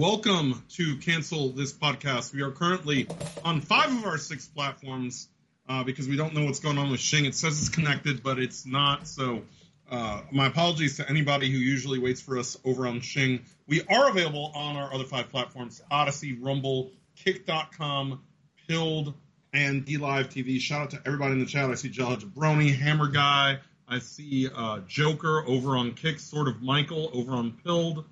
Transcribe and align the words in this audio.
Welcome 0.00 0.64
to 0.76 0.96
Cancel 0.96 1.50
This 1.50 1.74
Podcast. 1.74 2.32
We 2.32 2.40
are 2.40 2.50
currently 2.50 3.06
on 3.44 3.60
five 3.60 3.94
of 3.94 4.06
our 4.06 4.16
six 4.16 4.46
platforms 4.48 5.28
uh, 5.68 5.84
because 5.84 6.08
we 6.08 6.16
don't 6.16 6.32
know 6.32 6.46
what's 6.46 6.60
going 6.60 6.78
on 6.78 6.90
with 6.90 7.00
Shing. 7.00 7.26
It 7.26 7.34
says 7.34 7.58
it's 7.58 7.68
connected, 7.68 8.22
but 8.22 8.38
it's 8.38 8.64
not. 8.64 9.06
So, 9.06 9.42
uh, 9.90 10.22
my 10.32 10.46
apologies 10.46 10.96
to 10.96 11.10
anybody 11.10 11.50
who 11.50 11.58
usually 11.58 11.98
waits 11.98 12.22
for 12.22 12.38
us 12.38 12.56
over 12.64 12.86
on 12.86 13.02
Shing. 13.02 13.40
We 13.66 13.82
are 13.82 14.08
available 14.08 14.52
on 14.54 14.76
our 14.76 14.90
other 14.94 15.04
five 15.04 15.28
platforms 15.28 15.82
Odysee, 15.92 16.38
Rumble, 16.40 16.92
Kick.com, 17.16 18.22
Pilled, 18.66 19.12
and 19.52 19.84
DLive 19.84 20.28
TV. 20.28 20.60
Shout 20.60 20.80
out 20.80 20.90
to 20.92 21.02
everybody 21.04 21.34
in 21.34 21.40
the 21.40 21.44
chat. 21.44 21.68
I 21.68 21.74
see 21.74 21.90
Jala 21.90 22.16
Jabroni, 22.16 22.74
Hammer 22.74 23.08
Guy. 23.08 23.58
I 23.86 23.98
see 23.98 24.48
uh, 24.48 24.78
Joker 24.88 25.44
over 25.46 25.76
on 25.76 25.92
Kick, 25.92 26.20
sort 26.20 26.48
of 26.48 26.62
Michael 26.62 27.10
over 27.12 27.32
on 27.32 27.52
Pilled. 27.62 28.06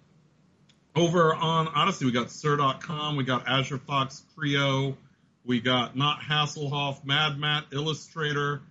Over 0.98 1.32
on 1.32 1.68
Odysee, 1.68 2.06
we 2.06 2.10
got 2.10 2.28
Sir.com, 2.28 3.14
we 3.14 3.22
got 3.22 3.46
Azure 3.46 3.78
Fox 3.78 4.24
Creo, 4.36 4.96
we 5.44 5.60
got 5.60 5.96
Not 5.96 6.18
Hasselhoff, 6.18 7.04
Mad 7.04 7.38
Matt, 7.38 7.66
Illustrator. 7.70 8.62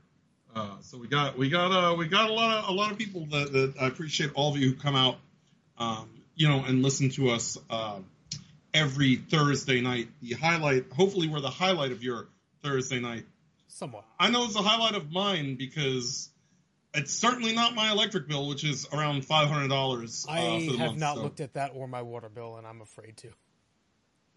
Uh, 0.54 0.72
so 0.82 0.98
we 0.98 1.08
got 1.08 1.38
we 1.38 1.50
got 1.50 1.72
uh, 1.72 1.96
we 1.96 2.06
got 2.06 2.30
a 2.30 2.34
lot 2.34 2.66
of 2.66 2.70
a 2.70 2.74
lot 2.74 2.92
of 2.92 2.98
people 2.98 3.28
that, 3.28 3.54
that 3.54 3.76
I 3.80 3.88
appreciate 3.88 4.32
all 4.34 4.52
of 4.52 4.58
you 4.58 4.72
who 4.72 4.76
come 4.76 4.94
out, 4.94 5.20
um, 5.78 6.10
you 6.36 6.50
know, 6.50 6.66
and 6.68 6.84
listen 6.84 7.12
to 7.12 7.30
us 7.30 7.58
uh, 7.70 8.00
every 8.74 9.16
Thursday 9.16 9.80
night. 9.80 10.10
The 10.22 10.34
highlight, 10.34 10.92
hopefully, 10.92 11.30
we're 11.30 11.40
the 11.40 11.50
highlight 11.50 11.94
of 11.94 12.04
your 12.04 12.28
Thursday 12.62 13.00
night. 13.00 13.24
Somewhat. 13.70 14.04
I 14.20 14.32
know 14.32 14.44
it's 14.44 14.58
a 14.58 14.62
highlight 14.62 14.96
of 14.96 15.14
mine 15.14 15.56
because 15.56 16.28
it's 16.94 17.14
certainly 17.14 17.54
not 17.54 17.76
my 17.76 17.92
electric 17.92 18.28
bill, 18.28 18.48
which 18.48 18.64
is 18.64 18.88
around 18.92 19.26
five 19.26 19.50
hundred 19.50 19.70
dollars. 19.70 20.26
Uh, 20.28 20.32
I 20.32 20.40
have 20.40 20.78
month, 20.78 20.98
not 20.98 21.16
so. 21.16 21.24
looked 21.24 21.40
at 21.40 21.54
that 21.54 21.72
or 21.76 21.88
my 21.88 22.02
water 22.02 22.30
bill, 22.30 22.58
and 22.58 22.66
I'm 22.66 22.82
afraid 22.82 23.18
to. 23.18 23.30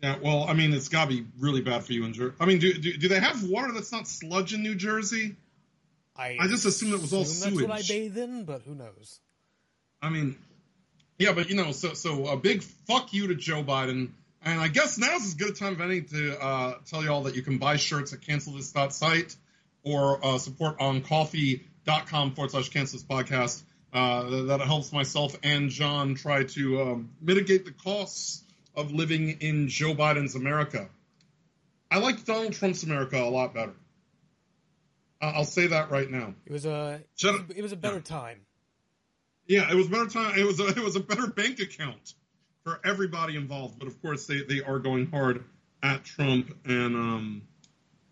Yeah, 0.02 0.16
well, 0.22 0.44
I 0.44 0.54
mean, 0.54 0.72
it's 0.72 0.88
got 0.88 1.10
to 1.10 1.16
be 1.16 1.26
really 1.38 1.60
bad 1.60 1.84
for 1.84 1.92
you 1.92 2.04
in 2.04 2.14
Jersey. 2.14 2.34
I 2.40 2.46
mean, 2.46 2.58
do, 2.58 2.72
do 2.72 2.96
do 2.96 3.08
they 3.08 3.20
have 3.20 3.42
water 3.44 3.72
that's 3.72 3.92
not 3.92 4.08
sludge 4.08 4.54
in 4.54 4.62
New 4.62 4.74
Jersey? 4.74 5.36
I, 6.16 6.36
I 6.40 6.48
just 6.48 6.64
assumed 6.64 6.94
it 6.94 7.00
was 7.00 7.12
all 7.12 7.24
sewage. 7.24 7.54
That's 7.54 7.68
what 7.68 7.78
I 7.78 7.82
bathe 7.82 8.18
in, 8.18 8.44
but 8.44 8.62
who 8.62 8.74
knows? 8.74 9.20
I 10.02 10.10
mean, 10.10 10.36
yeah, 11.18 11.32
but 11.32 11.50
you 11.50 11.56
know, 11.56 11.72
so 11.72 11.94
so 11.94 12.26
a 12.26 12.36
big 12.36 12.62
fuck 12.62 13.12
you 13.12 13.28
to 13.28 13.34
Joe 13.34 13.62
Biden. 13.62 14.10
And 14.42 14.58
I 14.58 14.68
guess 14.68 14.96
now's 14.96 15.22
as 15.26 15.34
good 15.34 15.50
a 15.50 15.52
time 15.52 15.74
as 15.74 15.80
any 15.82 16.00
to 16.00 16.42
uh, 16.42 16.74
tell 16.86 17.02
you 17.02 17.10
all 17.10 17.24
that 17.24 17.36
you 17.36 17.42
can 17.42 17.58
buy 17.58 17.76
shirts 17.76 18.14
at 18.14 18.20
cancelthis.site 18.20 19.36
or 19.82 20.24
uh, 20.24 20.38
support 20.38 20.80
on 20.80 21.02
ko-fi.com 21.90 22.34
forward 22.34 22.50
slash 22.50 22.68
cancel 22.68 22.98
podcast. 23.00 23.62
Uh, 23.92 24.44
that 24.44 24.60
helps 24.60 24.92
myself 24.92 25.36
and 25.42 25.68
John 25.70 26.14
try 26.14 26.44
to 26.44 26.82
um, 26.82 27.10
mitigate 27.20 27.64
the 27.64 27.72
costs 27.72 28.44
of 28.76 28.92
living 28.92 29.38
in 29.40 29.68
Joe 29.68 29.94
Biden's 29.94 30.36
America. 30.36 30.88
I 31.90 31.98
like 31.98 32.24
Donald 32.24 32.52
Trump's 32.52 32.84
America 32.84 33.20
a 33.20 33.28
lot 33.28 33.52
better. 33.52 33.74
Uh, 35.20 35.32
I'll 35.34 35.44
say 35.44 35.66
that 35.66 35.90
right 35.90 36.08
now. 36.08 36.34
It 36.46 36.52
was 36.52 36.66
a 36.66 37.00
Shut 37.16 37.34
it 37.56 37.62
was 37.62 37.72
a 37.72 37.76
better 37.76 38.00
time. 38.00 38.40
Yeah, 39.48 39.68
it 39.68 39.74
was 39.74 39.88
a 39.88 39.90
better 39.90 40.06
time. 40.06 40.38
It 40.38 40.46
was 40.46 40.60
a, 40.60 40.68
it 40.68 40.78
was 40.78 40.94
a 40.94 41.00
better 41.00 41.26
bank 41.26 41.58
account 41.58 42.14
for 42.62 42.78
everybody 42.84 43.34
involved. 43.34 43.80
But 43.80 43.88
of 43.88 44.00
course, 44.00 44.26
they, 44.26 44.42
they 44.42 44.62
are 44.62 44.78
going 44.78 45.10
hard 45.10 45.44
at 45.82 46.04
Trump, 46.04 46.56
and 46.64 46.94
um, 46.94 47.42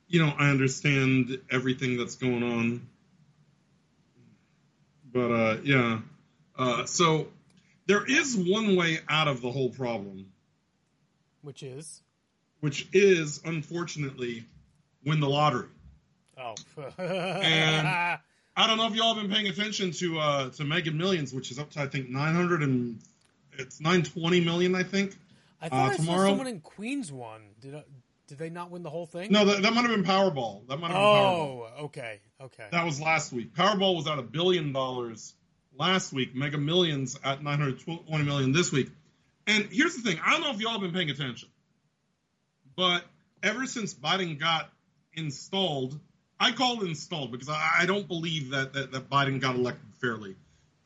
you 0.09 0.27
know 0.27 0.35
I 0.37 0.51
understand 0.51 1.39
everything 1.53 1.97
that's 1.99 2.17
going 2.17 2.43
on. 2.43 2.89
But 5.13 5.31
uh, 5.31 5.57
yeah, 5.63 6.01
uh, 6.59 6.85
so 6.85 7.29
there 7.87 8.05
is 8.09 8.37
one 8.37 8.77
way 8.77 8.99
out 9.09 9.29
of 9.29 9.41
the 9.41 9.51
whole 9.51 9.71
problem, 9.71 10.27
Which 11.43 11.63
is 11.63 12.03
which 12.61 12.89
is 12.93 13.41
unfortunately 13.45 14.45
win 15.05 15.21
the 15.21 15.29
lottery. 15.29 15.69
oh, 16.37 16.55
And- 16.99 18.19
I 18.61 18.67
don't 18.67 18.77
know 18.77 18.89
if 18.89 18.97
y'all 18.97 19.15
have 19.15 19.23
been 19.23 19.33
paying 19.33 19.47
attention 19.47 19.93
to 19.93 20.19
uh, 20.19 20.51
to 20.51 20.65
Mega 20.65 20.91
Millions, 20.91 21.33
which 21.33 21.53
is 21.53 21.61
up 21.61 21.71
to 21.71 21.81
I 21.81 21.87
think 21.87 22.09
nine 22.11 22.35
hundred 22.35 22.65
and 22.65 22.99
it's 23.53 23.81
nine 23.81 24.03
twenty 24.03 24.41
million, 24.41 24.75
I 24.75 24.83
think. 24.83 25.17
I 25.61 25.69
thought 25.69 25.91
uh, 25.91 25.93
I 25.93 25.97
tomorrow- 25.97 26.19
saw 26.25 26.29
someone 26.31 26.47
in 26.49 26.61
Queens 26.61 27.13
won. 27.13 27.41
Did 27.61 27.77
I, 27.77 27.85
did 28.27 28.37
they 28.39 28.51
not 28.51 28.73
win 28.73 28.83
the 28.83 28.91
whole 28.91 29.07
thing? 29.07 29.31
No, 29.31 29.45
that, 29.45 29.63
that 29.63 29.73
might 29.73 29.83
have 29.83 29.91
been 29.93 30.03
Powerball. 30.03 30.67
That 30.67 30.81
might 30.81 30.89
have 30.89 30.97
been 30.97 31.03
Powerball. 31.03 31.71
Oh, 31.79 31.85
okay, 31.85 32.19
okay. 32.41 32.67
That 32.71 32.85
was 32.85 33.01
last 33.01 33.33
week. 33.33 33.55
Powerball 33.55 33.97
was 33.97 34.07
at 34.07 34.19
a 34.19 34.23
billion 34.23 34.73
dollars 34.73 35.35
last 35.77 36.13
week. 36.13 36.35
Mega 36.35 36.59
Millions 36.59 37.19
at 37.25 37.43
920 37.43 38.25
million 38.25 38.53
this 38.53 38.73
week. 38.73 38.91
And 39.47 39.69
here's 39.71 39.97
the 39.97 40.03
thing: 40.03 40.21
I 40.25 40.33
don't 40.33 40.43
know 40.43 40.51
if 40.51 40.61
y'all 40.61 40.73
have 40.73 40.81
been 40.81 40.93
paying 40.93 41.11
attention, 41.11 41.49
but 42.77 43.05
ever 43.43 43.67
since 43.67 43.95
Biden 43.95 44.39
got 44.39 44.71
installed, 45.15 45.99
I 46.39 46.53
call 46.53 46.83
it 46.83 46.89
installed 46.89 47.33
because 47.33 47.49
I, 47.49 47.79
I 47.81 47.87
don't 47.87 48.07
believe 48.07 48.51
that, 48.51 48.73
that 48.75 48.93
that 48.93 49.11
Biden 49.11 49.41
got 49.41 49.55
elected 49.55 49.95
fairly. 50.01 50.37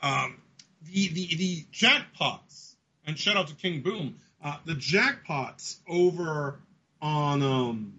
Um, 0.01 0.41
the 0.85 1.09
the 1.09 1.35
the 1.37 1.65
jackpots, 1.73 2.75
and 3.07 3.19
shout 3.19 3.37
out 3.37 3.49
to 3.49 3.55
King 3.55 3.83
Boom. 3.83 4.17
Uh, 4.43 4.57
the 4.65 4.75
jackpots 4.75 5.79
over 5.89 6.59
on 7.01 7.43
um, 7.43 7.95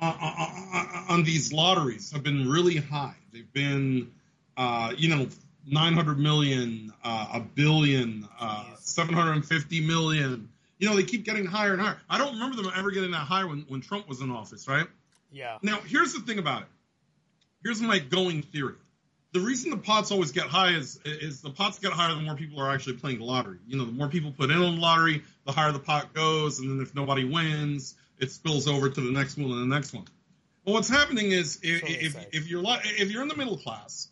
on, 0.00 0.14
on, 0.14 1.04
on 1.08 1.24
these 1.24 1.52
lotteries 1.52 2.12
have 2.12 2.22
been 2.22 2.48
really 2.48 2.76
high. 2.76 3.16
They've 3.32 3.52
been, 3.52 4.12
uh, 4.56 4.92
you 4.96 5.14
know, 5.14 5.28
900 5.66 6.18
million, 6.18 6.92
uh, 7.04 7.28
a 7.34 7.40
billion, 7.40 8.28
uh, 8.40 8.64
750 8.78 9.86
million. 9.86 10.48
You 10.78 10.88
know, 10.88 10.96
they 10.96 11.02
keep 11.02 11.24
getting 11.24 11.44
higher 11.44 11.72
and 11.72 11.82
higher. 11.82 11.98
I 12.08 12.18
don't 12.18 12.34
remember 12.34 12.56
them 12.56 12.72
ever 12.74 12.90
getting 12.90 13.10
that 13.10 13.18
high 13.18 13.44
when, 13.44 13.64
when 13.68 13.80
Trump 13.80 14.08
was 14.08 14.20
in 14.20 14.30
office, 14.30 14.68
right? 14.68 14.86
yeah. 15.32 15.58
Now, 15.62 15.78
here's 15.80 16.14
the 16.14 16.20
thing 16.20 16.38
about 16.38 16.62
it. 16.62 16.68
Here's 17.62 17.80
my 17.80 17.98
going 17.98 18.42
theory. 18.42 18.74
The 19.32 19.40
reason 19.40 19.70
the 19.70 19.76
pots 19.76 20.10
always 20.10 20.32
get 20.32 20.46
high 20.46 20.70
is 20.70 20.98
is 21.04 21.42
the 21.42 21.50
pots 21.50 21.78
get 21.78 21.92
higher 21.92 22.14
the 22.14 22.22
more 22.22 22.34
people 22.34 22.60
are 22.60 22.70
actually 22.70 22.94
playing 22.94 23.18
the 23.18 23.24
lottery. 23.24 23.58
You 23.66 23.76
know, 23.76 23.84
the 23.84 23.92
more 23.92 24.08
people 24.08 24.32
put 24.32 24.50
in 24.50 24.56
on 24.56 24.76
the 24.76 24.80
lottery, 24.80 25.22
the 25.44 25.52
higher 25.52 25.70
the 25.70 25.78
pot 25.78 26.14
goes, 26.14 26.60
and 26.60 26.70
then 26.70 26.80
if 26.80 26.94
nobody 26.94 27.24
wins, 27.24 27.94
it 28.18 28.30
spills 28.30 28.68
over 28.68 28.88
to 28.88 29.00
the 29.00 29.12
next 29.12 29.36
one 29.36 29.50
and 29.50 29.70
the 29.70 29.74
next 29.74 29.92
one. 29.92 30.04
Well, 30.64 30.74
what's 30.74 30.88
happening 30.88 31.32
is 31.32 31.60
if 31.62 31.82
if, 31.84 32.26
if 32.32 32.48
you're 32.48 32.62
if 32.66 33.10
you're 33.10 33.22
in 33.22 33.28
the 33.28 33.36
middle 33.36 33.56
class, 33.56 34.08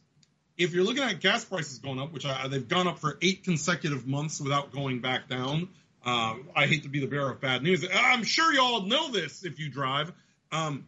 if 0.57 0.73
you're 0.73 0.85
looking 0.85 1.03
at 1.03 1.21
gas 1.21 1.45
prices 1.45 1.79
going 1.79 2.01
up, 2.01 2.13
which 2.13 2.25
I, 2.25 2.49
they've 2.49 2.67
gone 2.67 2.87
up 2.87 2.99
for 2.99 3.19
eight 3.21 3.45
consecutive 3.45 4.07
months 4.07 4.41
without 4.41 4.73
going 4.73 5.01
back 5.01 5.29
down. 5.29 5.69
Um, 6.05 6.49
I 6.55 6.67
hate 6.67 6.85
to 6.85 6.89
be 6.89 7.01
the 7.01 7.09
bearer 7.09 7.33
of 7.33 7.41
bad 7.41 7.65
news. 7.65 7.85
I'm 7.93 8.23
sure 8.23 8.53
y'all 8.55 8.83
know 8.83 9.11
this 9.11 9.45
if 9.45 9.59
you 9.59 9.69
drive. 9.69 10.13
Um, 10.53 10.87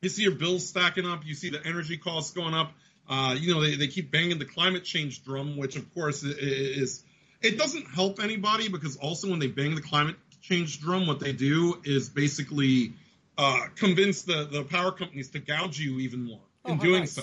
you 0.00 0.08
see 0.08 0.22
your 0.22 0.34
bills 0.34 0.66
stacking 0.66 1.04
up. 1.04 1.26
You 1.26 1.34
see 1.34 1.50
the 1.50 1.64
energy 1.66 1.98
costs 1.98 2.32
going 2.32 2.54
up. 2.54 2.72
Uh, 3.08 3.36
you 3.38 3.54
know, 3.54 3.60
they, 3.60 3.76
they 3.76 3.88
keep 3.88 4.10
banging 4.10 4.38
the 4.38 4.44
climate 4.44 4.84
change 4.84 5.22
drum, 5.24 5.56
which 5.56 5.76
of 5.76 5.92
course 5.94 6.22
is, 6.22 7.04
it 7.40 7.58
doesn't 7.58 7.86
help 7.94 8.22
anybody 8.22 8.68
because 8.68 8.96
also 8.96 9.30
when 9.30 9.38
they 9.38 9.46
bang 9.46 9.74
the 9.74 9.82
climate 9.82 10.16
change 10.48 10.80
drum, 10.80 11.06
what 11.06 11.20
they 11.20 11.32
do 11.32 11.80
is 11.84 12.08
basically 12.08 12.94
uh, 13.36 13.66
convince 13.76 14.22
the, 14.22 14.44
the 14.50 14.64
power 14.64 14.92
companies 14.92 15.30
to 15.30 15.38
gouge 15.38 15.78
you 15.78 15.98
even 16.00 16.24
more 16.24 16.40
Oh, 16.64 16.72
in 16.72 16.78
doing 16.78 17.00
nice. 17.00 17.12
so. 17.12 17.22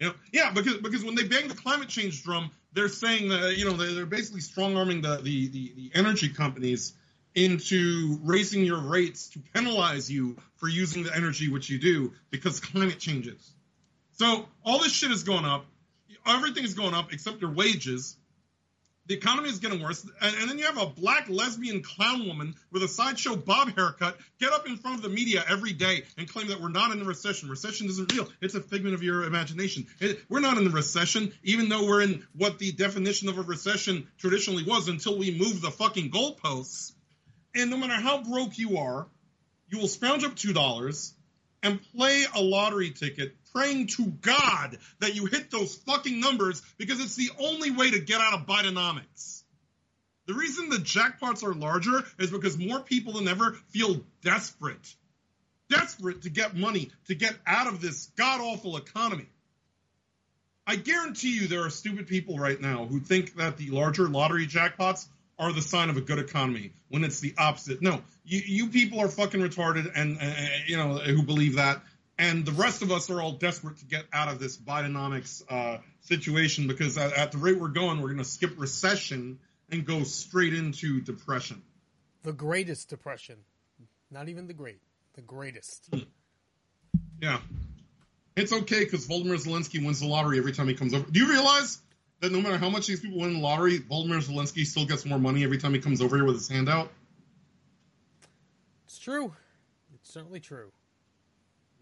You 0.00 0.08
know, 0.08 0.14
yeah, 0.32 0.50
because 0.52 0.78
because 0.78 1.04
when 1.04 1.14
they 1.14 1.24
bang 1.24 1.48
the 1.48 1.54
climate 1.54 1.88
change 1.88 2.24
drum, 2.24 2.50
they're 2.72 2.88
saying 2.88 3.28
that 3.28 3.56
you 3.56 3.66
know 3.66 3.72
they're, 3.76 3.92
they're 3.92 4.06
basically 4.06 4.40
strong 4.40 4.76
arming 4.76 5.02
the, 5.02 5.16
the 5.18 5.48
the 5.48 5.72
the 5.76 5.90
energy 5.94 6.28
companies 6.28 6.94
into 7.34 8.18
raising 8.22 8.64
your 8.64 8.80
rates 8.80 9.28
to 9.30 9.38
penalize 9.54 10.10
you 10.10 10.36
for 10.56 10.68
using 10.68 11.02
the 11.04 11.14
energy 11.14 11.48
which 11.50 11.70
you 11.70 11.78
do 11.78 12.12
because 12.30 12.58
climate 12.60 12.98
changes. 12.98 13.52
So 14.12 14.46
all 14.64 14.78
this 14.80 14.92
shit 14.92 15.10
is 15.10 15.22
going 15.22 15.44
up. 15.44 15.66
Everything 16.26 16.64
is 16.64 16.74
going 16.74 16.94
up 16.94 17.12
except 17.12 17.40
your 17.40 17.52
wages. 17.52 18.16
The 19.06 19.14
economy 19.14 19.48
is 19.48 19.58
getting 19.58 19.82
worse. 19.82 20.06
And, 20.20 20.36
and 20.36 20.48
then 20.48 20.58
you 20.58 20.66
have 20.66 20.78
a 20.80 20.86
black 20.86 21.28
lesbian 21.28 21.82
clown 21.82 22.26
woman 22.26 22.54
with 22.70 22.84
a 22.84 22.88
sideshow 22.88 23.34
bob 23.34 23.74
haircut 23.74 24.16
get 24.38 24.52
up 24.52 24.66
in 24.68 24.76
front 24.76 24.96
of 24.96 25.02
the 25.02 25.08
media 25.08 25.44
every 25.48 25.72
day 25.72 26.04
and 26.16 26.28
claim 26.28 26.48
that 26.48 26.60
we're 26.60 26.68
not 26.68 26.92
in 26.92 27.02
a 27.02 27.04
recession. 27.04 27.48
Recession 27.48 27.88
isn't 27.88 28.12
real. 28.12 28.28
It's 28.40 28.54
a 28.54 28.60
figment 28.60 28.94
of 28.94 29.02
your 29.02 29.24
imagination. 29.24 29.86
It- 30.00 30.20
we're 30.28 30.40
not 30.40 30.56
in 30.56 30.66
a 30.66 30.70
recession, 30.70 31.32
even 31.42 31.68
though 31.68 31.84
we're 31.84 32.02
in 32.02 32.24
what 32.36 32.58
the 32.58 32.70
definition 32.72 33.28
of 33.28 33.38
a 33.38 33.42
recession 33.42 34.06
traditionally 34.18 34.62
was 34.64 34.88
until 34.88 35.18
we 35.18 35.36
move 35.36 35.60
the 35.60 35.70
fucking 35.70 36.10
goalposts. 36.10 36.92
And 37.54 37.70
no 37.70 37.76
matter 37.76 37.94
how 37.94 38.22
broke 38.22 38.56
you 38.56 38.78
are, 38.78 39.08
you 39.68 39.78
will 39.78 39.88
scrounge 39.88 40.22
up 40.22 40.36
$2 40.36 41.12
and 41.64 41.80
play 41.94 42.24
a 42.34 42.40
lottery 42.40 42.90
ticket 42.90 43.34
praying 43.54 43.88
to 43.88 44.06
God 44.06 44.78
that 45.00 45.14
you 45.14 45.26
hit 45.26 45.50
those 45.50 45.74
fucking 45.74 46.20
numbers 46.20 46.62
because 46.78 47.00
it's 47.00 47.16
the 47.16 47.30
only 47.38 47.70
way 47.70 47.90
to 47.90 48.00
get 48.00 48.20
out 48.20 48.34
of 48.34 48.46
Bidenomics. 48.46 49.42
The 50.26 50.34
reason 50.34 50.68
the 50.68 50.76
jackpots 50.76 51.42
are 51.42 51.54
larger 51.54 52.04
is 52.18 52.30
because 52.30 52.56
more 52.56 52.80
people 52.80 53.14
than 53.14 53.28
ever 53.28 53.52
feel 53.70 54.00
desperate. 54.22 54.94
Desperate 55.68 56.22
to 56.22 56.30
get 56.30 56.54
money, 56.54 56.90
to 57.06 57.14
get 57.14 57.34
out 57.46 57.66
of 57.66 57.80
this 57.80 58.10
god 58.16 58.40
awful 58.40 58.76
economy. 58.76 59.26
I 60.66 60.76
guarantee 60.76 61.36
you 61.36 61.48
there 61.48 61.64
are 61.64 61.70
stupid 61.70 62.06
people 62.06 62.38
right 62.38 62.60
now 62.60 62.84
who 62.84 63.00
think 63.00 63.34
that 63.36 63.56
the 63.56 63.70
larger 63.70 64.08
lottery 64.08 64.46
jackpots 64.46 65.06
are 65.38 65.52
the 65.52 65.62
sign 65.62 65.90
of 65.90 65.96
a 65.96 66.00
good 66.00 66.18
economy 66.18 66.72
when 66.88 67.02
it's 67.02 67.18
the 67.18 67.34
opposite. 67.36 67.82
No, 67.82 68.00
you, 68.24 68.40
you 68.44 68.68
people 68.68 69.00
are 69.00 69.08
fucking 69.08 69.40
retarded 69.40 69.90
and, 69.96 70.18
uh, 70.20 70.32
you 70.66 70.76
know, 70.76 70.98
who 70.98 71.22
believe 71.22 71.56
that. 71.56 71.82
And 72.22 72.46
the 72.46 72.52
rest 72.52 72.82
of 72.82 72.92
us 72.92 73.10
are 73.10 73.20
all 73.20 73.32
desperate 73.32 73.78
to 73.78 73.84
get 73.84 74.04
out 74.12 74.28
of 74.28 74.38
this 74.38 74.56
Bidenomics 74.56 75.42
uh, 75.48 75.78
situation 76.02 76.68
because 76.68 76.96
at, 76.96 77.12
at 77.14 77.32
the 77.32 77.38
rate 77.38 77.58
we're 77.58 77.66
going, 77.66 78.00
we're 78.00 78.10
going 78.10 78.18
to 78.18 78.24
skip 78.24 78.52
recession 78.58 79.40
and 79.72 79.84
go 79.84 80.04
straight 80.04 80.54
into 80.54 81.00
depression. 81.00 81.60
The 82.22 82.32
greatest 82.32 82.88
depression. 82.88 83.38
Not 84.08 84.28
even 84.28 84.46
the 84.46 84.52
great, 84.52 84.78
the 85.14 85.20
greatest. 85.20 85.92
Yeah. 87.20 87.40
It's 88.36 88.52
okay 88.52 88.84
because 88.84 89.08
Volodymyr 89.08 89.44
Zelensky 89.44 89.84
wins 89.84 89.98
the 89.98 90.06
lottery 90.06 90.38
every 90.38 90.52
time 90.52 90.68
he 90.68 90.74
comes 90.74 90.94
over. 90.94 91.10
Do 91.10 91.18
you 91.18 91.28
realize 91.28 91.80
that 92.20 92.30
no 92.30 92.40
matter 92.40 92.56
how 92.56 92.70
much 92.70 92.86
these 92.86 93.00
people 93.00 93.18
win 93.18 93.34
the 93.34 93.40
lottery, 93.40 93.80
Volodymyr 93.80 94.22
Zelensky 94.22 94.64
still 94.64 94.86
gets 94.86 95.04
more 95.04 95.18
money 95.18 95.42
every 95.42 95.58
time 95.58 95.74
he 95.74 95.80
comes 95.80 96.00
over 96.00 96.14
here 96.14 96.24
with 96.24 96.36
his 96.36 96.48
hand 96.48 96.68
out? 96.68 96.88
It's 98.86 99.00
true. 99.00 99.32
It's 99.92 100.12
certainly 100.12 100.38
true. 100.38 100.70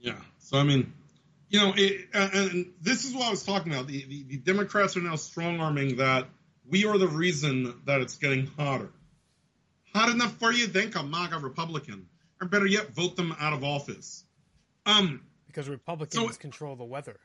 Yeah. 0.00 0.18
So, 0.38 0.58
I 0.58 0.64
mean, 0.64 0.92
you 1.48 1.60
know, 1.60 1.72
it, 1.76 2.08
and 2.12 2.72
this 2.80 3.04
is 3.04 3.14
what 3.14 3.26
I 3.26 3.30
was 3.30 3.44
talking 3.44 3.72
about. 3.72 3.86
The, 3.86 4.04
the, 4.04 4.22
the 4.24 4.36
Democrats 4.36 4.96
are 4.96 5.02
now 5.02 5.16
strong 5.16 5.60
arming 5.60 5.96
that 5.96 6.28
we 6.68 6.86
are 6.86 6.98
the 6.98 7.08
reason 7.08 7.82
that 7.86 8.00
it's 8.00 8.16
getting 8.16 8.46
hotter. 8.58 8.90
Hot 9.94 10.08
enough 10.08 10.38
for 10.38 10.52
you? 10.52 10.66
Think 10.68 10.96
a 10.96 11.02
MAGA 11.02 11.38
Republican. 11.38 12.06
Or 12.40 12.48
better 12.48 12.66
yet, 12.66 12.94
vote 12.94 13.16
them 13.16 13.34
out 13.38 13.52
of 13.52 13.64
office. 13.64 14.24
Um, 14.86 15.20
because 15.46 15.68
Republicans 15.68 16.34
so, 16.34 16.38
control 16.38 16.76
the 16.76 16.84
weather. 16.84 17.18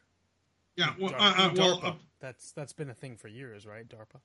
Yeah, 0.75 0.93
well, 0.99 1.13
uh, 1.13 1.33
uh, 1.37 1.51
well 1.55 1.79
uh, 1.81 1.93
that's 2.19 2.51
that's 2.51 2.73
been 2.73 2.89
a 2.89 2.93
thing 2.93 3.15
for 3.15 3.29
years, 3.29 3.65
right? 3.65 3.87
DARPA. 3.87 4.19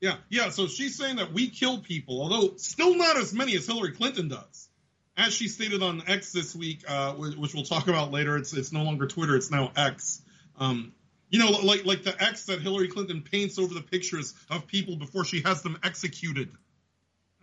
Yeah, 0.00 0.16
yeah. 0.28 0.50
So 0.50 0.68
she's 0.68 0.96
saying 0.96 1.16
that 1.16 1.32
we 1.32 1.48
kill 1.48 1.78
people, 1.78 2.22
although 2.22 2.54
still 2.56 2.94
not 2.94 3.16
as 3.16 3.34
many 3.34 3.56
as 3.56 3.66
Hillary 3.66 3.92
Clinton 3.92 4.28
does. 4.28 4.68
As 5.16 5.34
she 5.34 5.48
stated 5.48 5.82
on 5.82 6.02
X 6.06 6.32
this 6.32 6.54
week, 6.54 6.82
uh, 6.88 7.12
which 7.14 7.54
we'll 7.54 7.64
talk 7.64 7.88
about 7.88 8.10
later, 8.10 8.36
it's 8.36 8.52
it's 8.52 8.72
no 8.72 8.82
longer 8.82 9.06
Twitter, 9.06 9.36
it's 9.36 9.50
now 9.50 9.70
X. 9.76 10.22
Um, 10.58 10.92
you 11.28 11.38
know, 11.38 11.50
like 11.50 11.84
like 11.84 12.02
the 12.02 12.14
X 12.22 12.46
that 12.46 12.60
Hillary 12.60 12.88
Clinton 12.88 13.22
paints 13.22 13.58
over 13.58 13.74
the 13.74 13.82
pictures 13.82 14.34
of 14.48 14.66
people 14.66 14.96
before 14.96 15.24
she 15.24 15.42
has 15.42 15.62
them 15.62 15.78
executed. 15.82 16.50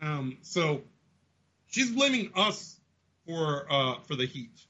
Um, 0.01 0.37
so 0.41 0.81
she's 1.67 1.91
blaming 1.91 2.31
us 2.35 2.79
for 3.25 3.65
uh, 3.69 3.99
for 4.07 4.15
the 4.15 4.25
heat 4.25 4.66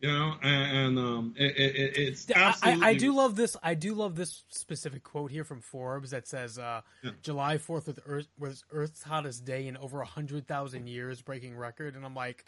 you 0.00 0.12
know, 0.12 0.34
and, 0.42 0.76
and 0.76 0.98
um, 0.98 1.34
it, 1.36 1.56
it, 1.56 1.96
it's 1.96 2.30
absolutely. 2.30 2.84
I, 2.84 2.90
I, 2.90 2.94
do 2.94 3.14
love 3.14 3.34
this. 3.34 3.56
I 3.62 3.74
do 3.74 3.94
love 3.94 4.14
this 4.14 4.44
specific 4.48 5.02
quote 5.02 5.30
here 5.30 5.42
from 5.42 5.60
Forbes 5.60 6.10
that 6.10 6.28
says, 6.28 6.58
uh, 6.58 6.82
yeah. 7.02 7.10
"July 7.22 7.58
Fourth 7.58 7.88
was, 7.88 7.98
Earth, 8.06 8.28
was 8.38 8.64
Earth's 8.70 9.02
hottest 9.02 9.44
day 9.44 9.66
in 9.66 9.76
over 9.76 10.00
a 10.00 10.06
hundred 10.06 10.46
thousand 10.46 10.86
years, 10.86 11.20
breaking 11.20 11.56
record." 11.56 11.96
And 11.96 12.04
I'm 12.04 12.14
like, 12.14 12.44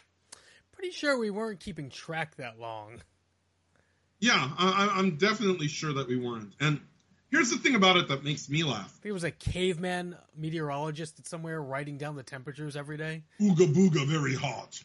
pretty 0.71 0.91
sure 0.91 1.17
we 1.17 1.29
weren't 1.29 1.59
keeping 1.59 1.89
track 1.89 2.35
that 2.37 2.57
long. 2.57 3.01
Yeah, 4.19 4.51
I, 4.57 4.93
I'm 4.95 5.17
definitely 5.17 5.67
sure 5.67 5.93
that 5.93 6.07
we 6.07 6.15
weren't. 6.15 6.53
And 6.61 6.79
here's 7.31 7.49
the 7.49 7.57
thing 7.57 7.75
about 7.75 7.97
it 7.97 8.07
that 8.07 8.23
makes 8.23 8.49
me 8.49 8.63
laugh. 8.63 8.97
He 9.03 9.11
was 9.11 9.25
a 9.25 9.31
caveman 9.31 10.15
meteorologist 10.37 11.27
somewhere 11.27 11.61
writing 11.61 11.97
down 11.97 12.15
the 12.15 12.23
temperatures 12.23 12.77
every 12.77 12.97
day. 12.97 13.23
Ooga 13.41 13.73
booga, 13.73 14.07
very 14.07 14.35
hot. 14.35 14.81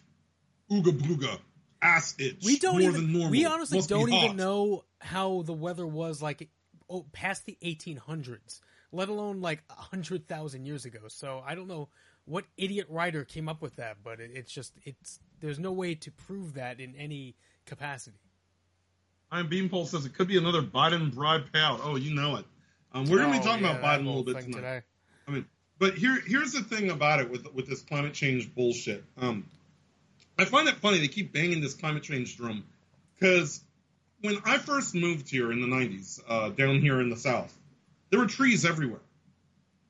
Ooga 0.71 0.91
booga 0.91 1.39
ass 1.87 2.15
itch. 2.19 2.43
We 2.45 2.59
don't 2.59 2.83
even. 2.83 3.31
We 3.31 3.45
honestly 3.45 3.79
Must 3.79 3.89
don't 3.89 4.13
even 4.13 4.37
know 4.37 4.85
how 5.01 5.43
the 5.43 5.53
weather 5.53 5.87
was 5.87 6.21
like 6.21 6.49
oh, 6.89 7.05
past 7.13 7.47
the 7.47 7.57
1800s, 7.63 8.61
let 8.93 9.09
alone 9.09 9.41
like 9.41 9.63
hundred 9.71 10.27
thousand 10.27 10.67
years 10.67 10.85
ago. 10.85 11.01
So 11.09 11.43
I 11.47 11.55
don't 11.55 11.69
know 11.69 11.89
what 12.25 12.45
idiot 12.57 12.87
writer 12.91 13.25
came 13.25 13.49
up 13.49 13.63
with 13.63 13.77
that, 13.77 13.99
but 14.03 14.21
it, 14.21 14.31
it's 14.35 14.53
just 14.53 14.75
it's 14.85 15.21
there's 15.41 15.59
no 15.59 15.73
way 15.73 15.95
to 15.95 16.11
prove 16.11 16.55
that 16.55 16.81
in 16.81 16.95
any 16.97 17.37
capacity. 17.65 18.19
I'm 19.31 19.49
Beanpole 19.49 19.87
says 19.87 20.07
it 20.07 20.15
could 20.15 20.29
be 20.29 20.39
another 20.39 20.63
Biden 20.63 21.13
bribe 21.13 21.51
payout. 21.53 21.81
Oh, 21.83 21.97
you 21.97 22.15
know 22.15 22.37
it. 22.37 22.45
Um, 22.93 23.07
we're 23.07 23.19
oh, 23.19 23.23
going 23.23 23.33
to 23.33 23.39
be 23.41 23.45
talking 23.45 23.65
yeah, 23.65 23.77
about 23.77 24.01
Biden 24.01 24.05
a 24.05 24.09
little 24.09 24.23
bit 24.23 24.41
tonight. 24.41 24.55
Today. 24.55 24.83
I 25.27 25.31
mean, 25.33 25.47
but 25.79 25.95
here 25.95 26.21
here's 26.25 26.53
the 26.53 26.63
thing 26.63 26.91
about 26.91 27.21
it 27.21 27.31
with 27.31 27.53
with 27.53 27.69
this 27.69 27.83
climate 27.83 28.15
change 28.15 28.55
bullshit. 28.55 29.05
Um, 29.19 29.45
I 30.39 30.45
find 30.45 30.69
it 30.69 30.77
funny 30.77 30.99
they 30.99 31.09
keep 31.09 31.33
banging 31.33 31.61
this 31.61 31.75
climate 31.75 32.03
change 32.03 32.37
drum 32.37 32.65
because 33.19 33.61
when 34.21 34.39
I 34.45 34.59
first 34.59 34.95
moved 34.95 35.31
here 35.31 35.53
in 35.53 35.61
the 35.61 35.67
90s, 35.67 36.21
uh, 36.29 36.51
down 36.51 36.81
here 36.81 37.01
in 37.01 37.11
the 37.11 37.17
South, 37.17 37.57
there 38.11 38.21
were 38.21 38.27
trees 38.27 38.65
everywhere. 38.65 39.01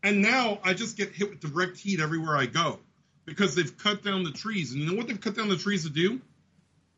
And 0.02 0.22
now 0.22 0.60
I 0.62 0.74
just 0.74 0.96
get 0.96 1.12
hit 1.12 1.30
with 1.30 1.40
direct 1.40 1.78
heat 1.78 2.00
everywhere 2.00 2.36
I 2.36 2.46
go 2.46 2.78
because 3.24 3.54
they've 3.54 3.76
cut 3.76 4.04
down 4.04 4.22
the 4.22 4.30
trees. 4.30 4.72
And 4.72 4.82
you 4.82 4.90
know 4.90 4.96
what 4.96 5.08
they've 5.08 5.20
cut 5.20 5.36
down 5.36 5.48
the 5.48 5.56
trees 5.56 5.84
to 5.84 5.90
do? 5.90 6.20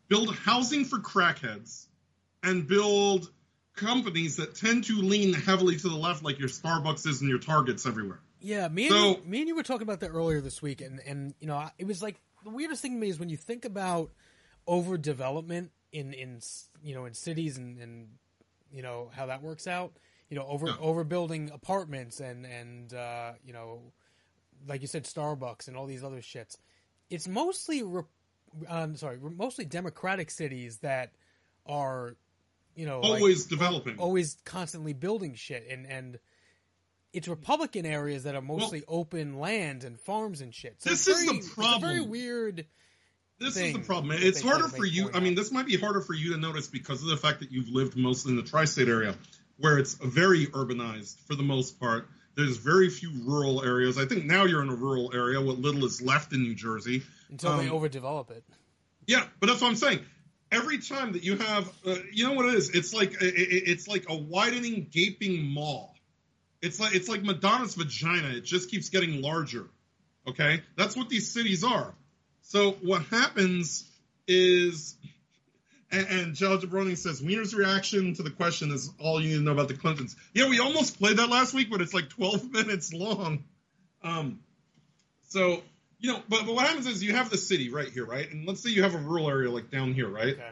Build 0.08 0.34
housing 0.34 0.84
for 0.84 0.98
crackheads 0.98 1.86
and 2.42 2.66
build 2.66 3.30
companies 3.76 4.36
that 4.36 4.54
tend 4.54 4.84
to 4.84 5.00
lean 5.00 5.32
heavily 5.32 5.76
to 5.76 5.88
the 5.88 5.96
left, 5.96 6.22
like 6.22 6.38
your 6.38 6.48
Starbucks 6.48 7.06
is 7.06 7.20
and 7.20 7.30
your 7.30 7.38
Targets 7.38 7.86
everywhere. 7.86 8.20
Yeah, 8.40 8.68
me 8.68 8.86
and, 8.86 8.94
so, 8.94 9.08
you, 9.10 9.22
me 9.24 9.38
and 9.40 9.48
you 9.48 9.56
were 9.56 9.62
talking 9.62 9.82
about 9.82 10.00
that 10.00 10.10
earlier 10.10 10.40
this 10.40 10.62
week, 10.62 10.80
and, 10.80 11.00
and 11.00 11.34
you 11.40 11.46
know, 11.46 11.68
it 11.78 11.86
was 11.86 12.02
like 12.02 12.20
the 12.44 12.50
weirdest 12.50 12.82
thing 12.82 12.92
to 12.92 12.98
me 12.98 13.08
is 13.08 13.18
when 13.18 13.28
you 13.28 13.36
think 13.36 13.64
about 13.64 14.10
overdevelopment 14.66 15.70
in 15.92 16.12
in 16.12 16.40
you 16.82 16.94
know 16.94 17.06
in 17.06 17.14
cities 17.14 17.56
and, 17.56 17.78
and 17.78 18.08
you 18.72 18.82
know 18.82 19.10
how 19.14 19.26
that 19.26 19.42
works 19.42 19.66
out. 19.66 19.92
You 20.30 20.36
know, 20.36 20.46
over 20.46 20.66
yeah. 20.66 20.74
overbuilding 20.74 21.54
apartments 21.54 22.20
and 22.20 22.44
and 22.44 22.92
uh, 22.92 23.32
you 23.44 23.52
know, 23.52 23.80
like 24.66 24.82
you 24.82 24.86
said, 24.86 25.04
Starbucks 25.04 25.68
and 25.68 25.76
all 25.76 25.86
these 25.86 26.04
other 26.04 26.20
shits. 26.20 26.58
It's 27.08 27.26
mostly, 27.26 27.82
re- 27.82 28.02
um, 28.68 28.94
sorry, 28.96 29.18
mostly 29.18 29.64
democratic 29.64 30.30
cities 30.30 30.78
that 30.78 31.12
are, 31.64 32.16
you 32.76 32.84
know, 32.84 33.00
always 33.00 33.44
like, 33.44 33.58
developing, 33.58 33.98
always 33.98 34.36
constantly 34.44 34.92
building 34.92 35.34
shit, 35.34 35.66
and 35.70 35.86
and 35.86 36.18
it's 37.12 37.28
Republican 37.28 37.86
areas 37.86 38.24
that 38.24 38.34
are 38.34 38.42
mostly 38.42 38.82
well, 38.86 39.00
open 39.00 39.38
land 39.38 39.84
and 39.84 39.98
farms 40.00 40.40
and 40.40 40.54
shit. 40.54 40.76
So 40.78 40.90
this 40.90 41.06
very, 41.06 41.38
is 41.38 41.48
the 41.48 41.54
problem. 41.54 41.80
very 41.80 42.00
weird. 42.00 42.66
This 43.40 43.56
is 43.56 43.72
the 43.72 43.78
problem. 43.78 44.16
It's 44.20 44.42
harder 44.42 44.68
for 44.68 44.84
you. 44.84 45.10
I 45.14 45.20
mean, 45.20 45.34
this 45.34 45.52
might 45.52 45.66
be 45.66 45.76
harder 45.76 46.00
for 46.00 46.12
you 46.12 46.32
to 46.32 46.38
notice 46.38 46.66
because 46.66 47.02
of 47.02 47.08
the 47.08 47.16
fact 47.16 47.40
that 47.40 47.52
you've 47.52 47.68
lived 47.68 47.96
mostly 47.96 48.32
in 48.32 48.36
the 48.36 48.42
tri-state 48.42 48.88
area, 48.88 49.14
where 49.58 49.78
it's 49.78 49.94
very 49.94 50.46
urbanized 50.46 51.18
for 51.26 51.36
the 51.36 51.44
most 51.44 51.78
part. 51.78 52.08
There's 52.34 52.56
very 52.56 52.90
few 52.90 53.10
rural 53.24 53.64
areas. 53.64 53.96
I 53.96 54.06
think 54.06 54.24
now 54.24 54.44
you're 54.44 54.62
in 54.62 54.68
a 54.68 54.74
rural 54.74 55.12
area. 55.14 55.40
What 55.40 55.58
little 55.58 55.84
is 55.84 56.02
left 56.02 56.32
in 56.32 56.42
New 56.42 56.54
Jersey 56.54 57.02
until 57.30 57.52
um, 57.52 57.58
they 57.58 57.70
overdevelop 57.70 58.30
it. 58.30 58.44
Yeah, 59.06 59.24
but 59.40 59.46
that's 59.46 59.60
what 59.60 59.68
I'm 59.68 59.76
saying. 59.76 60.00
Every 60.50 60.78
time 60.78 61.12
that 61.12 61.22
you 61.22 61.36
have, 61.36 61.72
uh, 61.86 61.96
you 62.12 62.26
know 62.26 62.32
what 62.32 62.46
it 62.46 62.54
is? 62.54 62.70
It's 62.70 62.92
like 62.92 63.22
it, 63.22 63.34
it's 63.34 63.86
like 63.86 64.06
a 64.08 64.16
widening, 64.16 64.88
gaping 64.90 65.44
maw 65.44 65.90
it's 66.62 66.80
like 66.80 66.94
it's 66.94 67.08
like 67.08 67.22
Madonna's 67.22 67.74
vagina. 67.74 68.28
It 68.28 68.44
just 68.44 68.70
keeps 68.70 68.88
getting 68.88 69.22
larger. 69.22 69.66
Okay, 70.26 70.62
that's 70.76 70.96
what 70.96 71.08
these 71.08 71.32
cities 71.32 71.64
are. 71.64 71.94
So 72.42 72.72
what 72.82 73.02
happens 73.04 73.88
is, 74.26 74.96
and, 75.90 76.06
and 76.08 76.34
Joe 76.34 76.58
Jabroni 76.58 76.96
says 76.96 77.22
Weiner's 77.22 77.54
reaction 77.54 78.14
to 78.14 78.22
the 78.22 78.30
question 78.30 78.70
is 78.70 78.90
all 78.98 79.20
you 79.20 79.30
need 79.30 79.36
to 79.36 79.42
know 79.42 79.52
about 79.52 79.68
the 79.68 79.74
Clintons. 79.74 80.16
Yeah, 80.34 80.48
we 80.48 80.60
almost 80.60 80.98
played 80.98 81.18
that 81.18 81.28
last 81.28 81.54
week, 81.54 81.70
but 81.70 81.80
it's 81.80 81.94
like 81.94 82.08
12 82.10 82.52
minutes 82.52 82.92
long. 82.92 83.44
Um, 84.02 84.40
so 85.28 85.62
you 85.98 86.12
know, 86.12 86.22
but, 86.28 86.46
but 86.46 86.54
what 86.54 86.66
happens 86.66 86.86
is 86.86 87.02
you 87.02 87.14
have 87.14 87.30
the 87.30 87.38
city 87.38 87.70
right 87.70 87.88
here, 87.88 88.04
right? 88.04 88.30
And 88.30 88.46
let's 88.46 88.62
say 88.62 88.70
you 88.70 88.82
have 88.82 88.94
a 88.94 88.98
rural 88.98 89.28
area 89.28 89.50
like 89.50 89.70
down 89.70 89.94
here, 89.94 90.08
right? 90.08 90.34
Okay. 90.34 90.50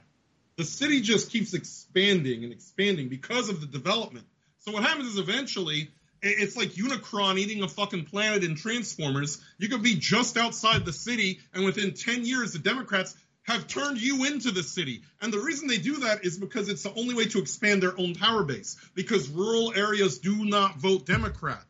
The 0.57 0.65
city 0.65 1.03
just 1.03 1.31
keeps 1.31 1.55
expanding 1.55 2.45
and 2.45 2.53
expanding 2.53 3.09
because 3.09 3.49
of 3.49 3.61
the 3.61 3.67
development. 3.67 4.27
So 4.67 4.73
what 4.73 4.83
happens 4.83 5.13
is 5.13 5.19
eventually 5.19 5.91
it's 6.23 6.57
like 6.57 6.71
Unicron 6.71 7.39
eating 7.39 7.63
a 7.63 7.69
fucking 7.69 8.07
planet 8.07 8.43
in 8.43 8.57
Transformers. 8.57 9.41
You 9.59 9.69
could 9.69 9.83
be 9.83 9.95
just 9.95 10.37
outside 10.37 10.85
the 10.85 10.93
city, 10.93 11.39
and 11.55 11.65
within 11.65 11.93
10 11.93 12.25
years, 12.25 12.53
the 12.53 12.59
Democrats 12.59 13.15
have 13.43 13.69
turned 13.69 14.01
you 14.01 14.25
into 14.25 14.51
the 14.51 14.65
city. 14.65 15.03
And 15.21 15.33
the 15.33 15.39
reason 15.39 15.69
they 15.69 15.79
do 15.79 15.99
that 16.01 16.25
is 16.25 16.37
because 16.37 16.69
it's 16.69 16.83
the 16.83 16.93
only 16.99 17.15
way 17.15 17.27
to 17.27 17.39
expand 17.39 17.81
their 17.81 17.97
own 17.97 18.17
power 18.17 18.43
base, 18.43 18.77
because 18.95 19.29
rural 19.29 19.73
areas 19.77 20.19
do 20.19 20.45
not 20.45 20.79
vote 20.79 21.07
Democrat. 21.07 21.65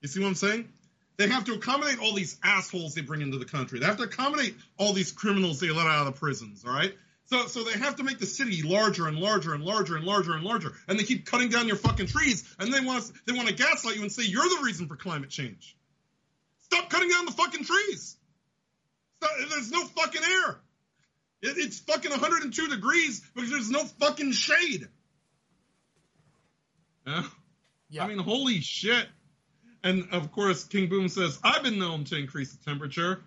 You 0.00 0.08
see 0.08 0.20
what 0.20 0.28
I'm 0.28 0.34
saying? 0.34 0.68
They 1.18 1.28
have 1.28 1.44
to 1.44 1.54
accommodate 1.54 2.00
all 2.00 2.14
these 2.14 2.36
assholes 2.42 2.94
they 2.94 3.02
bring 3.02 3.20
into 3.20 3.38
the 3.38 3.44
country. 3.44 3.78
They 3.78 3.86
have 3.86 3.98
to 3.98 4.04
accommodate 4.04 4.56
all 4.76 4.92
these 4.92 5.12
criminals 5.12 5.60
they 5.60 5.70
let 5.70 5.86
out 5.86 6.06
of 6.06 6.14
the 6.14 6.18
prisons, 6.18 6.64
all 6.64 6.72
right? 6.72 6.94
So, 7.30 7.46
so 7.46 7.62
they 7.62 7.78
have 7.78 7.94
to 7.96 8.02
make 8.02 8.18
the 8.18 8.26
city 8.26 8.62
larger 8.62 9.06
and 9.06 9.16
larger 9.16 9.54
and 9.54 9.62
larger 9.62 9.94
and 9.94 10.04
larger 10.04 10.34
and 10.34 10.42
larger, 10.42 10.72
and 10.88 10.98
they 10.98 11.04
keep 11.04 11.26
cutting 11.26 11.48
down 11.48 11.68
your 11.68 11.76
fucking 11.76 12.08
trees, 12.08 12.42
and 12.58 12.74
they 12.74 12.80
want 12.80 13.04
to, 13.04 13.12
they 13.24 13.32
want 13.32 13.46
to 13.46 13.54
gaslight 13.54 13.94
you 13.94 14.02
and 14.02 14.10
say 14.10 14.24
you're 14.24 14.42
the 14.42 14.62
reason 14.64 14.88
for 14.88 14.96
climate 14.96 15.30
change. 15.30 15.76
Stop 16.62 16.90
cutting 16.90 17.08
down 17.08 17.26
the 17.26 17.32
fucking 17.32 17.64
trees. 17.64 18.16
Stop, 19.22 19.30
there's 19.48 19.70
no 19.70 19.84
fucking 19.84 20.22
air. 20.22 20.60
It, 21.42 21.56
it's 21.56 21.78
fucking 21.78 22.10
102 22.10 22.66
degrees 22.66 23.22
because 23.34 23.50
there's 23.50 23.70
no 23.70 23.84
fucking 23.84 24.32
shade. 24.32 24.88
Yeah. 27.06 27.22
yeah. 27.90 28.04
I 28.04 28.08
mean, 28.08 28.18
holy 28.18 28.60
shit. 28.60 29.06
and 29.84 30.08
of 30.10 30.32
course, 30.32 30.64
King 30.64 30.88
Boom 30.88 31.08
says, 31.08 31.38
I've 31.44 31.62
been 31.62 31.78
known 31.78 32.04
to 32.06 32.16
increase 32.16 32.52
the 32.52 32.64
temperature. 32.64 33.22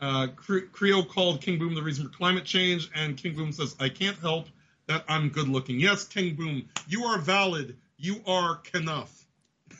Uh, 0.00 0.28
Creo 0.36 1.08
called 1.08 1.40
King 1.40 1.58
Boom 1.58 1.74
the 1.74 1.82
reason 1.82 2.06
for 2.06 2.16
climate 2.16 2.44
change, 2.44 2.90
and 2.94 3.16
King 3.16 3.34
Boom 3.34 3.52
says, 3.52 3.74
I 3.80 3.88
can't 3.88 4.18
help 4.18 4.48
that 4.86 5.04
I'm 5.08 5.30
good 5.30 5.48
looking. 5.48 5.80
Yes, 5.80 6.04
King 6.04 6.34
Boom, 6.34 6.68
you 6.86 7.04
are 7.04 7.18
valid. 7.18 7.76
You 7.96 8.20
are 8.26 8.56
Kenough. 8.56 9.24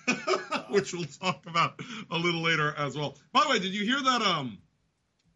Which 0.70 0.92
we'll 0.92 1.04
talk 1.04 1.46
about 1.46 1.80
a 2.10 2.18
little 2.18 2.42
later 2.42 2.74
as 2.76 2.96
well. 2.96 3.16
By 3.32 3.42
the 3.42 3.50
way, 3.50 3.58
did 3.58 3.74
you 3.74 3.84
hear 3.84 4.00
that? 4.02 4.22
Um, 4.22 4.58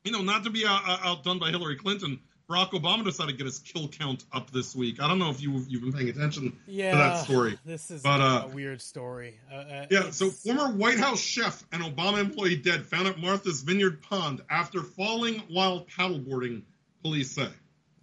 you 0.04 0.12
know, 0.12 0.22
not 0.22 0.44
to 0.44 0.50
be 0.50 0.64
out, 0.66 0.82
outdone 0.86 1.38
by 1.38 1.50
Hillary 1.50 1.76
Clinton, 1.76 2.20
Barack 2.50 2.70
Obama 2.70 3.04
decided 3.04 3.32
to 3.32 3.36
get 3.36 3.46
his 3.46 3.60
kill 3.60 3.86
count 3.86 4.24
up 4.32 4.50
this 4.50 4.74
week. 4.74 5.00
I 5.00 5.06
don't 5.06 5.20
know 5.20 5.30
if 5.30 5.40
you 5.40 5.64
you've 5.68 5.82
been 5.82 5.92
paying 5.92 6.08
attention 6.08 6.58
yeah, 6.66 6.90
to 6.90 6.96
that 6.96 7.24
story. 7.24 7.56
This 7.64 7.92
is 7.92 8.02
but, 8.02 8.20
uh, 8.20 8.46
a 8.46 8.48
weird 8.48 8.82
story. 8.82 9.38
Uh, 9.50 9.54
uh, 9.54 9.86
yeah, 9.88 10.10
so 10.10 10.30
former 10.30 10.68
White 10.74 10.98
House 10.98 11.20
chef 11.20 11.62
and 11.70 11.80
Obama 11.82 12.18
employee 12.18 12.56
dead 12.56 12.84
found 12.86 13.06
at 13.06 13.20
Martha's 13.20 13.60
Vineyard 13.62 14.02
Pond 14.02 14.40
after 14.50 14.82
falling 14.82 15.42
while 15.48 15.84
paddleboarding. 15.96 16.62
Police 17.02 17.30
say. 17.30 17.48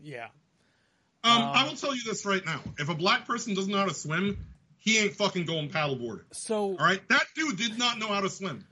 Yeah. 0.01 0.27
Um, 1.23 1.43
I 1.43 1.67
will 1.67 1.75
tell 1.75 1.93
you 1.93 2.03
this 2.03 2.25
right 2.25 2.43
now: 2.45 2.61
if 2.79 2.87
a 2.87 2.95
black 2.95 3.27
person 3.27 3.53
doesn't 3.53 3.71
know 3.71 3.79
how 3.79 3.85
to 3.85 3.93
swim, 3.93 4.37
he 4.77 4.97
ain't 4.99 5.15
fucking 5.15 5.45
going 5.45 5.69
paddleboarding. 5.69 6.23
So, 6.31 6.69
all 6.69 6.77
right, 6.77 7.01
that 7.09 7.25
dude 7.35 7.57
did 7.57 7.77
not 7.77 7.99
know 7.99 8.07
how 8.07 8.21
to 8.21 8.29
swim. 8.29 8.65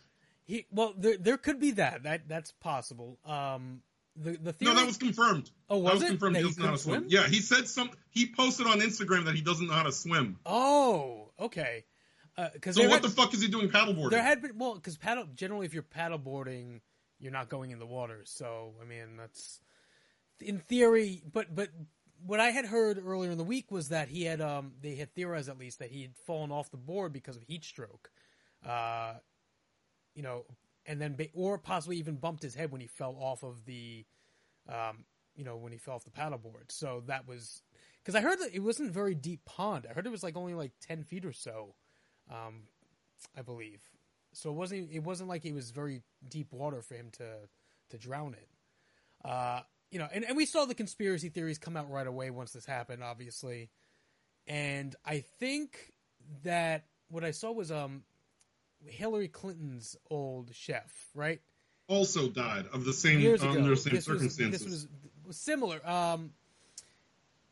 He 0.46 0.66
well, 0.72 0.94
there 0.98 1.18
there 1.18 1.38
could 1.38 1.60
be 1.60 1.72
that 1.72 2.04
that 2.04 2.30
that's 2.30 2.54
possible. 2.54 3.20
Um, 3.26 3.82
the 4.16 4.32
the 4.38 4.54
theory... 4.54 4.74
No, 4.74 4.80
that 4.80 4.88
was 4.88 4.98
confirmed. 4.98 5.50
Oh, 5.70 5.78
was, 5.78 5.86
that 5.86 5.94
was 5.94 6.04
it? 6.04 6.08
confirmed. 6.08 6.36
That 6.36 6.40
he 6.40 6.46
doesn't 6.46 6.62
know 6.62 6.70
how 6.70 6.76
to 6.76 6.82
swim? 6.82 7.00
swim? 7.02 7.10
Yeah, 7.10 7.28
he 7.28 7.42
said 7.42 7.68
some. 7.68 7.90
He 8.10 8.28
posted 8.28 8.68
on 8.68 8.80
Instagram 8.80 9.26
that 9.26 9.36
he 9.36 9.42
doesn't 9.42 9.68
know 9.68 9.74
how 9.74 9.84
to 9.84 9.92
swim. 9.92 10.40
Oh, 10.46 11.32
okay. 11.40 11.86
Because 12.54 12.78
uh, 12.78 12.82
so 12.82 12.90
what 12.90 13.02
had, 13.02 13.04
the 13.04 13.10
fuck 13.10 13.34
is 13.34 13.42
he 13.42 13.48
doing 13.48 13.70
paddleboarding? 13.70 14.10
There 14.10 14.22
had 14.22 14.42
been 14.42 14.58
well, 14.58 14.76
because 14.76 14.98
paddle 14.98 15.26
generally 15.36 15.66
if 15.66 15.74
you're 15.74 15.84
paddleboarding, 15.84 16.82
you're 17.20 17.32
not 17.32 17.50
going 17.50 17.72
in 17.72 17.80
the 17.80 17.86
water. 17.86 18.22
So 18.26 18.74
I 18.82 18.86
mean 18.86 19.18
that's 19.18 19.62
in 20.42 20.60
theory, 20.60 21.22
but 21.32 21.54
but 21.54 21.70
what 22.26 22.40
I 22.40 22.50
had 22.50 22.66
heard 22.66 23.02
earlier 23.06 23.32
in 23.32 23.38
the 23.38 23.44
week 23.44 23.72
was 23.72 23.90
that 23.90 24.10
he 24.10 24.24
had 24.24 24.42
um 24.42 24.74
they 24.82 24.96
had 24.96 25.14
theorized 25.16 25.48
at 25.48 25.58
least 25.58 25.80
that 25.80 25.92
he 25.92 26.02
had 26.02 26.16
fallen 26.26 26.52
off 26.52 26.70
the 26.72 26.78
board 26.78 27.14
because 27.14 27.38
of 27.38 27.44
heat 27.44 27.64
stroke. 27.64 28.10
Uh, 28.66 29.14
you 30.14 30.24
know, 30.24 30.44
and 30.86 31.02
then 31.02 31.18
or 31.34 31.58
possibly 31.58 31.98
even 31.98 32.16
bumped 32.16 32.44
his 32.44 32.56
head 32.56 32.72
when 32.72 32.82
he 32.82 32.88
fell 32.88 33.16
off 33.20 33.44
of 33.44 33.66
the, 33.66 34.06
um, 34.70 35.06
you 35.36 35.44
know, 35.44 35.58
when 35.58 35.72
he 35.72 35.78
fell 35.78 35.96
off 35.96 36.04
the 36.04 36.12
paddleboard. 36.12 36.70
So 36.70 37.04
that 37.08 37.28
was 37.28 37.62
because 38.04 38.16
I 38.16 38.22
heard 38.22 38.40
that 38.40 38.54
it 38.54 38.60
wasn't 38.60 38.92
very 38.94 39.16
deep 39.16 39.46
pond. 39.46 39.88
I 39.90 39.94
heard 39.94 40.06
it 40.06 40.12
was 40.12 40.24
like 40.24 40.38
only 40.38 40.54
like 40.54 40.74
ten 40.82 41.04
feet 41.04 41.26
or 41.26 41.34
so, 41.34 41.76
um, 42.32 42.64
I 43.38 43.42
believe. 43.42 43.82
So 44.34 44.50
it 44.50 44.54
wasn't 44.54 44.92
it 44.92 45.04
wasn't 45.04 45.30
like 45.30 45.46
it 45.46 45.54
was 45.54 45.72
very 45.72 46.02
deep 46.30 46.52
water 46.52 46.82
for 46.82 46.96
him 46.96 47.10
to 47.14 47.26
to 47.90 47.98
drown 47.98 48.34
it. 48.34 48.50
Uh, 49.28 49.62
you 49.92 50.00
know, 50.00 50.08
and, 50.12 50.26
and 50.26 50.36
we 50.36 50.46
saw 50.46 50.66
the 50.66 50.76
conspiracy 50.76 51.30
theories 51.30 51.58
come 51.58 51.78
out 51.78 51.90
right 51.90 52.08
away 52.08 52.30
once 52.30 52.52
this 52.52 52.66
happened, 52.66 53.04
obviously. 53.04 53.70
And 54.46 54.96
I 55.06 55.24
think 55.40 55.94
that 56.44 56.86
what 57.10 57.24
I 57.24 57.32
saw 57.32 57.52
was 57.52 57.72
um 57.72 58.04
Hillary 58.88 59.28
Clinton's 59.28 59.98
old 60.10 60.54
chef, 60.54 61.10
right? 61.14 61.42
Also 61.88 62.30
died 62.30 62.66
of 62.74 62.86
the 62.86 62.94
same 62.94 63.20
Years 63.20 63.42
ago. 63.42 63.52
under 63.52 63.70
the 63.70 63.78
same 63.78 63.94
this 63.94 64.06
circumstances. 64.06 64.66
Was, 64.66 64.84
this 64.84 64.92
was 65.28 65.38
similar. 65.38 65.88
Um, 65.88 66.32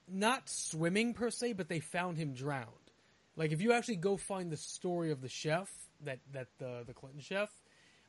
not 0.08 0.50
swimming 0.50 1.14
per 1.14 1.30
se, 1.30 1.54
but 1.54 1.70
they 1.70 1.80
found 1.80 2.18
him 2.18 2.34
drowned. 2.34 2.68
Like 3.36 3.52
if 3.52 3.62
you 3.62 3.74
actually 3.74 3.98
go 3.98 4.18
find 4.18 4.52
the 4.52 4.58
story 4.58 5.12
of 5.12 5.22
the 5.22 5.30
chef 5.30 5.72
that 6.04 6.20
that 6.34 6.48
the 6.60 6.84
the 6.86 6.94
Clinton 6.94 7.22
chef, 7.22 7.50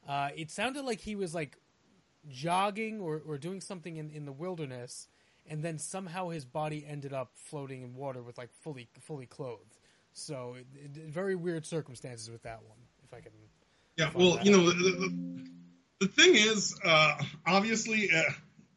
uh, 0.08 0.30
it 0.36 0.50
sounded 0.50 0.84
like 0.84 1.00
he 1.00 1.16
was 1.16 1.34
like 1.34 1.56
jogging 2.28 3.00
or, 3.00 3.22
or 3.26 3.38
doing 3.38 3.60
something 3.60 3.96
in, 3.96 4.10
in 4.10 4.24
the 4.24 4.32
wilderness, 4.32 5.08
and 5.46 5.62
then 5.62 5.78
somehow 5.78 6.28
his 6.28 6.44
body 6.44 6.84
ended 6.86 7.12
up 7.12 7.30
floating 7.34 7.82
in 7.82 7.94
water 7.94 8.22
with 8.22 8.36
like 8.36 8.50
fully 8.62 8.88
fully 9.00 9.26
clothed. 9.26 9.78
So 10.12 10.56
it, 10.58 10.96
it, 10.96 11.08
very 11.08 11.34
weird 11.34 11.66
circumstances 11.66 12.30
with 12.30 12.42
that 12.42 12.62
one. 12.66 12.78
I 13.14 13.20
can. 13.20 13.32
Yeah, 13.96 14.10
well, 14.12 14.40
you 14.42 14.50
know, 14.50 14.70
the, 14.70 14.74
the, 14.74 15.48
the, 16.00 16.08
thing 16.08 16.34
is, 16.34 16.76
uh, 16.84 17.16
obviously, 17.46 18.10
uh, 18.10 18.22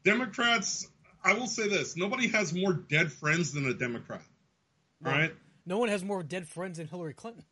Democrats. 0.03 0.87
I 1.23 1.33
will 1.33 1.47
say 1.47 1.67
this: 1.67 1.97
nobody 1.97 2.27
has 2.27 2.53
more 2.53 2.73
dead 2.73 3.11
friends 3.11 3.53
than 3.53 3.65
a 3.65 3.73
Democrat. 3.73 4.21
Well, 5.01 5.13
right? 5.13 5.33
No 5.65 5.79
one 5.79 5.89
has 5.89 6.03
more 6.03 6.21
dead 6.21 6.47
friends 6.47 6.77
than 6.77 6.87
Hillary 6.87 7.15
Clinton. 7.15 7.43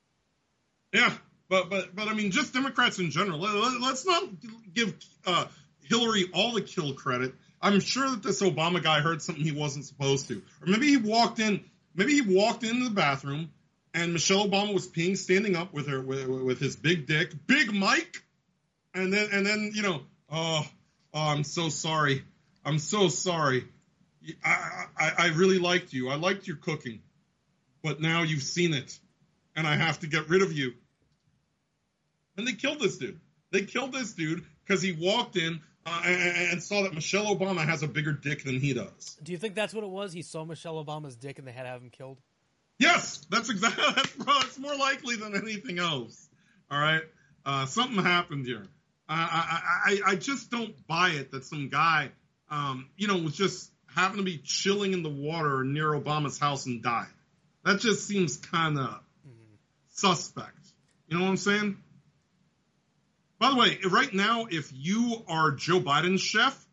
Yeah, 0.93 1.11
but 1.49 1.69
but 1.71 1.95
but 1.95 2.07
I 2.07 2.13
mean, 2.13 2.29
just 2.31 2.53
Democrats 2.53 2.99
in 2.99 3.09
general. 3.09 3.39
Let, 3.39 3.81
us 3.81 4.05
not 4.05 4.23
give 4.73 4.95
uh, 5.25 5.45
Hillary 5.83 6.25
all 6.33 6.53
the 6.53 6.61
kill 6.61 6.93
credit. 6.93 7.33
I'm 7.61 7.79
sure 7.79 8.09
that 8.11 8.21
this 8.21 8.43
Obama 8.43 8.81
guy 8.83 8.99
heard 8.99 9.23
something 9.23 9.43
he 9.43 9.51
wasn't 9.51 9.85
supposed 9.85 10.27
to, 10.27 10.35
or 10.61 10.67
maybe 10.67 10.87
he 10.87 10.97
walked 10.97 11.39
in. 11.39 11.63
Maybe 11.95 12.13
he 12.13 12.21
walked 12.21 12.63
into 12.63 12.85
the 12.85 12.95
bathroom 12.95 13.49
and 13.95 14.11
Michelle 14.11 14.47
Obama 14.47 14.73
was 14.73 14.87
peeing 14.87 15.17
standing 15.17 15.55
up 15.55 15.73
with 15.73 15.87
her 15.87 16.01
with, 16.01 16.27
with 16.27 16.59
his 16.59 16.75
big 16.75 17.07
dick, 17.07 17.31
Big 17.47 17.73
Mike, 17.73 18.21
and 18.93 19.11
then 19.11 19.29
and 19.31 19.45
then 19.45 19.71
you 19.73 19.81
know, 19.81 20.01
oh, 20.29 20.67
oh 21.13 21.19
I'm 21.19 21.43
so 21.43 21.69
sorry, 21.69 22.23
I'm 22.63 22.77
so 22.77 23.07
sorry. 23.07 23.65
I, 24.43 24.85
I 24.97 25.11
I 25.17 25.27
really 25.27 25.59
liked 25.59 25.93
you. 25.93 26.09
I 26.09 26.15
liked 26.15 26.45
your 26.45 26.57
cooking, 26.57 27.01
but 27.81 28.01
now 28.01 28.23
you've 28.23 28.43
seen 28.43 28.73
it, 28.73 28.99
and 29.55 29.65
I 29.65 29.75
have 29.75 29.99
to 30.01 30.07
get 30.07 30.29
rid 30.29 30.41
of 30.41 30.51
you. 30.51 30.73
And 32.37 32.45
they 32.45 32.53
killed 32.53 32.81
this 32.81 32.97
dude. 32.97 33.19
They 33.51 33.61
killed 33.61 33.93
this 33.93 34.11
dude 34.11 34.43
because 34.65 34.81
he 34.81 34.91
walked 34.91 35.37
in 35.37 35.61
uh, 35.85 36.01
and, 36.03 36.51
and, 36.51 36.63
saw 36.63 36.81
that 36.83 36.93
Michelle 36.93 37.33
Obama 37.33 37.63
has 37.65 37.83
a 37.83 37.87
bigger 37.87 38.11
dick 38.11 38.43
than 38.43 38.59
he 38.59 38.73
does. 38.73 39.17
Do 39.23 39.31
you 39.31 39.37
think 39.37 39.55
that's 39.55 39.73
what 39.73 39.83
it 39.83 39.89
was? 39.89 40.11
He 40.11 40.23
saw 40.23 40.43
Michelle 40.43 40.83
Obama's 40.83 41.15
dick 41.15 41.37
and 41.39 41.47
they 41.47 41.51
had 41.51 41.63
to 41.63 41.69
have 41.69 41.81
him 41.81 41.91
killed? 41.91 42.19
Yes, 42.77 43.25
that's 43.29 43.49
exactly. 43.49 43.83
That's, 44.17 44.59
more 44.59 44.75
likely 44.75 45.15
than 45.15 45.35
anything 45.35 45.79
else. 45.79 46.27
All 46.71 46.79
right, 46.79 47.01
uh, 47.45 47.65
something 47.65 48.03
happened 48.03 48.45
here. 48.45 48.65
I, 49.07 49.59
I, 49.85 50.11
I 50.11 50.15
just 50.15 50.49
don't 50.49 50.75
buy 50.87 51.09
it 51.09 51.31
that 51.31 51.43
some 51.45 51.69
guy, 51.69 52.09
um, 52.49 52.89
you 52.97 53.07
know, 53.07 53.17
was 53.17 53.35
just 53.35 53.69
happened 53.93 54.17
to 54.17 54.23
be 54.23 54.39
chilling 54.39 54.93
in 54.93 55.03
the 55.03 55.09
water 55.09 55.63
near 55.63 55.91
Obama's 55.91 56.39
house 56.39 56.65
and 56.65 56.81
died. 56.81 57.07
That 57.63 57.79
just 57.79 58.07
seems 58.07 58.37
kind 58.37 58.77
of 58.77 58.89
mm-hmm. 58.89 59.55
suspect. 59.93 60.57
You 61.07 61.17
know 61.17 61.23
what 61.23 61.29
I'm 61.29 61.37
saying? 61.37 61.77
By 63.39 63.49
the 63.51 63.57
way, 63.57 63.77
right 63.89 64.13
now, 64.13 64.47
if 64.49 64.71
you 64.73 65.23
are 65.27 65.51
Joe 65.51 65.79
Biden's 65.79 66.21
chef, 66.21 66.65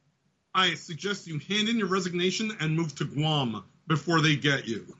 I 0.54 0.74
suggest 0.74 1.26
you 1.26 1.38
hand 1.38 1.68
in 1.68 1.78
your 1.78 1.88
resignation 1.88 2.56
and 2.60 2.76
move 2.76 2.94
to 2.96 3.04
Guam 3.04 3.64
before 3.86 4.20
they 4.20 4.36
get 4.36 4.66
you. 4.66 4.96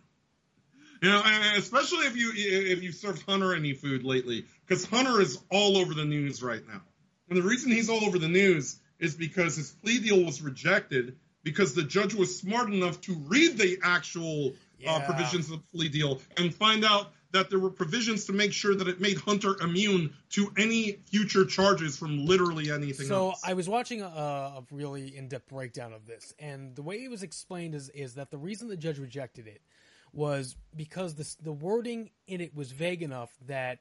You 1.03 1.11
know, 1.11 1.21
especially 1.57 2.07
if 2.07 2.17
you 2.17 2.31
if 2.35 2.81
you 2.81 2.93
served 2.93 3.25
Hunter 3.29 3.55
any 3.55 3.73
food 3.73 4.05
lately, 4.05 4.47
because 4.65 4.87
Hunter 4.87 5.21
is 5.21 5.37
all 5.51 5.77
over 5.77 5.95
the 5.95 6.05
news 6.05 6.45
right 6.45 6.63
now. 6.67 6.81
And 7.29 7.37
the 7.37 7.43
reason 7.43 7.73
he's 7.73 7.91
all 7.91 8.05
over 8.05 8.21
the 8.21 8.29
news 8.29 8.79
is 9.01 9.17
because 9.17 9.57
his 9.57 9.73
plea 9.73 9.99
deal 9.99 10.25
was 10.25 10.41
rejected 10.41 11.17
because 11.43 11.75
the 11.75 11.83
judge 11.83 12.15
was 12.15 12.39
smart 12.39 12.73
enough 12.73 13.01
to 13.01 13.17
read 13.27 13.59
the 13.59 13.79
actual 13.83 14.51
uh, 14.51 14.53
yeah. 14.79 14.93
uh, 14.93 15.07
provisions 15.07 15.51
of 15.51 15.61
the 15.61 15.77
plea 15.77 15.89
deal 15.89 16.21
and 16.37 16.55
find 16.55 16.85
out 16.85 17.13
that 17.33 17.51
there 17.51 17.59
were 17.59 17.71
provisions 17.71 18.27
to 18.27 18.33
make 18.33 18.53
sure 18.53 18.75
that 18.75 18.87
it 18.87 19.01
made 19.01 19.17
Hunter 19.19 19.57
immune 19.61 20.13
to 20.31 20.53
any 20.57 20.99
future 21.07 21.47
charges 21.47 21.97
from 21.97 22.27
literally 22.27 22.71
anything 22.71 23.07
so 23.07 23.31
else. 23.31 23.43
I 23.45 23.55
was 23.55 23.69
watching 23.69 24.03
a, 24.03 24.07
a 24.07 24.65
really 24.71 25.17
in-depth 25.17 25.49
breakdown 25.49 25.95
of 25.95 26.07
this, 26.07 26.33
and 26.39 26.77
the 26.77 26.83
way 26.83 27.03
it 27.03 27.11
was 27.11 27.25
explained 27.25 27.75
is 27.75 27.89
is 27.89 28.15
that 28.15 28.31
the 28.31 28.39
reason 28.39 28.69
the 28.69 28.77
judge 28.77 28.99
rejected 28.99 29.49
it 29.49 29.63
was 30.13 30.57
because 30.77 31.15
the 31.15 31.37
the 31.43 31.53
wording 31.53 32.11
in 32.27 32.41
it 32.41 32.55
was 32.55 32.73
vague 32.73 33.03
enough 33.03 33.33
that 33.47 33.81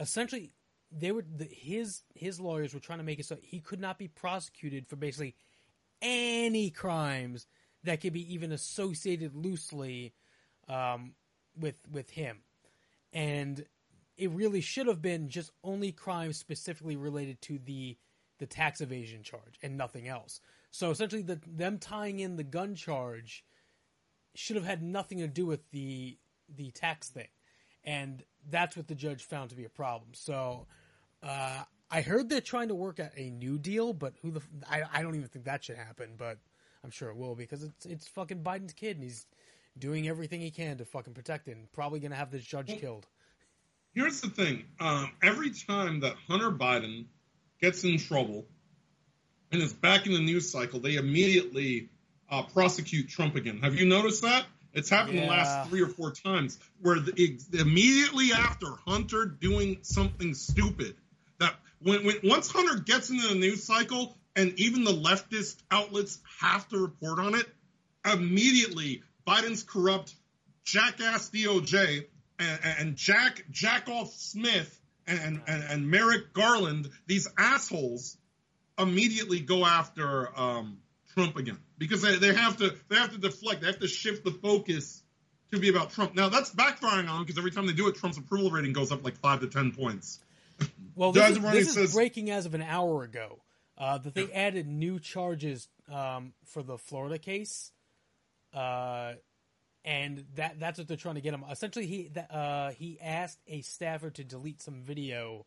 essentially 0.00 0.52
they 0.90 1.12
were 1.12 1.24
the, 1.36 1.44
his 1.44 2.02
his 2.14 2.40
lawyers 2.40 2.72
were 2.72 2.80
trying 2.80 2.98
to 2.98 3.04
make 3.04 3.18
it 3.18 3.26
so 3.26 3.36
he 3.42 3.60
could 3.60 3.80
not 3.80 3.98
be 3.98 4.08
prosecuted 4.08 4.86
for 4.86 4.96
basically 4.96 5.34
any 6.00 6.70
crimes 6.70 7.46
that 7.84 8.00
could 8.00 8.12
be 8.12 8.34
even 8.34 8.52
associated 8.52 9.34
loosely 9.34 10.12
um, 10.68 11.12
with 11.58 11.76
with 11.90 12.10
him, 12.10 12.38
and 13.12 13.64
it 14.16 14.30
really 14.30 14.60
should 14.60 14.86
have 14.86 15.02
been 15.02 15.28
just 15.28 15.50
only 15.62 15.92
crimes 15.92 16.36
specifically 16.36 16.96
related 16.96 17.40
to 17.42 17.58
the 17.58 17.96
the 18.38 18.46
tax 18.46 18.80
evasion 18.80 19.22
charge 19.22 19.58
and 19.62 19.76
nothing 19.76 20.08
else. 20.08 20.40
So 20.70 20.90
essentially, 20.90 21.22
the, 21.22 21.40
them 21.46 21.78
tying 21.78 22.20
in 22.20 22.36
the 22.36 22.44
gun 22.44 22.74
charge 22.74 23.44
should 24.38 24.56
have 24.56 24.64
had 24.64 24.82
nothing 24.82 25.18
to 25.18 25.28
do 25.28 25.46
with 25.46 25.70
the 25.70 26.18
the 26.54 26.70
tax 26.70 27.08
thing, 27.08 27.28
and 27.84 28.22
that's 28.48 28.76
what 28.76 28.88
the 28.88 28.94
judge 28.94 29.24
found 29.24 29.50
to 29.50 29.56
be 29.56 29.64
a 29.64 29.68
problem. 29.68 30.10
So, 30.12 30.66
uh, 31.22 31.62
I 31.90 32.02
heard 32.02 32.28
they're 32.28 32.40
trying 32.40 32.68
to 32.68 32.74
work 32.74 33.00
out 33.00 33.10
a 33.16 33.30
new 33.30 33.58
deal, 33.58 33.92
but 33.92 34.14
who 34.22 34.30
the 34.30 34.42
I, 34.68 34.82
I 34.92 35.02
don't 35.02 35.14
even 35.14 35.28
think 35.28 35.44
that 35.44 35.64
should 35.64 35.76
happen, 35.76 36.14
but 36.16 36.38
I'm 36.84 36.90
sure 36.90 37.10
it 37.10 37.16
will 37.16 37.34
because 37.34 37.62
it's 37.62 37.86
it's 37.86 38.08
fucking 38.08 38.42
Biden's 38.42 38.72
kid 38.72 38.96
and 38.96 39.04
he's 39.04 39.26
doing 39.78 40.08
everything 40.08 40.40
he 40.40 40.50
can 40.50 40.78
to 40.78 40.84
fucking 40.84 41.14
protect 41.14 41.48
it. 41.48 41.56
And 41.56 41.70
probably 41.72 42.00
gonna 42.00 42.16
have 42.16 42.30
this 42.30 42.44
judge 42.44 42.68
killed. 42.78 43.06
here's 43.94 44.20
the 44.20 44.28
thing: 44.28 44.64
um, 44.80 45.12
every 45.22 45.50
time 45.50 46.00
that 46.00 46.14
Hunter 46.28 46.50
Biden 46.50 47.06
gets 47.60 47.84
in 47.84 47.98
trouble 47.98 48.46
and 49.52 49.62
is 49.62 49.72
back 49.72 50.06
in 50.06 50.12
the 50.12 50.20
news 50.20 50.50
cycle, 50.50 50.80
they 50.80 50.96
immediately 50.96 51.90
uh, 52.30 52.42
prosecute 52.42 53.08
Trump 53.08 53.36
again. 53.36 53.60
Have 53.62 53.74
you 53.74 53.86
noticed 53.86 54.22
that? 54.22 54.44
It's 54.72 54.90
happened 54.90 55.16
yeah. 55.16 55.22
the 55.22 55.30
last 55.30 55.70
three 55.70 55.82
or 55.82 55.88
four 55.88 56.10
times 56.10 56.58
where 56.82 57.00
the, 57.00 57.38
immediately 57.54 58.32
after 58.32 58.66
Hunter 58.86 59.24
doing 59.24 59.78
something 59.82 60.34
stupid, 60.34 60.94
that 61.40 61.54
when, 61.80 62.04
when 62.04 62.16
once 62.22 62.50
Hunter 62.50 62.82
gets 62.82 63.08
into 63.08 63.26
the 63.28 63.36
news 63.36 63.64
cycle 63.64 64.16
and 64.34 64.52
even 64.58 64.84
the 64.84 64.92
leftist 64.92 65.56
outlets 65.70 66.18
have 66.40 66.68
to 66.68 66.78
report 66.78 67.18
on 67.18 67.34
it, 67.34 67.46
immediately 68.04 69.02
Biden's 69.26 69.62
corrupt 69.62 70.14
jackass 70.64 71.30
DOJ 71.30 72.04
and, 72.38 72.60
and 72.78 72.96
Jack 72.96 73.44
Jackoff 73.50 74.08
Smith 74.08 74.78
and, 75.06 75.40
and, 75.46 75.64
and 75.70 75.90
Merrick 75.90 76.34
Garland, 76.34 76.90
these 77.06 77.28
assholes, 77.38 78.18
immediately 78.78 79.40
go 79.40 79.64
after 79.64 80.38
um, 80.38 80.78
Trump 81.14 81.36
again 81.36 81.58
because 81.78 82.02
they, 82.02 82.16
they 82.16 82.34
have 82.34 82.56
to 82.58 82.74
they 82.88 82.96
have 82.96 83.12
to 83.12 83.18
deflect. 83.18 83.60
They 83.60 83.66
have 83.68 83.80
to 83.80 83.88
shift 83.88 84.24
the 84.24 84.30
focus 84.30 85.02
to 85.52 85.58
be 85.58 85.68
about 85.68 85.90
Trump. 85.90 86.14
Now 86.14 86.28
that's 86.28 86.50
backfiring 86.50 87.08
on 87.08 87.16
them 87.16 87.22
because 87.22 87.38
every 87.38 87.50
time 87.50 87.66
they 87.66 87.72
do 87.72 87.88
it, 87.88 87.96
Trump's 87.96 88.18
approval 88.18 88.50
rating 88.50 88.72
goes 88.72 88.92
up 88.92 89.04
like 89.04 89.16
five 89.16 89.40
to 89.40 89.48
ten 89.48 89.72
points. 89.72 90.20
Well, 90.94 91.12
this, 91.12 91.36
is, 91.36 91.42
this 91.42 91.74
says, 91.74 91.76
is, 91.76 91.94
breaking 91.94 92.30
as 92.30 92.46
of 92.46 92.54
an 92.54 92.62
hour 92.62 93.02
ago. 93.02 93.42
Uh, 93.76 93.98
that 93.98 94.14
they 94.14 94.32
added 94.32 94.66
new 94.66 94.98
charges 94.98 95.68
um, 95.92 96.32
for 96.46 96.62
the 96.62 96.78
Florida 96.78 97.18
case, 97.18 97.70
uh, 98.54 99.12
and 99.84 100.24
that 100.36 100.58
that's 100.58 100.78
what 100.78 100.88
they're 100.88 100.96
trying 100.96 101.16
to 101.16 101.20
get 101.20 101.34
him. 101.34 101.44
Essentially, 101.50 101.84
he 101.84 102.10
uh, 102.30 102.70
he 102.70 102.98
asked 103.02 103.38
a 103.46 103.60
staffer 103.60 104.08
to 104.08 104.24
delete 104.24 104.62
some 104.62 104.80
video 104.80 105.44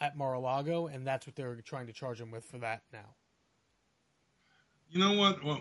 at 0.00 0.16
Mar-a-Lago, 0.16 0.86
and 0.86 1.06
that's 1.06 1.26
what 1.26 1.36
they're 1.36 1.56
trying 1.56 1.88
to 1.88 1.92
charge 1.92 2.18
him 2.18 2.30
with 2.30 2.46
for 2.46 2.56
that 2.56 2.80
now 2.90 3.14
you 4.90 5.00
know 5.00 5.18
what? 5.18 5.44
Well, 5.44 5.60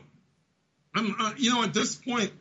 uh, 0.95 1.33
you 1.37 1.53
know, 1.53 1.63
at 1.63 1.73
this 1.73 1.95
point, 1.95 2.31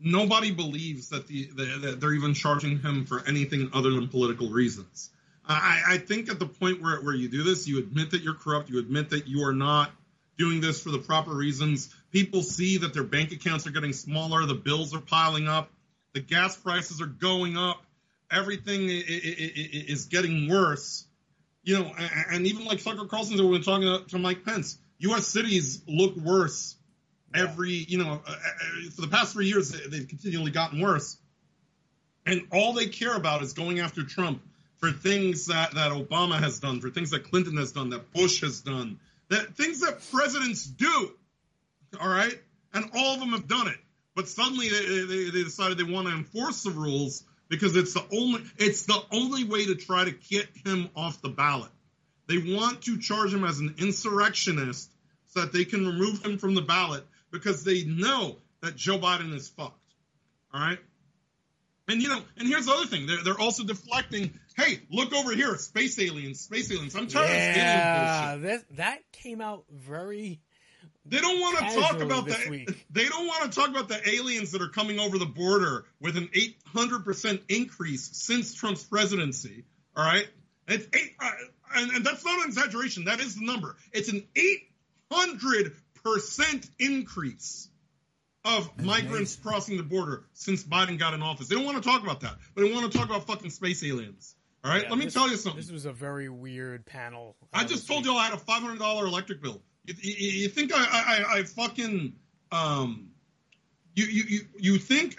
nobody 0.00 0.50
believes 0.50 1.10
that 1.10 1.26
the, 1.26 1.44
the 1.54 1.64
that 1.82 2.00
they're 2.00 2.14
even 2.14 2.34
charging 2.34 2.78
him 2.78 3.04
for 3.04 3.22
anything 3.26 3.70
other 3.72 3.90
than 3.90 4.08
political 4.08 4.48
reasons. 4.48 5.10
I, 5.46 5.82
I 5.88 5.98
think 5.98 6.30
at 6.30 6.38
the 6.38 6.46
point 6.46 6.82
where, 6.82 7.00
where 7.00 7.14
you 7.14 7.28
do 7.28 7.42
this, 7.42 7.66
you 7.66 7.78
admit 7.78 8.10
that 8.10 8.22
you're 8.22 8.34
corrupt. 8.34 8.68
You 8.68 8.78
admit 8.78 9.10
that 9.10 9.26
you 9.26 9.44
are 9.44 9.54
not 9.54 9.90
doing 10.36 10.60
this 10.60 10.82
for 10.82 10.90
the 10.90 10.98
proper 10.98 11.34
reasons. 11.34 11.94
People 12.12 12.42
see 12.42 12.78
that 12.78 12.92
their 12.92 13.04
bank 13.04 13.32
accounts 13.32 13.66
are 13.66 13.70
getting 13.70 13.94
smaller. 13.94 14.44
The 14.44 14.54
bills 14.54 14.94
are 14.94 15.00
piling 15.00 15.48
up. 15.48 15.70
The 16.12 16.20
gas 16.20 16.56
prices 16.56 17.00
are 17.00 17.06
going 17.06 17.56
up. 17.56 17.82
Everything 18.30 18.88
is 18.88 20.04
getting 20.04 20.50
worse. 20.50 21.06
You 21.64 21.78
know, 21.78 21.92
and 22.30 22.46
even 22.46 22.66
like 22.66 22.82
Tucker 22.82 23.06
Carlson, 23.06 23.38
we 23.38 23.46
were 23.46 23.58
talking 23.58 24.06
to 24.06 24.18
Mike 24.18 24.44
Pence 24.44 24.78
U.S. 25.00 25.26
cities 25.28 25.82
look 25.86 26.16
worse 26.16 26.76
every, 27.34 27.70
you 27.72 27.98
know, 27.98 28.20
uh, 28.26 28.30
uh, 28.30 28.90
for 28.94 29.02
the 29.02 29.08
past 29.08 29.32
three 29.32 29.46
years, 29.46 29.70
they've 29.70 30.08
continually 30.08 30.50
gotten 30.50 30.80
worse. 30.80 31.16
And 32.26 32.46
all 32.52 32.72
they 32.72 32.86
care 32.86 33.14
about 33.14 33.42
is 33.42 33.52
going 33.52 33.80
after 33.80 34.02
Trump 34.02 34.42
for 34.78 34.90
things 34.90 35.46
that, 35.46 35.74
that 35.74 35.92
Obama 35.92 36.38
has 36.38 36.60
done, 36.60 36.80
for 36.80 36.90
things 36.90 37.10
that 37.10 37.30
Clinton 37.30 37.56
has 37.56 37.72
done, 37.72 37.90
that 37.90 38.12
Bush 38.12 38.42
has 38.42 38.60
done, 38.60 38.98
that 39.28 39.56
things 39.56 39.80
that 39.80 40.00
presidents 40.12 40.64
do. 40.64 41.12
All 42.00 42.08
right. 42.08 42.38
And 42.74 42.90
all 42.94 43.14
of 43.14 43.20
them 43.20 43.30
have 43.30 43.48
done 43.48 43.68
it. 43.68 43.78
But 44.14 44.28
suddenly 44.28 44.68
they, 44.68 45.04
they, 45.04 45.30
they 45.30 45.44
decided 45.44 45.78
they 45.78 45.84
want 45.84 46.08
to 46.08 46.14
enforce 46.14 46.62
the 46.62 46.70
rules 46.70 47.22
because 47.48 47.76
it's 47.76 47.94
the 47.94 48.04
only 48.12 48.42
it's 48.58 48.84
the 48.84 49.00
only 49.12 49.44
way 49.44 49.66
to 49.66 49.74
try 49.74 50.04
to 50.04 50.10
get 50.10 50.48
him 50.66 50.90
off 50.96 51.22
the 51.22 51.28
ballot. 51.28 51.70
They 52.28 52.38
want 52.38 52.82
to 52.82 52.98
charge 52.98 53.32
him 53.32 53.44
as 53.44 53.58
an 53.58 53.74
insurrectionist 53.78 54.90
so 55.28 55.40
that 55.40 55.52
they 55.52 55.64
can 55.64 55.86
remove 55.86 56.24
him 56.24 56.38
from 56.38 56.54
the 56.54 56.62
ballot 56.62 57.04
because 57.30 57.64
they 57.64 57.84
know 57.84 58.36
that 58.62 58.76
Joe 58.76 58.98
Biden 58.98 59.34
is 59.34 59.48
fucked. 59.48 59.74
All 60.52 60.60
right. 60.60 60.78
And 61.88 62.02
you 62.02 62.08
know, 62.08 62.20
and 62.36 62.46
here's 62.46 62.66
the 62.66 62.72
other 62.72 62.86
thing: 62.86 63.06
they're 63.06 63.22
they're 63.24 63.40
also 63.40 63.64
deflecting. 63.64 64.38
Hey, 64.56 64.80
look 64.90 65.14
over 65.14 65.34
here, 65.34 65.56
space 65.56 65.98
aliens, 65.98 66.40
space 66.40 66.70
aliens. 66.70 66.94
I'm 66.94 67.06
tired 67.06 67.30
yeah, 67.30 68.34
of 68.34 68.42
that 68.42 68.76
that 68.76 68.98
came 69.12 69.40
out 69.40 69.64
very. 69.72 70.40
They 71.06 71.20
don't 71.20 71.40
want 71.40 71.58
to 71.58 71.80
talk 71.80 72.00
about 72.00 72.26
the. 72.26 72.36
Week. 72.50 72.86
They 72.90 73.06
don't 73.06 73.26
want 73.26 73.50
to 73.50 73.58
talk 73.58 73.70
about 73.70 73.88
the 73.88 74.06
aliens 74.06 74.52
that 74.52 74.60
are 74.60 74.68
coming 74.68 74.98
over 74.98 75.16
the 75.16 75.26
border 75.26 75.86
with 75.98 76.18
an 76.18 76.28
800 76.34 77.04
percent 77.06 77.40
increase 77.48 78.10
since 78.12 78.52
Trump's 78.52 78.84
presidency. 78.84 79.64
All 79.96 80.04
right, 80.04 80.28
it's 80.66 80.86
eight. 80.94 81.14
Uh, 81.18 81.30
and, 81.74 81.90
and 81.92 82.04
that's 82.04 82.24
not 82.24 82.38
an 82.40 82.48
exaggeration. 82.48 83.04
That 83.04 83.20
is 83.20 83.36
the 83.36 83.44
number. 83.44 83.76
It's 83.92 84.08
an 84.10 84.26
800% 85.12 86.70
increase 86.78 87.68
of 88.44 88.70
that's 88.76 88.86
migrants 88.86 89.36
crossing 89.36 89.76
the 89.76 89.82
border 89.82 90.24
since 90.32 90.64
Biden 90.64 90.98
got 90.98 91.14
in 91.14 91.22
office. 91.22 91.48
They 91.48 91.56
don't 91.56 91.64
want 91.64 91.82
to 91.82 91.88
talk 91.88 92.02
about 92.02 92.20
that, 92.20 92.36
but 92.54 92.62
they 92.62 92.72
want 92.72 92.90
to 92.90 92.98
talk 92.98 93.08
about 93.08 93.26
fucking 93.26 93.50
space 93.50 93.84
aliens. 93.84 94.34
All 94.64 94.70
right, 94.72 94.82
yeah, 94.82 94.90
let 94.90 94.98
me 94.98 95.04
this, 95.04 95.14
tell 95.14 95.28
you 95.28 95.36
something. 95.36 95.60
This 95.60 95.70
was 95.70 95.84
a 95.84 95.92
very 95.92 96.28
weird 96.28 96.84
panel. 96.84 97.36
I 97.52 97.64
just 97.64 97.86
told 97.86 98.04
you 98.04 98.14
I 98.14 98.24
had 98.24 98.34
a 98.34 98.38
five 98.38 98.60
hundred 98.62 98.80
dollar 98.80 99.06
electric 99.06 99.40
bill. 99.40 99.62
You, 99.84 99.94
you, 100.00 100.30
you 100.42 100.48
think 100.48 100.72
I, 100.74 100.78
I, 100.78 101.38
I 101.38 101.42
fucking 101.44 102.14
um, 102.50 103.07
you 104.06 104.22
you 104.22 104.40
you, 104.58 104.78
think 104.78 105.16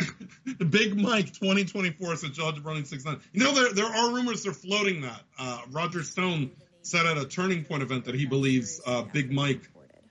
Big 0.70 1.00
Mike 1.00 1.28
2024 1.34 2.15
said 2.15 2.34
Georgia 2.34 2.62
running 2.62 2.86
six 2.86 3.06
nine. 3.06 3.20
You 3.34 3.44
know 3.44 3.54
there 3.54 3.74
there 3.74 3.86
are 3.86 4.13
rumors 4.13 4.44
they're 4.44 4.54
floating 4.54 5.02
that 5.02 5.22
uh, 5.38 5.62
Roger 5.72 6.04
Stone 6.04 6.52
said 6.82 7.06
at 7.06 7.18
a 7.18 7.26
Turning 7.26 7.63
Point 7.63 7.84
event 7.84 8.06
that 8.06 8.15
he 8.15 8.26
believes 8.26 8.82
uh, 8.86 9.04
Big 9.04 9.32
Mike 9.32 9.62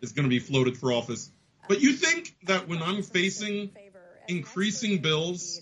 is 0.01 0.13
going 0.13 0.25
to 0.25 0.31
be 0.31 0.39
floated 0.39 0.77
for 0.77 0.93
office. 0.93 1.31
But 1.69 1.81
you 1.81 1.93
think 1.93 2.35
that 2.45 2.69
when 2.69 2.83
I'm 2.83 3.03
facing 3.03 3.71
increasing 4.27 4.99
bills, 4.99 5.61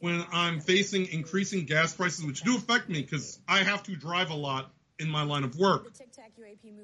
when 0.00 0.24
I'm 0.32 0.60
facing 0.60 1.06
increasing 1.06 1.64
gas 1.64 1.94
prices, 1.94 2.24
which 2.24 2.42
do 2.42 2.56
affect 2.56 2.88
me 2.88 3.00
because 3.00 3.38
I 3.48 3.58
have 3.58 3.82
to 3.84 3.96
drive 3.96 4.30
a 4.30 4.34
lot 4.34 4.70
in 4.98 5.08
my 5.08 5.22
line 5.22 5.44
of 5.44 5.56
work, 5.56 5.92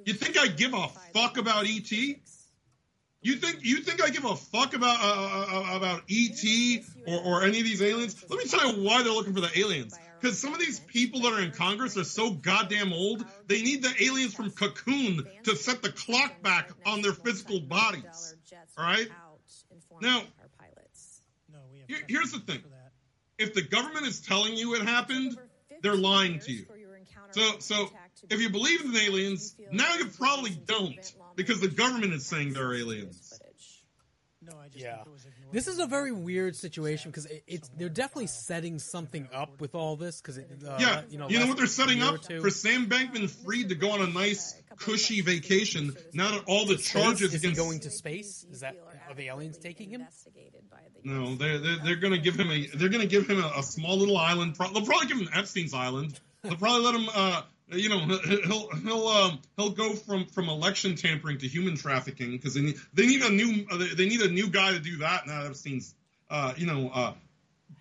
you 0.04 0.14
think 0.14 0.38
I 0.38 0.48
give 0.48 0.74
a 0.74 0.88
fuck 1.12 1.36
about 1.36 1.66
ET? 1.66 1.92
You 3.22 3.36
think 3.36 3.58
you 3.62 3.82
think 3.82 4.02
I 4.02 4.08
give 4.10 4.24
a 4.24 4.34
fuck 4.34 4.74
about 4.74 4.98
uh, 4.98 5.04
uh, 5.04 5.72
uh 5.72 5.76
about 5.76 6.02
ET 6.08 6.84
or, 7.06 7.20
or 7.20 7.44
any 7.44 7.58
of 7.58 7.64
these 7.64 7.82
aliens? 7.82 8.24
Let 8.28 8.38
me 8.38 8.48
tell 8.48 8.72
you 8.72 8.82
why 8.82 9.02
they're 9.02 9.12
looking 9.12 9.34
for 9.34 9.42
the 9.42 9.58
aliens. 9.58 9.98
Because 10.20 10.40
some 10.40 10.54
of 10.54 10.58
these 10.58 10.80
people 10.80 11.20
that 11.22 11.32
are 11.32 11.40
in 11.40 11.50
Congress 11.50 11.96
are 11.98 12.04
so 12.04 12.30
goddamn 12.30 12.92
old, 12.92 13.24
they 13.46 13.62
need 13.62 13.82
the 13.82 13.92
aliens 14.02 14.34
from 14.34 14.50
Cocoon 14.50 15.26
to 15.44 15.56
set 15.56 15.82
the 15.82 15.90
clock 15.90 16.42
back 16.42 16.70
on 16.86 17.02
their 17.02 17.12
physical 17.12 17.60
bodies. 17.60 18.34
All 18.76 18.84
right. 18.84 19.08
Now, 20.00 20.22
here, 21.88 21.98
here's 22.08 22.32
the 22.32 22.40
thing: 22.40 22.62
if 23.38 23.52
the 23.52 23.62
government 23.62 24.06
is 24.06 24.20
telling 24.20 24.56
you 24.56 24.74
it 24.76 24.82
happened, 24.82 25.36
they're 25.82 25.94
lying 25.94 26.38
to 26.40 26.52
you. 26.52 26.66
So, 27.32 27.58
so 27.58 27.90
if 28.30 28.40
you 28.40 28.50
believe 28.50 28.82
in 28.82 28.96
aliens, 28.96 29.54
now 29.70 29.94
you 29.94 30.06
probably 30.06 30.50
don't 30.50 31.14
because 31.46 31.60
the 31.60 31.68
government 31.68 32.12
is 32.12 32.26
saying 32.26 32.52
they're 32.52 32.74
aliens. 32.74 33.40
No, 34.42 34.52
I 34.58 34.68
just 34.68 34.82
yeah. 34.82 35.02
This 35.52 35.68
is 35.68 35.78
a 35.80 35.86
very 35.86 36.12
weird 36.12 36.56
situation 36.56 37.10
because 37.10 37.26
it, 37.26 37.44
it's 37.46 37.70
they're 37.76 37.90
definitely 37.90 38.28
setting 38.28 38.78
something 38.78 39.28
up 39.34 39.60
with 39.60 39.74
all 39.74 39.96
this 39.96 40.22
because 40.22 40.38
uh, 40.38 40.78
yeah, 40.80 41.02
you 41.10 41.18
know, 41.18 41.28
you 41.28 41.38
know 41.38 41.46
what 41.46 41.58
they're 41.58 41.66
setting 41.66 42.02
up 42.02 42.24
for 42.24 42.48
Sam 42.48 42.86
Bankman-Fried 42.86 43.68
to 43.68 43.74
go 43.74 43.90
on 43.90 44.00
a 44.00 44.06
nice 44.06 44.54
cushy 44.78 45.20
vacation. 45.20 45.94
Now 46.14 46.30
that 46.30 46.44
all 46.46 46.64
the 46.64 46.76
charges 46.76 47.34
is 47.34 47.44
against 47.44 47.60
going 47.60 47.80
to 47.80 47.90
space 47.90 48.46
is 48.50 48.60
that 48.60 48.76
are 49.08 49.14
the 49.14 49.28
aliens 49.28 49.58
taking 49.58 49.90
him? 49.90 50.06
No, 51.04 51.34
they're 51.34 51.58
they're, 51.58 51.76
they're 51.84 51.96
going 51.96 52.14
to 52.14 52.20
give 52.20 52.34
him 52.34 52.50
a 52.50 52.66
they're 52.66 52.88
going 52.88 53.02
to 53.02 53.08
give 53.08 53.28
him 53.28 53.44
a, 53.44 53.52
a, 53.58 53.62
small 53.62 53.98
little 53.98 54.16
island. 54.16 54.56
They'll 54.56 54.86
probably 54.86 55.08
give 55.08 55.18
him 55.18 55.28
Epstein's 55.34 55.74
island. 55.74 56.18
They'll 56.42 56.56
probably 56.56 56.82
let 56.82 56.94
him 56.94 57.08
uh, 57.14 57.42
you 57.72 57.88
know 57.88 57.98
he'll 58.44 58.68
he'll 58.76 59.08
um, 59.08 59.38
he'll 59.56 59.70
go 59.70 59.94
from 59.94 60.26
from 60.26 60.48
election 60.48 60.96
tampering 60.96 61.38
to 61.38 61.48
human 61.48 61.76
trafficking 61.76 62.32
because 62.32 62.54
they 62.54 62.62
need 62.62 62.76
they 62.94 63.06
need 63.06 63.22
a 63.22 63.30
new 63.30 63.66
they 63.94 64.06
need 64.06 64.20
a 64.20 64.30
new 64.30 64.48
guy 64.48 64.72
to 64.72 64.80
do 64.80 64.98
that. 64.98 65.26
Now 65.26 65.44
Epstein's 65.44 65.94
uh, 66.28 66.54
you 66.56 66.66
know 66.66 66.90
uh, 66.92 67.12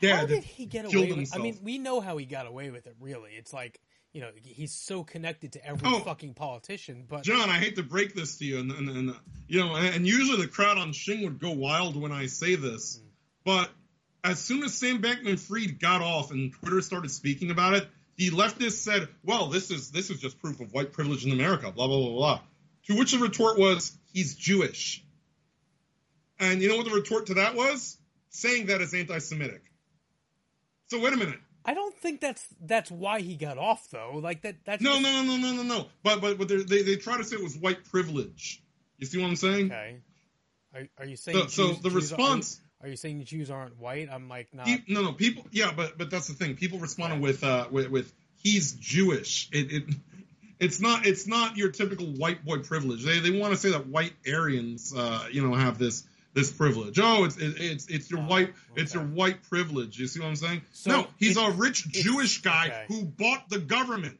dead. 0.01 0.19
How 0.19 0.25
did 0.25 0.43
he 0.43 0.65
get 0.65 0.85
away? 0.85 1.11
with 1.11 1.35
I 1.35 1.39
mean, 1.39 1.57
we 1.63 1.77
know 1.77 1.99
how 1.99 2.17
he 2.17 2.25
got 2.25 2.47
away 2.47 2.69
with 2.69 2.87
it. 2.87 2.95
Really, 2.99 3.31
it's 3.31 3.53
like 3.53 3.79
you 4.13 4.21
know 4.21 4.29
he's 4.41 4.73
so 4.73 5.03
connected 5.03 5.53
to 5.53 5.65
every 5.65 5.87
oh, 5.89 5.99
fucking 5.99 6.33
politician. 6.33 7.05
But 7.07 7.23
John, 7.23 7.49
I 7.49 7.57
hate 7.59 7.75
to 7.77 7.83
break 7.83 8.15
this 8.15 8.37
to 8.37 8.45
you, 8.45 8.59
and, 8.59 8.71
and, 8.71 8.89
and 8.89 9.15
you 9.47 9.59
know, 9.59 9.75
and, 9.75 9.95
and, 9.95 10.07
usually 10.07 10.41
the 10.41 10.47
crowd 10.47 10.77
on 10.77 10.93
Shing 10.93 11.23
would 11.23 11.39
go 11.39 11.51
wild 11.51 11.95
when 11.95 12.11
I 12.11 12.27
say 12.27 12.55
this, 12.55 12.97
mm. 12.97 13.07
but 13.43 13.69
as 14.23 14.39
soon 14.39 14.63
as 14.63 14.73
Sam 14.73 15.01
Bankman-Fried 15.01 15.79
got 15.79 16.01
off 16.01 16.31
and 16.31 16.51
Twitter 16.53 16.81
started 16.81 17.09
speaking 17.09 17.51
about 17.51 17.75
it, 17.75 17.87
the 18.19 18.29
leftists 18.31 18.73
said, 18.83 19.07
"Well, 19.23 19.47
this 19.47 19.71
is 19.71 19.89
this 19.91 20.09
is 20.11 20.19
just 20.19 20.39
proof 20.39 20.59
of 20.59 20.71
white 20.73 20.91
privilege 20.93 21.25
in 21.25 21.31
America." 21.31 21.71
Blah 21.71 21.87
blah 21.87 21.97
blah 21.99 22.11
blah. 22.15 22.41
To 22.87 22.97
which 22.97 23.13
the 23.13 23.19
retort 23.19 23.57
was, 23.57 23.97
"He's 24.13 24.35
Jewish." 24.35 25.03
And 26.39 26.61
you 26.61 26.67
know 26.69 26.77
what 26.77 26.85
the 26.85 26.91
retort 26.95 27.27
to 27.27 27.35
that 27.35 27.55
was? 27.55 27.97
Saying 28.29 28.67
that 28.67 28.81
is 28.81 28.93
anti-Semitic. 28.93 29.61
So 30.89 30.99
wait 30.99 31.13
a 31.13 31.17
minute. 31.17 31.39
I 31.65 31.73
don't 31.73 31.95
think 31.95 32.19
that's 32.21 32.45
that's 32.61 32.89
why 32.91 33.21
he 33.21 33.35
got 33.35 33.57
off 33.57 33.89
though. 33.89 34.19
Like 34.21 34.41
that. 34.43 34.57
That's 34.65 34.81
No, 34.81 34.91
just- 34.99 35.03
no, 35.03 35.23
no, 35.23 35.37
no, 35.37 35.51
no, 35.53 35.63
no. 35.63 35.87
But 36.03 36.21
but 36.21 36.37
but 36.37 36.47
they're- 36.47 36.63
they 36.63 36.81
they 36.83 36.95
try 36.97 37.17
to 37.17 37.23
say 37.23 37.35
it 37.37 37.43
was 37.43 37.57
white 37.57 37.85
privilege. 37.85 38.61
You 38.97 39.05
see 39.07 39.19
what 39.21 39.27
I'm 39.27 39.35
saying? 39.37 39.67
Okay. 39.71 40.01
Are, 40.73 40.87
are 40.99 41.05
you 41.05 41.15
saying 41.15 41.37
So, 41.37 41.47
so 41.47 41.73
the 41.73 41.89
Jews 41.89 42.11
response. 42.11 42.59
Are, 42.59 42.68
you 42.87 42.95
saying 42.95 43.23
Jews 43.25 43.49
aren't 43.49 43.77
white? 43.77 44.09
I'm 44.11 44.29
like 44.29 44.53
not. 44.53 44.65
Pe- 44.65 44.83
no, 44.87 45.01
no, 45.01 45.11
people. 45.11 45.45
Yeah, 45.51 45.71
but 45.75 45.97
but 45.97 46.09
that's 46.09 46.27
the 46.27 46.33
thing. 46.33 46.55
People 46.55 46.79
responded 46.79 47.19
with 47.19 47.43
uh 47.43 47.67
with, 47.69 47.89
with 47.89 48.13
he's 48.37 48.73
Jewish. 48.73 49.49
It, 49.51 49.71
it 49.71 49.83
it's 50.59 50.79
not 50.79 51.05
it's 51.05 51.27
not 51.27 51.57
your 51.57 51.71
typical 51.71 52.07
white 52.07 52.45
boy 52.45 52.59
privilege. 52.59 53.03
They 53.03 53.19
they 53.19 53.37
want 53.37 53.53
to 53.53 53.59
say 53.59 53.71
that 53.71 53.87
white 53.87 54.13
Aryans 54.27 54.93
uh 54.95 55.27
you 55.31 55.45
know 55.45 55.55
have 55.55 55.77
this 55.77 56.03
this 56.33 56.51
privilege. 56.51 56.99
Oh, 57.01 57.25
it's 57.25 57.37
it, 57.37 57.55
it's 57.57 57.87
it's 57.87 58.09
your 58.09 58.21
Oh, 58.21 58.27
white 58.27 58.53
it's 58.75 58.93
your 58.93 59.03
white 59.03 59.43
privilege. 59.43 59.99
You 59.99 60.07
see 60.07 60.19
what 60.21 60.27
I'm 60.27 60.35
saying? 60.35 60.61
So 60.71 60.91
no, 60.91 61.07
he's 61.17 61.37
a 61.37 61.51
rich 61.51 61.87
Jewish 61.89 62.41
guy 62.41 62.67
okay. 62.67 62.85
who 62.87 63.03
bought 63.03 63.49
the 63.49 63.59
government. 63.59 64.19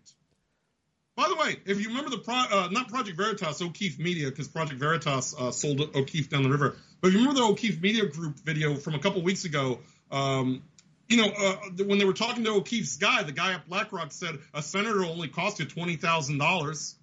By 1.16 1.28
the 1.28 1.36
way, 1.36 1.58
if 1.66 1.82
you 1.82 1.90
remember 1.90 2.12
the 2.12 2.20
pro, 2.20 2.34
uh, 2.34 2.70
not 2.72 2.88
Project 2.88 3.18
Veritas, 3.18 3.62
O'Keefe 3.62 4.00
Media, 4.00 4.30
because 4.30 4.48
Project 4.48 4.80
Veritas 4.80 5.36
uh, 5.38 5.52
sold 5.52 5.82
O'Keefe 5.94 6.30
down 6.30 6.44
the 6.44 6.50
river. 6.50 6.78
But 7.02 7.12
you 7.12 7.20
remember 7.20 7.40
the 7.40 7.46
O'Keefe 7.46 7.82
Media 7.82 8.06
Group 8.06 8.40
video 8.40 8.76
from 8.76 8.96
a 8.96 9.00
couple 9.00 9.22
weeks 9.22 9.46
ago, 9.46 9.80
um, 10.12 10.64
you 11.08 11.18
know, 11.18 11.30
uh, 11.30 11.56
when 11.86 11.98
they 11.98 12.06
were 12.06 12.14
talking 12.14 12.44
to 12.44 12.52
O'Keefe's 12.52 12.98
guy, 12.98 13.24
the 13.24 13.32
guy 13.32 13.54
at 13.54 13.68
BlackRock 13.68 14.12
said 14.12 14.38
a 14.54 14.62
senator 14.62 15.04
only 15.04 15.28
cost 15.28 15.60
you 15.60 15.66
twenty 15.66 15.96
thousand 15.96 16.38
dollars. 16.38 16.96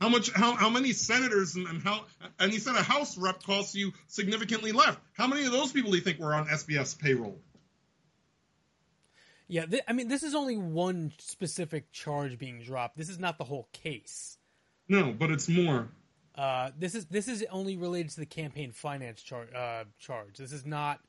How 0.00 0.08
much? 0.08 0.30
How, 0.30 0.54
how 0.54 0.70
many 0.70 0.92
senators 0.92 1.56
and, 1.56 1.66
and 1.66 1.82
how? 1.82 2.04
And 2.38 2.52
he 2.52 2.60
said 2.60 2.76
a 2.76 2.82
House 2.82 3.18
rep 3.18 3.42
costs 3.42 3.74
you 3.74 3.92
significantly 4.06 4.70
less. 4.70 4.96
How 5.14 5.26
many 5.26 5.44
of 5.46 5.52
those 5.52 5.72
people 5.72 5.90
do 5.90 5.96
you 5.96 6.04
think 6.04 6.20
were 6.20 6.34
on 6.34 6.46
SBF's 6.46 6.94
payroll? 6.94 7.40
Yeah, 9.48 9.64
th- 9.64 9.82
I 9.88 9.94
mean, 9.94 10.08
this 10.08 10.22
is 10.22 10.34
only 10.34 10.58
one 10.58 11.12
specific 11.18 11.90
charge 11.90 12.38
being 12.38 12.60
dropped. 12.60 12.96
This 12.96 13.08
is 13.08 13.18
not 13.18 13.38
the 13.38 13.44
whole 13.44 13.68
case. 13.72 14.36
No, 14.88 15.12
but 15.12 15.30
it's 15.30 15.48
more. 15.48 15.88
Uh, 16.38 16.70
this 16.78 16.94
is 16.94 17.06
this 17.06 17.26
is 17.26 17.44
only 17.50 17.76
related 17.76 18.12
to 18.12 18.20
the 18.20 18.26
campaign 18.26 18.70
finance 18.70 19.20
char- 19.20 19.48
uh, 19.54 19.84
charge. 19.98 20.36
This 20.38 20.52
is 20.52 20.64
not 20.64 21.00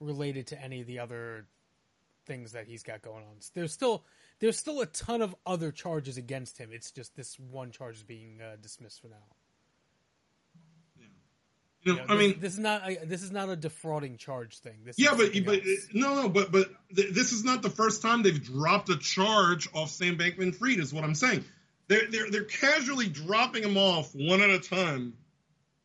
related 0.00 0.46
to 0.46 0.62
any 0.62 0.80
of 0.80 0.86
the 0.86 0.98
other 0.98 1.44
things 2.24 2.52
that 2.52 2.66
he's 2.66 2.82
got 2.82 3.02
going 3.02 3.22
on. 3.24 3.36
There's 3.54 3.72
still 3.72 4.04
there's 4.40 4.58
still 4.58 4.80
a 4.80 4.86
ton 4.86 5.20
of 5.20 5.34
other 5.44 5.72
charges 5.72 6.16
against 6.16 6.56
him. 6.56 6.70
It's 6.72 6.90
just 6.90 7.14
this 7.16 7.38
one 7.38 7.70
charge 7.70 7.96
is 7.96 8.02
being 8.02 8.40
uh, 8.40 8.56
dismissed 8.62 9.02
for 9.02 9.08
now. 9.08 9.16
You 11.82 11.92
know, 11.94 11.98
Yeah, 11.98 12.04
I 12.08 12.16
this, 12.16 12.18
mean, 12.18 12.40
this 12.40 12.52
is 12.54 12.58
not 12.58 12.88
a, 12.90 13.04
this 13.04 13.22
is 13.22 13.30
not 13.30 13.48
a 13.50 13.56
defrauding 13.56 14.16
charge 14.16 14.58
thing. 14.58 14.78
This 14.84 14.98
Yeah, 14.98 15.14
but 15.16 15.32
but 15.44 15.58
else. 15.58 15.88
no, 15.92 16.22
no, 16.22 16.28
but 16.30 16.50
but 16.50 16.68
th- 16.96 17.12
this 17.12 17.32
is 17.32 17.44
not 17.44 17.60
the 17.62 17.70
first 17.70 18.00
time 18.00 18.22
they've 18.22 18.42
dropped 18.42 18.88
a 18.88 18.96
charge 18.98 19.68
off 19.74 19.90
Sam 19.90 20.16
Bankman-Fried. 20.16 20.78
Is 20.78 20.94
what 20.94 21.04
I'm 21.04 21.14
saying. 21.14 21.44
They're 21.88 22.06
they're 22.10 22.30
they're 22.30 22.44
casually 22.44 23.08
dropping 23.08 23.62
them 23.62 23.76
off 23.76 24.14
one 24.14 24.40
at 24.40 24.50
a 24.50 24.60
time. 24.60 25.14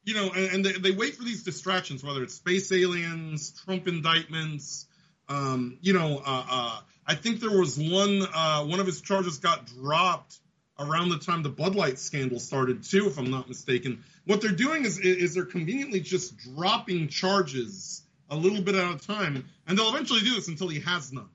You 0.05 0.15
know, 0.15 0.31
and, 0.35 0.55
and 0.55 0.65
they, 0.65 0.73
they 0.73 0.91
wait 0.91 1.15
for 1.15 1.23
these 1.23 1.43
distractions, 1.43 2.03
whether 2.03 2.23
it's 2.23 2.33
space 2.33 2.71
aliens, 2.73 3.51
Trump 3.63 3.87
indictments. 3.87 4.85
Um, 5.29 5.77
you 5.81 5.93
know, 5.93 6.21
uh, 6.25 6.45
uh, 6.49 6.79
I 7.07 7.15
think 7.15 7.39
there 7.39 7.57
was 7.57 7.79
one 7.79 8.21
uh, 8.33 8.65
one 8.65 8.79
of 8.79 8.85
his 8.85 9.01
charges 9.01 9.37
got 9.37 9.65
dropped 9.65 10.39
around 10.77 11.09
the 11.09 11.19
time 11.19 11.43
the 11.43 11.49
Bud 11.49 11.75
Light 11.75 11.99
scandal 11.99 12.39
started 12.39 12.83
too, 12.83 13.07
if 13.07 13.17
I'm 13.17 13.31
not 13.31 13.47
mistaken. 13.47 14.03
What 14.25 14.41
they're 14.41 14.51
doing 14.51 14.83
is 14.83 14.99
is 14.99 15.35
they're 15.35 15.45
conveniently 15.45 16.01
just 16.01 16.37
dropping 16.37 17.07
charges 17.07 18.01
a 18.29 18.35
little 18.35 18.61
bit 18.61 18.75
at 18.75 18.95
a 18.95 18.97
time, 18.97 19.45
and 19.67 19.77
they'll 19.77 19.89
eventually 19.89 20.21
do 20.21 20.35
this 20.35 20.49
until 20.49 20.67
he 20.67 20.81
has 20.81 21.13
none. 21.13 21.29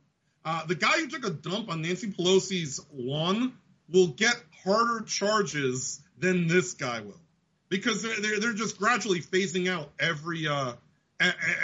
Uh, 0.44 0.64
the 0.66 0.74
guy 0.74 0.98
who 0.98 1.08
took 1.08 1.26
a 1.26 1.30
dump 1.30 1.70
on 1.70 1.82
Nancy 1.82 2.08
Pelosi's 2.08 2.80
lawn 2.92 3.52
will 3.90 4.08
get 4.08 4.36
harder 4.64 5.04
charges 5.04 6.00
than 6.18 6.46
this 6.46 6.74
guy 6.74 7.00
will, 7.00 7.20
because 7.68 8.02
they're 8.02 8.20
they're, 8.20 8.40
they're 8.40 8.52
just 8.52 8.78
gradually 8.78 9.20
phasing 9.20 9.68
out 9.68 9.90
every 9.98 10.46
uh, 10.46 10.72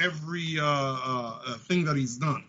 every 0.01 0.59
uh, 0.59 0.65
uh, 0.65 1.39
uh, 1.47 1.59
thing 1.59 1.85
that 1.85 1.97
he's 1.97 2.17
done, 2.17 2.45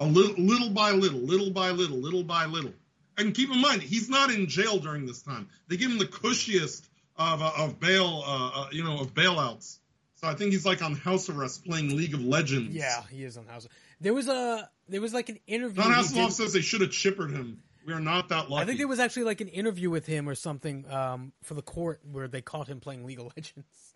a 0.00 0.06
little 0.06 0.34
little 0.36 0.70
by 0.70 0.92
little, 0.92 1.20
little 1.20 1.50
by 1.50 1.70
little, 1.70 1.98
little 1.98 2.24
by 2.24 2.46
little. 2.46 2.72
And 3.18 3.34
keep 3.34 3.50
in 3.50 3.60
mind, 3.60 3.82
he's 3.82 4.10
not 4.10 4.30
in 4.30 4.46
jail 4.46 4.78
during 4.78 5.06
this 5.06 5.22
time. 5.22 5.48
They 5.68 5.76
give 5.76 5.90
him 5.90 5.98
the 5.98 6.06
cushiest 6.06 6.86
of 7.16 7.42
uh, 7.42 7.52
of 7.58 7.80
bail, 7.80 8.22
uh, 8.26 8.50
uh, 8.54 8.68
you 8.72 8.84
know, 8.84 9.00
of 9.00 9.14
bailouts. 9.14 9.78
So 10.16 10.26
I 10.26 10.34
think 10.34 10.52
he's 10.52 10.64
like 10.66 10.82
on 10.82 10.94
house 10.94 11.28
arrest 11.28 11.64
playing 11.64 11.96
League 11.96 12.14
of 12.14 12.22
Legends. 12.22 12.74
yeah, 12.74 13.02
he 13.10 13.24
is 13.24 13.36
on 13.36 13.46
house. 13.46 13.68
There 14.00 14.14
was 14.14 14.28
a 14.28 14.68
there 14.88 15.00
was 15.00 15.14
like 15.14 15.28
an 15.28 15.38
interview. 15.46 15.82
Don 15.82 15.92
Hasselhoff 15.92 16.32
says 16.32 16.52
they 16.52 16.60
should 16.60 16.80
have 16.82 16.90
chippered 16.90 17.30
him. 17.30 17.62
We 17.86 17.92
are 17.92 18.00
not 18.00 18.28
that 18.30 18.50
lucky. 18.50 18.62
I 18.62 18.66
think 18.66 18.78
there 18.78 18.88
was 18.88 18.98
actually 18.98 19.22
like 19.24 19.40
an 19.40 19.46
interview 19.48 19.90
with 19.90 20.06
him 20.06 20.28
or 20.28 20.34
something 20.34 20.84
um, 20.90 21.32
for 21.42 21.54
the 21.54 21.62
court 21.62 22.00
where 22.10 22.26
they 22.26 22.42
caught 22.42 22.66
him 22.68 22.80
playing 22.80 23.06
League 23.06 23.20
of 23.20 23.26
Legends, 23.36 23.94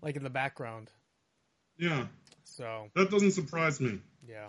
like 0.00 0.16
in 0.16 0.24
the 0.24 0.30
background. 0.30 0.90
yeah, 1.78 2.06
So 2.44 2.88
that 2.96 3.10
doesn't 3.10 3.32
surprise 3.32 3.78
me. 3.78 4.00
yeah, 4.26 4.46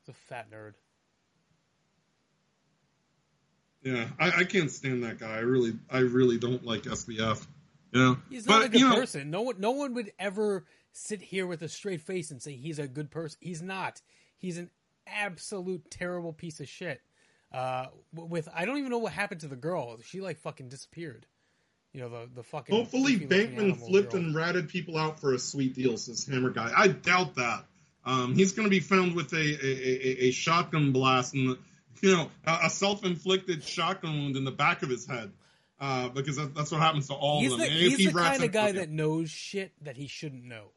it's 0.00 0.08
a 0.08 0.14
fat 0.14 0.50
nerd. 0.50 0.72
Yeah, 3.82 4.06
I, 4.18 4.40
I 4.40 4.44
can't 4.44 4.70
stand 4.70 5.02
that 5.04 5.18
guy. 5.18 5.34
I 5.34 5.40
really, 5.40 5.72
I 5.90 5.98
really 5.98 6.38
don't 6.38 6.64
like 6.64 6.82
SBF. 6.84 7.46
You 7.90 8.00
know, 8.00 8.16
He's 8.30 8.46
not 8.46 8.60
but 8.60 8.66
a 8.66 8.68
good 8.70 8.80
you 8.80 8.88
know, 8.88 8.94
person. 8.94 9.30
No 9.30 9.42
one, 9.42 9.56
no 9.58 9.72
one 9.72 9.92
would 9.94 10.12
ever 10.18 10.64
sit 10.92 11.20
here 11.20 11.46
with 11.46 11.60
a 11.62 11.68
straight 11.68 12.00
face 12.00 12.30
and 12.30 12.40
say 12.40 12.52
he's 12.52 12.78
a 12.78 12.86
good 12.88 13.10
person. 13.10 13.38
He's 13.42 13.60
not. 13.60 14.00
He's 14.38 14.56
an 14.56 14.70
absolute 15.06 15.90
terrible 15.90 16.32
piece 16.32 16.60
of 16.60 16.68
shit. 16.68 17.00
Uh, 17.52 17.86
with 18.14 18.48
I 18.54 18.64
don't 18.64 18.78
even 18.78 18.90
know 18.90 18.98
what 18.98 19.12
happened 19.12 19.42
to 19.42 19.48
the 19.48 19.56
girl. 19.56 19.98
She 20.04 20.20
like 20.20 20.38
fucking 20.38 20.68
disappeared. 20.68 21.26
You 21.92 22.00
know 22.00 22.08
the 22.08 22.28
the 22.34 22.42
fucking. 22.42 22.74
Hopefully, 22.74 23.18
Bankman 23.18 23.76
flipped 23.76 24.12
girl. 24.12 24.22
and 24.22 24.34
ratted 24.34 24.68
people 24.68 24.96
out 24.96 25.20
for 25.20 25.34
a 25.34 25.38
sweet 25.38 25.74
deal, 25.74 25.96
says 25.98 26.26
Hammer 26.26 26.50
Guy. 26.50 26.72
I 26.74 26.88
doubt 26.88 27.34
that. 27.34 27.64
Um, 28.04 28.34
he's 28.34 28.52
going 28.52 28.66
to 28.66 28.70
be 28.70 28.80
found 28.80 29.14
with 29.14 29.32
a, 29.32 29.36
a, 29.36 29.44
a, 29.44 30.28
a 30.28 30.30
shotgun 30.32 30.90
blast 30.90 31.34
and, 31.34 31.56
you 32.00 32.16
know, 32.16 32.30
a, 32.44 32.60
a 32.64 32.70
self-inflicted 32.70 33.62
shotgun 33.62 34.18
wound 34.18 34.36
in 34.36 34.42
the 34.42 34.50
back 34.50 34.82
of 34.82 34.88
his 34.88 35.06
head. 35.06 35.30
Uh, 35.78 36.08
because 36.08 36.36
that, 36.36 36.54
that's 36.54 36.72
what 36.72 36.80
happens 36.80 37.08
to 37.08 37.14
all 37.14 37.40
He's 37.40 37.52
of 37.52 37.58
them. 37.58 37.68
And 37.68 37.76
he's 37.76 37.96
he 37.96 38.06
the 38.06 38.12
kind 38.12 38.42
of 38.42 38.52
guy 38.52 38.72
that 38.72 38.88
knows 38.88 39.30
shit 39.30 39.72
that 39.82 39.96
he 39.96 40.06
shouldn't 40.06 40.44
know. 40.44 40.72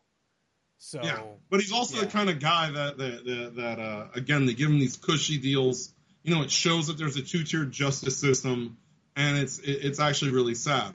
So 0.77 1.01
Yeah, 1.03 1.21
but 1.49 1.59
he's 1.61 1.71
also 1.71 1.97
yeah. 1.97 2.05
the 2.05 2.11
kind 2.11 2.29
of 2.29 2.39
guy 2.39 2.71
that 2.71 2.97
that 2.97 3.25
that, 3.25 3.55
that 3.55 3.79
uh, 3.79 4.07
again 4.13 4.45
they 4.45 4.53
give 4.53 4.69
him 4.69 4.79
these 4.79 4.97
cushy 4.97 5.38
deals. 5.38 5.91
You 6.23 6.35
know, 6.35 6.41
it 6.41 6.51
shows 6.51 6.88
that 6.88 6.97
there's 6.97 7.17
a 7.17 7.21
two-tiered 7.21 7.71
justice 7.71 8.17
system, 8.17 8.77
and 9.15 9.38
it's 9.38 9.59
it, 9.59 9.79
it's 9.83 9.99
actually 9.99 10.31
really 10.31 10.55
sad. 10.55 10.93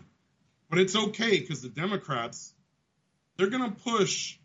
But 0.68 0.78
it's 0.78 0.96
okay 0.96 1.40
because 1.40 1.62
the 1.62 1.68
Democrats 1.68 2.52
they're 3.36 3.50
gonna 3.50 3.70
push 3.70 4.36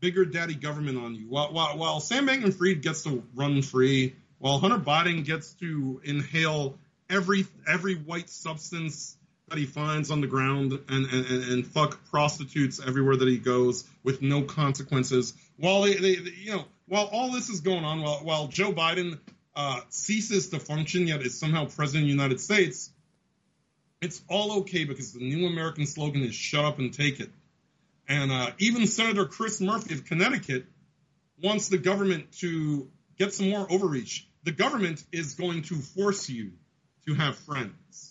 bigger 0.00 0.24
daddy 0.24 0.54
government 0.54 0.98
on 0.98 1.14
you. 1.14 1.28
While 1.28 1.52
while, 1.52 1.76
while 1.76 2.00
Sam 2.00 2.26
Bankman-Fried 2.26 2.82
gets 2.82 3.04
to 3.04 3.22
run 3.34 3.62
free, 3.62 4.16
while 4.38 4.58
Hunter 4.58 4.78
Biden 4.78 5.24
gets 5.24 5.52
to 5.54 6.00
inhale 6.04 6.78
every 7.08 7.46
every 7.68 7.94
white 7.96 8.30
substance 8.30 9.16
that 9.50 9.58
he 9.58 9.66
finds 9.66 10.10
on 10.10 10.20
the 10.20 10.26
ground 10.26 10.72
and, 10.88 11.06
and, 11.06 11.26
and, 11.26 11.66
fuck 11.66 12.02
prostitutes 12.08 12.80
everywhere 12.84 13.16
that 13.16 13.28
he 13.28 13.36
goes 13.38 13.84
with 14.04 14.22
no 14.22 14.42
consequences. 14.42 15.34
While 15.56 15.82
they, 15.82 15.94
they, 15.94 16.14
they- 16.16 16.30
you 16.30 16.52
know, 16.52 16.64
while 16.86 17.08
all 17.12 17.30
this 17.32 17.48
is 17.50 17.60
going 17.60 17.84
on, 17.84 18.00
while 18.02 18.20
while 18.24 18.46
Joe 18.48 18.72
Biden 18.72 19.18
uh, 19.54 19.80
ceases 19.90 20.48
to 20.50 20.58
function 20.58 21.06
yet 21.06 21.22
is 21.22 21.38
somehow 21.38 21.66
president 21.66 22.04
of 22.04 22.06
the 22.08 22.12
United 22.12 22.40
States, 22.40 22.90
it's 24.00 24.22
all 24.28 24.58
okay 24.60 24.84
because 24.84 25.12
the 25.12 25.20
new 25.20 25.46
American 25.46 25.86
slogan 25.86 26.22
is 26.22 26.34
"Shut 26.34 26.64
up 26.64 26.78
and 26.78 26.92
take 26.92 27.20
it." 27.20 27.30
And 28.08 28.32
uh, 28.32 28.50
even 28.58 28.86
Senator 28.88 29.24
Chris 29.26 29.60
Murphy 29.60 29.94
of 29.94 30.04
Connecticut 30.04 30.66
wants 31.42 31.68
the 31.68 31.78
government 31.78 32.32
to 32.40 32.88
get 33.18 33.32
some 33.34 33.50
more 33.50 33.66
overreach. 33.70 34.26
The 34.42 34.52
government 34.52 35.04
is 35.12 35.34
going 35.34 35.62
to 35.64 35.76
force 35.76 36.28
you 36.28 36.52
to 37.06 37.14
have 37.14 37.36
friends. 37.36 38.09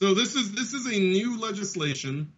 So 0.00 0.14
this 0.14 0.34
is 0.34 0.52
this 0.52 0.72
is 0.72 0.86
a 0.86 0.98
new 0.98 1.38
legislation 1.38 2.32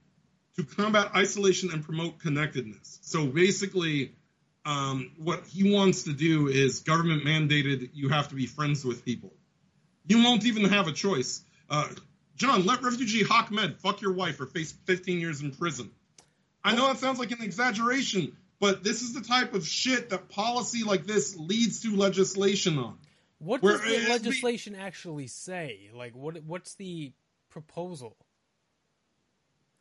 to 0.56 0.64
combat 0.64 1.12
isolation 1.14 1.70
and 1.72 1.84
promote 1.84 2.18
connectedness. 2.18 2.98
So 3.02 3.26
basically, 3.26 4.16
um, 4.64 5.12
what 5.16 5.44
he 5.46 5.72
wants 5.72 6.02
to 6.04 6.12
do 6.12 6.48
is 6.48 6.80
government 6.80 7.24
mandated. 7.24 7.90
You 7.94 8.08
have 8.08 8.28
to 8.30 8.34
be 8.34 8.46
friends 8.46 8.84
with 8.84 9.04
people. 9.04 9.32
You 10.08 10.24
won't 10.24 10.44
even 10.44 10.64
have 10.64 10.88
a 10.88 10.92
choice. 10.92 11.44
Uh, 11.70 11.88
John, 12.34 12.66
let 12.66 12.82
refugee 12.82 13.24
Ahmed 13.30 13.78
fuck 13.78 14.00
your 14.00 14.12
wife 14.12 14.40
or 14.40 14.46
face 14.46 14.72
15 14.86 15.20
years 15.20 15.40
in 15.40 15.52
prison. 15.52 15.92
I 16.64 16.74
know 16.74 16.88
that 16.88 16.98
sounds 16.98 17.20
like 17.20 17.30
an 17.30 17.42
exaggeration, 17.42 18.36
but 18.58 18.82
this 18.82 19.02
is 19.02 19.14
the 19.14 19.20
type 19.20 19.54
of 19.54 19.64
shit 19.64 20.10
that 20.10 20.28
policy 20.28 20.82
like 20.82 21.06
this 21.06 21.36
leads 21.36 21.82
to 21.82 21.94
legislation 21.94 22.78
on. 22.78 22.98
what 23.38 23.62
Where- 23.62 23.78
does 23.78 23.82
the 23.84 24.08
legislation 24.08 24.74
actually 24.74 25.28
say? 25.28 25.90
Like 25.94 26.16
what 26.16 26.42
what's 26.42 26.74
the 26.74 27.12
proposal? 27.52 28.16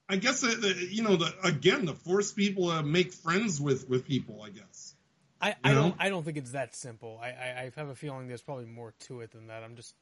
I 0.07 0.17
guess 0.17 0.43
you 0.43 1.03
know, 1.03 1.15
the, 1.15 1.33
again, 1.43 1.85
to 1.85 1.93
force 1.93 2.33
people 2.33 2.69
to 2.69 2.83
make 2.83 3.13
friends 3.13 3.61
with 3.61 3.87
with 3.89 4.05
people. 4.05 4.41
I 4.43 4.49
guess 4.49 4.93
I, 5.41 5.55
I 5.63 5.73
don't 5.73 5.95
I 5.97 6.09
don't 6.09 6.23
think 6.23 6.37
it's 6.37 6.51
that 6.51 6.75
simple. 6.75 7.19
I, 7.21 7.29
I, 7.29 7.61
I 7.61 7.71
have 7.75 7.87
a 7.87 7.95
feeling 7.95 8.27
there's 8.27 8.41
probably 8.41 8.65
more 8.65 8.93
to 9.07 9.21
it 9.21 9.31
than 9.31 9.47
that. 9.47 9.63
I'm 9.63 9.75
just 9.75 9.95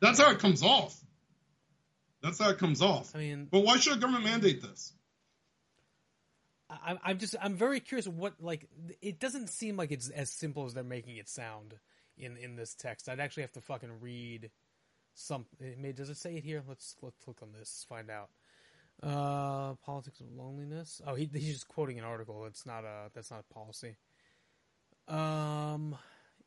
That's 0.00 0.18
how 0.20 0.30
it 0.32 0.40
comes 0.40 0.62
off. 0.62 0.98
That's 2.22 2.38
how 2.38 2.50
it 2.50 2.58
comes 2.58 2.82
off. 2.82 3.14
I 3.14 3.18
mean, 3.18 3.48
But 3.50 3.60
why 3.60 3.78
should 3.78 3.94
a 3.94 3.96
government 3.96 4.24
mandate 4.24 4.62
this? 4.62 4.92
I, 6.68 6.98
I'm 7.04 7.18
just 7.18 7.36
I'm 7.40 7.54
very 7.54 7.80
curious 7.80 8.08
what 8.08 8.34
like 8.40 8.68
it 9.00 9.20
doesn't 9.20 9.48
seem 9.48 9.76
like 9.76 9.92
it's 9.92 10.08
as 10.08 10.30
simple 10.30 10.66
as 10.66 10.74
they're 10.74 10.82
making 10.82 11.16
it 11.16 11.28
sound 11.28 11.74
in 12.18 12.36
in 12.36 12.56
this 12.56 12.74
text. 12.74 13.08
I'd 13.08 13.20
actually 13.20 13.44
have 13.44 13.52
to 13.52 13.60
fucking 13.60 14.00
read 14.00 14.50
some. 15.14 15.46
It 15.60 15.78
may, 15.78 15.92
does 15.92 16.10
it 16.10 16.16
say 16.16 16.36
it 16.36 16.44
here? 16.44 16.62
Let's 16.66 16.96
let's 17.02 17.16
click 17.18 17.42
on 17.42 17.52
this. 17.58 17.84
Find 17.88 18.10
out. 18.10 18.30
Uh, 19.02 19.74
politics 19.84 20.20
of 20.20 20.30
loneliness. 20.30 21.00
Oh, 21.06 21.14
he, 21.14 21.28
he's 21.32 21.54
just 21.54 21.68
quoting 21.68 21.98
an 21.98 22.04
article. 22.04 22.44
It's 22.46 22.66
not 22.66 22.84
a 22.84 23.10
that's 23.14 23.30
not 23.30 23.44
a 23.50 23.54
policy. 23.54 23.96
Um, 25.08 25.96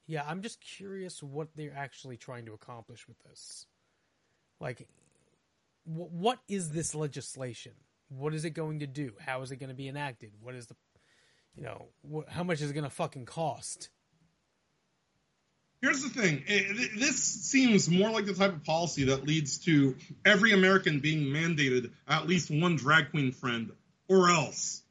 yeah, 0.08 0.24
I'm 0.26 0.42
just 0.42 0.62
curious 0.62 1.22
what 1.22 1.50
they're 1.56 1.76
actually 1.76 2.18
trying 2.18 2.46
to 2.46 2.54
accomplish 2.54 3.08
with 3.08 3.22
this. 3.24 3.66
Like, 4.60 4.88
wh- 5.84 6.12
what 6.14 6.40
is 6.48 6.72
this 6.72 6.96
legislation? 6.96 7.74
What 8.10 8.34
is 8.34 8.46
it 8.46 8.52
going 8.52 8.80
to 8.80 8.88
do? 8.88 9.14
How 9.20 9.42
is 9.42 9.52
it 9.52 9.58
going 9.58 9.70
to 9.70 9.76
be 9.76 9.88
enacted? 9.88 10.32
What 10.42 10.56
is 10.56 10.68
the, 10.68 10.76
you 11.56 11.64
know, 11.64 11.88
wh- 12.10 12.32
how 12.32 12.44
much 12.44 12.62
is 12.62 12.70
it 12.70 12.74
going 12.74 12.84
to 12.84 12.90
fucking 12.90 13.26
cost? 13.26 13.90
Here's 15.82 16.02
the 16.02 16.10
thing. 16.10 16.44
It- 16.48 17.00
this 17.00 17.22
seems 17.22 17.90
more 17.90 18.10
like 18.10 18.26
the 18.26 18.34
type 18.34 18.54
of 18.54 18.64
policy 18.64 19.06
that 19.06 19.26
leads 19.26 19.60
to 19.60 19.96
every 20.26 20.52
American 20.52 21.00
being 21.00 21.28
mandated 21.28 21.92
at 22.08 22.28
least 22.28 22.50
one 22.50 22.76
drag 22.76 23.12
queen 23.12 23.32
friend 23.32 23.72
or 24.08 24.30
else. 24.30 24.82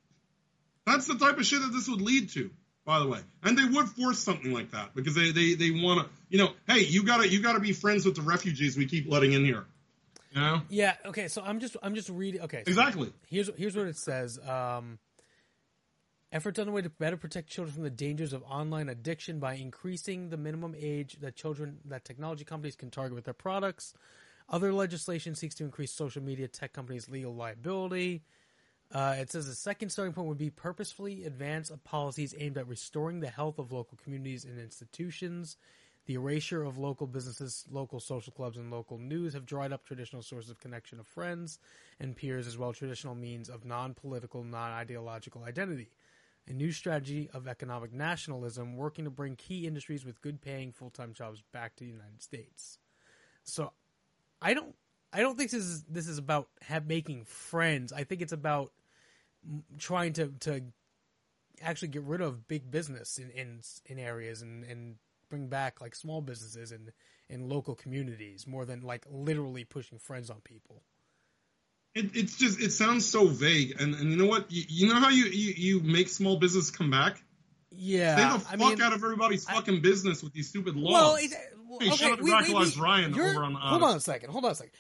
That's 0.86 1.06
the 1.06 1.14
type 1.16 1.38
of 1.38 1.46
shit 1.46 1.62
that 1.62 1.72
this 1.72 1.88
would 1.88 2.02
lead 2.02 2.30
to, 2.30 2.50
by 2.84 2.98
the 3.00 3.06
way. 3.06 3.20
And 3.42 3.58
they 3.58 3.64
would 3.64 3.88
force 3.88 4.18
something 4.18 4.52
like 4.52 4.70
that 4.72 4.94
because 4.94 5.14
they, 5.14 5.32
they, 5.32 5.54
they 5.54 5.70
want 5.70 6.06
to, 6.06 6.14
you 6.28 6.38
know, 6.38 6.50
hey, 6.68 6.80
you 6.80 7.04
gotta 7.04 7.28
you 7.28 7.40
gotta 7.42 7.60
be 7.60 7.72
friends 7.72 8.04
with 8.04 8.14
the 8.16 8.22
refugees 8.22 8.76
we 8.76 8.86
keep 8.86 9.10
letting 9.10 9.32
in 9.32 9.44
here. 9.44 9.64
You 10.32 10.40
know? 10.40 10.62
Yeah. 10.68 10.94
Okay. 11.06 11.28
So 11.28 11.42
I'm 11.42 11.60
just 11.60 11.76
I'm 11.82 11.94
just 11.94 12.08
reading. 12.08 12.42
Okay. 12.42 12.64
so 12.64 12.68
Exactly. 12.68 13.12
Here's 13.28 13.50
here's 13.56 13.76
what 13.76 13.86
it 13.86 13.96
says. 13.96 14.38
Um, 14.38 14.98
efforts 16.34 16.58
underway 16.58 16.82
to 16.82 16.90
better 16.90 17.16
protect 17.16 17.48
children 17.48 17.72
from 17.72 17.84
the 17.84 17.90
dangers 17.90 18.32
of 18.32 18.42
online 18.42 18.88
addiction 18.88 19.38
by 19.38 19.54
increasing 19.54 20.30
the 20.30 20.36
minimum 20.36 20.74
age 20.76 21.16
that 21.20 21.36
children 21.36 21.78
that 21.84 22.04
technology 22.04 22.44
companies 22.44 22.74
can 22.74 22.90
target 22.90 23.14
with 23.14 23.24
their 23.24 23.32
products. 23.32 23.94
Other 24.48 24.72
legislation 24.72 25.36
seeks 25.36 25.54
to 25.54 25.64
increase 25.64 25.92
social 25.92 26.22
media 26.22 26.48
tech 26.48 26.72
companies' 26.72 27.08
legal 27.08 27.34
liability. 27.36 28.24
Uh, 28.92 29.14
it 29.16 29.30
says 29.30 29.46
the 29.46 29.54
second 29.54 29.90
starting 29.90 30.12
point 30.12 30.26
would 30.26 30.36
be 30.36 30.50
purposefully 30.50 31.24
advance 31.24 31.70
policies 31.84 32.34
aimed 32.36 32.58
at 32.58 32.66
restoring 32.66 33.20
the 33.20 33.30
health 33.30 33.60
of 33.60 33.70
local 33.70 33.96
communities 34.02 34.44
and 34.44 34.58
institutions. 34.58 35.56
The 36.06 36.14
erasure 36.14 36.64
of 36.64 36.76
local 36.76 37.06
businesses, 37.06 37.64
local 37.70 37.98
social 37.98 38.32
clubs, 38.32 38.58
and 38.58 38.70
local 38.70 38.98
news 38.98 39.32
have 39.32 39.46
dried 39.46 39.72
up 39.72 39.86
traditional 39.86 40.20
sources 40.20 40.50
of 40.50 40.58
connection 40.58 40.98
of 40.98 41.06
friends 41.06 41.58
and 41.98 42.14
peers, 42.14 42.46
as 42.46 42.58
well 42.58 42.70
as 42.70 42.76
traditional 42.76 43.14
means 43.14 43.48
of 43.48 43.64
non-political, 43.64 44.44
non-ideological 44.44 45.44
identity. 45.44 45.88
A 46.46 46.52
new 46.52 46.72
strategy 46.72 47.30
of 47.32 47.48
economic 47.48 47.92
nationalism, 47.92 48.76
working 48.76 49.04
to 49.04 49.10
bring 49.10 49.34
key 49.34 49.66
industries 49.66 50.04
with 50.04 50.20
good-paying 50.20 50.72
full-time 50.72 51.14
jobs 51.14 51.42
back 51.52 51.74
to 51.76 51.84
the 51.84 51.90
United 51.90 52.22
States. 52.22 52.78
So, 53.44 53.72
I 54.42 54.52
don't, 54.52 54.74
I 55.12 55.20
don't 55.20 55.38
think 55.38 55.50
this 55.50 55.64
is 55.64 55.84
this 55.84 56.06
is 56.06 56.18
about 56.18 56.48
have, 56.62 56.86
making 56.86 57.24
friends. 57.24 57.92
I 57.92 58.04
think 58.04 58.20
it's 58.20 58.32
about 58.32 58.72
trying 59.78 60.12
to 60.14 60.28
to 60.40 60.62
actually 61.62 61.88
get 61.88 62.02
rid 62.02 62.20
of 62.20 62.48
big 62.48 62.70
business 62.70 63.18
in 63.18 63.30
in, 63.30 63.60
in 63.86 63.98
areas 63.98 64.42
and 64.42 64.64
and 64.64 64.96
bring 65.30 65.46
back 65.46 65.80
like 65.80 65.94
small 65.94 66.20
businesses 66.20 66.72
and 66.72 66.92
in 67.28 67.48
local 67.48 67.74
communities 67.74 68.46
more 68.46 68.64
than 68.64 68.82
like 68.82 69.06
literally 69.10 69.64
pushing 69.64 69.98
friends 69.98 70.30
on 70.30 70.40
people. 70.40 70.82
It, 71.94 72.16
it's 72.16 72.36
just 72.36 72.60
it 72.60 72.72
sounds 72.72 73.06
so 73.06 73.26
vague, 73.28 73.80
and, 73.80 73.94
and 73.94 74.10
you 74.10 74.16
know 74.16 74.26
what? 74.26 74.50
You, 74.50 74.64
you 74.68 74.88
know 74.88 74.96
how 74.98 75.10
you, 75.10 75.26
you 75.26 75.54
you 75.56 75.80
make 75.80 76.08
small 76.08 76.36
business 76.38 76.70
come 76.70 76.90
back? 76.90 77.22
Yeah, 77.70 78.16
Stay 78.16 78.32
the 78.32 78.38
fuck 78.44 78.52
I 78.52 78.56
mean, 78.56 78.82
out 78.82 78.92
of 78.92 79.02
everybody's 79.04 79.46
I- 79.48 79.54
fucking 79.54 79.80
business 79.80 80.22
with 80.22 80.32
these 80.32 80.48
stupid 80.48 80.74
laws. 80.76 80.92
well, 80.92 81.14
it, 81.16 81.32
well, 81.68 81.78
Hey, 81.80 81.88
okay, 81.88 81.96
shout 81.96 82.12
out 82.12 82.18
to 82.18 82.24
we- 82.24 82.30
we- 82.30 82.36
Dracula's 82.36 82.76
we- 82.76 82.82
Ryan 82.82 83.14
over 83.20 83.42
on, 83.44 83.56
uh, 83.56 83.58
hold 83.60 83.82
on 83.84 83.96
a 83.96 84.00
second. 84.00 84.30
Hold 84.30 84.44
on 84.44 84.50
a 84.52 84.54
second. 84.54 84.72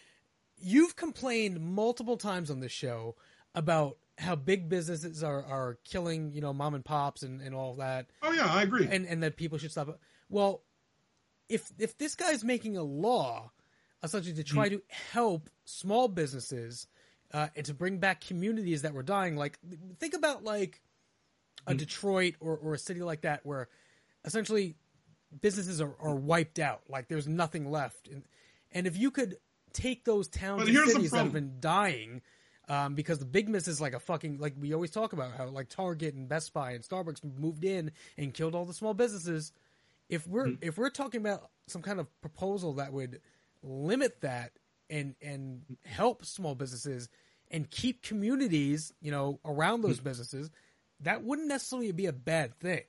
You've 0.58 0.96
complained 0.96 1.60
multiple 1.60 2.16
times 2.16 2.50
on 2.50 2.60
this 2.60 2.72
show 2.72 3.16
about 3.54 3.98
how 4.18 4.34
big 4.36 4.68
businesses 4.68 5.22
are, 5.24 5.44
are 5.44 5.78
killing, 5.84 6.32
you 6.32 6.40
know, 6.40 6.52
mom 6.52 6.74
and 6.74 6.84
pops 6.84 7.22
and, 7.22 7.40
and 7.40 7.54
all 7.54 7.74
that. 7.76 8.06
oh 8.22 8.32
yeah, 8.32 8.46
I 8.46 8.62
agree. 8.62 8.86
and 8.90 9.06
and 9.06 9.22
that 9.22 9.36
people 9.36 9.58
should 9.58 9.70
stop 9.72 9.88
it. 9.88 9.96
Well, 10.28 10.62
if 11.48 11.70
if 11.78 11.96
this 11.98 12.14
guy's 12.16 12.42
making 12.44 12.76
a 12.76 12.82
law 12.82 13.50
essentially 14.02 14.34
to 14.34 14.44
try 14.44 14.68
to 14.68 14.82
help 15.12 15.48
small 15.64 16.08
businesses 16.08 16.86
uh, 17.32 17.48
and 17.56 17.66
to 17.66 17.74
bring 17.74 17.98
back 17.98 18.20
communities 18.20 18.82
that 18.82 18.94
were 18.94 19.02
dying, 19.02 19.36
like 19.36 19.58
think 19.98 20.14
about 20.14 20.44
like 20.44 20.82
a 21.66 21.74
Detroit 21.74 22.34
or, 22.40 22.56
or 22.56 22.74
a 22.74 22.78
city 22.78 23.00
like 23.02 23.22
that 23.22 23.44
where 23.44 23.68
essentially 24.24 24.76
businesses 25.40 25.80
are, 25.80 25.94
are 26.00 26.14
wiped 26.14 26.58
out, 26.58 26.82
like 26.88 27.08
there's 27.08 27.26
nothing 27.26 27.70
left, 27.70 28.08
and 28.08 28.22
and 28.72 28.86
if 28.86 28.96
you 28.96 29.10
could 29.10 29.36
take 29.72 30.04
those 30.04 30.28
towns 30.28 30.64
But 30.64 30.68
and 30.68 30.90
cities 30.90 31.10
that 31.10 31.24
have 31.24 31.32
been 31.32 31.56
dying. 31.60 32.22
Um, 32.66 32.94
because 32.94 33.18
the 33.18 33.26
big 33.26 33.46
miss 33.50 33.68
is 33.68 33.78
like 33.78 33.92
a 33.92 34.00
fucking 34.00 34.38
like 34.38 34.54
we 34.58 34.72
always 34.72 34.90
talk 34.90 35.12
about 35.12 35.36
how 35.36 35.48
like 35.48 35.68
Target 35.68 36.14
and 36.14 36.26
Best 36.26 36.54
Buy 36.54 36.70
and 36.70 36.82
Starbucks 36.82 37.20
moved 37.38 37.62
in 37.62 37.90
and 38.16 38.32
killed 38.32 38.54
all 38.54 38.64
the 38.64 38.72
small 38.72 38.94
businesses. 38.94 39.52
If 40.08 40.26
we're 40.26 40.46
Mm-hmm. 40.46 40.66
if 40.66 40.78
we're 40.78 40.88
talking 40.88 41.20
about 41.20 41.50
some 41.66 41.82
kind 41.82 42.00
of 42.00 42.06
proposal 42.22 42.72
that 42.74 42.90
would 42.90 43.20
limit 43.62 44.22
that 44.22 44.52
and 44.90 45.14
and 45.22 45.62
help 45.84 46.24
small 46.24 46.54
businesses 46.54 47.08
and 47.50 47.70
keep 47.70 48.02
communities, 48.02 48.92
you 49.00 49.10
know, 49.10 49.40
around 49.44 49.82
those 49.82 49.98
Mm-hmm. 49.98 50.04
businesses, 50.04 50.50
that 51.00 51.22
wouldn't 51.22 51.48
necessarily 51.48 51.92
be 51.92 52.06
a 52.06 52.12
bad 52.12 52.58
thing. 52.60 52.82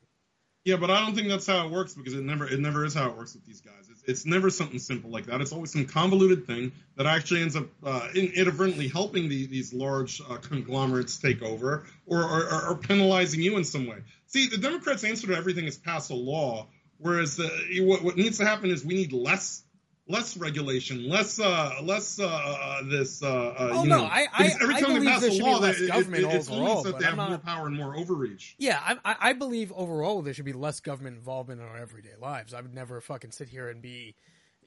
Yeah, 0.63 0.77
but 0.77 0.89
I 0.89 0.99
don't 1.01 1.13
think 1.13 1.27
that's 1.27 1.45
how 1.45 1.67
it 1.67 1.71
works 1.71 1.93
because 1.93 2.15
it 2.15 2.23
never 2.23 2.47
it 2.47 2.59
never 2.59 2.85
is 2.85 2.95
how 2.95 3.09
it 3.09 3.15
works 3.15 3.35
with 3.35 3.45
these 3.45 3.61
guys. 3.61 3.87
It's, 3.91 4.01
it's 4.07 4.25
never 4.25 4.49
something 4.49 4.79
simple 4.79 5.11
like 5.11 5.27
that. 5.27 5.39
It's 5.39 5.51
always 5.53 5.71
some 5.71 5.85
convoluted 5.85 6.47
thing 6.47 6.71
that 6.97 7.05
actually 7.05 7.43
ends 7.43 7.55
up 7.55 7.67
uh, 7.83 8.07
in, 8.15 8.31
inadvertently 8.33 8.87
helping 8.87 9.29
the, 9.29 9.45
these 9.45 9.73
large 9.75 10.21
uh, 10.27 10.37
conglomerates 10.37 11.19
take 11.19 11.43
over 11.43 11.85
or, 12.07 12.23
or, 12.23 12.69
or 12.69 12.75
penalizing 12.77 13.41
you 13.43 13.57
in 13.57 13.63
some 13.63 13.85
way. 13.85 13.97
See, 14.25 14.47
the 14.47 14.57
Democrats' 14.57 15.03
answer 15.03 15.27
to 15.27 15.35
everything 15.37 15.65
is 15.65 15.77
pass 15.77 16.09
a 16.09 16.15
law, 16.15 16.67
whereas 16.97 17.37
the, 17.37 17.47
what, 17.81 18.03
what 18.03 18.17
needs 18.17 18.39
to 18.39 18.45
happen 18.45 18.71
is 18.71 18.83
we 18.83 18.95
need 18.95 19.13
less 19.13 19.61
less 20.07 20.37
regulation, 20.37 21.07
less 21.09 21.39
uh, 21.39 21.75
less 21.83 22.19
uh, 22.19 22.25
uh, 22.27 22.83
this. 22.83 23.23
Uh, 23.23 23.27
uh, 23.27 23.69
Oh, 23.73 23.83
you 23.83 23.89
no, 23.89 23.97
know, 23.99 24.03
I- 24.05 24.27
I- 24.31 24.53
every 24.61 24.75
I 24.75 24.79
time 24.79 24.89
they 24.89 24.99
believe 24.99 25.09
pass 25.09 25.21
there 25.21 25.29
a 25.31 25.33
law, 25.43 25.57
less 25.59 25.77
it- 25.79 25.83
it- 25.83 25.87
government 25.87 26.23
it's 26.33 26.49
overall, 26.49 26.83
that 26.83 26.99
they 26.99 27.05
I'm 27.05 27.17
have 27.17 27.29
more 27.29 27.37
power 27.39 27.67
and 27.67 27.75
more 27.75 27.95
overreach. 27.95 28.55
Yeah, 28.57 28.79
I, 28.83 28.97
I 29.03 29.15
I 29.29 29.33
believe 29.33 29.71
overall 29.73 30.21
there 30.21 30.33
should 30.33 30.45
be 30.45 30.53
less 30.53 30.79
government 30.79 31.17
involvement 31.17 31.61
in 31.61 31.67
our 31.67 31.77
everyday 31.77 32.15
lives. 32.21 32.53
I 32.53 32.61
would 32.61 32.73
never 32.73 33.01
fucking 33.01 33.31
sit 33.31 33.49
here 33.49 33.69
and 33.69 33.81
be, 33.81 34.15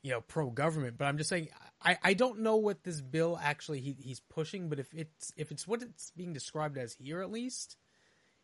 you 0.02 0.10
know, 0.10 0.20
pro 0.20 0.50
government. 0.50 0.98
But 0.98 1.04
I'm 1.06 1.18
just 1.18 1.30
saying, 1.30 1.48
I, 1.82 1.98
I 2.02 2.14
don't 2.14 2.40
know 2.40 2.56
what 2.56 2.82
this 2.82 3.00
bill 3.00 3.38
actually 3.40 3.80
he, 3.80 3.96
he's 4.00 4.20
pushing. 4.20 4.68
But 4.68 4.78
if 4.80 4.92
it's 4.92 5.32
if 5.36 5.50
it's 5.52 5.68
what 5.68 5.82
it's 5.82 6.10
being 6.16 6.32
described 6.32 6.76
as 6.76 6.94
here, 6.94 7.20
at 7.22 7.30
least, 7.30 7.76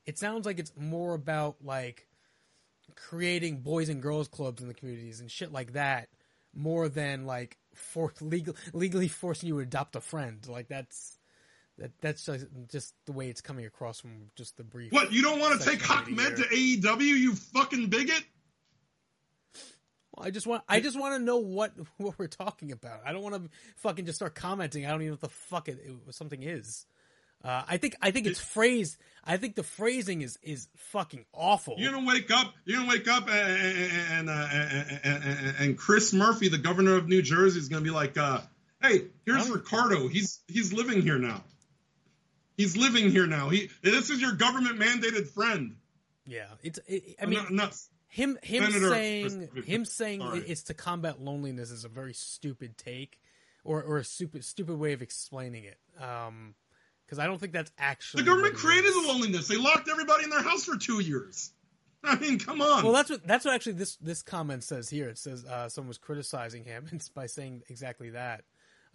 it 0.07 0.16
sounds 0.18 0.46
like 0.46 0.59
it's 0.61 0.72
more 0.76 1.14
about 1.14 1.57
like 1.64 2.07
creating 2.94 3.62
boys 3.62 3.88
and 3.88 4.00
girls 4.02 4.28
clubs 4.28 4.62
in 4.62 4.68
the 4.68 4.74
communities 4.74 5.20
and 5.20 5.30
shit 5.30 5.50
like 5.52 5.72
that, 5.72 6.09
more 6.54 6.88
than 6.88 7.26
like 7.26 7.58
for 7.74 8.12
legal 8.20 8.56
legally 8.72 9.08
forcing 9.08 9.48
you 9.48 9.56
to 9.56 9.60
adopt 9.60 9.96
a 9.96 10.00
friend. 10.00 10.46
Like 10.48 10.68
that's. 10.68 11.18
That, 11.76 11.90
that's 12.00 12.24
just, 12.24 12.46
just 12.70 12.94
the 13.04 13.10
way 13.10 13.28
it's 13.28 13.40
coming 13.40 13.66
across 13.66 13.98
from 13.98 14.30
just 14.36 14.56
the 14.56 14.62
brief. 14.62 14.92
What 14.92 15.10
you 15.10 15.22
don't 15.22 15.40
want 15.40 15.60
to 15.60 15.68
take 15.68 15.80
Section 15.80 16.16
Ahmed 16.16 16.36
to 16.36 16.44
AEW, 16.44 17.00
you 17.00 17.34
fucking 17.34 17.88
bigot? 17.88 18.22
Well, 20.16 20.26
I 20.26 20.30
just 20.30 20.46
want 20.46 20.62
I 20.68 20.80
just 20.80 20.98
want 20.98 21.14
to 21.14 21.24
know 21.24 21.38
what 21.38 21.72
what 21.96 22.18
we're 22.18 22.26
talking 22.26 22.72
about. 22.72 23.00
I 23.04 23.12
don't 23.12 23.22
want 23.22 23.34
to 23.34 23.50
fucking 23.76 24.06
just 24.06 24.16
start 24.16 24.34
commenting. 24.34 24.86
I 24.86 24.90
don't 24.90 25.02
even 25.02 25.08
know 25.08 25.12
what 25.14 25.20
the 25.22 25.28
fuck 25.28 25.68
it, 25.68 25.80
it 25.84 26.14
something 26.14 26.42
is. 26.42 26.86
Uh, 27.44 27.62
I 27.68 27.76
think 27.76 27.94
I 28.00 28.11
think 28.11 28.26
it's 28.26 28.40
phrased. 28.40 28.96
I 29.22 29.37
think 29.37 29.54
the 29.54 29.62
phrasing 29.62 30.22
is 30.22 30.38
is 30.42 30.68
fucking 30.76 31.26
awful. 31.33 31.74
You're 31.78 31.92
gonna 31.92 32.07
wake 32.07 32.30
up. 32.30 32.54
You're 32.64 32.78
gonna 32.78 32.88
wake 32.88 33.07
up, 33.07 33.28
and 33.28 33.92
and, 34.11 34.30
uh, 34.30 34.48
and, 34.50 35.00
and, 35.04 35.57
and 35.59 35.78
Chris 35.78 36.14
Murphy, 36.14 36.48
the 36.48 36.59
governor 36.59 36.96
of 36.96 37.07
New 37.07 37.20
Jersey, 37.20 37.59
is 37.59 37.68
gonna 37.68 37.85
be 37.85 37.90
like, 37.90 38.16
uh, 38.16 38.40
"Hey, 38.80 39.02
here's. 39.26 39.48
Ricardo. 39.50 40.09
He's 40.09 40.40
he's 40.48 40.72
living 40.72 41.02
here 41.02 41.18
now. 41.18 41.44
He's 42.57 42.76
living 42.76 43.11
here 43.11 43.26
now. 43.26 43.50
He 43.50 43.70
this 43.83 44.09
is 44.09 44.22
your 44.22 44.33
government 44.33 44.78
mandated 44.78 45.28
friend." 45.28 45.76
yeah, 46.26 46.46
it's. 46.62 46.78
It, 46.87 47.16
I 47.20 47.26
mean, 47.26 47.40
not, 47.42 47.52
nuts. 47.52 47.90
him 48.09 48.38
him 48.42 48.64
Senator 48.64 48.88
saying 48.88 49.48
him 49.66 49.85
saying 49.85 50.20
Sorry. 50.20 50.40
it's 50.40 50.62
to 50.64 50.74
combat 50.74 51.20
loneliness 51.20 51.70
is 51.70 51.85
a 51.85 51.88
very 51.88 52.14
stupid 52.14 52.78
take, 52.78 53.20
or 53.64 53.83
or 53.83 53.98
a 53.98 54.04
stupid 54.04 54.44
stupid 54.44 54.78
way 54.78 54.94
of 54.94 55.02
explaining 55.02 55.64
it. 55.64 55.78
Um, 56.02 56.54
because 57.06 57.18
I 57.18 57.26
don't 57.26 57.38
think 57.38 57.52
that's 57.52 57.70
actually 57.78 58.22
The 58.22 58.28
government 58.28 58.54
created 58.54 58.92
the 58.92 59.08
loneliness. 59.08 59.48
They 59.48 59.56
locked 59.56 59.88
everybody 59.88 60.24
in 60.24 60.30
their 60.30 60.42
house 60.42 60.64
for 60.64 60.76
two 60.76 61.00
years. 61.00 61.52
I 62.04 62.16
mean, 62.16 62.38
come 62.38 62.60
on. 62.60 62.84
Well, 62.84 62.92
that's 62.92 63.10
what 63.10 63.26
that's 63.26 63.44
what 63.44 63.54
actually 63.54 63.74
this 63.74 63.96
this 63.96 64.22
comment 64.22 64.62
says 64.64 64.90
here. 64.90 65.08
It 65.08 65.18
says 65.18 65.44
uh, 65.44 65.68
someone 65.68 65.88
was 65.88 65.98
criticizing 65.98 66.64
him 66.64 66.86
by 67.14 67.26
saying 67.26 67.62
exactly 67.68 68.10
that. 68.10 68.44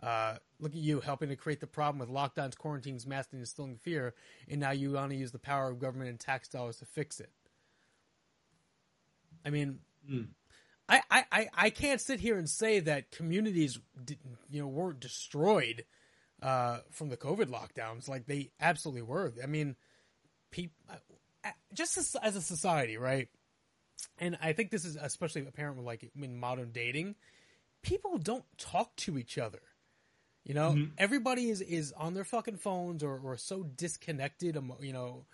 Uh, 0.02 0.36
look 0.60 0.72
at 0.72 0.78
you 0.78 1.02
helping 1.02 1.28
to 1.28 1.36
create 1.36 1.60
the 1.60 1.68
problem 1.68 2.00
with 2.00 2.10
lockdowns, 2.10 2.58
quarantines, 2.58 3.06
masking, 3.06 3.38
and 3.38 3.42
instilling 3.42 3.76
fear, 3.76 4.14
and 4.48 4.60
now 4.60 4.72
you 4.72 4.92
want 4.92 5.12
to 5.12 5.18
use 5.18 5.32
the 5.32 5.40
power 5.40 5.70
of 5.70 5.80
government 5.80 6.10
and 6.10 6.20
tax 6.20 6.48
dollars 6.48 6.78
to 6.78 6.86
fix 6.86 7.20
it. 7.20 7.32
I 9.46 9.50
mean, 9.50 9.80
Mm. 10.10 10.28
I, 10.88 11.02
I, 11.12 11.48
I, 11.54 11.70
can't 11.70 12.02
sit 12.02 12.20
here 12.20 12.38
and 12.38 12.50
say 12.50 12.80
that 12.80 13.12
communities, 13.12 13.78
you 14.50 14.60
know, 14.60 14.68
weren't 14.68 15.00
destroyed 15.00 15.86
uh, 16.42 16.80
from 16.92 17.10
the 17.10 17.18
COVID 17.18 17.48
lockdowns. 17.48 18.08
Like 18.08 18.26
they 18.26 18.52
absolutely 18.60 19.02
were. 19.04 19.34
I 19.44 19.48
mean, 19.48 19.76
people, 20.52 20.76
just 21.74 21.98
as, 21.98 22.16
as 22.22 22.36
a 22.36 22.42
society, 22.42 22.98
right? 22.98 23.28
And 24.18 24.38
I 24.42 24.54
think 24.54 24.72
this 24.72 24.86
is 24.86 24.96
especially 24.96 25.46
apparent 25.46 25.78
with 25.78 25.86
like 25.86 26.10
in 26.20 26.40
modern 26.40 26.72
dating. 26.72 27.16
People 27.82 28.18
don't 28.18 28.46
talk 28.58 28.96
to 28.98 29.18
each 29.18 29.38
other. 29.38 29.62
You 30.46 30.54
know, 30.54 30.72
Mhm. 30.72 30.92
everybody 30.98 31.50
is 31.50 31.62
is 31.62 31.92
on 31.94 32.14
their 32.14 32.24
fucking 32.24 32.58
phones 32.58 33.04
or 33.04 33.20
or 33.20 33.38
so 33.38 33.64
disconnected. 33.64 34.58
You 34.80 34.94
know, 34.94 35.26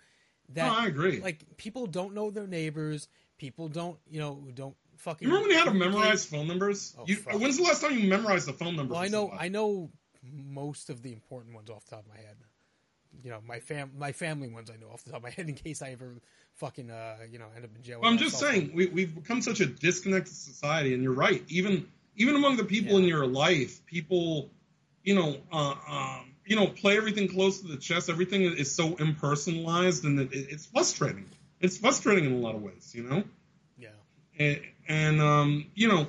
that 0.50 0.66
no, 0.66 0.74
I 0.74 0.86
agree. 0.86 1.20
like 1.20 1.56
people 1.56 1.86
don't 1.86 2.12
know 2.14 2.30
their 2.30 2.46
neighbors. 2.46 3.08
People 3.38 3.68
don't, 3.68 3.98
you 4.08 4.18
know, 4.18 4.46
don't 4.54 4.76
fucking. 4.96 5.26
you 5.28 5.34
remember 5.34 5.48
when 5.48 5.58
you 5.58 5.64
had 5.64 5.72
to 5.72 5.78
memorize 5.78 6.26
phone 6.26 6.48
numbers? 6.48 6.94
Oh, 6.98 7.04
you, 7.06 7.16
when's 7.16 7.56
the 7.56 7.62
last 7.62 7.82
time 7.82 7.98
you 7.98 8.08
memorized 8.08 8.46
the 8.48 8.52
phone 8.52 8.76
number? 8.76 8.94
Well, 8.94 9.02
I 9.02 9.08
know, 9.08 9.28
somebody? 9.28 9.44
I 9.46 9.48
know 9.48 9.90
most 10.32 10.90
of 10.90 11.02
the 11.02 11.12
important 11.12 11.54
ones 11.54 11.70
off 11.70 11.84
the 11.84 11.96
top 11.96 12.04
of 12.04 12.08
my 12.10 12.16
head. 12.16 12.36
You 13.22 13.30
know, 13.30 13.38
my 13.46 13.60
fam, 13.60 13.92
my 13.98 14.12
family 14.12 14.48
ones 14.48 14.70
I 14.70 14.76
know 14.76 14.88
off 14.92 15.04
the 15.04 15.10
top 15.10 15.18
of 15.18 15.22
my 15.22 15.30
head 15.30 15.48
in 15.48 15.54
case 15.54 15.80
I 15.82 15.90
ever 15.90 16.14
fucking, 16.54 16.90
uh, 16.90 17.16
you 17.30 17.38
know, 17.38 17.46
end 17.54 17.64
up 17.64 17.70
in 17.74 17.82
jail. 17.82 18.00
Well, 18.00 18.10
I'm 18.10 18.18
just 18.18 18.38
saying 18.38 18.72
we, 18.74 18.86
we've 18.86 19.14
become 19.14 19.40
such 19.42 19.60
a 19.60 19.66
disconnected 19.66 20.34
society, 20.34 20.94
and 20.94 21.02
you're 21.02 21.12
right. 21.14 21.42
Even 21.48 21.86
even 22.16 22.34
among 22.36 22.56
the 22.56 22.64
people 22.64 22.92
Yeah. 22.92 22.98
in 23.00 23.04
your 23.04 23.26
life, 23.26 23.84
people, 23.86 24.50
you 25.04 25.14
know, 25.14 25.36
uh, 25.52 25.74
um, 25.88 26.32
you 26.46 26.56
know, 26.56 26.66
play 26.66 26.96
everything 26.96 27.28
close 27.28 27.60
to 27.60 27.68
the 27.68 27.76
chest. 27.76 28.08
Everything 28.08 28.42
is 28.42 28.74
so 28.74 28.90
impersonalized, 28.96 30.04
and 30.04 30.20
it, 30.20 30.28
it's 30.32 30.66
frustrating. 30.66 31.26
It's 31.60 31.78
frustrating 31.78 32.24
in 32.24 32.32
a 32.32 32.36
lot 32.38 32.54
of 32.54 32.62
ways, 32.62 32.92
you 32.94 33.02
know. 33.02 33.24
Yeah, 33.78 33.88
and, 34.38 34.60
and 34.88 35.20
um, 35.20 35.66
you 35.74 35.88
know, 35.88 36.06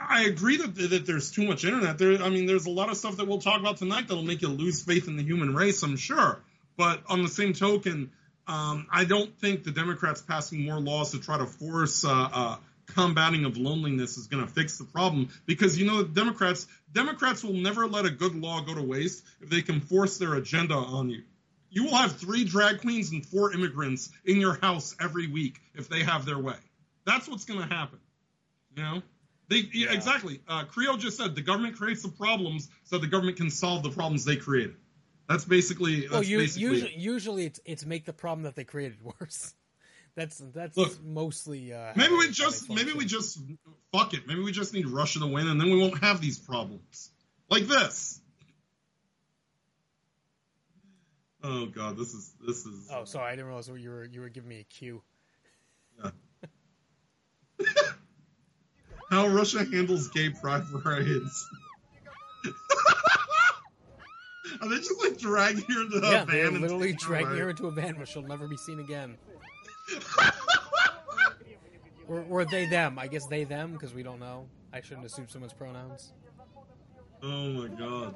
I 0.00 0.24
agree 0.24 0.56
that 0.58 0.74
that 0.74 1.06
there's 1.06 1.30
too 1.30 1.46
much 1.46 1.64
internet. 1.64 1.98
There, 1.98 2.22
I 2.22 2.28
mean, 2.28 2.46
there's 2.46 2.66
a 2.66 2.70
lot 2.70 2.90
of 2.90 2.96
stuff 2.96 3.16
that 3.16 3.26
we'll 3.26 3.40
talk 3.40 3.60
about 3.60 3.76
tonight 3.76 4.08
that'll 4.08 4.22
make 4.22 4.42
you 4.42 4.48
lose 4.48 4.82
faith 4.82 5.08
in 5.08 5.16
the 5.16 5.22
human 5.22 5.54
race. 5.54 5.82
I'm 5.82 5.96
sure, 5.96 6.40
but 6.76 7.02
on 7.08 7.22
the 7.22 7.28
same 7.28 7.52
token, 7.52 8.10
um, 8.46 8.86
I 8.92 9.04
don't 9.04 9.36
think 9.38 9.64
the 9.64 9.70
Democrats 9.70 10.20
passing 10.20 10.64
more 10.64 10.80
laws 10.80 11.12
to 11.12 11.20
try 11.20 11.38
to 11.38 11.46
force 11.46 12.04
uh, 12.04 12.28
uh, 12.32 12.56
combating 12.86 13.44
of 13.44 13.56
loneliness 13.56 14.16
is 14.18 14.26
going 14.26 14.46
to 14.46 14.52
fix 14.52 14.78
the 14.78 14.84
problem 14.84 15.28
because 15.46 15.78
you 15.78 15.86
know 15.86 16.04
Democrats 16.04 16.66
Democrats 16.92 17.42
will 17.42 17.54
never 17.54 17.86
let 17.86 18.04
a 18.04 18.10
good 18.10 18.34
law 18.34 18.60
go 18.60 18.74
to 18.74 18.82
waste 18.82 19.24
if 19.40 19.50
they 19.50 19.62
can 19.62 19.80
force 19.80 20.18
their 20.18 20.34
agenda 20.34 20.74
on 20.74 21.10
you. 21.10 21.22
You 21.70 21.84
will 21.84 21.96
have 21.96 22.16
three 22.16 22.44
drag 22.44 22.82
queens 22.82 23.10
and 23.10 23.26
four 23.26 23.52
immigrants 23.52 24.10
in 24.24 24.40
your 24.40 24.54
house 24.54 24.94
every 25.00 25.26
week 25.26 25.60
if 25.74 25.88
they 25.88 26.04
have 26.04 26.24
their 26.24 26.38
way. 26.38 26.54
That's 27.04 27.28
what's 27.28 27.44
going 27.44 27.68
to 27.68 27.74
happen. 27.74 27.98
You 28.76 28.82
know, 28.82 29.02
they 29.48 29.56
yeah, 29.72 29.86
Yeah. 29.90 29.92
exactly. 29.92 30.40
Uh, 30.48 30.64
Creo 30.64 30.98
just 30.98 31.16
said 31.16 31.34
the 31.34 31.42
government 31.42 31.76
creates 31.76 32.02
the 32.02 32.08
problems 32.08 32.68
so 32.84 32.98
the 32.98 33.06
government 33.06 33.36
can 33.36 33.50
solve 33.50 33.82
the 33.82 33.90
problems 33.90 34.24
they 34.24 34.36
created. 34.36 34.76
That's 35.28 35.44
basically. 35.44 36.02
That's 36.02 36.12
well, 36.12 36.22
you, 36.22 36.38
basically 36.38 36.62
usually, 36.68 36.90
it. 36.92 36.98
usually 36.98 37.46
it's 37.46 37.60
it's 37.64 37.86
make 37.86 38.04
the 38.04 38.12
problem 38.12 38.44
that 38.44 38.56
they 38.56 38.64
created 38.64 38.98
worse. 39.02 39.54
That's 40.16 40.38
that's 40.54 40.76
Look, 40.76 41.02
mostly. 41.02 41.72
Uh, 41.72 41.92
Maybe 41.96 42.14
we 42.14 42.30
just 42.30 42.70
maybe 42.70 42.92
we 42.92 43.04
just 43.04 43.40
fuck 43.92 44.14
it. 44.14 44.28
Maybe 44.28 44.42
we 44.42 44.52
just 44.52 44.72
need 44.72 44.86
Russia 44.86 45.18
to 45.18 45.26
win, 45.26 45.48
and 45.48 45.60
then 45.60 45.72
we 45.72 45.76
won't 45.76 45.98
have 46.04 46.20
these 46.20 46.38
problems 46.38 47.10
like 47.50 47.64
this. 47.64 48.20
Oh 51.42 51.66
god, 51.66 51.96
this 51.96 52.14
is 52.14 52.32
this 52.46 52.64
is. 52.64 52.88
Oh, 52.92 53.04
sorry, 53.04 53.26
I 53.26 53.30
didn't 53.32 53.46
realize 53.46 53.66
you 53.66 53.90
were 53.90 54.04
you 54.04 54.20
were 54.20 54.28
giving 54.28 54.48
me 54.48 54.60
a 54.60 54.64
cue. 54.64 55.02
How 59.14 59.28
Russia 59.28 59.64
handles 59.64 60.08
gay 60.08 60.30
pride 60.30 60.64
parades. 60.72 61.48
Are 64.60 64.68
they 64.68 64.76
just 64.76 65.00
like 65.04 65.16
dragging 65.18 65.64
her 65.70 65.82
into 65.82 65.98
a 65.98 66.10
yeah, 66.10 66.24
van? 66.24 66.26
they're 66.26 66.46
and 66.48 66.60
literally 66.60 66.94
dragging 66.94 67.36
her 67.38 67.50
into 67.50 67.68
a 67.68 67.70
van 67.70 67.96
where 67.96 68.06
she'll 68.06 68.22
never 68.22 68.48
be 68.48 68.56
seen 68.56 68.80
again. 68.80 69.16
Or, 72.06 72.22
or 72.28 72.44
they 72.44 72.66
them? 72.66 72.98
I 72.98 73.06
guess 73.06 73.24
they 73.28 73.44
them 73.44 73.72
because 73.72 73.94
we 73.94 74.02
don't 74.02 74.20
know. 74.20 74.46
I 74.74 74.82
shouldn't 74.82 75.06
assume 75.06 75.26
someone's 75.26 75.54
pronouns. 75.54 76.12
Oh 77.22 77.48
my 77.48 77.68
god. 77.68 78.14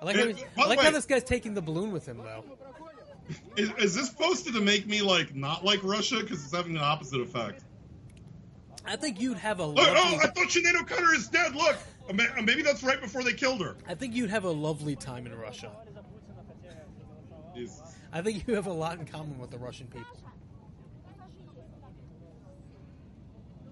I 0.00 0.04
like, 0.04 0.14
how, 0.14 0.26
by 0.26 0.62
I 0.62 0.68
like 0.68 0.78
way- 0.78 0.84
how 0.84 0.92
this 0.92 1.04
guy's 1.04 1.24
taking 1.24 1.54
the 1.54 1.60
balloon 1.60 1.90
with 1.90 2.06
him 2.06 2.18
though. 2.18 2.44
Is, 3.56 3.72
is 3.78 3.94
this 3.96 4.10
posted 4.10 4.54
to 4.54 4.60
make 4.60 4.86
me 4.86 5.02
like 5.02 5.34
not 5.34 5.64
like 5.64 5.82
Russia 5.82 6.20
because 6.20 6.44
it's 6.44 6.54
having 6.54 6.74
the 6.74 6.80
opposite 6.80 7.20
effect? 7.20 7.64
I 8.84 8.96
think 8.96 9.20
you'd 9.20 9.38
have 9.38 9.60
a 9.60 9.66
Look, 9.66 9.76
lovely, 9.78 9.94
oh, 9.96 10.18
I 10.22 10.26
thought 10.28 10.48
Sinead 10.48 10.80
O'Connor 10.80 11.14
is 11.14 11.28
dead. 11.28 11.54
Look, 11.54 11.76
Uh, 12.08 12.12
uh, 12.38 12.42
maybe 12.42 12.62
that's 12.62 12.82
right 12.82 13.00
before 13.00 13.22
they 13.22 13.32
killed 13.32 13.60
her. 13.60 13.76
I 13.86 13.94
think 13.94 14.14
you'd 14.14 14.30
have 14.30 14.44
a 14.44 14.50
lovely 14.50 14.96
time 14.96 15.26
in 15.26 15.34
Russia. 15.36 15.70
Jesus. 17.54 17.80
I 18.12 18.22
think 18.22 18.46
you 18.46 18.54
have 18.54 18.66
a 18.66 18.72
lot 18.72 18.98
in 18.98 19.06
common 19.06 19.38
with 19.38 19.50
the 19.50 19.58
Russian 19.58 19.86
people. 19.86 20.06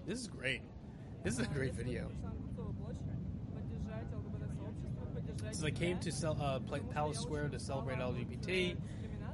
This 0.07 0.21
is 0.21 0.29
great. 0.29 0.63
This 1.25 1.35
is 1.35 1.41
a 1.41 1.49
great 1.49 1.75
video. 1.75 2.11
So 5.53 5.67
I 5.67 5.71
came 5.71 5.99
to 5.99 6.13
cel- 6.13 6.41
uh, 6.41 6.61
Palace 6.93 7.19
Square 7.19 7.49
to 7.51 7.59
celebrate 7.59 7.99
LGBT, 7.99 8.77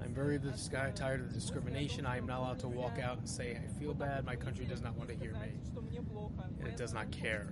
I'm 0.03 0.15
very 0.15 0.39
dis- 0.39 0.69
tired 0.95 1.21
of 1.21 1.29
the 1.29 1.35
discrimination. 1.35 2.07
I 2.07 2.17
am 2.19 2.27
not 2.27 2.39
allowed 2.41 2.59
to 2.61 2.69
walk 2.69 2.99
out 2.99 3.19
and 3.19 3.29
say 3.29 3.57
I 3.63 3.79
feel 3.79 3.95
bad. 3.95 4.25
My 4.25 4.37
country 4.37 4.65
does 4.65 4.83
not 4.83 4.97
want 4.97 5.09
to 5.11 5.17
hear 5.17 5.33
me, 5.33 5.53
and 6.59 6.69
it 6.69 6.77
does 6.77 6.93
not 6.95 7.11
care. 7.11 7.49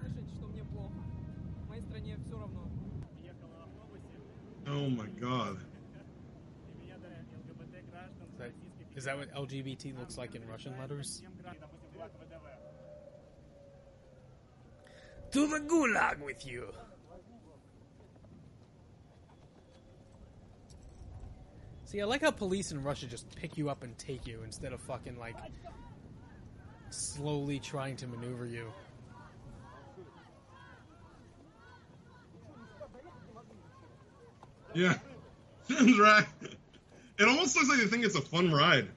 Oh 4.66 4.88
my 4.90 5.07
god. 5.20 5.58
Is 8.33 8.38
that, 8.38 8.52
is 8.96 9.04
that 9.04 9.16
what 9.16 9.35
LGBT 9.35 9.98
looks 9.98 10.16
like 10.16 10.35
in 10.35 10.46
Russian 10.48 10.75
letters? 10.79 11.23
To 15.33 15.46
the 15.48 15.60
gulag 15.60 16.21
with 16.21 16.46
you. 16.46 16.73
See, 21.94 22.02
I 22.02 22.06
like 22.06 22.22
how 22.22 22.32
police 22.32 22.72
in 22.72 22.82
Russia 22.82 23.06
just 23.06 23.32
pick 23.36 23.56
you 23.56 23.70
up 23.70 23.84
and 23.84 23.96
take 23.96 24.26
you 24.26 24.40
instead 24.42 24.72
of 24.72 24.80
fucking 24.80 25.16
like 25.16 25.36
slowly 26.90 27.60
trying 27.60 27.94
to 27.98 28.08
maneuver 28.08 28.46
you. 28.46 28.72
Yeah. 34.72 34.98
Seems 35.68 35.96
right. 36.00 36.26
It 37.20 37.28
almost 37.28 37.54
looks 37.54 37.68
like 37.68 37.78
they 37.78 37.86
think 37.86 38.04
it's 38.04 38.16
a 38.16 38.22
fun 38.22 38.50
ride. 38.50 38.88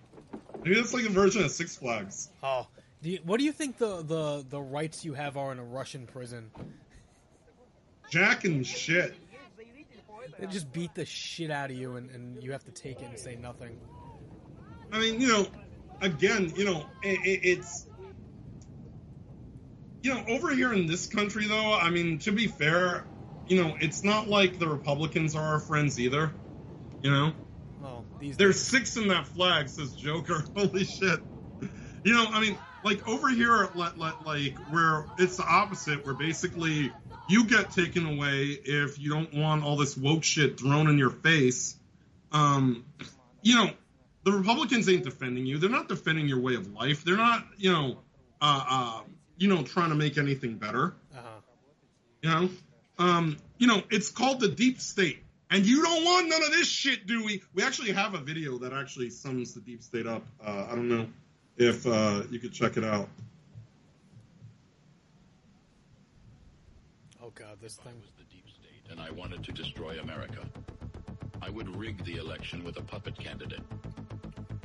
Maybe 0.63 0.73
that's 0.73 0.95
like 0.95 1.05
a 1.05 1.09
version 1.09 1.43
of 1.43 1.51
Six 1.51 1.75
Flags. 1.75 2.29
Oh, 2.41 2.65
do 3.03 3.11
you, 3.11 3.19
what 3.25 3.37
do 3.37 3.43
you 3.43 3.51
think 3.51 3.77
the, 3.77 4.01
the, 4.01 4.43
the 4.49 4.59
rights 4.59 5.05
you 5.05 5.13
have 5.13 5.37
are 5.37 5.51
in 5.51 5.59
a 5.59 5.63
Russian 5.63 6.07
prison? 6.07 6.49
Jack 8.09 8.43
and 8.45 8.65
shit. 8.65 9.13
They 10.39 10.47
just 10.47 10.71
beat 10.71 10.93
the 10.95 11.05
shit 11.05 11.51
out 11.51 11.71
of 11.71 11.77
you 11.77 11.95
and, 11.95 12.09
and 12.11 12.43
you 12.43 12.51
have 12.51 12.63
to 12.65 12.71
take 12.71 13.01
it 13.01 13.05
and 13.05 13.17
say 13.17 13.35
nothing. 13.35 13.77
I 14.91 14.99
mean, 14.99 15.19
you 15.19 15.27
know, 15.27 15.47
again, 16.01 16.53
you 16.55 16.65
know, 16.65 16.85
it, 17.03 17.19
it, 17.25 17.39
it's. 17.43 17.87
You 20.03 20.13
know, 20.13 20.23
over 20.29 20.53
here 20.53 20.73
in 20.73 20.85
this 20.85 21.07
country, 21.07 21.47
though, 21.47 21.73
I 21.73 21.89
mean, 21.89 22.19
to 22.19 22.31
be 22.31 22.47
fair, 22.47 23.05
you 23.47 23.61
know, 23.61 23.75
it's 23.81 24.03
not 24.03 24.29
like 24.29 24.59
the 24.59 24.67
Republicans 24.67 25.35
are 25.35 25.43
our 25.43 25.59
friends 25.59 25.99
either. 25.99 26.33
You 27.01 27.11
know? 27.11 27.33
Well, 27.81 28.05
these 28.19 28.37
There's 28.37 28.59
six 28.59 28.95
in 28.95 29.09
that 29.09 29.27
flag, 29.27 29.67
says 29.69 29.93
Joker. 29.93 30.43
Holy 30.55 30.85
shit. 30.85 31.19
You 32.03 32.13
know, 32.13 32.25
I 32.29 32.39
mean, 32.39 32.57
like 32.83 33.07
over 33.07 33.29
here, 33.29 33.69
like, 33.75 33.97
like, 33.97 34.25
like 34.25 34.57
where 34.71 35.05
it's 35.17 35.37
the 35.37 35.43
opposite, 35.43 36.05
where 36.05 36.15
basically 36.15 36.91
you 37.29 37.45
get 37.45 37.71
taken 37.71 38.05
away 38.05 38.57
if 38.63 38.99
you 38.99 39.09
don't 39.11 39.33
want 39.33 39.63
all 39.63 39.75
this 39.77 39.97
woke 39.97 40.23
shit 40.23 40.59
thrown 40.59 40.87
in 40.89 40.97
your 40.97 41.09
face. 41.09 41.75
Um, 42.31 42.85
you 43.41 43.55
know, 43.55 43.71
the 44.23 44.31
Republicans 44.31 44.89
ain't 44.89 45.03
defending 45.03 45.45
you. 45.45 45.57
They're 45.57 45.69
not 45.69 45.87
defending 45.87 46.27
your 46.27 46.39
way 46.39 46.55
of 46.55 46.73
life. 46.73 47.03
They're 47.03 47.17
not, 47.17 47.45
you 47.57 47.71
know, 47.71 47.97
uh, 48.41 48.65
uh, 48.69 49.01
you 49.37 49.47
know, 49.47 49.63
trying 49.63 49.89
to 49.89 49.95
make 49.95 50.17
anything 50.17 50.57
better. 50.57 50.95
uh-huh. 51.15 51.41
You 52.21 52.29
know, 52.29 52.49
um, 52.99 53.37
you 53.57 53.67
know, 53.67 53.83
it's 53.89 54.09
called 54.09 54.39
the 54.39 54.47
deep 54.49 54.81
state, 54.81 55.19
and 55.49 55.65
you 55.65 55.83
don't 55.83 56.03
want 56.03 56.29
none 56.29 56.43
of 56.43 56.51
this 56.51 56.67
shit, 56.67 57.05
do 57.07 57.23
we? 57.23 57.41
We 57.53 57.63
actually 57.63 57.93
have 57.93 58.15
a 58.15 58.19
video 58.19 58.57
that 58.59 58.73
actually 58.73 59.11
sums 59.11 59.53
the 59.53 59.61
deep 59.61 59.83
state 59.83 60.07
up. 60.07 60.23
Uh, 60.43 60.67
I 60.69 60.75
don't 60.75 60.89
know. 60.89 61.07
if 61.57 61.85
uh, 61.87 62.23
you 62.31 62.39
could 62.39 62.53
check 62.53 62.77
it 62.77 62.83
out. 62.83 63.07
Oh 67.27 67.33
God, 67.35 67.57
this 67.61 67.75
If 67.75 67.83
thing. 67.83 67.91
I 67.93 67.99
was 67.99 68.11
the 68.17 68.23
deep 68.33 68.45
state 68.47 68.89
and 68.89 69.01
I 69.01 69.11
wanted 69.11 69.43
to 69.43 69.51
destroy 69.51 69.99
America, 69.99 70.49
I 71.41 71.49
would 71.49 71.75
rig 71.75 72.05
the 72.05 72.15
election 72.15 72.63
with 72.63 72.77
a 72.77 72.81
puppet 72.81 73.19
candidate. 73.19 73.59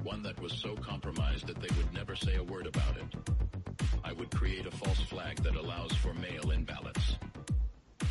One 0.04 0.22
that 0.22 0.40
was 0.40 0.52
so 0.52 0.76
compromised 0.76 1.48
that 1.48 1.60
they 1.60 1.74
would 1.76 1.92
never 1.92 2.14
say 2.14 2.36
a 2.36 2.44
word 2.44 2.68
about 2.68 2.96
it. 2.98 3.32
I 4.04 4.12
would 4.12 4.30
create 4.30 4.64
a 4.66 4.70
false 4.70 5.00
flag 5.00 5.42
that 5.42 5.56
allows 5.56 5.92
for 5.94 6.14
mail-in 6.14 6.62
ballots. 6.62 7.16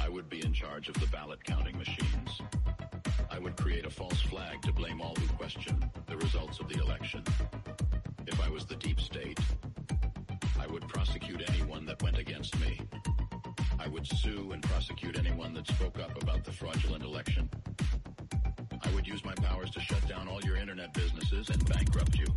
I 0.02 0.10
would 0.10 0.28
be 0.30 0.43
in 0.45 0.52
charge 0.52 0.89
of 0.89 0.95
the 0.95 1.08
ballot 1.08 1.41
counting 1.45 1.78
machines. 1.78 2.41
I 3.30 3.39
would 3.39 3.56
create 3.56 3.86
a 3.86 3.89
false 3.89 4.20
flag 4.24 4.62
to 4.64 4.74
blame 4.74 4.99
all 4.99 5.16
who 5.16 5.28
question 5.38 5.82
the 6.08 6.18
results 6.18 6.60
of 6.60 6.68
the 6.68 6.82
election. 6.82 7.24
If 8.28 8.41
I 8.41 8.49
was 8.49 8.66
the 8.66 8.76
deep 8.76 8.99
state, 8.99 9.39
I 10.60 10.68
would 10.68 10.89
prosecute 10.89 11.41
anyone 11.47 11.86
that 11.86 12.04
went 12.04 12.18
against 12.18 12.60
me. 12.60 12.82
I 13.84 13.88
would 13.88 14.06
sue 14.06 14.52
and 14.52 14.62
prosecute 14.62 15.18
anyone 15.18 15.56
that 15.56 15.66
spoke 15.66 15.98
up 15.98 16.22
about 16.22 16.44
the 16.44 16.52
fraudulent 16.52 17.04
election. 17.04 17.50
I 18.80 18.94
would 18.94 19.08
use 19.08 19.26
my 19.26 19.34
powers 19.34 19.72
to 19.72 19.80
shut 19.80 20.08
down 20.08 20.28
all 20.28 20.40
your 20.44 20.56
internet 20.56 20.94
businesses 20.94 21.50
and 21.50 21.68
bankrupt 21.68 22.16
you. 22.16 22.28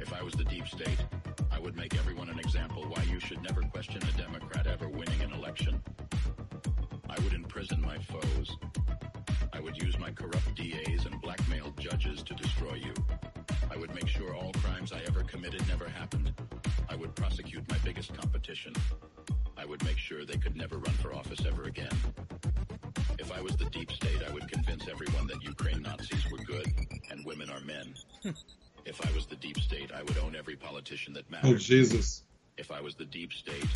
If 0.00 0.14
I 0.14 0.22
was 0.22 0.32
the 0.32 0.44
deep 0.44 0.66
state, 0.66 1.04
I 1.52 1.58
would 1.58 1.76
make 1.76 1.94
everyone 1.98 2.30
an 2.30 2.38
example 2.38 2.84
why 2.84 3.02
you 3.02 3.20
should 3.20 3.42
never 3.42 3.60
question 3.64 4.00
a 4.02 4.16
Democrat 4.16 4.66
ever 4.66 4.88
winning 4.88 5.20
an 5.20 5.34
election. 5.34 5.78
I 7.10 7.20
would 7.20 7.34
imprison 7.34 7.82
my 7.82 7.98
foes. 7.98 8.56
I 9.52 9.60
would 9.60 9.76
use 9.76 9.98
my 9.98 10.10
corrupt 10.10 10.54
DAs 10.54 11.04
and 11.04 11.20
blackmail 11.20 11.74
judges 11.78 12.22
to 12.22 12.34
destroy 12.34 12.76
you. 12.76 12.94
I 13.70 13.76
would 13.76 13.94
make 13.94 14.08
sure 14.08 14.34
all 14.34 14.52
crimes 14.54 14.90
I 14.90 15.00
ever 15.06 15.22
committed 15.22 15.68
never 15.68 15.86
happened. 15.86 16.32
I 16.88 16.96
would 16.96 17.14
prosecute 17.14 17.68
my 17.68 17.76
biggest 17.84 18.14
competition. 18.14 18.72
I 19.66 19.68
would 19.68 19.84
make 19.84 19.98
sure 19.98 20.24
they 20.24 20.36
could 20.36 20.54
never 20.54 20.76
run 20.78 20.94
for 20.94 21.12
office 21.12 21.44
ever 21.44 21.64
again. 21.64 21.90
If 23.18 23.36
I 23.36 23.40
was 23.40 23.56
the 23.56 23.64
deep 23.64 23.90
state, 23.90 24.22
I 24.24 24.32
would 24.32 24.48
convince 24.48 24.86
everyone 24.86 25.26
that 25.26 25.42
Ukraine 25.42 25.82
Nazis 25.82 26.24
were 26.30 26.38
good 26.38 26.72
and 27.10 27.24
women 27.26 27.50
are 27.50 27.58
men. 27.62 27.94
Hmm. 28.22 28.30
if 28.84 29.04
I 29.04 29.12
was 29.12 29.26
the 29.26 29.34
deep 29.34 29.58
state, 29.58 29.90
I 29.92 30.04
would 30.04 30.18
own 30.18 30.36
every 30.36 30.54
politician 30.54 31.14
that 31.14 31.24
Oh. 31.42 31.56
Jesus! 31.56 32.22
If 32.56 32.70
I 32.70 32.80
was 32.80 32.94
the 32.94 33.06
deep 33.06 33.32
state, 33.32 33.66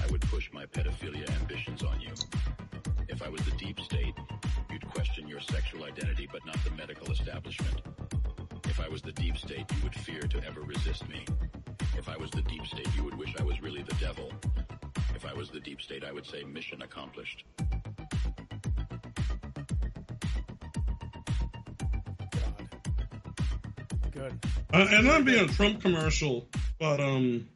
I 0.00 0.06
would 0.12 0.20
push 0.20 0.52
my 0.52 0.66
pedophilia 0.66 1.28
ambitions 1.40 1.82
on 1.82 2.00
you. 2.00 2.12
If 3.08 3.20
I 3.20 3.28
was 3.28 3.40
the 3.40 3.56
deep 3.56 3.80
state, 3.80 4.14
you'd 4.70 4.86
question 4.86 5.26
your 5.26 5.40
sexual 5.40 5.82
identity 5.82 6.28
but 6.30 6.46
not 6.46 6.62
the 6.62 6.70
medical 6.70 7.10
establishment. 7.10 7.80
If 8.66 8.78
I 8.78 8.86
was 8.86 9.02
the 9.02 9.12
deep 9.12 9.36
state, 9.36 9.66
you 9.74 9.82
would 9.82 9.96
fear 9.96 10.20
to 10.20 10.46
ever 10.46 10.60
resist 10.60 11.08
me. 11.08 11.24
If 11.98 12.08
I 12.08 12.16
was 12.16 12.30
the 12.30 12.42
deep 12.42 12.64
state, 12.66 12.88
you 12.94 13.02
would 13.02 13.14
wish 13.14 13.34
I 13.36 13.42
was 13.42 13.60
really 13.60 13.82
the 13.82 13.94
devil. 13.94 14.30
If 15.14 15.24
I 15.24 15.32
was 15.32 15.50
the 15.50 15.60
deep 15.60 15.80
state, 15.80 16.04
I 16.04 16.12
would 16.12 16.26
say 16.26 16.42
mission 16.44 16.82
accomplished. 16.82 17.44
God. 24.10 24.10
Good. 24.10 24.38
Uh, 24.72 24.86
and 24.90 25.06
not 25.06 25.24
being 25.24 25.44
a 25.44 25.52
Trump 25.52 25.80
commercial, 25.82 26.48
but 26.78 27.00
um, 27.00 27.48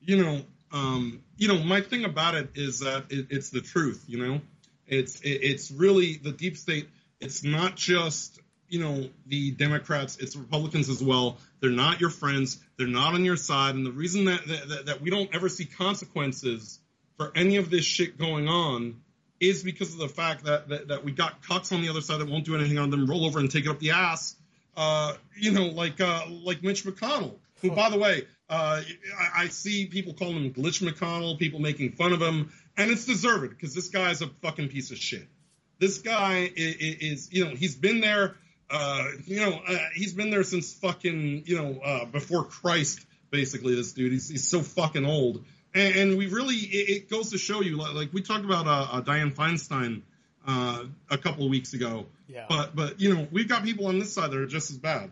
you 0.00 0.22
know, 0.22 0.42
um, 0.72 1.22
you 1.36 1.48
know, 1.48 1.58
my 1.58 1.80
thing 1.80 2.04
about 2.04 2.34
it 2.34 2.50
is 2.54 2.80
that 2.80 3.04
it, 3.10 3.28
it's 3.30 3.50
the 3.50 3.60
truth. 3.60 4.04
You 4.08 4.26
know, 4.26 4.40
it's 4.86 5.20
it, 5.20 5.40
it's 5.42 5.70
really 5.70 6.16
the 6.16 6.32
deep 6.32 6.56
state. 6.56 6.88
It's 7.20 7.44
not 7.44 7.76
just 7.76 8.40
you 8.68 8.80
know 8.80 9.08
the 9.26 9.52
Democrats. 9.52 10.16
It's 10.16 10.34
Republicans 10.34 10.88
as 10.88 11.02
well. 11.02 11.38
They're 11.60 11.70
not 11.70 12.00
your 12.00 12.10
friends. 12.10 12.58
They're 12.82 12.90
not 12.90 13.14
on 13.14 13.24
your 13.24 13.36
side. 13.36 13.76
And 13.76 13.86
the 13.86 13.92
reason 13.92 14.24
that 14.24 14.44
that, 14.44 14.86
that, 14.86 15.00
we 15.00 15.08
don't 15.08 15.32
ever 15.32 15.48
see 15.48 15.66
consequences 15.66 16.80
for 17.16 17.30
any 17.36 17.56
of 17.56 17.70
this 17.70 17.84
shit 17.84 18.18
going 18.18 18.48
on 18.48 19.00
is 19.38 19.62
because 19.62 19.92
of 19.92 20.00
the 20.00 20.08
fact 20.08 20.46
that, 20.46 20.68
that, 20.68 20.88
that 20.88 21.04
we 21.04 21.12
got 21.12 21.40
cucks 21.44 21.72
on 21.72 21.80
the 21.80 21.90
other 21.90 22.00
side 22.00 22.18
that 22.18 22.28
won't 22.28 22.44
do 22.44 22.56
anything 22.56 22.78
on 22.78 22.90
them, 22.90 23.06
roll 23.06 23.24
over 23.24 23.38
and 23.38 23.52
take 23.52 23.66
it 23.66 23.68
up 23.68 23.78
the 23.78 23.92
ass. 23.92 24.34
Uh, 24.76 25.14
you 25.36 25.52
know, 25.52 25.66
like 25.66 26.00
uh, 26.00 26.24
like 26.28 26.64
Mitch 26.64 26.84
McConnell, 26.84 27.36
who, 27.60 27.70
by 27.70 27.88
the 27.88 27.98
way, 27.98 28.26
uh, 28.50 28.82
I, 29.16 29.44
I 29.44 29.48
see 29.48 29.86
people 29.86 30.14
calling 30.14 30.42
him 30.42 30.52
Glitch 30.52 30.82
McConnell, 30.82 31.38
people 31.38 31.60
making 31.60 31.92
fun 31.92 32.12
of 32.12 32.20
him, 32.20 32.52
and 32.76 32.90
it's 32.90 33.04
deserved 33.04 33.50
because 33.50 33.76
this 33.76 33.90
guy's 33.90 34.22
a 34.22 34.26
fucking 34.26 34.70
piece 34.70 34.90
of 34.90 34.98
shit. 34.98 35.28
This 35.78 35.98
guy 35.98 36.50
is, 36.56 36.76
is 36.76 37.32
you 37.32 37.44
know, 37.44 37.54
he's 37.54 37.76
been 37.76 38.00
there, 38.00 38.34
uh, 38.72 39.04
you 39.26 39.40
know, 39.40 39.60
uh, 39.68 39.78
he's 39.94 40.14
been 40.14 40.30
there 40.30 40.42
since 40.42 40.72
fucking, 40.72 41.44
you 41.46 41.56
know, 41.56 41.80
uh, 41.84 42.04
before 42.06 42.44
Christ, 42.44 43.04
basically. 43.30 43.74
This 43.74 43.92
dude, 43.92 44.12
he's, 44.12 44.28
he's 44.28 44.48
so 44.48 44.62
fucking 44.62 45.04
old, 45.04 45.44
and, 45.74 45.96
and 45.96 46.18
we 46.18 46.26
really, 46.26 46.56
it, 46.56 46.90
it 46.90 47.10
goes 47.10 47.30
to 47.30 47.38
show 47.38 47.60
you, 47.60 47.76
like, 47.76 47.94
like 47.94 48.12
we 48.12 48.22
talked 48.22 48.44
about 48.44 48.66
uh, 48.66 48.88
uh, 48.90 49.00
Dianne 49.02 49.34
Feinstein 49.34 50.02
uh, 50.46 50.84
a 51.10 51.18
couple 51.18 51.44
of 51.44 51.50
weeks 51.50 51.74
ago. 51.74 52.06
Yeah. 52.28 52.46
But 52.48 52.74
but 52.74 53.00
you 53.00 53.14
know 53.14 53.28
we've 53.30 53.48
got 53.48 53.62
people 53.62 53.86
on 53.86 53.98
this 53.98 54.14
side 54.14 54.30
that 54.30 54.38
are 54.38 54.46
just 54.46 54.70
as 54.70 54.78
bad. 54.78 55.10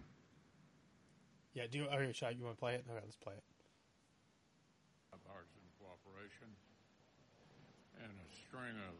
Yeah. 1.55 1.65
Do 1.71 1.79
you, 1.79 1.85
okay, 1.85 2.13
shot. 2.13 2.37
You 2.37 2.45
want 2.45 2.57
to 2.57 2.61
play 2.61 2.75
it? 2.75 2.85
Okay, 2.89 3.01
let's 3.05 3.17
play 3.17 3.35
it. 3.35 3.43
bipartisan 5.11 5.67
cooperation 5.79 6.49
and 8.03 8.13
a 8.13 8.29
string 8.33 8.77
of 8.89 8.99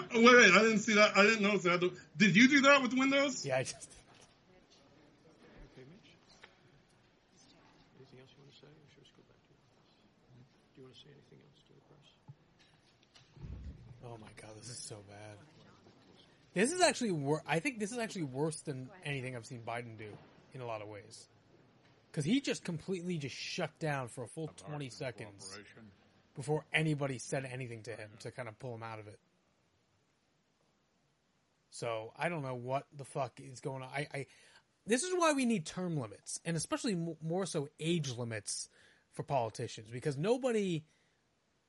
wait, 0.14 0.24
wait, 0.24 0.52
I 0.52 0.62
didn't 0.62 0.78
see 0.80 0.94
that. 0.94 1.16
I 1.16 1.22
didn't 1.22 1.42
notice 1.42 1.62
that. 1.64 1.80
Did 2.16 2.36
you 2.36 2.48
do 2.48 2.60
that 2.62 2.82
with 2.82 2.94
Windows? 2.94 3.44
Yeah, 3.44 3.58
I 3.58 3.62
just. 3.62 3.88
Anything 7.98 8.18
else 8.20 8.30
you 8.36 8.42
want 8.42 8.52
to 8.52 8.58
say, 8.60 8.66
or 8.66 8.88
should 8.92 9.02
we 9.02 9.04
just 9.04 9.16
go 9.16 9.22
back 9.28 9.40
to 9.42 9.52
your 9.52 9.60
press? 9.62 10.46
Do 10.74 10.80
you 10.80 10.84
want 10.86 10.94
to 10.94 11.00
say 11.00 11.10
anything 11.12 11.40
else 11.44 11.60
to 11.66 11.72
the 11.74 11.84
press? 11.88 12.06
Oh 14.04 14.16
my 14.20 14.32
god, 14.40 14.56
this 14.60 14.68
is 14.70 14.78
so 14.78 14.96
bad. 15.08 15.36
This 16.54 16.72
is 16.72 16.82
actually 16.82 17.12
wor- 17.12 17.42
I 17.46 17.60
think 17.60 17.78
this 17.78 17.92
is 17.92 17.98
actually 17.98 18.24
worse 18.24 18.60
than 18.60 18.90
anything 19.04 19.36
I've 19.36 19.46
seen 19.46 19.62
Biden 19.66 19.96
do 19.96 20.08
in 20.54 20.60
a 20.60 20.66
lot 20.66 20.82
of 20.82 20.88
ways. 20.88 21.26
Because 22.10 22.26
he 22.26 22.40
just 22.42 22.62
completely 22.62 23.16
just 23.16 23.34
shut 23.34 23.70
down 23.78 24.08
for 24.08 24.24
a 24.24 24.28
full 24.28 24.48
twenty 24.68 24.90
seconds 24.90 25.50
before 26.34 26.64
anybody 26.72 27.18
said 27.18 27.48
anything 27.50 27.82
to 27.84 27.90
him 27.92 28.10
to 28.20 28.30
kind 28.30 28.48
of 28.48 28.58
pull 28.58 28.74
him 28.74 28.82
out 28.82 28.98
of 28.98 29.08
it. 29.08 29.18
So 31.72 32.12
I 32.16 32.28
don't 32.28 32.42
know 32.42 32.54
what 32.54 32.86
the 32.96 33.04
fuck 33.04 33.40
is 33.40 33.60
going 33.60 33.82
on. 33.82 33.88
I, 33.88 34.06
I 34.14 34.26
this 34.86 35.02
is 35.02 35.12
why 35.16 35.32
we 35.32 35.46
need 35.46 35.64
term 35.64 35.96
limits, 35.96 36.38
and 36.44 36.56
especially 36.56 36.94
more 37.22 37.46
so 37.46 37.68
age 37.80 38.16
limits 38.16 38.68
for 39.14 39.22
politicians, 39.22 39.88
because 39.90 40.18
nobody 40.18 40.84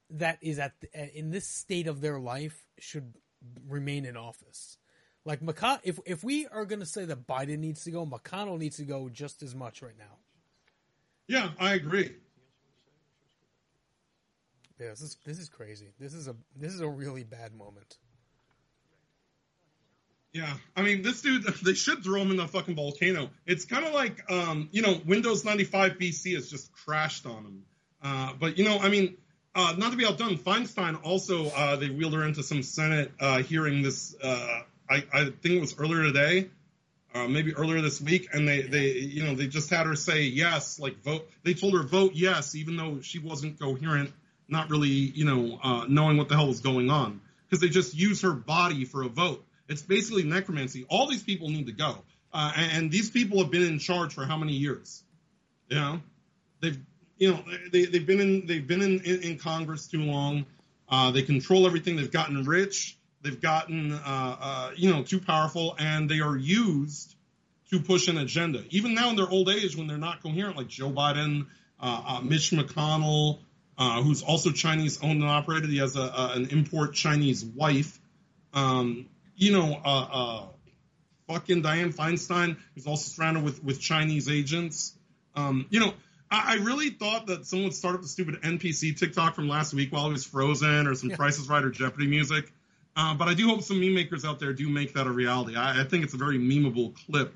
that 0.10 0.40
is 0.42 0.60
at 0.60 0.74
the, 0.82 1.18
in 1.18 1.32
this 1.32 1.48
state 1.48 1.88
of 1.88 2.02
their 2.02 2.20
life 2.20 2.66
should 2.80 3.14
remain 3.68 4.06
in 4.06 4.18
office. 4.18 4.78
Like 5.26 5.40
McConnell, 5.40 5.80
if 5.84 6.00
if 6.06 6.22
we 6.22 6.48
are 6.48 6.66
going 6.66 6.82
to 6.82 6.86
say 6.86 7.06
that 7.06 7.26
Biden 7.26 7.60
needs 7.60 7.86
to 7.86 7.92
go, 7.92 8.06
McConnell 8.06 8.60
needs 8.60 8.76
to 8.78 8.84
go 8.84 9.08
just 9.08 9.42
as 9.42 9.56
much 9.56 9.82
right 9.82 9.98
now. 9.98 10.18
Yeah, 11.28 11.52
I 11.58 11.76
agree. 11.76 12.14
Yeah, 14.82 14.90
this 14.90 15.02
is 15.02 15.18
this 15.24 15.40
is 15.40 15.48
crazy. 15.48 15.94
This 15.98 16.14
is 16.14 16.28
a 16.28 16.36
this 16.58 16.74
is 16.74 16.82
a 16.82 16.90
really 16.90 17.24
bad 17.24 17.56
moment. 17.56 17.98
Yeah, 20.34 20.52
I 20.76 20.82
mean, 20.82 21.04
this 21.04 21.22
dude, 21.22 21.44
they 21.64 21.76
should 21.76 22.04
throw 22.04 22.20
him 22.22 22.32
in 22.32 22.38
the 22.38 22.48
fucking 22.48 22.76
volcano. 22.76 23.30
It's 23.46 23.66
kind 23.66 23.86
of 23.86 23.94
like, 23.94 24.30
um, 24.32 24.68
you 24.72 24.82
know, 24.82 25.00
Windows 25.06 25.46
95 25.46 25.94
BC 25.94 26.34
has 26.34 26.50
just 26.50 26.72
crashed 26.74 27.26
on 27.26 27.46
him. 27.46 27.64
Uh, 28.02 28.34
but, 28.40 28.58
you 28.58 28.66
know, 28.66 28.80
I 28.80 28.90
mean, 28.90 29.16
uh, 29.56 29.76
not 29.78 29.92
to 29.92 29.98
be 29.98 30.06
outdone, 30.06 30.38
Feinstein 30.38 31.00
also, 31.04 31.50
uh, 31.50 31.76
they 31.76 31.90
wheeled 31.90 32.14
her 32.14 32.26
into 32.26 32.42
some 32.42 32.64
Senate 32.64 33.12
uh, 33.20 33.44
hearing 33.44 33.84
this, 33.84 34.16
uh, 34.22 34.62
I, 34.90 35.04
I 35.14 35.24
think 35.26 35.56
it 35.56 35.62
was 35.62 35.78
earlier 35.78 36.02
today, 36.02 36.50
uh, 37.14 37.28
maybe 37.28 37.54
earlier 37.54 37.82
this 37.82 38.02
week, 38.02 38.30
and 38.34 38.48
they, 38.48 38.64
they, 38.64 38.90
you 38.94 39.24
know, 39.24 39.36
they 39.36 39.46
just 39.46 39.70
had 39.70 39.86
her 39.86 39.96
say 39.96 40.24
yes, 40.24 40.80
like 40.80 41.04
vote. 41.04 41.30
They 41.44 41.54
told 41.54 41.76
her 41.76 41.84
vote 41.84 42.14
yes, 42.16 42.56
even 42.56 42.76
though 42.76 43.02
she 43.02 43.20
wasn't 43.20 43.60
coherent, 43.60 44.12
not 44.48 44.72
really, 44.72 44.90
you 44.90 45.26
know, 45.26 45.86
knowing 45.88 46.18
what 46.18 46.28
the 46.28 46.36
hell 46.36 46.48
was 46.48 46.60
going 46.60 46.90
on, 46.90 47.22
because 47.48 47.62
they 47.62 47.70
just 47.70 47.96
use 47.96 48.24
her 48.24 48.34
body 48.34 48.84
for 48.84 49.04
a 49.04 49.08
vote. 49.08 49.46
It's 49.68 49.82
basically 49.82 50.24
necromancy. 50.24 50.86
All 50.90 51.08
these 51.08 51.24
people 51.24 51.50
need 51.50 51.68
to 51.68 51.72
go, 51.72 52.04
uh, 52.34 52.52
and, 52.56 52.92
these 52.92 53.10
people 53.10 53.40
have 53.40 53.52
been 53.52 53.64
in 53.64 53.80
charge 53.80 54.14
for 54.14 54.26
how 54.26 54.38
many 54.38 54.54
years? 54.54 55.04
You 55.70 55.78
know, 55.78 56.02
they've, 56.62 56.80
you 57.18 57.32
know, 57.32 57.44
they, 57.72 57.86
they've 57.86 58.06
been 58.06 58.20
in, 58.20 58.46
they've 58.48 58.66
been 58.66 58.82
in, 58.82 59.02
in, 59.02 59.22
in 59.22 59.38
Congress 59.38 59.88
too 59.88 60.02
long. 60.02 60.46
Uh, 60.90 61.12
they 61.12 61.22
control 61.22 61.66
everything. 61.66 61.96
They've 61.96 62.12
gotten 62.12 62.44
rich. 62.44 62.98
They've 63.22 63.40
gotten, 63.40 63.94
uh, 63.94 64.00
uh, 64.40 64.72
you 64.76 64.92
know, 64.92 65.04
too 65.04 65.20
powerful, 65.20 65.76
and 65.80 66.10
they 66.10 66.20
are 66.20 66.36
used 66.36 67.16
to 67.70 67.80
push 67.80 68.08
an 68.08 68.18
agenda. 68.18 68.64
Even 68.70 68.94
now 68.94 69.10
in 69.10 69.16
their 69.16 69.30
old 69.30 69.50
age, 69.50 69.78
when 69.78 69.88
they're 69.88 69.98
not 69.98 70.22
coherent, 70.22 70.58
like 70.58 70.68
Joe 70.68 70.92
Biden, 70.92 71.48
uh, 71.80 72.04
uh, 72.06 72.22
Mitch 72.22 72.52
McConnell, 72.52 73.40
uh, 73.78 74.02
who's 74.02 74.24
also 74.24 74.52
Chinese 74.52 75.02
owned 75.02 75.22
and 75.22 75.30
operated. 75.30 75.70
He 75.70 75.78
has 75.78 75.96
a, 75.96 76.02
a 76.02 76.34
an 76.36 76.50
import 76.50 76.94
Chinese 76.94 77.46
wife. 77.46 78.00
Um, 78.54 79.08
you 79.36 79.52
know, 79.52 79.80
uh, 79.84 80.08
uh, 80.12 80.46
fucking 81.28 81.64
Dianne 81.64 81.94
Feinstein 81.94 82.58
is 82.76 82.88
also 82.88 83.10
surrounded 83.10 83.44
with 83.44 83.64
with 83.64 83.80
Chinese 83.80 84.30
agents. 84.30 84.98
Um, 85.36 85.66
you 85.70 85.80
know, 85.80 85.94
I, 86.30 86.54
I 86.54 86.56
really 86.64 86.90
thought 86.90 87.28
that 87.28 87.46
someone 87.46 87.66
would 87.66 87.76
start 87.76 87.96
up 87.96 88.02
the 88.02 88.08
stupid 88.08 88.42
NPC 88.42 88.98
TikTok 88.98 89.36
from 89.36 89.48
last 89.48 89.74
week 89.74 89.92
while 89.92 90.08
it 90.08 90.12
was 90.12 90.26
frozen, 90.26 90.88
or 90.88 90.96
some 90.96 91.10
Yeah. 91.10 91.16
Price 91.16 91.40
is 91.40 91.48
Right 91.48 91.64
or 91.64 91.72
Jeopardy 91.72 92.08
music. 92.08 92.52
Uh, 92.96 93.16
but 93.16 93.28
I 93.28 93.34
do 93.34 93.48
hope 93.48 93.64
some 93.64 93.80
meme 93.80 93.96
makers 93.96 94.24
out 94.24 94.40
there 94.40 94.54
do 94.54 94.70
make 94.70 94.94
that 94.94 95.08
a 95.08 95.12
reality. 95.12 95.56
I, 95.56 95.82
I 95.82 95.84
think 95.84 96.04
it's 96.04 96.14
a 96.14 96.18
very 96.18 96.38
memeable 96.38 96.94
clip, 97.06 97.36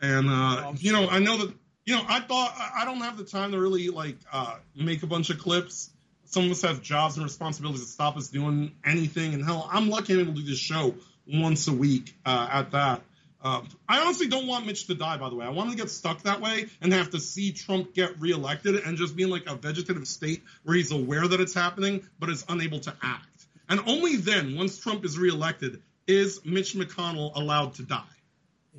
and 0.00 0.28
uh, 0.28 0.32
I'm 0.32 0.76
you 0.78 0.92
know. 0.92 1.08
I 1.08 1.20
know 1.20 1.38
that 1.38 1.54
you 1.86 1.94
know, 1.94 2.02
I 2.08 2.20
thought 2.20 2.54
I 2.56 2.82
I 2.82 2.84
don't 2.84 3.00
have 3.00 3.16
the 3.16 3.24
time 3.24 3.52
to 3.52 3.60
really 3.60 3.88
like 3.88 4.16
uh, 4.32 4.56
make 4.74 5.02
a 5.02 5.06
bunch 5.06 5.30
of 5.30 5.38
clips. 5.38 5.90
Some 6.34 6.46
of 6.46 6.50
us 6.50 6.62
have 6.62 6.82
jobs 6.82 7.16
and 7.16 7.24
responsibilities 7.24 7.80
that 7.80 7.86
stop 7.86 8.16
us 8.16 8.28
doing 8.28 8.72
anything. 8.84 9.34
And 9.34 9.44
hell, 9.44 9.68
I'm 9.70 9.88
lucky 9.88 10.14
I'm 10.14 10.20
able 10.20 10.34
to 10.34 10.40
do 10.40 10.46
this 10.46 10.58
show 10.58 10.96
once 11.26 11.68
a 11.68 11.72
week 11.72 12.12
uh, 12.26 12.48
at 12.50 12.72
that. 12.72 13.02
Uh, 13.40 13.62
I 13.88 14.00
honestly 14.00 14.26
don't 14.26 14.48
want 14.48 14.66
Mitch 14.66 14.86
to 14.88 14.94
die, 14.94 15.16
by 15.18 15.28
the 15.28 15.36
way. 15.36 15.46
I 15.46 15.50
want 15.50 15.70
him 15.70 15.76
to 15.76 15.82
get 15.82 15.90
stuck 15.90 16.22
that 16.22 16.40
way 16.40 16.66
and 16.80 16.92
have 16.92 17.10
to 17.10 17.20
see 17.20 17.52
Trump 17.52 17.94
get 17.94 18.20
reelected 18.20 18.74
and 18.74 18.96
just 18.96 19.14
be 19.14 19.22
in 19.22 19.30
like 19.30 19.46
a 19.46 19.54
vegetative 19.54 20.08
state 20.08 20.42
where 20.64 20.76
he's 20.76 20.90
aware 20.90 21.28
that 21.28 21.40
it's 21.40 21.54
happening 21.54 22.02
but 22.18 22.30
is 22.30 22.44
unable 22.48 22.80
to 22.80 22.94
act. 23.02 23.46
And 23.68 23.80
only 23.86 24.16
then, 24.16 24.56
once 24.56 24.78
Trump 24.78 25.04
is 25.04 25.16
reelected, 25.16 25.82
is 26.06 26.44
Mitch 26.44 26.74
McConnell 26.74 27.32
allowed 27.36 27.74
to 27.74 27.82
die. 27.84 28.02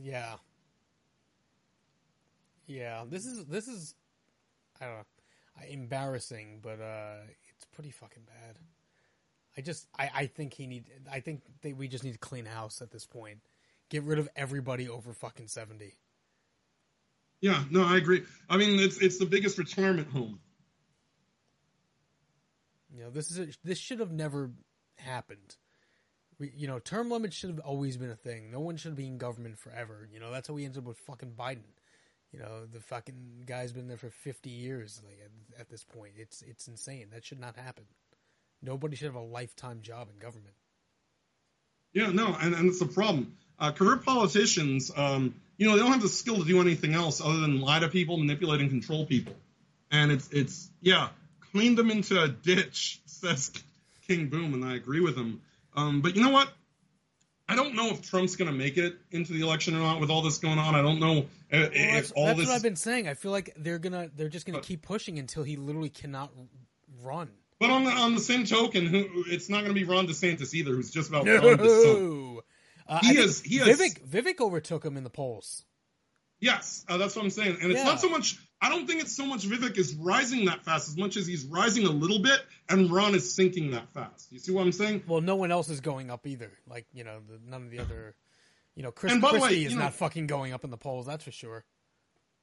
Yeah. 0.01 0.33
Yeah, 2.67 3.05
this 3.07 3.25
is 3.25 3.45
this 3.45 3.67
is 3.67 3.93
I 4.81 4.85
don't 4.85 4.95
know, 4.95 5.03
embarrassing, 5.69 6.59
but 6.61 6.81
uh 6.81 7.17
pretty 7.75 7.91
fucking 7.91 8.23
bad. 8.23 8.57
I 9.57 9.61
just 9.61 9.87
I 9.97 10.09
I 10.13 10.25
think 10.27 10.53
he 10.53 10.65
need 10.65 10.89
I 11.11 11.19
think 11.19 11.41
that 11.61 11.77
we 11.77 11.87
just 11.87 12.03
need 12.03 12.13
to 12.13 12.17
clean 12.17 12.45
house 12.45 12.81
at 12.81 12.91
this 12.91 13.05
point. 13.05 13.39
Get 13.89 14.03
rid 14.03 14.17
of 14.17 14.27
everybody 14.35 14.89
over 14.89 15.13
fucking 15.13 15.47
70. 15.47 15.93
Yeah, 17.41 17.63
no, 17.69 17.83
I 17.83 17.97
agree. 17.97 18.23
I 18.49 18.57
mean, 18.57 18.79
it's 18.79 18.97
it's 18.97 19.19
the 19.19 19.25
biggest 19.25 19.57
retirement 19.57 20.09
home. 20.09 20.39
You 22.95 23.03
know, 23.03 23.09
this 23.09 23.29
is 23.29 23.39
a, 23.39 23.47
this 23.63 23.77
should 23.77 23.99
have 23.99 24.11
never 24.11 24.51
happened. 24.97 25.57
We, 26.39 26.51
you 26.55 26.67
know, 26.67 26.79
term 26.79 27.09
limits 27.09 27.35
should 27.35 27.49
have 27.49 27.59
always 27.59 27.97
been 27.97 28.09
a 28.09 28.15
thing. 28.15 28.51
No 28.51 28.61
one 28.61 28.77
should 28.77 28.95
be 28.95 29.07
in 29.07 29.17
government 29.17 29.57
forever. 29.57 30.07
You 30.11 30.19
know, 30.19 30.31
that's 30.31 30.47
how 30.47 30.53
we 30.53 30.65
ended 30.65 30.79
up 30.79 30.85
with 30.85 30.97
fucking 30.99 31.33
Biden. 31.37 31.63
You 32.35 32.41
know, 32.41 32.65
the 32.71 32.81
fucking 32.81 33.43
guy's 33.45 33.71
been 33.71 33.87
there 33.87 33.95
for 33.95 34.09
50 34.09 34.49
years 34.49 35.01
like 35.05 35.17
at, 35.23 35.61
at 35.61 35.69
this 35.69 35.85
point. 35.85 36.13
It's 36.17 36.41
it's 36.41 36.67
insane. 36.67 37.07
That 37.13 37.23
should 37.23 37.39
not 37.39 37.55
happen. 37.55 37.85
Nobody 38.61 38.97
should 38.97 39.05
have 39.05 39.15
a 39.15 39.21
lifetime 39.21 39.79
job 39.81 40.09
in 40.13 40.19
government. 40.19 40.55
Yeah, 41.93 42.07
no, 42.07 42.35
and, 42.41 42.53
and 42.53 42.67
it's 42.67 42.81
a 42.81 42.87
problem. 42.87 43.37
Uh, 43.57 43.71
career 43.71 43.95
politicians, 43.95 44.91
um, 44.97 45.33
you 45.55 45.65
know, 45.65 45.77
they 45.77 45.81
don't 45.81 45.93
have 45.93 46.01
the 46.01 46.09
skill 46.09 46.35
to 46.39 46.43
do 46.43 46.59
anything 46.59 46.93
else 46.93 47.21
other 47.21 47.39
than 47.39 47.61
lie 47.61 47.79
to 47.79 47.87
people, 47.87 48.17
manipulate, 48.17 48.59
and 48.59 48.69
control 48.69 49.05
people. 49.05 49.33
And 49.89 50.11
it's 50.11 50.27
it's 50.31 50.69
yeah, 50.81 51.09
clean 51.53 51.75
them 51.75 51.89
into 51.89 52.21
a 52.21 52.27
ditch, 52.27 52.99
says 53.05 53.53
King 54.07 54.27
Boom, 54.27 54.53
and 54.53 54.65
I 54.65 54.75
agree 54.75 54.99
with 54.99 55.15
him. 55.15 55.41
Um, 55.73 56.01
but 56.01 56.17
you 56.17 56.21
know 56.21 56.31
what? 56.31 56.51
I 57.47 57.55
don't 57.55 57.75
know 57.75 57.91
if 57.91 58.01
Trump's 58.01 58.35
going 58.35 58.51
to 58.51 58.57
make 58.57 58.77
it 58.77 58.95
into 59.11 59.31
the 59.33 59.41
election 59.41 59.75
or 59.75 59.79
not 59.79 60.01
with 60.01 60.09
all 60.09 60.23
this 60.23 60.39
going 60.39 60.57
on. 60.57 60.73
I 60.75 60.81
don't 60.81 60.99
know 60.99 61.27
Well, 61.61 61.69
that's 61.71 62.11
that's 62.15 62.37
this. 62.39 62.47
what 62.47 62.55
I've 62.55 62.63
been 62.63 62.75
saying. 62.75 63.07
I 63.07 63.13
feel 63.13 63.31
like 63.31 63.53
they're 63.57 63.79
gonna 63.79 64.09
they're 64.15 64.29
just 64.29 64.45
gonna 64.45 64.59
But- 64.59 64.65
keep 64.67 64.81
pushing 64.81 65.19
until 65.19 65.43
he 65.43 65.55
literally 65.57 65.89
cannot 65.89 66.31
run. 67.01 67.29
But 67.59 67.69
on 67.69 67.85
the 67.85 67.91
on 67.91 68.13
the 68.15 68.19
same 68.21 68.45
token, 68.45 68.85
who, 68.87 69.23
it's 69.27 69.49
not 69.49 69.61
going 69.61 69.73
to 69.73 69.79
be 69.79 69.85
Ron 69.85 70.07
DeSantis 70.07 70.53
either, 70.53 70.71
who's 70.71 70.91
just 70.91 71.09
about 71.09 71.25
gone 71.25 71.41
to 71.57 71.69
soap. 71.69 71.99
No. 71.99 72.41
Uh, 72.87 72.99
He 73.01 73.17
I 73.17 73.21
is- 73.23 73.41
he 73.41 73.57
is- 73.57 73.79
Vivek 73.79 74.05
Vivek 74.07 74.41
overtook 74.41 74.83
him 74.85 74.97
in 74.97 75.03
the 75.05 75.09
polls. 75.09 75.63
Yes, 76.41 76.83
uh, 76.89 76.97
that's 76.97 77.15
what 77.15 77.23
I'm 77.23 77.29
saying. 77.31 77.57
And 77.61 77.71
it's 77.71 77.79
Yeah. 77.79 77.85
not 77.85 78.01
so 78.01 78.09
much. 78.09 78.37
I 78.61 78.69
don't 78.69 78.85
think 78.87 79.01
it's 79.01 79.15
so 79.15 79.25
much 79.25 79.47
Vivek 79.47 79.77
is 79.77 79.95
rising 79.95 80.45
that 80.45 80.63
fast 80.65 80.89
as 80.89 80.97
much 80.97 81.15
as 81.17 81.25
he's 81.25 81.45
rising 81.45 81.85
a 81.85 81.89
little 81.89 82.19
bit, 82.19 82.41
and 82.69 82.91
Ron 82.91 83.15
is 83.15 83.33
sinking 83.33 83.71
that 83.71 83.91
fast. 83.93 84.31
You 84.31 84.39
see 84.39 84.51
what 84.51 84.63
I'm 84.63 84.71
saying? 84.71 85.03
Well, 85.07 85.21
no 85.21 85.35
one 85.35 85.51
else 85.51 85.69
is 85.69 85.79
going 85.81 86.11
up 86.11 86.27
either. 86.27 86.51
Like 86.67 86.87
you 86.93 87.03
know, 87.05 87.19
the, 87.27 87.39
none 87.49 87.63
of 87.63 87.71
the 87.71 87.79
other, 87.79 88.15
you 88.75 88.83
know, 88.83 88.91
Chris 88.91 89.13
the 89.13 89.19
way, 89.19 89.39
Christie 89.39 89.65
is 89.65 89.73
know- 89.73 89.83
not 89.83 89.93
fucking 89.93 90.27
going 90.27 90.53
up 90.53 90.63
in 90.63 90.69
the 90.69 90.77
polls. 90.77 91.05
That's 91.05 91.23
for 91.23 91.31
sure. 91.31 91.63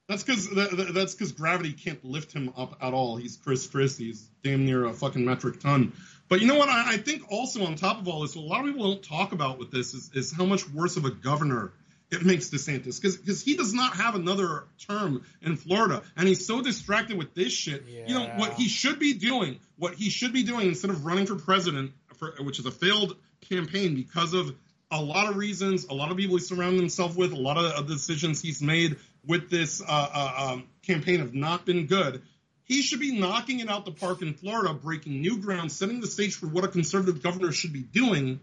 That's 0.09 0.21
because 0.21 0.49
that's 0.93 1.13
because 1.13 1.31
gravity 1.31 1.71
can't 1.71 2.03
lift 2.03 2.33
him 2.33 2.51
up 2.57 2.75
at 2.81 2.93
all. 2.93 3.15
He's 3.15 3.37
Chris 3.37 3.65
Christie. 3.67 4.07
He's 4.07 4.21
damn 4.43 4.65
near 4.65 4.83
a 4.83 4.93
fucking 4.93 5.23
metric 5.23 5.61
ton. 5.61 5.93
But 6.27 6.41
you 6.41 6.47
know 6.47 6.57
what? 6.57 6.67
I, 6.67 6.93
I 6.93 6.97
think 6.97 7.23
also 7.29 7.65
on 7.65 7.75
top 7.75 7.99
of 7.99 8.07
all 8.09 8.21
this, 8.21 8.35
a 8.35 8.39
lot 8.39 8.59
of 8.59 8.65
people 8.65 8.83
don't 8.83 9.03
talk 9.03 9.31
about 9.31 9.59
with 9.59 9.71
this 9.71 9.93
is, 9.93 10.11
is 10.13 10.31
how 10.33 10.43
much 10.43 10.69
worse 10.69 10.97
of 10.97 11.05
a 11.05 11.11
governor 11.11 11.71
it 12.11 12.25
makes 12.25 12.49
DeSantis 12.49 13.01
because 13.01 13.41
he 13.41 13.55
does 13.55 13.73
not 13.73 13.95
have 13.95 14.15
another 14.15 14.65
term 14.87 15.23
in 15.41 15.55
Florida, 15.55 16.03
and 16.17 16.27
he's 16.27 16.45
so 16.45 16.61
distracted 16.61 17.17
with 17.17 17.33
this 17.33 17.53
shit. 17.53 17.85
You 17.87 18.15
know 18.15 18.27
what 18.35 18.53
he 18.53 18.67
should 18.67 18.99
be 18.99 19.13
doing? 19.13 19.59
What 19.77 19.95
he 19.95 20.09
should 20.09 20.33
be 20.33 20.43
doing 20.43 20.67
instead 20.67 20.91
of 20.91 21.05
running 21.05 21.25
for 21.25 21.35
president, 21.35 21.93
for, 22.17 22.33
which 22.41 22.59
is 22.59 22.65
a 22.65 22.71
failed 22.71 23.15
campaign 23.41 23.95
because 23.95 24.33
of 24.33 24.53
a 24.93 25.01
lot 25.01 25.27
of 25.27 25.35
reasons, 25.35 25.85
a 25.85 25.93
lot 25.93 26.11
of 26.11 26.17
people 26.17 26.37
he 26.37 26.43
surrounded 26.43 26.79
himself 26.79 27.17
with, 27.17 27.31
a 27.33 27.35
lot 27.35 27.57
of 27.57 27.87
the 27.87 27.93
decisions 27.93 28.41
he's 28.41 28.61
made 28.61 28.97
with 29.25 29.49
this 29.49 29.81
uh, 29.81 29.85
uh, 29.87 30.51
um, 30.53 30.67
campaign 30.85 31.19
have 31.19 31.33
not 31.33 31.65
been 31.65 31.87
good. 31.87 32.21
He 32.65 32.81
should 32.81 32.99
be 32.99 33.19
knocking 33.19 33.59
it 33.59 33.69
out 33.69 33.85
the 33.85 33.91
park 33.91 34.21
in 34.21 34.35
Florida, 34.35 34.73
breaking 34.73 35.19
new 35.19 35.39
ground, 35.39 35.71
setting 35.71 35.99
the 35.99 36.07
stage 36.07 36.35
for 36.35 36.47
what 36.47 36.63
a 36.63 36.67
conservative 36.67 37.21
governor 37.21 37.51
should 37.51 37.73
be 37.73 37.81
doing. 37.81 38.39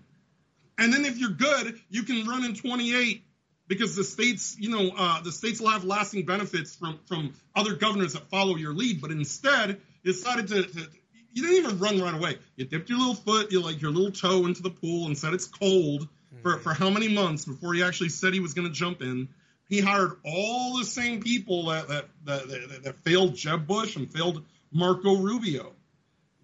And 0.76 0.92
then 0.92 1.04
if 1.04 1.18
you're 1.18 1.30
good, 1.30 1.80
you 1.88 2.02
can 2.02 2.26
run 2.26 2.44
in 2.44 2.54
28 2.54 3.22
because 3.68 3.94
the 3.94 4.04
states, 4.04 4.56
you 4.58 4.70
know, 4.70 4.90
uh, 4.96 5.22
the 5.22 5.32
states 5.32 5.60
will 5.60 5.70
have 5.70 5.84
lasting 5.84 6.26
benefits 6.26 6.74
from 6.74 6.98
from 7.06 7.34
other 7.54 7.74
governors 7.74 8.14
that 8.14 8.28
follow 8.28 8.56
your 8.56 8.74
lead. 8.74 9.00
But 9.00 9.10
instead, 9.10 9.80
you 10.02 10.12
decided 10.12 10.48
to, 10.48 10.62
to 10.64 10.88
you 11.32 11.42
didn't 11.42 11.64
even 11.64 11.78
run 11.78 12.00
right 12.00 12.14
away. 12.14 12.38
You 12.56 12.64
dipped 12.64 12.88
your 12.88 12.98
little 12.98 13.14
foot, 13.14 13.52
you 13.52 13.62
like 13.62 13.80
your 13.80 13.92
little 13.92 14.10
toe 14.10 14.46
into 14.46 14.62
the 14.62 14.70
pool 14.70 15.06
and 15.06 15.16
said 15.16 15.32
it's 15.32 15.46
cold 15.46 16.08
for, 16.42 16.58
for 16.58 16.72
how 16.72 16.90
many 16.90 17.08
months 17.08 17.44
before 17.44 17.74
he 17.74 17.82
actually 17.82 18.08
said 18.08 18.32
he 18.32 18.40
was 18.40 18.54
going 18.54 18.68
to 18.68 18.72
jump 18.72 19.02
in. 19.02 19.28
He 19.68 19.80
hired 19.80 20.12
all 20.24 20.78
the 20.78 20.84
same 20.84 21.20
people 21.20 21.66
that 21.66 21.88
that, 21.88 22.08
that, 22.24 22.48
that, 22.48 22.82
that 22.84 22.98
failed 23.04 23.36
Jeb 23.36 23.66
Bush 23.66 23.96
and 23.96 24.12
failed 24.12 24.44
Marco 24.72 25.16
Rubio. 25.16 25.72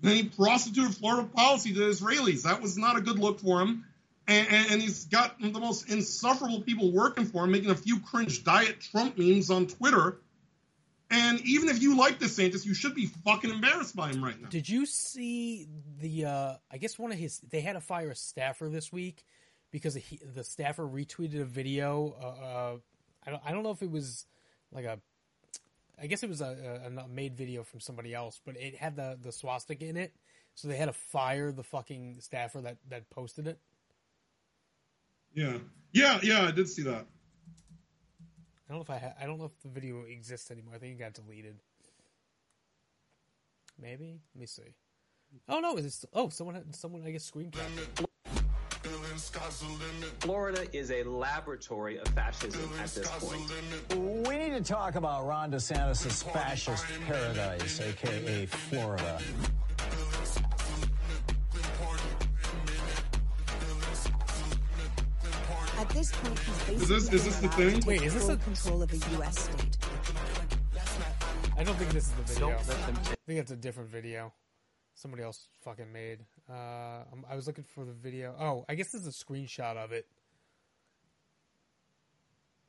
Then 0.00 0.16
he 0.16 0.24
prostituted 0.24 0.94
Florida 0.94 1.28
policy 1.28 1.72
to 1.74 1.80
Israelis. 1.80 2.42
That 2.42 2.60
was 2.60 2.76
not 2.76 2.96
a 2.96 3.00
good 3.00 3.18
look 3.18 3.40
for 3.40 3.60
him. 3.62 3.84
And, 4.28 4.46
and, 4.48 4.72
and 4.72 4.82
he's 4.82 5.04
got 5.04 5.40
the 5.40 5.58
most 5.58 5.88
insufferable 5.88 6.60
people 6.60 6.92
working 6.92 7.26
for 7.26 7.44
him, 7.44 7.52
making 7.52 7.70
a 7.70 7.76
few 7.76 8.00
cringe 8.00 8.44
diet 8.44 8.80
Trump 8.80 9.16
memes 9.18 9.50
on 9.50 9.66
Twitter. 9.66 10.18
And 11.10 11.40
even 11.42 11.68
if 11.68 11.80
you 11.80 11.96
like 11.96 12.18
DeSantis, 12.18 12.66
you 12.66 12.74
should 12.74 12.96
be 12.96 13.06
fucking 13.06 13.50
embarrassed 13.50 13.94
by 13.94 14.10
him 14.10 14.22
right 14.22 14.40
now. 14.40 14.48
Did 14.48 14.68
you 14.68 14.86
see 14.86 15.68
the? 16.00 16.24
uh 16.24 16.54
I 16.70 16.78
guess 16.78 16.98
one 16.98 17.12
of 17.12 17.18
his. 17.18 17.38
They 17.38 17.60
had 17.60 17.74
to 17.74 17.80
fire 17.80 18.10
a 18.10 18.16
staffer 18.16 18.68
this 18.68 18.92
week 18.92 19.24
because 19.70 19.94
he, 19.94 20.18
the 20.34 20.44
staffer 20.44 20.86
retweeted 20.86 21.40
a 21.40 21.44
video. 21.44 22.14
Uh, 22.20 22.26
uh, 22.26 22.76
I 23.26 23.30
don't. 23.30 23.42
I 23.44 23.52
don't 23.52 23.62
know 23.62 23.70
if 23.70 23.82
it 23.82 23.90
was 23.90 24.26
like 24.72 24.84
a. 24.84 24.98
I 26.00 26.06
guess 26.06 26.22
it 26.22 26.28
was 26.28 26.42
a, 26.42 26.82
a, 26.84 27.08
made 27.08 27.36
video 27.36 27.62
from 27.62 27.80
somebody 27.80 28.14
else, 28.14 28.40
but 28.44 28.56
it 28.56 28.76
had 28.76 28.96
the 28.96 29.18
the 29.20 29.32
swastika 29.32 29.86
in 29.86 29.96
it, 29.96 30.14
so 30.54 30.68
they 30.68 30.76
had 30.76 30.86
to 30.86 30.92
fire 30.92 31.52
the 31.52 31.62
fucking 31.62 32.18
staffer 32.20 32.60
that 32.60 32.78
that 32.88 33.08
posted 33.10 33.46
it. 33.46 33.58
Yeah, 35.34 35.58
yeah, 35.92 36.18
yeah. 36.22 36.42
I 36.42 36.50
did 36.50 36.68
see 36.68 36.82
that. 36.82 37.06
I 38.68 38.72
don't 38.72 38.78
know 38.78 38.82
if 38.82 38.90
I 38.90 38.98
ha- 38.98 39.14
I 39.20 39.26
don't 39.26 39.38
know 39.38 39.44
if 39.44 39.60
the 39.62 39.68
video 39.68 40.02
exists 40.02 40.50
anymore. 40.50 40.74
I 40.74 40.78
think 40.78 40.94
it 40.94 40.98
got 40.98 41.14
deleted. 41.14 41.56
Maybe. 43.80 44.20
Let 44.34 44.40
me 44.40 44.46
see. 44.46 44.74
Oh 45.48 45.60
no! 45.60 45.76
Is 45.76 46.02
it 46.02 46.08
oh 46.12 46.28
someone 46.28 46.54
had, 46.54 46.74
someone 46.74 47.02
I 47.04 47.10
guess 47.10 47.24
screen 47.24 47.50
captured. 47.50 48.06
Florida 50.20 50.66
is 50.76 50.90
a 50.90 51.02
laboratory 51.04 51.98
of 51.98 52.06
fascism 52.08 52.70
at 52.80 52.88
this 52.88 53.08
point. 53.18 54.26
We 54.26 54.36
need 54.36 54.50
to 54.50 54.60
talk 54.62 54.94
about 54.94 55.26
Ron 55.26 55.50
DeSantis' 55.52 56.22
fascist 56.32 56.84
paradise, 57.06 57.80
aka 57.80 58.46
Florida. 58.46 59.20
At 65.78 65.88
this 65.90 66.10
point, 66.12 66.38
he's 66.38 66.56
basically 66.58 66.74
Is 66.76 66.88
this- 66.88 67.12
is 67.12 67.24
this 67.24 67.36
the 67.40 67.48
thing? 67.48 67.82
Wait, 67.86 68.02
is 68.02 68.14
this 68.14 68.22
full 68.24 68.32
a- 68.32 68.36
control 68.38 68.82
of 68.82 68.92
a 68.92 68.96
U.S. 69.16 69.38
state? 69.40 69.76
I 71.58 71.64
don't 71.64 71.76
think 71.76 71.90
this 71.92 72.06
is 72.06 72.12
the 72.12 72.22
video. 72.22 72.48
Don't 72.50 72.68
let 72.68 72.86
them 72.86 72.96
I 72.98 73.14
think 73.26 73.40
it's 73.40 73.50
a 73.50 73.56
different 73.56 73.90
video. 73.90 74.32
Somebody 74.94 75.22
else 75.22 75.48
fucking 75.62 75.92
made. 75.92 76.24
Uh, 76.48 76.52
I'm- 76.52 77.24
was 77.34 77.46
looking 77.46 77.64
for 77.64 77.84
the 77.84 77.92
video. 77.92 78.34
Oh, 78.38 78.64
I 78.68 78.74
guess 78.74 78.92
this 78.92 79.02
is 79.02 79.08
a 79.08 79.24
screenshot 79.24 79.76
of 79.76 79.92
it. 79.92 80.06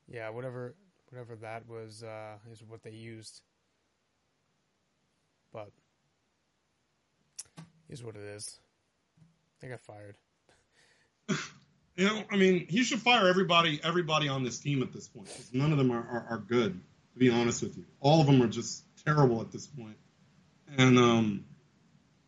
Yeah, 0.07 0.29
whatever 0.29 0.75
whatever 1.09 1.35
that 1.37 1.67
was 1.67 2.03
uh, 2.03 2.37
is 2.51 2.63
what 2.63 2.83
they 2.83 2.91
used. 2.91 3.41
But 5.53 5.71
is 7.89 8.03
what 8.03 8.15
it 8.15 8.23
is. 8.23 8.59
They 9.59 9.69
got 9.69 9.81
fired. 9.81 10.15
You 11.97 12.05
know, 12.05 12.23
I 12.31 12.37
mean, 12.37 12.67
he 12.69 12.83
should 12.83 13.01
fire 13.01 13.27
everybody 13.27 13.79
everybody 13.83 14.29
on 14.29 14.43
this 14.43 14.59
team 14.59 14.83
at 14.83 14.93
this 14.93 15.07
point. 15.07 15.29
None 15.51 15.71
of 15.71 15.79
them 15.79 15.89
are, 15.89 15.97
are, 15.97 16.27
are 16.29 16.37
good, 16.37 16.79
to 17.13 17.19
be 17.19 17.31
honest 17.31 17.63
with 17.63 17.75
you. 17.75 17.85
All 17.99 18.21
of 18.21 18.27
them 18.27 18.39
are 18.43 18.47
just 18.47 18.83
terrible 19.03 19.41
at 19.41 19.51
this 19.51 19.65
point. 19.65 19.97
And 20.77 20.99
um, 20.99 21.45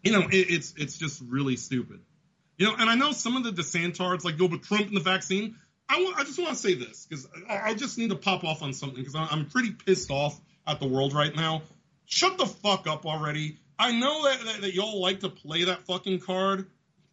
you 0.04 0.12
know, 0.12 0.22
it, 0.22 0.36
it's 0.50 0.74
it's 0.78 0.98
just 0.98 1.22
really 1.28 1.56
stupid. 1.56 2.00
You 2.58 2.68
know, 2.68 2.76
and 2.78 2.90
I 2.90 2.96
know 2.96 3.12
some 3.12 3.38
of 3.38 3.44
the 3.44 3.52
DeSantards 3.52 4.26
like 4.26 4.38
go 4.38 4.48
with 4.48 4.64
Trump 4.64 4.88
and 4.88 4.96
the 4.96 5.02
vaccine. 5.02 5.56
I 5.92 6.24
just 6.24 6.38
want 6.38 6.52
to 6.52 6.56
say 6.56 6.76
this 6.76 7.08
because 7.08 7.28
I, 7.50 7.70
I 7.70 7.74
just 7.74 7.98
need 7.98 8.12
to 8.12 8.16
pop 8.16 8.44
off 8.44 8.62
on 8.62 8.74
something 8.74 9.04
because 9.04 9.16
I'm 9.16 9.46
pretty 9.48 9.72
pissed 9.72 10.12
off 10.12 10.40
at 10.68 10.80
the 10.80 10.88
world 10.88 11.14
right 11.14 11.36
now. 11.36 11.64
Shut 12.06 12.38
the 12.38 12.46
fuck 12.46 12.86
up 12.88 13.06
already. 13.06 13.58
I 13.78 13.92
know 13.94 14.26
that, 14.26 14.46
that, 14.46 14.62
that 14.62 14.74
y'all 14.74 15.02
like 15.02 15.22
to 15.22 15.30
play 15.30 15.64
that 15.64 15.86
fucking 15.86 16.20
card, 16.20 16.68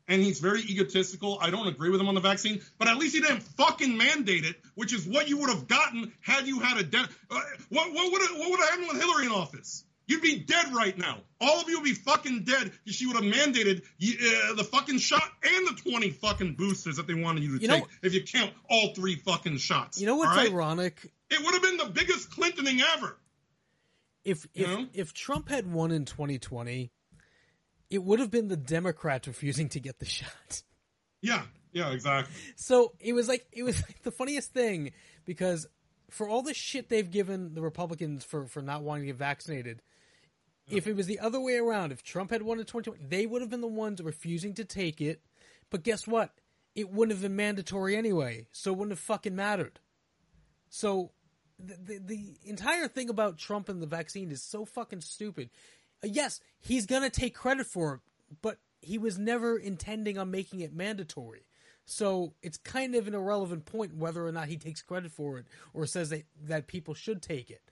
and 0.09 0.21
he's 0.21 0.41
very 0.41 0.61
egotistical. 0.61 1.39
I 1.41 1.51
don't 1.51 1.69
agree 1.69 1.91
with 1.91 2.01
him 2.01 2.09
on 2.09 2.15
the 2.15 2.21
vaccine, 2.21 2.61
but 2.79 2.89
at 2.89 2.97
least 2.99 3.15
he 3.15 3.21
didn't 3.23 3.43
fucking 3.43 3.97
mandate 3.97 4.45
it, 4.45 4.57
which 4.75 4.93
is 4.93 5.07
what 5.07 5.29
you 5.29 5.39
would 5.39 5.51
have 5.51 5.69
gotten 5.69 6.13
had 6.21 6.47
you 6.47 6.59
had 6.59 6.79
a 6.79 6.83
de- 6.83 6.99
uh, 6.99 7.41
what 7.71 7.93
what 7.95 8.13
would 8.13 8.23
what 8.39 8.51
would 8.51 8.61
have 8.61 8.69
happened 8.69 8.89
with 8.89 9.01
Hillary 9.01 9.27
in 9.27 9.33
office? 9.33 9.85
You'd 10.07 10.23
be 10.23 10.39
dead 10.39 10.73
right 10.73 10.97
now. 10.97 11.19
All 11.41 11.61
of 11.61 11.69
you 11.69 11.79
would 11.79 11.85
be 11.85 11.95
fucking 11.95 12.45
dead 12.45 12.73
she 12.87 13.07
would 13.07 13.17
have 13.17 13.25
mandated 13.25 13.83
uh, 13.83 14.55
the 14.55 14.65
fucking 14.65 14.99
shot 14.99 15.23
and 15.43 15.67
the 15.67 15.91
20 15.91 16.11
fucking 16.11 16.55
boosters 16.55 16.97
that 16.97 17.07
they 17.07 17.15
wanted 17.15 17.43
you 17.43 17.57
to 17.57 17.63
You 17.63 17.69
know- 17.69 17.81
take 17.81 17.89
if 18.03 18.15
you 18.15 18.23
count 18.23 18.53
all 18.71 18.95
three 18.95 19.17
fucking 19.17 19.59
shots. 19.59 20.01
You 20.01 20.07
know 20.07 20.17
what's 20.17 20.37
right? 20.37 20.51
ironic? 20.51 21.13
It 21.29 21.43
would 21.43 21.55
have 21.55 21.63
been 21.63 21.77
the 21.77 21.93
biggest 21.93 22.31
Clintoning 22.31 22.81
ever. 22.97 23.17
If 24.25 24.47
if 24.55 24.67
know? 24.67 24.87
if 24.93 25.13
Trump 25.13 25.49
had 25.49 25.73
won 25.73 25.93
in 25.93 26.05
2020, 26.05 26.91
it 27.91 28.03
would 28.03 28.19
have 28.19 28.31
been 28.31 28.49
the 28.49 28.57
Democrats 28.57 29.29
refusing 29.29 29.69
to 29.71 29.81
get 29.81 29.99
the 29.99 30.05
shot. 30.05 30.63
Yeah, 31.23 31.43
yeah, 31.73 31.91
exactly. 31.91 32.35
So 32.57 32.93
it 33.01 33.13
was 33.13 33.29
like 33.29 33.47
it 33.53 33.63
was 33.63 33.81
like 33.89 34.03
the 34.03 34.11
funniest 34.11 34.53
thing 34.53 34.93
because 35.25 35.67
for 36.11 36.29
all 36.29 36.43
the 36.43 36.55
shit 36.55 36.89
they've 36.89 37.11
given 37.11 37.55
the 37.55 37.63
Republicans 37.63 38.25
for 38.25 38.47
for 38.47 38.63
not 38.63 38.83
wanting 38.83 39.03
to 39.05 39.07
get 39.09 39.17
vaccinated, 39.17 39.83
if 40.69 40.87
it 40.87 40.97
was 40.97 41.07
the 41.07 41.19
other 41.21 41.41
way 41.41 41.57
around, 41.57 41.93
if 41.93 42.03
Trump 42.03 42.31
had 42.31 42.43
won 42.43 42.59
in 42.59 42.65
2020, 42.65 43.05
they 43.09 43.27
would 43.27 43.41
have 43.41 43.51
been 43.51 43.61
the 43.61 43.67
ones 43.67 44.03
refusing 44.03 44.55
to 44.55 44.65
take 44.65 45.01
it. 45.01 45.21
But 45.71 45.83
guess 45.83 46.07
what? 46.07 46.33
It 46.75 46.91
wouldn't 46.91 47.13
have 47.17 47.23
been 47.23 47.37
mandatory 47.37 47.97
anyway, 47.97 48.47
so 48.53 48.73
it 48.73 48.77
wouldn't 48.77 48.93
have 48.93 49.01
fucking 49.01 49.35
mattered. 49.35 49.81
So 50.69 51.13
the, 51.59 51.77
the 51.77 51.99
the 51.99 52.37
entire 52.45 52.89
thing 52.89 53.09
about 53.09 53.39
Trump 53.39 53.69
and 53.69 53.81
the 53.81 53.87
vaccine 53.87 54.31
is 54.31 54.43
so 54.43 54.65
fucking 54.65 55.01
stupid. 55.01 55.51
Uh, 56.05 56.09
Yes, 56.11 56.41
he's 56.61 56.87
gonna 56.87 57.11
take 57.11 57.35
credit 57.35 57.67
for 57.67 57.95
it, 57.95 58.01
but 58.43 58.59
he 58.83 58.99
was 58.99 59.19
never 59.19 59.57
intending 59.57 60.19
on 60.19 60.31
making 60.31 60.61
it 60.61 60.75
mandatory. 60.75 61.47
So 61.87 62.35
it's 62.43 62.59
kind 62.59 62.95
of 62.95 63.07
an 63.07 63.15
irrelevant 63.15 63.65
point 63.65 63.97
whether 63.97 64.27
or 64.27 64.33
not 64.33 64.49
he 64.49 64.57
takes 64.57 64.83
credit 64.83 65.13
for 65.13 65.39
it 65.39 65.47
or 65.73 65.87
says 65.87 66.11
that, 66.11 66.25
that 66.43 66.67
people 66.67 66.95
should 66.95 67.23
take 67.23 67.49
it. 67.49 67.63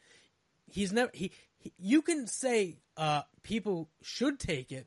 He's 0.67 0.93
never 0.93 1.11
he, 1.13 1.31
he 1.54 1.54
you 1.79 2.03
can 2.03 2.27
say 2.27 2.77
uh, 2.97 3.23
people 3.43 3.89
should 4.03 4.39
take 4.39 4.73
it, 4.73 4.87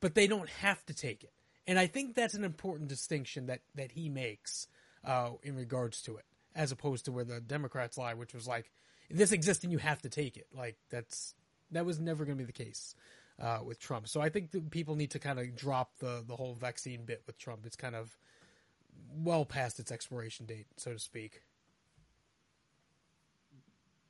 but 0.00 0.14
they 0.14 0.26
don't 0.26 0.48
have 0.48 0.84
to 0.86 0.94
take 0.94 1.24
it. 1.24 1.32
And 1.66 1.78
I 1.78 1.86
think 1.86 2.14
that's 2.14 2.34
an 2.34 2.44
important 2.44 2.88
distinction 2.88 3.46
that 3.46 3.60
that 3.74 3.92
he 3.92 4.08
makes 4.08 4.68
uh, 5.04 5.30
in 5.42 5.56
regards 5.56 6.02
to 6.02 6.16
it, 6.16 6.24
as 6.54 6.72
opposed 6.72 7.04
to 7.06 7.12
where 7.12 7.24
the 7.24 7.40
Democrats 7.40 7.98
lie, 7.98 8.14
which 8.14 8.34
was 8.34 8.46
like 8.46 8.70
this 9.10 9.32
exists 9.32 9.64
and 9.64 9.72
you 9.72 9.78
have 9.78 10.02
to 10.02 10.08
take 10.08 10.36
it. 10.36 10.46
Like 10.54 10.76
that's 10.90 11.34
that 11.72 11.84
was 11.84 11.98
never 11.98 12.24
going 12.24 12.38
to 12.38 12.42
be 12.42 12.46
the 12.46 12.52
case 12.52 12.94
uh, 13.40 13.58
with 13.64 13.78
Trump. 13.78 14.08
So 14.08 14.20
I 14.20 14.28
think 14.28 14.70
people 14.70 14.94
need 14.94 15.10
to 15.12 15.18
kind 15.18 15.38
of 15.38 15.56
drop 15.56 15.98
the 15.98 16.24
the 16.26 16.36
whole 16.36 16.54
vaccine 16.54 17.04
bit 17.04 17.22
with 17.26 17.38
Trump. 17.38 17.66
It's 17.66 17.76
kind 17.76 17.94
of 17.94 18.16
well 19.14 19.44
past 19.44 19.80
its 19.80 19.92
expiration 19.92 20.46
date, 20.46 20.66
so 20.76 20.92
to 20.92 20.98
speak. 20.98 21.42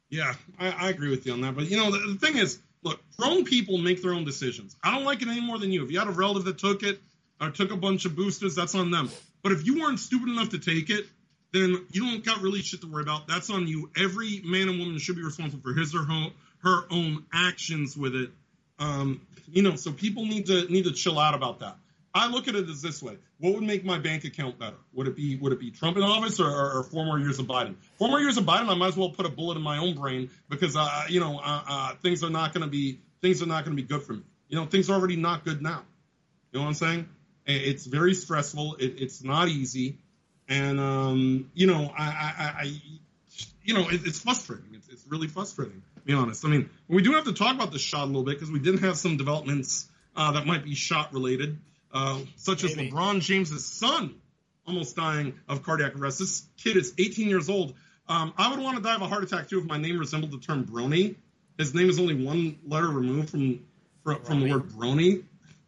Yeah, 0.09 0.35
I, 0.59 0.71
I 0.71 0.91
agree 0.91 1.11
with 1.11 1.27
you 1.27 1.33
on 1.33 1.41
that. 1.43 1.55
But 1.57 1.71
you 1.71 1.77
know, 1.77 1.91
the, 1.91 1.99
the 2.13 2.19
thing 2.19 2.37
is, 2.37 2.59
look, 2.83 3.01
grown 3.17 3.45
people 3.45 3.79
make 3.79 4.03
their 4.03 4.13
own 4.13 4.25
decisions. 4.25 4.77
I 4.83 4.95
don't 4.95 5.05
like 5.05 5.23
it 5.23 5.29
any 5.29 5.41
more 5.41 5.59
than 5.59 5.73
you. 5.73 5.85
If 5.85 5.91
you 5.91 5.99
had 5.99 6.09
a 6.09 6.13
relative 6.13 6.45
that 6.45 6.59
took 6.59 6.83
it 6.83 7.01
or 7.41 7.51
took 7.51 7.73
a 7.73 7.77
bunch 7.77 8.05
of 8.05 8.15
boosters, 8.15 8.55
that's 8.55 8.75
on 8.75 8.91
them. 8.91 9.11
But 9.43 9.53
if 9.53 9.67
you 9.67 9.81
weren't 9.81 9.99
stupid 10.01 10.29
enough 10.29 10.51
to 10.51 10.59
take 10.59 10.91
it, 10.91 11.07
then 11.53 11.87
you 11.91 12.05
don't 12.05 12.25
got 12.25 12.41
really 12.43 12.61
shit 12.63 12.81
to 12.83 12.87
worry 12.87 13.03
about. 13.03 13.27
That's 13.27 13.51
on 13.51 13.67
you. 13.67 13.91
Every 13.97 14.41
man 14.45 14.69
and 14.69 14.79
woman 14.79 14.99
should 14.99 15.17
be 15.17 15.23
responsible 15.23 15.63
for 15.63 15.79
his 15.79 15.95
or 15.95 16.03
her, 16.03 16.29
her 16.59 16.85
own 16.91 17.25
actions 17.33 17.97
with 17.97 18.15
it. 18.15 18.31
Um, 18.79 19.21
you 19.51 19.63
know, 19.63 19.77
so 19.77 19.93
people 19.93 20.27
need 20.27 20.47
to 20.47 20.67
need 20.71 20.85
to 20.85 20.93
chill 20.93 21.19
out 21.19 21.35
about 21.35 21.61
that. 21.61 21.77
I 22.17 22.29
look 22.29 22.49
at 22.49 22.55
it 22.55 22.67
as 22.71 22.81
this 22.81 23.03
way: 23.03 23.19
What 23.39 23.55
would 23.55 23.63
make 23.63 23.85
my 23.85 23.99
bank 23.99 24.25
account 24.25 24.59
better? 24.59 24.79
Would 24.95 25.07
it 25.07 25.15
be 25.15 25.37
would 25.37 25.53
it 25.53 25.61
be 25.61 25.71
Trump 25.71 25.99
in 25.99 26.03
office 26.03 26.41
or, 26.41 26.49
or, 26.49 26.79
or 26.79 26.83
four 26.83 27.05
more 27.05 27.19
years 27.19 27.39
of 27.39 27.47
Biden? 27.47 27.75
Four 27.99 28.09
more 28.09 28.21
years 28.21 28.39
of 28.39 28.45
Biden, 28.45 28.71
I 28.71 28.75
might 28.75 28.89
as 28.89 28.97
well 28.97 29.11
put 29.11 29.27
a 29.27 29.29
bullet 29.29 29.59
in 29.59 29.63
my 29.63 29.77
own 29.79 29.95
brain 29.95 30.31
because 30.49 30.77
uh, 30.77 31.05
you 31.11 31.21
know 31.21 31.39
uh, 31.39 31.63
uh, 31.69 31.95
things 31.97 32.25
are 32.25 32.31
not 32.31 32.55
going 32.55 32.65
to 32.65 32.71
be 32.71 33.01
things 33.21 33.43
are 33.43 33.47
not 33.47 33.67
going 33.67 33.77
to 33.77 33.83
be 33.83 33.87
good 33.87 34.03
for 34.03 34.15
me. 34.15 34.23
You 34.49 34.59
know, 34.59 34.65
things 34.65 34.89
are 34.89 34.95
already 34.95 35.17
not 35.17 35.45
good 35.45 35.61
now. 35.61 35.83
You 36.53 36.61
know 36.61 36.63
what 36.63 36.69
I'm 36.69 36.75
saying? 36.75 37.09
It's 37.45 37.85
very 37.85 38.15
stressful. 38.15 38.77
It, 38.77 38.95
it's 38.99 39.23
not 39.23 39.49
easy, 39.49 39.99
and 40.49 40.81
um, 40.81 41.51
you 41.53 41.67
know, 41.67 41.93
I, 41.97 42.05
I, 42.05 42.63
I, 42.63 42.73
you 43.63 43.75
know, 43.75 43.89
it, 43.91 44.07
it's 44.07 44.21
frustrating. 44.21 44.71
It's, 44.73 44.89
it's 44.89 45.05
really 45.07 45.29
frustrating. 45.29 45.83
To 45.97 46.01
be 46.01 46.15
honest. 46.15 46.47
I 46.47 46.49
mean, 46.49 46.71
we 46.89 47.03
do 47.03 47.13
have 47.13 47.25
to 47.25 47.35
talk 47.35 47.55
about 47.55 47.73
the 47.73 47.79
shot 47.79 48.05
a 48.05 48.07
little 48.07 48.25
bit 48.25 48.37
because 48.37 48.51
we 48.51 48.59
did 48.59 48.81
have 48.81 48.97
some 48.97 49.19
developments 49.19 49.87
uh, 50.17 50.33
that 50.33 50.47
might 50.47 50.65
be 50.65 50.75
shot 50.75 51.13
related, 51.13 51.59
uh, 51.97 52.19
such 52.37 52.63
as 52.63 52.77
Maybe. 52.77 52.91
LeBron 52.91 53.21
James's 53.21 53.65
son 53.65 54.17
almost 54.67 54.97
dying 54.97 55.35
of 55.49 55.63
cardiac 55.63 55.97
arrest. 55.97 56.19
This 56.19 56.47
kid 56.59 56.77
is 56.77 56.93
18 56.99 57.29
years 57.29 57.49
old. 57.49 57.75
Um, 58.09 58.35
I 58.37 58.51
would 58.51 58.61
want 58.61 58.77
to 58.77 58.83
die 58.83 58.95
of 58.95 59.03
a 59.03 59.09
heart 59.09 59.25
attack 59.25 59.49
too 59.49 59.59
if 59.59 59.65
my 59.65 59.79
name 59.79 59.99
resembled 59.99 60.31
the 60.31 60.39
term 60.39 60.67
brony. 60.67 61.17
His 61.57 61.75
name 61.75 61.89
is 61.89 61.99
only 61.99 62.23
one 62.23 62.59
letter 62.67 62.89
removed 62.89 63.31
from 63.31 63.61
from, 64.05 64.23
from 64.23 64.41
the 64.41 64.51
word 64.51 64.69
brony, 64.69 65.25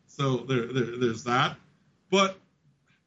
so 0.06 0.38
there, 0.38 0.66
there 0.66 0.98
there's 0.98 1.24
that. 1.24 1.56
But 2.10 2.38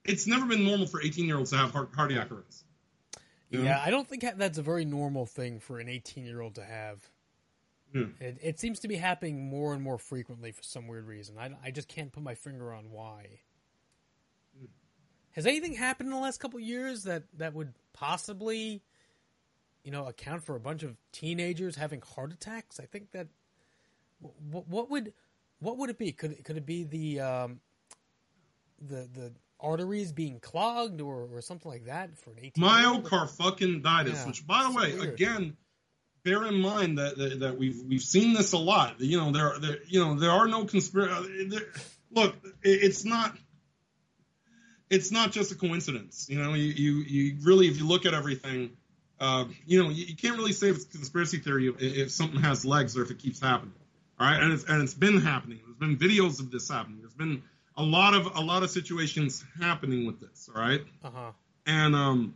it's 0.04 0.26
never 0.28 0.46
been 0.46 0.66
normal 0.66 0.88
for 0.88 1.02
18 1.02 1.26
year 1.26 1.38
olds 1.38 1.52
to 1.52 1.58
have 1.58 1.72
heart, 1.72 1.94
cardiac 1.94 2.32
arrest. 2.32 2.66
Yeah. 3.50 3.62
Yeah. 3.62 3.82
I 3.86 3.92
don't 3.92 4.08
think 4.08 4.26
that's 4.36 4.58
a 4.58 4.64
very 4.64 4.84
normal 4.84 5.26
thing 5.26 5.60
for 5.60 5.80
an 5.80 5.88
18 5.88 6.26
year 6.26 6.42
old 6.42 6.56
to 6.56 6.64
have. 6.64 7.08
Yeah. 7.94 8.06
It, 8.20 8.38
it 8.42 8.60
seems 8.60 8.80
to 8.82 8.88
be 8.88 8.96
happening 8.96 9.50
more 9.50 9.74
and 9.74 9.82
more 9.84 9.98
frequently 9.98 10.52
for 10.52 10.64
some 10.64 10.88
weird 10.88 11.08
reason. 11.08 11.36
I, 11.38 11.52
I 11.64 11.72
just 11.72 11.88
can't 11.88 12.12
put 12.12 12.24
my 12.24 12.36
finger 12.36 12.74
on 12.74 12.90
why. 12.92 13.40
Has 15.34 15.46
anything 15.46 15.74
happened 15.74 16.08
in 16.10 16.16
the 16.16 16.22
last 16.22 16.40
couple 16.40 16.60
of 16.60 16.66
years 16.66 17.04
that, 17.04 17.24
that 17.38 17.54
would 17.54 17.74
possibly, 17.94 18.82
you 19.84 19.92
know, 19.92 20.06
account 20.08 20.44
for 20.44 20.56
a 20.56 20.60
bunch 20.60 20.84
of 20.84 20.98
teenagers 21.14 21.76
having 21.76 22.02
heart 22.02 22.34
attacks? 22.34 22.80
I 22.80 22.86
think 22.86 23.12
that 23.12 23.28
what, 24.52 24.68
what 24.68 24.90
would 24.90 25.14
what 25.60 25.78
would 25.78 25.90
it 25.90 25.98
be? 25.98 26.12
Could 26.12 26.32
it, 26.34 26.44
could 26.44 26.58
it 26.58 26.66
be 26.66 26.84
the 26.84 27.22
um, 27.22 27.60
the 28.82 29.08
the 29.14 29.32
arteries 29.60 30.12
being 30.12 30.40
clogged 30.40 31.00
or, 31.02 31.28
or 31.32 31.42
something 31.42 31.72
like 31.72 31.86
that 31.86 32.18
for 32.18 32.32
an 32.32 32.40
eighteen? 32.42 32.64
Myocarditis, 32.64 34.14
Yeah. 34.14 34.28
which, 34.28 34.46
by 34.46 34.64
the 34.64 34.76
way, 34.76 34.94
weird. 34.96 35.14
again, 35.14 35.56
bear 36.24 36.46
in 36.46 36.56
mind 36.62 36.98
that, 36.98 37.18
that 37.18 37.40
that 37.40 37.58
we've 37.58 37.82
we've 37.88 38.02
seen 38.02 38.34
this 38.34 38.54
a 38.54 38.58
lot. 38.58 39.00
You 39.00 39.18
know, 39.20 39.32
there 39.32 39.54
there 39.60 39.78
you 39.88 40.04
know 40.04 40.16
there 40.16 40.32
are 40.32 40.48
no 40.48 40.66
conspiracy. 40.66 41.50
Look, 42.12 42.36
it, 42.64 42.84
it's 42.84 43.06
not. 43.06 43.36
It's 44.90 45.10
not 45.12 45.32
just 45.32 45.54
a 45.54 45.56
coincidence. 45.56 46.28
You 46.30 46.42
know, 46.42 46.54
you 46.54 46.66
you, 46.66 46.94
you 47.02 47.38
really, 47.44 47.68
if 47.68 47.78
you 47.78 47.88
look 47.88 48.06
at 48.06 48.14
everything, 48.14 48.72
uh, 49.22 49.46
you 49.66 49.82
know, 49.82 49.90
you, 49.90 50.06
you 50.06 50.16
can't 50.16 50.38
really 50.38 50.52
say 50.52 50.70
if 50.70 50.76
it's 50.78 50.86
conspiracy 50.86 51.38
theory 51.38 51.68
if, 51.70 51.82
if 51.82 52.12
something 52.12 52.42
has 52.42 52.66
legs 52.66 52.98
or 52.98 53.04
if 53.04 53.12
it 53.12 53.20
keeps 53.20 53.40
happening. 53.40 53.74
All 54.20 54.28
right, 54.28 54.42
and 54.42 54.52
it's 54.52 54.66
and 54.66 54.84
it's 54.84 54.94
been 54.94 55.22
happening. 55.22 55.60
There's 55.66 55.78
been 55.78 55.98
videos 55.98 56.40
of 56.40 56.52
this 56.52 56.70
happening. 56.70 57.00
There's 57.00 57.14
been 57.14 57.42
a 57.78 57.84
lot 57.84 58.14
of 58.14 58.36
a 58.36 58.42
lot 58.42 58.64
of 58.64 58.70
situations 58.70 59.44
happening 59.60 60.06
with 60.06 60.20
this. 60.20 60.50
All 60.54 60.62
right. 60.62 60.82
Uh 61.04 61.10
huh. 61.10 61.32
And 61.66 61.96
um, 61.96 62.36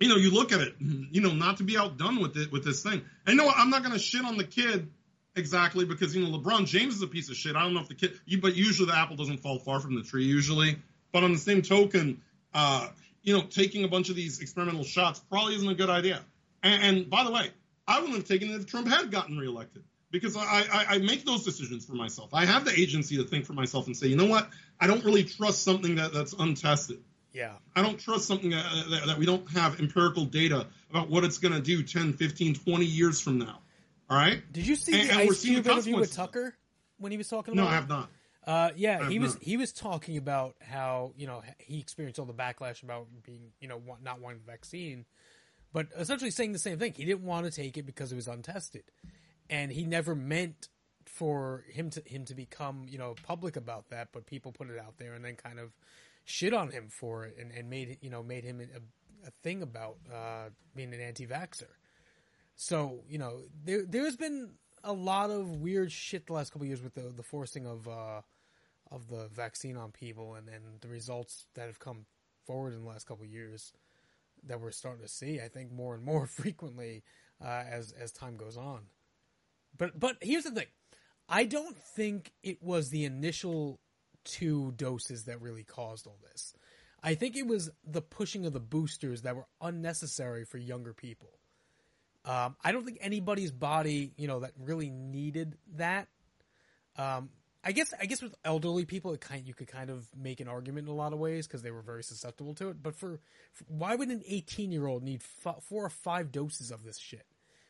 you 0.00 0.08
know, 0.08 0.16
you 0.16 0.30
look 0.30 0.52
at 0.52 0.60
it, 0.60 0.74
you 0.80 1.20
know, 1.20 1.32
not 1.32 1.58
to 1.58 1.62
be 1.62 1.76
outdone 1.76 2.20
with 2.20 2.36
it 2.36 2.50
with 2.50 2.64
this 2.64 2.82
thing. 2.82 3.02
And 3.26 3.28
you 3.28 3.34
know 3.34 3.44
what? 3.44 3.56
I'm 3.58 3.70
not 3.70 3.82
going 3.82 3.92
to 3.92 3.98
shit 3.98 4.24
on 4.24 4.36
the 4.36 4.44
kid 4.44 4.88
exactly 5.36 5.84
because 5.84 6.14
you 6.14 6.26
know 6.26 6.36
LeBron 6.38 6.66
James 6.66 6.96
is 6.96 7.02
a 7.02 7.06
piece 7.06 7.30
of 7.30 7.36
shit. 7.36 7.54
I 7.54 7.62
don't 7.62 7.74
know 7.74 7.80
if 7.80 7.88
the 7.88 7.94
kid, 7.94 8.18
you, 8.24 8.40
but 8.40 8.56
usually 8.56 8.90
the 8.90 8.96
apple 8.96 9.16
doesn't 9.16 9.38
fall 9.38 9.58
far 9.58 9.78
from 9.78 9.94
the 9.94 10.02
tree. 10.02 10.24
Usually, 10.24 10.76
but 11.12 11.22
on 11.22 11.32
the 11.32 11.38
same 11.38 11.62
token, 11.62 12.22
uh, 12.54 12.88
you 13.22 13.36
know, 13.36 13.42
taking 13.42 13.84
a 13.84 13.88
bunch 13.88 14.08
of 14.08 14.16
these 14.16 14.40
experimental 14.40 14.84
shots 14.84 15.20
probably 15.20 15.54
isn't 15.56 15.68
a 15.68 15.74
good 15.74 15.90
idea. 15.90 16.20
And, 16.62 16.82
and 16.82 17.10
by 17.10 17.24
the 17.24 17.30
way, 17.30 17.50
I 17.86 18.00
wouldn't 18.00 18.16
have 18.16 18.26
taken 18.26 18.50
it 18.50 18.54
if 18.54 18.66
Trump 18.66 18.88
had 18.88 19.10
gotten 19.10 19.36
reelected 19.36 19.84
because 20.10 20.36
I, 20.36 20.40
I, 20.42 20.86
I 20.88 20.98
make 20.98 21.24
those 21.24 21.44
decisions 21.44 21.84
for 21.84 21.94
myself. 21.94 22.30
I 22.32 22.44
have 22.44 22.64
the 22.64 22.72
agency 22.72 23.16
to 23.18 23.24
think 23.24 23.46
for 23.46 23.52
myself 23.52 23.86
and 23.86 23.96
say, 23.96 24.08
you 24.08 24.16
know 24.16 24.26
what? 24.26 24.48
I 24.80 24.86
don't 24.86 25.04
really 25.04 25.24
trust 25.24 25.62
something 25.62 25.96
that, 25.96 26.12
that's 26.12 26.32
untested. 26.32 26.98
Yeah. 27.32 27.52
I 27.76 27.82
don't 27.82 27.98
trust 27.98 28.26
something 28.26 28.50
that, 28.50 28.64
that, 28.90 29.06
that 29.06 29.18
we 29.18 29.26
don't 29.26 29.48
have 29.50 29.78
empirical 29.80 30.24
data 30.24 30.66
about 30.90 31.08
what 31.08 31.24
it's 31.24 31.38
going 31.38 31.54
to 31.54 31.60
do 31.60 31.82
10, 31.82 32.14
15, 32.14 32.54
20 32.56 32.84
years 32.84 33.20
from 33.20 33.38
now. 33.38 33.60
All 34.08 34.16
right? 34.16 34.42
Did 34.52 34.66
you 34.66 34.74
see 34.76 35.00
And- 35.00 35.08
the 35.10 35.12
and 35.12 35.30
Ice 35.30 35.42
Cube 35.42 35.64
the 35.64 35.72
interview 35.72 35.96
with. 35.96 36.12
Tucker 36.14 36.56
when 36.98 37.12
he 37.12 37.18
was 37.18 37.28
talking 37.28 37.54
about? 37.54 37.64
No. 37.64 37.68
I 37.68 37.74
have 37.74 37.88
not. 37.88 38.10
Uh, 38.46 38.70
yeah, 38.74 39.08
he 39.08 39.18
was 39.18 39.34
not. 39.34 39.42
he 39.42 39.56
was 39.58 39.70
talking 39.70 40.16
about 40.16 40.56
how 40.62 41.12
you 41.14 41.26
know 41.26 41.42
he 41.58 41.78
experienced 41.78 42.18
all 42.18 42.24
the 42.24 42.32
backlash 42.32 42.82
about 42.82 43.06
being 43.22 43.52
you 43.60 43.68
know 43.68 43.80
not 44.02 44.18
wanting 44.18 44.40
the 44.44 44.50
vaccine, 44.50 45.04
but 45.74 45.88
essentially 45.96 46.30
saying 46.30 46.52
the 46.52 46.58
same 46.58 46.78
thing. 46.78 46.94
He 46.94 47.04
didn't 47.04 47.22
want 47.22 47.44
to 47.44 47.52
take 47.52 47.76
it 47.76 47.84
because 47.84 48.10
it 48.12 48.16
was 48.16 48.28
untested, 48.28 48.84
and 49.50 49.70
he 49.70 49.84
never 49.84 50.14
meant 50.14 50.68
for 51.04 51.64
him 51.68 51.90
to 51.90 52.02
him 52.06 52.24
to 52.24 52.34
become 52.34 52.86
you 52.88 52.96
know 52.96 53.14
public 53.24 53.56
about 53.56 53.90
that. 53.90 54.08
But 54.10 54.24
people 54.24 54.52
put 54.52 54.70
it 54.70 54.78
out 54.78 54.96
there 54.96 55.12
and 55.12 55.22
then 55.22 55.36
kind 55.36 55.58
of 55.58 55.72
shit 56.24 56.52
on 56.52 56.70
him 56.70 56.88
for 56.88 57.24
it 57.24 57.36
and, 57.38 57.50
and 57.52 57.68
made 57.68 57.98
you 58.00 58.10
know 58.10 58.22
made 58.22 58.44
him 58.44 58.60
a, 58.60 59.26
a 59.26 59.30
thing 59.42 59.62
about 59.62 59.96
uh, 60.12 60.50
being 60.74 60.92
an 60.94 61.00
anti-vaxer. 61.00 61.68
So 62.56 63.04
you 63.08 63.18
know 63.18 63.42
there 63.64 63.84
there's 63.86 64.16
been 64.16 64.50
a 64.82 64.92
lot 64.92 65.30
of 65.30 65.60
weird 65.60 65.92
shit 65.92 66.26
the 66.26 66.32
last 66.32 66.52
couple 66.52 66.66
years 66.66 66.82
with 66.82 66.94
the 66.94 67.12
the 67.14 67.22
forcing 67.22 67.66
of 67.66 67.88
uh, 67.88 68.22
of 68.90 69.08
the 69.08 69.28
vaccine 69.32 69.76
on 69.76 69.92
people 69.92 70.34
and, 70.34 70.48
and 70.48 70.80
the 70.80 70.88
results 70.88 71.46
that 71.54 71.66
have 71.66 71.78
come 71.78 72.06
forward 72.44 72.74
in 72.74 72.82
the 72.82 72.88
last 72.88 73.06
couple 73.06 73.24
years 73.24 73.72
that 74.46 74.60
we're 74.60 74.70
starting 74.70 75.02
to 75.02 75.08
see. 75.08 75.40
I 75.40 75.48
think 75.48 75.70
more 75.70 75.94
and 75.94 76.04
more 76.04 76.26
frequently 76.40 77.02
uh, 77.42 77.64
as 77.70 77.92
as 77.92 78.12
time 78.12 78.36
goes 78.36 78.56
on. 78.56 78.82
But 79.76 79.98
but 79.98 80.16
here's 80.20 80.44
the 80.44 80.50
thing, 80.50 80.66
I 81.28 81.44
don't 81.44 81.78
think 81.78 82.32
it 82.42 82.62
was 82.62 82.90
the 82.90 83.04
initial 83.04 83.80
two 84.24 84.72
doses 84.72 85.24
that 85.24 85.40
really 85.40 85.64
caused 85.64 86.06
all 86.06 86.18
this. 86.32 86.54
I 87.02 87.14
think 87.14 87.36
it 87.36 87.46
was 87.46 87.70
the 87.86 88.02
pushing 88.02 88.44
of 88.46 88.52
the 88.52 88.60
boosters 88.60 89.22
that 89.22 89.34
were 89.34 89.46
unnecessary 89.60 90.44
for 90.44 90.58
younger 90.58 90.92
people. 90.92 91.30
Um, 92.24 92.56
I 92.62 92.72
don't 92.72 92.84
think 92.84 92.98
anybody's 93.00 93.50
body, 93.50 94.12
you 94.16 94.28
know, 94.28 94.40
that 94.40 94.52
really 94.58 94.90
needed 94.90 95.56
that. 95.76 96.08
Um, 96.96 97.30
I 97.64 97.72
guess, 97.72 97.92
I 97.98 98.06
guess 98.06 98.22
with 98.22 98.34
elderly 98.44 98.84
people, 98.84 99.12
it 99.12 99.20
kind 99.20 99.46
you 99.46 99.54
could 99.54 99.68
kind 99.68 99.90
of 99.90 100.06
make 100.16 100.40
an 100.40 100.48
argument 100.48 100.86
in 100.86 100.92
a 100.92 100.96
lot 100.96 101.12
of 101.12 101.18
ways 101.18 101.46
because 101.46 101.62
they 101.62 101.70
were 101.70 101.82
very 101.82 102.02
susceptible 102.02 102.54
to 102.54 102.70
it. 102.70 102.82
But 102.82 102.94
for, 102.94 103.20
for 103.52 103.64
why 103.68 103.94
would 103.94 104.08
an 104.08 104.22
18 104.26 104.70
year 104.70 104.86
old 104.86 105.02
need 105.02 105.22
f- 105.44 105.62
four 105.62 105.84
or 105.84 105.90
five 105.90 106.32
doses 106.32 106.70
of 106.70 106.84
this 106.84 106.98
shit? 106.98 107.26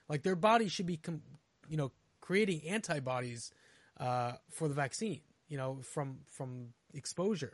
Like 0.08 0.22
their 0.22 0.36
body 0.36 0.68
should 0.68 0.86
be, 0.86 0.96
com- 0.96 1.22
you 1.68 1.76
know, 1.76 1.92
creating 2.20 2.62
antibodies 2.68 3.52
uh, 3.98 4.32
for 4.50 4.68
the 4.68 4.74
vaccine. 4.74 5.20
You 5.50 5.58
know, 5.58 5.80
from 5.82 6.20
from 6.28 6.68
exposure. 6.94 7.52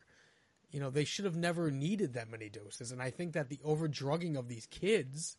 You 0.71 0.81
know, 0.81 0.91
they 0.91 1.05
should 1.05 1.25
have 1.25 1.37
never 1.37 1.71
needed 1.71 2.15
that 2.15 2.29
many 2.29 2.49
doses. 2.49 2.93
And 2.93 3.01
I 3.01 3.11
think 3.11 3.33
that 3.33 3.49
the 3.49 3.59
over 3.65 3.89
drugging 3.89 4.37
of 4.37 4.49
these 4.49 4.67
kids 4.67 5.37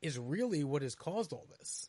is 0.00 0.18
really 0.18 0.64
what 0.64 0.82
has 0.82 0.94
caused 0.94 1.32
all 1.32 1.46
this. 1.58 1.88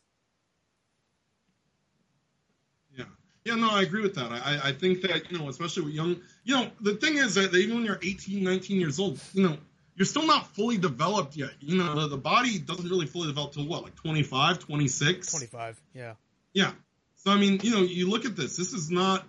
Yeah. 2.97 3.05
Yeah, 3.45 3.55
no, 3.55 3.69
I 3.71 3.81
agree 3.81 4.01
with 4.01 4.15
that. 4.15 4.31
I, 4.31 4.59
I 4.69 4.71
think 4.71 5.01
that, 5.01 5.31
you 5.31 5.39
know, 5.39 5.49
especially 5.49 5.83
with 5.83 5.93
young, 5.93 6.17
you 6.43 6.55
know, 6.55 6.69
the 6.81 6.95
thing 6.95 7.17
is 7.17 7.35
that 7.35 7.53
even 7.53 7.77
when 7.77 7.85
you're 7.85 7.99
18, 8.01 8.43
19 8.43 8.79
years 8.79 8.99
old, 8.99 9.19
you 9.33 9.47
know, 9.47 9.57
you're 9.95 10.05
still 10.05 10.25
not 10.25 10.47
fully 10.55 10.77
developed 10.77 11.35
yet. 11.35 11.51
You 11.59 11.77
know, 11.77 12.01
the, 12.01 12.07
the 12.09 12.17
body 12.17 12.59
doesn't 12.59 12.87
really 12.87 13.07
fully 13.07 13.27
develop 13.27 13.53
till 13.53 13.67
what, 13.67 13.83
like 13.83 13.95
25, 13.95 14.59
26? 14.59 15.31
25, 15.31 15.81
yeah. 15.93 16.13
Yeah. 16.53 16.71
So, 17.17 17.31
I 17.31 17.37
mean, 17.37 17.59
you 17.63 17.71
know, 17.71 17.81
you 17.81 18.09
look 18.09 18.25
at 18.25 18.35
this, 18.35 18.57
this 18.57 18.73
is 18.73 18.91
not 18.91 19.25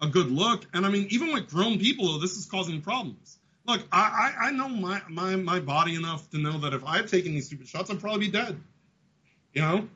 a 0.00 0.06
good 0.08 0.30
look. 0.30 0.66
And 0.72 0.84
I 0.84 0.90
mean, 0.90 1.06
even 1.10 1.32
with 1.32 1.48
grown 1.48 1.78
people, 1.78 2.18
this 2.18 2.36
is 2.36 2.46
causing 2.46 2.80
problems. 2.82 3.38
Look, 3.66 3.82
I, 3.90 4.32
I, 4.40 4.46
I 4.46 4.50
know 4.52 4.68
my, 4.68 5.02
my, 5.08 5.36
my 5.36 5.60
body 5.60 5.96
enough 5.96 6.30
to 6.30 6.38
know 6.38 6.58
that 6.60 6.72
if 6.72 6.84
I 6.84 6.98
had 6.98 7.08
taken 7.08 7.32
these 7.32 7.46
stupid 7.46 7.68
shots, 7.68 7.90
I'd 7.90 8.00
probably 8.00 8.26
be 8.26 8.32
dead. 8.32 8.60
You 9.52 9.62
know? 9.62 9.88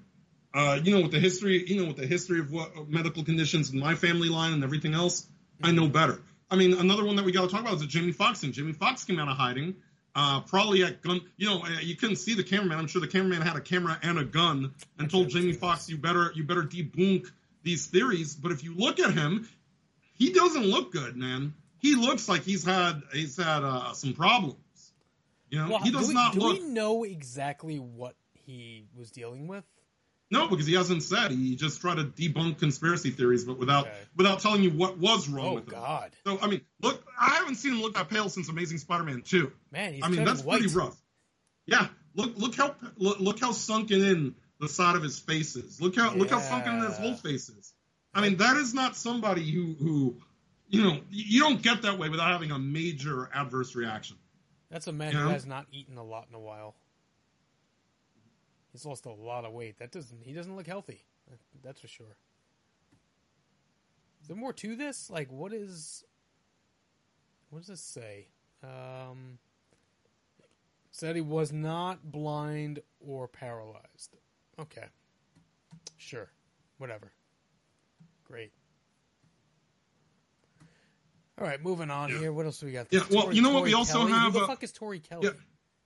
Uh, 0.53 0.80
you 0.82 0.94
know, 0.94 1.03
with 1.03 1.12
the 1.12 1.20
history, 1.20 1.64
you 1.64 1.80
know, 1.80 1.88
with 1.88 1.96
the 1.96 2.07
history 2.07 2.40
of 2.40 2.51
what 2.51 2.88
medical 2.88 3.22
conditions 3.22 3.70
in 3.70 3.78
my 3.78 3.94
family 3.94 4.28
line 4.28 4.53
and 4.53 4.64
everything 4.64 4.94
else, 4.94 5.26
I 5.62 5.70
know 5.70 5.86
better. 5.86 6.20
I 6.51 6.57
mean, 6.57 6.72
another 6.72 7.05
one 7.05 7.14
that 7.16 7.24
we 7.24 7.30
got 7.30 7.42
to 7.42 7.48
talk 7.48 7.61
about 7.61 7.74
is 7.74 7.80
the 7.80 7.86
Jamie 7.86 8.11
Foxx 8.11 8.40
thing. 8.40 8.51
Jamie 8.51 8.72
Foxx 8.72 9.05
came 9.05 9.20
out 9.20 9.28
of 9.28 9.36
hiding, 9.36 9.76
uh, 10.16 10.40
probably 10.40 10.82
at 10.82 11.03
gun. 11.03 11.20
You 11.36 11.48
know, 11.48 11.62
uh, 11.62 11.78
you 11.80 11.94
couldn't 11.94 12.16
see 12.16 12.34
the 12.34 12.42
cameraman. 12.42 12.78
I'm 12.78 12.88
sure 12.88 13.01
the 13.01 13.07
cameraman 13.07 13.42
had 13.42 13.55
a 13.55 13.61
camera 13.61 13.96
and 14.03 14.18
a 14.18 14.24
gun 14.24 14.74
and 14.98 15.09
told 15.09 15.28
Jamie 15.28 15.53
Foxx, 15.53 15.88
"You 15.88 15.98
better, 15.98 16.32
you 16.34 16.42
better 16.42 16.64
debunk 16.64 17.30
these 17.62 17.86
theories." 17.86 18.34
But 18.34 18.51
if 18.51 18.64
you 18.64 18.74
look 18.74 18.98
at 18.98 19.14
him, 19.14 19.48
he 20.20 20.32
doesn't 20.32 20.64
look 20.66 20.92
good, 20.92 21.16
man. 21.16 21.54
He 21.80 21.96
looks 21.96 22.28
like 22.28 22.42
he's 22.44 22.64
had 22.64 23.02
he's 23.12 23.36
had 23.36 23.64
uh, 23.64 23.92
some 23.94 24.12
problems. 24.12 24.92
You 25.50 25.58
know, 25.58 25.70
Well, 25.70 25.78
he 25.80 25.90
does 25.90 26.02
do 26.02 26.08
we, 26.08 26.14
not 26.14 26.34
do 26.34 26.38
look. 26.40 26.60
we 26.60 26.64
know 26.68 27.02
exactly 27.02 27.78
what 27.78 28.14
he 28.34 28.86
was 28.96 29.10
dealing 29.10 29.48
with? 29.48 29.64
No, 30.30 30.46
because 30.46 30.64
he 30.66 30.74
hasn't 30.74 31.02
said. 31.02 31.32
He 31.32 31.56
just 31.56 31.80
tried 31.80 31.96
to 31.96 32.04
debunk 32.04 32.58
conspiracy 32.60 33.10
theories, 33.10 33.44
but 33.44 33.58
without 33.58 33.86
Okay. 33.88 33.96
without 34.16 34.38
telling 34.38 34.62
you 34.62 34.70
what 34.70 34.96
was 34.98 35.28
wrong 35.28 35.46
Oh 35.46 35.54
with 35.54 35.64
him. 35.64 35.70
God, 35.72 36.12
So 36.24 36.38
I 36.40 36.46
mean, 36.46 36.60
look, 36.80 37.02
I 37.20 37.30
haven't 37.30 37.56
seen 37.56 37.72
him 37.74 37.80
look 37.82 37.94
that 37.94 38.08
pale 38.08 38.28
since 38.28 38.48
Amazing 38.48 38.78
Spider-Man 38.78 39.22
two. 39.22 39.50
man, 39.72 39.92
he's 39.94 40.04
I 40.04 40.08
mean, 40.08 40.24
that's 40.24 40.44
white. 40.44 40.60
pretty 40.60 40.72
rough. 40.74 40.96
Yeah, 41.66 41.88
look 42.14 42.36
look 42.38 42.54
how 42.54 42.76
look, 42.96 43.18
look 43.18 43.40
how 43.40 43.50
sunken 43.52 44.02
in 44.02 44.34
the 44.60 44.68
side 44.68 44.94
of 44.94 45.02
his 45.02 45.18
face 45.18 45.56
is. 45.56 45.80
Look 45.80 45.96
how 45.96 46.14
look 46.14 46.30
how 46.30 46.38
sunken 46.38 46.74
in 46.78 46.84
his 46.84 46.96
whole 46.98 47.14
face 47.16 47.48
is. 47.48 47.72
I 48.14 48.20
mean, 48.22 48.36
that 48.38 48.56
is 48.56 48.74
not 48.74 48.96
somebody 48.96 49.48
who 49.50 49.74
who 49.78 50.16
you 50.68 50.82
know 50.82 51.00
you 51.11 51.40
don't 51.40 51.62
get 51.62 51.82
that 51.82 51.98
way 51.98 52.08
without 52.08 52.30
having 52.32 52.50
a 52.50 52.58
major 52.58 53.28
adverse 53.34 53.74
reaction. 53.74 54.16
That's 54.70 54.86
a 54.86 54.92
man 54.92 55.12
You 55.12 55.18
who 55.18 55.24
know? 55.26 55.30
has 55.30 55.46
not 55.46 55.66
eaten 55.72 55.96
a 55.96 56.04
lot 56.04 56.26
in 56.28 56.34
a 56.34 56.40
while. 56.40 56.74
He's 58.72 58.84
lost 58.86 59.04
a 59.06 59.12
lot 59.12 59.44
of 59.44 59.52
weight. 59.52 59.78
That 59.78 59.90
doesn't. 59.90 60.22
He 60.22 60.32
doesn't 60.32 60.54
look 60.54 60.66
healthy. 60.66 61.04
That's 61.62 61.80
for 61.80 61.88
sure. 61.88 62.16
Is 64.22 64.28
there 64.28 64.36
more 64.36 64.52
to 64.52 64.76
this? 64.76 65.11
Like, 65.11 65.30
what 65.30 65.52
is? 65.52 66.04
What 67.50 67.61
does 67.61 67.68
this 67.68 67.80
say? 67.80 68.28
Um, 68.62 69.38
said 70.92 71.16
he 71.16 71.22
was 71.22 71.52
not 71.52 72.12
blind 72.12 72.80
or 73.00 73.26
paralyzed. 73.26 74.16
Okay, 74.58 74.84
sure, 75.96 76.30
whatever. 76.78 77.12
Great. 78.30 78.52
All 81.38 81.46
right, 81.46 81.60
moving 81.62 81.90
on 81.90 82.10
Yeah. 82.10 82.18
here. 82.18 82.32
What 82.32 82.46
else 82.46 82.60
do 82.60 82.66
we 82.66 82.72
got? 82.72 82.86
Yeah, 82.90 83.00
well, 83.10 83.24
Tori- 83.24 83.36
you 83.36 83.42
know 83.42 83.50
what? 83.52 83.64
We 83.64 83.74
also 83.74 83.98
Kelly? 83.98 84.12
have, 84.12 84.32
Who 84.32 84.38
the 84.38 84.44
uh, 84.44 84.46
fuck 84.46 84.62
is 84.62 84.72
Tori 84.72 85.00
Kelly? 85.00 85.26
Yeah. 85.26 85.32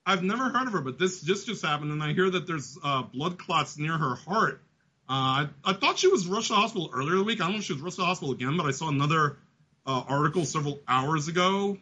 I've 0.07 0.23
never 0.23 0.51
heard 0.51 0.67
of 0.67 0.73
her, 0.75 0.83
but 0.83 0.99
this 0.99 1.23
just 1.23 1.47
just 1.47 1.65
happened, 1.65 1.91
and 1.91 2.03
I 2.03 2.13
hear 2.13 2.29
that 2.29 2.47
there's 2.47 2.77
uh, 2.83 3.03
blood 3.03 3.39
clots 3.39 3.79
near 3.79 3.97
her 3.97 4.17
heart. 4.17 4.63
Uh, 5.09 5.13
I, 5.13 5.49
I 5.65 5.73
thought 5.73 5.99
she 5.99 6.09
was 6.09 6.27
rushed 6.27 6.49
to 6.49 6.55
hospital 6.55 6.91
earlier 6.93 7.13
in 7.13 7.19
the 7.19 7.25
week. 7.25 7.41
I 7.41 7.45
don't 7.45 7.53
know 7.53 7.59
if 7.59 7.65
she 7.65 7.73
was 7.73 7.81
rushed 7.81 7.97
to 7.97 8.05
hospital 8.05 8.35
again, 8.35 8.57
but 8.59 8.67
I 8.67 8.73
saw 8.73 8.89
another 8.89 9.39
uh, 9.87 10.03
article 10.07 10.45
several 10.45 10.81
hours 10.89 11.29
ago. 11.29 11.79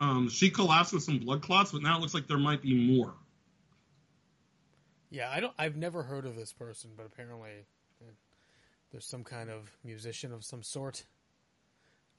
Um, 0.00 0.28
she 0.28 0.50
collapsed 0.50 0.92
with 0.92 1.02
some 1.04 1.18
blood 1.18 1.42
clots, 1.42 1.70
but 1.70 1.82
now 1.82 1.96
it 1.98 2.00
looks 2.00 2.14
like 2.14 2.26
there 2.26 2.38
might 2.38 2.62
be 2.62 2.74
more. 2.96 3.14
Yeah, 5.10 5.30
I 5.30 5.38
don't. 5.40 5.54
I've 5.58 5.76
never 5.76 6.02
heard 6.02 6.26
of 6.26 6.34
this 6.34 6.52
person, 6.52 6.90
but 6.96 7.06
apparently 7.06 7.50
there's 8.90 9.06
some 9.06 9.24
kind 9.24 9.50
of 9.50 9.70
musician 9.84 10.32
of 10.32 10.44
some 10.44 10.62
sort. 10.62 11.04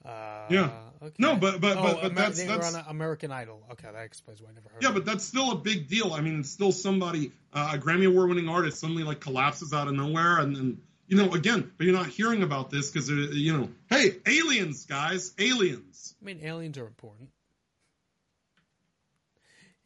Uh, 0.05 0.47
Yeah. 0.49 0.71
Okay. 1.01 1.15
No, 1.17 1.35
but- 1.35 1.59
but- 1.59 1.77
oh, 1.77 1.81
but- 1.83 1.95
but 1.95 2.05
Amer- 2.05 2.15
that's- 2.15 2.37
they 2.37 2.47
that's- 2.47 2.71
were 2.73 2.79
on 2.79 2.85
American 2.87 3.31
Idol. 3.31 3.61
Okay, 3.71 3.91
that 3.91 4.03
explains 4.03 4.41
why 4.41 4.49
I 4.49 4.53
never 4.53 4.69
heard. 4.69 4.81
Yeah, 4.81 4.91
but 4.91 5.03
that's 5.03 5.25
still 5.25 5.51
a 5.51 5.57
big 5.57 5.87
deal. 5.89 6.13
I 6.13 6.21
mean, 6.21 6.39
it's 6.39 6.49
still 6.49 6.71
somebody, 6.71 7.31
uh, 7.51 7.71
a 7.73 7.77
Grammy 7.77 8.07
Award 8.07 8.29
winning 8.29 8.47
artist 8.47 8.79
suddenly 8.79 9.03
like 9.03 9.19
collapses 9.19 9.73
out 9.73 9.87
of 9.89 9.93
nowhere, 9.95 10.39
and 10.39 10.55
then 10.55 10.81
you 11.07 11.17
know, 11.17 11.33
again, 11.33 11.71
but 11.75 11.85
you're 11.85 11.95
not 11.95 12.05
hearing 12.07 12.43
about 12.43 12.69
this 12.69 12.91
because 12.91 13.09
you 13.09 13.57
know, 13.57 13.69
hey, 13.89 14.19
aliens, 14.27 14.85
guys, 14.85 15.33
aliens. 15.39 16.15
I 16.21 16.25
mean, 16.25 16.39
aliens 16.43 16.77
are 16.77 16.85
important. 16.85 17.29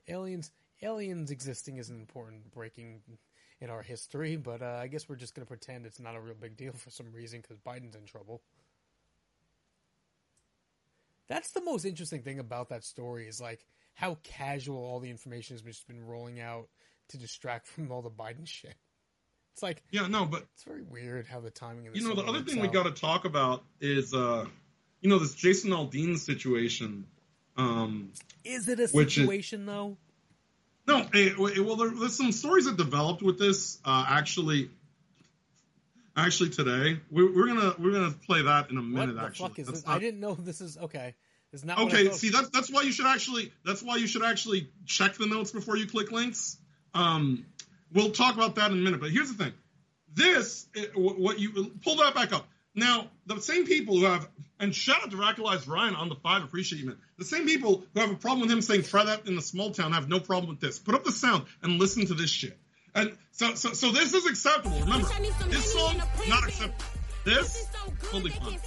Aliens, 0.07 0.51
aliens 0.81 1.31
existing 1.31 1.77
is 1.77 1.89
an 1.89 1.95
important 1.97 2.51
breaking 2.51 3.01
in 3.63 3.69
our 3.69 3.81
history, 3.81 4.35
but 4.35 4.61
uh, 4.61 4.77
I 4.81 4.87
guess 4.87 5.07
we're 5.07 5.15
just 5.15 5.33
going 5.33 5.45
to 5.45 5.47
pretend 5.47 5.85
it's 5.85 5.99
not 5.99 6.15
a 6.15 6.19
real 6.19 6.35
big 6.39 6.57
deal 6.57 6.73
for 6.73 6.89
some 6.89 7.11
reason 7.13 7.39
because 7.41 7.57
Biden's 7.57 7.95
in 7.95 8.05
trouble. 8.05 8.41
That's 11.29 11.51
the 11.51 11.61
most 11.63 11.85
interesting 11.85 12.21
thing 12.21 12.39
about 12.39 12.69
that 12.69 12.83
story 12.83 13.27
is 13.27 13.39
like 13.39 13.65
how 13.93 14.17
casual 14.23 14.77
all 14.83 14.99
the 14.99 15.09
information 15.09 15.55
has 15.55 15.61
just 15.61 15.87
been 15.87 16.05
rolling 16.05 16.41
out 16.41 16.67
to 17.09 17.17
distract 17.17 17.67
from 17.67 17.91
all 17.91 18.01
the 18.01 18.11
Biden 18.11 18.45
shit. 18.45 18.75
It's 19.53 19.63
like 19.63 19.81
Yeah, 19.91 20.07
no, 20.07 20.25
but 20.25 20.45
it's 20.53 20.63
very 20.63 20.81
weird 20.83 21.25
how 21.27 21.39
the 21.39 21.49
timing 21.49 21.87
of 21.87 21.93
this. 21.93 22.03
you 22.03 22.09
know, 22.09 22.15
the 22.15 22.27
other 22.27 22.41
thing 22.41 22.59
we 22.59 22.67
got 22.67 22.83
to 22.83 22.91
talk 22.91 23.23
about 23.23 23.63
is, 23.79 24.13
uh, 24.13 24.45
you 24.99 25.09
know, 25.09 25.19
this 25.19 25.33
Jason 25.35 25.71
Aldean 25.71 26.17
situation. 26.17 27.05
Um, 27.55 28.11
is 28.43 28.67
it 28.67 28.79
a 28.79 28.87
which 28.87 29.17
is- 29.17 29.23
situation 29.23 29.65
though? 29.65 29.97
No, 30.85 31.05
eh, 31.13 31.31
well, 31.37 31.75
there, 31.77 31.89
there's 31.89 32.15
some 32.17 32.31
stories 32.31 32.65
that 32.65 32.75
developed 32.77 33.21
with 33.21 33.39
this. 33.39 33.79
Uh, 33.85 34.05
actually, 34.07 34.69
actually 36.15 36.49
today 36.49 36.99
we're, 37.11 37.33
we're 37.35 37.47
gonna 37.47 37.73
we're 37.79 37.91
gonna 37.91 38.11
play 38.27 38.41
that 38.43 38.69
in 38.69 38.77
a 38.77 38.81
What 38.81 38.87
minute. 38.89 39.15
the 39.15 39.21
actually, 39.21 39.49
fuck 39.49 39.59
is 39.59 39.67
this? 39.67 39.85
not- 39.85 39.95
I 39.95 39.99
didn't 39.99 40.19
know 40.19 40.35
this 40.35 40.61
is 40.61 40.77
okay. 40.77 41.15
It's 41.51 41.63
not 41.63 41.77
Okay, 41.79 42.09
see 42.11 42.29
that's 42.29 42.49
that's 42.49 42.71
why 42.71 42.81
you 42.81 42.91
should 42.91 43.05
actually 43.05 43.51
that's 43.63 43.83
why 43.83 43.97
you 43.97 44.07
should 44.07 44.23
actually 44.23 44.69
check 44.85 45.13
the 45.15 45.27
notes 45.27 45.51
before 45.51 45.77
you 45.77 45.85
click 45.87 46.11
links 46.11 46.57
Um, 46.95 47.45
we'll 47.93 48.11
talk 48.11 48.35
about 48.35 48.55
that 48.55 48.71
in 48.71 48.77
a 48.77 48.81
minute. 48.81 48.99
But 48.99 49.11
here's 49.11 49.31
the 49.31 49.43
thing: 49.43 49.53
this, 50.13 50.67
eh, 50.75 50.85
wh- 50.95 51.19
what 51.19 51.39
you 51.39 51.71
pull 51.83 51.97
that 51.97 52.13
back 52.15 52.33
up. 52.33 52.47
Now, 52.75 53.07
the 53.27 53.39
same 53.39 53.65
people 53.65 53.99
who 53.99 54.05
have, 54.05 54.27
and 54.59 54.73
shout 54.73 55.03
out 55.03 55.11
to 55.11 55.17
Radicalized 55.17 55.67
Ryan 55.67 55.95
on 55.95 56.09
the 56.09 56.15
five, 56.15 56.43
appreciate 56.43 56.79
you, 56.79 56.87
man. 56.87 56.97
The 57.19 57.25
same 57.25 57.45
people 57.45 57.83
who 57.93 57.99
have 57.99 58.11
a 58.11 58.15
problem 58.15 58.41
with 58.41 58.51
him 58.51 58.61
saying 58.61 58.83
try 58.83 59.05
that 59.05 59.27
in 59.27 59.35
the 59.35 59.41
small 59.41 59.71
town 59.71 59.91
have 59.91 60.09
no 60.09 60.19
problem 60.19 60.49
with 60.49 60.59
this. 60.59 60.79
Put 60.79 60.95
up 60.95 61.03
the 61.03 61.11
sound 61.11 61.45
and 61.61 61.79
listen 61.79 62.07
to 62.07 62.15
this 62.15 62.31
shit. 62.31 62.57
And 62.95 63.15
so, 63.31 63.53
so, 63.55 63.73
so 63.73 63.91
this 63.91 64.13
is 64.13 64.25
acceptable. 64.25 64.79
Remember, 64.79 65.07
this 65.49 65.73
song 65.73 66.01
not 66.27 66.43
acceptable. 66.43 66.85
This 67.25 67.67
totally 68.01 68.31
fine. 68.31 68.59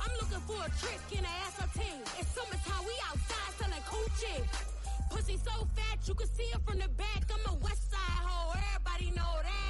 I'm 0.00 0.12
looking 0.20 0.40
for 0.46 0.64
a 0.64 0.70
trick 0.80 1.00
in 1.12 1.22
the 1.22 1.28
ass 1.28 1.58
of 1.62 1.72
team. 1.72 2.02
It's 2.18 2.30
summertime, 2.34 2.84
we 2.84 2.92
outside 3.08 3.52
selling 3.58 3.82
coochie. 3.82 5.10
Pussy 5.10 5.38
so 5.38 5.66
fat, 5.74 5.98
you 6.06 6.14
can 6.14 6.28
see 6.28 6.42
it 6.42 6.60
from 6.66 6.78
the 6.78 6.88
back. 6.88 7.24
I'm 7.32 7.54
a 7.54 7.58
west 7.58 7.90
side 7.90 7.98
hoe, 8.00 8.58
everybody 8.74 9.10
know 9.16 9.42
that. 9.42 9.65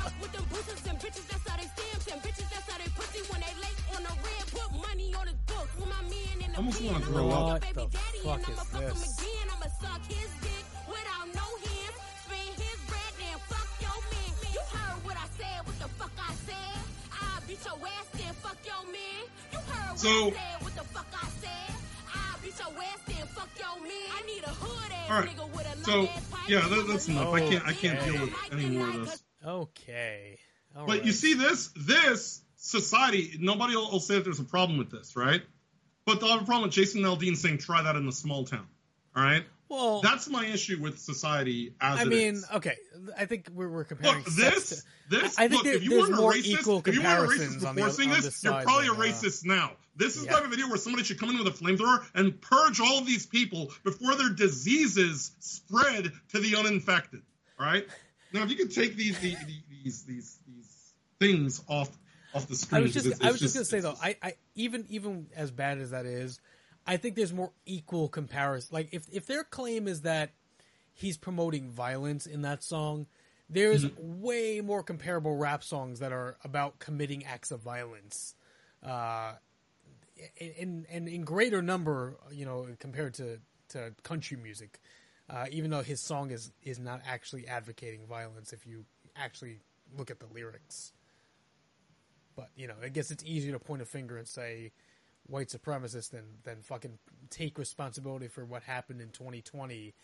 I 0.00 0.08
fuck 0.08 0.14
with 0.22 0.32
them 0.32 0.44
boosters 0.48 0.80
and 0.88 0.98
bitches, 0.98 1.26
that's 1.28 1.44
how 1.48 1.56
they 1.60 1.68
stamps. 1.68 2.06
And 2.08 2.20
bitches, 2.24 2.48
that's 2.48 2.64
how 2.70 2.78
they 2.80 2.88
pussy 2.96 3.20
when 3.28 3.40
they 3.44 3.54
late 3.60 3.80
on 3.96 4.02
the 4.02 4.14
red. 4.24 4.44
Put 4.48 4.68
money 4.80 5.12
on 5.14 5.26
his 5.28 5.36
books. 5.44 5.72
With 5.76 5.88
my 5.92 6.02
man 6.08 6.36
in 6.40 6.50
the 6.52 6.56
pen, 6.56 6.88
I'ma 6.88 7.04
throw 7.04 7.28
fuck 7.28 7.36
up. 7.36 7.44
your 7.44 7.52
What 7.52 7.60
baby 7.60 7.74
the 7.76 7.86
daddy 7.92 8.20
fuck 8.24 8.40
and 8.40 8.48
is 8.48 8.48
I'ma 8.48 8.64
fuck 8.64 8.80
him 8.80 9.00
this? 9.00 9.18
again. 9.20 9.46
I'ma 9.52 9.68
suck 9.80 10.02
his 10.08 10.30
dick 10.40 10.64
without 10.88 11.26
no 11.36 11.46
hands. 11.68 11.96
Spin 12.24 12.48
his 12.56 12.78
bread, 12.88 13.12
then 13.20 13.36
fuck 13.52 13.68
your 13.84 13.98
man. 14.08 14.30
You 14.56 14.62
heard 14.72 14.98
what 15.04 15.16
I 15.20 15.26
said, 15.36 15.58
what 15.68 15.76
the 15.84 15.88
fuck 16.00 16.14
I 16.16 16.32
said. 16.48 16.76
I 17.12 17.24
beat 17.44 17.60
your 17.60 17.78
ass, 17.84 18.06
then 18.16 18.32
fuck 18.40 18.58
your 18.64 18.82
man. 18.88 19.22
You 19.52 19.60
heard 19.68 19.90
what 19.92 20.00
So- 20.00 20.08
I 20.08 20.32
said, 20.32 20.56
what 20.64 20.74
the 20.80 20.86
fuck 20.96 21.10
I 21.12 21.26
said. 21.44 21.70
I 22.08 22.24
beat 22.40 22.56
your 22.56 22.72
ass, 22.88 23.00
then 23.04 23.24
fuck 23.36 23.50
your 23.60 23.76
man. 23.84 24.08
I 24.16 24.20
need 24.24 24.42
a 24.48 24.54
hood 24.64 24.90
ass 24.96 25.10
All 25.12 25.20
right. 25.20 25.28
nigga 25.28 25.46
with 25.52 25.66
a 25.68 25.74
So 25.84 25.92
long 25.92 26.08
ass 26.08 26.24
pipe. 26.32 26.48
yeah, 26.48 26.64
that, 26.72 26.82
that's 26.88 27.08
enough. 27.08 27.34
I 27.34 27.40
oh, 27.44 27.48
can't, 27.50 27.64
I 27.68 27.72
can't 27.76 27.98
deal 28.04 28.16
with 28.24 28.34
any 28.52 28.66
more 28.80 28.88
of 28.90 29.06
this. 29.06 29.22
Okay. 29.44 30.38
All 30.76 30.86
But 30.86 31.04
you 31.04 31.12
see 31.12 31.34
this, 31.34 31.70
this 31.76 32.42
society, 32.56 33.36
nobody 33.40 33.76
will, 33.76 33.90
will 33.90 34.00
say 34.00 34.16
that 34.16 34.24
there's 34.24 34.40
a 34.40 34.44
problem 34.44 34.78
with 34.78 34.90
this, 34.90 35.16
right? 35.16 35.42
But 36.04 36.20
they'll 36.20 36.30
have 36.30 36.42
a 36.42 36.44
problem 36.44 36.64
with 36.68 36.72
Jason 36.72 37.02
Aldean 37.02 37.36
saying 37.36 37.58
try 37.58 37.82
that 37.82 37.96
in 37.96 38.06
the 38.06 38.12
small 38.12 38.44
town. 38.44 38.66
All 39.16 39.24
right, 39.24 39.44
well, 39.70 40.00
that's 40.00 40.28
my 40.28 40.46
issue 40.46 40.80
with 40.80 40.98
society 40.98 41.74
as 41.80 42.00
I 42.00 42.04
mean, 42.04 42.34
is. 42.34 42.46
okay. 42.54 42.76
I 43.16 43.24
think 43.24 43.48
we're, 43.52 43.68
we're 43.68 43.84
comparing. 43.84 44.18
Look, 44.18 44.26
this, 44.26 44.68
to- 44.68 44.82
this. 45.10 45.38
I 45.38 45.48
think 45.48 45.52
look, 45.52 45.64
there- 45.64 45.74
if 45.74 45.84
you 45.84 45.90
there's 45.90 46.02
weren't 46.02 46.14
a 46.14 46.16
more 46.16 46.32
racist, 46.32 46.46
equal 46.46 46.82
if 46.84 46.94
you 46.94 47.02
weren't 47.02 47.12
a 47.12 47.26
comparisons 47.26 47.62
racist 47.62 47.68
on 47.68 47.74
before 47.76 47.88
the- 47.88 47.94
seeing 47.94 48.10
on 48.10 48.16
this, 48.16 48.24
this 48.24 48.44
you're 48.44 48.62
probably 48.62 48.86
a 48.88 48.92
uh, 48.92 48.96
racist 48.96 49.44
now. 49.44 49.72
This 49.96 50.16
is 50.16 50.24
yeah. 50.24 50.30
the 50.30 50.36
type 50.36 50.44
of 50.44 50.50
video 50.50 50.68
where 50.68 50.76
somebody 50.76 51.04
should 51.04 51.18
come 51.18 51.30
in 51.30 51.38
with 51.38 51.46
a 51.46 51.50
flamethrower 51.50 52.04
and 52.14 52.40
purge 52.40 52.80
all 52.80 52.98
of 52.98 53.06
these 53.06 53.26
people 53.26 53.72
before 53.84 54.14
their 54.16 54.30
diseases 54.30 55.32
spread 55.40 56.10
to 56.30 56.40
the 56.40 56.56
uninfected. 56.56 57.22
All 57.58 57.66
right. 57.66 57.86
Now, 58.32 58.42
if 58.44 58.50
you 58.50 58.56
could 58.56 58.72
take 58.74 58.96
these 58.96 59.18
these 59.18 59.38
these 59.46 60.02
these, 60.04 60.38
these 60.46 60.92
things 61.18 61.62
off 61.68 61.90
off 62.34 62.46
the 62.48 62.54
screen, 62.56 62.80
I 62.80 62.82
was 62.82 62.94
just, 62.94 63.06
it's- 63.06 63.20
I 63.26 63.30
was 63.32 63.40
just 63.40 63.54
gonna 63.54 63.64
say 63.64 63.80
though, 63.80 63.96
I, 64.00 64.16
I 64.22 64.34
even 64.54 64.86
even 64.88 65.26
as 65.34 65.50
bad 65.50 65.78
as 65.78 65.90
that 65.90 66.06
is, 66.06 66.40
I 66.86 66.96
think 66.96 67.16
there's 67.16 67.32
more 67.32 67.52
equal 67.66 68.08
comparison. 68.08 68.68
Like 68.72 68.88
if 68.92 69.04
if 69.12 69.26
their 69.26 69.44
claim 69.44 69.88
is 69.88 70.02
that 70.02 70.30
he's 70.92 71.16
promoting 71.16 71.70
violence 71.70 72.26
in 72.26 72.42
that 72.42 72.62
song, 72.62 73.06
there's 73.48 73.84
Mm-hmm. 73.84 74.22
way 74.22 74.60
more 74.60 74.82
comparable 74.84 75.36
rap 75.36 75.64
songs 75.64 75.98
that 75.98 76.12
are 76.12 76.36
about 76.44 76.78
committing 76.78 77.24
acts 77.24 77.50
of 77.50 77.60
violence, 77.60 78.34
uh, 78.86 79.32
in 80.36 80.86
in 80.90 81.08
in 81.08 81.22
greater 81.22 81.62
number, 81.62 82.16
you 82.30 82.44
know, 82.44 82.68
compared 82.78 83.14
to 83.14 83.40
to 83.70 83.92
country 84.02 84.36
music. 84.36 84.78
Uh, 85.32 85.46
even 85.52 85.70
though 85.70 85.82
his 85.82 86.00
song 86.00 86.30
is 86.30 86.50
is 86.62 86.78
not 86.78 87.00
actually 87.06 87.46
advocating 87.46 88.06
violence, 88.06 88.52
if 88.52 88.66
you 88.66 88.84
actually 89.16 89.60
look 89.96 90.10
at 90.10 90.18
the 90.18 90.26
lyrics. 90.26 90.92
But 92.36 92.48
you 92.56 92.66
know, 92.66 92.74
I 92.82 92.88
guess 92.88 93.10
it's 93.10 93.24
easier 93.24 93.52
to 93.52 93.58
point 93.58 93.82
a 93.82 93.84
finger 93.84 94.16
and 94.16 94.26
say 94.26 94.72
white 95.26 95.48
supremacist 95.48 96.10
than 96.10 96.24
than 96.42 96.62
fucking 96.62 96.98
take 97.30 97.58
responsibility 97.58 98.26
for 98.26 98.44
what 98.44 98.64
happened 98.64 99.00
in 99.00 99.10
2020 99.10 99.94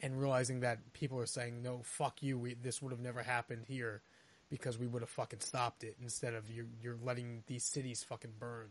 and 0.00 0.20
realizing 0.20 0.60
that 0.60 0.92
people 0.92 1.20
are 1.20 1.26
saying 1.26 1.62
no, 1.62 1.80
fuck 1.84 2.22
you, 2.22 2.36
we, 2.36 2.54
this 2.54 2.82
would 2.82 2.90
have 2.90 3.00
never 3.00 3.22
happened 3.22 3.64
here 3.68 4.02
because 4.50 4.78
we 4.78 4.88
would 4.88 5.02
have 5.02 5.10
fucking 5.10 5.40
stopped 5.40 5.84
it 5.84 5.96
instead 6.02 6.34
of 6.34 6.50
you 6.50 6.66
you're 6.82 6.98
letting 7.02 7.44
these 7.46 7.64
cities 7.64 8.02
fucking 8.02 8.32
burn. 8.38 8.68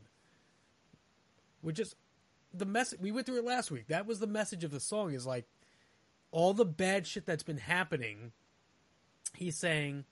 Which 1.61 1.79
is 1.79 1.95
the 2.53 2.65
message 2.65 2.99
we 2.99 3.11
went 3.11 3.27
through 3.27 3.39
it 3.39 3.45
last 3.45 3.71
week. 3.71 3.87
That 3.87 4.05
was 4.05 4.19
the 4.19 4.27
message 4.27 4.65
of 4.65 4.71
the 4.71 4.79
song 4.81 5.13
is 5.13 5.25
like 5.25 5.45
all 6.31 6.53
the 6.53 6.65
bad 6.65 7.05
shit 7.05 7.25
that's 7.25 7.43
been 7.43 7.57
happening. 7.57 8.31
He's 9.35 9.57
saying 9.57 10.05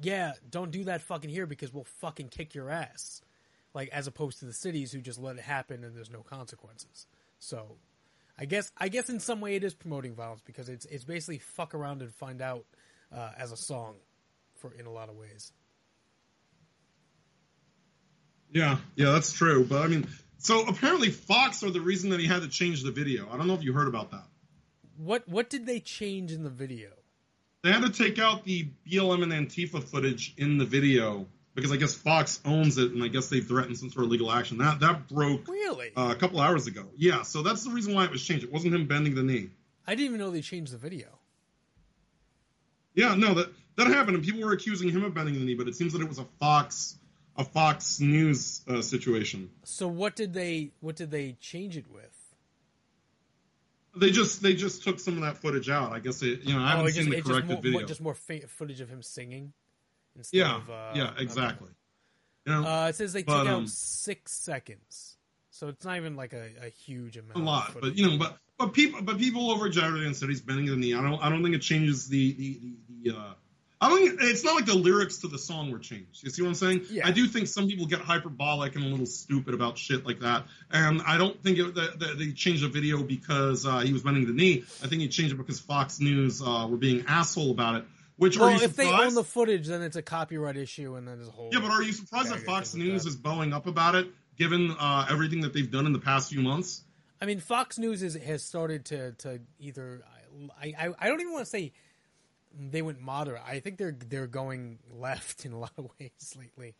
yeah, 0.00 0.32
don't 0.48 0.70
do 0.70 0.84
that 0.84 1.02
fucking 1.02 1.30
here 1.30 1.46
because 1.46 1.72
we'll 1.72 1.84
fucking 2.00 2.28
kick 2.28 2.54
your 2.54 2.70
ass. 2.70 3.20
Like 3.74 3.88
as 3.90 4.06
opposed 4.06 4.38
to 4.40 4.44
the 4.44 4.52
cities 4.52 4.92
who 4.92 5.00
just 5.00 5.18
let 5.18 5.36
it 5.36 5.42
happen 5.42 5.84
and 5.84 5.96
there's 5.96 6.10
no 6.10 6.22
consequences. 6.22 7.06
So, 7.38 7.76
I 8.38 8.44
guess 8.44 8.72
I 8.78 8.88
guess 8.88 9.08
in 9.08 9.20
some 9.20 9.40
way 9.40 9.56
it 9.56 9.64
is 9.64 9.74
promoting 9.74 10.14
violence 10.14 10.42
because 10.44 10.68
it's 10.68 10.86
it's 10.86 11.04
basically 11.04 11.38
fuck 11.38 11.74
around 11.74 12.02
and 12.02 12.12
find 12.14 12.40
out 12.40 12.64
uh, 13.14 13.30
as 13.36 13.52
a 13.52 13.56
song 13.56 13.96
for 14.56 14.72
in 14.72 14.86
a 14.86 14.90
lot 14.90 15.08
of 15.08 15.16
ways. 15.16 15.52
Yeah, 18.50 18.78
yeah, 18.96 19.12
that's 19.12 19.32
true. 19.32 19.64
But 19.64 19.82
I 19.82 19.88
mean, 19.88 20.06
so 20.38 20.66
apparently 20.66 21.10
Fox 21.10 21.62
are 21.62 21.70
the 21.70 21.80
reason 21.80 22.10
that 22.10 22.20
he 22.20 22.26
had 22.26 22.42
to 22.42 22.48
change 22.48 22.82
the 22.82 22.90
video. 22.90 23.28
I 23.30 23.36
don't 23.36 23.46
know 23.46 23.54
if 23.54 23.62
you 23.62 23.72
heard 23.72 23.88
about 23.88 24.12
that. 24.12 24.24
What 24.98 25.28
what 25.28 25.48
did 25.48 25.64
they 25.64 25.78
change 25.80 26.32
in 26.32 26.42
the 26.42 26.50
video? 26.50 26.90
They 27.62 27.72
had 27.72 27.82
to 27.82 27.90
take 27.90 28.18
out 28.18 28.44
the 28.44 28.68
BLM 28.86 29.22
and 29.22 29.32
Antifa 29.32 29.82
footage 29.82 30.34
in 30.36 30.58
the 30.58 30.64
video 30.64 31.26
because 31.54 31.72
I 31.72 31.76
guess 31.76 31.94
Fox 31.94 32.40
owns 32.44 32.78
it, 32.78 32.92
and 32.92 33.02
I 33.02 33.08
guess 33.08 33.28
they 33.28 33.40
threatened 33.40 33.76
some 33.78 33.90
sort 33.90 34.04
of 34.04 34.10
legal 34.10 34.30
action. 34.30 34.58
That 34.58 34.80
that 34.80 35.08
broke 35.08 35.46
Really? 35.48 35.90
uh, 35.96 36.12
a 36.14 36.18
couple 36.18 36.40
hours 36.40 36.66
ago. 36.66 36.84
Yeah, 36.96 37.22
so 37.22 37.42
that's 37.42 37.64
the 37.64 37.70
reason 37.70 37.94
why 37.94 38.04
it 38.04 38.10
was 38.10 38.24
changed. 38.24 38.44
It 38.44 38.52
wasn't 38.52 38.74
him 38.74 38.86
bending 38.86 39.14
the 39.14 39.22
knee. 39.22 39.50
I 39.86 39.92
didn't 39.94 40.06
even 40.06 40.18
know 40.18 40.30
they 40.30 40.42
changed 40.42 40.72
the 40.72 40.78
video. 40.78 41.06
Yeah, 42.94 43.14
no, 43.14 43.34
that 43.34 43.52
that 43.76 43.86
happened, 43.86 44.16
and 44.16 44.24
people 44.24 44.40
were 44.42 44.52
accusing 44.52 44.88
him 44.90 45.04
of 45.04 45.14
bending 45.14 45.34
the 45.34 45.44
knee, 45.44 45.54
but 45.54 45.68
it 45.68 45.76
seems 45.76 45.92
that 45.92 46.02
it 46.02 46.08
was 46.08 46.18
a 46.18 46.26
Fox 46.40 46.96
a 47.36 47.44
Fox 47.44 48.00
News 48.00 48.62
uh, 48.68 48.82
situation. 48.82 49.48
So 49.62 49.86
what 49.86 50.16
did 50.16 50.34
they 50.34 50.72
what 50.80 50.96
did 50.96 51.12
they 51.12 51.36
change 51.40 51.76
it 51.76 51.88
with? 51.88 52.12
They 53.98 54.10
just 54.10 54.42
they 54.42 54.54
just 54.54 54.84
took 54.84 55.00
some 55.00 55.14
of 55.16 55.22
that 55.22 55.38
footage 55.38 55.68
out. 55.68 55.92
I 55.92 55.98
guess 55.98 56.22
it, 56.22 56.42
you 56.42 56.54
know 56.54 56.62
I 56.62 56.70
haven't 56.70 56.86
oh, 56.86 56.90
seen 56.90 57.10
the 57.10 57.22
corrected 57.22 57.50
more, 57.50 57.62
video. 57.62 57.86
just 57.86 58.00
more 58.00 58.14
footage 58.14 58.80
of 58.80 58.88
him 58.88 59.02
singing 59.02 59.52
instead 60.16 60.38
yeah, 60.38 60.56
of 60.56 60.70
uh, 60.70 60.92
yeah, 60.94 61.12
exactly. 61.18 61.70
You 62.46 62.52
know, 62.52 62.66
Uh, 62.66 62.88
it 62.88 62.94
says 62.94 63.12
they 63.12 63.22
But, 63.22 63.40
took 63.40 63.48
um, 63.48 63.62
out 63.62 63.68
six 63.68 64.32
seconds, 64.32 65.16
so 65.50 65.68
it's 65.68 65.84
not 65.84 65.96
even 65.96 66.16
like 66.16 66.32
a, 66.32 66.50
a 66.62 66.68
huge 66.68 67.16
amount. 67.16 67.36
a 67.36 67.42
lot, 67.42 67.74
but 67.80 67.96
you 67.96 68.08
know, 68.08 68.18
but 68.18 68.38
but 68.58 68.72
people 68.72 69.02
but 69.02 69.18
people 69.18 69.50
over 69.50 69.66
exaggerating 69.66 70.06
and 70.06 70.16
said 70.16 70.28
he's 70.28 70.40
bending 70.40 70.66
the 70.66 70.76
knee. 70.76 70.94
I 70.94 71.02
don't 71.02 71.22
I 71.22 71.28
don't 71.28 71.42
think 71.42 71.54
it 71.54 71.62
changes 71.62 72.08
the 72.08 72.32
the 72.32 72.60
the, 72.60 73.10
the 73.10 73.16
uh, 73.16 73.34
I 73.80 73.88
don't 73.88 73.98
think 74.00 74.20
it's 74.20 74.42
not 74.42 74.56
like 74.56 74.66
the 74.66 74.74
lyrics 74.74 75.18
to 75.18 75.28
the 75.28 75.38
song 75.38 75.70
were 75.70 75.78
changed. 75.78 76.24
You 76.24 76.30
see 76.30 76.42
what 76.42 76.48
I'm 76.48 76.54
saying? 76.54 76.86
Yeah. 76.90 77.06
I 77.06 77.12
do 77.12 77.26
think 77.28 77.46
some 77.46 77.68
people 77.68 77.86
get 77.86 78.00
hyperbolic 78.00 78.74
and 78.74 78.84
a 78.84 78.88
little 78.88 79.06
stupid 79.06 79.54
about 79.54 79.78
shit 79.78 80.04
like 80.04 80.20
that, 80.20 80.46
and 80.70 81.00
I 81.02 81.16
don't 81.16 81.40
think 81.42 81.58
it, 81.58 81.74
that, 81.76 81.98
that 82.00 82.18
they 82.18 82.32
changed 82.32 82.64
the 82.64 82.68
video 82.68 83.02
because 83.02 83.64
uh, 83.64 83.78
he 83.80 83.92
was 83.92 84.02
bending 84.02 84.26
the 84.26 84.32
knee. 84.32 84.64
I 84.82 84.88
think 84.88 85.02
he 85.02 85.08
changed 85.08 85.32
it 85.32 85.36
because 85.36 85.60
Fox 85.60 86.00
News 86.00 86.42
uh, 86.42 86.66
were 86.68 86.76
being 86.76 87.04
asshole 87.06 87.52
about 87.52 87.76
it. 87.76 87.84
Which 88.16 88.36
are 88.36 88.40
well, 88.40 88.60
if 88.60 88.74
they 88.74 88.84
surprised? 88.84 89.06
own 89.06 89.14
the 89.14 89.22
footage, 89.22 89.68
then 89.68 89.82
it's 89.82 89.94
a 89.94 90.02
copyright 90.02 90.56
issue, 90.56 90.96
and 90.96 91.06
then 91.06 91.18
there's 91.18 91.28
a 91.28 91.32
whole. 91.32 91.50
yeah, 91.52 91.60
but 91.60 91.70
are 91.70 91.82
you 91.82 91.92
surprised 91.92 92.30
that 92.30 92.40
Fox 92.40 92.74
News 92.74 93.04
that. 93.04 93.10
is 93.10 93.16
bowing 93.16 93.52
up 93.52 93.68
about 93.68 93.94
it, 93.94 94.08
given 94.36 94.74
uh, 94.76 95.06
everything 95.08 95.42
that 95.42 95.52
they've 95.52 95.70
done 95.70 95.86
in 95.86 95.92
the 95.92 96.00
past 96.00 96.30
few 96.30 96.42
months? 96.42 96.82
I 97.20 97.26
mean, 97.26 97.38
Fox 97.38 97.78
News 97.78 98.02
is, 98.02 98.16
has 98.16 98.44
started 98.44 98.86
to 98.86 99.12
to 99.12 99.40
either. 99.60 100.02
I, 100.60 100.74
I 100.78 100.94
I 100.98 101.08
don't 101.08 101.20
even 101.20 101.32
want 101.32 101.44
to 101.44 101.50
say 101.50 101.72
they 102.58 102.82
went 102.82 103.00
moderate. 103.00 103.42
I 103.46 103.60
think 103.60 103.78
they're 103.78 103.96
they're 104.08 104.26
going 104.26 104.78
left 104.92 105.44
in 105.44 105.52
a 105.52 105.58
lot 105.58 105.72
of 105.78 105.88
ways 106.00 106.36
lately, 106.38 106.74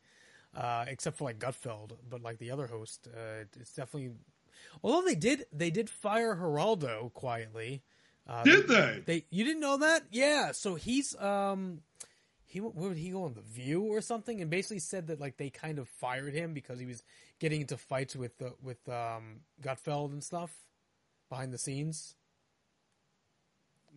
uh, 0.56 0.84
except 0.88 1.18
for 1.18 1.24
like 1.24 1.38
Gutfeld. 1.38 1.92
But 2.08 2.22
like 2.22 2.38
the 2.38 2.50
other 2.50 2.66
host, 2.66 3.08
uh, 3.12 3.44
it's 3.60 3.74
definitely. 3.74 4.12
Although 4.82 5.06
they 5.06 5.14
did 5.14 5.46
they 5.52 5.70
did 5.70 5.88
fire 5.88 6.34
Geraldo 6.34 7.12
quietly. 7.12 7.82
Uh, 8.26 8.42
Did 8.42 8.68
they? 8.68 9.02
They 9.06 9.24
you 9.30 9.44
didn't 9.44 9.60
know 9.60 9.78
that? 9.78 10.02
Yeah. 10.10 10.52
So 10.52 10.74
he's 10.74 11.18
um 11.18 11.80
he 12.44 12.60
where 12.60 12.88
would 12.88 12.98
he 12.98 13.10
go 13.10 13.24
on 13.24 13.34
the 13.34 13.40
View 13.40 13.82
or 13.82 14.00
something, 14.00 14.40
and 14.40 14.50
basically 14.50 14.80
said 14.80 15.06
that 15.06 15.20
like 15.20 15.36
they 15.36 15.50
kind 15.50 15.78
of 15.78 15.88
fired 15.88 16.34
him 16.34 16.54
because 16.54 16.78
he 16.78 16.86
was 16.86 17.02
getting 17.38 17.60
into 17.60 17.76
fights 17.76 18.16
with 18.16 18.36
the 18.38 18.52
with 18.62 18.86
um 18.88 19.40
Gutfeld 19.62 20.12
and 20.12 20.24
stuff 20.24 20.52
behind 21.30 21.52
the 21.52 21.58
scenes. 21.58 22.14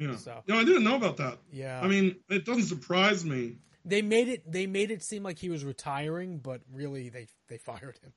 Yeah. 0.10 0.16
So- 0.18 0.44
No, 0.48 0.58
I 0.60 0.64
didn't 0.64 0.84
know 0.84 0.96
about 0.96 1.18
that. 1.18 1.38
Yeah. 1.52 1.80
I 1.82 1.88
mean, 1.88 2.16
it 2.30 2.46
doesn't 2.46 2.64
surprise 2.66 3.24
me. 3.24 3.58
They 3.86 4.02
made 4.02 4.28
it 4.28 4.52
they 4.52 4.68
made 4.68 4.92
it 4.92 5.02
seem 5.04 5.24
like 5.24 5.40
he 5.40 5.50
was 5.50 5.64
retiring, 5.66 6.38
but 6.40 6.62
really 6.72 7.10
they 7.10 7.28
they 7.48 7.58
fired 7.58 7.98
him. 8.04 8.14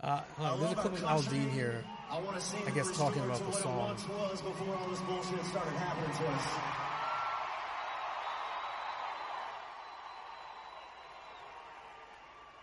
Uh, 0.00 0.20
hold 0.36 0.48
on, 0.50 0.60
there's 0.60 0.72
a 0.72 0.74
clip 0.74 0.92
of 0.94 1.00
Aldean 1.02 1.50
here. 1.52 1.84
I 2.10 2.18
want 2.20 2.36
to 2.36 2.42
see 2.42 2.58
I 2.66 2.70
guess 2.70 2.90
talking 2.96 3.22
about 3.22 3.38
the 3.46 3.52
song. 3.52 3.78
it 3.78 3.88
once 3.88 4.08
was 4.08 4.42
before 4.42 4.76
all 4.76 4.88
this 4.88 5.00
bullshit 5.02 5.44
started 5.46 5.72
happening 5.74 6.10
to 6.18 6.26
us. 6.26 6.46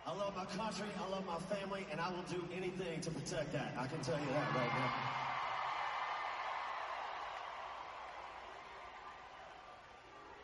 I 0.06 0.12
love 0.16 0.34
my 0.34 0.44
country, 0.46 0.88
I 0.98 1.08
love 1.10 1.24
my 1.26 1.38
family, 1.54 1.86
and 1.92 2.00
I 2.00 2.10
will 2.10 2.24
do 2.30 2.42
anything 2.56 3.00
to 3.02 3.10
protect 3.10 3.52
that. 3.52 3.74
I 3.78 3.86
can 3.86 4.00
tell 4.00 4.18
you 4.18 4.26
that 4.26 4.54
right 4.54 4.72
now. 4.74 5.29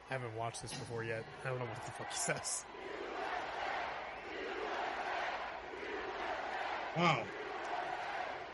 I 0.08 0.14
haven't 0.14 0.36
watched 0.36 0.62
this 0.62 0.72
before 0.72 1.02
yet. 1.02 1.24
I 1.44 1.48
don't 1.48 1.58
know 1.58 1.64
what 1.64 1.84
the 1.84 1.90
fuck 1.90 2.10
he 2.10 2.16
says. 2.16 2.64
Wow. 6.96 7.24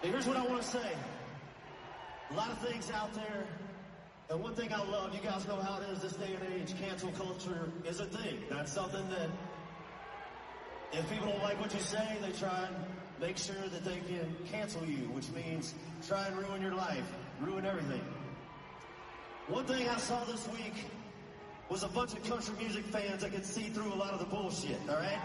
Here's 0.03 0.27
what 0.27 0.37
I 0.37 0.47
want 0.47 0.63
to 0.63 0.69
say. 0.69 0.93
A 2.31 2.35
lot 2.35 2.51
of 2.51 2.59
things 2.59 2.91
out 2.91 3.13
there, 3.15 3.45
and 4.31 4.43
one 4.43 4.55
thing 4.55 4.73
I 4.73 4.83
love, 4.83 5.15
you 5.15 5.21
guys 5.21 5.47
know 5.47 5.57
how 5.57 5.81
it 5.81 5.91
is 5.91 6.01
this 6.01 6.15
day 6.15 6.35
and 6.35 6.55
age, 6.55 6.75
cancel 6.81 7.11
culture 7.11 7.71
is 7.87 8.01
a 8.01 8.07
thing. 8.07 8.39
That's 8.49 8.73
something 8.73 9.07
that 9.11 9.29
if 10.93 11.09
people 11.11 11.29
don't 11.29 11.43
like 11.43 11.61
what 11.61 11.73
you 11.75 11.81
say, 11.81 12.17
they 12.23 12.33
try 12.33 12.67
and 12.67 12.77
make 13.21 13.37
sure 13.37 13.69
that 13.71 13.85
they 13.85 13.99
can 14.09 14.35
cancel 14.51 14.85
you, 14.85 15.09
which 15.11 15.29
means 15.31 15.75
try 16.09 16.27
and 16.27 16.37
ruin 16.39 16.63
your 16.63 16.75
life, 16.75 17.05
ruin 17.41 17.67
everything. 17.67 18.03
One 19.49 19.67
thing 19.67 19.89
I 19.89 19.99
saw 19.99 20.25
this 20.25 20.49
week 20.49 20.87
was 21.69 21.83
a 21.83 21.89
bunch 21.89 22.13
of 22.13 22.23
country 22.25 22.55
music 22.59 22.85
fans 22.87 23.23
that 23.23 23.33
could 23.33 23.45
see 23.47 23.65
through 23.71 23.93
a 23.93 23.97
lot 23.97 24.13
of 24.13 24.19
the 24.19 24.27
bullshit, 24.27 24.79
all 24.89 24.97
right? 24.97 25.19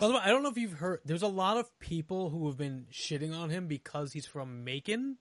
By 0.00 0.08
the 0.08 0.14
way, 0.14 0.20
I 0.24 0.28
don't 0.28 0.42
know 0.42 0.48
if 0.48 0.56
you've 0.58 0.72
heard. 0.72 1.00
There's 1.04 1.22
a 1.22 1.28
lot 1.28 1.56
of 1.56 1.78
people 1.78 2.30
who 2.30 2.46
have 2.48 2.56
been 2.56 2.86
shitting 2.92 3.36
on 3.36 3.50
him 3.50 3.68
because 3.68 4.12
he's 4.12 4.26
from 4.26 4.64
Macon, 4.64 5.18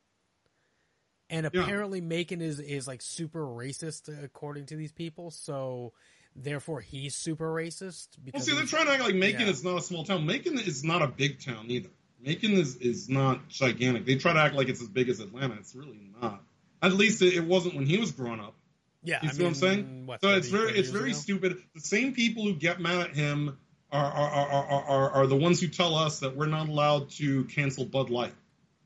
and 1.30 1.48
Yeah. 1.54 1.62
apparently 1.62 2.02
Macon 2.02 2.42
is 2.42 2.60
is 2.60 2.88
like 2.88 3.02
super 3.02 3.46
racist 3.46 4.10
according 4.24 4.66
to 4.68 4.76
these 4.76 4.92
people. 4.92 5.32
So 5.32 5.94
therefore, 6.36 6.82
he's 6.82 7.16
super 7.16 7.54
racist. 7.54 8.18
Well, 8.18 8.26
Because 8.26 8.46
see, 8.46 8.56
they're 8.56 8.66
trying 8.66 8.86
to 8.88 8.94
act 8.94 9.04
like 9.04 9.16
Macon 9.16 9.42
Yeah. 9.42 9.50
is 9.50 9.64
not 9.64 9.78
a 9.78 9.82
small 9.82 10.06
town. 10.06 10.26
Macon 10.26 10.58
is 10.58 10.84
not 10.84 11.02
a 11.02 11.08
big 11.08 11.42
town 11.44 11.70
either. 11.70 11.90
Macon 12.24 12.54
is, 12.54 12.78
is 12.78 13.10
not 13.10 13.48
gigantic. 13.50 14.06
They 14.06 14.16
try 14.16 14.34
to 14.34 14.40
act 14.40 14.56
like 14.56 14.70
it's 14.70 14.82
as 14.82 14.88
big 14.88 15.10
as 15.10 15.20
Atlanta. 15.20 15.56
It's 15.56 15.76
really 15.76 16.00
not. 16.22 16.42
At 16.82 16.94
least 16.94 17.22
it, 17.22 17.34
it 17.34 17.44
wasn't 17.46 17.76
when 17.76 17.86
he 17.86 17.98
was 17.98 18.12
growing 18.12 18.40
up. 18.40 18.56
Yeah, 19.04 19.20
You 19.22 19.30
I 19.30 19.32
see 19.34 19.44
what 19.44 19.50
I'm 19.50 19.56
saying? 19.56 20.06
what, 20.06 20.22
so 20.22 20.30
it's 20.30 20.48
very 20.48 20.72
it's 20.78 20.90
very 20.90 21.10
ago? 21.12 21.20
stupid. 21.20 21.58
The 21.76 21.82
same 21.82 22.14
people 22.14 22.44
who 22.44 22.54
get 22.56 22.80
mad 22.80 23.02
at 23.10 23.16
him 23.16 23.58
are 23.92 24.06
are, 24.06 24.30
are, 24.30 24.64
are, 24.66 24.84
are 24.84 25.12
are 25.12 25.28
the 25.28 25.36
ones 25.36 25.60
who 25.60 25.68
tell 25.68 25.96
us 25.96 26.20
that 26.20 26.36
we're 26.38 26.46
not 26.46 26.70
allowed 26.70 27.10
to 27.12 27.44
cancel 27.46 27.84
Bud 27.86 28.10
Light. 28.10 28.34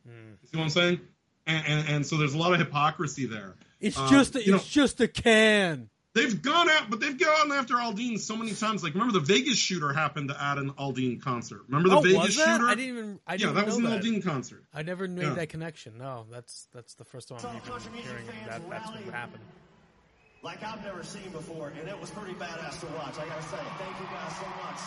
Hmm. 0.07 0.11
You 0.41 0.47
see 0.49 0.57
what 0.57 0.63
I'm 0.63 0.69
saying? 0.71 0.99
And, 1.45 1.65
and, 1.67 1.89
and 1.89 2.05
so 2.05 2.17
there's 2.17 2.33
a 2.33 2.37
lot 2.37 2.51
of 2.53 2.59
hypocrisy 2.59 3.25
there. 3.27 3.55
It's 3.79 3.97
Um, 3.97 4.09
just 4.09 4.35
a, 4.35 4.43
you 4.43 4.51
know, 4.51 4.57
it's 4.57 4.67
just 4.67 4.99
a 5.01 5.07
can. 5.07 5.89
They've 6.13 6.41
gone 6.41 6.67
out, 6.69 6.89
but 6.89 6.99
they've 6.99 7.17
gone 7.19 7.51
after 7.51 7.75
Aldean 7.75 8.19
so 8.19 8.35
many 8.35 8.51
times. 8.53 8.81
Like, 8.83 8.93
remember 8.93 9.13
the 9.13 9.19
Vegas 9.19 9.57
shooter 9.57 9.93
happened 9.93 10.29
to 10.29 10.41
add 10.41 10.57
an 10.57 10.71
Aldean 10.71 11.21
concert. 11.21 11.61
Remember 11.67 11.89
the 11.89 11.97
oh, 11.97 12.01
Vegas 12.01 12.19
was 12.25 12.35
that? 12.37 12.57
shooter? 12.57 12.67
I 12.67 12.75
didn't 12.75 12.97
even. 12.97 13.19
I 13.27 13.33
yeah, 13.33 13.37
didn't 13.37 13.55
that 13.55 13.65
was 13.67 13.75
an 13.77 13.83
know 13.83 13.89
that. 13.91 14.03
Aldean 14.03 14.23
concert. 14.23 14.63
I 14.73 14.81
never 14.81 15.07
made 15.07 15.23
Yeah. 15.25 15.33
that 15.35 15.49
connection. 15.49 15.97
No, 15.99 16.25
that's 16.31 16.67
that's 16.73 16.95
the 16.95 17.05
first 17.05 17.29
time 17.29 17.37
I'm 17.45 17.61
hearing 17.93 18.25
that. 18.47 18.67
That's 18.67 18.89
what 18.89 19.13
happened. 19.13 19.43
like 20.41 20.63
I've 20.63 20.83
never 20.83 21.03
seen 21.03 21.29
before, 21.31 21.71
and 21.79 21.87
it 21.87 21.99
was 21.99 22.09
pretty 22.09 22.33
badass 22.33 22.79
to 22.79 22.85
watch. 22.97 23.19
I 23.19 23.27
gotta 23.27 23.43
say, 23.43 23.57
thank 23.77 23.99
you 23.99 24.05
guys 24.07 24.35
so 24.37 24.47
much. 24.63 24.79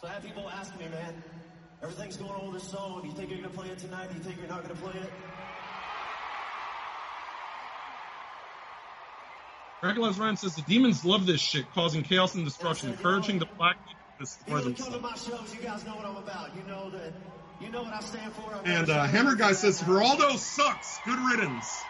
So 0.00 0.08
I 0.08 0.12
have 0.12 0.22
people 0.22 0.48
ask 0.50 0.78
me, 0.78 0.86
man, 0.88 1.22
everything's 1.82 2.16
going 2.16 2.32
on 2.32 2.52
with 2.52 2.62
this 2.62 2.70
song. 2.70 3.02
Do 3.02 3.08
you 3.08 3.14
think 3.14 3.30
you're 3.30 3.38
gonna 3.40 3.50
play 3.50 3.68
it 3.68 3.78
tonight? 3.78 4.08
Do 4.10 4.16
you 4.16 4.22
think 4.22 4.38
you're 4.38 4.48
not 4.48 4.62
gonna 4.62 4.74
play 4.74 5.00
it? 5.00 5.10
Dracula's 9.82 10.18
Rhyme 10.18 10.36
says 10.36 10.54
the 10.54 10.62
demons 10.62 11.04
love 11.04 11.26
this 11.26 11.42
shit, 11.42 11.70
causing 11.74 12.02
chaos 12.02 12.34
and 12.34 12.44
destruction, 12.44 12.90
encouraging 12.90 13.38
the 13.38 13.46
black 13.58 13.76
people 13.86 14.00
to 14.18 14.24
destroy 14.24 14.58
You 14.60 14.74
come 14.74 14.92
to 14.92 14.98
my 14.98 15.14
shows, 15.14 15.54
you 15.54 15.60
guys 15.60 15.84
know 15.84 15.94
what 15.96 16.06
I'm 16.06 16.16
about. 16.16 16.50
You 16.56 16.62
know 16.66 16.90
that. 16.90 17.12
You 17.60 17.70
know 17.70 17.82
what 17.82 17.92
I 17.92 18.00
stand 18.00 18.32
for. 18.32 18.52
I'm 18.52 18.64
And 18.64 18.90
uh, 18.90 19.04
Hammer 19.06 19.36
Guy 19.36 19.52
says 19.52 19.80
Geraldo 19.80 20.36
sucks. 20.38 20.98
Good 21.04 21.18
riddance. 21.18 21.82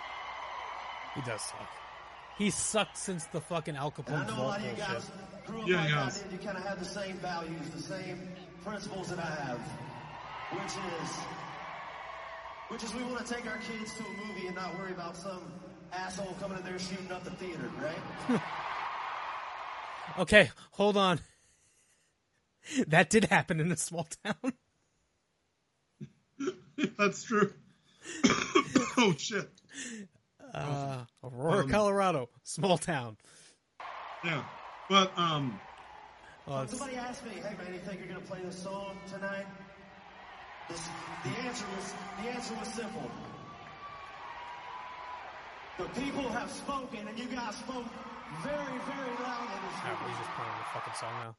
He 1.14 1.20
does 1.22 1.40
suck. 1.40 1.68
He 2.36 2.50
sucked 2.50 2.96
since 2.98 3.24
the 3.26 3.40
fucking 3.40 3.76
Al 3.76 3.94
And 4.06 4.16
I 4.16 4.26
know 4.26 4.34
a 4.34 4.42
lot 4.42 4.58
of 4.58 4.66
you 4.66 4.72
guys 4.76 5.10
grew 5.46 5.62
up 5.62 5.68
Yeah, 5.68 5.76
like 5.76 5.88
he 5.88 5.94
I 5.94 6.10
did. 6.10 6.32
You 6.32 6.38
kind 6.38 6.58
of 6.58 6.64
have 6.64 6.78
the 6.80 6.84
same 6.84 7.16
values, 7.18 7.70
the 7.70 7.82
same 7.82 8.28
principles 8.64 9.08
that 9.08 9.18
I 9.18 9.22
have, 9.44 9.58
which 10.52 10.72
is, 10.72 11.10
which 12.68 12.82
is 12.84 12.94
we 12.94 13.02
want 13.12 13.26
to 13.26 13.34
take 13.34 13.46
our 13.46 13.58
kids 13.58 13.92
to 13.94 14.04
a 14.04 14.26
movie 14.26 14.46
and 14.46 14.56
not 14.56 14.76
worry 14.78 14.92
about 14.92 15.16
some 15.16 15.42
asshole 15.92 16.34
coming 16.40 16.58
in 16.58 16.64
there 16.64 16.78
shooting 16.78 17.10
up 17.12 17.24
the 17.24 17.30
theater, 17.32 17.70
right? 17.82 18.40
Okay, 20.18 20.50
hold 20.72 20.96
on. 20.96 21.18
That 22.88 23.10
did 23.10 23.24
happen 23.26 23.58
in 23.60 23.70
a 23.72 23.76
small 23.76 24.06
town. 24.24 24.52
That's 26.98 27.22
true. 27.24 27.52
oh 28.96 29.14
shit. 29.18 29.48
Uh, 30.54 31.04
Aurora, 31.22 31.64
Um, 31.64 31.68
Colorado, 31.68 32.28
small 32.42 32.78
town. 32.78 33.16
Yeah. 34.24 34.44
But 34.88 35.12
um 35.18 35.58
It's- 36.46 36.70
Somebody 36.70 36.96
asked 36.96 37.24
me, 37.24 37.32
"Hey 37.32 37.56
man, 37.56 37.72
you 37.72 37.80
think 37.80 38.00
you're 38.00 38.08
gonna 38.08 38.20
play 38.26 38.40
this 38.42 38.62
song 38.62 38.98
tonight?" 39.10 39.46
This, 40.68 40.88
the 41.24 41.30
answer 41.40 41.64
was 41.76 41.94
the 42.22 42.28
answer 42.30 42.54
was 42.54 42.68
simple. 42.68 43.10
The 45.78 45.84
people 46.00 46.28
have 46.30 46.50
spoken, 46.50 47.08
and 47.08 47.18
you 47.18 47.26
guys 47.26 47.56
spoke 47.56 47.84
very, 48.42 48.78
very 48.78 49.10
loud 49.22 49.42
in 49.42 49.68
this 49.68 49.78
Alright, 49.80 50.00
room. 50.00 50.10
he's 50.10 50.18
just 50.18 50.30
playing 50.36 50.52
the 50.58 50.64
fucking 50.72 50.94
song 50.94 51.12
now. 51.24 51.36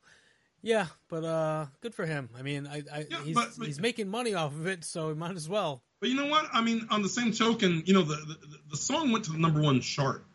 Yeah, 0.62 0.88
but 1.08 1.24
uh, 1.24 1.66
good 1.82 1.94
for 1.96 2.06
him. 2.06 2.30
I 2.38 2.42
mean, 2.42 2.68
I, 2.68 2.84
I 2.92 3.06
Yeah, 3.10 3.24
he's 3.24 3.36
but- 3.36 3.52
but- 3.58 3.68
he's 3.68 3.80
making 3.80 4.10
money 4.10 4.34
off 4.34 4.54
of 4.54 4.66
it, 4.68 4.84
so 4.84 5.10
he 5.10 5.16
might 5.16 5.36
as 5.36 5.48
well. 5.48 5.84
But 6.02 6.10
you 6.10 6.16
know 6.16 6.26
what? 6.26 6.50
I 6.54 6.62
mean, 6.62 6.88
on 6.90 7.02
the 7.04 7.10
same 7.10 7.32
token, 7.32 7.84
you 7.86 7.94
know, 7.94 8.02
the, 8.02 8.16
the 8.16 8.38
the 8.72 8.78
song 8.78 9.12
went 9.12 9.26
to 9.26 9.32
the 9.32 9.38
number 9.38 9.62
one 9.62 9.80
chart, 9.82 10.26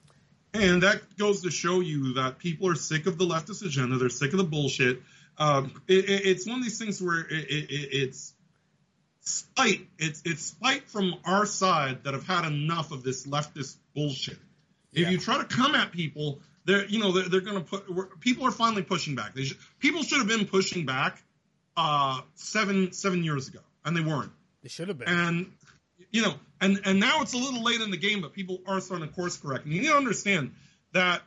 and 0.55 0.83
that 0.83 1.01
goes 1.17 1.43
to 1.43 1.51
show 1.51 1.81
you 1.81 2.15
that 2.15 2.39
people 2.39 2.69
are 2.69 2.75
sick 2.75 3.07
of 3.07 3.19
the 3.19 3.25
leftist 3.25 3.65
agenda. 3.65 3.99
They're 3.99 4.09
sick 4.09 4.33
of 4.33 4.39
the 4.39 4.45
bullshit. 4.45 5.01
Um, 5.39 5.81
it, 5.89 6.09
it, 6.09 6.27
it's 6.27 6.47
one 6.47 6.59
of 6.59 6.65
these 6.65 6.79
things 6.79 7.01
where 7.01 7.21
it, 7.21 7.27
it, 7.31 7.71
it, 7.71 7.89
it's 7.93 8.35
spite. 9.21 9.87
It's 9.99 10.23
it's 10.25 10.43
spite 10.43 10.89
from 10.89 11.15
our 11.25 11.47
side 11.47 12.05
that 12.05 12.15
have 12.15 12.27
had 12.27 12.45
enough 12.47 12.91
of 12.93 13.03
this 13.03 13.27
leftist 13.27 13.77
bullshit. 13.95 14.39
If 14.93 15.03
Yeah. 15.03 15.11
you 15.11 15.19
try 15.19 15.39
to 15.39 15.45
come 15.45 15.75
at 15.75 15.93
people, 15.93 16.41
they're 16.65 16.85
you 16.87 16.99
know 16.99 17.13
they're, 17.13 17.29
they're 17.29 17.41
going 17.41 17.63
to 17.63 17.69
put. 17.79 18.21
People 18.21 18.47
are 18.47 18.51
finally 18.51 18.83
pushing 18.83 19.15
back. 19.15 19.35
They 19.35 19.45
should, 19.45 19.59
people 19.79 20.03
should 20.03 20.19
have 20.19 20.29
been 20.29 20.47
pushing 20.47 20.85
back 20.85 21.23
uh, 21.77 22.21
seven 22.35 22.93
seven 22.93 23.23
years 23.25 23.49
ago, 23.49 23.61
and 23.85 23.97
they 23.97 24.01
weren't 24.03 24.33
They 24.63 24.69
should 24.69 24.89
have 24.89 24.99
been. 24.99 25.09
and 25.09 25.53
you 26.11 26.23
know 26.23 26.35
and 26.61 26.81
and 26.85 27.01
now 27.01 27.23
it's 27.23 27.33
a 27.33 27.39
little 27.39 27.63
late 27.63 27.81
in 27.81 27.91
the 27.91 27.97
game 27.97 28.21
but 28.21 28.33
people 28.33 28.61
are 28.67 28.81
starting 28.81 29.09
to 29.09 29.15
course 29.15 29.37
correct. 29.37 29.65
And 29.65 29.75
you 29.75 29.83
need 29.83 29.89
to 29.89 29.97
understand 29.97 30.53
that 30.93 31.23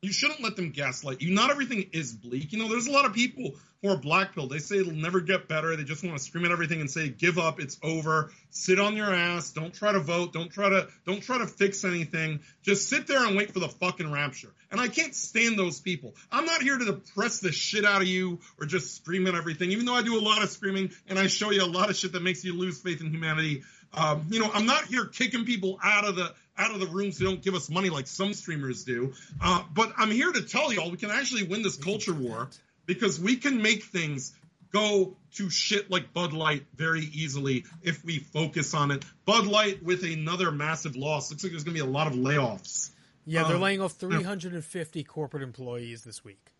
you 0.00 0.12
shouldn't 0.12 0.40
let 0.42 0.54
them 0.54 0.70
gaslight 0.70 1.20
you. 1.20 1.34
Not 1.34 1.50
everything 1.50 1.90
is 1.92 2.12
bleak. 2.12 2.52
You 2.52 2.58
know 2.58 2.68
there's 2.68 2.86
a 2.86 2.92
lot 2.92 3.04
of 3.04 3.12
people 3.12 3.54
who 3.82 3.90
are 3.90 3.96
black 3.96 4.34
pill 4.34 4.48
they 4.48 4.58
say 4.58 4.78
it'll 4.78 4.92
never 4.92 5.20
get 5.20 5.48
better. 5.48 5.74
They 5.76 5.84
just 5.84 6.04
want 6.04 6.16
to 6.16 6.22
scream 6.22 6.44
at 6.44 6.50
everything 6.50 6.80
and 6.80 6.90
say 6.90 7.08
give 7.08 7.38
up. 7.38 7.60
It's 7.60 7.78
over. 7.82 8.30
Sit 8.50 8.78
on 8.78 8.96
your 8.96 9.12
ass. 9.12 9.50
Don't 9.52 9.72
try 9.72 9.92
to 9.92 10.00
vote. 10.00 10.32
Don't 10.32 10.50
try 10.50 10.68
to 10.68 10.88
don't 11.04 11.20
try 11.20 11.38
to 11.38 11.46
fix 11.46 11.84
anything. 11.84 12.40
Just 12.62 12.88
sit 12.88 13.06
there 13.06 13.24
and 13.26 13.36
wait 13.36 13.52
for 13.52 13.60
the 13.60 13.68
fucking 13.68 14.10
rapture. 14.10 14.52
And 14.70 14.80
i 14.80 14.88
can't 14.88 15.14
stand 15.14 15.58
those 15.58 15.80
people. 15.80 16.14
I'm 16.30 16.44
not 16.44 16.62
here 16.62 16.78
to 16.78 16.84
depress 16.84 17.40
the 17.40 17.50
shit 17.50 17.84
out 17.84 18.02
of 18.02 18.08
you 18.08 18.40
or 18.60 18.66
just 18.66 18.96
scream 18.96 19.26
at 19.26 19.34
everything 19.34 19.72
even 19.72 19.86
though 19.86 19.94
i 19.94 20.02
do 20.02 20.18
a 20.18 20.20
lot 20.20 20.42
of 20.42 20.50
screaming 20.50 20.90
and 21.08 21.18
i 21.18 21.26
show 21.26 21.50
you 21.50 21.62
a 21.62 21.66
lot 21.66 21.90
of 21.90 21.96
shit 21.96 22.12
that 22.12 22.22
makes 22.22 22.44
you 22.44 22.54
lose 22.54 22.80
faith 22.80 23.00
in 23.00 23.10
humanity 23.10 23.62
um, 23.94 24.26
you 24.30 24.40
know 24.40 24.50
i'm 24.52 24.66
not 24.66 24.84
here 24.84 25.06
kicking 25.06 25.44
people 25.44 25.78
out 25.82 26.04
of 26.04 26.16
the 26.16 26.32
out 26.56 26.72
of 26.72 26.80
the 26.80 26.86
rooms 26.86 27.18
who 27.18 27.24
don't 27.24 27.42
give 27.42 27.54
us 27.54 27.70
money 27.70 27.90
like 27.90 28.06
some 28.06 28.32
streamers 28.34 28.84
do 28.84 29.12
uh, 29.42 29.62
but 29.74 29.92
i'm 29.96 30.10
here 30.10 30.32
to 30.32 30.42
tell 30.42 30.72
y'all 30.72 30.90
we 30.90 30.96
can 30.96 31.10
actually 31.10 31.44
win 31.44 31.62
this 31.62 31.76
culture 31.76 32.14
war 32.14 32.48
because 32.86 33.20
we 33.20 33.36
can 33.36 33.62
make 33.62 33.84
things 33.84 34.32
go 34.72 35.16
to 35.34 35.50
shit 35.50 35.90
like 35.90 36.12
Bud 36.12 36.32
Light 36.32 36.64
very 36.74 37.02
easily 37.12 37.64
if 37.82 38.04
we 38.04 38.18
focus 38.18 38.74
on 38.74 38.90
it. 38.90 39.04
Bud 39.24 39.46
Light 39.46 39.82
with 39.82 40.04
another 40.04 40.50
massive 40.50 40.96
loss. 40.96 41.30
Looks 41.30 41.44
like 41.44 41.52
there's 41.52 41.64
going 41.64 41.76
to 41.76 41.82
be 41.82 41.88
a 41.88 41.90
lot 41.90 42.06
of 42.06 42.14
layoffs. 42.14 42.90
yeah, 43.24 43.44
they're 43.44 43.56
um, 43.56 43.62
laying 43.62 43.80
off 43.80 43.92
350 43.92 45.04
corporate 45.04 45.42
employees 45.42 46.04
this 46.04 46.24
week. 46.24 46.52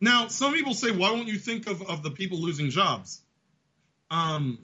Now, 0.00 0.28
some 0.28 0.52
people 0.52 0.74
say, 0.74 0.90
why 0.90 1.12
won't 1.12 1.28
you 1.28 1.38
think 1.38 1.68
of, 1.68 1.82
of 1.82 2.02
the 2.02 2.10
people 2.10 2.38
losing 2.38 2.70
jobs? 2.70 3.20
Um, 4.10 4.58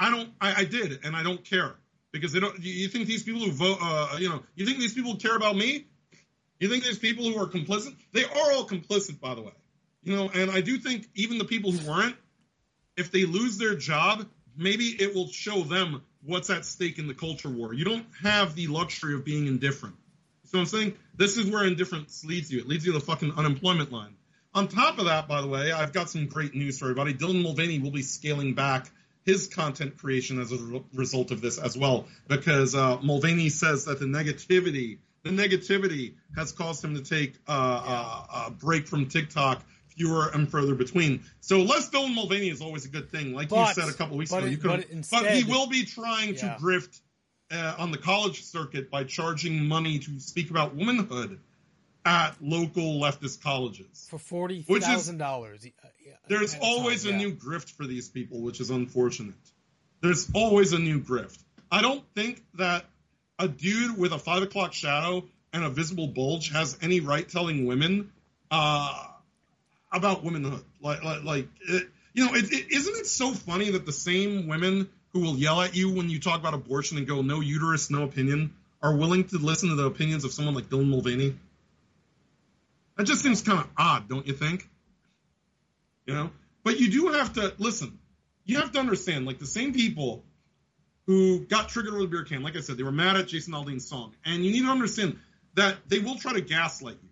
I 0.00 0.10
don't, 0.10 0.30
I, 0.40 0.62
I 0.62 0.64
did, 0.64 1.04
and 1.04 1.14
I 1.14 1.22
don't 1.22 1.44
care. 1.44 1.74
because 2.12 2.32
they 2.32 2.40
don't. 2.40 2.58
You 2.60 2.88
think 2.88 3.06
these 3.06 3.22
people 3.22 3.40
who 3.40 3.52
vote, 3.52 3.78
uh, 3.80 4.16
you 4.18 4.28
know, 4.28 4.42
you 4.54 4.66
think 4.66 4.78
these 4.78 4.94
people 4.94 5.16
care 5.16 5.36
about 5.36 5.56
me? 5.56 5.86
You 6.58 6.68
think 6.68 6.84
there's 6.84 6.98
people 6.98 7.24
who 7.24 7.38
are 7.40 7.46
complicit? 7.46 7.94
They 8.12 8.24
are 8.24 8.52
all 8.52 8.66
complicit, 8.66 9.20
by 9.20 9.34
the 9.34 9.42
way. 9.42 9.52
You 10.02 10.16
know, 10.16 10.30
and 10.32 10.50
I 10.50 10.60
do 10.60 10.78
think 10.78 11.06
even 11.14 11.38
the 11.38 11.44
people 11.44 11.72
who 11.72 11.90
weren't, 11.90 12.16
if 12.96 13.10
they 13.10 13.24
lose 13.24 13.58
their 13.58 13.76
job, 13.76 14.26
maybe 14.56 14.84
it 14.84 15.14
will 15.14 15.28
show 15.28 15.62
them 15.62 16.02
what's 16.24 16.50
at 16.50 16.64
stake 16.64 16.98
in 16.98 17.06
the 17.06 17.14
culture 17.14 17.48
war. 17.50 17.72
You 17.72 17.84
don't 17.84 18.06
have 18.22 18.54
the 18.54 18.66
luxury 18.66 19.14
of 19.14 19.24
being 19.24 19.46
indifferent. 19.46 19.96
So 20.46 20.58
I'm 20.58 20.66
saying 20.66 20.94
this 21.16 21.36
is 21.36 21.50
where 21.50 21.64
indifference 21.64 22.24
leads 22.24 22.50
you. 22.50 22.58
It 22.60 22.68
leads 22.68 22.84
you 22.84 22.92
to 22.92 22.98
the 22.98 23.04
fucking 23.04 23.34
unemployment 23.36 23.92
line. 23.92 24.14
On 24.52 24.66
top 24.66 24.98
of 24.98 25.04
that, 25.04 25.28
by 25.28 25.42
the 25.42 25.46
way, 25.46 25.70
I've 25.70 25.92
got 25.92 26.10
some 26.10 26.26
great 26.26 26.54
news 26.54 26.78
for 26.78 26.86
everybody. 26.86 27.14
Dylan 27.14 27.42
Mulvaney 27.42 27.78
will 27.78 27.92
be 27.92 28.02
scaling 28.02 28.54
back 28.54 28.90
his 29.24 29.48
content 29.48 29.96
creation 29.98 30.40
as 30.40 30.52
a 30.52 30.56
re- 30.56 30.82
result 30.94 31.30
of 31.30 31.40
this 31.40 31.58
as 31.58 31.76
well, 31.76 32.06
because 32.28 32.74
uh, 32.74 32.98
Mulvaney 33.02 33.48
says 33.48 33.84
that 33.84 33.98
the 34.00 34.06
negativity, 34.06 34.98
the 35.22 35.30
negativity 35.30 36.14
has 36.36 36.52
caused 36.52 36.82
him 36.84 36.94
to 36.94 37.02
take 37.02 37.34
uh, 37.48 37.52
uh, 37.52 38.46
a 38.46 38.50
break 38.50 38.86
from 38.86 39.06
TikTok 39.06 39.62
fewer 39.96 40.30
and 40.32 40.50
further 40.50 40.74
between. 40.74 41.22
So 41.40 41.58
less 41.62 41.90
Dylan 41.90 42.14
Mulvaney 42.14 42.48
is 42.48 42.62
always 42.62 42.86
a 42.86 42.88
good 42.88 43.10
thing. 43.10 43.34
Like 43.34 43.50
But- 43.50 43.68
you 43.76 43.82
said 43.82 43.90
a 43.90 43.96
couple 43.96 44.16
weeks 44.16 44.32
ago, 44.32 44.46
you 44.46 44.56
could, 44.56 44.86
but 44.88 45.22
but, 45.22 45.30
he 45.32 45.44
will 45.44 45.66
be 45.66 45.84
trying 45.84 46.34
Yeah. 46.34 46.54
to 46.54 46.56
grift 46.60 47.00
uh, 47.50 47.74
on 47.78 47.90
the 47.90 47.98
college 47.98 48.42
circuit 48.44 48.90
by 48.90 49.04
charging 49.04 49.66
money 49.66 49.98
to 49.98 50.20
speak 50.20 50.50
about 50.50 50.74
womanhood 50.76 51.40
at 52.04 52.34
local 52.40 53.00
leftist 53.00 53.42
colleges. 53.42 54.06
for 54.10 54.18
forty 54.18 54.64
is- 54.68 54.84
thousand 54.84 55.18
dollars. 55.18 55.66
There's 56.28 56.56
always 56.60 57.06
a 57.06 57.12
new 57.12 57.32
grift 57.32 57.72
for 57.72 57.86
these 57.86 58.08
people, 58.08 58.40
which 58.40 58.60
is 58.60 58.70
unfortunate. 58.70 59.34
There's 60.00 60.30
always 60.34 60.72
a 60.72 60.78
new 60.78 61.00
grift. 61.00 61.38
I 61.70 61.82
don't 61.82 62.04
think 62.14 62.42
that 62.54 62.84
a 63.38 63.48
dude 63.48 63.98
with 63.98 64.12
a 64.12 64.18
five 64.18 64.42
o'clock 64.42 64.72
shadow 64.72 65.24
and 65.52 65.64
a 65.64 65.70
visible 65.70 66.06
bulge 66.06 66.52
has 66.52 66.78
any 66.82 67.00
right 67.00 67.28
telling 67.28 67.66
women 67.66 68.12
uh, 68.50 69.06
about 69.92 70.24
womanhood. 70.24 70.64
Like, 70.80 71.02
like, 71.02 71.24
like 71.24 71.48
it, 71.68 71.88
you 72.12 72.26
know, 72.26 72.34
it, 72.34 72.52
it, 72.52 72.72
isn't 72.72 72.96
it 72.96 73.06
so 73.06 73.32
funny 73.32 73.70
that 73.70 73.86
the 73.86 73.92
same 73.92 74.46
women 74.46 74.88
who 75.12 75.20
will 75.20 75.36
yell 75.36 75.60
at 75.60 75.74
you 75.74 75.92
when 75.92 76.08
you 76.08 76.20
talk 76.20 76.40
about 76.40 76.54
abortion 76.54 76.98
and 76.98 77.06
go 77.06 77.22
"no 77.22 77.40
uterus, 77.40 77.90
no 77.90 78.04
opinion" 78.04 78.54
are 78.82 78.94
willing 78.94 79.24
to 79.24 79.38
listen 79.38 79.68
to 79.68 79.74
the 79.74 79.86
opinions 79.86 80.24
of 80.24 80.32
someone 80.32 80.54
like 80.54 80.68
Dylan 80.68 80.88
Mulvaney? 80.88 81.36
That 83.00 83.06
just 83.06 83.22
seems 83.22 83.40
kind 83.40 83.58
of 83.58 83.66
odd, 83.78 84.10
don't 84.10 84.26
you 84.26 84.34
think? 84.34 84.68
You 86.04 86.12
know, 86.12 86.30
but 86.62 86.78
you 86.78 86.90
do 86.90 87.08
have 87.14 87.32
to 87.32 87.54
listen. 87.56 87.98
You 88.44 88.58
have 88.58 88.72
to 88.72 88.78
understand, 88.78 89.24
like 89.24 89.38
the 89.38 89.46
same 89.46 89.72
people 89.72 90.22
who 91.06 91.46
got 91.46 91.70
triggered 91.70 91.94
with 91.94 92.02
a 92.02 92.06
beer 92.08 92.24
can, 92.24 92.42
like 92.42 92.58
I 92.58 92.60
said, 92.60 92.76
they 92.76 92.82
were 92.82 92.92
mad 92.92 93.16
at 93.16 93.26
Jason 93.26 93.54
Aldean's 93.54 93.88
song, 93.88 94.14
and 94.26 94.44
you 94.44 94.52
need 94.52 94.66
to 94.66 94.70
understand 94.70 95.18
that 95.54 95.78
they 95.88 96.00
will 96.00 96.16
try 96.16 96.34
to 96.34 96.42
gaslight 96.42 96.98
you. 97.02 97.08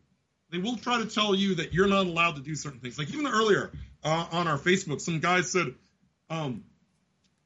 They 0.51 0.59
will 0.59 0.77
try 0.77 0.99
to 0.99 1.07
tell 1.07 1.35
you 1.35 1.55
that 1.55 1.73
you're 1.73 1.89
not 1.89 2.05
allowed 2.05 2.37
to 2.37 2.43
do 2.43 2.55
certain 2.55 2.81
things. 2.81 2.99
Like 2.99 3.09
even 3.15 3.27
earlier 3.27 3.73
uh, 4.05 4.27
on 4.31 4.47
our 4.47 4.59
Facebook, 4.59 5.01
some 5.01 5.21
guy 5.21 5.41
said, 5.41 5.69
um, 6.29 6.65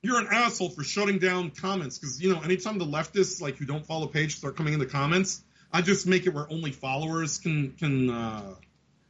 "You're 0.02 0.18
an 0.18 0.26
asshole 0.32 0.70
for 0.70 0.82
shutting 0.82 1.20
down 1.20 1.52
comments." 1.52 1.96
Because 1.96 2.20
you 2.20 2.34
know, 2.34 2.40
anytime 2.40 2.78
the 2.78 2.86
leftists 2.86 3.40
like 3.40 3.56
who 3.58 3.66
don't 3.66 3.86
follow 3.86 4.08
page 4.08 4.34
start 4.34 4.56
coming 4.56 4.74
in 4.74 4.80
the 4.80 4.86
comments, 4.86 5.44
I 5.72 5.82
just 5.82 6.06
make 6.06 6.26
it 6.26 6.34
where 6.34 6.50
only 6.50 6.72
followers 6.72 7.38
can 7.38 7.72
can 7.72 8.10
uh, 8.10 8.54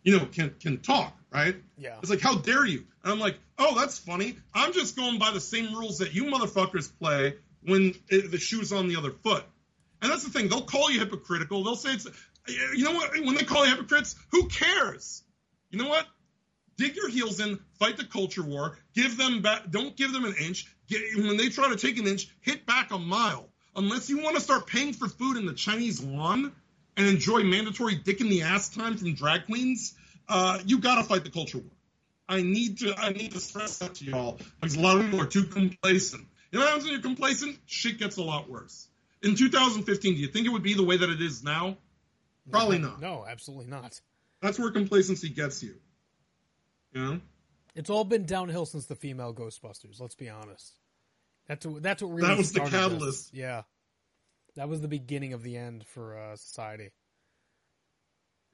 you 0.02 0.18
know 0.18 0.26
can 0.26 0.54
can 0.60 0.78
talk, 0.78 1.16
right? 1.32 1.56
Yeah. 1.76 1.96
It's 2.00 2.10
like, 2.10 2.20
how 2.20 2.36
dare 2.36 2.64
you? 2.64 2.84
And 3.02 3.12
I'm 3.12 3.18
like, 3.18 3.38
oh, 3.58 3.78
that's 3.78 3.98
funny. 3.98 4.36
I'm 4.54 4.72
just 4.72 4.96
going 4.96 5.18
by 5.18 5.32
the 5.32 5.40
same 5.40 5.74
rules 5.74 5.98
that 5.98 6.14
you 6.14 6.24
motherfuckers 6.24 6.90
play 7.00 7.34
when 7.64 7.94
it, 8.08 8.30
the 8.30 8.38
shoe's 8.38 8.72
on 8.72 8.88
the 8.88 8.96
other 8.96 9.10
foot. 9.10 9.44
And 10.00 10.10
that's 10.10 10.24
the 10.24 10.30
thing. 10.30 10.48
They'll 10.48 10.62
call 10.62 10.90
you 10.90 10.98
hypocritical. 10.98 11.62
They'll 11.62 11.76
say 11.76 11.94
it's, 11.94 12.06
you 12.48 12.84
know 12.84 12.92
what? 12.92 13.12
When 13.12 13.34
they 13.34 13.44
call 13.44 13.64
you 13.64 13.70
hypocrites, 13.70 14.16
who 14.30 14.48
cares? 14.48 15.22
You 15.70 15.78
know 15.78 15.88
what? 15.88 16.06
Dig 16.76 16.96
your 16.96 17.08
heels 17.08 17.38
in, 17.38 17.60
fight 17.78 17.96
the 17.96 18.04
culture 18.04 18.42
war, 18.42 18.78
give 18.94 19.16
them 19.16 19.42
back, 19.42 19.70
don't 19.70 19.96
give 19.96 20.12
them 20.12 20.24
an 20.24 20.34
inch. 20.40 20.66
Get, 20.88 21.00
when 21.16 21.36
they 21.36 21.48
try 21.48 21.68
to 21.68 21.76
take 21.76 21.98
an 21.98 22.06
inch, 22.06 22.28
hit 22.40 22.66
back 22.66 22.90
a 22.90 22.98
mile. 22.98 23.48
Unless 23.74 24.10
you 24.10 24.22
want 24.22 24.36
to 24.36 24.42
start 24.42 24.66
paying 24.66 24.92
for 24.92 25.08
food 25.08 25.36
in 25.36 25.46
the 25.46 25.54
Chinese 25.54 26.02
yuan 26.02 26.52
and 26.96 27.06
enjoy 27.06 27.42
mandatory 27.42 27.94
dick 27.94 28.20
in 28.20 28.28
the 28.28 28.42
ass 28.42 28.68
time 28.68 28.96
from 28.96 29.14
drag 29.14 29.46
queens, 29.46 29.94
uh, 30.28 30.58
you 30.66 30.78
gotta 30.78 31.02
fight 31.04 31.24
the 31.24 31.30
culture 31.30 31.58
war. 31.58 31.70
I 32.28 32.42
need 32.42 32.78
to 32.78 32.94
I 32.96 33.10
need 33.10 33.32
to 33.32 33.40
stress 33.40 33.78
that 33.78 33.94
to 33.96 34.04
y'all 34.04 34.38
because 34.60 34.76
a 34.76 34.80
lot 34.80 34.96
of 34.96 35.04
people 35.04 35.20
are 35.20 35.26
too 35.26 35.44
complacent. 35.44 36.26
You 36.50 36.58
know 36.58 36.64
what 36.64 36.68
happens 36.68 36.84
when 36.84 36.92
you're 36.92 37.02
complacent? 37.02 37.58
Shit 37.66 37.98
gets 37.98 38.16
a 38.18 38.22
lot 38.22 38.48
worse. 38.48 38.88
In 39.22 39.36
2015, 39.36 40.14
do 40.14 40.20
you 40.20 40.28
think 40.28 40.46
it 40.46 40.50
would 40.50 40.62
be 40.62 40.74
the 40.74 40.82
way 40.82 40.96
that 40.96 41.08
it 41.08 41.22
is 41.22 41.42
now? 41.42 41.76
Probably 42.50 42.78
not. 42.78 43.00
No, 43.00 43.24
absolutely 43.26 43.66
not. 43.66 44.00
That's 44.40 44.58
where 44.58 44.70
complacency 44.70 45.28
gets 45.28 45.62
you. 45.62 45.76
You 46.92 47.00
know? 47.00 47.20
It's 47.74 47.88
all 47.88 48.04
been 48.04 48.26
downhill 48.26 48.66
since 48.66 48.86
the 48.86 48.96
female 48.96 49.32
Ghostbusters. 49.32 50.00
Let's 50.00 50.14
be 50.14 50.28
honest. 50.28 50.74
That's 51.48 51.66
what, 51.66 51.82
that's 51.82 52.02
what 52.02 52.12
really 52.12 52.28
That 52.28 52.38
was 52.38 52.52
the 52.52 52.66
started 52.66 52.72
this. 52.72 52.80
catalyst. 52.92 53.34
Yeah, 53.34 53.62
that 54.56 54.68
was 54.68 54.80
the 54.80 54.88
beginning 54.88 55.32
of 55.32 55.42
the 55.42 55.56
end 55.56 55.84
for 55.86 56.16
uh, 56.16 56.36
society. 56.36 56.90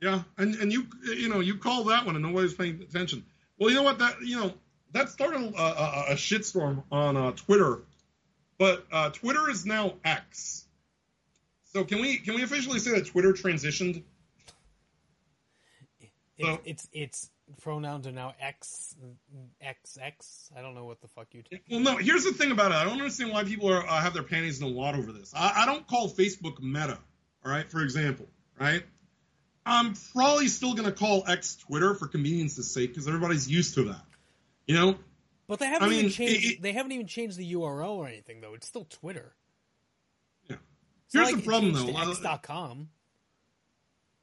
Yeah, 0.01 0.23
and 0.37 0.55
and 0.57 0.73
you 0.73 0.87
you 1.05 1.29
know 1.29 1.41
you 1.41 1.57
call 1.59 1.85
that 1.85 2.07
one 2.07 2.15
and 2.17 2.25
nobody's 2.25 2.55
paying 2.55 2.81
attention. 2.83 3.25
Well, 3.59 3.71
you 3.71 3.77
know 3.77 3.83
what 3.83 3.99
that 3.99 4.21
you 4.23 4.37
know 4.41 4.53
that 4.93 5.09
started 5.11 5.43
a, 5.55 5.61
a, 5.61 6.05
a 6.11 6.15
shitstorm 6.15 6.85
on 6.91 7.17
uh, 7.17 7.33
Twitter, 7.33 7.81
but 8.59 8.87
uh, 8.93 9.11
Twitter 9.11 9.51
is 9.51 9.67
now 9.67 9.95
X. 10.05 10.65
So 11.65 11.85
can 11.85 12.01
we 12.01 12.17
can 12.19 12.35
we 12.35 12.43
officially 12.43 12.79
say 12.79 12.93
that 12.93 13.07
Twitter 13.07 13.33
transitioned? 13.33 14.03
It, 16.01 16.11
So- 16.47 16.61
it's 16.65 16.89
it's 16.93 17.31
pronouns 17.61 18.07
are 18.07 18.13
now 18.13 18.35
X, 18.41 18.95
X, 19.61 19.99
X. 20.01 20.51
I 20.57 20.63
don't 20.63 20.75
know 20.75 20.85
what 20.85 21.01
the 21.01 21.09
fuck 21.09 21.29
you. 21.33 21.43
Well, 21.71 21.81
no. 21.81 21.97
Here's 21.97 22.25
the 22.25 22.33
thing 22.33 22.51
about 22.53 22.71
it. 22.73 22.75
I 22.77 22.85
don't 22.85 22.95
understand 23.01 23.33
why 23.33 23.45
people 23.45 23.71
are 23.73 23.85
uh, 23.87 24.01
have 24.01 24.15
their 24.15 24.23
panties 24.23 24.61
in 24.61 24.69
a 24.69 24.71
wad 24.71 24.97
over 24.97 25.13
this. 25.13 25.33
I, 25.35 25.63
I 25.63 25.67
don't 25.67 25.87
call 25.87 26.09
Facebook 26.09 26.61
Meta. 26.61 26.99
All 27.45 27.51
right, 27.53 27.69
for 27.71 27.83
example, 27.83 28.27
right? 28.61 28.83
I'm 29.65 29.95
probably 30.13 30.49
still 30.49 30.73
going 30.75 30.87
to 30.87 30.93
call 30.93 31.25
X 31.29 31.57
Twitter 31.57 31.95
for 31.95 32.09
convenience's 32.09 32.71
sake 32.71 32.91
because 32.91 33.07
everybody's 33.07 33.49
used 33.51 33.75
to 33.75 33.85
that. 33.85 34.01
You 34.67 34.75
know, 34.75 34.97
But 35.47 35.59
they 35.61 35.67
haven't 35.67 35.89
I 35.89 35.93
even 35.93 36.05
mean, 36.07 36.11
changed. 36.13 36.45
it- 36.45 36.49
it- 36.55 36.63
they 36.63 36.73
haven't 36.73 36.93
even 36.93 37.07
changed 37.07 37.37
the 37.39 37.53
URL 37.55 37.91
or 37.97 38.07
anything 38.09 38.41
though. 38.41 38.55
It's 38.55 38.67
still 38.67 38.85
Twitter. 38.85 39.35
Yeah. 40.49 40.57
It's 41.07 41.15
Here's 41.15 41.33
like 41.33 41.37
the 41.37 41.49
problem, 41.49 41.73
though. 41.73 42.11
X.com. 42.11 42.89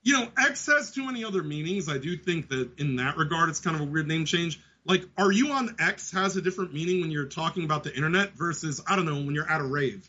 you 0.06 0.14
know, 0.14 0.30
X 0.38 0.68
has 0.68 0.92
too 0.92 1.04
many 1.04 1.26
other 1.26 1.42
meanings. 1.42 1.90
I 1.90 1.98
do 1.98 2.16
think 2.16 2.50
that 2.50 2.80
in 2.80 2.98
that 2.98 3.18
regard, 3.18 3.50
it's 3.50 3.60
kind 3.60 3.76
of 3.76 3.82
a 3.82 3.86
weird 3.86 4.08
name 4.08 4.24
change. 4.24 4.62
Like, 4.86 5.04
are 5.18 5.32
you 5.32 5.52
on 5.52 5.76
X 5.80 6.12
has 6.12 6.38
a 6.38 6.44
different 6.44 6.76
meaning 6.76 7.02
when 7.02 7.10
you're 7.10 7.26
talking 7.26 7.66
about 7.66 7.84
the 7.84 7.94
internet 7.94 8.34
versus 8.34 8.80
I 8.88 8.96
don't 8.96 9.06
know 9.06 9.16
when 9.16 9.34
you're 9.34 9.50
at 9.50 9.60
a 9.60 9.64
rave. 9.64 10.08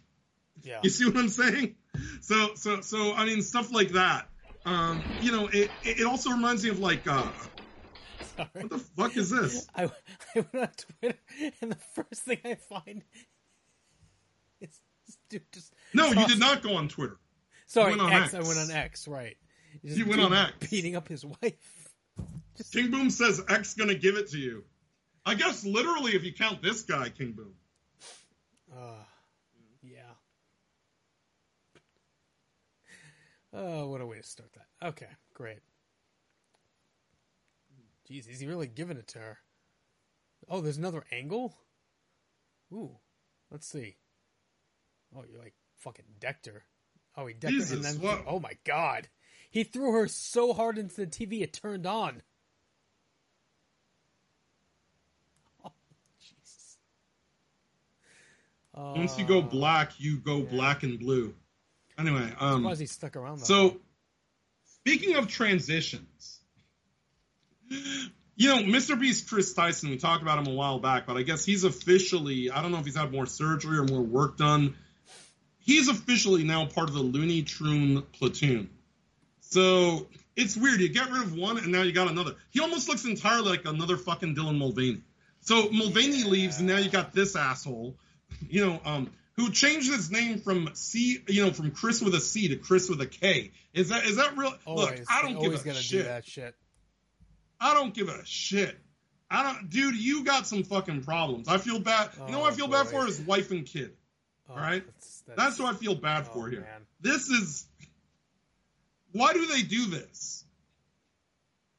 Yeah. 0.63 0.81
You 0.83 0.91
see 0.97 1.07
what 1.07 1.17
I'm 1.17 1.31
saying? 1.31 1.77
So, 2.21 2.51
so, 2.57 2.83
so 2.83 3.15
I 3.15 3.25
mean, 3.25 3.41
stuff 3.41 3.73
like 3.73 3.89
that. 3.91 4.29
Um, 4.67 5.03
you 5.23 5.33
know, 5.33 5.49
it 5.51 5.71
it 5.83 6.07
also 6.07 6.31
reminds 6.31 6.63
me 6.63 6.69
of 6.71 6.79
like, 6.79 7.07
uh, 7.09 7.27
Sorry. 8.37 8.49
what 8.53 8.69
the 8.69 8.79
fuck 8.79 9.17
is 9.17 9.31
this? 9.31 9.67
I, 9.75 9.85
I 9.85 9.89
went 10.53 10.55
on 10.55 10.69
Twitter 10.77 11.19
and 11.63 11.73
the 11.73 11.79
first 11.95 12.23
thing 12.23 12.39
I 12.45 12.57
find 12.57 13.03
is 14.61 14.79
this 15.07 15.17
dude 15.31 15.53
just. 15.53 15.73
No, 15.95 16.09
you 16.09 16.27
did 16.27 16.39
not 16.39 16.63
go 16.63 16.75
on 16.75 16.89
Twitter. 16.89 17.17
Sorry, 17.67 17.97
went 17.97 18.03
on 18.03 18.13
X. 18.13 18.35
I 18.35 18.39
X. 18.39 18.47
went 18.47 18.61
on 18.61 18.71
X. 18.71 19.09
Right. 19.09 19.39
Just 19.87 19.99
You 19.99 20.07
went 20.07 20.21
on 20.21 20.33
X. 20.35 20.69
beating 20.69 20.97
up 20.97 21.07
his 21.09 21.25
wife. 21.25 21.93
King 22.73 22.91
Boom 22.91 23.11
says 23.11 23.41
X 23.49 23.75
gonna 23.75 23.95
give 23.95 24.17
it 24.17 24.31
to 24.31 24.39
you. 24.39 24.65
I 25.25 25.35
guess 25.35 25.65
literally, 25.65 26.13
if 26.17 26.25
you 26.25 26.33
count 26.33 26.63
this 26.63 26.83
guy, 26.83 27.09
King 27.11 27.33
Boom. 27.33 27.55
Uh, 28.75 29.03
yeah. 29.83 30.01
Oh, 33.53 33.89
what 33.89 34.01
a 34.01 34.07
way 34.07 34.17
to 34.19 34.23
start 34.23 34.51
that. 34.55 34.89
Okay, 34.89 35.09
great. 35.35 35.61
Jeez, 38.11 38.29
is 38.29 38.41
he 38.41 38.47
really 38.47 38.67
giving 38.67 38.97
it 38.97 39.09
to 39.09 39.19
her? 39.19 39.39
Oh, 40.49 40.61
there's 40.61 40.77
another 40.79 41.05
angle? 41.11 41.55
Ooh, 42.73 42.97
let's 43.51 43.67
see. 43.67 43.97
Oh, 45.17 45.25
you 45.31 45.39
like 45.39 45.55
fucking 45.79 46.05
decked 46.21 46.47
her. 46.47 46.65
Oh, 47.17 47.27
he 47.27 47.35
decked 47.35 47.55
her 47.55 47.75
and 47.75 47.85
then. 47.85 48.01
what- 48.01 48.25
Oh 48.27 48.39
my 48.41 48.53
god. 48.65 49.09
He 49.51 49.65
threw 49.65 49.93
her 49.93 50.09
so 50.09 50.53
hard 50.53 50.79
into 50.79 50.97
the 50.97 51.07
TV 51.07 51.43
it 51.43 51.53
turned 51.53 51.87
on. 51.87 52.23
Oh, 55.65 55.73
Jesus. 56.21 56.77
Once 58.75 59.19
you 59.19 59.25
go 59.25 59.41
black, 59.43 59.93
you 59.99 60.19
go 60.19 60.43
black 60.43 60.83
and 60.83 60.99
blue. 60.99 61.35
Anyway, 61.99 62.31
um, 62.39 62.61
Surprised 62.63 62.81
he 62.81 62.87
stuck 62.87 63.17
around 63.17 63.39
so 63.39 63.81
speaking 64.67 65.17
of 65.17 65.29
transitions, 65.29 66.41
you 68.37 68.49
know, 68.49 68.59
Mr. 68.59 68.99
Beast 69.01 69.29
Chris 69.29 69.55
Tyson, 69.55 69.91
we 69.91 69.97
talked 69.97 70.23
about 70.23 70.39
him 70.39 70.47
a 70.47 70.55
while 70.55 70.79
back, 70.79 71.07
but 71.07 71.17
I 71.17 71.23
guess 71.23 71.45
he's 71.45 71.65
officially, 71.65 72.51
I 72.51 72.61
don't 72.61 72.71
know 72.71 72.79
if 72.79 72.85
he's 72.85 72.97
had 72.97 73.11
more 73.11 73.27
surgery 73.27 73.79
or 73.79 73.85
more 73.85 74.03
work 74.03 74.37
done. 74.37 74.75
he's 75.59 75.89
officially 75.89 76.45
now 76.45 76.67
part 76.67 76.89
of 76.89 76.95
the 76.95 77.01
Looney 77.01 77.43
Tune 77.43 78.03
platoon. 78.13 78.69
So 79.51 80.09
it's 80.35 80.57
weird. 80.57 80.81
You 80.81 80.89
get 80.89 81.11
rid 81.11 81.23
of 81.23 81.35
one, 81.37 81.59
and 81.59 81.69
now 81.73 81.83
you 81.83 81.93
got 81.93 82.09
another. 82.11 82.35
He 82.51 82.61
almost 82.61 82.89
looks 82.89 83.05
entirely 83.05 83.51
like 83.51 83.65
another 83.65 83.97
fucking 83.97 84.35
Dylan 84.35 84.59
Mulvaney. 84.59 85.03
So 85.41 85.71
Mulvaney 85.71 86.19
Yeah. 86.21 86.27
leaves, 86.27 86.59
and 86.59 86.67
now 86.67 86.79
you 86.79 86.91
got 86.91 87.13
this 87.13 87.37
asshole, 87.37 87.97
you 88.49 88.65
know, 88.67 88.81
um, 88.85 89.11
who 89.37 89.51
changed 89.53 89.91
his 89.93 90.11
name 90.11 90.41
from 90.41 90.71
C, 90.75 91.19
you 91.29 91.45
know, 91.45 91.53
from 91.53 91.71
Chris 91.71 92.01
with 92.01 92.15
a 92.15 92.21
C 92.21 92.49
to 92.49 92.57
Chris 92.57 92.89
with 92.89 93.01
a 93.01 93.07
K. 93.07 93.53
Is 93.73 93.91
that 93.91 94.05
is 94.07 94.17
that 94.17 94.37
real? 94.37 94.53
Always, 94.65 94.99
Look, 95.01 95.11
I 95.11 95.23
don't 95.23 95.41
give 95.41 95.55
a 95.55 95.75
shit. 95.75 95.91
do 95.91 96.03
that 96.05 96.25
shit. 96.27 96.55
I 97.61 97.75
don't 97.75 97.95
give 97.95 98.09
a 98.09 98.25
shit. 98.25 98.77
I 99.31 99.43
don't, 99.43 99.71
dude. 99.71 99.97
You 99.97 100.25
got 100.25 100.47
some 100.47 100.63
fucking 100.63 101.03
problems. 101.05 101.49
I 101.49 101.59
feel 101.59 101.79
bad. 101.81 102.11
you 102.27 102.33
know, 102.33 102.41
what 102.41 102.51
I 102.51 102.55
Oh, 102.55 102.57
feel 102.57 102.69
bad 102.69 102.89
for 102.89 103.07
his 103.07 103.21
wife 103.21 103.51
and 103.51 103.65
kid. 103.67 103.93
Oh, 104.49 104.53
All 104.55 104.59
right? 104.61 104.85
that's, 104.87 105.23
That's 105.37 105.59
what 105.59 105.75
I 105.75 105.77
feel 105.77 105.95
bad 105.97 106.27
oh, 106.31 106.33
for 106.33 106.49
here. 106.49 106.61
man. 106.61 106.87
This 107.01 107.29
is 107.29 107.67
why 109.17 109.33
do 109.33 109.47
they 109.47 109.63
do 109.63 109.87
this? 109.87 110.45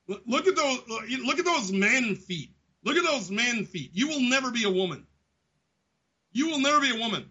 Look- 0.07 0.47
at 0.47 0.55
those 0.55 0.87
look 0.87 1.39
at 1.39 1.45
those 1.45 1.71
man 1.71 2.15
feet. 2.15 2.51
Look 2.83 2.95
at 2.95 3.03
those 3.03 3.29
man 3.29 3.65
feet. 3.65 3.91
You 3.93 4.07
will 4.07 4.21
never 4.21 4.51
be 4.51 4.63
a 4.63 4.69
woman. 4.69 5.05
You 6.31 6.47
will 6.49 6.59
never 6.59 6.79
be 6.79 6.91
a 6.91 6.99
woman. 6.99 7.29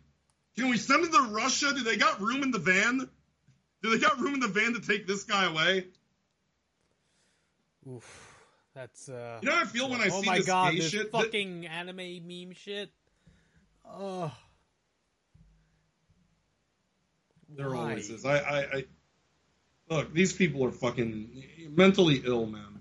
Can 0.56 0.68
we 0.68 0.76
send 0.76 1.04
it 1.04 1.12
to 1.12 1.22
Russia? 1.30 1.72
Do 1.74 1.82
they 1.82 1.96
got 1.96 2.20
room 2.20 2.42
in 2.42 2.50
the 2.50 2.58
van? 2.58 3.08
Do 3.82 3.90
they 3.90 3.98
got 3.98 4.18
room 4.18 4.34
in 4.34 4.40
the 4.40 4.48
van 4.48 4.74
to 4.74 4.80
take 4.80 5.06
this 5.06 5.24
guy 5.24 5.44
away? 5.46 5.86
Oof. 7.88 8.34
That's 8.74 9.08
uh. 9.08 9.38
You 9.40 9.48
know 9.48 9.54
how 9.54 9.62
I 9.62 9.64
feel 9.64 9.88
when 9.88 10.00
I 10.00 10.08
oh 10.10 10.20
see 10.20 10.26
my 10.26 10.38
this 10.38 10.46
god, 10.46 10.74
this 10.74 10.90
shit? 10.90 11.12
That- 11.12 11.22
fucking 11.22 11.66
anime 11.66 12.26
meme 12.26 12.52
shit. 12.52 12.90
Oh. 13.88 14.32
There 17.48 17.70
Why? 17.70 17.76
always 17.90 18.10
is. 18.10 18.24
I, 18.24 18.38
I, 18.38 18.58
I 18.58 18.84
look. 19.88 20.12
These 20.12 20.32
people 20.32 20.64
are 20.64 20.72
fucking 20.72 21.44
mentally 21.70 22.22
ill, 22.24 22.46
man. 22.46 22.80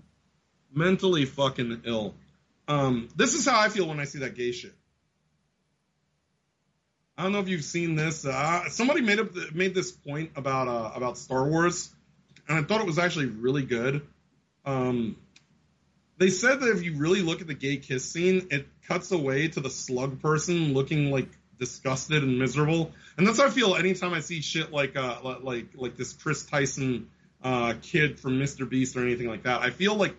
Mentally 0.72 1.24
fucking 1.24 1.82
ill. 1.84 2.14
Um, 2.68 3.08
this 3.16 3.34
is 3.34 3.46
how 3.46 3.60
I 3.60 3.68
feel 3.68 3.86
when 3.86 4.00
I 4.00 4.04
see 4.04 4.20
that 4.20 4.34
gay 4.34 4.52
shit. 4.52 4.74
I 7.16 7.22
don't 7.22 7.32
know 7.32 7.40
if 7.40 7.48
you've 7.48 7.64
seen 7.64 7.94
this. 7.94 8.26
Uh, 8.26 8.68
somebody 8.68 9.00
made 9.00 9.18
up 9.18 9.28
made 9.54 9.74
this 9.74 9.90
point 9.90 10.32
about 10.36 10.68
uh, 10.68 10.92
about 10.94 11.16
Star 11.16 11.48
Wars, 11.48 11.90
and 12.48 12.58
I 12.58 12.62
thought 12.62 12.80
it 12.82 12.86
was 12.86 12.98
actually 12.98 13.26
really 13.26 13.62
good. 13.62 14.06
Um, 14.66 15.16
they 16.18 16.28
said 16.28 16.60
that 16.60 16.68
if 16.68 16.82
you 16.82 16.96
really 16.96 17.22
look 17.22 17.40
at 17.40 17.46
the 17.46 17.54
gay 17.54 17.78
kiss 17.78 18.04
scene, 18.04 18.48
it 18.50 18.66
cuts 18.86 19.12
away 19.12 19.48
to 19.48 19.60
the 19.60 19.70
slug 19.70 20.20
person 20.20 20.74
looking 20.74 21.10
like 21.10 21.28
disgusted 21.58 22.22
and 22.22 22.38
miserable, 22.38 22.92
and 23.16 23.26
that's 23.26 23.38
how 23.38 23.46
I 23.46 23.50
feel 23.50 23.76
anytime 23.76 24.12
I 24.14 24.20
see 24.20 24.40
shit 24.40 24.72
like 24.72 24.96
uh 24.96 25.18
like 25.42 25.68
like 25.74 25.96
this 25.96 26.12
Chris 26.12 26.44
Tyson 26.46 27.08
uh, 27.42 27.74
kid 27.82 28.18
from 28.18 28.38
Mr. 28.40 28.68
Beast 28.68 28.96
or 28.96 29.02
anything 29.02 29.28
like 29.28 29.44
that. 29.44 29.60
I 29.60 29.70
feel 29.70 29.94
like 29.94 30.14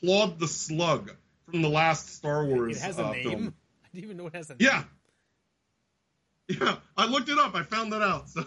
Claude 0.00 0.38
the 0.38 0.48
Slug 0.48 1.12
from 1.50 1.62
the 1.62 1.68
last 1.68 2.14
Star 2.14 2.44
Wars 2.44 2.76
It 2.76 2.82
has 2.82 2.98
a 2.98 3.04
uh, 3.06 3.12
name. 3.12 3.22
film. 3.22 3.54
I 3.84 3.88
didn't 3.94 4.04
even 4.04 4.16
know 4.16 4.26
it 4.26 4.34
has 4.34 4.50
a 4.50 4.54
name. 4.54 4.58
Yeah. 4.60 4.84
Yeah, 6.48 6.76
I 6.96 7.06
looked 7.06 7.28
it 7.28 7.38
up. 7.38 7.54
I 7.54 7.62
found 7.62 7.92
that 7.92 8.02
out. 8.02 8.26
So 8.36 8.44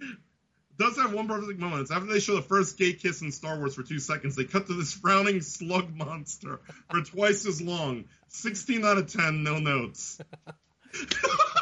it 0.00 0.84
does 0.84 0.96
have 0.96 1.12
one 1.12 1.26
perfect 1.26 1.58
moment. 1.58 1.82
It's 1.82 1.90
after 1.90 2.06
they 2.06 2.20
show 2.20 2.36
the 2.36 2.42
first 2.42 2.78
gay 2.78 2.92
kiss 2.92 3.20
in 3.20 3.32
Star 3.32 3.58
Wars 3.58 3.74
for 3.74 3.82
two 3.82 3.98
seconds, 3.98 4.36
they 4.36 4.44
cut 4.44 4.68
to 4.68 4.74
this 4.74 4.92
frowning 4.92 5.40
slug 5.40 5.92
monster 5.92 6.60
for 6.88 7.02
twice 7.02 7.46
as 7.46 7.60
long. 7.60 8.04
16 8.28 8.84
out 8.84 8.98
of 8.98 9.12
10, 9.12 9.42
no 9.42 9.58
notes. 9.58 10.20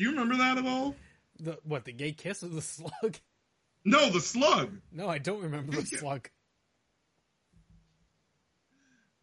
Do 0.00 0.06
you 0.06 0.12
remember 0.12 0.38
that 0.38 0.56
at 0.56 0.64
all? 0.64 0.96
The 1.40 1.58
what? 1.62 1.84
The 1.84 1.92
gay 1.92 2.12
kiss 2.12 2.42
of 2.42 2.54
the 2.54 2.62
slug? 2.62 3.16
No, 3.84 4.08
the 4.08 4.20
slug. 4.20 4.78
No, 4.90 5.06
I 5.06 5.18
don't 5.18 5.42
remember 5.42 5.72
the 5.72 5.84
slug. 5.98 6.30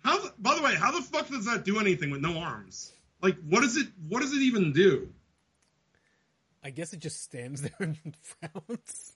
How? 0.03 0.21
The, 0.21 0.33
by 0.37 0.55
the 0.55 0.61
way, 0.61 0.75
how 0.75 0.91
the 0.91 1.01
fuck 1.01 1.29
does 1.29 1.45
that 1.45 1.65
do 1.65 1.79
anything 1.79 2.11
with 2.11 2.21
no 2.21 2.37
arms? 2.37 2.91
Like, 3.23 3.37
what 3.49 3.61
does 3.61 3.75
it? 3.75 3.87
What 4.07 4.21
does 4.21 4.33
it 4.33 4.43
even 4.43 4.71
do? 4.71 5.09
I 6.63 6.69
guess 6.69 6.93
it 6.93 6.99
just 6.99 7.23
stands 7.23 7.61
there 7.63 7.71
and 7.79 7.97
frowns. 8.21 9.13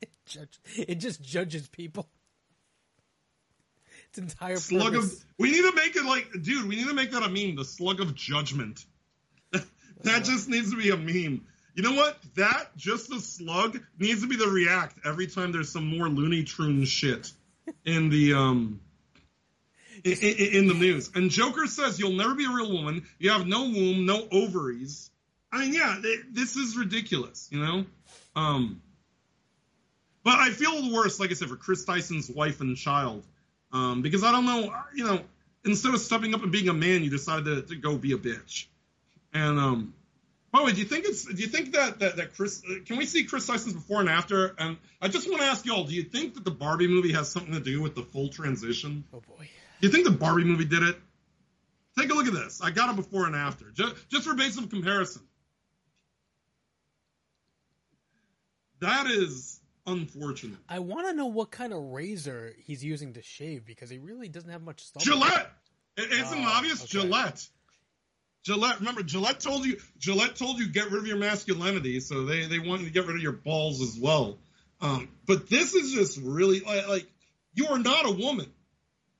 It, 0.00 0.10
judge, 0.26 0.60
it 0.76 1.00
just 1.00 1.20
judges 1.20 1.66
people. 1.66 2.08
Its 4.10 4.18
entire 4.18 4.56
slug 4.58 4.92
purpose. 4.92 5.14
of 5.14 5.24
we 5.40 5.50
need 5.50 5.62
to 5.62 5.74
make 5.74 5.96
it 5.96 6.04
like 6.04 6.30
dude 6.40 6.68
we 6.68 6.76
need 6.76 6.86
to 6.86 6.94
make 6.94 7.10
that 7.10 7.24
a 7.24 7.28
meme 7.28 7.56
the 7.56 7.64
slug 7.64 8.00
of 8.00 8.14
judgment 8.14 8.86
that 10.02 10.24
just 10.24 10.48
needs 10.48 10.70
to 10.70 10.76
be 10.76 10.90
a 10.90 10.96
meme. 10.96 11.46
You 11.74 11.82
know 11.82 11.92
what? 11.92 12.18
That 12.34 12.76
just 12.76 13.08
the 13.08 13.20
slug 13.20 13.80
needs 13.98 14.22
to 14.22 14.28
be 14.28 14.36
the 14.36 14.48
react 14.48 14.98
every 15.04 15.26
time 15.26 15.52
there's 15.52 15.70
some 15.70 15.86
more 15.86 16.08
looney 16.08 16.44
tune 16.44 16.84
shit 16.84 17.30
in 17.84 18.08
the 18.08 18.34
um 18.34 18.80
in, 20.04 20.12
in, 20.12 20.66
the 20.68 20.74
news. 20.74 21.10
And 21.14 21.30
joker 21.30 21.66
says 21.66 21.98
you'll 21.98 22.12
never 22.12 22.34
be 22.34 22.46
a 22.46 22.50
real 22.50 22.72
woman. 22.72 23.06
You 23.18 23.30
have 23.30 23.46
no 23.46 23.62
womb 23.62 24.06
no 24.06 24.26
ovaries. 24.30 25.10
I 25.52 25.60
mean 25.60 25.74
yeah 25.74 25.98
th- 26.02 26.26
this 26.32 26.56
is 26.56 26.76
ridiculous 26.76 27.48
you 27.52 27.64
know? 27.64 27.84
Um 28.34 28.82
but 30.24 30.38
i 30.38 30.50
feel 30.50 30.82
the 30.82 30.92
worst 30.92 31.20
like 31.20 31.30
i 31.30 31.34
said 31.34 31.48
for 31.48 31.56
chris 31.56 31.84
tyson's 31.84 32.28
wife 32.28 32.60
and 32.60 32.76
child. 32.76 33.24
Um, 33.72 34.02
because 34.02 34.24
I 34.24 34.32
don't 34.32 34.46
know, 34.46 34.74
you 34.94 35.04
know, 35.04 35.20
instead 35.64 35.94
of 35.94 36.00
stepping 36.00 36.34
up 36.34 36.42
and 36.42 36.50
being 36.50 36.68
a 36.68 36.74
man, 36.74 37.04
you 37.04 37.10
decided 37.10 37.44
to, 37.44 37.62
to 37.62 37.76
go 37.76 37.96
be 37.96 38.12
a 38.12 38.16
bitch. 38.16 38.66
And 39.32 39.58
um, 39.58 39.94
by 40.52 40.60
the 40.60 40.64
way, 40.66 40.72
do 40.72 40.78
you 40.78 40.86
think 40.86 41.04
it's? 41.04 41.24
Do 41.26 41.40
you 41.40 41.48
think 41.48 41.72
that 41.72 41.98
that, 42.00 42.16
that 42.16 42.34
Chris? 42.34 42.62
uh, 42.68 42.76
Can 42.86 42.96
we 42.96 43.04
see 43.06 43.24
Chris 43.24 43.46
Tyson's 43.46 43.74
before 43.74 44.00
and 44.00 44.08
after? 44.08 44.54
And 44.58 44.76
I 45.02 45.08
just 45.08 45.28
want 45.28 45.42
to 45.42 45.46
ask 45.46 45.66
y'all: 45.66 45.84
Do 45.84 45.94
you 45.94 46.02
think 46.04 46.34
that 46.34 46.44
the 46.44 46.50
Barbie 46.50 46.88
movie 46.88 47.12
has 47.12 47.30
something 47.30 47.52
to 47.52 47.60
do 47.60 47.82
with 47.82 47.94
the 47.94 48.02
full 48.02 48.28
transition? 48.28 49.04
Oh 49.12 49.20
boy. 49.20 49.48
Do 49.80 49.86
you 49.86 49.92
think 49.92 50.04
the 50.06 50.10
Barbie 50.12 50.44
movie 50.44 50.64
did 50.64 50.82
it? 50.82 50.96
Take 51.98 52.10
a 52.10 52.14
look 52.14 52.26
at 52.26 52.32
this. 52.32 52.60
I 52.62 52.70
got 52.70 52.90
a 52.90 52.94
before 52.94 53.26
and 53.26 53.34
after, 53.36 53.70
just, 53.72 54.08
just 54.08 54.24
for 54.24 54.34
base 54.34 54.56
of 54.56 54.70
comparison. 54.70 55.22
That 58.80 59.06
is 59.08 59.60
unfortunate. 59.86 60.58
I 60.68 60.78
want 60.78 61.08
to 61.08 61.12
know 61.14 61.26
what 61.26 61.50
kind 61.50 61.72
of 61.72 61.82
razor 61.82 62.54
he's 62.58 62.84
using 62.84 63.14
to 63.14 63.22
shave 63.22 63.64
because 63.66 63.90
he 63.90 63.98
really 63.98 64.28
doesn't 64.28 64.50
have 64.50 64.62
much 64.62 64.84
stuff. 64.84 65.02
Gillette. 65.02 65.50
It, 65.96 66.12
isn't 66.12 66.38
Oh, 66.38 66.48
obvious. 66.48 66.82
okay. 66.82 66.88
Gillette. 67.00 67.48
Gillette. 68.48 68.78
Remember, 68.78 69.02
Gillette 69.02 69.40
told 69.40 69.66
you. 69.66 69.78
Gillette 69.98 70.36
told 70.36 70.58
you 70.58 70.68
get 70.68 70.90
rid 70.90 71.02
of 71.02 71.06
your 71.06 71.18
masculinity, 71.18 72.00
so 72.00 72.24
they 72.24 72.46
they 72.46 72.58
wanted 72.58 72.84
to 72.84 72.90
get 72.90 73.06
rid 73.06 73.16
of 73.16 73.22
your 73.22 73.32
balls 73.32 73.82
as 73.82 73.98
well. 74.00 74.38
Um, 74.80 75.10
but 75.26 75.50
this 75.50 75.74
is 75.74 75.92
just 75.92 76.18
really 76.22 76.60
like, 76.60 76.88
like 76.88 77.06
you 77.52 77.66
are 77.68 77.78
not 77.78 78.06
a 78.06 78.10
woman. 78.10 78.50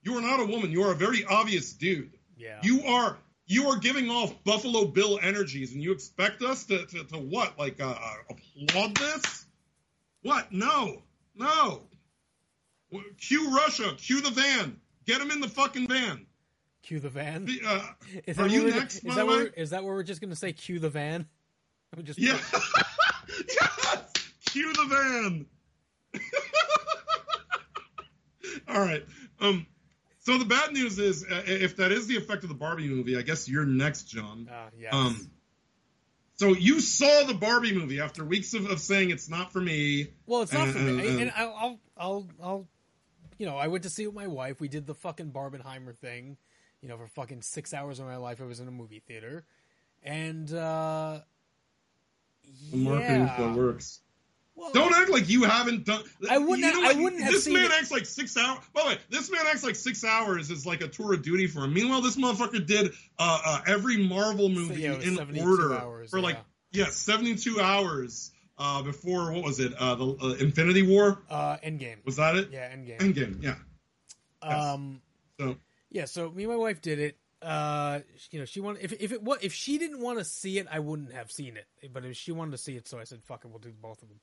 You 0.02 0.16
are 0.16 0.22
not 0.22 0.40
a 0.40 0.46
woman. 0.46 0.70
You 0.70 0.84
are 0.84 0.92
a 0.92 0.96
very 0.96 1.26
obvious 1.26 1.74
dude. 1.74 2.10
Yeah. 2.38 2.58
You 2.62 2.84
are 2.84 3.18
you 3.46 3.68
are 3.68 3.78
giving 3.78 4.08
off 4.08 4.32
Buffalo 4.44 4.86
Bill 4.86 5.18
energies, 5.20 5.74
and 5.74 5.82
you 5.82 5.92
expect 5.92 6.40
us 6.42 6.64
to 6.64 6.86
to, 6.86 7.04
to 7.04 7.18
what? 7.18 7.58
Like 7.58 7.82
uh, 7.82 7.94
uh, 8.00 8.14
applaud 8.30 8.96
this? 8.96 9.44
What? 10.22 10.52
No, 10.52 11.02
no. 11.34 11.82
Cue 13.20 13.54
Russia. 13.54 13.92
Cue 13.98 14.22
the 14.22 14.30
van. 14.30 14.80
Get 15.04 15.20
him 15.20 15.30
in 15.30 15.40
the 15.42 15.48
fucking 15.48 15.86
van. 15.86 16.24
Cue 16.88 17.00
the 17.00 17.10
van. 17.10 17.44
The, 17.44 17.60
uh, 17.66 17.82
Is 18.26 18.38
are 18.38 18.44
that 18.44 18.50
you 18.50 18.60
what 18.62 18.68
we're- 18.70 18.78
next, 18.80 19.04
Is 19.04 19.14
that 19.14 19.26
way? 19.26 19.50
is 19.58 19.70
that 19.70 19.84
where 19.84 19.92
we're 19.94 20.02
just 20.02 20.22
going 20.22 20.30
to 20.30 20.36
say 20.36 20.54
cue 20.54 20.78
the 20.78 20.88
van? 20.88 21.26
We 21.96 22.02
just 22.02 22.18
Yeah. 22.18 22.38
yes. 23.48 24.12
Cue 24.46 24.72
the 24.72 24.86
van. 24.86 25.46
All 28.68 28.80
right. 28.80 29.04
Um. 29.40 29.66
So 30.20 30.36
the 30.38 30.44
bad 30.44 30.72
news 30.72 30.98
is, 30.98 31.24
uh, 31.24 31.42
if 31.46 31.76
that 31.76 31.90
is 31.92 32.06
the 32.06 32.16
effect 32.16 32.42
of 32.42 32.48
the 32.50 32.54
Barbie 32.54 32.88
movie, 32.88 33.16
I 33.16 33.22
guess 33.22 33.48
you're 33.48 33.64
next, 33.66 34.04
John. 34.04 34.48
Uh, 34.50 34.68
yes. 34.78 34.92
Um. 34.94 35.30
So 36.36 36.48
you 36.54 36.80
saw 36.80 37.24
the 37.24 37.34
Barbie 37.34 37.74
movie 37.74 38.00
after 38.00 38.24
weeks 38.24 38.54
of, 38.54 38.64
of 38.70 38.80
saying 38.80 39.10
it's 39.10 39.28
not 39.28 39.52
for 39.52 39.60
me. 39.60 40.08
Well, 40.26 40.42
it's 40.42 40.52
not 40.52 40.68
and- 40.68 40.72
for 40.72 40.78
me, 40.78 40.90
and- 40.90 41.00
and- 41.00 41.20
and 41.20 41.32
I'll, 41.36 41.54
I'll, 41.56 41.78
I'll, 41.98 42.28
I'll, 42.42 42.68
you 43.38 43.46
know, 43.46 43.56
I 43.56 43.66
went 43.68 43.84
to 43.84 43.90
see 43.90 44.04
it 44.04 44.06
with 44.06 44.14
my 44.16 44.26
wife. 44.26 44.60
We 44.60 44.68
did 44.68 44.86
the 44.86 44.94
fucking 44.94 45.32
Barbenheimer 45.32 45.96
thing, 45.96 46.36
you 46.82 46.88
know, 46.88 46.96
for 46.96 47.06
fucking 47.08 47.42
six 47.42 47.74
hours 47.74 47.98
of 48.00 48.06
my 48.06 48.16
life. 48.16 48.40
I 48.40 48.44
was 48.44 48.60
in 48.60 48.68
a 48.68 48.72
movie 48.72 49.00
theater, 49.06 49.44
and 50.02 50.52
uh, 50.52 51.20
yeah. 52.72 53.36
flow 53.36 53.52
works. 53.54 54.00
Well, 54.54 54.72
Don't 54.72 54.92
act 54.92 55.08
like 55.08 55.28
you 55.28 55.44
haven't 55.44 55.84
done. 55.84 56.02
I 56.28 56.38
wouldn't 56.38 56.58
You 56.58 56.64
have- 56.64 56.74
know 56.82 56.90
I 56.90 57.02
wouldn't 57.02 57.22
have 57.22 57.32
This 57.32 57.46
man 57.46 57.66
it- 57.66 57.70
acts 57.72 57.92
like 57.92 58.04
six 58.06 58.36
hours. 58.36 58.58
By 58.74 58.82
the 58.82 58.88
way, 58.88 58.98
this 59.08 59.30
man 59.30 59.42
acts 59.46 59.62
like 59.62 59.76
six 59.76 60.02
hours 60.02 60.50
is 60.50 60.66
like 60.66 60.80
a 60.80 60.88
tour 60.88 61.14
of 61.14 61.22
duty 61.22 61.46
for 61.46 61.60
him. 61.64 61.72
Meanwhile, 61.72 62.00
this 62.00 62.16
motherfucker 62.16 62.66
did 62.66 62.90
uh, 63.20 63.40
uh, 63.44 63.60
every 63.68 63.98
Marvel 64.08 64.48
movie 64.48 64.82
yeah, 64.82 64.94
in 64.98 65.16
order 65.40 65.74
hours, 65.78 66.10
for 66.10 66.20
like 66.20 66.38
yeah. 66.72 66.86
yeah, 66.86 66.90
seventy-two 66.90 67.60
hours 67.60 68.32
uh, 68.58 68.82
before 68.82 69.32
what 69.32 69.44
was 69.44 69.60
it? 69.60 69.74
Uh, 69.74 69.94
the 69.94 70.06
uh, 70.20 70.34
Infinity 70.40 70.82
War 70.82 71.22
uh, 71.30 71.58
Endgame. 71.58 72.04
was 72.04 72.16
that 72.16 72.34
it? 72.34 72.50
Yeah, 72.50 72.68
Endgame. 72.74 72.98
Endgame. 72.98 73.40
Yeah. 73.40 73.54
Um, 74.42 75.00
So 75.38 75.56
yeah, 75.90 76.04
so 76.04 76.30
me 76.30 76.44
and 76.44 76.52
my 76.52 76.56
wife 76.56 76.80
did 76.80 76.98
it, 76.98 77.18
uh, 77.40 78.00
you 78.30 78.38
know, 78.38 78.44
she 78.44 78.60
wanted 78.60 78.82
if 78.82 78.92
if 79.00 79.12
it 79.12 79.22
what 79.22 79.42
if 79.44 79.52
she 79.52 79.78
didn't 79.78 80.00
want 80.00 80.18
to 80.18 80.24
see 80.24 80.58
it, 80.58 80.66
I 80.70 80.80
wouldn't 80.80 81.12
have 81.12 81.30
seen 81.30 81.56
it. 81.56 81.66
But 81.92 82.04
if 82.04 82.16
she 82.16 82.32
wanted 82.32 82.52
to 82.52 82.58
see 82.58 82.76
it, 82.76 82.88
so 82.88 82.98
I 82.98 83.04
said, 83.04 83.22
"Fuck 83.22 83.44
it, 83.44 83.48
we'll 83.48 83.60
do 83.60 83.72
both 83.80 84.02
of 84.02 84.08
them." 84.08 84.20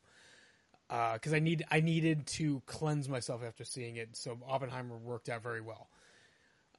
Because 1.14 1.34
I 1.34 1.40
need 1.40 1.66
I 1.72 1.80
needed 1.80 2.28
to 2.28 2.62
cleanse 2.66 3.10
myself 3.10 3.42
after 3.44 3.64
seeing 3.64 3.96
it, 3.96 4.16
so 4.16 4.38
Oppenheimer 4.48 4.98
worked 4.98 5.30
out 5.30 5.42
very 5.42 5.62
well. 5.62 5.90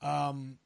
Um, 0.02 0.58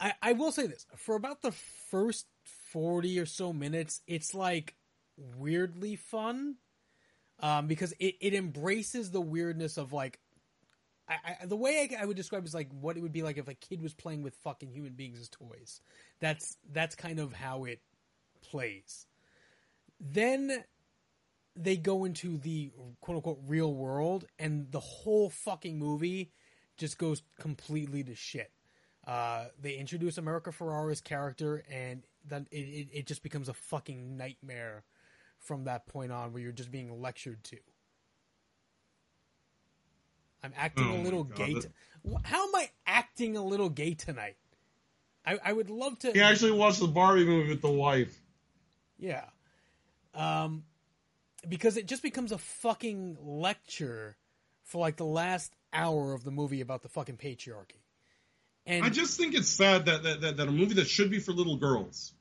I 0.00 0.14
I 0.22 0.32
will 0.32 0.52
say 0.52 0.66
this 0.66 0.86
for 0.96 1.16
about 1.16 1.42
the 1.42 1.52
first 1.52 2.26
forty 2.44 3.18
or 3.18 3.26
so 3.26 3.52
minutes, 3.52 4.00
it's 4.06 4.32
like 4.32 4.76
weirdly 5.16 5.96
fun, 5.96 6.56
um, 7.40 7.66
because 7.66 7.92
it 7.98 8.14
it 8.20 8.32
embraces 8.32 9.10
the 9.10 9.20
weirdness 9.20 9.76
of 9.76 9.92
like 9.92 10.20
I, 11.08 11.36
I, 11.42 11.46
the 11.46 11.56
way 11.56 11.88
I, 11.90 12.02
I, 12.02 12.06
would 12.06 12.16
describe 12.16 12.44
it 12.44 12.46
is 12.46 12.54
like 12.54 12.70
what 12.80 12.96
it 12.96 13.00
would 13.00 13.12
be 13.12 13.22
like 13.22 13.36
if 13.36 13.48
a 13.48 13.54
kid 13.54 13.82
was 13.82 13.92
playing 13.92 14.22
with 14.22 14.34
fucking 14.36 14.70
human 14.70 14.92
beings 14.92 15.20
as 15.20 15.28
toys. 15.28 15.80
That's 16.20 16.56
that's 16.72 16.94
kind 16.94 17.18
of 17.18 17.32
how 17.32 17.64
it 17.64 17.80
plays. 18.40 19.06
Then 20.00 20.64
they 21.54 21.76
go 21.76 22.04
into 22.04 22.38
the 22.38 22.70
quote 23.00 23.16
unquote 23.16 23.40
real 23.46 23.74
world, 23.74 24.26
and 24.38 24.70
the 24.70 24.80
whole 24.80 25.30
fucking 25.30 25.78
movie 25.78 26.32
just 26.76 26.98
goes 26.98 27.22
completely 27.38 28.02
to 28.04 28.14
shit. 28.14 28.50
Uh, 29.06 29.46
they 29.60 29.74
introduce 29.74 30.18
America 30.18 30.50
Ferrera's 30.50 31.00
character, 31.00 31.64
and 31.70 32.04
then 32.24 32.46
it, 32.50 32.56
it, 32.56 32.88
it 32.92 33.06
just 33.06 33.22
becomes 33.22 33.48
a 33.48 33.54
fucking 33.54 34.16
nightmare 34.16 34.84
from 35.38 35.64
that 35.64 35.86
point 35.86 36.12
on, 36.12 36.32
where 36.32 36.40
you're 36.40 36.52
just 36.52 36.70
being 36.70 37.02
lectured 37.02 37.42
to. 37.42 37.58
I'm 40.42 40.52
acting 40.56 40.88
Oh 40.90 41.00
a 41.00 41.02
little 41.02 41.24
gay. 41.24 41.54
t- 41.54 41.68
How 42.24 42.48
am 42.48 42.54
I 42.54 42.70
acting 42.86 43.36
a 43.36 43.44
little 43.44 43.68
gay 43.68 43.94
tonight? 43.94 44.36
I, 45.24 45.38
I 45.44 45.52
would 45.52 45.70
love 45.70 45.98
to. 46.00 46.12
He 46.12 46.20
actually 46.20 46.52
watched 46.52 46.80
the 46.80 46.88
Barbie 46.88 47.24
movie 47.24 47.50
with 47.50 47.62
the 47.62 47.70
wife. 47.70 48.18
Yeah. 48.98 49.24
Um, 50.14 50.64
because 51.48 51.76
it 51.76 51.86
just 51.86 52.02
becomes 52.02 52.32
a 52.32 52.38
fucking 52.38 53.18
lecture 53.20 54.16
for 54.64 54.80
like 54.80 54.96
the 54.96 55.04
last 55.04 55.54
hour 55.72 56.12
of 56.12 56.24
the 56.24 56.30
movie 56.30 56.60
about 56.60 56.82
the 56.82 56.88
fucking 56.88 57.16
patriarchy. 57.16 57.80
And 58.66 58.84
I 58.84 58.90
just 58.90 59.16
think 59.18 59.34
it's 59.34 59.48
sad 59.48 59.86
that, 59.86 60.02
that, 60.04 60.20
that, 60.20 60.36
that 60.36 60.48
a 60.48 60.52
movie 60.52 60.74
that 60.74 60.86
should 60.86 61.10
be 61.10 61.18
for 61.18 61.32
little 61.32 61.56
girls 61.56 62.12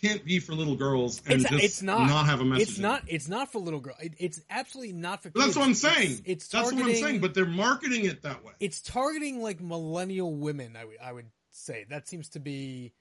can't 0.00 0.24
be 0.24 0.38
for 0.38 0.54
little 0.54 0.76
girls 0.76 1.22
and 1.26 1.40
it's, 1.40 1.50
just 1.50 1.64
it's 1.64 1.82
not. 1.82 2.26
have 2.26 2.40
a 2.40 2.44
message. 2.44 2.68
It's 2.68 2.78
not. 2.78 3.02
it. 3.06 3.14
It's 3.14 3.28
not 3.28 3.52
for 3.52 3.58
little 3.58 3.80
girls. 3.80 3.98
It, 4.00 4.14
it's 4.18 4.40
absolutely 4.50 4.94
not 4.94 5.22
for. 5.22 5.30
But 5.30 5.40
that's 5.40 5.56
what 5.56 5.66
I'm 5.66 5.74
saying. 5.74 6.22
It's, 6.24 6.48
that's 6.48 6.72
what 6.72 6.82
I'm 6.82 6.94
saying. 6.94 7.20
But 7.20 7.34
they're 7.34 7.46
marketing 7.46 8.04
it 8.04 8.22
that 8.22 8.44
way. 8.44 8.52
it's 8.60 8.80
targeting 8.80 9.42
like 9.42 9.60
millennial 9.60 10.34
women. 10.34 10.76
I 10.76 10.84
would 10.84 10.96
I 11.02 11.12
would 11.12 11.26
say 11.50 11.86
that 11.90 12.08
seems 12.08 12.30
to 12.30 12.40
be 12.40 12.92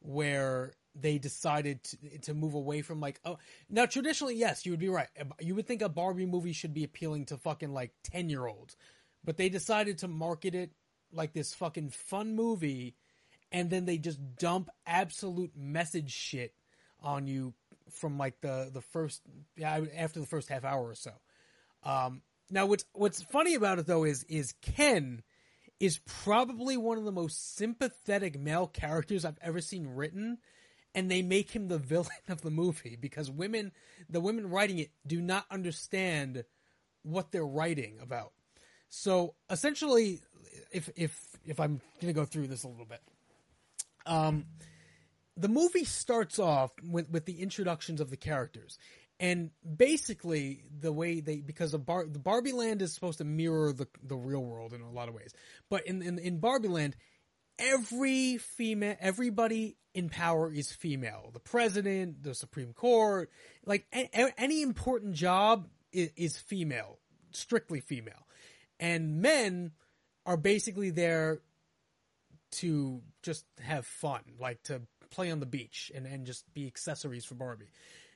where 0.00 0.72
they 0.94 1.18
decided 1.18 1.82
to, 1.84 1.96
to 2.22 2.34
move 2.34 2.54
away 2.54 2.82
from 2.82 3.00
like 3.00 3.20
oh 3.24 3.38
now 3.68 3.86
traditionally 3.86 4.34
yes 4.34 4.64
you 4.64 4.72
would 4.72 4.80
be 4.80 4.88
right 4.88 5.08
you 5.40 5.54
would 5.54 5.66
think 5.66 5.82
a 5.82 5.88
Barbie 5.88 6.26
movie 6.26 6.52
should 6.52 6.74
be 6.74 6.84
appealing 6.84 7.26
to 7.26 7.36
fucking 7.36 7.72
like 7.72 7.92
ten 8.02 8.28
year 8.28 8.46
olds, 8.46 8.76
but 9.24 9.36
they 9.36 9.48
decided 9.48 9.98
to 9.98 10.08
market 10.08 10.54
it 10.54 10.72
like 11.12 11.32
this 11.32 11.54
fucking 11.54 11.90
fun 11.90 12.34
movie, 12.34 12.94
and 13.52 13.70
then 13.70 13.84
they 13.84 13.98
just 13.98 14.18
dump 14.36 14.70
absolute 14.86 15.52
message 15.56 16.10
shit 16.10 16.54
on 17.00 17.26
you 17.26 17.54
from 17.90 18.18
like 18.18 18.40
the 18.40 18.70
the 18.72 18.80
first 18.80 19.22
yeah 19.56 19.80
after 19.96 20.20
the 20.20 20.26
first 20.26 20.48
half 20.48 20.64
hour 20.64 20.88
or 20.88 20.94
so. 20.94 21.12
Um, 21.82 22.22
now 22.50 22.66
what's 22.66 22.84
what's 22.92 23.22
funny 23.22 23.54
about 23.54 23.78
it 23.78 23.86
though 23.86 24.04
is 24.04 24.24
is 24.24 24.54
Ken 24.62 25.22
is 25.80 26.00
probably 26.24 26.76
one 26.76 26.98
of 26.98 27.04
the 27.04 27.12
most 27.12 27.56
sympathetic 27.56 28.38
male 28.38 28.66
characters 28.66 29.24
I've 29.24 29.38
ever 29.40 29.60
seen 29.60 29.86
written, 29.86 30.38
and 30.94 31.10
they 31.10 31.22
make 31.22 31.50
him 31.50 31.68
the 31.68 31.78
villain 31.78 32.08
of 32.28 32.42
the 32.42 32.50
movie 32.50 32.96
because 33.00 33.30
women, 33.30 33.72
the 34.08 34.20
women 34.20 34.50
writing 34.50 34.78
it, 34.78 34.90
do 35.06 35.20
not 35.20 35.46
understand 35.50 36.44
what 37.02 37.30
they're 37.30 37.46
writing 37.46 37.98
about. 38.02 38.32
So 38.88 39.34
essentially, 39.50 40.20
if 40.72 40.90
if 40.96 41.16
if 41.44 41.60
I'm 41.60 41.80
gonna 42.00 42.12
go 42.12 42.24
through 42.24 42.48
this 42.48 42.64
a 42.64 42.68
little 42.68 42.86
bit, 42.86 43.02
um, 44.08 44.46
the 45.36 45.48
movie 45.48 45.84
starts 45.84 46.38
off 46.38 46.72
with 46.82 47.08
with 47.10 47.24
the 47.26 47.40
introductions 47.40 48.00
of 48.00 48.10
the 48.10 48.16
characters. 48.16 48.78
And 49.20 49.50
basically, 49.76 50.62
the 50.80 50.92
way 50.92 51.20
they 51.20 51.40
because 51.40 51.74
of 51.74 51.84
Bar, 51.84 52.06
the 52.06 52.20
Barbie 52.20 52.52
Land 52.52 52.82
is 52.82 52.94
supposed 52.94 53.18
to 53.18 53.24
mirror 53.24 53.72
the 53.72 53.88
the 54.02 54.16
real 54.16 54.44
world 54.44 54.72
in 54.72 54.80
a 54.80 54.90
lot 54.90 55.08
of 55.08 55.14
ways, 55.14 55.32
but 55.68 55.86
in 55.86 56.02
in, 56.02 56.18
in 56.18 56.38
Barbie 56.38 56.68
Land, 56.68 56.96
every 57.58 58.38
female, 58.38 58.96
everybody 59.00 59.76
in 59.92 60.08
power 60.08 60.52
is 60.52 60.70
female. 60.70 61.30
The 61.32 61.40
president, 61.40 62.22
the 62.22 62.34
Supreme 62.34 62.72
Court, 62.72 63.30
like 63.66 63.86
a, 63.92 64.40
any 64.40 64.62
important 64.62 65.14
job 65.14 65.66
is, 65.92 66.10
is 66.16 66.38
female, 66.38 66.98
strictly 67.32 67.80
female, 67.80 68.26
and 68.78 69.20
men 69.20 69.72
are 70.26 70.36
basically 70.36 70.90
there 70.90 71.40
to 72.50 73.02
just 73.22 73.44
have 73.60 73.86
fun, 73.86 74.20
like 74.38 74.62
to 74.64 74.82
play 75.10 75.30
on 75.30 75.40
the 75.40 75.46
beach 75.46 75.90
and, 75.94 76.06
and 76.06 76.26
just 76.26 76.44
be 76.54 76.66
accessories 76.66 77.24
for 77.24 77.34
Barbie. 77.34 77.70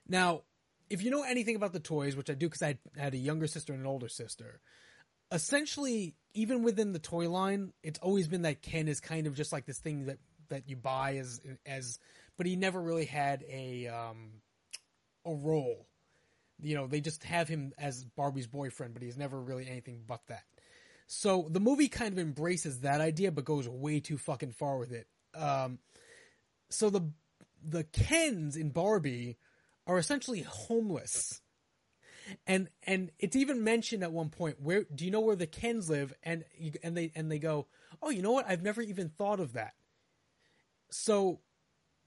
Now, 0.08 0.42
if 0.90 1.02
you 1.02 1.10
know 1.10 1.22
anything 1.22 1.56
about 1.56 1.72
the 1.72 1.80
toys, 1.80 2.16
which 2.16 2.30
I 2.30 2.34
do 2.34 2.46
because 2.46 2.62
I 2.62 2.78
had 2.96 3.14
a 3.14 3.18
younger 3.18 3.46
sister 3.46 3.72
and 3.72 3.80
an 3.80 3.86
older 3.86 4.08
sister, 4.08 4.60
essentially, 5.30 6.14
even 6.34 6.62
within 6.62 6.92
the 6.92 6.98
toy 6.98 7.30
line, 7.30 7.72
it's 7.82 7.98
always 8.00 8.28
been 8.28 8.42
that 8.42 8.62
Ken 8.62 8.88
is 8.88 9.00
kind 9.00 9.26
of 9.26 9.34
just 9.34 9.52
like 9.52 9.64
this 9.64 9.78
thing 9.78 10.06
that, 10.06 10.18
that 10.48 10.68
you 10.68 10.76
buy 10.76 11.16
as, 11.16 11.40
as, 11.64 11.98
but 12.36 12.46
he 12.46 12.56
never 12.56 12.80
really 12.80 13.06
had 13.06 13.44
a, 13.48 13.88
um, 13.88 14.42
a 15.24 15.32
role. 15.32 15.86
You 16.60 16.76
know, 16.76 16.86
they 16.86 17.00
just 17.00 17.24
have 17.24 17.48
him 17.48 17.72
as 17.78 18.04
Barbie's 18.04 18.46
boyfriend, 18.46 18.94
but 18.94 19.02
he's 19.02 19.16
never 19.16 19.40
really 19.40 19.66
anything 19.68 20.02
but 20.06 20.20
that. 20.28 20.44
So 21.14 21.46
the 21.50 21.60
movie 21.60 21.88
kind 21.88 22.14
of 22.14 22.18
embraces 22.18 22.80
that 22.80 23.02
idea, 23.02 23.30
but 23.30 23.44
goes 23.44 23.68
way 23.68 24.00
too 24.00 24.16
fucking 24.16 24.52
far 24.52 24.78
with 24.78 24.92
it. 24.92 25.06
Um, 25.34 25.78
so 26.70 26.88
the 26.88 27.12
the 27.62 27.84
Kens 27.84 28.56
in 28.56 28.70
Barbie 28.70 29.36
are 29.86 29.98
essentially 29.98 30.40
homeless, 30.40 31.42
and 32.46 32.70
and 32.86 33.10
it's 33.18 33.36
even 33.36 33.62
mentioned 33.62 34.02
at 34.02 34.10
one 34.10 34.30
point 34.30 34.58
where 34.62 34.86
do 34.92 35.04
you 35.04 35.10
know 35.10 35.20
where 35.20 35.36
the 35.36 35.46
Kens 35.46 35.90
live? 35.90 36.14
And 36.22 36.44
you, 36.56 36.72
and 36.82 36.96
they 36.96 37.12
and 37.14 37.30
they 37.30 37.38
go, 37.38 37.66
oh, 38.02 38.08
you 38.08 38.22
know 38.22 38.32
what? 38.32 38.48
I've 38.48 38.62
never 38.62 38.80
even 38.80 39.10
thought 39.10 39.38
of 39.38 39.52
that. 39.52 39.74
So 40.90 41.40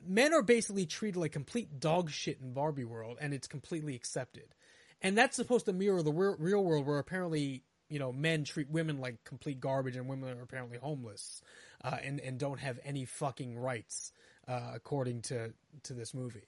men 0.04 0.34
are 0.34 0.42
basically 0.42 0.88
treated 0.88 1.20
like 1.20 1.32
complete 1.32 1.80
dog 1.80 2.10
shit 2.10 2.40
in 2.42 2.54
Barbie 2.54 2.86
world, 2.86 3.20
and 3.22 3.36
it's 3.36 3.48
completely 3.48 3.94
accepted. 3.96 4.56
And 5.00 5.16
that's 5.16 5.36
supposed 5.36 5.66
to 5.68 5.74
mirror 5.74 6.02
the 6.02 6.12
real, 6.12 6.38
real 6.40 6.64
world, 6.64 6.88
where 6.88 6.98
apparently 6.98 7.66
you 7.90 8.00
know 8.00 8.12
men 8.12 8.44
treat 8.44 8.70
women 8.70 9.00
like 9.00 9.24
complete 9.24 9.60
garbage, 9.60 9.96
and 9.96 10.08
women 10.08 10.38
are 10.38 10.42
apparently 10.42 10.78
homeless, 10.78 11.42
uh, 11.84 11.98
and 12.04 12.20
and 12.20 12.38
don't 12.38 12.60
have 12.60 12.80
any 12.84 13.06
fucking 13.06 13.58
rights, 13.58 14.12
uh, 14.48 14.72
according 14.74 15.22
to 15.24 15.54
to 15.84 15.94
this 15.94 16.14
movie. 16.14 16.48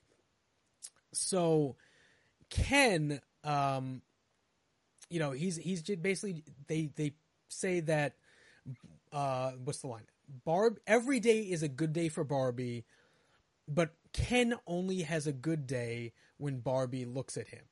So 1.13 1.75
Ken, 2.49 3.21
um, 3.43 4.01
you 5.09 5.19
know, 5.19 5.31
he's 5.31 5.57
he's 5.57 5.81
basically 5.81 6.43
they 6.67 6.89
they 6.95 7.13
say 7.49 7.79
that 7.81 8.15
uh, 9.11 9.51
what's 9.63 9.79
the 9.79 9.87
line? 9.87 10.05
Barb 10.45 10.79
every 10.85 11.19
day 11.19 11.41
is 11.41 11.63
a 11.63 11.69
good 11.69 11.93
day 11.93 12.09
for 12.09 12.23
Barbie, 12.23 12.85
but 13.67 13.91
Ken 14.13 14.55
only 14.65 15.03
has 15.03 15.27
a 15.27 15.33
good 15.33 15.67
day 15.67 16.13
when 16.37 16.59
Barbie 16.59 17.05
looks 17.05 17.37
at 17.37 17.47
him. 17.47 17.63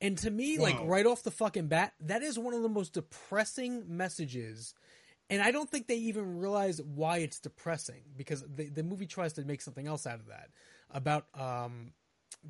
And 0.00 0.16
to 0.18 0.30
me, 0.30 0.58
like 0.58 0.78
right 0.82 1.04
off 1.04 1.22
the 1.22 1.30
fucking 1.30 1.66
bat, 1.66 1.92
that 2.00 2.22
is 2.22 2.38
one 2.38 2.54
of 2.54 2.62
the 2.62 2.68
most 2.68 2.94
depressing 2.94 3.84
messages. 3.86 4.74
And 5.28 5.42
I 5.42 5.50
don't 5.50 5.68
think 5.68 5.86
they 5.86 5.96
even 5.96 6.38
realize 6.38 6.80
why 6.80 7.18
it's 7.18 7.38
depressing 7.38 8.02
because 8.16 8.42
the, 8.48 8.68
the 8.68 8.82
movie 8.82 9.06
tries 9.06 9.34
to 9.34 9.44
make 9.44 9.60
something 9.60 9.86
else 9.86 10.06
out 10.06 10.18
of 10.18 10.26
that. 10.26 10.48
About 10.90 11.26
um, 11.38 11.92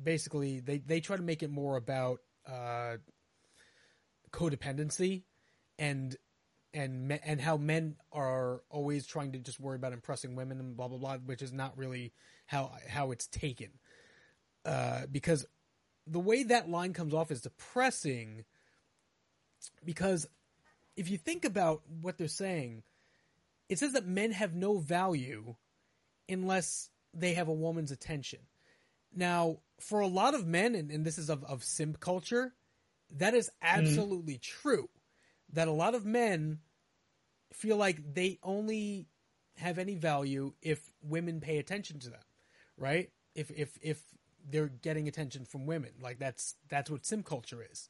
basically, 0.01 0.61
they, 0.61 0.79
they 0.79 1.01
try 1.01 1.17
to 1.17 1.21
make 1.21 1.43
it 1.43 1.51
more 1.51 1.75
about 1.75 2.21
uh, 2.47 2.97
codependency 4.31 5.23
and 5.77 6.15
and 6.73 7.19
and 7.25 7.41
how 7.41 7.57
men 7.57 7.97
are 8.13 8.61
always 8.69 9.05
trying 9.05 9.33
to 9.33 9.39
just 9.39 9.59
worry 9.59 9.75
about 9.75 9.91
impressing 9.91 10.35
women 10.35 10.59
and 10.59 10.77
blah 10.77 10.87
blah 10.87 10.97
blah, 10.97 11.17
which 11.17 11.41
is 11.41 11.51
not 11.51 11.77
really 11.77 12.13
how 12.47 12.71
how 12.87 13.11
it's 13.11 13.27
taken. 13.27 13.71
Uh, 14.65 15.01
because 15.11 15.45
the 16.07 16.19
way 16.19 16.43
that 16.43 16.69
line 16.69 16.93
comes 16.93 17.13
off 17.13 17.31
is 17.31 17.41
depressing. 17.41 18.45
Because 19.85 20.27
if 20.95 21.09
you 21.09 21.17
think 21.17 21.45
about 21.45 21.81
what 22.01 22.17
they're 22.17 22.27
saying, 22.27 22.83
it 23.69 23.79
says 23.79 23.93
that 23.93 24.05
men 24.05 24.31
have 24.31 24.53
no 24.53 24.77
value 24.77 25.55
unless 26.27 26.89
they 27.13 27.33
have 27.33 27.47
a 27.47 27.53
woman's 27.53 27.91
attention. 27.91 28.39
Now, 29.13 29.57
for 29.79 29.99
a 29.99 30.07
lot 30.07 30.33
of 30.33 30.47
men, 30.47 30.75
and, 30.75 30.91
and 30.91 31.05
this 31.05 31.17
is 31.17 31.29
of, 31.29 31.43
of 31.43 31.63
simp 31.63 31.99
culture, 31.99 32.53
that 33.17 33.33
is 33.33 33.49
mm-hmm. 33.49 33.79
absolutely 33.79 34.37
true. 34.37 34.89
That 35.53 35.67
a 35.67 35.73
lot 35.73 35.95
of 35.95 36.05
men 36.05 36.59
feel 37.51 37.75
like 37.75 38.13
they 38.13 38.39
only 38.41 39.07
have 39.57 39.77
any 39.77 39.95
value 39.95 40.53
if 40.61 40.91
women 41.03 41.41
pay 41.41 41.57
attention 41.57 41.99
to 41.99 42.09
them, 42.09 42.21
right? 42.77 43.09
If 43.35 43.51
if 43.51 43.77
if 43.81 44.01
they're 44.49 44.67
getting 44.67 45.07
attention 45.07 45.45
from 45.45 45.65
women, 45.65 45.91
like 46.01 46.19
that's 46.19 46.55
that's 46.69 46.89
what 46.89 47.05
sim 47.05 47.23
culture 47.23 47.65
is, 47.69 47.89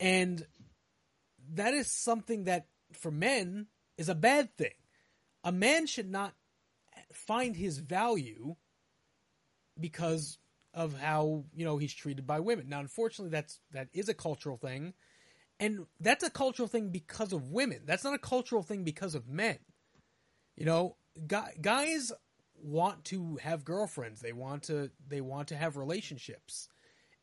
and 0.00 0.46
that 1.52 1.74
is 1.74 1.90
something 1.90 2.44
that 2.44 2.66
for 2.92 3.10
men 3.10 3.66
is 3.98 4.08
a 4.08 4.14
bad 4.14 4.56
thing. 4.56 4.74
A 5.42 5.52
man 5.52 5.86
should 5.86 6.10
not 6.10 6.34
find 7.12 7.54
his 7.54 7.78
value 7.78 8.56
because 9.78 10.38
of 10.72 10.98
how 10.98 11.44
you 11.54 11.64
know 11.64 11.78
he's 11.78 11.94
treated 11.94 12.26
by 12.26 12.40
women. 12.40 12.68
Now, 12.68 12.80
unfortunately, 12.80 13.30
that's 13.30 13.60
that 13.72 13.88
is 13.92 14.08
a 14.08 14.14
cultural 14.14 14.56
thing, 14.56 14.94
and 15.60 15.86
that's 16.00 16.24
a 16.24 16.30
cultural 16.30 16.68
thing 16.68 16.90
because 16.90 17.32
of 17.32 17.50
women. 17.50 17.82
That's 17.84 18.04
not 18.04 18.14
a 18.14 18.18
cultural 18.18 18.62
thing 18.62 18.84
because 18.84 19.14
of 19.14 19.28
men. 19.28 19.58
You 20.56 20.66
know, 20.66 20.96
guys 21.60 22.12
want 22.64 23.04
to 23.06 23.36
have 23.42 23.64
girlfriends. 23.64 24.20
They 24.20 24.32
want 24.32 24.64
to 24.64 24.90
they 25.08 25.20
want 25.20 25.48
to 25.48 25.56
have 25.56 25.76
relationships. 25.76 26.68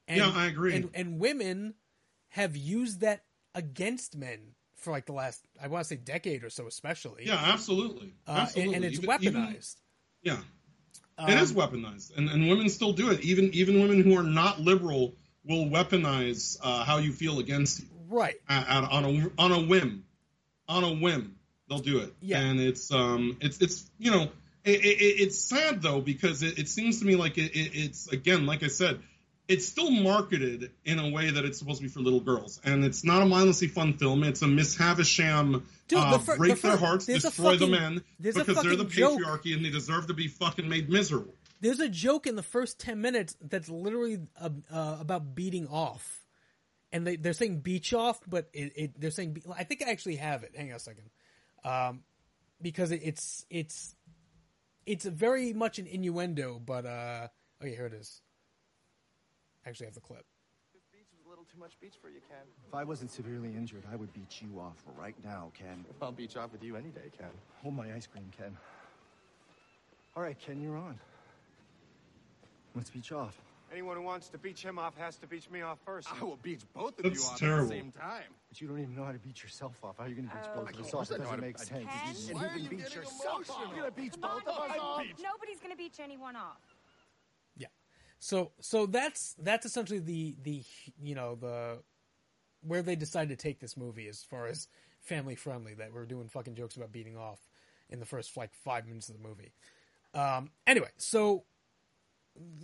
And, 0.08 0.18
Yeah, 0.18 0.32
I 0.34 0.46
agree. 0.48 0.76
And, 0.76 0.90
and 0.94 1.20
women 1.20 1.74
have 2.30 2.56
used 2.56 3.02
that 3.02 3.24
against 3.56 4.16
men 4.16 4.40
for 4.76 4.92
like 4.92 5.06
the 5.06 5.14
last 5.14 5.46
I 5.62 5.68
want 5.68 5.84
to 5.84 5.88
say 5.90 5.96
decade 5.98 6.44
or 6.44 6.50
so, 6.50 6.68
especially. 6.68 7.26
Yeah, 7.26 7.36
absolutely. 7.42 8.14
Uh, 8.28 8.32
and- 8.32 8.40
absolutely. 8.40 8.76
and 8.76 8.86
it's 8.86 8.98
Even- 9.00 9.18
even- 9.22 9.34
weaponized. 9.42 9.76
yeah. 10.22 10.40
it 11.28 11.38
is 11.42 11.52
Um, 11.52 11.58
weaponized, 11.58 12.18
and, 12.18 12.30
and 12.30 12.48
women 12.50 12.70
still 12.70 12.94
do 12.94 13.12
it. 13.12 13.22
Even 13.22 13.54
even 13.54 13.82
women 13.82 14.02
who 14.04 14.18
are 14.18 14.24
not 14.24 14.60
liberal 14.60 15.14
will 15.44 15.66
weaponize 15.66 16.58
uh, 16.62 16.84
how 16.84 16.98
you 16.98 17.12
feel 17.12 17.40
against 17.40 17.82
you. 17.82 17.88
Right. 18.10 18.36
At, 18.50 18.68
at- 18.68 18.92
on 18.92 19.06
a 19.06 19.32
on 19.38 19.52
a 19.52 19.60
whim, 19.68 20.06
on 20.68 20.84
a 20.84 20.94
whim, 20.94 21.36
they'll 21.68 21.80
do 21.80 22.00
it. 22.00 22.14
Yeah. 22.22 22.40
And 22.40 22.60
it's 22.60 22.92
um 22.92 23.38
it's 23.42 23.60
it's 23.62 23.90
you 24.00 24.12
know 24.12 24.30
it, 24.64 24.84
it, 24.84 25.22
it's 25.22 25.38
sad 25.38 25.82
though 25.82 26.02
because 26.02 26.44
it, 26.44 26.60
it 26.60 26.70
seems 26.70 27.00
to 27.00 27.06
me 27.06 27.16
like 27.16 27.38
it, 27.38 27.52
it, 27.56 27.72
it's 27.74 28.08
again 28.12 28.46
like 28.46 28.64
I 28.64 28.68
said. 28.68 29.00
It's 29.48 29.68
still 29.68 29.92
marketed 29.92 30.72
in 30.86 30.98
a 30.98 31.10
way 31.10 31.30
that 31.30 31.44
it's 31.44 31.60
supposed 31.60 31.80
to 31.80 31.84
be 31.84 31.90
for 31.90 32.00
little 32.00 32.22
girls, 32.22 32.62
and 32.64 32.86
it's 32.86 33.04
not 33.04 33.22
a 33.22 33.26
mindlessly 33.26 33.68
fun 33.68 33.98
film. 33.98 34.24
It's 34.24 34.42
a 34.44 34.48
Miss 34.48 34.78
Havisham, 34.78 35.66
Dude, 35.90 36.00
uh, 36.00 36.12
the 36.12 36.20
fir- 36.20 36.38
break 36.38 36.52
the 36.52 36.56
fir- 36.56 36.68
their 36.70 36.78
hearts, 36.78 37.06
destroy 37.06 37.58
the 37.58 37.68
men 37.68 38.02
because 38.22 38.46
they're 38.46 38.56
the 38.78 38.86
fucking 38.86 38.90
joke. 38.92 39.20
patriarchy 39.20 39.54
and 39.54 39.66
they 39.66 39.70
deserve 39.70 40.08
to 40.08 40.14
be 40.14 40.30
fucking 40.30 40.70
made 40.70 40.90
miserable. 40.90 41.34
There's 41.60 41.80
a 41.80 41.90
joke 41.90 42.28
in 42.28 42.36
the 42.36 42.44
first 42.44 42.80
10 42.80 43.02
minutes 43.02 43.36
that's 43.40 43.70
literally 43.70 44.20
uh, 44.40 44.50
uh, 44.72 44.98
about 45.00 45.36
beating 45.36 45.68
off. 45.68 46.26
And 46.92 47.06
they, 47.06 47.18
they're 47.18 47.34
saying 47.34 47.60
beach 47.60 47.94
off, 47.94 48.20
but 48.28 48.50
it, 48.52 48.74
it, 48.76 49.00
they're 49.00 49.12
saying, 49.12 49.34
be- 49.34 49.44
I 49.56 49.64
think 49.64 49.84
I 49.84 49.92
actually 49.92 50.16
have 50.16 50.44
it. 50.44 50.54
Hang 50.56 50.72
on 50.72 50.78
a 50.78 50.80
second. 50.80 51.10
Um, 51.64 52.02
because 52.62 52.92
it, 52.92 53.02
it's, 53.04 53.46
it's, 53.50 53.96
it's 54.86 55.06
very 55.06 55.53
much 55.53 55.80
an 55.80 55.88
innuendo, 55.88 56.62
but, 56.64 56.86
uh, 56.86 57.28
oh 57.62 57.66
yeah, 57.66 57.76
here 57.76 57.86
it 57.86 57.94
is. 57.94 58.22
I 59.66 59.70
actually 59.70 59.86
have 59.88 59.95
the 59.95 60.02
clip. 60.02 60.26
a 61.26 61.30
little 61.30 61.45
too 61.45 61.60
much 61.60 61.80
beach 61.80 61.95
for 62.02 62.10
you, 62.10 62.20
Ken. 62.28 62.45
If 62.68 62.74
I 62.74 62.84
wasn't 62.84 63.12
severely 63.12 63.49
injured, 63.49 63.84
I 63.91 63.95
would 63.95 64.12
beat 64.14 64.41
you 64.41 64.60
off 64.60 64.84
right 64.98 65.16
now, 65.24 65.52
Ken. 65.53 65.86
I'll 66.02 66.12
beach 66.12 66.36
off 66.36 66.52
with 66.52 66.64
you 66.64 66.76
any 66.76 66.90
day, 66.90 67.12
Ken. 67.18 67.30
Hold 67.62 67.76
my 67.76 67.94
ice 67.94 68.08
cream, 68.08 68.30
Ken. 68.36 68.58
All 70.16 70.24
right, 70.24 70.38
Ken, 70.40 70.62
you're 70.62 70.78
on. 70.78 70.99
Let's 72.76 72.90
beach 72.90 73.12
off. 73.12 73.38
Anyone 73.72 73.95
who 73.95 74.02
wants 74.03 74.27
to 74.30 74.38
beach 74.38 74.61
him 74.64 74.77
off 74.77 74.98
has 74.98 75.15
to 75.18 75.27
beach 75.27 75.49
me 75.49 75.61
off 75.61 75.80
first. 75.85 76.10
I 76.14 76.23
will 76.23 76.35
beach 76.38 76.61
both 76.73 76.98
of 76.99 77.03
That's 77.03 77.23
you 77.23 77.26
off 77.30 77.39
terrible. 77.39 77.64
at 77.64 77.69
the 77.69 77.76
same 77.76 77.91
time. 77.93 78.23
But 78.49 78.60
you 78.60 78.68
don't 78.68 78.80
even 78.80 78.95
know 78.95 79.06
how 79.06 79.14
to 79.14 79.19
beat 79.19 79.41
yourself 79.41 79.77
off. 79.84 79.95
How 79.98 80.03
are 80.06 80.10
you 80.10 80.15
going 80.15 80.27
to 80.27 80.35
beach 80.35 80.45
Oh. 80.53 80.56
both 80.61 80.69
of 80.73 80.76
Of 80.80 80.85
us 80.85 80.91
course 80.91 81.11
off? 81.11 81.18
I 81.19 81.22
It 81.22 81.23
doesn't 81.26 81.41
make 81.41 81.57
sense. 81.57 81.69
Ken? 81.69 82.15
You 82.27 82.35
Why 82.35 82.45
are 82.45 82.49
can 82.49 82.57
you 82.60 82.65
even 82.65 82.77
beat 82.77 82.84
getting 82.84 82.98
yourself 82.99 83.35
emotional? 83.35 83.57
off. 83.57 83.64
You're 83.68 83.76
going 83.81 83.91
to 83.95 84.02
beach 84.02 84.11
Come 84.11 84.22
both 84.22 84.41
of 84.48 84.48
on, 84.60 84.69
us 84.69 84.76
Ken. 84.76 84.80
off. 84.81 85.06
Nobody's 85.23 85.60
gonna 85.61 85.76
beach 85.77 85.99
anyone 86.03 86.35
off. 86.35 86.60
Yeah. 87.56 87.68
So 88.19 88.52
so 88.60 88.85
that's 88.88 89.35
that's 89.39 89.65
essentially 89.65 89.99
the 89.99 90.35
the 90.43 90.64
you 91.02 91.15
know 91.15 91.35
the 91.35 91.77
where 92.64 92.81
they 92.81 92.95
decided 92.98 93.30
to 93.38 93.41
take 93.41 93.60
this 93.61 93.77
movie 93.77 94.07
as 94.10 94.22
far 94.23 94.48
as 94.48 94.68
family 94.99 95.35
friendly 95.35 95.73
that 95.76 95.93
we're 95.93 96.06
doing 96.06 96.27
fucking 96.27 96.56
jokes 96.56 96.76
about 96.76 96.91
beating 96.91 97.15
off 97.18 97.39
in 97.89 97.99
the 97.99 98.06
first 98.06 98.35
like 98.35 98.53
five 98.53 98.85
minutes 98.85 99.07
of 99.10 99.15
the 99.19 99.27
movie. 99.27 99.53
Um, 100.14 100.52
anyway, 100.68 100.89
so 100.98 101.45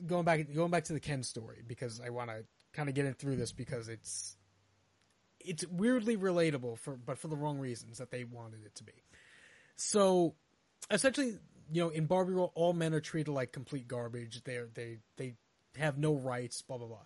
going 0.06 0.26
back 0.26 0.54
going 0.54 0.72
back 0.72 0.86
to 0.86 0.94
the 0.94 1.00
Ken 1.00 1.24
story 1.24 1.62
because 1.66 2.02
I 2.04 2.10
want 2.10 2.30
to 2.30 2.44
kind 2.74 2.90
of 2.90 2.96
get 2.96 3.06
in 3.06 3.14
through 3.14 3.36
this 3.36 3.52
because 3.52 3.90
it's 3.90 4.36
it's 5.40 5.66
weirdly 5.68 6.18
relatable 6.18 6.78
for 6.78 6.96
but 6.96 7.18
for 7.18 7.28
the 7.28 7.36
wrong 7.36 7.58
reasons 7.60 7.98
that 7.98 8.12
they 8.12 8.24
wanted 8.24 8.66
it 8.66 8.76
to 8.76 8.84
be. 8.84 8.94
So 9.76 10.36
essentially, 10.90 11.38
you 11.72 11.84
know, 11.84 11.90
in 11.90 12.06
Barbie 12.06 12.34
World, 12.34 12.52
all 12.56 12.74
men 12.74 12.94
are 12.94 13.00
treated 13.00 13.32
like 13.32 13.52
complete 13.52 13.88
garbage. 13.88 14.44
They're 14.44 14.68
they 14.74 15.00
they 15.18 15.36
have 15.78 15.98
no 15.98 16.14
rights. 16.14 16.62
Blah 16.62 16.78
blah 16.78 16.88
blah. 16.88 17.06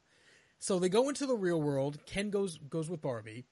So 0.60 0.80
they 0.80 0.90
go 0.90 1.10
into 1.10 1.26
the 1.26 1.36
real 1.36 1.62
world. 1.62 1.98
Ken 2.06 2.30
goes 2.30 2.58
goes 2.58 2.90
with 2.90 3.02
Barbie, 3.02 3.46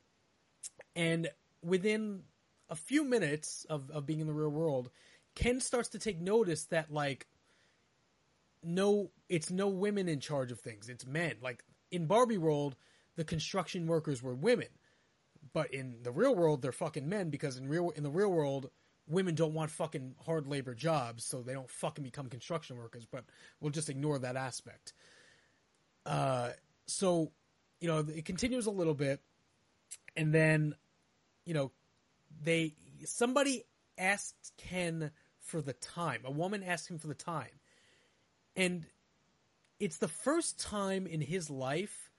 and 0.95 1.29
within 1.63 2.23
a 2.69 2.75
few 2.75 3.03
minutes 3.03 3.65
of 3.69 3.89
of 3.91 4.05
being 4.05 4.19
in 4.19 4.27
the 4.27 4.33
real 4.33 4.49
world, 4.49 4.89
Ken 5.35 5.59
starts 5.59 5.89
to 5.89 5.99
take 5.99 6.19
notice 6.19 6.65
that 6.65 6.91
like 6.91 7.27
no, 8.63 9.11
it's 9.27 9.49
no 9.49 9.67
women 9.67 10.07
in 10.07 10.19
charge 10.19 10.51
of 10.51 10.59
things. 10.59 10.89
It's 10.89 11.05
men. 11.05 11.35
Like 11.41 11.63
in 11.91 12.05
Barbie 12.05 12.37
World, 12.37 12.75
the 13.15 13.23
construction 13.23 13.87
workers 13.87 14.21
were 14.21 14.33
women, 14.33 14.67
but 15.53 15.73
in 15.73 15.97
the 16.03 16.11
real 16.11 16.35
world, 16.35 16.61
they're 16.61 16.71
fucking 16.71 17.07
men 17.07 17.29
because 17.29 17.57
in 17.57 17.67
real 17.67 17.89
in 17.91 18.03
the 18.03 18.09
real 18.09 18.31
world, 18.31 18.69
women 19.07 19.35
don't 19.35 19.53
want 19.53 19.71
fucking 19.71 20.15
hard 20.25 20.47
labor 20.47 20.75
jobs, 20.75 21.25
so 21.25 21.41
they 21.41 21.53
don't 21.53 21.69
fucking 21.69 22.03
become 22.03 22.27
construction 22.27 22.77
workers. 22.77 23.05
But 23.09 23.25
we'll 23.59 23.71
just 23.71 23.89
ignore 23.89 24.19
that 24.19 24.35
aspect. 24.35 24.93
Uh, 26.05 26.51
so 26.85 27.31
you 27.79 27.87
know, 27.87 27.99
it 27.99 28.25
continues 28.25 28.65
a 28.65 28.71
little 28.71 28.93
bit, 28.93 29.21
and 30.15 30.33
then 30.33 30.75
you 31.45 31.53
know, 31.53 31.71
they 32.43 32.75
somebody 33.05 33.63
asked 33.97 34.53
Ken 34.57 35.11
for 35.39 35.61
the 35.61 35.73
time. 35.73 36.21
A 36.25 36.31
woman 36.31 36.63
asked 36.63 36.89
him 36.89 36.99
for 36.99 37.07
the 37.07 37.13
time, 37.13 37.58
and 38.59 38.85
it's 39.79 39.97
the 39.97 40.07
first 40.09 40.59
time 40.59 41.07
in 41.07 41.21
his 41.21 41.49
life 41.49 42.11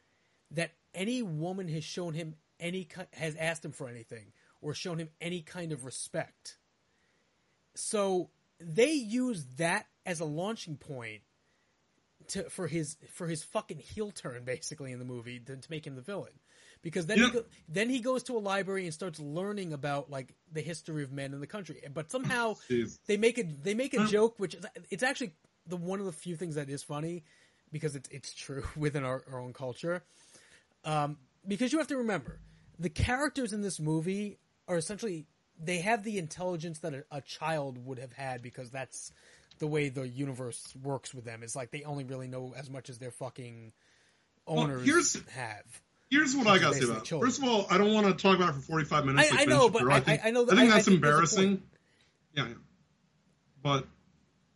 that 0.52 0.72
any 0.94 1.22
woman 1.22 1.68
has 1.68 1.84
shown 1.84 2.14
him 2.14 2.34
any 2.58 2.88
has 3.12 3.36
asked 3.36 3.64
him 3.64 3.72
for 3.72 3.88
anything 3.88 4.32
or 4.60 4.74
shown 4.74 4.98
him 4.98 5.10
any 5.20 5.42
kind 5.42 5.72
of 5.72 5.84
respect. 5.84 6.56
So 7.74 8.30
they 8.58 8.92
use 8.92 9.44
that 9.58 9.86
as 10.04 10.20
a 10.20 10.24
launching 10.24 10.76
point 10.76 11.22
to 12.28 12.48
for 12.50 12.66
his 12.66 12.96
for 13.12 13.26
his 13.26 13.42
fucking 13.42 13.78
heel 13.78 14.10
turn 14.10 14.44
basically 14.44 14.92
in 14.92 14.98
the 14.98 15.04
movie 15.04 15.38
to, 15.40 15.56
to 15.56 15.70
make 15.70 15.86
him 15.86 15.94
the 15.94 16.02
villain. 16.02 16.32
Because 16.82 17.04
then 17.04 17.18
Yeah. 17.18 17.26
he 17.26 17.30
go, 17.32 17.44
then 17.68 17.90
he 17.90 18.00
goes 18.00 18.22
to 18.24 18.36
a 18.36 18.40
library 18.40 18.84
and 18.84 18.94
starts 18.94 19.20
learning 19.20 19.74
about 19.74 20.10
like 20.10 20.34
the 20.50 20.62
history 20.62 21.02
of 21.02 21.12
men 21.12 21.34
in 21.34 21.40
the 21.40 21.46
country. 21.46 21.82
But 21.92 22.10
somehow 22.10 22.54
Jeez. 22.70 22.98
they 23.06 23.18
make 23.18 23.38
a 23.38 23.42
they 23.42 23.74
make 23.74 23.92
a 23.94 24.06
joke 24.06 24.38
which 24.38 24.54
is 24.54 24.64
it's 24.90 25.02
actually 25.02 25.32
the 25.66 25.76
one 25.76 26.00
of 26.00 26.06
the 26.06 26.12
few 26.12 26.36
things 26.36 26.54
that 26.56 26.68
is 26.68 26.82
funny 26.82 27.22
because 27.72 27.94
it's 27.96 28.08
it's 28.10 28.32
true 28.34 28.64
within 28.76 29.04
our, 29.04 29.22
our 29.32 29.40
own 29.40 29.52
culture. 29.52 30.02
Um, 30.84 31.18
because 31.46 31.72
you 31.72 31.78
have 31.78 31.88
to 31.88 31.96
remember 31.98 32.38
the 32.78 32.88
characters 32.90 33.52
in 33.52 33.60
this 33.60 33.78
movie 33.80 34.38
are 34.68 34.76
essentially 34.78 35.26
they 35.62 35.78
have 35.78 36.02
the 36.04 36.16
intelligence 36.18 36.78
that 36.80 36.94
a, 36.94 37.04
a 37.10 37.20
child 37.20 37.84
would 37.84 37.98
have 37.98 38.12
had 38.12 38.40
because 38.42 38.70
that's 38.70 39.12
the 39.58 39.66
way 39.66 39.90
the 39.90 40.08
universe 40.08 40.74
works 40.82 41.12
with 41.12 41.24
them. 41.26 41.42
It's 41.42 41.54
like 41.54 41.70
they 41.70 41.82
only 41.82 42.04
really 42.04 42.28
know 42.28 42.54
as 42.56 42.70
much 42.70 42.88
as 42.88 42.96
their 42.98 43.10
fucking 43.10 43.72
Well, 44.46 44.60
owners 44.60 44.86
here's- 44.86 45.20
have. 45.34 45.64
Here's 46.10 46.34
what 46.34 46.46
I 46.48 46.58
got 46.58 46.72
to 46.72 46.78
say 46.80 46.90
about. 46.90 47.04
children. 47.04 47.30
First 47.30 47.40
of 47.42 47.48
all, 47.48 47.66
I 47.70 47.78
don't 47.78 47.92
want 47.92 48.06
to 48.06 48.14
talk 48.14 48.34
about 48.34 48.48
it 48.48 48.54
for 48.54 48.60
45 48.62 49.04
minutes. 49.04 49.30
I- 49.30 49.36
like 49.36 49.40
I 49.42 49.44
know, 49.44 49.68
but 49.68 49.78
Shapiro. 49.80 49.94
I- 49.94 50.00
think, 50.00 50.24
I- 50.24 50.28
I 50.28 50.30
know 50.32 50.44
that- 50.46 50.54
I 50.54 50.56
think 50.62 50.70
I- 50.70 50.72
I 50.72 50.76
that's 50.78 50.84
think 50.86 50.94
embarrassing. 50.96 51.62
Yeah, 52.34 52.48
yeah. 52.48 52.54
But 53.62 53.86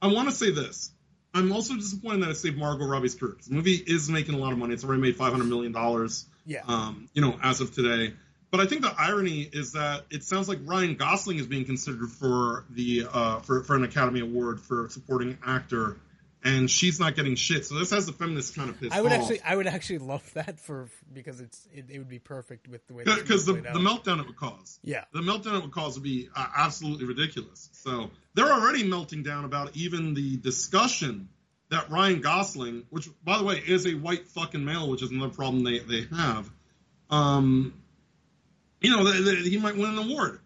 I 0.04 0.08
want 0.08 0.28
to 0.28 0.34
say 0.34 0.50
this. 0.50 0.92
I'm 1.32 1.50
also 1.50 1.74
disappointed 1.74 2.22
that 2.22 2.30
it 2.30 2.36
saved 2.36 2.58
Margot 2.58 2.84
Robbie's 2.84 3.14
career. 3.14 3.36
The 3.48 3.54
movie 3.54 3.74
is 3.74 4.10
making 4.10 4.34
a 4.34 4.38
lot 4.38 4.52
of 4.52 4.58
money. 4.58 4.74
It's 4.74 4.84
already 4.84 5.00
made 5.00 5.16
500 5.16 5.44
million 5.44 5.72
dollars. 5.72 6.26
Yeah. 6.44 6.60
Um, 6.68 7.08
you 7.14 7.22
know, 7.22 7.38
as 7.42 7.62
of 7.62 7.74
today. 7.74 8.12
But 8.50 8.60
I 8.60 8.66
think 8.66 8.82
the 8.82 8.94
irony 8.96 9.48
is 9.50 9.72
that 9.72 10.04
it 10.10 10.22
sounds 10.22 10.46
like 10.46 10.58
Ryan 10.64 10.94
Gosling 10.94 11.38
is 11.38 11.46
being 11.46 11.64
considered 11.64 12.10
for 12.10 12.66
the 12.68 13.06
uh, 13.10 13.38
for 13.40 13.64
for 13.64 13.76
an 13.76 13.82
Academy 13.82 14.20
Award 14.20 14.60
for 14.60 14.90
supporting 14.90 15.38
actor, 15.44 15.96
and 16.44 16.70
she's 16.70 17.00
not 17.00 17.16
getting 17.16 17.34
shit. 17.34 17.64
So 17.64 17.76
this 17.78 17.90
has 17.90 18.06
the 18.06 18.12
feminist 18.12 18.54
kind 18.54 18.68
of 18.68 18.78
pissed 18.78 18.92
I 18.92 19.00
would 19.00 19.12
off. 19.12 19.20
actually 19.20 19.40
I 19.42 19.56
would 19.56 19.66
actually 19.66 19.98
love 19.98 20.30
that 20.34 20.60
for 20.60 20.88
because 21.12 21.40
it's 21.40 21.66
it, 21.72 21.86
it 21.88 21.98
would 21.98 22.08
be 22.08 22.18
perfect 22.18 22.68
with 22.68 22.86
the 22.86 22.94
way 22.94 23.04
because 23.04 23.46
the, 23.46 23.54
the 23.54 23.70
out. 23.70 23.76
meltdown 23.76 24.20
it 24.20 24.26
would 24.26 24.36
cause. 24.36 24.78
Yeah. 24.82 25.04
the 25.12 25.20
meltdown 25.20 25.56
it 25.58 25.62
would 25.62 25.72
cause 25.72 25.94
would 25.94 26.04
be 26.04 26.28
uh, 26.36 26.46
absolutely 26.56 27.06
ridiculous. 27.06 27.70
So 27.72 28.10
they're 28.34 28.52
already 28.52 28.84
melting 28.84 29.22
down 29.22 29.44
about 29.44 29.74
even 29.74 30.14
the 30.14 30.36
discussion 30.36 31.28
that 31.70 31.90
Ryan 31.90 32.20
Gosling, 32.20 32.84
which 32.90 33.08
by 33.24 33.38
the 33.38 33.44
way 33.44 33.56
is 33.56 33.86
a 33.86 33.94
white 33.94 34.28
fucking 34.28 34.64
male, 34.64 34.88
which 34.90 35.02
is 35.02 35.10
another 35.10 35.32
problem 35.32 35.64
they 35.64 35.78
they 35.78 36.06
have. 36.14 36.50
Um, 37.10 37.74
you 38.80 38.90
know, 38.90 39.10
he 39.10 39.56
might 39.56 39.76
win 39.76 39.90
an 39.90 39.98
award 39.98 40.40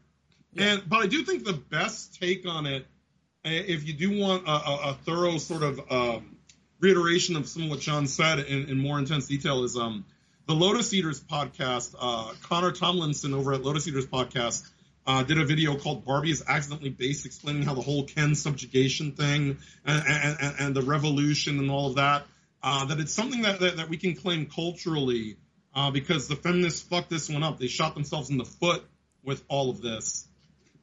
And 0.57 0.83
but 0.89 0.99
I 0.99 1.07
do 1.07 1.25
think 1.25 1.45
the 1.45 1.55
best 1.55 2.21
take 2.21 2.47
on 2.47 2.67
it, 2.67 2.87
if 3.45 3.87
you 3.87 3.93
do 3.93 4.21
want 4.21 4.47
a, 4.47 4.51
a, 4.51 4.91
a 4.91 4.99
thorough 5.05 5.39
sort 5.39 5.63
of 5.63 5.81
um, 5.91 6.37
reiteration 6.81 7.37
of 7.37 7.49
some 7.49 7.65
of 7.65 7.71
what 7.71 7.81
John 7.81 8.07
said 8.07 8.41
in, 8.41 8.69
in 8.69 8.79
more 8.79 8.99
intense 8.99 9.27
detail, 9.27 9.65
is 9.65 9.77
um, 9.77 10.05
the 10.47 10.55
Lotus 10.55 10.93
Eaters 10.93 11.21
podcast. 11.21 11.95
Uh, 11.99 12.33
Connor 12.43 12.73
Tomlinson 12.73 13.35
over 13.35 13.53
at 13.53 13.63
Lotus 13.63 13.87
Eaters 13.87 14.07
podcast 14.07 14.69
uh, 15.07 15.23
did 15.23 15.39
a 15.39 15.45
video 15.45 15.77
called 15.77 16.05
Barbie 16.05 16.31
is 16.31 16.45
accidentally 16.47 16.91
based, 16.91 17.27
explaining 17.27 17.63
how 17.63 17.75
the 17.75 17.81
whole 17.81 18.05
Ken 18.05 18.35
subjugation 18.35 19.13
thing 19.13 19.59
and, 19.85 20.05
and, 20.07 20.55
and 20.61 20.77
the 20.77 20.83
revolution 20.83 21.59
and 21.59 21.71
all 21.71 21.89
of 21.89 21.97
that. 21.97 22.27
Uh, 22.63 22.85
that 22.87 22.99
it's 22.99 23.13
something 23.13 23.43
that, 23.43 23.61
that, 23.61 23.77
that 23.77 23.89
we 23.89 23.97
can 23.97 24.15
claim 24.15 24.47
culturally 24.47 25.37
uh, 25.75 25.91
because 25.91 26.29
the 26.29 26.37
feminists 26.37 26.83
fucked 26.83 27.09
this 27.09 27.31
one 27.31 27.43
up. 27.43 27.59
They 27.59 27.69
shot 27.69 27.95
themselves 27.95 28.31
in 28.31 28.37
the 28.37 28.45
foot 28.45 28.85
with 29.25 29.43
all 29.49 29.71
of 29.71 29.81
this. 29.81 30.27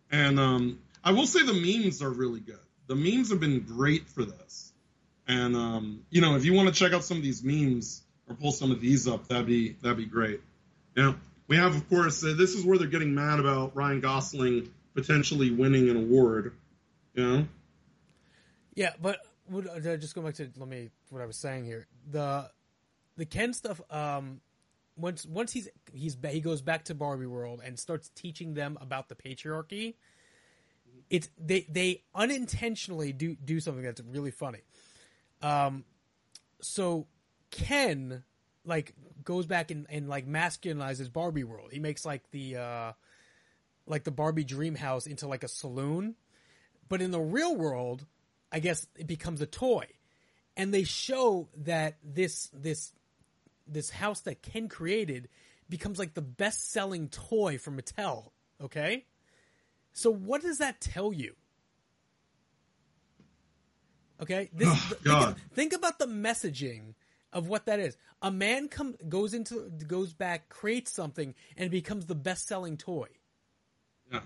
And 0.10 0.40
um, 0.40 0.80
I 1.06 1.12
will 1.12 1.28
say 1.28 1.46
the 1.46 1.54
memes 1.54 2.02
are 2.02 2.10
really 2.10 2.40
good. 2.40 2.60
The 2.88 2.96
memes 2.96 3.30
have 3.30 3.40
been 3.40 3.62
great 3.62 4.10
for 4.10 4.26
this. 4.26 4.74
And 5.28 5.56
um, 5.56 6.02
you 6.10 6.22
know, 6.22 6.36
if 6.36 6.46
you 6.46 6.54
want 6.54 6.68
to 6.68 6.74
check 6.74 6.94
out 6.94 7.04
some 7.04 7.18
of 7.18 7.24
these 7.24 7.44
memes 7.44 8.02
or 8.28 8.36
pull 8.36 8.52
some 8.52 8.72
of 8.72 8.82
these 8.82 9.08
up, 9.08 9.28
that'd 9.28 9.46
be 9.46 9.76
that'd 9.82 9.98
be 9.98 10.06
great. 10.06 10.42
Yeah, 10.96 11.14
we 11.48 11.58
have, 11.58 11.76
of 11.76 11.88
course, 11.90 12.24
uh, 12.24 12.34
this 12.38 12.56
is 12.56 12.66
where 12.66 12.78
they're 12.78 12.88
getting 12.88 13.14
mad 13.14 13.40
about 13.40 13.76
Ryan 13.76 14.00
Gosling 14.00 14.72
potentially 14.96 15.52
winning 15.52 15.90
an 15.90 15.98
award. 15.98 16.54
You 17.14 17.24
know? 17.24 17.48
Yeah, 18.74 18.94
but 19.02 19.20
would, 19.50 19.68
uh, 19.68 19.98
just 19.98 20.16
go 20.16 20.22
back 20.22 20.36
to 20.36 20.50
let 20.58 20.68
me 20.68 20.90
what 21.10 21.22
I 21.22 21.26
was 21.26 21.38
saying 21.38 21.66
here. 21.66 21.88
The 22.10 22.50
the 23.18 23.26
Ken 23.26 23.54
stuff. 23.54 23.80
Um, 23.90 24.42
once 24.98 25.26
once 25.26 25.52
he's 25.52 25.70
he's 25.94 26.18
he 26.30 26.40
goes 26.40 26.62
back 26.62 26.86
to 26.86 26.96
Barbie 26.96 27.26
World 27.26 27.62
and 27.64 27.78
starts 27.78 28.10
teaching 28.16 28.54
them 28.54 28.78
about 28.82 29.10
the 29.10 29.16
patriarchy. 29.16 29.96
It's 31.10 31.30
they 31.38 31.66
they 31.70 32.04
unintentionally 32.14 33.14
do 33.14 33.36
do 33.36 33.60
something 33.60 33.84
that's 33.84 34.02
really 34.02 34.32
funny. 34.32 34.62
Um, 35.42 35.86
so 36.62 37.08
Ken 37.52 38.24
like 38.66 38.94
goes 39.24 39.46
back 39.46 39.72
and, 39.72 39.86
and 39.90 40.10
like 40.10 40.28
masculinizes 40.28 41.12
Barbie 41.12 41.44
World. 41.44 41.70
He 41.72 41.80
makes 41.80 42.06
like 42.06 42.30
the 42.32 42.58
uh 42.58 42.92
like 43.88 44.04
the 44.04 44.12
Barbie 44.12 44.44
dream 44.44 44.76
house 44.76 45.06
into 45.08 45.28
like 45.28 45.44
a 45.44 45.48
saloon. 45.48 46.16
But 46.88 47.02
in 47.02 47.12
the 47.12 47.20
real 47.20 47.56
world, 47.56 48.06
I 48.52 48.60
guess 48.60 48.88
it 48.98 49.08
becomes 49.08 49.42
a 49.42 49.46
toy. 49.46 49.88
And 50.58 50.74
they 50.74 50.84
show 50.84 51.50
that 51.58 51.98
this 52.04 52.50
this 52.54 52.94
this 53.68 53.90
house 53.90 54.22
that 54.22 54.42
Ken 54.42 54.70
created 54.70 55.30
becomes 55.70 56.00
like 56.00 56.14
the 56.14 56.22
best 56.22 56.72
selling 56.72 57.10
toy 57.10 57.58
for 57.58 57.72
Mattel. 57.72 58.32
Okay? 58.62 59.06
So 59.96 60.12
what 60.12 60.42
does 60.42 60.58
that 60.58 60.82
tell 60.82 61.14
you? 61.14 61.36
Okay? 64.22 64.50
This, 64.54 64.68
Oh, 64.70 64.76
think, 64.90 65.04
God. 65.04 65.36
think 65.54 65.74
about 65.74 66.00
the 66.00 66.06
messaging 66.06 66.96
of 67.32 67.48
what 67.48 67.66
that 67.68 67.80
is. 67.80 67.98
A 68.22 68.30
man 68.30 68.68
come 68.68 68.96
goes 69.08 69.34
into 69.34 69.70
goes 69.88 70.14
back, 70.14 70.50
creates 70.50 70.92
something, 70.92 71.34
and 71.58 71.72
becomes 71.72 72.06
the 72.08 72.16
best 72.16 72.46
selling 72.46 72.76
toy. 72.76 73.08
Yeah. 74.12 74.20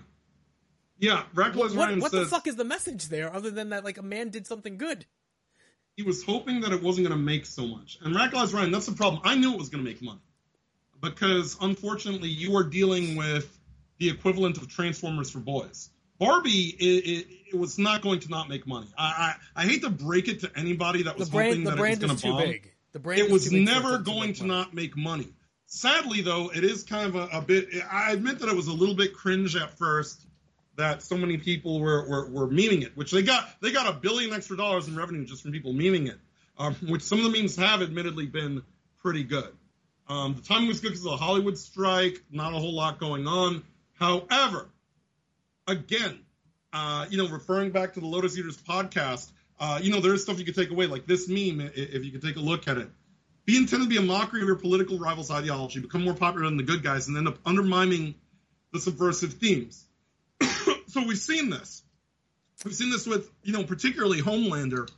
Yeah, 0.98 1.22
Reckless 1.34 1.72
What, 1.74 1.86
Ryan 1.86 2.00
what 2.00 2.12
the 2.12 2.26
fuck 2.26 2.46
is 2.48 2.56
the 2.56 2.64
message 2.64 3.08
there 3.08 3.32
other 3.32 3.50
than 3.50 3.70
that 3.70 3.84
like 3.84 3.96
a 3.96 4.02
man 4.02 4.28
did 4.28 4.46
something 4.46 4.76
good? 4.76 5.06
he 5.96 6.02
was 6.02 6.22
hoping 6.24 6.62
that 6.62 6.72
it 6.72 6.82
wasn't 6.82 7.06
going 7.06 7.18
to 7.18 7.22
make 7.22 7.44
so 7.44 7.66
much. 7.66 7.98
And 8.00 8.14
Reckless 8.14 8.52
Ryan, 8.52 8.70
that's 8.70 8.86
the 8.86 8.92
problem. 8.92 9.20
I 9.22 9.34
knew 9.34 9.52
it 9.52 9.58
was 9.58 9.68
going 9.68 9.84
to 9.84 9.90
make 9.90 10.00
money 10.00 10.20
because 11.00 11.58
unfortunately 11.60 12.28
you 12.30 12.56
are 12.56 12.64
dealing 12.64 13.16
with 13.16 13.59
the 14.00 14.08
equivalent 14.08 14.56
of 14.56 14.66
Transformers 14.66 15.30
for 15.30 15.38
boys. 15.38 15.90
Barbie, 16.18 16.50
it, 16.78 16.84
it, 16.84 17.26
it 17.52 17.54
was 17.56 17.78
not 17.78 18.02
going 18.02 18.20
to 18.20 18.28
not 18.28 18.48
make 18.48 18.66
money. 18.66 18.88
I, 18.98 19.34
I, 19.56 19.62
I 19.62 19.66
hate 19.66 19.82
to 19.82 19.90
break 19.90 20.26
it 20.28 20.40
to 20.40 20.50
anybody 20.56 21.04
that 21.04 21.14
The 21.14 21.20
was 21.20 21.30
brand 21.30 21.48
hoping 21.50 21.64
the 21.64 21.70
that 21.70 21.76
brand 21.78 22.02
it 22.02 22.10
was 22.10 22.20
going 22.22 22.36
to 22.36 22.42
bomb. 22.42 22.50
big. 22.50 22.72
The 22.92 22.98
brand 22.98 23.20
It 23.20 23.26
is 23.26 23.32
was 23.32 23.44
too 23.44 23.50
big 23.50 23.68
for 23.68 23.72
never 23.74 23.98
to 23.98 24.02
going 24.04 24.32
to 24.34 24.44
money. 24.44 24.60
not 24.60 24.74
make 24.74 24.96
money. 24.96 25.28
Sadly, 25.66 26.20
though, 26.22 26.50
it 26.52 26.64
is 26.64 26.82
kind 26.82 27.06
of 27.08 27.14
a, 27.14 27.38
a 27.38 27.40
bit. 27.42 27.68
I 27.90 28.12
admit 28.12 28.40
that 28.40 28.48
it 28.48 28.56
was 28.56 28.66
a 28.66 28.72
little 28.72 28.96
bit 28.96 29.14
cringe 29.14 29.54
at 29.54 29.78
first 29.78 30.26
that 30.76 31.02
so 31.02 31.16
many 31.16 31.36
people 31.36 31.78
were, 31.80 32.08
were, 32.08 32.28
were 32.30 32.48
memeing 32.48 32.82
it, 32.82 32.96
which 32.96 33.10
they 33.12 33.22
got 33.22 33.48
they 33.60 33.70
got 33.70 33.86
a 33.86 33.92
billion 33.98 34.32
extra 34.32 34.56
dollars 34.56 34.88
in 34.88 34.96
revenue 34.96 35.24
just 35.24 35.42
from 35.42 35.52
people 35.52 35.72
memeing 35.72 36.08
it, 36.08 36.18
um, 36.58 36.74
which 36.88 37.02
some 37.02 37.18
of 37.24 37.30
the 37.30 37.38
memes 37.38 37.54
have 37.56 37.82
admittedly 37.82 38.26
been 38.26 38.62
pretty 39.02 39.22
good. 39.24 39.52
Um, 40.08 40.34
the 40.34 40.42
timing 40.42 40.66
was 40.68 40.80
good 40.80 40.88
because 40.88 41.04
of 41.04 41.12
the 41.12 41.16
Hollywood 41.18 41.56
strike, 41.56 42.20
not 42.32 42.52
a 42.52 42.56
whole 42.56 42.74
lot 42.74 42.98
going 42.98 43.26
on. 43.28 43.62
However, 44.00 44.70
again, 45.68 46.20
uh, 46.72 47.06
you 47.10 47.18
know, 47.18 47.28
referring 47.28 47.70
back 47.70 47.94
to 47.94 48.00
the 48.00 48.06
Lotus 48.06 48.36
Eaters 48.38 48.56
podcast, 48.56 49.30
uh, 49.58 49.78
you 49.82 49.92
know, 49.92 50.00
there's 50.00 50.22
stuff 50.22 50.38
you 50.38 50.44
could 50.46 50.54
take 50.54 50.70
away, 50.70 50.86
like 50.86 51.06
this 51.06 51.28
meme, 51.28 51.70
if 51.74 52.04
you 52.04 52.10
could 52.10 52.22
take 52.22 52.36
a 52.36 52.40
look 52.40 52.66
at 52.66 52.78
it. 52.78 52.88
Be 53.44 53.56
intended 53.56 53.84
to 53.84 53.90
be 53.90 53.98
a 53.98 54.02
mockery 54.02 54.40
of 54.40 54.46
your 54.46 54.56
political 54.56 54.98
rival's 54.98 55.30
ideology, 55.30 55.80
become 55.80 56.04
more 56.04 56.14
popular 56.14 56.46
than 56.46 56.56
the 56.56 56.62
good 56.62 56.82
guys, 56.82 57.08
and 57.08 57.16
end 57.16 57.28
up 57.28 57.38
undermining 57.44 58.14
the 58.72 58.80
subversive 58.80 59.34
themes. 59.34 59.84
so 60.86 61.04
we've 61.06 61.18
seen 61.18 61.50
this. 61.50 61.82
We've 62.64 62.74
seen 62.74 62.90
this 62.90 63.06
with, 63.06 63.30
you 63.42 63.52
know, 63.52 63.64
particularly 63.64 64.22
Homelander, 64.22 64.88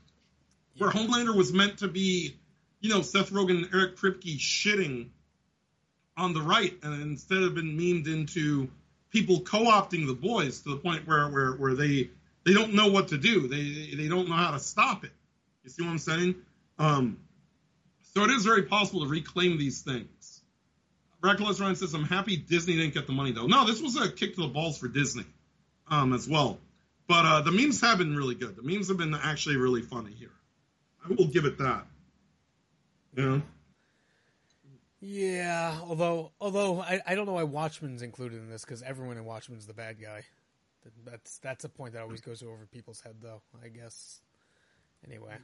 where 0.79 0.91
Homelander 0.91 1.35
was 1.35 1.53
meant 1.53 1.79
to 1.79 1.89
be, 1.89 2.37
you 2.81 2.91
know, 2.91 3.03
Seth 3.03 3.31
Rogen 3.31 3.65
and 3.65 3.75
Eric 3.75 3.97
Kripke 3.97 4.39
shitting 4.39 5.09
on 6.17 6.35
the 6.35 6.43
right, 6.43 6.77
and 6.83 7.03
instead 7.03 7.43
have 7.43 7.55
been 7.55 7.77
memed 7.77 8.07
into 8.07 8.71
people 9.13 9.41
co-opting 9.41 10.07
the 10.07 10.15
boys 10.15 10.63
to 10.63 10.71
the 10.71 10.77
point 10.77 11.07
where 11.07 11.29
where, 11.29 11.53
where 11.53 11.75
they 11.75 12.11
they 12.45 12.55
don't 12.55 12.75
know 12.75 12.89
what 12.89 13.09
to 13.09 13.19
do. 13.19 13.47
They 13.47 13.95
they 13.95 14.09
don't 14.09 14.29
know 14.29 14.35
how 14.35 14.53
to 14.53 14.59
stop 14.59 15.05
it. 15.05 15.13
You 15.63 15.71
see 15.71 15.83
what 15.83 15.91
I'm 15.91 15.99
saying? 15.99 16.35
Um, 16.79 17.19
so 18.15 18.25
it 18.25 18.31
is 18.31 18.45
very 18.45 18.65
possible 18.65 19.03
to 19.03 19.09
reclaim 19.09 19.59
these 19.59 19.83
things. 19.83 20.41
Reckless 21.23 21.61
Ryan 21.61 21.77
says, 21.77 21.95
"I'm 21.95 22.05
happy 22.05 22.37
Disney 22.37 22.77
didn't 22.77 22.95
get 22.95 23.07
the 23.07 23.13
money 23.13 23.31
though." 23.33 23.47
No, 23.47 23.65
this 23.65 23.81
was 23.81 23.97
a 23.97 24.11
kick 24.11 24.35
to 24.35 24.41
the 24.43 24.49
balls 24.49 24.79
for 24.79 24.89
Disney, 24.89 25.27
um, 25.89 26.13
as 26.13 26.29
well. 26.29 26.59
But 27.07 27.27
uh, 27.27 27.41
the 27.43 27.53
memes 27.53 27.81
have 27.83 27.99
been 27.99 28.17
really 28.17 28.35
good. 28.35 28.57
The 28.57 28.63
memes 28.63 28.89
have 28.89 28.97
been 28.97 29.15
actually 29.15 29.57
really 29.57 29.83
funny 29.83 30.13
here. 30.13 30.33
I 31.05 31.13
will 31.13 31.27
give 31.27 31.45
it 31.45 31.59
that. 31.59 31.87
Know? 33.15 33.43
Yeah, 35.05 35.79
although 35.83 36.31
although 36.41 36.81
I, 36.81 37.01
I 37.05 37.17
don't 37.17 37.27
know 37.27 37.33
why 37.33 37.43
Watchmen's 37.43 38.03
included 38.03 38.41
in 38.41 38.49
this 38.49 38.65
because 38.65 38.83
everyone 38.83 39.17
in 39.17 39.25
Watchmen's 39.25 39.67
the 39.67 39.75
bad 39.75 40.01
guy. 40.01 40.23
That's 41.05 41.39
that's 41.39 41.65
a 41.65 41.69
point 41.69 41.95
that 41.95 42.03
always 42.03 42.21
goes 42.21 42.41
over 42.41 42.69
people's 42.71 43.01
head 43.01 43.17
though. 43.21 43.43
I 43.65 43.69
guess. 43.69 44.21
Anyway, 45.05 45.35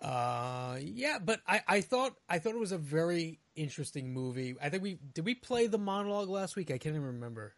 uh, 0.00 0.78
yeah, 0.80 1.18
but 1.18 1.40
I, 1.48 1.62
I 1.66 1.80
thought 1.80 2.14
I 2.28 2.38
thought 2.38 2.54
it 2.54 2.60
was 2.60 2.70
a 2.70 2.78
very 2.78 3.40
interesting 3.56 4.14
movie. 4.14 4.54
I 4.62 4.68
think 4.68 4.84
we 4.84 4.98
did 5.12 5.24
we 5.24 5.34
play 5.34 5.66
the 5.66 5.78
monologue 5.78 6.28
last 6.28 6.54
week. 6.54 6.70
I 6.70 6.78
can't 6.78 6.94
even 6.94 7.06
remember. 7.06 7.54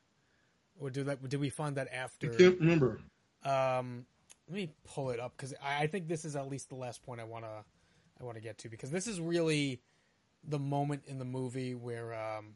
Or 0.80 0.88
did 0.88 1.06
that 1.06 1.28
did 1.28 1.40
we 1.40 1.50
find 1.50 1.76
that 1.76 1.88
after? 1.92 2.32
I 2.32 2.36
can't 2.36 2.58
remember. 2.58 3.00
Um, 3.44 4.06
let 4.48 4.56
me 4.56 4.72
pull 4.84 5.10
it 5.10 5.20
up 5.20 5.34
because 5.36 5.52
I, 5.62 5.82
I 5.82 5.86
think 5.88 6.08
this 6.08 6.24
is 6.24 6.36
at 6.36 6.48
least 6.48 6.70
the 6.70 6.74
last 6.76 7.02
point 7.02 7.20
I 7.20 7.24
wanna 7.24 7.64
I 8.18 8.24
want 8.24 8.36
to 8.36 8.42
get 8.42 8.56
to 8.58 8.70
because 8.70 8.90
this 8.90 9.06
is 9.06 9.20
really 9.20 9.82
the 10.48 10.58
moment 10.58 11.02
in 11.06 11.18
the 11.18 11.24
movie 11.24 11.74
where 11.74 12.14
um, 12.14 12.54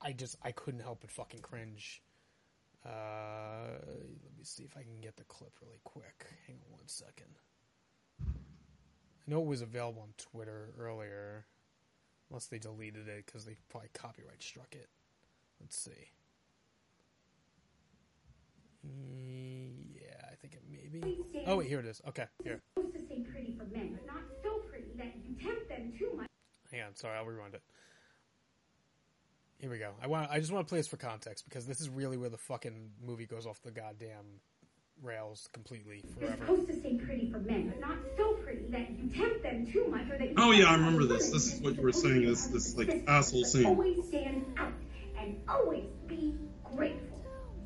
I 0.00 0.12
just 0.12 0.36
I 0.42 0.52
couldn't 0.52 0.80
help 0.80 1.00
but 1.00 1.10
fucking 1.10 1.40
cringe. 1.40 2.02
Uh, 2.84 3.78
let 4.24 4.36
me 4.36 4.44
see 4.44 4.64
if 4.64 4.76
I 4.76 4.82
can 4.82 5.00
get 5.00 5.16
the 5.16 5.24
clip 5.24 5.52
really 5.62 5.80
quick. 5.84 6.26
Hang 6.46 6.56
on 6.66 6.72
one 6.78 6.88
second. 6.88 7.38
I 8.20 9.30
know 9.30 9.40
it 9.40 9.46
was 9.46 9.62
available 9.62 10.02
on 10.02 10.14
Twitter 10.18 10.70
earlier, 10.78 11.46
unless 12.28 12.46
they 12.46 12.58
deleted 12.58 13.08
it 13.08 13.24
because 13.24 13.44
they 13.44 13.56
probably 13.68 13.90
copyright 13.94 14.42
struck 14.42 14.74
it. 14.74 14.88
Let's 15.60 15.76
see. 15.76 16.10
Yeah, 18.84 20.26
I 20.30 20.34
think 20.34 20.54
it 20.54 20.62
maybe. 20.68 21.18
Oh 21.46 21.58
wait, 21.58 21.68
here 21.68 21.78
it 21.78 21.86
is. 21.86 22.02
Okay, 22.08 22.26
here. 22.42 22.60
supposed 22.74 22.94
to 22.96 23.02
pretty 23.30 23.54
for 23.56 23.64
men, 23.66 23.96
but 23.96 24.06
not 24.06 24.24
so 24.42 24.58
pretty 24.68 24.90
that 24.96 25.14
you 25.24 25.36
tempt 25.36 25.68
them 25.68 25.92
too 25.96 26.12
much. 26.16 26.31
Hang 26.72 26.82
on, 26.82 26.96
sorry, 26.96 27.16
I'll 27.16 27.26
rewind 27.26 27.54
it. 27.54 27.62
Here 29.58 29.70
we 29.70 29.78
go. 29.78 29.92
I 30.02 30.08
want. 30.08 30.28
I 30.30 30.40
just 30.40 30.50
want 30.50 30.66
to 30.66 30.68
play 30.68 30.80
this 30.80 30.88
for 30.88 30.96
context 30.96 31.44
because 31.44 31.66
this 31.66 31.80
is 31.80 31.88
really 31.88 32.16
where 32.16 32.30
the 32.30 32.38
fucking 32.38 32.90
movie 33.00 33.26
goes 33.26 33.46
off 33.46 33.62
the 33.62 33.70
goddamn 33.70 34.40
rails 35.02 35.48
completely 35.52 36.04
You're 36.20 36.30
supposed 36.30 36.66
to 36.68 36.80
say 36.80 36.94
pretty 36.96 37.30
for 37.30 37.38
men, 37.38 37.68
but 37.68 37.80
not 37.80 37.96
so 38.16 38.34
pretty 38.44 38.66
that 38.70 38.90
you 38.90 39.08
tempt 39.10 39.42
them 39.42 39.66
too 39.70 39.86
much 39.88 40.10
or 40.10 40.18
that 40.18 40.30
you 40.30 40.34
Oh 40.36 40.50
yeah, 40.50 40.66
I 40.66 40.74
remember 40.74 41.04
this. 41.04 41.30
This 41.30 41.54
is 41.54 41.60
what 41.60 41.76
you 41.76 41.82
were 41.82 41.92
saying. 41.92 42.24
This 42.24 42.46
this 42.48 42.76
like 42.76 43.04
asshole 43.06 43.44
scene. 43.44 43.66
Always 43.66 44.04
stand 44.08 44.44
out 44.56 44.72
and 45.18 45.40
always 45.48 45.90
be 46.08 46.34
grateful. 46.64 47.22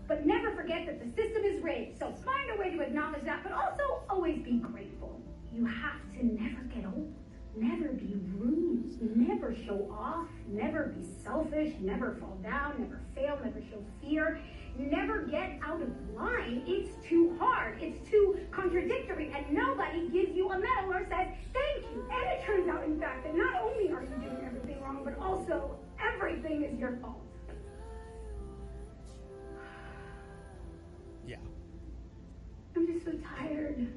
But 0.07 0.27
never 0.27 0.55
forget 0.55 0.87
that 0.87 1.01
the 1.01 1.11
system 1.20 1.45
is 1.45 1.62
rigged. 1.62 1.99
So 1.99 2.12
find 2.12 2.51
a 2.55 2.61
way 2.61 2.77
to 2.77 2.81
acknowledge 2.83 3.24
that, 3.24 3.43
but 3.43 3.53
also 3.53 4.03
always 4.11 4.43
be 4.43 4.59
grateful. 4.59 5.20
You 5.53 5.65
have 5.65 6.01
to 6.12 6.27
never 6.27 6.62
get 6.74 6.85
old. 6.85 7.15
Never 7.57 7.89
be 7.89 8.20
rude. 8.37 9.16
Never 9.16 9.55
show 9.66 9.91
off. 9.91 10.28
Never 10.47 10.89
be 10.89 11.07
selfish. 11.24 11.73
Never 11.81 12.15
fall 12.20 12.37
down. 12.43 12.74
Never 12.78 13.01
fail. 13.15 13.39
Never 13.43 13.61
show 13.70 13.83
fear. 14.03 14.41
never 14.78 15.23
get 15.23 15.59
out 15.65 15.81
of 15.81 15.89
line. 16.15 16.62
It's 16.66 16.91
too 17.09 17.35
hard. 17.41 17.83
It's 17.83 17.99
too 18.11 18.39
contradictory. 18.51 19.33
And 19.35 19.57
nobody 19.57 20.11
gives 20.11 20.37
you 20.37 20.51
a 20.51 20.59
medal 20.59 20.93
or 20.93 21.07
says, 21.09 21.28
thank 21.55 21.87
you. 21.95 22.07
And 22.11 22.31
it 22.31 22.45
turns 22.45 22.69
out, 22.69 22.85
in 22.85 23.01
fact, 23.01 23.24
that 23.24 23.35
not 23.35 23.62
only 23.62 23.91
are 23.91 24.03
you 24.03 24.16
doing 24.20 24.45
everything 24.45 24.83
wrong, 24.83 25.01
but 25.03 25.19
also 25.19 25.78
everything 26.15 26.62
is 26.62 26.78
your 26.78 26.99
fault. 26.99 27.23
Yeah. 31.27 31.37
I'm 32.77 32.87
just 32.87 33.07
so 33.07 33.12
tired. 33.35 33.89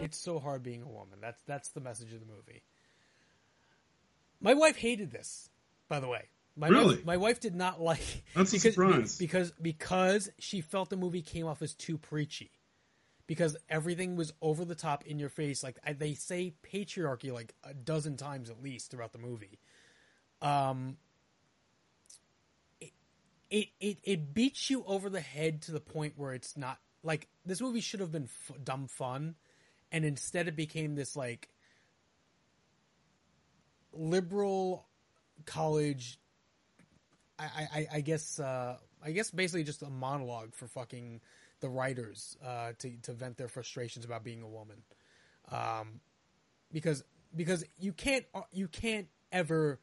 It's 0.00 0.18
so 0.18 0.38
hard 0.38 0.62
being 0.62 0.82
a 0.82 0.88
woman. 0.88 1.18
That's 1.20 1.40
that's 1.46 1.70
the 1.70 1.80
message 1.80 2.12
of 2.12 2.20
the 2.20 2.26
movie. 2.26 2.62
My 4.40 4.54
wife 4.54 4.76
hated 4.76 5.12
this, 5.12 5.48
by 5.88 6.00
the 6.00 6.08
way. 6.08 6.28
My 6.56 6.68
Really? 6.68 6.96
wife, 6.96 7.04
my 7.04 7.16
wife 7.16 7.40
did 7.40 7.54
not 7.54 7.80
like 7.90 8.24
That's 8.34 8.50
a 8.52 8.56
because, 8.56 8.74
surprise. 8.74 9.18
because 9.18 9.50
because 9.52 10.30
she 10.38 10.60
felt 10.60 10.90
the 10.90 10.96
movie 10.96 11.22
came 11.22 11.46
off 11.46 11.62
as 11.62 11.74
too 11.74 11.98
preachy. 11.98 12.50
Because 13.28 13.56
everything 13.70 14.16
was 14.16 14.32
over 14.42 14.64
the 14.64 14.74
top 14.74 15.04
in 15.06 15.18
your 15.18 15.28
face, 15.28 15.62
like 15.62 15.78
I, 15.86 15.92
they 15.92 16.14
say 16.14 16.54
patriarchy 16.62 17.32
like 17.32 17.54
a 17.64 17.72
dozen 17.72 18.16
times 18.16 18.50
at 18.50 18.62
least 18.62 18.90
throughout 18.90 19.12
the 19.12 19.18
movie. 19.18 19.58
Um, 20.42 20.96
it 22.80 22.92
it 23.48 23.68
it, 23.80 23.98
it 24.02 24.34
beats 24.34 24.68
you 24.68 24.84
over 24.86 25.08
the 25.08 25.20
head 25.20 25.62
to 25.62 25.72
the 25.72 25.80
point 25.80 26.14
where 26.16 26.34
it's 26.34 26.56
not 26.56 26.78
like 27.02 27.28
this 27.44 27.60
movie 27.60 27.80
should 27.80 28.00
have 28.00 28.12
been 28.12 28.24
f- 28.24 28.56
dumb 28.62 28.86
fun, 28.86 29.34
and 29.90 30.04
instead 30.04 30.48
it 30.48 30.56
became 30.56 30.94
this 30.94 31.16
like 31.16 31.48
liberal 33.92 34.86
college 35.44 36.18
I, 37.38 37.68
I, 37.74 37.86
I 37.94 38.00
guess 38.00 38.38
uh, 38.38 38.76
I 39.04 39.12
guess 39.12 39.30
basically 39.30 39.64
just 39.64 39.82
a 39.82 39.90
monologue 39.90 40.54
for 40.54 40.66
fucking 40.66 41.20
the 41.60 41.68
writers 41.68 42.36
uh, 42.44 42.72
to 42.78 42.90
to 43.02 43.12
vent 43.12 43.36
their 43.36 43.48
frustrations 43.48 44.04
about 44.04 44.24
being 44.24 44.42
a 44.42 44.48
woman, 44.48 44.82
um, 45.50 46.00
because 46.72 47.02
because 47.34 47.64
you 47.78 47.92
can't 47.92 48.24
you 48.52 48.68
can't 48.68 49.08
ever 49.30 49.80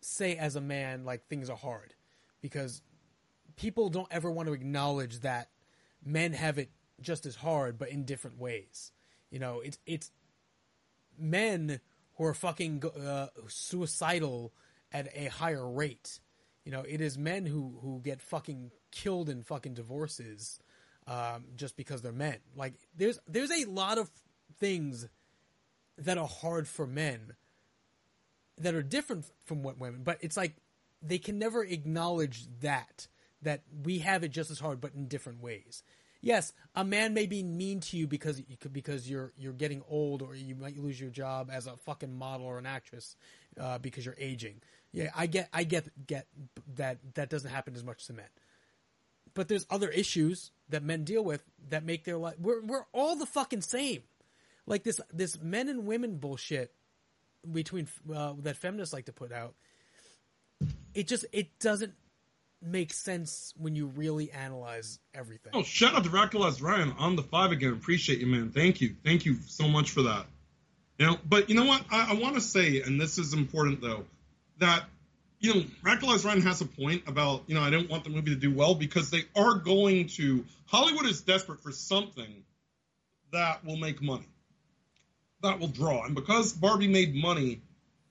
say 0.00 0.36
as 0.36 0.56
a 0.56 0.60
man 0.60 1.04
like 1.04 1.28
things 1.28 1.50
are 1.50 1.56
hard, 1.56 1.94
because 2.40 2.82
people 3.56 3.88
don't 3.88 4.08
ever 4.10 4.30
want 4.30 4.48
to 4.48 4.54
acknowledge 4.54 5.20
that 5.20 5.48
men 6.04 6.32
have 6.32 6.58
it 6.58 6.70
just 7.00 7.26
as 7.26 7.36
hard 7.36 7.78
but 7.78 7.90
in 7.90 8.04
different 8.04 8.38
ways. 8.38 8.92
You 9.30 9.38
know, 9.38 9.60
it's 9.60 9.78
it's 9.86 10.10
men 11.18 11.80
who 12.16 12.24
are 12.24 12.34
fucking 12.34 12.84
uh, 12.84 13.28
suicidal 13.48 14.52
at 14.92 15.08
a 15.14 15.26
higher 15.26 15.68
rate. 15.68 16.20
You 16.64 16.72
know, 16.72 16.84
it 16.86 17.00
is 17.00 17.18
men 17.18 17.46
who 17.46 17.78
who 17.82 18.00
get 18.02 18.20
fucking 18.20 18.70
killed 18.90 19.28
in 19.28 19.42
fucking 19.42 19.74
divorces 19.74 20.58
um, 21.06 21.44
just 21.56 21.76
because 21.76 22.02
they're 22.02 22.12
men. 22.12 22.38
Like 22.54 22.74
there's 22.96 23.18
there's 23.26 23.50
a 23.50 23.64
lot 23.64 23.98
of 23.98 24.10
things 24.58 25.08
that 25.98 26.18
are 26.18 26.28
hard 26.28 26.68
for 26.68 26.86
men 26.86 27.34
that 28.58 28.74
are 28.74 28.82
different 28.82 29.24
from 29.44 29.62
what 29.62 29.78
women, 29.78 30.02
but 30.04 30.18
it's 30.20 30.36
like 30.36 30.56
they 31.00 31.18
can 31.18 31.38
never 31.38 31.64
acknowledge 31.64 32.46
that 32.60 33.08
that 33.42 33.62
we 33.84 33.98
have 33.98 34.24
it 34.24 34.30
just 34.30 34.50
as 34.50 34.58
hard 34.58 34.80
but 34.80 34.94
in 34.94 35.08
different 35.08 35.42
ways. 35.42 35.82
Yes, 36.20 36.52
a 36.76 36.84
man 36.84 37.14
may 37.14 37.26
be 37.26 37.42
mean 37.42 37.80
to 37.80 37.96
you 37.96 38.06
because 38.06 38.40
because 38.40 39.10
you're 39.10 39.32
you're 39.36 39.52
getting 39.52 39.82
old 39.88 40.22
or 40.22 40.36
you 40.36 40.54
might 40.54 40.78
lose 40.78 41.00
your 41.00 41.10
job 41.10 41.50
as 41.52 41.66
a 41.66 41.76
fucking 41.78 42.16
model 42.16 42.46
or 42.46 42.58
an 42.58 42.66
actress 42.66 43.16
uh, 43.60 43.78
because 43.78 44.06
you're 44.06 44.16
aging. 44.18 44.62
Yeah, 44.92 45.10
I 45.16 45.26
get 45.26 45.48
I 45.52 45.64
get 45.64 45.88
get 46.06 46.28
that 46.76 46.98
that 47.14 47.28
doesn't 47.28 47.50
happen 47.50 47.74
as 47.74 47.82
much 47.82 48.06
to 48.06 48.12
men. 48.12 48.28
But 49.34 49.48
there's 49.48 49.66
other 49.68 49.88
issues 49.88 50.52
that 50.68 50.84
men 50.84 51.02
deal 51.02 51.24
with 51.24 51.42
that 51.70 51.84
make 51.84 52.04
their 52.04 52.18
life 52.18 52.36
we're 52.38 52.62
we're 52.62 52.86
all 52.92 53.16
the 53.16 53.26
fucking 53.26 53.62
same. 53.62 54.02
Like 54.64 54.84
this 54.84 55.00
this 55.12 55.40
men 55.42 55.68
and 55.68 55.86
women 55.86 56.18
bullshit 56.18 56.72
between 57.50 57.88
uh, 58.14 58.34
that 58.38 58.56
feminists 58.56 58.92
like 58.92 59.06
to 59.06 59.12
put 59.12 59.32
out. 59.32 59.54
It 60.94 61.08
just 61.08 61.24
it 61.32 61.58
doesn't 61.58 61.94
make 62.62 62.92
sense 62.92 63.52
when 63.56 63.74
you 63.74 63.86
really 63.86 64.30
analyze 64.30 64.98
everything. 65.14 65.52
Oh, 65.54 65.62
shout 65.62 65.94
out 65.94 66.04
to 66.04 66.10
Rakulas 66.10 66.62
Ryan 66.62 66.92
on 66.98 67.16
the 67.16 67.22
five 67.22 67.50
again. 67.50 67.72
Appreciate 67.72 68.20
you, 68.20 68.26
man. 68.26 68.50
Thank 68.50 68.80
you. 68.80 68.94
Thank 69.04 69.24
you 69.24 69.36
so 69.46 69.68
much 69.68 69.90
for 69.90 70.02
that. 70.02 70.26
You 70.98 71.06
know, 71.06 71.18
but 71.28 71.48
you 71.48 71.56
know 71.56 71.64
what? 71.64 71.84
I, 71.90 72.12
I 72.12 72.14
want 72.14 72.36
to 72.36 72.40
say, 72.40 72.82
and 72.82 73.00
this 73.00 73.18
is 73.18 73.34
important 73.34 73.80
though, 73.80 74.04
that 74.58 74.84
you 75.40 75.54
know, 75.54 75.60
Rakulas 75.82 76.24
Ryan 76.24 76.42
has 76.42 76.60
a 76.60 76.66
point 76.66 77.02
about 77.08 77.42
you 77.48 77.54
know 77.54 77.62
I 77.62 77.70
don't 77.70 77.90
want 77.90 78.04
the 78.04 78.10
movie 78.10 78.30
to 78.30 78.40
do 78.40 78.54
well 78.54 78.74
because 78.74 79.10
they 79.10 79.24
are 79.34 79.54
going 79.54 80.06
to 80.08 80.44
Hollywood 80.66 81.06
is 81.06 81.20
desperate 81.20 81.60
for 81.60 81.72
something 81.72 82.44
that 83.32 83.64
will 83.64 83.76
make 83.76 84.00
money, 84.00 84.28
that 85.42 85.58
will 85.58 85.68
draw, 85.68 86.04
and 86.04 86.14
because 86.14 86.52
Barbie 86.52 86.88
made 86.88 87.14
money, 87.14 87.60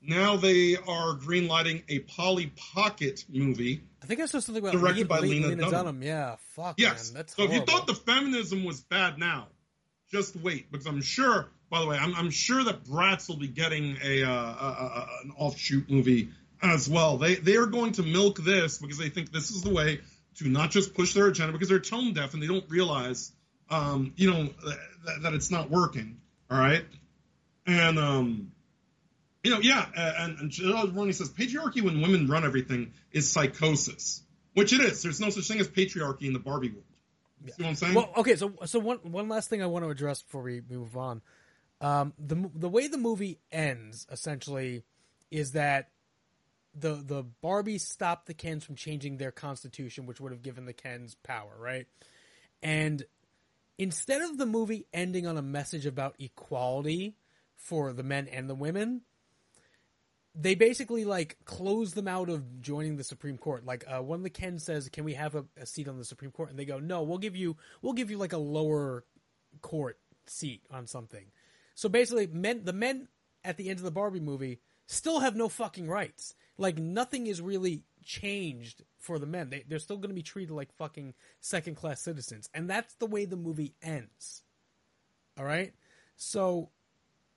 now 0.01 0.35
they 0.37 0.75
are 0.75 1.15
greenlighting 1.15 1.83
a 1.89 1.99
Polly 1.99 2.51
Pocket 2.73 3.25
movie. 3.29 3.83
I 4.01 4.05
think 4.07 4.19
I 4.19 4.25
saw 4.25 4.39
something 4.39 4.63
about 4.63 4.73
Directed 4.73 5.01
Le- 5.01 5.05
by 5.05 5.19
Le- 5.19 5.25
Lena 5.27 5.69
Dunham. 5.69 6.01
Yeah, 6.01 6.35
fuck 6.55 6.79
Yes. 6.79 7.11
man, 7.11 7.17
that's 7.19 7.35
so 7.35 7.43
if 7.43 7.53
you 7.53 7.61
thought 7.61 7.87
the 7.87 7.93
feminism 7.93 8.63
was 8.63 8.81
bad 8.81 9.17
now, 9.19 9.47
just 10.11 10.35
wait 10.35 10.71
because 10.71 10.85
I'm 10.87 11.01
sure. 11.01 11.49
By 11.69 11.79
the 11.79 11.87
way, 11.87 11.97
I'm, 11.97 12.13
I'm 12.15 12.31
sure 12.31 12.63
that 12.65 12.83
Bratz 12.83 13.29
will 13.29 13.37
be 13.37 13.47
getting 13.47 13.95
a, 14.03 14.23
uh, 14.23 14.29
a, 14.29 14.33
a 14.33 15.07
an 15.23 15.31
offshoot 15.37 15.89
movie 15.89 16.29
as 16.61 16.89
well. 16.89 17.17
They 17.17 17.35
they 17.35 17.55
are 17.55 17.65
going 17.67 17.93
to 17.93 18.03
milk 18.03 18.39
this 18.39 18.77
because 18.79 18.97
they 18.97 19.09
think 19.09 19.31
this 19.31 19.51
is 19.51 19.61
the 19.61 19.73
way 19.73 20.01
to 20.37 20.49
not 20.49 20.71
just 20.71 20.93
push 20.95 21.13
their 21.13 21.27
agenda 21.27 21.53
because 21.53 21.69
they're 21.69 21.79
tone 21.79 22.13
deaf 22.13 22.33
and 22.33 22.41
they 22.43 22.47
don't 22.47 22.69
realize, 22.69 23.31
um, 23.69 24.13
you 24.17 24.31
know, 24.31 24.49
that, 24.65 25.21
that 25.23 25.33
it's 25.33 25.49
not 25.51 25.69
working. 25.69 26.19
All 26.49 26.57
right, 26.59 26.83
and 27.65 27.97
um, 27.97 28.51
you 29.43 29.51
know, 29.51 29.59
yeah, 29.59 29.85
and, 29.95 30.39
and 30.39 30.51
Gerald 30.51 30.93
says 31.15 31.29
patriarchy 31.29 31.81
when 31.81 32.01
women 32.01 32.27
run 32.27 32.43
everything 32.43 32.93
is 33.11 33.31
psychosis, 33.31 34.23
which 34.53 34.73
it 34.73 34.81
is. 34.81 35.01
There's 35.01 35.19
no 35.19 35.29
such 35.29 35.47
thing 35.47 35.59
as 35.59 35.67
patriarchy 35.67 36.23
in 36.23 36.33
the 36.33 36.39
Barbie 36.39 36.69
world. 36.69 36.85
See 37.47 37.63
what 37.63 37.69
I'm 37.69 37.75
saying? 37.75 37.93
Well, 37.95 38.11
okay, 38.17 38.35
so 38.35 38.53
so 38.65 38.77
one 38.79 38.97
one 38.97 39.27
last 39.27 39.49
thing 39.49 39.63
I 39.63 39.65
want 39.65 39.83
to 39.83 39.89
address 39.89 40.21
before 40.21 40.43
we 40.43 40.61
move 40.69 40.95
on. 40.95 41.21
Um, 41.79 42.13
the 42.19 42.49
the 42.53 42.69
way 42.69 42.87
the 42.87 42.99
movie 42.99 43.39
ends 43.51 44.05
essentially 44.11 44.83
is 45.31 45.53
that 45.53 45.89
the 46.75 47.01
the 47.03 47.23
Barbies 47.43 47.81
stopped 47.81 48.27
the 48.27 48.35
Kens 48.35 48.63
from 48.63 48.75
changing 48.75 49.17
their 49.17 49.31
constitution, 49.31 50.05
which 50.05 50.21
would 50.21 50.31
have 50.31 50.43
given 50.43 50.65
the 50.65 50.73
Kens 50.73 51.15
power, 51.23 51.55
right? 51.57 51.87
And 52.61 53.03
instead 53.79 54.21
of 54.21 54.37
the 54.37 54.45
movie 54.45 54.85
ending 54.93 55.25
on 55.25 55.37
a 55.37 55.41
message 55.41 55.87
about 55.87 56.15
equality 56.19 57.15
for 57.55 57.91
the 57.91 58.03
men 58.03 58.27
and 58.27 58.47
the 58.47 58.55
women, 58.55 59.01
they 60.33 60.55
basically 60.55 61.05
like 61.05 61.37
close 61.45 61.93
them 61.93 62.07
out 62.07 62.29
of 62.29 62.61
joining 62.61 62.95
the 62.95 63.03
Supreme 63.03 63.37
Court. 63.37 63.65
Like 63.65 63.83
uh, 63.87 64.01
one 64.01 64.19
of 64.19 64.23
the 64.23 64.29
Ken 64.29 64.59
says, 64.59 64.89
"Can 64.89 65.03
we 65.03 65.13
have 65.13 65.35
a, 65.35 65.45
a 65.57 65.65
seat 65.65 65.87
on 65.87 65.97
the 65.97 66.05
Supreme 66.05 66.31
Court?" 66.31 66.49
And 66.49 66.57
they 66.57 66.65
go, 66.65 66.79
"No, 66.79 67.03
we'll 67.03 67.17
give 67.17 67.35
you 67.35 67.57
we'll 67.81 67.93
give 67.93 68.09
you 68.09 68.17
like 68.17 68.33
a 68.33 68.37
lower 68.37 69.03
court 69.61 69.99
seat 70.25 70.63
on 70.71 70.87
something." 70.87 71.25
So 71.75 71.89
basically, 71.89 72.27
men 72.27 72.63
the 72.63 72.73
men 72.73 73.07
at 73.43 73.57
the 73.57 73.69
end 73.69 73.79
of 73.79 73.85
the 73.85 73.91
Barbie 73.91 74.19
movie 74.19 74.59
still 74.87 75.19
have 75.19 75.35
no 75.35 75.49
fucking 75.49 75.87
rights. 75.87 76.35
Like 76.57 76.77
nothing 76.77 77.27
is 77.27 77.41
really 77.41 77.83
changed 78.03 78.83
for 78.99 79.19
the 79.19 79.25
men. 79.25 79.49
They 79.49 79.63
they're 79.67 79.79
still 79.79 79.97
going 79.97 80.09
to 80.11 80.15
be 80.15 80.21
treated 80.21 80.53
like 80.53 80.71
fucking 80.77 81.13
second 81.41 81.75
class 81.75 82.01
citizens, 82.01 82.49
and 82.53 82.69
that's 82.69 82.93
the 82.95 83.05
way 83.07 83.25
the 83.25 83.35
movie 83.35 83.75
ends. 83.81 84.43
All 85.37 85.45
right, 85.45 85.73
so 86.15 86.69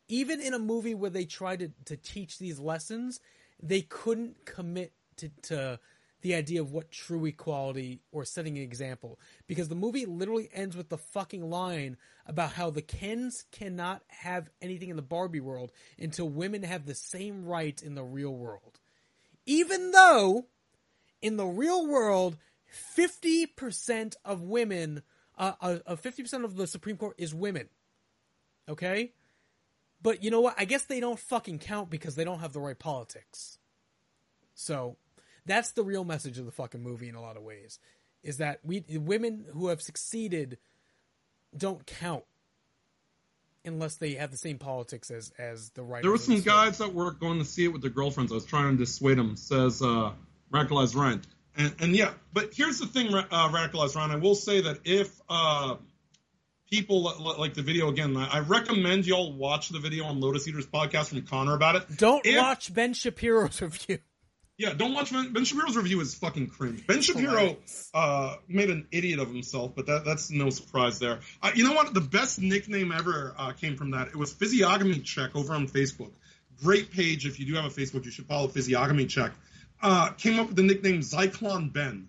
even 0.08 0.40
in 0.40 0.54
a 0.54 0.58
movie 0.58 0.94
where 0.94 1.10
they 1.10 1.24
try 1.24 1.56
to, 1.56 1.70
to 1.86 1.96
teach 1.96 2.38
these 2.38 2.58
lessons, 2.58 3.20
they 3.62 3.82
couldn't 3.82 4.44
commit 4.44 4.92
to, 5.16 5.28
to 5.42 5.80
the 6.24 6.34
idea 6.34 6.60
of 6.60 6.72
what 6.72 6.90
true 6.90 7.26
equality 7.26 8.00
or 8.10 8.24
setting 8.24 8.56
an 8.56 8.62
example. 8.62 9.20
Because 9.46 9.68
the 9.68 9.74
movie 9.74 10.06
literally 10.06 10.48
ends 10.54 10.74
with 10.74 10.88
the 10.88 10.96
fucking 10.98 11.50
line 11.50 11.98
about 12.26 12.52
how 12.52 12.70
the 12.70 12.82
Kens 12.82 13.44
cannot 13.52 14.02
have 14.08 14.48
anything 14.62 14.88
in 14.88 14.96
the 14.96 15.02
Barbie 15.02 15.40
world 15.40 15.70
until 15.98 16.28
women 16.28 16.62
have 16.62 16.86
the 16.86 16.94
same 16.94 17.44
rights 17.44 17.82
in 17.82 17.94
the 17.94 18.02
real 18.02 18.34
world. 18.34 18.80
Even 19.44 19.90
though 19.90 20.46
in 21.20 21.36
the 21.36 21.46
real 21.46 21.86
world, 21.86 22.38
50% 22.96 24.14
of 24.24 24.40
women, 24.40 25.02
uh, 25.36 25.52
uh, 25.60 25.78
uh, 25.86 25.96
50% 25.96 26.44
of 26.44 26.56
the 26.56 26.66
Supreme 26.66 26.96
Court 26.96 27.16
is 27.18 27.34
women. 27.34 27.68
Okay? 28.66 29.12
But 30.04 30.22
you 30.22 30.30
know 30.30 30.42
what? 30.42 30.54
I 30.58 30.66
guess 30.66 30.84
they 30.84 31.00
don't 31.00 31.18
fucking 31.18 31.60
count 31.60 31.88
because 31.90 32.14
they 32.14 32.24
don't 32.24 32.40
have 32.40 32.52
the 32.52 32.60
right 32.60 32.78
politics. 32.78 33.58
So 34.54 34.96
that's 35.46 35.72
the 35.72 35.82
real 35.82 36.04
message 36.04 36.38
of 36.38 36.44
the 36.44 36.52
fucking 36.52 36.82
movie 36.82 37.08
in 37.08 37.14
a 37.14 37.22
lot 37.22 37.38
of 37.38 37.42
ways. 37.42 37.80
Is 38.22 38.36
that 38.36 38.60
we 38.62 38.84
women 38.90 39.46
who 39.52 39.68
have 39.68 39.80
succeeded 39.80 40.58
don't 41.56 41.84
count 41.86 42.24
unless 43.64 43.96
they 43.96 44.14
have 44.14 44.30
the 44.30 44.36
same 44.36 44.58
politics 44.58 45.10
as 45.10 45.32
as 45.38 45.70
the 45.70 45.82
right. 45.82 46.02
There 46.02 46.10
were 46.10 46.18
some 46.18 46.40
guys 46.42 46.78
that 46.78 46.92
were 46.92 47.10
going 47.10 47.38
to 47.38 47.44
see 47.44 47.64
it 47.64 47.68
with 47.68 47.80
their 47.80 47.90
girlfriends. 47.90 48.30
I 48.30 48.34
was 48.34 48.44
trying 48.44 48.72
to 48.72 48.76
dissuade 48.76 49.16
them. 49.16 49.36
Says 49.36 49.80
uh, 49.80 50.12
Rakulas 50.52 50.94
Ryan. 50.94 51.22
And, 51.56 51.74
and 51.80 51.96
yeah, 51.96 52.12
but 52.32 52.52
here's 52.52 52.78
the 52.78 52.86
thing, 52.86 53.14
uh, 53.14 53.48
Radicalized 53.48 53.94
Ron. 53.94 54.10
I 54.10 54.16
will 54.16 54.34
say 54.34 54.62
that 54.62 54.80
if 54.84 55.18
uh, 55.28 55.76
people 56.74 57.04
li- 57.04 57.14
li- 57.18 57.38
like 57.38 57.54
the 57.54 57.62
video 57.62 57.88
again, 57.88 58.16
I 58.16 58.26
I 58.26 58.38
recommend 58.40 59.06
y'all 59.06 59.32
watch 59.32 59.68
the 59.68 59.78
video 59.78 60.04
on 60.04 60.20
Lotus 60.20 60.48
Eaters 60.48 60.66
podcast 60.66 61.08
from 61.10 61.22
Connor 61.22 61.54
about 61.54 61.76
it. 61.76 61.96
Don't 61.96 62.24
If- 62.26 62.36
watch 62.36 62.72
Ben 62.74 62.94
Shapiro's 62.94 63.60
review. 63.68 63.98
Yeah, 64.56 64.72
don't 64.72 64.94
watch 64.94 65.10
Ben, 65.12 65.32
ben 65.32 65.44
Shapiro's 65.44 65.76
review 65.76 66.00
is 66.00 66.14
fucking 66.14 66.46
cringe. 66.48 66.86
Ben 66.86 67.02
Shapiro 67.02 67.56
uh, 67.92 68.36
made 68.46 68.70
an 68.70 68.86
idiot 68.92 69.18
of 69.18 69.28
himself, 69.28 69.74
but 69.74 69.86
that, 69.86 70.04
that's 70.04 70.30
no 70.30 70.48
surprise 70.50 71.00
there. 71.00 71.18
Uh, 71.42 71.50
you 71.56 71.64
know 71.64 71.72
what? 71.72 71.92
The 71.92 72.00
best 72.00 72.40
nickname 72.40 72.92
ever 72.92 73.34
uh, 73.36 73.50
came 73.52 73.76
from 73.76 73.90
that. 73.92 74.06
It 74.08 74.16
was 74.16 74.32
Physiognomy 74.32 75.00
Check 75.00 75.34
over 75.34 75.54
on 75.54 75.66
Facebook. 75.66 76.12
Great 76.62 76.92
page. 76.92 77.26
If 77.26 77.40
you 77.40 77.46
do 77.46 77.54
have 77.54 77.64
a 77.64 77.68
Facebook, 77.68 78.04
you 78.04 78.12
should 78.12 78.26
follow 78.26 78.46
Physiognomy 78.46 79.06
Check. 79.06 79.32
Uh, 79.82 80.10
came 80.10 80.38
up 80.38 80.46
with 80.46 80.56
the 80.56 80.62
nickname 80.62 81.00
Zyklon 81.00 81.72
Ben. 81.72 82.08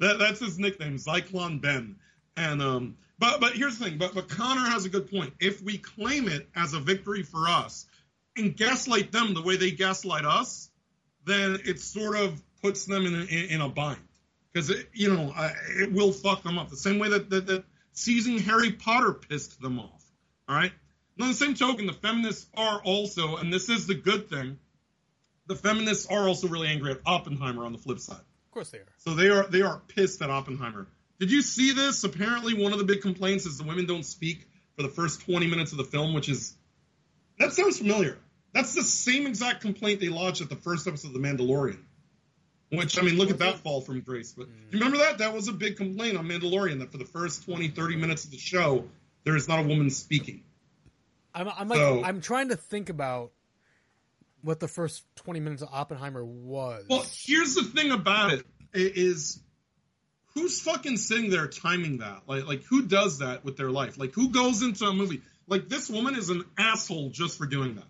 That, 0.00 0.18
that's 0.18 0.40
his 0.40 0.58
nickname, 0.58 0.96
Zyklon 0.96 1.60
Ben. 1.60 1.96
And 2.36 2.62
um, 2.62 2.96
but 3.18 3.40
but 3.40 3.52
here's 3.52 3.78
the 3.78 3.84
thing. 3.84 3.98
But 3.98 4.14
but 4.14 4.28
Connor 4.28 4.70
has 4.70 4.84
a 4.84 4.88
good 4.88 5.10
point. 5.10 5.34
If 5.40 5.62
we 5.62 5.78
claim 5.78 6.28
it 6.28 6.48
as 6.56 6.74
a 6.74 6.80
victory 6.80 7.22
for 7.22 7.48
us 7.48 7.86
and 8.36 8.56
gaslight 8.56 9.12
them 9.12 9.34
the 9.34 9.42
way 9.42 9.56
they 9.56 9.70
gaslight 9.70 10.24
us, 10.24 10.70
then 11.24 11.58
it 11.64 11.80
sort 11.80 12.16
of 12.16 12.42
puts 12.62 12.86
them 12.86 13.06
in 13.06 13.14
a, 13.14 13.54
in, 13.54 13.60
a 13.60 13.68
bind 13.68 14.00
because 14.52 14.72
you 14.92 15.12
know 15.12 15.32
I, 15.34 15.52
it 15.80 15.92
will 15.92 16.12
fuck 16.12 16.42
them 16.42 16.58
up 16.58 16.70
the 16.70 16.76
same 16.76 16.98
way 16.98 17.10
that, 17.10 17.30
that 17.30 17.46
that 17.46 17.64
seizing 17.92 18.38
Harry 18.38 18.72
Potter 18.72 19.12
pissed 19.12 19.60
them 19.60 19.78
off. 19.78 20.04
All 20.48 20.56
right. 20.56 20.72
And 21.16 21.22
on 21.24 21.28
the 21.28 21.34
same 21.34 21.54
token, 21.54 21.86
the 21.86 21.92
feminists 21.92 22.46
are 22.56 22.80
also, 22.82 23.36
and 23.36 23.52
this 23.52 23.68
is 23.68 23.86
the 23.86 23.94
good 23.94 24.30
thing, 24.30 24.58
the 25.46 25.56
feminists 25.56 26.06
are 26.06 26.26
also 26.26 26.48
really 26.48 26.68
angry 26.68 26.92
at 26.92 27.00
Oppenheimer 27.04 27.64
on 27.64 27.72
the 27.72 27.78
flip 27.78 27.98
side. 27.98 28.16
Of 28.16 28.50
course 28.50 28.70
they 28.70 28.78
are. 28.78 28.92
So 28.98 29.14
they 29.14 29.28
are 29.28 29.46
they 29.46 29.62
are 29.62 29.80
pissed 29.88 30.22
at 30.22 30.30
Oppenheimer. 30.30 30.86
Did 31.22 31.30
you 31.30 31.40
see 31.40 31.72
this? 31.72 32.02
Apparently, 32.02 32.60
one 32.60 32.72
of 32.72 32.80
the 32.80 32.84
big 32.84 33.00
complaints 33.00 33.46
is 33.46 33.56
the 33.56 33.62
women 33.62 33.86
don't 33.86 34.04
speak 34.04 34.44
for 34.74 34.82
the 34.82 34.88
first 34.88 35.20
20 35.20 35.46
minutes 35.46 35.70
of 35.70 35.78
the 35.78 35.84
film, 35.84 36.14
which 36.14 36.28
is 36.28 36.56
that 37.38 37.52
sounds 37.52 37.78
familiar. 37.78 38.18
That's 38.52 38.74
the 38.74 38.82
same 38.82 39.28
exact 39.28 39.60
complaint 39.60 40.00
they 40.00 40.08
lodged 40.08 40.40
at 40.40 40.48
the 40.48 40.56
first 40.56 40.88
episode 40.88 41.14
of 41.14 41.14
The 41.14 41.20
Mandalorian. 41.20 41.78
Which 42.72 42.98
I 42.98 43.02
mean, 43.02 43.18
look 43.18 43.30
at 43.30 43.38
that 43.38 43.60
fall 43.60 43.80
from 43.82 44.00
grace. 44.00 44.32
But 44.36 44.48
you 44.48 44.80
remember 44.80 44.98
that? 44.98 45.18
That 45.18 45.32
was 45.32 45.46
a 45.46 45.52
big 45.52 45.76
complaint 45.76 46.16
on 46.16 46.26
Mandalorian 46.26 46.80
that 46.80 46.90
for 46.90 46.98
the 46.98 47.04
first 47.04 47.44
20, 47.44 47.68
30 47.68 47.94
minutes 47.94 48.24
of 48.24 48.32
the 48.32 48.38
show, 48.38 48.88
there 49.22 49.36
is 49.36 49.46
not 49.46 49.60
a 49.60 49.62
woman 49.62 49.90
speaking. 49.90 50.42
I'm, 51.32 51.48
I'm 51.48 51.68
like, 51.68 51.78
So- 51.78 52.02
I'm 52.02 52.20
trying 52.20 52.48
to 52.48 52.56
think 52.56 52.88
about 52.88 53.30
what 54.40 54.58
the 54.58 54.66
first 54.66 55.04
20 55.18 55.38
minutes 55.38 55.62
of 55.62 55.68
Oppenheimer 55.70 56.24
was. 56.24 56.84
Well, 56.90 57.06
here's 57.12 57.54
the 57.54 57.62
thing 57.62 57.92
about 57.92 58.32
it 58.32 58.44
is 58.72 59.38
who's 60.34 60.60
fucking 60.60 60.96
sitting 60.96 61.30
there 61.30 61.46
timing 61.46 61.98
that? 61.98 62.22
Like 62.26 62.46
like 62.46 62.62
who 62.64 62.82
does 62.82 63.18
that 63.18 63.44
with 63.44 63.56
their 63.56 63.70
life? 63.70 63.98
Like 63.98 64.12
who 64.12 64.30
goes 64.30 64.62
into 64.62 64.84
a 64.84 64.92
movie? 64.92 65.22
Like 65.46 65.68
this 65.68 65.88
woman 65.88 66.14
is 66.14 66.30
an 66.30 66.44
asshole 66.58 67.10
just 67.10 67.38
for 67.38 67.46
doing 67.46 67.76
that. 67.76 67.88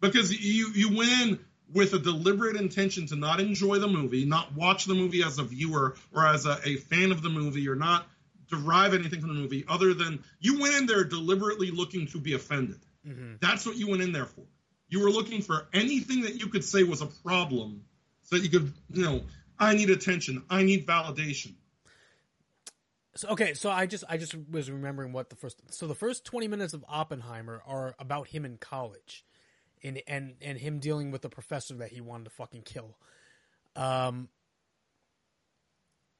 Because 0.00 0.32
you 0.32 0.70
you 0.74 0.96
went 0.96 1.10
in 1.10 1.40
with 1.72 1.92
a 1.94 1.98
deliberate 1.98 2.56
intention 2.56 3.06
to 3.06 3.16
not 3.16 3.40
enjoy 3.40 3.78
the 3.78 3.88
movie, 3.88 4.24
not 4.24 4.54
watch 4.54 4.84
the 4.84 4.94
movie 4.94 5.22
as 5.22 5.38
a 5.38 5.42
viewer 5.42 5.96
or 6.14 6.26
as 6.26 6.46
a, 6.46 6.58
a 6.64 6.76
fan 6.76 7.10
of 7.10 7.22
the 7.22 7.30
movie, 7.30 7.68
or 7.68 7.74
not 7.74 8.06
derive 8.48 8.94
anything 8.94 9.20
from 9.20 9.34
the 9.34 9.40
movie 9.40 9.64
other 9.68 9.94
than 9.94 10.22
you 10.40 10.60
went 10.60 10.74
in 10.74 10.86
there 10.86 11.04
deliberately 11.04 11.70
looking 11.70 12.06
to 12.08 12.18
be 12.18 12.34
offended. 12.34 12.80
Mm-hmm. 13.06 13.34
That's 13.40 13.66
what 13.66 13.76
you 13.76 13.88
went 13.88 14.02
in 14.02 14.12
there 14.12 14.26
for. 14.26 14.42
You 14.88 15.00
were 15.00 15.10
looking 15.10 15.42
for 15.42 15.66
anything 15.72 16.22
that 16.22 16.34
you 16.40 16.48
could 16.48 16.64
say 16.64 16.82
was 16.82 17.00
a 17.00 17.06
problem 17.06 17.84
so 18.22 18.36
that 18.36 18.44
you 18.44 18.50
could, 18.50 18.72
you 18.92 19.04
know, 19.04 19.22
I 19.58 19.74
need 19.74 19.90
attention, 19.90 20.42
I 20.50 20.62
need 20.62 20.86
validation. 20.86 21.54
So, 23.16 23.28
okay, 23.28 23.54
so 23.54 23.70
I 23.70 23.86
just 23.86 24.04
I 24.08 24.16
just 24.16 24.34
was 24.50 24.70
remembering 24.70 25.12
what 25.12 25.30
the 25.30 25.36
first 25.36 25.60
so 25.72 25.86
the 25.86 25.94
first 25.94 26.24
20 26.24 26.48
minutes 26.48 26.74
of 26.74 26.84
Oppenheimer 26.88 27.62
are 27.64 27.94
about 27.98 28.26
him 28.28 28.44
in 28.44 28.56
college 28.56 29.24
and 29.84 30.02
and 30.08 30.34
and 30.42 30.58
him 30.58 30.80
dealing 30.80 31.12
with 31.12 31.22
the 31.22 31.28
professor 31.28 31.74
that 31.74 31.90
he 31.90 32.00
wanted 32.00 32.24
to 32.24 32.30
fucking 32.30 32.62
kill. 32.62 32.98
Um 33.76 34.28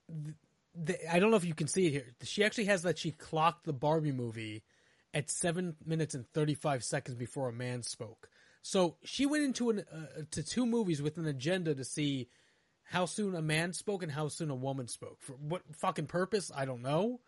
th- 0.09 0.37
the, 0.77 1.13
I 1.13 1.19
don't 1.19 1.31
know 1.31 1.37
if 1.37 1.45
you 1.45 1.55
can 1.55 1.67
see 1.67 1.87
it 1.87 1.91
here. 1.91 2.15
She 2.23 2.45
actually 2.45 2.67
has 2.67 2.83
that 2.83 2.99
she 2.99 3.11
clocked 3.11 3.65
the 3.65 3.73
Barbie 3.73 4.13
movie 4.13 4.65
at 5.13 5.31
7 5.31 5.77
minutes 5.87 6.15
and 6.15 6.29
35 6.33 6.83
seconds 6.83 7.17
before 7.17 7.49
a 7.49 7.53
man 7.53 7.83
spoke. 7.83 8.29
So 8.63 8.97
she 9.05 9.27
went 9.27 9.45
into 9.45 9.71
an 9.71 9.85
uh, 9.93 10.23
to 10.33 10.43
two 10.43 10.67
movies 10.67 11.03
with 11.03 11.19
an 11.19 11.27
agenda 11.27 11.75
to 11.75 11.85
see 11.85 12.29
how 12.85 13.07
soon 13.07 13.35
a 13.35 13.43
man 13.43 13.73
spoke 13.73 14.03
and 14.03 14.13
how 14.13 14.29
soon 14.29 14.51
a 14.51 14.55
woman 14.55 14.89
spoke. 14.89 15.19
For 15.21 15.33
what 15.33 15.63
fucking 15.77 16.07
purpose? 16.07 16.51
I 16.55 16.65
don't 16.65 16.83
know. 16.83 17.21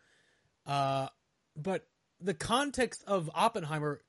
Uh, 0.67 1.09
but 1.57 1.87
the 2.21 2.35
context 2.35 3.03
of 3.07 3.31
Oppenheimer, 3.35 4.01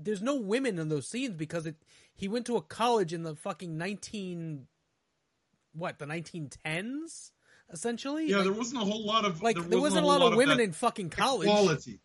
there's 0.00 0.22
no 0.22 0.36
women 0.36 0.78
in 0.78 0.88
those 0.88 1.08
scenes 1.08 1.34
because 1.34 1.66
it. 1.66 1.76
He 2.14 2.28
went 2.28 2.46
to 2.46 2.56
a 2.56 2.62
college 2.62 3.12
in 3.12 3.24
the 3.24 3.36
fucking 3.36 3.76
nineteen, 3.76 4.66
what 5.74 5.98
the 5.98 6.06
nineteen 6.06 6.48
tens, 6.64 7.32
essentially. 7.70 8.26
Yeah, 8.28 8.36
Like- 8.36 8.44
there 8.44 8.52
wasn't 8.54 8.82
a 8.82 8.84
whole 8.86 9.04
lot 9.04 9.26
of 9.26 9.42
like 9.42 9.56
there 9.56 9.64
there 9.64 9.80
wasn't 9.80 10.06
a 10.06 10.08
whole 10.08 10.20
lot 10.20 10.32
of 10.32 10.38
women 10.38 10.60
in 10.60 10.72
fucking 10.72 11.10
college. 11.10 11.48
Quality, 11.48 12.00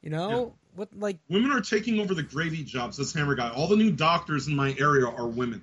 You 0.00 0.08
know 0.08 0.54
what? 0.74 0.88
Like 0.96 1.18
Women 1.28 1.50
are 1.52 1.60
taking 1.60 2.00
over 2.00 2.14
the 2.14 2.22
gravy 2.22 2.64
jobs. 2.64 2.96
This 2.96 3.12
Hammer 3.12 3.34
guy. 3.34 3.50
All 3.50 3.66
the 3.68 3.76
new 3.76 3.90
doctors 3.92 4.48
in 4.48 4.56
my 4.56 4.74
area 4.78 5.06
are 5.06 5.28
women. 5.28 5.62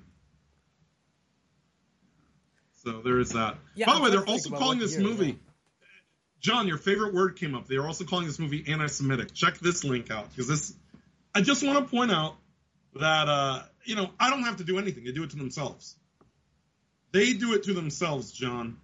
So 2.84 3.00
there 3.02 3.18
is 3.18 3.30
that. 3.30 3.56
Yeah, 3.74 3.86
By 3.86 3.96
the 3.96 4.02
way, 4.02 4.10
they're 4.10 4.26
also 4.26 4.50
calling 4.50 4.78
this 4.78 4.96
movie. 4.96 5.38
John, 6.40 6.68
your 6.68 6.78
favorite 6.78 7.14
word 7.14 7.36
came 7.36 7.54
up. 7.54 7.66
They 7.66 7.76
are 7.76 7.86
also 7.86 8.04
calling 8.04 8.26
this 8.26 8.38
movie 8.38 8.64
anti-Semitic. 8.68 9.34
Check 9.34 9.58
this 9.58 9.82
link 9.82 10.10
out 10.10 10.30
because 10.30 10.46
this. 10.46 10.74
I 11.34 11.40
just 11.40 11.64
want 11.64 11.84
to 11.84 11.90
point 11.90 12.12
out 12.12 12.36
that 12.94 13.28
uh, 13.28 13.62
you 13.84 13.96
know 13.96 14.10
I 14.20 14.30
don't 14.30 14.44
have 14.44 14.58
to 14.58 14.64
do 14.64 14.78
anything. 14.78 15.04
They 15.04 15.12
do 15.12 15.24
it 15.24 15.30
to 15.30 15.36
themselves. 15.36 15.96
They 17.10 17.32
do 17.32 17.54
it 17.54 17.64
to 17.64 17.74
themselves, 17.74 18.30
John. 18.32 18.78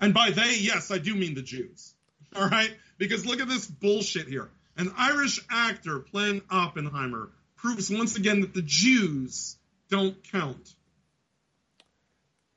And 0.00 0.14
by 0.14 0.30
they, 0.30 0.56
yes, 0.58 0.90
I 0.90 0.98
do 0.98 1.14
mean 1.14 1.34
the 1.34 1.42
Jews. 1.42 1.94
All 2.36 2.48
right? 2.48 2.74
Because 2.98 3.26
look 3.26 3.40
at 3.40 3.48
this 3.48 3.66
bullshit 3.66 4.26
here. 4.26 4.48
An 4.76 4.92
Irish 4.96 5.40
actor 5.50 5.98
playing 5.98 6.42
Oppenheimer 6.50 7.30
proves 7.56 7.90
once 7.90 8.16
again 8.16 8.40
that 8.40 8.54
the 8.54 8.62
Jews 8.62 9.56
don't 9.90 10.16
count. 10.30 10.74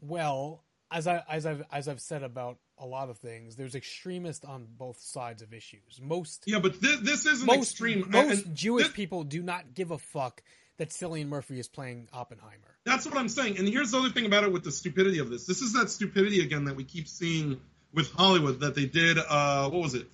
Well, 0.03 0.63
as 0.91 1.07
I 1.07 1.23
as 1.29 1.45
I've 1.45 1.63
as 1.71 1.87
I've 1.87 2.01
said 2.01 2.23
about 2.23 2.57
a 2.77 2.85
lot 2.85 3.09
of 3.09 3.17
things, 3.17 3.55
there's 3.55 3.75
extremists 3.75 4.45
on 4.45 4.67
both 4.77 4.99
sides 4.99 5.41
of 5.41 5.53
issues. 5.53 5.99
Most 6.01 6.43
Yeah, 6.45 6.59
but 6.59 6.79
this, 6.81 6.99
this 7.01 7.25
isn't 7.25 7.47
most 7.47 7.71
extreme. 7.71 8.05
most 8.09 8.45
And 8.45 8.55
Jewish 8.55 8.93
people 8.93 9.23
do 9.23 9.41
not 9.41 9.73
give 9.73 9.91
a 9.91 9.97
fuck 9.97 10.43
that 10.77 10.89
Cillian 10.89 11.27
Murphy 11.27 11.59
is 11.59 11.67
playing 11.67 12.09
Oppenheimer. 12.13 12.77
That's 12.85 13.05
what 13.05 13.15
I'm 13.17 13.29
saying. 13.29 13.57
And 13.57 13.67
here's 13.67 13.91
the 13.91 13.99
other 13.99 14.09
thing 14.09 14.25
about 14.25 14.43
it 14.43 14.51
with 14.51 14.63
the 14.63 14.71
stupidity 14.71 15.19
of 15.19 15.29
this. 15.29 15.45
This 15.45 15.61
is 15.61 15.73
that 15.73 15.89
stupidity 15.89 16.41
again 16.41 16.65
that 16.65 16.75
we 16.75 16.83
keep 16.83 17.07
seeing 17.07 17.61
with 17.93 18.11
Hollywood 18.11 18.59
that 18.61 18.75
they 18.75 18.85
did. 18.85 19.17
Uh, 19.17 19.69
what 19.69 19.81
was 19.81 19.95
it? 19.95 20.07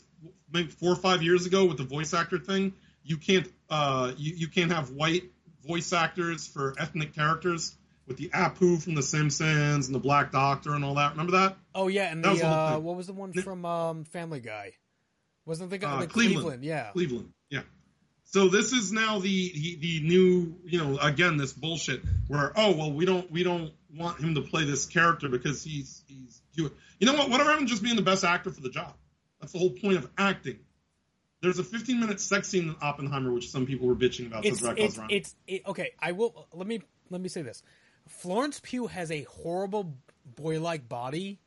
Maybe 0.51 0.69
four 0.69 0.91
or 0.91 0.97
five 0.97 1.23
years 1.23 1.45
ago 1.45 1.65
with 1.65 1.77
the 1.77 1.83
voice 1.83 2.13
actor 2.13 2.39
thing. 2.39 2.73
You 3.03 3.17
can't. 3.17 3.47
Uh, 3.69 4.11
you, 4.17 4.33
you 4.35 4.47
can't 4.47 4.71
have 4.71 4.91
white 4.91 5.23
voice 5.65 5.93
actors 5.93 6.47
for 6.47 6.73
ethnic 6.77 7.13
characters 7.13 7.75
with 8.09 8.17
the 8.17 8.29
Apu 8.29 8.81
from 8.81 8.95
The 8.95 9.03
Simpsons 9.03 9.85
and 9.85 9.95
the 9.95 9.99
Black 9.99 10.31
Doctor 10.31 10.73
and 10.73 10.83
all 10.83 10.95
that. 10.95 11.11
Remember 11.11 11.31
that? 11.33 11.57
Oh 11.73 11.87
yeah, 11.87 12.11
and 12.11 12.25
That 12.25 12.31
was 12.31 12.41
the 12.41 12.47
the 12.47 12.51
uh, 12.51 12.79
what 12.79 12.97
was 12.97 13.07
the 13.07 13.13
one 13.13 13.31
from 13.31 13.63
um, 13.65 14.03
Family 14.03 14.41
Guy? 14.41 14.73
Wasn't 15.45 15.69
the 15.69 15.77
guy 15.77 15.89
Uh, 15.91 16.01
the 16.01 16.07
Cleveland. 16.07 16.41
Cleveland? 16.41 16.63
Yeah, 16.65 16.89
Cleveland. 16.91 17.31
Yeah. 17.49 17.61
So 18.25 18.49
this 18.49 18.73
is 18.73 18.91
now 18.91 19.19
the, 19.19 19.51
the 19.53 19.75
the 19.79 19.99
new 20.01 20.55
you 20.65 20.79
know 20.79 20.97
again 20.97 21.37
this 21.37 21.53
bullshit 21.53 22.01
where 22.27 22.51
oh 22.55 22.75
well 22.75 22.91
we 22.91 23.05
don't 23.05 23.31
we 23.31 23.43
don't 23.43 23.71
want 23.95 24.19
him 24.19 24.35
to 24.35 24.41
play 24.41 24.65
this 24.65 24.85
character 24.85 25.29
because 25.29 25.63
he's 25.63 26.03
he's 26.07 26.41
Jewish. 26.55 26.73
You 26.99 27.07
know 27.07 27.13
what? 27.13 27.29
Whatever 27.29 27.51
happened 27.51 27.69
just 27.69 27.83
being 27.83 27.95
the 27.95 28.01
best 28.01 28.23
actor 28.23 28.51
for 28.51 28.61
the 28.61 28.69
job? 28.69 28.93
That's 29.39 29.53
the 29.53 29.59
whole 29.59 29.71
point 29.71 29.97
of 29.97 30.09
acting. 30.17 30.59
There's 31.41 31.57
a 31.57 31.63
15 31.63 31.99
minute 31.99 32.19
sex 32.19 32.49
scene 32.49 32.69
in 32.69 32.75
Oppenheimer 32.81 33.31
which 33.31 33.49
some 33.49 33.65
people 33.65 33.87
were 33.87 33.95
bitching 33.95 34.27
about. 34.27 34.45
it's 34.45 34.61
it's, 34.61 34.99
it's 35.09 35.35
it, 35.47 35.67
okay. 35.67 35.91
I 35.99 36.11
will 36.11 36.47
let 36.53 36.67
me 36.67 36.81
let 37.09 37.21
me 37.21 37.29
say 37.29 37.43
this. 37.43 37.63
Florence 38.09 38.59
Pugh 38.61 38.87
has 38.87 39.11
a 39.11 39.23
horrible 39.23 39.95
boy-like 40.35 40.87
body, 40.89 41.39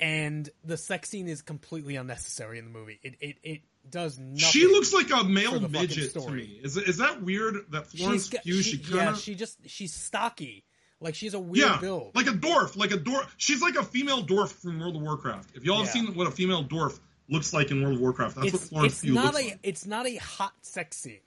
and 0.00 0.48
the 0.64 0.76
sex 0.76 1.08
scene 1.08 1.28
is 1.28 1.42
completely 1.42 1.96
unnecessary 1.96 2.58
in 2.58 2.64
the 2.66 2.70
movie. 2.70 3.00
It 3.02 3.16
it, 3.20 3.36
it 3.42 3.60
does 3.88 4.18
nothing. 4.18 4.38
she 4.38 4.66
looks 4.66 4.92
like 4.92 5.10
a 5.10 5.24
male 5.24 5.60
midget 5.60 6.12
to 6.14 6.30
me. 6.30 6.60
Is 6.62 6.76
is 6.76 6.98
that 6.98 7.22
weird 7.22 7.56
that 7.70 7.86
Florence 7.86 8.28
got- 8.28 8.42
Pugh 8.42 8.62
she, 8.62 8.76
she, 8.76 8.78
kind 8.78 8.94
yeah, 8.94 9.10
of 9.10 9.18
she 9.18 9.34
just 9.34 9.58
she's 9.68 9.92
stocky. 9.94 10.64
Like 11.00 11.14
she's 11.14 11.34
a 11.34 11.38
weird 11.38 11.68
yeah, 11.68 11.78
build. 11.80 12.16
like 12.16 12.26
a 12.26 12.30
dwarf, 12.32 12.76
like 12.76 12.90
a 12.90 12.96
dwarf. 12.98 13.28
She's 13.36 13.62
like 13.62 13.76
a 13.76 13.84
female 13.84 14.24
dwarf 14.26 14.48
from 14.50 14.80
World 14.80 14.96
of 14.96 15.02
Warcraft. 15.02 15.50
If 15.54 15.64
y'all 15.64 15.78
have 15.78 15.88
seen 15.88 16.12
what 16.14 16.26
a 16.26 16.30
female 16.32 16.64
dwarf 16.64 16.98
looks 17.28 17.52
like 17.52 17.70
in 17.70 17.82
World 17.82 17.94
of 17.96 18.00
Warcraft, 18.00 18.34
that's 18.36 18.52
what 18.52 18.62
Florence 18.62 18.92
it's 18.94 19.02
Pugh 19.02 19.14
not 19.14 19.26
looks 19.34 19.38
a 19.44 19.48
like. 19.50 19.58
it's 19.62 19.86
not 19.86 20.06
a 20.08 20.16
hot 20.16 20.52
sex 20.62 20.96
scene. 20.96 21.20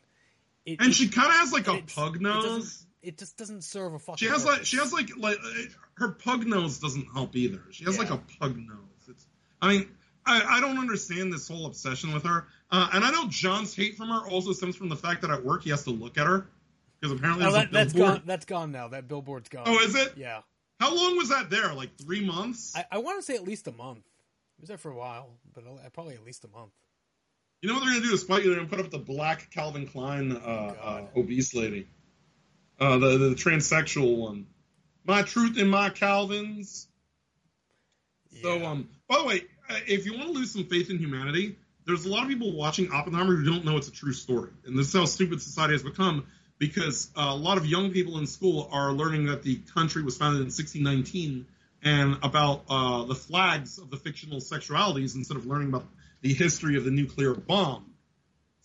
It- 0.66 0.80
And 0.82 0.90
it- 0.90 0.96
she 0.96 1.08
kind 1.08 1.30
of 1.30 1.36
has 1.36 1.54
like 1.54 1.68
a 1.70 1.76
it's- 1.76 1.96
pug 1.96 2.20
nose. 2.22 2.86
It 3.02 3.18
just 3.18 3.38
doesn't 3.38 3.64
serve 3.64 3.94
a 3.94 4.00
fucking. 4.00 4.18
She 4.18 4.26
has 4.32 4.44
purpose. 4.44 4.58
like 4.58 4.66
she 4.66 4.78
has 4.78 4.94
like 4.94 5.10
like 5.18 5.38
her 5.96 6.10
pug 6.10 6.46
nose 6.48 6.80
doesn't 6.80 7.08
help 7.14 7.36
either. 7.36 7.62
She 7.72 7.84
has 7.86 7.98
like 7.98 8.10
a 8.10 8.18
pug 8.40 8.58
nose. 8.58 8.78
It's 9.10 9.26
I 9.62 9.70
mean 9.70 9.90
I, 10.26 10.58
I 10.58 10.62
don't 10.62 10.78
understand 10.78 11.34
this 11.34 11.48
whole 11.48 11.66
obsession 11.66 12.14
with 12.14 12.24
her. 12.26 12.46
Uh, 12.70 12.90
and 12.94 13.04
I 13.04 13.12
know 13.12 13.28
John's 13.28 13.76
hate 13.76 13.98
from 13.98 14.10
her 14.10 14.28
also 14.30 14.54
stems 14.54 14.76
from 14.76 14.90
the 14.90 14.96
fact 14.96 15.22
that 15.24 15.32
at 15.32 15.44
work 15.44 15.64
he 15.64 15.72
has 15.72 15.84
to 15.86 15.90
look 15.92 16.18
at 16.18 16.28
her 16.28 16.48
because 17.00 17.18
apparently 17.18 17.46
Oh, 17.46 17.52
that, 17.54 17.72
that's 17.72 17.94
billboard. 17.94 18.18
gone. 18.20 18.24
That's 18.28 18.46
gone 18.46 18.72
now. 18.72 18.88
That 18.90 19.08
billboard's 19.08 19.50
gone. 19.50 19.64
Oh, 19.66 19.80
is 19.80 19.96
it? 19.96 20.14
Yeah. 20.18 20.42
How 20.80 20.96
long 20.96 21.18
was 21.18 21.30
that 21.30 21.50
there? 21.50 21.74
Like 21.74 21.98
three 21.98 22.24
months? 22.26 22.74
I, 22.76 22.86
I 22.92 22.98
want 23.00 23.18
to 23.20 23.24
say 23.24 23.36
at 23.36 23.44
least 23.44 23.68
a 23.68 23.72
month. 23.72 24.00
It 24.00 24.62
was 24.62 24.68
there 24.70 24.78
for 24.78 24.92
a 24.92 24.96
while, 24.96 25.30
but 25.56 25.64
uh, 25.66 25.90
probably 25.92 26.14
at 26.14 26.24
least 26.24 26.44
a 26.46 26.48
month. 26.50 26.72
You 27.64 27.70
know 27.70 27.76
what 27.76 27.84
they're 27.84 27.94
gonna 27.94 28.06
do 28.06 28.12
to 28.12 28.18
spite 28.18 28.44
you? 28.44 28.50
They're 28.52 28.58
gonna 28.64 28.70
put 28.70 28.80
up 28.80 28.90
the 28.92 29.00
black 29.00 29.50
Calvin 29.52 29.88
Klein 29.88 30.32
uh, 30.32 30.36
uh, 30.40 31.06
obese 31.16 31.54
lady, 31.56 31.88
uh, 32.82 32.98
the 32.98 33.18
the 33.18 33.36
transsexual 33.36 34.18
one. 34.18 34.48
My 35.06 35.22
truth 35.22 35.58
in 35.58 35.68
my 35.68 35.90
Calvins. 35.90 36.88
So, 38.42 38.66
um, 38.66 38.90
by 39.08 39.20
the 39.20 39.26
way, 39.26 39.42
uh, 39.70 39.78
if 39.88 40.06
you 40.06 40.14
want 40.14 40.28
to 40.28 40.32
lose 40.32 40.52
some 40.52 40.66
faith 40.66 40.90
in 40.90 40.98
humanity, 40.98 41.58
there's 41.86 42.06
a 42.06 42.10
lot 42.10 42.24
of 42.24 42.30
people 42.30 42.54
watching 42.54 42.92
Oppenheimer 42.92 43.36
who 43.36 43.46
don't 43.46 43.66
know 43.66 43.78
it's 43.78 43.88
a 43.88 43.92
true 43.92 44.14
story, 44.14 44.50
and 44.66 44.78
this 44.78 44.88
is 44.88 44.94
how 44.94 45.06
stupid 45.06 45.42
society 45.42 45.74
has 45.74 45.84
become. 45.84 46.26
Because 46.58 47.10
uh, 47.18 47.30
a 47.30 47.36
lot 47.36 47.58
of 47.58 47.66
young 47.66 47.92
people 47.92 48.20
in 48.20 48.28
school 48.28 48.70
are 48.72 48.94
learning 48.94 49.26
that 49.26 49.42
the 49.42 49.56
country 49.74 50.04
was 50.04 50.16
founded 50.16 50.42
in 50.42 50.46
1619 50.46 51.48
and 51.84 52.18
about 52.22 52.66
uh, 52.70 53.04
the 53.06 53.16
flags 53.16 53.80
of 53.80 53.90
the 53.90 53.98
fictional 53.98 54.40
sexualities 54.40 55.16
instead 55.16 55.38
of 55.38 55.48
learning 55.48 55.70
about 55.70 55.86
the 56.22 56.32
history 56.32 56.78
of 56.78 56.84
the 56.84 56.92
nuclear 56.92 57.34
bomb. 57.34 57.91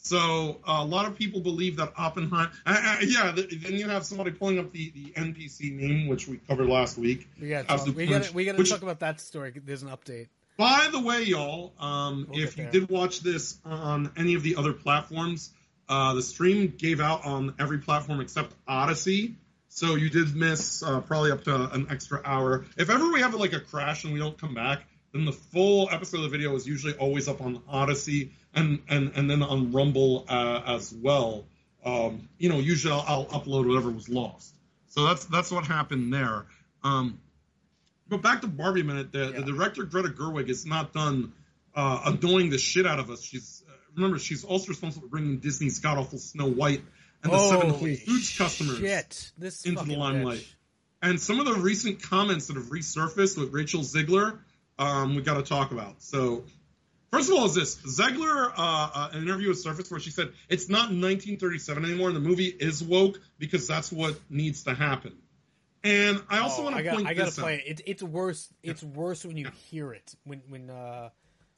So 0.07 0.59
uh, 0.69 0.83
a 0.83 0.85
lot 0.85 1.07
of 1.07 1.17
people 1.17 1.41
believe 1.41 1.79
that 1.79 1.93
Oppenheimer. 1.97 2.53
Uh, 2.65 2.77
uh, 2.81 2.97
yeah, 3.03 3.33
th- 3.33 3.51
then 3.61 3.73
you 3.73 3.89
have 3.89 4.07
somebody 4.07 4.31
pulling 4.31 4.61
up 4.61 4.71
the, 4.71 4.91
the 4.91 5.11
NPC 5.21 5.75
meme, 5.75 6.07
which 6.07 6.29
we 6.29 6.37
covered 6.37 6.69
last 6.69 6.97
week. 6.97 7.29
We 7.41 7.49
got 7.49 7.65
Absolute 7.69 7.97
we 7.97 8.07
got 8.07 8.23
punch, 8.23 8.35
we 8.35 8.45
to 8.45 8.53
which- 8.53 8.71
talk 8.71 8.83
about 8.83 9.01
that 9.01 9.21
story. 9.21 9.53
There's 9.65 9.83
an 9.83 9.89
update. 9.89 10.29
by 10.57 10.89
the 10.93 11.01
way, 11.01 11.25
y'all, 11.25 11.73
um, 11.81 12.29
We'll 12.31 12.41
if 12.41 12.57
you 12.57 12.69
did 12.71 12.89
watch 12.89 13.19
this 13.21 13.59
on 13.65 14.13
any 14.17 14.35
of 14.35 14.45
the 14.45 14.55
other 14.55 14.73
platforms, 14.73 15.51
uh, 15.89 16.15
the 16.15 16.23
stream 16.23 16.73
gave 16.79 17.01
out 17.01 17.25
on 17.25 17.55
every 17.59 17.79
platform 17.79 18.21
except 18.21 18.55
Odysee. 18.69 19.35
So 19.69 19.97
you 19.97 20.09
did 20.09 20.37
miss 20.37 20.85
uh, 20.85 21.01
probably 21.01 21.33
up 21.33 21.43
to 21.45 21.69
an 21.73 21.89
extra 21.91 22.23
hour. 22.25 22.65
If 22.77 22.91
ever 22.91 23.13
we 23.13 23.23
have 23.23 23.35
like 23.35 23.55
a 23.55 23.61
crash 23.61 24.05
and 24.05 24.13
we 24.13 24.21
don't 24.21 24.39
come 24.39 24.55
back, 24.55 24.87
then 25.19 25.25
the 25.27 25.33
full 25.33 25.89
episode 25.91 26.19
of 26.19 26.23
the 26.25 26.29
video 26.29 26.55
is 26.55 26.67
usually 26.67 26.95
always 26.95 27.29
up 27.29 27.41
on 27.41 27.63
Odysee 27.73 28.33
and 28.55 28.81
and, 28.89 29.13
and 29.15 29.31
then 29.31 29.43
on 29.43 29.73
Rumble 29.73 30.25
uh, 30.29 30.63
as 30.67 30.93
well. 30.93 31.45
Um, 31.85 32.29
you 32.39 32.49
know, 32.49 32.59
usually 32.59 32.93
I'll, 32.93 33.05
I'll 33.31 33.41
upload 33.41 33.69
whatever 33.69 33.91
was 33.91 34.09
lost. 34.09 34.55
So 34.89 35.07
that's 35.07 35.25
that's 35.27 35.51
what 35.51 35.67
happened 35.67 36.13
there. 36.13 36.47
Um, 36.83 37.21
but 38.09 38.23
back 38.23 38.41
to 38.43 38.47
Barbie 38.47 38.81
a 38.81 38.85
minute. 38.85 39.13
The, 39.13 39.33
the 39.45 39.53
director 39.53 39.85
Greta 39.85 40.09
Gerwig 40.09 40.49
is 40.49 40.67
not 40.67 40.93
done 40.93 41.33
uh, 41.75 42.03
annoying 42.07 42.51
the 42.51 42.59
shit 42.59 42.87
out 42.87 42.99
of 42.99 43.11
us. 43.11 43.23
She's 43.23 43.63
uh, 43.69 43.73
remember 43.95 44.19
she's 44.19 44.45
also 44.45 44.69
responsible 44.69 45.09
for 45.09 45.11
bringing 45.11 45.39
Disney's 45.39 45.81
god 45.81 45.99
awful 45.99 46.19
Snow 46.19 46.49
White 46.49 46.83
and 47.23 47.33
the 47.33 47.39
seven 47.39 47.71
Whole 47.71 47.79
Holy 47.79 47.97
Foods 47.97 48.37
customers 48.37 48.81
this 49.39 49.65
into 49.65 49.85
the 49.85 49.97
limelight. 49.97 50.39
bitch. 50.39 50.53
And 51.03 51.21
some 51.21 51.39
of 51.39 51.47
the 51.47 51.55
recent 51.55 52.03
comments 52.03 52.47
that 52.47 52.57
have 52.57 52.67
resurfaced 52.67 53.39
with 53.39 53.53
Rachel 53.53 53.83
Zegler, 53.83 54.39
um, 54.79 55.15
we 55.17 55.23
got 55.23 55.35
to 55.35 55.43
talk 55.43 55.73
about. 55.73 56.03
So, 56.03 56.45
first 57.13 57.29
of 57.31 57.37
all, 57.37 57.47
is 57.47 57.55
this 57.55 57.77
Zegler 57.77 58.49
uh, 58.51 58.53
uh, 58.57 59.09
an 59.13 59.23
interview 59.23 59.49
with 59.49 59.59
Surface 59.61 59.91
where 59.91 60.01
she 60.01 60.11
said 60.11 60.33
it's 60.49 60.69
not 60.69 60.91
1937 60.91 61.85
anymore, 61.85 62.09
and 62.09 62.17
the 62.17 62.21
movie 62.21 62.47
is 62.47 62.83
woke 62.83 63.21
because 63.39 63.67
that's 63.67 63.91
what 63.93 64.19
needs 64.31 64.65
to 64.65 64.75
happen. 64.75 65.17
And 65.85 66.21
I 66.29 66.39
also 66.39 66.63
Oh, 66.63 66.65
want 66.65 66.77
to 66.79 66.91
point 66.91 67.07
I 67.07 67.15
gotta 67.15 67.31
play 67.31 67.63
it. 67.65 67.81
it. 67.81 67.83
It's 67.87 68.03
worse. 68.03 68.49
It's 68.63 68.83
worse 68.83 69.25
when 69.25 69.37
you 69.37 69.49
hear 69.71 69.93
it. 69.93 70.15
When 70.25 70.43
when 70.49 70.69
uh 70.71 71.11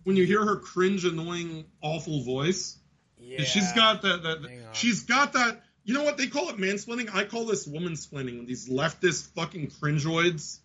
when 0.04 0.16
you 0.16 0.24
hear 0.26 0.44
her 0.44 0.56
cringe, 0.56 1.04
annoying, 1.04 1.64
awful 1.80 2.22
voice. 2.24 2.78
Yeah. 3.18 3.42
She's 3.44 3.72
got 3.72 4.02
that. 4.02 4.22
that 4.22 4.68
she's 4.72 5.04
got 5.04 5.32
that. 5.32 5.62
You 5.84 5.94
know 5.94 6.04
what 6.04 6.18
they 6.18 6.26
call 6.26 6.50
it? 6.50 6.58
Mansplaining. 6.58 7.08
I 7.14 7.24
call 7.24 7.46
this 7.46 7.66
woman 7.66 7.94
splaining. 7.94 8.36
When 8.36 8.46
these 8.46 8.68
leftist 8.68 9.28
fucking 9.34 9.68
cringeoids 9.68 10.58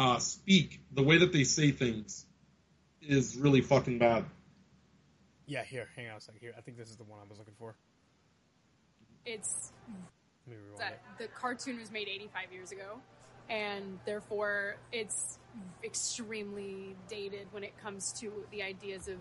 uh, 0.00 0.18
speak, 0.18 0.80
the 0.92 1.02
way 1.02 1.18
that 1.18 1.30
they 1.30 1.44
say 1.44 1.70
things 1.70 2.24
is 3.02 3.36
really 3.36 3.60
fucking 3.60 3.98
bad. 3.98 4.24
yeah. 5.46 5.62
Here, 5.62 5.88
hang 5.94 6.08
on 6.08 6.16
a 6.16 6.20
second. 6.20 6.40
Here, 6.40 6.54
I 6.56 6.62
think 6.62 6.78
this 6.78 6.88
is 6.88 6.96
the 6.96 7.04
one 7.04 7.18
I 7.20 7.28
was 7.28 7.38
looking 7.38 7.54
for. 7.58 7.74
It's 9.26 9.72
Let 10.46 10.56
me 10.56 10.62
rewind 10.64 10.80
that 10.80 10.92
it. 10.92 11.22
the 11.22 11.28
cartoon 11.28 11.78
was 11.78 11.90
made 11.90 12.08
85 12.08 12.50
years 12.50 12.72
ago, 12.72 12.98
and 13.50 13.98
therefore 14.06 14.76
it's 14.90 15.38
extremely 15.84 16.96
dated 17.08 17.48
when 17.50 17.62
it 17.62 17.76
comes 17.76 18.12
to 18.20 18.32
the 18.50 18.62
ideas 18.62 19.06
of 19.06 19.16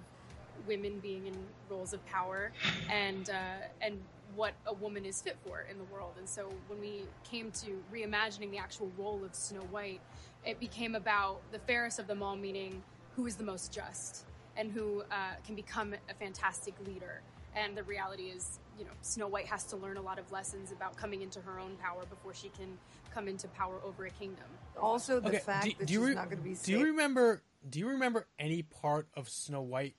women 0.66 1.00
being 1.00 1.28
in 1.28 1.36
roles 1.70 1.92
of 1.94 2.06
power 2.06 2.52
and 2.90 3.30
uh, 3.30 3.34
and 3.82 4.00
what 4.36 4.54
a 4.68 4.74
woman 4.74 5.06
is 5.06 5.22
fit 5.22 5.38
for 5.46 5.66
in 5.70 5.78
the 5.78 5.84
world. 5.86 6.14
And 6.18 6.30
so 6.30 6.50
when 6.68 6.80
we 6.80 7.02
came 7.30 7.52
to 7.64 7.84
reimagining 7.94 8.52
the 8.52 8.58
actual 8.60 8.92
role 8.98 9.24
of 9.26 9.34
Snow 9.36 9.62
White, 9.72 10.02
it 10.46 10.60
became 10.60 10.96
about 10.96 11.42
the 11.52 11.60
fairest 11.60 12.00
of 12.00 12.08
them 12.08 12.24
all, 12.24 12.36
meaning 12.36 12.82
who 13.16 13.26
is 13.26 13.36
the 13.36 13.44
most 13.44 13.72
just 13.72 14.26
and 14.58 14.72
who 14.72 15.02
uh, 15.12 15.36
can 15.46 15.56
become 15.56 15.94
a 16.10 16.14
fantastic 16.14 16.74
leader. 16.86 17.22
And 17.56 17.76
the 17.76 17.84
reality 17.84 18.24
is, 18.24 18.60
you 18.78 18.86
know, 18.86 18.92
Snow 19.02 19.28
White 19.28 19.48
has 19.48 19.64
to 19.66 19.76
learn 19.76 19.98
a 19.98 20.02
lot 20.02 20.20
of 20.20 20.32
lessons 20.32 20.72
about 20.72 20.96
coming 20.96 21.22
into 21.22 21.40
her 21.42 21.60
own 21.60 21.76
power 21.78 22.06
before 22.10 22.34
she 22.34 22.50
can 22.50 22.78
come 23.14 23.28
into 23.28 23.48
power 23.50 23.76
over 23.84 24.06
a 24.06 24.10
kingdom. 24.12 24.46
Also, 24.80 25.20
the 25.20 25.30
Okay, 25.30 25.38
fact 25.40 25.66
do, 25.66 25.74
that 25.80 25.88
do 25.88 25.94
you 25.94 26.00
she's 26.00 26.10
re- 26.10 26.16
not 26.16 26.30
going 26.30 26.38
to 26.38 26.44
be 26.44 26.56
Do 26.64 26.72
you 26.72 26.86
remember? 26.86 27.42
Do 27.68 27.80
you 27.80 27.90
remember 27.90 28.28
any 28.38 28.62
part 28.62 29.08
of 29.16 29.30
Snow 29.30 29.62
White 29.62 29.96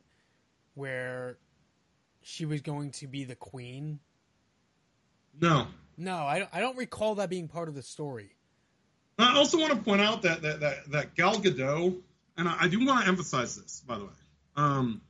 where 0.74 1.38
she 2.22 2.46
was 2.46 2.60
going 2.60 2.92
to 2.92 3.06
be 3.06 3.24
the 3.24 3.34
queen? 3.34 4.00
No. 5.38 5.66
No, 5.96 6.16
I 6.18 6.38
don't, 6.38 6.50
I 6.52 6.60
don't 6.60 6.78
recall 6.78 7.16
that 7.16 7.28
being 7.28 7.48
part 7.48 7.68
of 7.68 7.74
the 7.74 7.82
story. 7.82 8.36
I 9.22 9.36
also 9.36 9.58
want 9.58 9.72
to 9.72 9.78
point 9.78 10.00
out 10.00 10.22
that 10.22 10.42
that 10.42 10.60
that, 10.60 10.90
that 10.90 11.14
Gal 11.14 11.36
Gadot, 11.36 12.00
and 12.36 12.48
I, 12.48 12.56
I 12.62 12.68
do 12.68 12.84
want 12.84 13.02
to 13.02 13.08
emphasize 13.08 13.56
this, 13.56 13.82
by 13.86 13.98
the 13.98 14.04
way. 14.04 14.10
Um, 14.56 15.00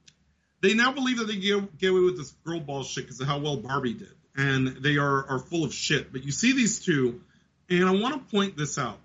they 0.61 0.75
now 0.75 0.93
believe 0.93 1.19
that 1.19 1.27
they 1.27 1.37
get, 1.37 1.79
get 1.79 1.91
away 1.91 2.01
with 2.01 2.19
this 2.19 2.33
girl 2.45 2.61
ball 2.61 2.83
shit 2.83 3.05
because 3.05 3.21
of 3.21 3.27
how 3.27 3.39
well 3.39 3.57
Barbie 3.57 3.95
did, 3.95 4.15
and 4.37 4.69
they 4.69 4.97
are 4.97 5.27
are 5.27 5.39
full 5.39 5.65
of 5.65 5.73
shit. 5.75 6.13
But 6.13 6.25
you 6.25 6.33
see 6.33 6.53
these 6.53 6.85
two, 6.85 7.23
and 7.69 7.85
I 7.85 7.93
want 7.93 8.15
to 8.15 8.37
point 8.37 8.57
this 8.57 8.79
out. 8.79 8.99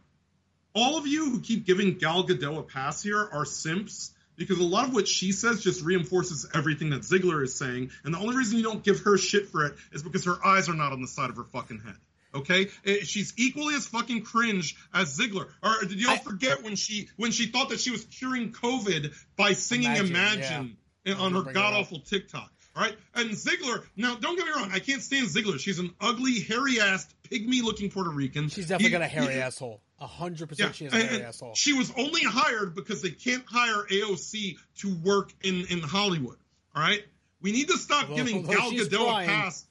All 0.74 0.98
of 0.98 1.08
you 1.08 1.32
who 1.32 1.40
keep 1.40 1.66
giving 1.66 1.98
Gal 1.98 2.26
Gadot 2.26 2.60
a 2.60 2.64
pass 2.64 3.02
here 3.02 3.30
are 3.32 3.46
simps 3.46 4.12
because 4.36 4.60
a 4.60 4.64
lot 4.64 4.88
of 4.88 4.94
what 4.94 5.08
she 5.08 5.32
says 5.32 5.64
just 5.64 5.82
reinforces 5.84 6.46
everything 6.54 6.90
that 6.90 7.02
Zegler 7.02 7.44
is 7.44 7.56
saying, 7.56 7.92
and 8.04 8.14
the 8.14 8.18
only 8.18 8.36
reason 8.36 8.58
you 8.58 8.64
don't 8.64 8.84
give 8.84 9.00
her 9.02 9.18
shit 9.18 9.48
for 9.48 9.66
it 9.66 9.76
is 9.94 10.04
because 10.04 10.26
her 10.26 10.38
eyes 10.46 10.68
are 10.68 10.74
not 10.74 10.92
on 10.92 11.02
the 11.02 11.08
side 11.08 11.30
of 11.30 11.38
her 11.38 11.46
fucking 11.46 11.80
head. 11.80 11.96
Okay, 12.36 12.68
Eh, 12.86 12.98
she's 13.04 13.34
equally 13.38 13.76
as 13.76 13.88
fucking 13.88 14.24
cringe 14.24 14.76
as 14.94 15.18
Zegler. 15.18 15.48
Or 15.64 15.82
did 15.86 16.00
y'all 16.00 16.18
forget 16.18 16.64
when 16.64 16.76
she 16.76 17.10
when 17.18 17.32
she 17.32 17.48
thought 17.48 17.70
that 17.70 17.80
she 17.80 17.92
was 17.92 18.04
curing 18.06 18.52
COVID 18.52 19.14
by 19.38 19.54
singing 19.54 19.86
Imagine, 19.92 20.08
"Imagine" 20.12 20.78
yeah. 21.06 21.14
on 21.16 21.34
her 21.34 21.42
Bring 21.44 21.56
it 21.56 21.60
up. 21.60 21.72
god 21.72 21.74
awful 21.80 22.00
TikTok? 22.02 22.52
All 22.76 22.84
right, 22.84 22.98
and 23.14 23.30
Zegler. 23.32 23.86
Now, 23.96 24.16
don't 24.16 24.36
get 24.36 24.46
me 24.46 24.52
wrong. 24.52 24.70
I 24.74 24.80
can't 24.80 25.02
stand 25.02 25.28
Zegler. 25.30 25.58
She's 25.58 25.80
an 25.80 25.94
ugly, 26.02 26.42
hairy-assed, 26.42 27.08
pygmy-looking 27.32 27.90
Puerto 27.90 28.10
Rican. 28.10 28.50
She's 28.50 28.66
definitely 28.68 28.88
He- 28.88 28.92
got 28.92 29.02
a 29.02 29.08
hairy 29.08 29.34
he- 29.36 29.40
asshole. 29.40 29.82
A 29.98 30.08
hundred 30.08 30.50
percent, 30.50 30.76
she 30.76 30.84
has 30.84 30.94
a 30.94 30.98
hairy 30.98 31.24
asshole. 31.24 31.56
She 31.56 31.72
was 31.72 31.90
only 31.96 32.22
hired 32.24 32.76
because 32.76 33.02
they 33.02 33.12
can't 33.12 33.46
hire 33.48 33.86
AOC 33.90 34.58
to 34.80 34.94
work 34.96 35.32
in, 35.42 35.66
in 35.68 35.80
Hollywood. 35.80 36.38
All 36.76 36.82
right? 36.82 37.02
We 37.42 37.54
need 37.54 37.70
to 37.70 37.78
stop 37.78 38.10
Although- 38.10 38.16
giving 38.18 38.36
although 38.46 38.58
Gal 38.58 38.72
Gadot 38.74 39.24
a 39.24 39.26
pass. 39.26 39.66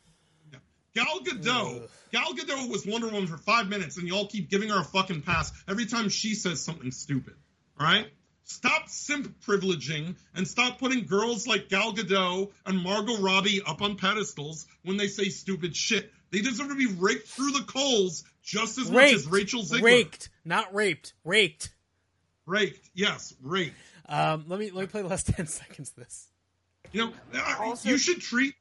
Yeah. 0.94 1.04
Gal 1.04 1.20
Gadot, 1.20 1.88
Gal 2.12 2.32
Gadot 2.34 2.70
was 2.70 2.86
Wonder 2.86 3.08
Woman 3.08 3.26
for 3.26 3.36
five 3.38 3.68
minutes, 3.68 3.96
and 3.98 4.06
y'all 4.08 4.26
keep 4.26 4.48
giving 4.50 4.68
her 4.68 4.80
a 4.80 4.84
fucking 4.84 5.22
pass 5.22 5.52
every 5.68 5.86
time 5.86 6.08
she 6.08 6.34
says 6.34 6.60
something 6.60 6.90
stupid. 6.92 7.34
All 7.78 7.86
right? 7.86 8.06
Stop 8.44 8.88
simp 8.88 9.34
privileging 9.46 10.16
and 10.34 10.46
stop 10.46 10.78
putting 10.78 11.06
girls 11.06 11.46
like 11.46 11.68
Gal 11.70 11.94
Gadot 11.94 12.50
and 12.66 12.78
Margot 12.78 13.16
Robbie 13.18 13.62
up 13.66 13.80
on 13.80 13.96
pedestals 13.96 14.66
when 14.84 14.96
they 14.98 15.06
say 15.08 15.30
stupid 15.30 15.74
shit. 15.74 16.12
They 16.30 16.40
deserve 16.40 16.68
to 16.68 16.74
be 16.74 16.86
raked 16.86 17.26
through 17.28 17.52
the 17.52 17.62
coals 17.62 18.22
just 18.42 18.76
as 18.78 18.90
much 18.90 19.12
as 19.14 19.26
Rachel 19.26 19.62
Zegler. 19.62 19.82
raked, 19.82 20.28
not 20.44 20.74
raped, 20.74 21.14
raked. 21.24 21.70
Raked, 22.44 22.90
yes, 22.92 23.34
raked. 23.42 23.74
Um, 24.06 24.44
let 24.48 24.60
me 24.60 24.70
let 24.70 24.82
me 24.82 24.86
play 24.88 25.00
the 25.02 25.08
last 25.08 25.26
ten 25.34 25.46
seconds 25.46 25.90
of 25.96 25.96
this. 26.04 26.28
You 26.92 27.06
know, 27.06 27.12
Also- 27.60 27.88
you 27.88 27.96
should 27.98 28.20
treat. 28.20 28.54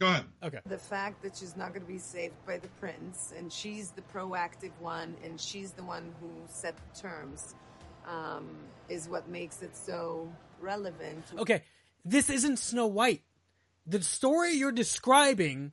Yeah, 0.00 0.06
go 0.06 0.12
ahead. 0.12 0.24
Okay. 0.42 0.58
The 0.66 0.78
fact 0.78 1.22
that 1.22 1.36
she's 1.36 1.56
not 1.56 1.68
going 1.72 1.82
to 1.82 1.92
be 1.92 1.98
saved 1.98 2.34
by 2.46 2.58
the 2.58 2.68
prince, 2.80 3.32
and 3.36 3.52
she's 3.52 3.90
the 3.90 4.02
proactive 4.02 4.72
one, 4.80 5.16
and 5.24 5.40
she's 5.40 5.72
the 5.72 5.82
one 5.82 6.12
who 6.20 6.28
set 6.48 6.74
the 6.76 7.00
terms, 7.00 7.54
um, 8.08 8.48
is 8.88 9.08
what 9.08 9.28
makes 9.28 9.62
it 9.62 9.76
so 9.76 10.30
relevant. 10.60 11.24
Okay, 11.38 11.62
this 12.04 12.30
isn't 12.30 12.58
Snow 12.58 12.86
White. 12.86 13.22
The 13.86 14.02
story 14.02 14.52
you're 14.52 14.72
describing 14.72 15.72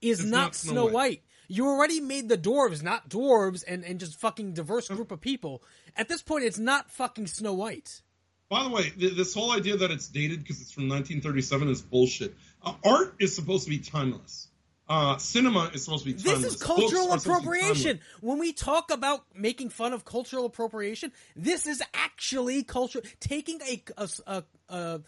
is 0.00 0.24
not, 0.24 0.38
not 0.38 0.54
Snow 0.54 0.72
Snow 0.72 0.84
White. 0.86 0.92
White. 0.92 1.22
You 1.50 1.66
already 1.66 2.00
made 2.00 2.28
the 2.28 2.36
dwarves 2.36 2.82
not 2.82 3.08
dwarves 3.08 3.64
and, 3.66 3.82
and 3.82 3.98
just 3.98 4.20
fucking 4.20 4.52
diverse 4.52 4.88
group 4.88 5.10
of 5.10 5.20
people. 5.20 5.62
At 5.96 6.08
this 6.08 6.20
point, 6.20 6.44
it's 6.44 6.58
not 6.58 6.90
fucking 6.90 7.26
Snow 7.26 7.54
White. 7.54 8.02
By 8.50 8.64
the 8.64 8.70
way, 8.70 8.90
th- 8.90 9.14
this 9.14 9.34
whole 9.34 9.52
idea 9.52 9.76
that 9.78 9.90
it's 9.90 10.08
dated 10.08 10.40
because 10.40 10.60
it's 10.60 10.72
from 10.72 10.88
1937 10.88 11.68
is 11.68 11.82
bullshit. 11.82 12.34
Uh, 12.62 12.74
art 12.84 13.14
is 13.18 13.34
supposed 13.34 13.64
to 13.64 13.70
be 13.70 13.78
timeless. 13.78 14.48
Uh, 14.88 15.18
cinema 15.18 15.70
is 15.74 15.84
supposed 15.84 16.04
to 16.04 16.12
be 16.12 16.18
timeless. 16.18 16.42
This 16.42 16.54
is 16.54 16.62
cultural 16.62 17.12
are 17.12 17.18
supposed 17.18 17.24
to 17.24 17.28
be 17.28 17.34
appropriation. 17.34 18.00
When 18.20 18.38
we 18.38 18.52
talk 18.52 18.90
about 18.90 19.24
making 19.34 19.68
fun 19.68 19.92
of 19.92 20.04
cultural 20.04 20.46
appropriation, 20.46 21.12
this 21.36 21.66
is 21.66 21.82
actually 21.92 22.62
culture 22.62 23.02
taking 23.20 23.60
a 23.62 23.82
a, 23.98 24.08
a, 24.26 24.44
a 24.68 25.00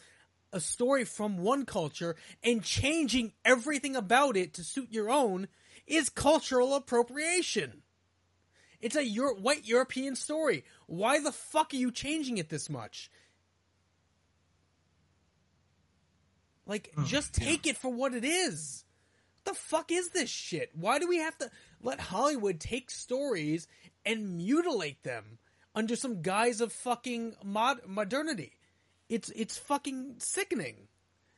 a 0.52 0.60
story 0.60 1.04
from 1.04 1.38
one 1.38 1.64
culture 1.64 2.16
and 2.42 2.62
changing 2.62 3.32
everything 3.44 3.96
about 3.96 4.36
it 4.36 4.54
to 4.54 4.64
suit 4.64 4.88
your 4.90 5.10
own 5.10 5.48
is 5.86 6.08
cultural 6.08 6.74
appropriation. 6.74 7.82
It's 8.80 8.96
a 8.96 9.04
Euro- 9.04 9.36
white 9.36 9.66
European 9.66 10.16
story. 10.16 10.64
Why 10.86 11.20
the 11.20 11.32
fuck 11.32 11.72
are 11.72 11.76
you 11.76 11.90
changing 11.90 12.38
it 12.38 12.48
this 12.48 12.70
much? 12.70 13.10
Like, 16.70 16.92
just 17.04 17.34
take 17.34 17.66
it 17.66 17.76
for 17.76 17.92
what 17.92 18.14
it 18.14 18.24
is. 18.24 18.84
What 19.42 19.56
the 19.56 19.60
fuck 19.60 19.90
is 19.90 20.10
this 20.10 20.30
shit? 20.30 20.70
Why 20.72 21.00
do 21.00 21.08
we 21.08 21.18
have 21.18 21.36
to 21.38 21.50
let 21.82 21.98
Hollywood 21.98 22.60
take 22.60 22.92
stories 22.92 23.66
and 24.06 24.36
mutilate 24.36 25.02
them 25.02 25.38
under 25.74 25.96
some 25.96 26.22
guise 26.22 26.60
of 26.60 26.72
fucking 26.72 27.34
mod- 27.44 27.88
modernity? 27.88 28.52
It's 29.08 29.30
it's 29.30 29.58
fucking 29.58 30.18
sickening. 30.18 30.86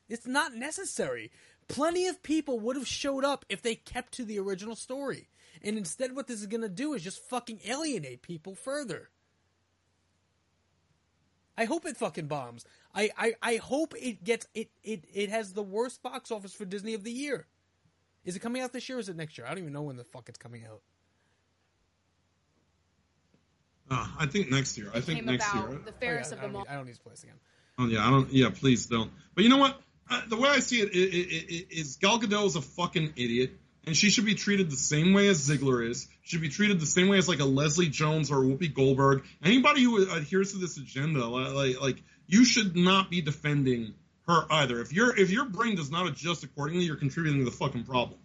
It's 0.07 0.27
not 0.27 0.55
necessary. 0.55 1.31
Plenty 1.67 2.09
of 2.09 2.23
people 2.23 2.61
would 2.61 2.77
have 2.77 2.87
showed 2.87 3.25
up 3.25 3.47
if 3.49 3.63
they 3.63 3.75
kept 3.75 4.13
to 4.15 4.27
the 4.27 4.39
original 4.39 4.77
story. 4.77 5.31
And 5.63 5.79
instead 5.79 6.15
what 6.15 6.27
this 6.27 6.41
is 6.43 6.47
going 6.47 6.61
to 6.61 6.69
do 6.69 6.93
is 6.93 7.03
just 7.03 7.27
fucking 7.31 7.61
alienate 7.67 8.21
people 8.21 8.55
further. 8.55 9.09
I 11.57 11.65
hope 11.65 11.87
it 11.87 11.97
fucking 11.97 12.27
bombs. 12.27 12.65
I, 12.95 13.11
I, 13.17 13.35
I 13.43 13.57
hope 13.57 13.95
it 13.99 14.23
gets 14.23 14.47
it, 14.55 14.71
it 14.85 15.05
it 15.15 15.31
has 15.31 15.53
the 15.53 15.63
worst 15.63 16.03
box 16.03 16.31
office 16.31 16.53
for 16.53 16.65
Disney 16.65 16.95
of 16.95 17.05
the 17.05 17.11
year. 17.13 17.47
Is 18.25 18.37
it 18.37 18.41
coming 18.41 18.63
out 18.63 18.73
this 18.73 18.89
year 18.89 18.99
or 18.99 19.01
is 19.01 19.09
it 19.09 19.17
next 19.17 19.39
year? 19.39 19.47
I 19.47 19.51
don't 19.51 19.59
even 19.59 19.73
know 19.73 19.83
when 19.83 19.97
the 19.97 20.05
fuck 20.05 20.29
it's 20.29 20.39
coming 20.39 20.65
out. 20.71 20.81
Uh, 23.91 24.07
I 24.19 24.27
think 24.27 24.51
next 24.51 24.79
year. 24.79 24.91
I 24.95 25.01
think 25.01 25.19
Came 25.19 25.27
next 25.27 25.51
about 25.53 25.71
year. 25.71 25.81
the 25.85 25.93
fairest 25.93 26.33
Oh, 26.33 26.37
yeah, 26.37 26.39
of 26.39 26.45
I 26.45 26.47
them 26.47 26.57
all. 26.57 26.67
I 26.69 26.75
don't 26.75 26.87
need 26.87 26.95
to 26.95 27.01
play 27.01 27.11
this 27.13 27.23
again. 27.25 27.35
Oh 27.79 27.87
yeah, 27.87 28.07
I 28.07 28.11
don't. 28.11 28.33
Yeah, 28.33 28.51
please 28.51 28.87
don't. 28.87 29.11
But 29.35 29.45
you 29.45 29.51
know 29.51 29.57
what? 29.59 29.81
Uh, 30.11 30.21
the 30.29 30.37
way 30.37 30.49
I 30.49 30.61
see 30.61 30.81
it 30.81 30.91
i- 30.95 30.99
i- 30.99 31.57
i- 31.57 31.81
is 31.81 31.97
Gal 31.97 32.21
Gadot 32.21 32.47
is 32.47 32.57
a 32.57 32.63
fucking 32.63 33.15
idiot, 33.17 33.53
and 33.87 33.97
she 33.97 34.11
should 34.11 34.25
be 34.27 34.35
treated 34.35 34.71
the 34.71 34.77
same 34.77 35.13
way 35.15 35.29
as 35.29 35.47
Ziggler 35.49 35.89
is. 35.89 36.07
She 36.23 36.37
should 36.37 36.43
be 36.43 36.49
treated 36.49 36.81
the 36.81 36.87
same 36.87 37.09
way 37.09 37.19
as 37.19 37.29
like 37.29 37.41
a 37.41 37.45
Leslie 37.45 37.89
Jones 37.89 38.31
or 38.31 38.43
a 38.43 38.47
Whoopi 38.47 38.73
Goldberg. 38.73 39.25
Anybody 39.43 39.83
who 39.83 40.09
adheres 40.11 40.53
to 40.53 40.59
this 40.59 40.77
agenda, 40.77 41.27
like 41.27 41.81
like 41.81 42.03
you 42.27 42.45
should 42.45 42.77
not 42.77 43.11
be 43.11 43.21
defending 43.21 43.95
her 44.27 44.45
either. 44.51 44.81
If 44.81 44.93
your 44.93 45.17
if 45.19 45.31
your 45.31 45.45
brain 45.45 45.77
does 45.77 45.91
not 45.91 46.07
adjust 46.07 46.45
accordingly, 46.45 46.85
you're 46.85 46.97
contributing 46.97 47.41
to 47.41 47.45
the 47.45 47.57
fucking 47.57 47.85
problem. 47.85 48.19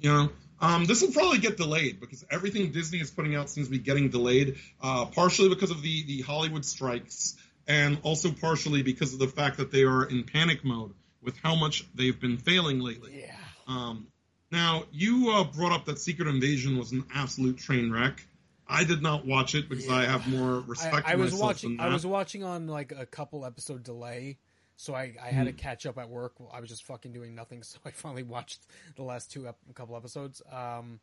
You 0.00 0.12
know. 0.12 0.30
Um, 0.60 0.86
this 0.86 1.02
will 1.02 1.12
probably 1.12 1.38
get 1.38 1.56
delayed 1.56 2.00
because 2.00 2.24
everything 2.32 2.72
Disney 2.72 2.98
is 2.98 3.12
putting 3.12 3.36
out 3.36 3.48
seems 3.48 3.68
to 3.68 3.70
be 3.70 3.78
getting 3.78 4.08
delayed, 4.08 4.56
uh, 4.82 5.04
partially 5.04 5.48
because 5.48 5.70
of 5.70 5.82
the, 5.82 6.04
the 6.04 6.22
Hollywood 6.22 6.64
strikes, 6.64 7.36
and 7.68 7.98
also 8.02 8.32
partially 8.32 8.82
because 8.82 9.12
of 9.12 9.20
the 9.20 9.28
fact 9.28 9.58
that 9.58 9.70
they 9.70 9.84
are 9.84 10.02
in 10.02 10.24
panic 10.24 10.64
mode 10.64 10.94
with 11.22 11.36
how 11.44 11.54
much 11.54 11.86
they've 11.94 12.18
been 12.18 12.38
failing 12.38 12.80
lately. 12.80 13.20
Yeah. 13.20 13.36
Um, 13.68 14.08
now, 14.50 14.84
you 14.90 15.30
uh, 15.30 15.44
brought 15.44 15.72
up 15.72 15.84
that 15.84 15.98
Secret 15.98 16.26
Invasion 16.28 16.78
was 16.78 16.92
an 16.92 17.04
absolute 17.14 17.58
train 17.58 17.92
wreck. 17.92 18.24
I 18.68 18.84
did 18.84 19.02
not 19.02 19.24
watch 19.26 19.54
it 19.54 19.68
because 19.68 19.88
I 19.88 20.04
have 20.04 20.26
more 20.28 20.60
respect 20.60 21.06
I, 21.08 21.12
I 21.12 21.14
for 21.14 21.18
was 21.22 21.34
watching. 21.34 21.76
than 21.78 21.86
I 21.86 21.92
was 21.92 22.04
watching 22.04 22.44
on 22.44 22.66
like 22.66 22.92
a 22.92 23.06
couple 23.06 23.44
episode 23.46 23.82
delay, 23.82 24.38
so 24.76 24.94
I, 24.94 25.14
I 25.22 25.28
had 25.28 25.44
to 25.46 25.52
Hmm. 25.52 25.56
catch 25.56 25.86
up 25.86 25.96
at 25.98 26.08
work. 26.10 26.34
I 26.52 26.60
was 26.60 26.68
just 26.68 26.84
fucking 26.84 27.12
doing 27.12 27.34
nothing, 27.34 27.62
so 27.64 27.78
I 27.84 27.90
finally 27.90 28.22
watched 28.24 28.66
the 28.96 29.02
last 29.02 29.30
two 29.32 29.48
ep- 29.48 29.56
couple 29.74 29.96
episodes. 29.96 30.42
Um, 30.52 31.00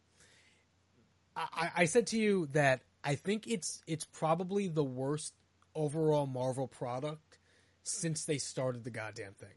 I, 1.36 1.48
I- 1.54 1.72
I 1.82 1.86
said 1.86 2.08
to 2.08 2.18
you 2.20 2.48
that 2.54 2.82
I 3.04 3.16
think 3.16 3.48
it's 3.48 3.82
it's 3.88 4.06
probably 4.06 4.68
the 4.68 4.84
worst 4.84 5.34
overall 5.76 6.26
Marvel 6.28 6.68
product 6.68 7.38
since 7.84 8.26
they 8.26 8.38
started 8.38 8.84
the 8.84 8.90
goddamn 8.92 9.34
thing. 9.34 9.50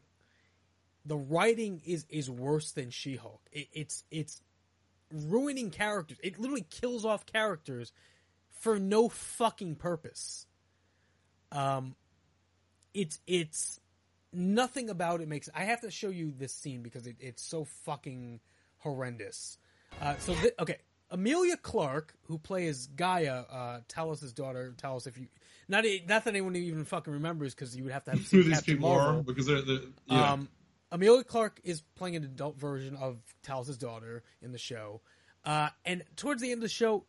The 1.05 1.17
writing 1.17 1.81
is 1.85 2.05
is 2.09 2.29
worse 2.29 2.71
than 2.71 2.89
She 2.89 3.15
Hulk. 3.15 3.41
It, 3.51 3.67
it's 3.73 4.03
it's 4.11 4.41
ruining 5.13 5.69
characters. 5.71 6.17
It 6.23 6.39
literally 6.39 6.65
kills 6.69 7.05
off 7.05 7.25
characters 7.25 7.91
for 8.61 8.79
no 8.79 9.09
fucking 9.09 9.75
purpose. 9.75 10.45
Um, 11.51 11.95
it's 12.93 13.19
it's 13.27 13.79
nothing 14.33 14.89
about 14.89 15.21
it 15.21 15.27
makes. 15.27 15.49
I 15.55 15.63
have 15.65 15.81
to 15.81 15.91
show 15.91 16.09
you 16.09 16.31
this 16.37 16.53
scene 16.53 16.81
because 16.83 17.07
it, 17.07 17.17
it's 17.19 17.41
so 17.43 17.65
fucking 17.85 18.39
horrendous. 18.79 19.57
Uh, 20.01 20.15
so 20.19 20.33
thi- 20.35 20.51
okay, 20.59 20.77
Emilia 21.11 21.57
Clarke, 21.57 22.13
who 22.27 22.37
plays 22.37 22.87
Gaia, 22.87 23.41
uh, 23.51 23.79
Talos's 23.87 24.33
daughter. 24.33 24.73
Talos, 24.77 25.07
if 25.07 25.17
you 25.17 25.27
not 25.67 25.85
not 26.07 26.25
that 26.25 26.27
anyone 26.27 26.55
even 26.55 26.85
fucking 26.85 27.11
remembers 27.13 27.55
because 27.55 27.75
you 27.75 27.83
would 27.83 27.93
have 27.93 28.03
to 28.05 28.11
have 28.11 28.19
seen 28.27 28.41
these 28.43 28.53
Captain 28.55 28.75
people 28.75 28.89
Marvel. 28.89 29.19
are 29.19 29.23
because 29.23 29.47
they're, 29.47 29.61
they're 29.61 29.79
yeah. 30.05 30.33
Um, 30.33 30.49
Emilia 30.91 31.23
Clarke 31.23 31.59
is 31.63 31.81
playing 31.95 32.15
an 32.15 32.23
adult 32.23 32.57
version 32.57 32.95
of 32.95 33.19
Talos's 33.43 33.77
daughter 33.77 34.23
in 34.41 34.51
the 34.51 34.57
show, 34.57 35.01
uh, 35.45 35.69
and 35.85 36.03
towards 36.15 36.41
the 36.41 36.51
end 36.51 36.59
of 36.59 36.63
the 36.63 36.69
show, 36.69 37.05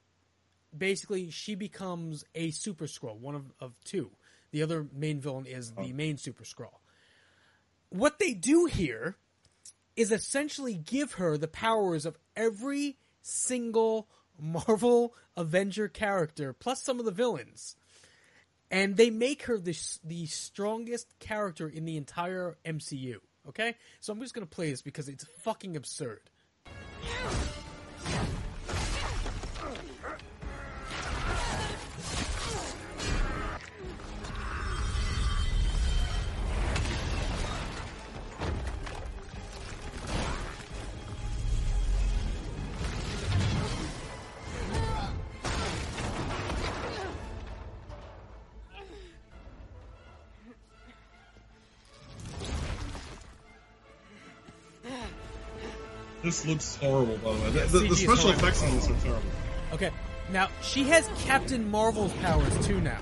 basically 0.76 1.30
she 1.30 1.54
becomes 1.54 2.24
a 2.34 2.50
Super 2.50 2.86
Skrull, 2.86 3.18
one 3.18 3.34
of, 3.34 3.44
of 3.60 3.72
two. 3.84 4.10
The 4.52 4.62
other 4.62 4.86
main 4.92 5.20
villain 5.20 5.46
is 5.46 5.72
the 5.72 5.92
main 5.92 6.16
Super 6.16 6.44
Skrull. 6.44 6.80
What 7.88 8.18
they 8.18 8.34
do 8.34 8.66
here 8.66 9.16
is 9.96 10.12
essentially 10.12 10.74
give 10.74 11.14
her 11.14 11.36
the 11.36 11.48
powers 11.48 12.06
of 12.06 12.18
every 12.36 12.98
single 13.22 14.08
Marvel 14.38 15.14
Avenger 15.36 15.88
character, 15.88 16.52
plus 16.52 16.82
some 16.82 16.98
of 16.98 17.04
the 17.04 17.10
villains. 17.10 17.76
And 18.70 18.96
they 18.96 19.10
make 19.10 19.42
her 19.44 19.58
the, 19.58 19.76
the 20.04 20.26
strongest 20.26 21.18
character 21.18 21.68
in 21.68 21.84
the 21.84 21.96
entire 21.96 22.56
MCU. 22.64 23.16
Okay? 23.50 23.74
So 24.00 24.12
I'm 24.12 24.20
just 24.20 24.32
to 24.46 24.50
play 24.50 24.70
this 24.70 24.80
because 24.80 25.08
it's 25.08 25.24
fucking 25.42 25.76
absurd. 25.76 26.30
This 56.30 56.46
looks 56.46 56.76
horrible, 56.76 57.16
by 57.18 57.32
the 57.34 57.40
way. 57.40 57.50
The, 57.50 57.58
Yeah, 57.58 57.64
the- 57.66 57.78
the 57.80 57.86
CG 57.86 57.90
is 57.90 57.98
special 58.02 58.30
effects 58.30 58.62
on 58.62 58.70
this 58.76 58.88
are 58.88 58.94
terrible. 59.02 59.22
Okay. 59.72 59.90
Now, 60.30 60.48
she 60.62 60.84
has 60.84 61.10
Captain 61.24 61.68
Marvel's 61.68 62.12
powers 62.22 62.66
too 62.66 62.80
now. 62.80 62.98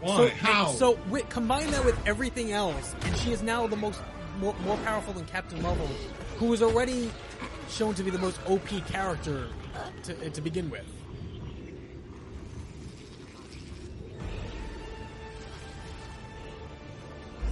Why? 0.00 0.16
So, 0.16 0.28
How? 0.28 0.66
So 0.72 0.94
wi- 0.96 1.24
combine 1.30 1.70
that 1.70 1.82
with 1.86 1.96
everything 2.06 2.52
else, 2.52 2.94
and 3.04 3.16
she 3.16 3.32
is 3.32 3.42
now 3.42 3.66
the 3.66 3.76
most 3.76 4.02
more, 4.38 4.54
more 4.66 4.76
powerful 4.78 5.14
than 5.14 5.24
Captain 5.24 5.62
Marvel, 5.62 5.86
who 6.36 6.46
was 6.48 6.60
already 6.62 7.10
shown 7.70 7.94
to 7.94 8.02
be 8.02 8.10
the 8.10 8.18
most 8.18 8.38
OP 8.46 8.68
character 8.88 9.48
uh, 9.74 10.02
to, 10.02 10.28
to 10.28 10.40
begin 10.42 10.68
with. 10.68 10.84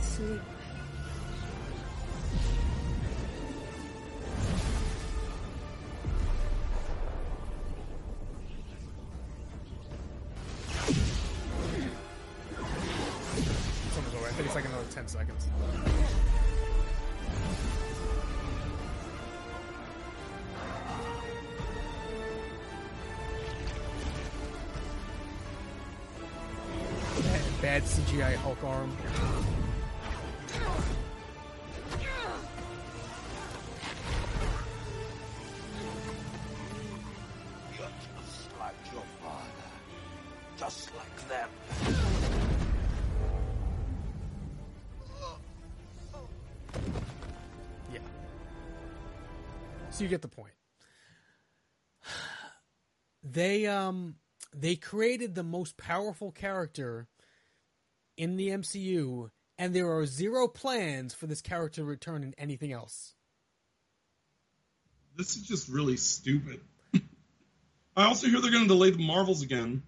Sleep. 0.00 0.40
You 50.00 50.08
get 50.08 50.22
the 50.22 50.28
point. 50.28 50.54
They 53.22 53.66
um 53.66 54.16
they 54.54 54.76
created 54.76 55.34
the 55.34 55.42
most 55.42 55.76
powerful 55.76 56.32
character 56.32 57.06
in 58.16 58.36
the 58.36 58.48
MCU, 58.48 59.30
and 59.58 59.74
there 59.74 59.90
are 59.96 60.06
zero 60.06 60.48
plans 60.48 61.14
for 61.14 61.26
this 61.26 61.40
character 61.40 61.82
to 61.82 61.84
return 61.84 62.22
in 62.22 62.34
anything 62.38 62.72
else. 62.72 63.14
This 65.16 65.36
is 65.36 65.42
just 65.42 65.68
really 65.68 65.96
stupid. 65.96 66.60
I 67.96 68.04
also 68.06 68.26
hear 68.28 68.40
they're 68.40 68.50
going 68.50 68.64
to 68.64 68.68
delay 68.68 68.90
the 68.90 69.06
Marvels 69.06 69.42
again. 69.42 69.82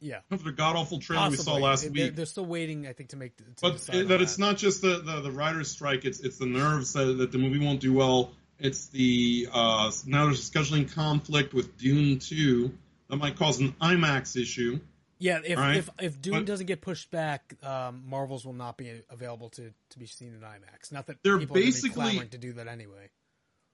Yeah, 0.00 0.20
after 0.30 0.44
the 0.44 0.52
god 0.52 0.76
awful 0.76 1.00
trailer 1.00 1.28
we 1.28 1.36
saw 1.36 1.54
last 1.54 1.82
They're, 1.82 1.90
week. 2.06 2.14
they're 2.14 2.24
still 2.24 2.46
waiting, 2.46 2.86
I 2.86 2.92
think, 2.92 3.10
to 3.10 3.16
make. 3.16 3.36
To 3.36 3.44
but 3.60 3.88
it, 3.92 4.02
on 4.02 4.08
that 4.08 4.22
it's 4.22 4.38
not 4.38 4.56
just 4.56 4.80
the, 4.80 5.00
the, 5.00 5.22
the 5.22 5.32
writer's 5.32 5.70
strike; 5.70 6.04
it's 6.04 6.20
it's 6.20 6.38
the 6.38 6.46
nerves 6.46 6.92
that, 6.92 7.04
that 7.18 7.32
the 7.32 7.38
movie 7.38 7.58
won't 7.58 7.80
do 7.80 7.92
well. 7.92 8.30
It's 8.58 8.86
the 8.88 9.48
uh, 9.52 9.90
now 10.06 10.26
there's 10.26 10.48
a 10.48 10.50
scheduling 10.50 10.92
conflict 10.92 11.54
with 11.54 11.76
Dune 11.78 12.18
two 12.18 12.72
that 13.08 13.16
might 13.16 13.36
cause 13.36 13.60
an 13.60 13.74
IMAX 13.80 14.36
issue. 14.40 14.80
Yeah, 15.20 15.40
if 15.44 15.58
Right. 15.58 15.76
if 15.76 15.90
if 16.00 16.20
Dune 16.20 16.34
But- 16.34 16.46
doesn't 16.46 16.66
get 16.66 16.80
pushed 16.80 17.10
back, 17.10 17.54
um, 17.62 18.02
Marvels 18.06 18.44
will 18.44 18.52
not 18.52 18.76
be 18.76 19.02
available 19.10 19.50
to, 19.50 19.72
to 19.90 19.98
be 19.98 20.06
seen 20.06 20.34
in 20.34 20.40
IMAX. 20.40 20.92
Not 20.92 21.06
that 21.06 21.22
They're 21.22 21.38
people 21.38 21.56
are 21.56 21.60
gonna 21.60 21.64
be 21.66 21.72
basically- 21.72 22.28
to 22.28 22.38
do 22.38 22.52
that 22.54 22.68
anyway. 22.68 23.10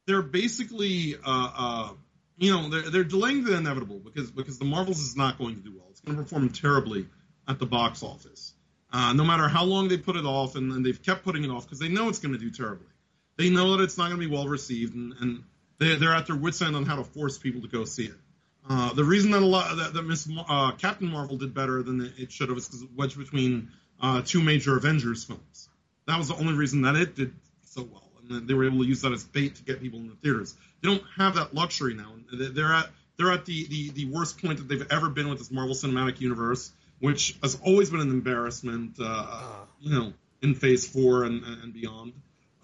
They're 0.06 0.23
basically, 0.23 1.16
uh, 1.16 1.20
uh, 1.24 1.93
you 2.36 2.51
know, 2.52 2.69
they're, 2.69 2.90
they're 2.90 3.05
delaying 3.05 3.44
the 3.44 3.56
inevitable 3.56 4.01
because 4.01 4.31
because 4.31 4.59
the 4.59 4.65
Marvels 4.66 5.01
is 5.01 5.16
not 5.16 5.39
going 5.39 5.56
to 5.56 5.62
do 5.62 5.74
well. 5.77 5.86
It's 5.90 6.01
going 6.01 6.16
to 6.19 6.23
perform 6.23 6.51
terribly 6.51 7.06
at 7.48 7.59
the 7.59 7.66
box 7.66 8.02
office. 8.02 8.52
Uh, 8.93 9.12
no 9.15 9.24
matter 9.24 9.48
how 9.48 9.65
long 9.65 9.89
they 9.89 9.97
put 9.98 10.16
it 10.16 10.24
off, 10.24 10.56
and, 10.56 10.70
and 10.73 10.85
they've 10.86 11.02
kept 11.02 11.24
putting 11.24 11.43
it 11.43 11.51
off 11.51 11.65
because 11.65 11.78
they 11.78 11.89
know 11.89 12.09
it's 12.11 12.19
going 12.20 12.32
to 12.32 12.39
do 12.39 12.51
terribly. 12.51 12.86
They 13.36 13.51
know 13.51 13.77
that 13.77 13.82
it's 13.82 13.98
not 13.98 14.09
going 14.09 14.20
to 14.20 14.28
be 14.28 14.32
well 14.32 14.47
received, 14.48 14.94
and, 14.94 15.12
and 15.20 15.43
they, 15.78 15.97
they're 15.97 16.15
at 16.15 16.27
their 16.27 16.36
wits' 16.36 16.62
end 16.62 16.77
on 16.77 16.85
how 16.86 16.97
to 16.97 17.05
force 17.05 17.36
people 17.39 17.62
to 17.62 17.69
go 17.69 17.85
see 17.85 18.06
it. 18.06 18.15
Uh, 18.69 18.93
the 18.94 19.05
reason 19.05 19.31
that 19.32 19.43
a 19.43 19.47
lot 19.47 19.77
that, 19.77 19.93
that 19.94 20.02
Miss 20.02 20.28
uh, 20.48 20.73
Captain 20.73 21.09
Marvel 21.09 21.36
did 21.36 21.52
better 21.52 21.82
than 21.82 22.12
it 22.16 22.32
should 22.32 22.48
have 22.48 22.56
is 22.56 22.66
because 22.66 22.82
it 22.82 22.89
wedged 22.97 23.19
between 23.19 23.69
uh, 24.01 24.23
two 24.24 24.40
major 24.43 24.77
Avengers 24.77 25.24
films. 25.24 25.69
That 26.06 26.16
was 26.19 26.28
the 26.28 26.35
only 26.36 26.55
reason 26.55 26.82
that 26.82 26.97
it 26.97 27.15
did 27.15 27.35
so 27.65 27.82
well, 27.82 28.09
and 28.31 28.48
they 28.48 28.55
were 28.55 28.65
able 28.65 28.78
to 28.78 28.85
use 28.86 29.02
that 29.02 29.12
as 29.12 29.24
bait 29.24 29.56
to 29.56 29.62
get 29.65 29.82
people 29.82 29.98
in 29.98 30.09
the 30.09 30.15
theaters. 30.16 30.55
They 30.82 30.89
don't 30.89 31.02
have 31.16 31.35
that 31.35 31.55
luxury 31.55 31.94
now. 31.94 32.12
They- 32.32 32.47
They're 32.48 32.73
at 32.73 32.89
they're 33.16 33.31
at 33.32 33.44
the, 33.44 33.66
the, 33.69 33.90
the 33.90 34.05
worst 34.06 34.43
point 34.43 34.59
that 34.59 34.66
they've 34.69 34.90
ever 34.90 35.09
been 35.09 35.28
with 35.28 35.39
this 35.39 35.51
Marvel 35.52 35.74
Cinematic 35.77 36.20
Universe, 36.20 36.73
which 36.98 37.36
has 37.43 37.56
always 37.65 37.89
been 37.90 38.01
an 38.01 38.11
embarrassment. 38.11 38.97
Uh, 39.01 39.27
you 39.81 39.90
know, 39.97 40.12
in 40.43 40.55
Phase 40.56 40.86
Four 40.89 41.24
and, 41.24 41.44
and 41.44 41.73
beyond. 41.73 42.12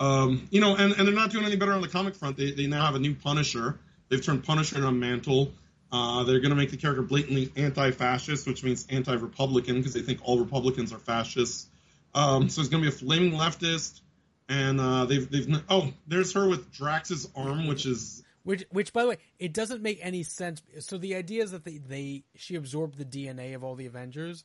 Um, 0.01 0.49
you 0.51 0.61
know, 0.61 0.75
and, 0.77 0.95
and 0.95 1.07
they're 1.07 1.15
not 1.15 1.31
doing 1.31 1.45
any 1.45 1.57
better 1.57 1.73
on 1.73 1.83
the 1.83 1.89
comic 1.89 2.15
front. 2.15 2.37
They, 2.37 2.53
they 2.53 2.67
now 2.67 2.87
have 2.87 2.95
a 2.95 2.99
new 2.99 3.15
Punisher. 3.15 3.79
They've 4.09 4.25
turned 4.25 4.43
Punisher 4.45 4.77
into 4.77 4.89
a 4.89 4.93
mantle. 4.93 5.53
Uh, 5.93 6.25
they're 6.25 6.41
going 6.41 6.51
to 6.51 6.57
make 6.57 6.71
the 6.71 6.77
character 6.77 7.03
blatantly 7.03 7.53
anti-fascist, 7.57 8.47
which 8.47 8.65
means 8.65 8.87
anti-Republican 8.91 9.77
because 9.77 9.93
they 9.93 10.01
think 10.01 10.21
all 10.23 10.39
Republicans 10.39 10.93
are 10.93 10.99
fascists. 10.99 11.69
Um, 12.15 12.49
so 12.49 12.61
it's 12.61 12.71
going 12.71 12.83
to 12.83 12.91
be 12.91 12.95
a 12.95 12.99
flaming 12.99 13.33
leftist, 13.33 14.01
and 14.49 14.81
uh, 14.81 15.05
they've 15.05 15.31
they've 15.31 15.63
oh, 15.69 15.93
there's 16.09 16.33
her 16.33 16.49
with 16.49 16.73
Drax's 16.73 17.29
arm, 17.37 17.69
which 17.69 17.87
is 17.87 18.23
Which, 18.43 18.65
which, 18.71 18.93
by 18.93 19.03
the 19.03 19.09
way, 19.11 19.19
it 19.39 19.53
doesn't 19.53 19.83
make 19.83 19.99
any 20.03 20.23
sense. 20.23 20.63
So 20.79 20.97
the 20.97 21.15
idea 21.15 21.43
is 21.43 21.51
that 21.51 21.65
they, 21.65 21.79
they 21.79 22.25
she 22.37 22.57
absorbed 22.57 22.97
the 22.99 23.05
DNA 23.05 23.55
of 23.55 23.63
all 23.63 23.75
the 23.75 23.87
Avengers, 23.87 24.45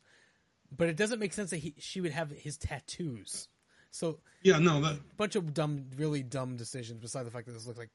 but 0.75 0.89
it 0.89 0.97
doesn't 0.97 1.19
make 1.19 1.33
sense 1.33 1.51
that 1.51 1.57
he, 1.57 1.75
she 1.79 2.01
would 2.01 2.11
have 2.11 2.29
his 2.29 2.57
tattoos. 2.57 3.47
So 3.95 4.19
yeah, 4.43 4.59
no, 4.59 4.81
that 4.81 4.97
bunch 5.17 5.35
of 5.35 5.53
dumb, 5.53 5.85
really 5.97 6.21
dumb 6.21 6.57
decisions. 6.57 6.99
Besides 7.01 7.25
the 7.25 7.31
fact 7.31 7.47
that 7.47 7.53
this 7.53 7.65
looks 7.65 7.79
like 7.79 7.89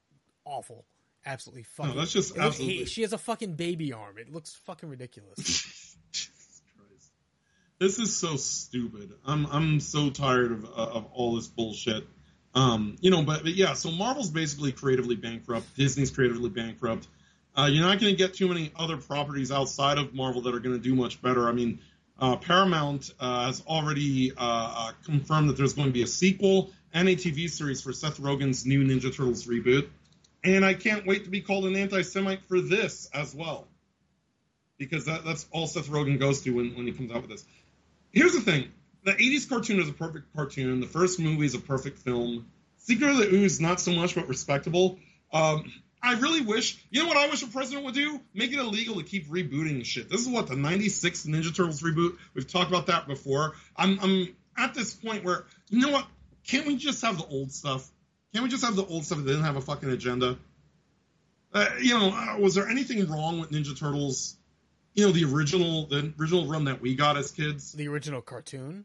awful, 0.44 0.84
absolutely 1.26 1.64
fucking. 1.64 1.92
No, 1.94 1.98
that's 2.00 2.12
just 2.12 2.30
looks- 2.34 2.46
absolutely- 2.46 2.76
he- 2.78 2.84
she 2.86 3.02
has 3.02 3.12
a 3.12 3.18
fucking 3.18 3.54
baby 3.54 3.92
arm. 3.92 4.16
It 4.18 4.32
looks 4.32 4.54
fucking 4.66 4.88
ridiculous. 4.88 5.96
this 7.78 7.98
is 7.98 8.16
so 8.16 8.36
stupid. 8.36 9.12
I'm 9.24 9.46
I'm 9.46 9.80
so 9.80 10.10
tired 10.10 10.52
of 10.52 10.64
of 10.64 11.06
all 11.12 11.36
this 11.36 11.46
bullshit. 11.48 12.04
Um, 12.52 12.96
you 13.00 13.10
know, 13.12 13.22
but, 13.22 13.44
but 13.44 13.54
yeah, 13.54 13.74
so 13.74 13.92
Marvel's 13.92 14.30
basically 14.30 14.72
creatively 14.72 15.14
bankrupt. 15.14 15.76
Disney's 15.76 16.10
creatively 16.10 16.50
bankrupt. 16.50 17.06
Uh, 17.56 17.68
you're 17.70 17.84
not 17.84 18.00
going 18.00 18.12
to 18.12 18.16
get 18.16 18.34
too 18.34 18.48
many 18.48 18.72
other 18.76 18.96
properties 18.96 19.52
outside 19.52 19.98
of 19.98 20.14
Marvel 20.14 20.40
that 20.42 20.54
are 20.54 20.58
going 20.60 20.74
to 20.74 20.82
do 20.82 20.96
much 20.96 21.22
better. 21.22 21.48
I 21.48 21.52
mean, 21.52 21.80
uh, 22.20 22.36
Paramount 22.36 23.12
uh, 23.18 23.46
has 23.46 23.62
already 23.66 24.32
uh, 24.32 24.36
uh, 24.38 24.92
confirmed 25.04 25.48
that 25.48 25.56
there's 25.56 25.72
going 25.72 25.88
to 25.88 25.92
be 25.92 26.02
a 26.02 26.06
sequel 26.06 26.70
and 26.92 27.08
a 27.08 27.16
TV 27.16 27.48
series 27.48 27.80
for 27.80 27.92
Seth 27.92 28.18
Rogen's 28.18 28.66
new 28.66 28.84
Ninja 28.84 29.14
Turtles 29.14 29.46
reboot, 29.46 29.88
and 30.44 30.64
I 30.64 30.74
can't 30.74 31.06
wait 31.06 31.24
to 31.24 31.30
be 31.30 31.40
called 31.40 31.64
an 31.66 31.76
anti-Semite 31.76 32.42
for 32.48 32.60
this 32.60 33.08
as 33.14 33.34
well, 33.34 33.66
because 34.76 35.06
that, 35.06 35.24
that's 35.24 35.46
all 35.50 35.66
Seth 35.66 35.88
Rogen 35.88 36.18
goes 36.18 36.42
to 36.42 36.50
when, 36.50 36.74
when 36.76 36.86
he 36.86 36.92
comes 36.92 37.10
out 37.10 37.22
with 37.22 37.30
this. 37.30 37.44
Here's 38.12 38.32
the 38.32 38.40
thing: 38.40 38.70
the 39.04 39.12
'80s 39.12 39.48
cartoon 39.48 39.80
is 39.80 39.88
a 39.88 39.92
perfect 39.92 40.34
cartoon. 40.34 40.80
The 40.80 40.86
first 40.86 41.18
movie 41.20 41.46
is 41.46 41.54
a 41.54 41.60
perfect 41.60 42.00
film. 42.00 42.46
Secret 42.78 43.10
of 43.10 43.16
the 43.18 43.34
Ooze 43.34 43.60
not 43.60 43.80
so 43.80 43.92
much, 43.92 44.14
but 44.14 44.28
respectable. 44.28 44.98
Um, 45.32 45.70
I 46.02 46.14
really 46.14 46.40
wish, 46.40 46.78
you 46.90 47.02
know 47.02 47.08
what 47.08 47.16
I 47.16 47.28
wish 47.28 47.42
a 47.42 47.46
president 47.46 47.84
would 47.84 47.94
do? 47.94 48.20
Make 48.32 48.52
it 48.52 48.58
illegal 48.58 48.96
to 48.96 49.02
keep 49.02 49.28
rebooting 49.28 49.84
shit. 49.84 50.08
This 50.08 50.22
is 50.22 50.28
what 50.28 50.46
the 50.46 50.56
'96 50.56 51.24
Ninja 51.24 51.54
Turtles 51.54 51.82
reboot. 51.82 52.16
We've 52.34 52.46
talked 52.46 52.70
about 52.70 52.86
that 52.86 53.06
before. 53.06 53.54
I'm, 53.76 53.98
I'm 54.00 54.36
at 54.56 54.74
this 54.74 54.94
point 54.94 55.24
where 55.24 55.44
you 55.68 55.80
know 55.80 55.92
what? 55.92 56.06
Can't 56.46 56.66
we 56.66 56.76
just 56.76 57.02
have 57.02 57.18
the 57.18 57.26
old 57.26 57.52
stuff? 57.52 57.90
Can't 58.32 58.42
we 58.42 58.48
just 58.48 58.64
have 58.64 58.76
the 58.76 58.86
old 58.86 59.04
stuff 59.04 59.18
that 59.18 59.26
didn't 59.26 59.44
have 59.44 59.56
a 59.56 59.60
fucking 59.60 59.90
agenda? 59.90 60.38
Uh, 61.52 61.66
you 61.80 61.98
know, 61.98 62.10
uh, 62.10 62.38
was 62.38 62.54
there 62.54 62.68
anything 62.68 63.06
wrong 63.10 63.40
with 63.40 63.50
Ninja 63.50 63.78
Turtles? 63.78 64.36
You 64.94 65.06
know, 65.06 65.12
the 65.12 65.24
original, 65.24 65.86
the 65.86 66.12
original 66.18 66.46
run 66.46 66.64
that 66.64 66.80
we 66.80 66.94
got 66.94 67.16
as 67.16 67.30
kids, 67.30 67.72
the 67.72 67.88
original 67.88 68.20
cartoon, 68.20 68.84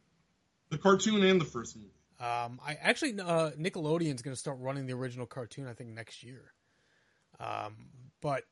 the 0.69 0.77
cartoon 0.77 1.23
and 1.23 1.39
the 1.39 1.45
first 1.45 1.75
movie. 1.75 1.89
Um, 2.19 2.59
I 2.65 2.77
actually 2.81 3.19
uh, 3.19 3.51
Nickelodeon's 3.51 4.21
going 4.21 4.33
to 4.33 4.39
start 4.39 4.57
running 4.59 4.85
the 4.85 4.93
original 4.93 5.25
cartoon. 5.25 5.67
I 5.67 5.73
think 5.73 5.91
next 5.91 6.23
year. 6.23 6.54
Um, 7.39 7.75
but 8.21 8.43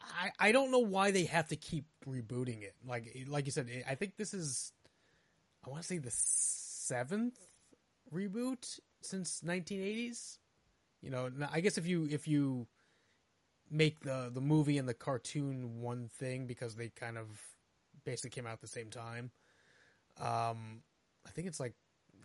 I 0.00 0.30
I 0.38 0.52
don't 0.52 0.70
know 0.70 0.78
why 0.78 1.10
they 1.10 1.24
have 1.24 1.48
to 1.48 1.56
keep 1.56 1.86
rebooting 2.06 2.62
it. 2.62 2.74
Like 2.86 3.16
like 3.28 3.46
you 3.46 3.52
said, 3.52 3.68
I 3.88 3.94
think 3.94 4.16
this 4.16 4.34
is 4.34 4.72
I 5.66 5.70
want 5.70 5.82
to 5.82 5.88
say 5.88 5.98
the 5.98 6.10
seventh 6.12 7.38
reboot 8.12 8.80
since 9.02 9.42
1980s. 9.44 10.38
You 11.00 11.10
know, 11.10 11.30
I 11.52 11.60
guess 11.60 11.78
if 11.78 11.86
you 11.86 12.08
if 12.10 12.26
you 12.26 12.66
make 13.70 14.00
the 14.00 14.30
the 14.32 14.40
movie 14.40 14.78
and 14.78 14.88
the 14.88 14.94
cartoon 14.94 15.80
one 15.80 16.08
thing 16.18 16.46
because 16.46 16.74
they 16.74 16.88
kind 16.88 17.18
of 17.18 17.26
basically 18.04 18.30
came 18.30 18.46
out 18.46 18.54
at 18.54 18.60
the 18.60 18.66
same 18.66 18.90
time. 18.90 19.30
Um, 20.18 20.82
I 21.26 21.30
think 21.30 21.46
it's 21.46 21.60
like 21.60 21.74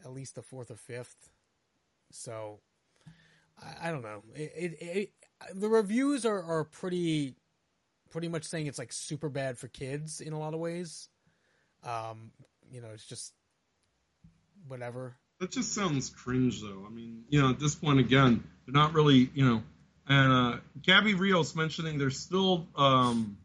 at 0.03 0.11
least 0.11 0.35
the 0.35 0.41
fourth 0.41 0.71
or 0.71 0.75
fifth. 0.75 1.29
So 2.11 2.59
I, 3.61 3.89
I 3.89 3.91
don't 3.91 4.01
know. 4.03 4.23
It, 4.35 4.53
it, 4.55 4.77
it 4.81 5.13
the 5.53 5.69
reviews 5.69 6.25
are, 6.25 6.41
are 6.43 6.63
pretty 6.63 7.35
pretty 8.11 8.27
much 8.27 8.43
saying 8.43 8.67
it's 8.67 8.77
like 8.77 8.93
super 8.93 9.27
bad 9.27 9.57
for 9.57 9.67
kids 9.67 10.21
in 10.21 10.33
a 10.33 10.39
lot 10.39 10.53
of 10.53 10.59
ways. 10.59 11.09
Um, 11.83 12.31
you 12.71 12.79
know, 12.79 12.89
it's 12.93 13.05
just 13.05 13.33
whatever. 14.67 15.15
That 15.39 15.51
just 15.51 15.73
sounds 15.73 16.09
cringe, 16.09 16.61
though. 16.61 16.85
I 16.87 16.91
mean, 16.91 17.23
you 17.29 17.41
know, 17.41 17.49
at 17.49 17.59
this 17.59 17.75
point, 17.75 17.99
again, 17.99 18.43
they're 18.65 18.73
not 18.73 18.93
really, 18.93 19.29
you 19.33 19.45
know. 19.45 19.63
And 20.07 20.31
uh, 20.31 20.57
Gabby 20.81 21.15
Rios 21.15 21.55
mentioning 21.55 21.97
they're 21.97 22.11
still, 22.11 22.67
um, 22.75 23.37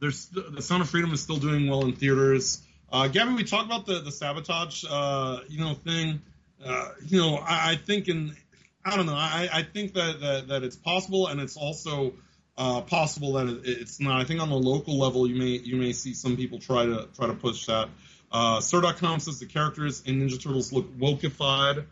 there's 0.00 0.18
st- 0.18 0.54
the 0.54 0.62
Sound 0.62 0.82
of 0.82 0.90
Freedom 0.90 1.12
is 1.12 1.22
still 1.22 1.36
doing 1.36 1.68
well 1.68 1.84
in 1.84 1.94
theaters. 1.94 2.62
Uh, 2.92 3.06
Gabby, 3.06 3.34
we 3.34 3.44
talked 3.44 3.66
about 3.66 3.86
the 3.86 4.00
the 4.00 4.10
sabotage, 4.10 4.84
uh, 4.90 5.40
you 5.48 5.60
know, 5.60 5.74
thing. 5.74 6.20
Uh, 6.64 6.90
you 7.06 7.18
know, 7.20 7.36
I, 7.36 7.72
I 7.72 7.76
think 7.76 8.08
in, 8.08 8.36
I 8.84 8.96
don't 8.96 9.06
know, 9.06 9.14
I, 9.14 9.48
I 9.52 9.62
think 9.62 9.94
that, 9.94 10.20
that 10.20 10.48
that 10.48 10.62
it's 10.62 10.76
possible, 10.76 11.26
and 11.26 11.40
it's 11.40 11.56
also 11.56 12.14
uh, 12.56 12.80
possible 12.82 13.34
that 13.34 13.48
it, 13.48 13.60
it's 13.64 14.00
not. 14.00 14.20
I 14.20 14.24
think 14.24 14.40
on 14.40 14.48
the 14.48 14.56
local 14.56 14.98
level, 14.98 15.26
you 15.28 15.36
may 15.36 15.58
you 15.62 15.76
may 15.76 15.92
see 15.92 16.14
some 16.14 16.36
people 16.36 16.58
try 16.58 16.86
to 16.86 17.08
try 17.14 17.26
to 17.26 17.34
push 17.34 17.66
that. 17.66 17.88
Uh, 18.32 18.60
Sir.com 18.60 19.20
says 19.20 19.38
the 19.40 19.46
characters 19.46 20.02
in 20.06 20.20
Ninja 20.20 20.42
Turtles 20.42 20.72
look 20.72 20.90
wokeified, 20.98 21.84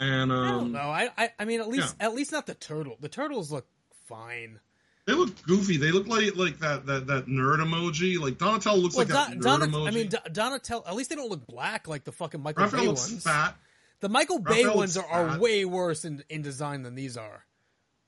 and 0.00 0.30
um, 0.30 0.38
I 0.44 0.50
don't 0.50 0.72
know. 0.72 0.78
I, 0.78 1.10
I 1.16 1.30
I 1.40 1.44
mean, 1.46 1.60
at 1.60 1.68
least 1.68 1.96
at 1.98 2.14
least 2.14 2.32
not 2.32 2.46
the 2.46 2.54
turtle. 2.54 2.96
The 3.00 3.08
turtles 3.08 3.50
look 3.50 3.66
fine. 4.08 4.60
They 5.06 5.14
look 5.14 5.42
goofy. 5.42 5.78
They 5.78 5.90
look 5.90 6.06
like 6.06 6.36
like 6.36 6.58
that 6.60 6.86
that, 6.86 7.06
that 7.08 7.26
nerd 7.26 7.58
emoji. 7.58 8.20
Like 8.20 8.38
Donatello 8.38 8.76
looks 8.78 8.94
Well, 8.94 9.06
like 9.06 9.14
that 9.14 9.38
nerd 9.38 9.42
Donat- 9.42 9.70
emoji. 9.70 9.88
I 9.88 9.90
mean, 9.90 10.08
Do- 10.08 10.18
Donatello. 10.30 10.84
At 10.86 10.94
least 10.94 11.10
they 11.10 11.16
don't 11.16 11.30
look 11.30 11.46
black 11.46 11.88
like 11.88 12.04
the 12.04 12.12
fucking 12.12 12.40
Michael 12.40 12.64
Raphael 12.64 12.82
Bay 12.82 12.86
looks 12.88 13.10
ones. 13.10 13.24
fat. 13.24 13.56
The 14.00 14.08
Michael 14.08 14.38
Bay 14.38 14.64
Raphael 14.64 14.76
ones 14.76 14.96
are, 14.96 15.06
are 15.06 15.38
way 15.38 15.64
worse 15.64 16.04
in, 16.04 16.24
in 16.28 16.42
design 16.42 16.82
than 16.82 16.94
these 16.94 17.16
are. 17.16 17.44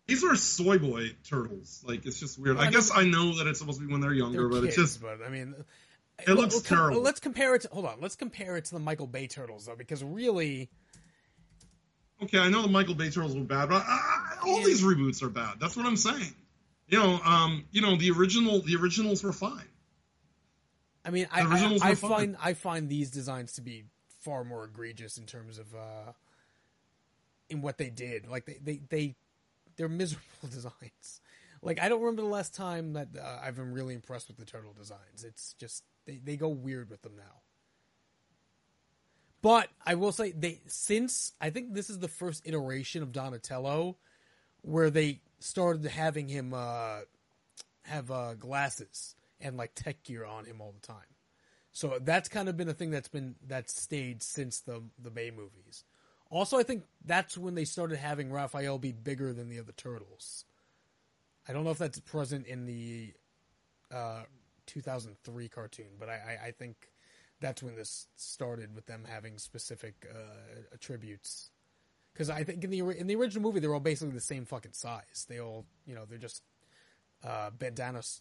These 0.06 0.24
are 0.24 0.35
soy 0.36 0.78
boy 0.78 1.10
turtles. 1.28 1.85
Like 1.86 2.06
it's 2.06 2.19
just 2.19 2.39
weird. 2.39 2.56
I, 2.56 2.66
I 2.66 2.70
guess 2.70 2.90
know- 2.90 2.97
I 2.97 3.05
know 3.05 3.36
that 3.39 3.47
it's 3.47 3.59
supposed 3.60 3.78
to 3.81 3.86
be 3.86 3.93
when 3.93 4.01
they're 4.01 4.12
younger, 4.12 4.40
They're 4.40 4.48
but 4.48 4.55
kids, 4.66 4.66
it's 4.66 4.77
just 4.77 5.02
but 5.02 5.19
I 5.24 5.28
mean, 5.28 5.55
It 6.27 6.32
looks 6.35 6.60
com- 6.60 6.78
terrible. 6.78 7.02
Let's 7.02 7.20
compare 7.20 7.55
it. 7.55 7.62
To, 7.62 7.69
hold 7.69 7.86
on. 7.86 8.01
Let's 8.01 8.16
compare 8.16 8.56
it 8.56 8.64
to 8.66 8.73
the 8.73 8.81
Michael 8.81 9.06
Bay 9.06 9.27
turtles 9.27 9.66
though, 9.66 9.77
because 9.77 10.02
really, 10.02 10.70
okay. 12.23 12.39
I 12.39 12.48
know 12.48 12.62
the 12.62 12.69
Michael 12.69 12.94
Bay 12.94 13.10
turtles 13.10 13.36
were 13.36 13.44
bad, 13.44 13.69
but 13.69 13.82
I, 13.86 14.39
all 14.44 14.59
in- 14.59 14.64
these 14.64 14.82
reboots 14.82 15.23
are 15.23 15.28
bad. 15.31 15.55
That's 15.60 15.77
what 15.77 15.86
I'm 15.86 15.97
saying. 15.97 16.35
You 16.89 16.98
know, 16.98 17.20
um, 17.24 17.64
you 17.70 17.81
know, 17.81 17.97
the 17.97 18.10
original, 18.10 18.60
the 18.60 18.77
originals 18.77 19.23
were 19.23 19.32
fine. 19.32 19.64
I 21.05 21.10
mean, 21.10 21.27
I, 21.32 21.43
I, 21.43 21.78
I 21.90 21.94
find 21.94 22.36
I 22.40 22.55
find 22.55 22.89
these 22.89 23.10
designs 23.10 23.55
to 23.55 23.60
be 23.60 23.85
far 24.23 24.44
more 24.44 24.65
egregious 24.65 25.19
in 25.19 25.27
terms 25.27 25.59
of 25.59 25.74
uh, 25.74 26.12
in 27.51 27.61
what 27.61 27.78
they 27.78 27.90
did. 27.90 28.28
Like 28.28 28.47
they 28.47 28.59
they 28.62 28.81
they 28.89 29.15
they're 29.77 29.89
miserable 29.89 30.27
designs. 30.51 31.20
Like 31.62 31.81
I 31.81 31.89
don't 31.89 32.01
remember 32.01 32.23
the 32.23 32.28
last 32.28 32.55
time 32.55 32.94
that 32.94 33.09
uh, 33.20 33.39
I've 33.43 33.57
been 33.57 33.73
really 33.73 33.94
impressed 33.94 34.28
with 34.28 34.36
the 34.36 34.44
turtle 34.44 34.74
designs. 34.77 35.24
It's 35.24 35.55
just 35.55 35.85
they 36.07 36.20
they 36.23 36.36
go 36.36 36.49
weird 36.49 36.90
with 36.90 37.03
them 37.03 37.12
now. 37.16 37.43
But 39.43 39.69
I 39.85 39.97
will 39.97 40.12
say 40.12 40.32
they 40.32 40.61
since 40.66 41.32
I 41.40 41.51
think 41.51 41.74
this 41.74 41.90
is 41.90 41.99
the 41.99 42.09
first 42.09 42.43
iteration 42.47 43.03
of 43.03 43.12
Donatello 43.12 43.97
where 44.62 44.90
they 44.90 45.20
started 45.40 45.85
having 45.85 46.28
him 46.28 46.55
uh, 46.55 47.01
have 47.82 48.11
uh, 48.11 48.35
glasses 48.35 49.16
and 49.40 49.57
like 49.57 49.74
tech 49.74 50.03
gear 50.05 50.24
on 50.24 50.44
him 50.44 50.61
all 50.61 50.73
the 50.73 50.86
time. 50.86 51.11
So 51.73 51.99
that's 52.01 52.28
kind 52.28 52.49
of 52.49 52.57
been 52.57 52.69
a 52.69 52.74
thing 52.74 52.90
that's 52.90 53.09
been 53.09 53.35
that's 53.47 53.81
stayed 53.81 54.23
since 54.23 54.61
the 54.61 54.82
the 55.03 55.11
Bay 55.11 55.31
movies. 55.31 55.85
Also, 56.31 56.59
I 56.59 56.62
think 56.62 56.85
that's 57.05 57.36
when 57.36 57.55
they 57.55 57.65
started 57.65 57.99
having 57.99 58.31
Raphael 58.31 58.78
be 58.78 58.93
bigger 58.93 59.32
than 59.32 59.49
the 59.49 59.59
other 59.59 59.73
turtles. 59.73 60.44
I 61.47 61.53
don't 61.53 61.65
know 61.65 61.70
if 61.70 61.78
that's 61.78 62.01
present 62.01 62.47
in 62.47 62.66
the 62.66 63.12
uh, 63.93 64.23
2003 64.66 65.49
cartoon, 65.49 65.86
but 65.99 66.09
I, 66.09 66.12
I, 66.12 66.47
I 66.47 66.51
think 66.53 66.89
that's 67.40 67.62
when 67.62 67.77
this 67.77 68.07
started 68.16 68.74
with 68.74 68.86
them 68.86 69.05
having 69.07 69.36
specific 69.36 70.07
uh, 70.11 70.61
attributes. 70.73 71.51
Because 72.12 72.31
I 72.31 72.44
think 72.44 72.62
in 72.65 72.70
the 72.70 72.81
in 72.81 73.07
the 73.07 73.16
original 73.16 73.43
movie 73.43 73.61
they're 73.61 73.74
all 73.74 73.81
basically 73.81 74.15
the 74.15 74.20
same 74.20 74.44
fucking 74.44 74.73
size. 74.73 75.27
They 75.28 75.40
all 75.40 75.65
you 75.86 75.94
know 75.94 76.05
they're 76.09 76.19
just 76.19 76.43
uh, 77.24 77.51
bandanas, 77.51 78.20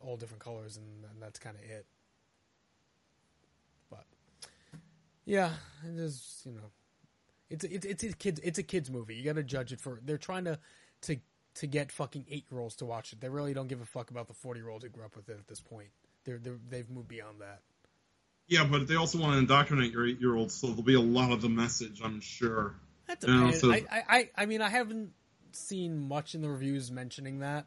all 0.00 0.16
different 0.16 0.42
colors, 0.42 0.76
and, 0.76 1.04
and 1.10 1.20
that's 1.20 1.38
kind 1.38 1.56
of 1.56 1.62
it. 1.62 1.86
But 3.90 4.04
yeah, 5.30 5.52
it 5.84 5.96
is 5.96 6.42
you 6.44 6.52
know, 6.52 6.70
it's 7.48 7.64
it's 7.64 7.86
it's 7.86 8.02
a 8.02 8.12
kids 8.12 8.40
it's 8.42 8.58
a 8.58 8.64
kids 8.64 8.90
movie. 8.90 9.14
You 9.14 9.24
got 9.24 9.36
to 9.36 9.44
judge 9.44 9.72
it 9.72 9.80
for 9.80 10.00
they're 10.04 10.18
trying 10.18 10.44
to 10.44 10.58
to 11.02 11.16
to 11.54 11.66
get 11.68 11.92
fucking 11.92 12.26
eight 12.28 12.46
year 12.50 12.60
olds 12.60 12.74
to 12.76 12.84
watch 12.84 13.12
it. 13.12 13.20
They 13.20 13.28
really 13.28 13.54
don't 13.54 13.68
give 13.68 13.80
a 13.80 13.84
fuck 13.84 14.10
about 14.10 14.26
the 14.26 14.34
forty 14.34 14.58
year 14.58 14.68
olds 14.68 14.84
who 14.84 14.90
grew 14.90 15.04
up 15.04 15.14
with 15.14 15.28
it 15.28 15.38
at 15.38 15.46
this 15.46 15.60
point. 15.60 15.90
They're, 16.24 16.38
they're 16.38 16.58
they've 16.68 16.90
moved 16.90 17.06
beyond 17.06 17.40
that. 17.42 17.60
Yeah, 18.48 18.64
but 18.64 18.88
they 18.88 18.96
also 18.96 19.18
want 19.18 19.34
to 19.34 19.38
indoctrinate 19.38 19.92
your 19.92 20.04
eight-year-olds, 20.04 20.52
so 20.52 20.66
there'll 20.66 20.82
be 20.82 20.94
a 20.94 21.00
lot 21.00 21.30
of 21.30 21.40
the 21.40 21.48
message, 21.48 22.00
I'm 22.02 22.20
sure. 22.20 22.74
That 23.06 23.22
You 23.22 23.32
know, 23.32 23.52
so- 23.52 23.70
I, 23.70 23.84
I, 23.88 24.02
I, 24.08 24.30
I 24.38 24.46
mean, 24.46 24.60
I 24.60 24.68
haven't 24.68 25.12
seen 25.52 26.08
much 26.08 26.34
in 26.34 26.42
the 26.42 26.48
reviews 26.48 26.90
mentioning 26.90 27.38
that. 27.38 27.66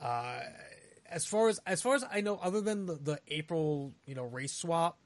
Uh, 0.00 0.38
as 1.10 1.26
far 1.26 1.48
as 1.48 1.58
as 1.66 1.82
far 1.82 1.96
as 1.96 2.04
I 2.10 2.20
know, 2.20 2.38
other 2.40 2.60
than 2.60 2.86
the, 2.86 2.94
the 2.94 3.18
April, 3.26 3.94
you 4.06 4.14
know, 4.14 4.22
race 4.22 4.52
swap, 4.52 4.96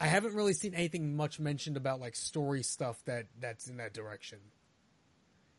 I 0.00 0.06
haven't 0.06 0.34
really 0.34 0.54
seen 0.54 0.74
anything 0.74 1.14
much 1.16 1.38
mentioned 1.38 1.76
about 1.76 2.00
like 2.00 2.16
story 2.16 2.62
stuff 2.62 3.02
that 3.04 3.26
that's 3.38 3.68
in 3.68 3.76
that 3.76 3.92
direction. 3.92 4.38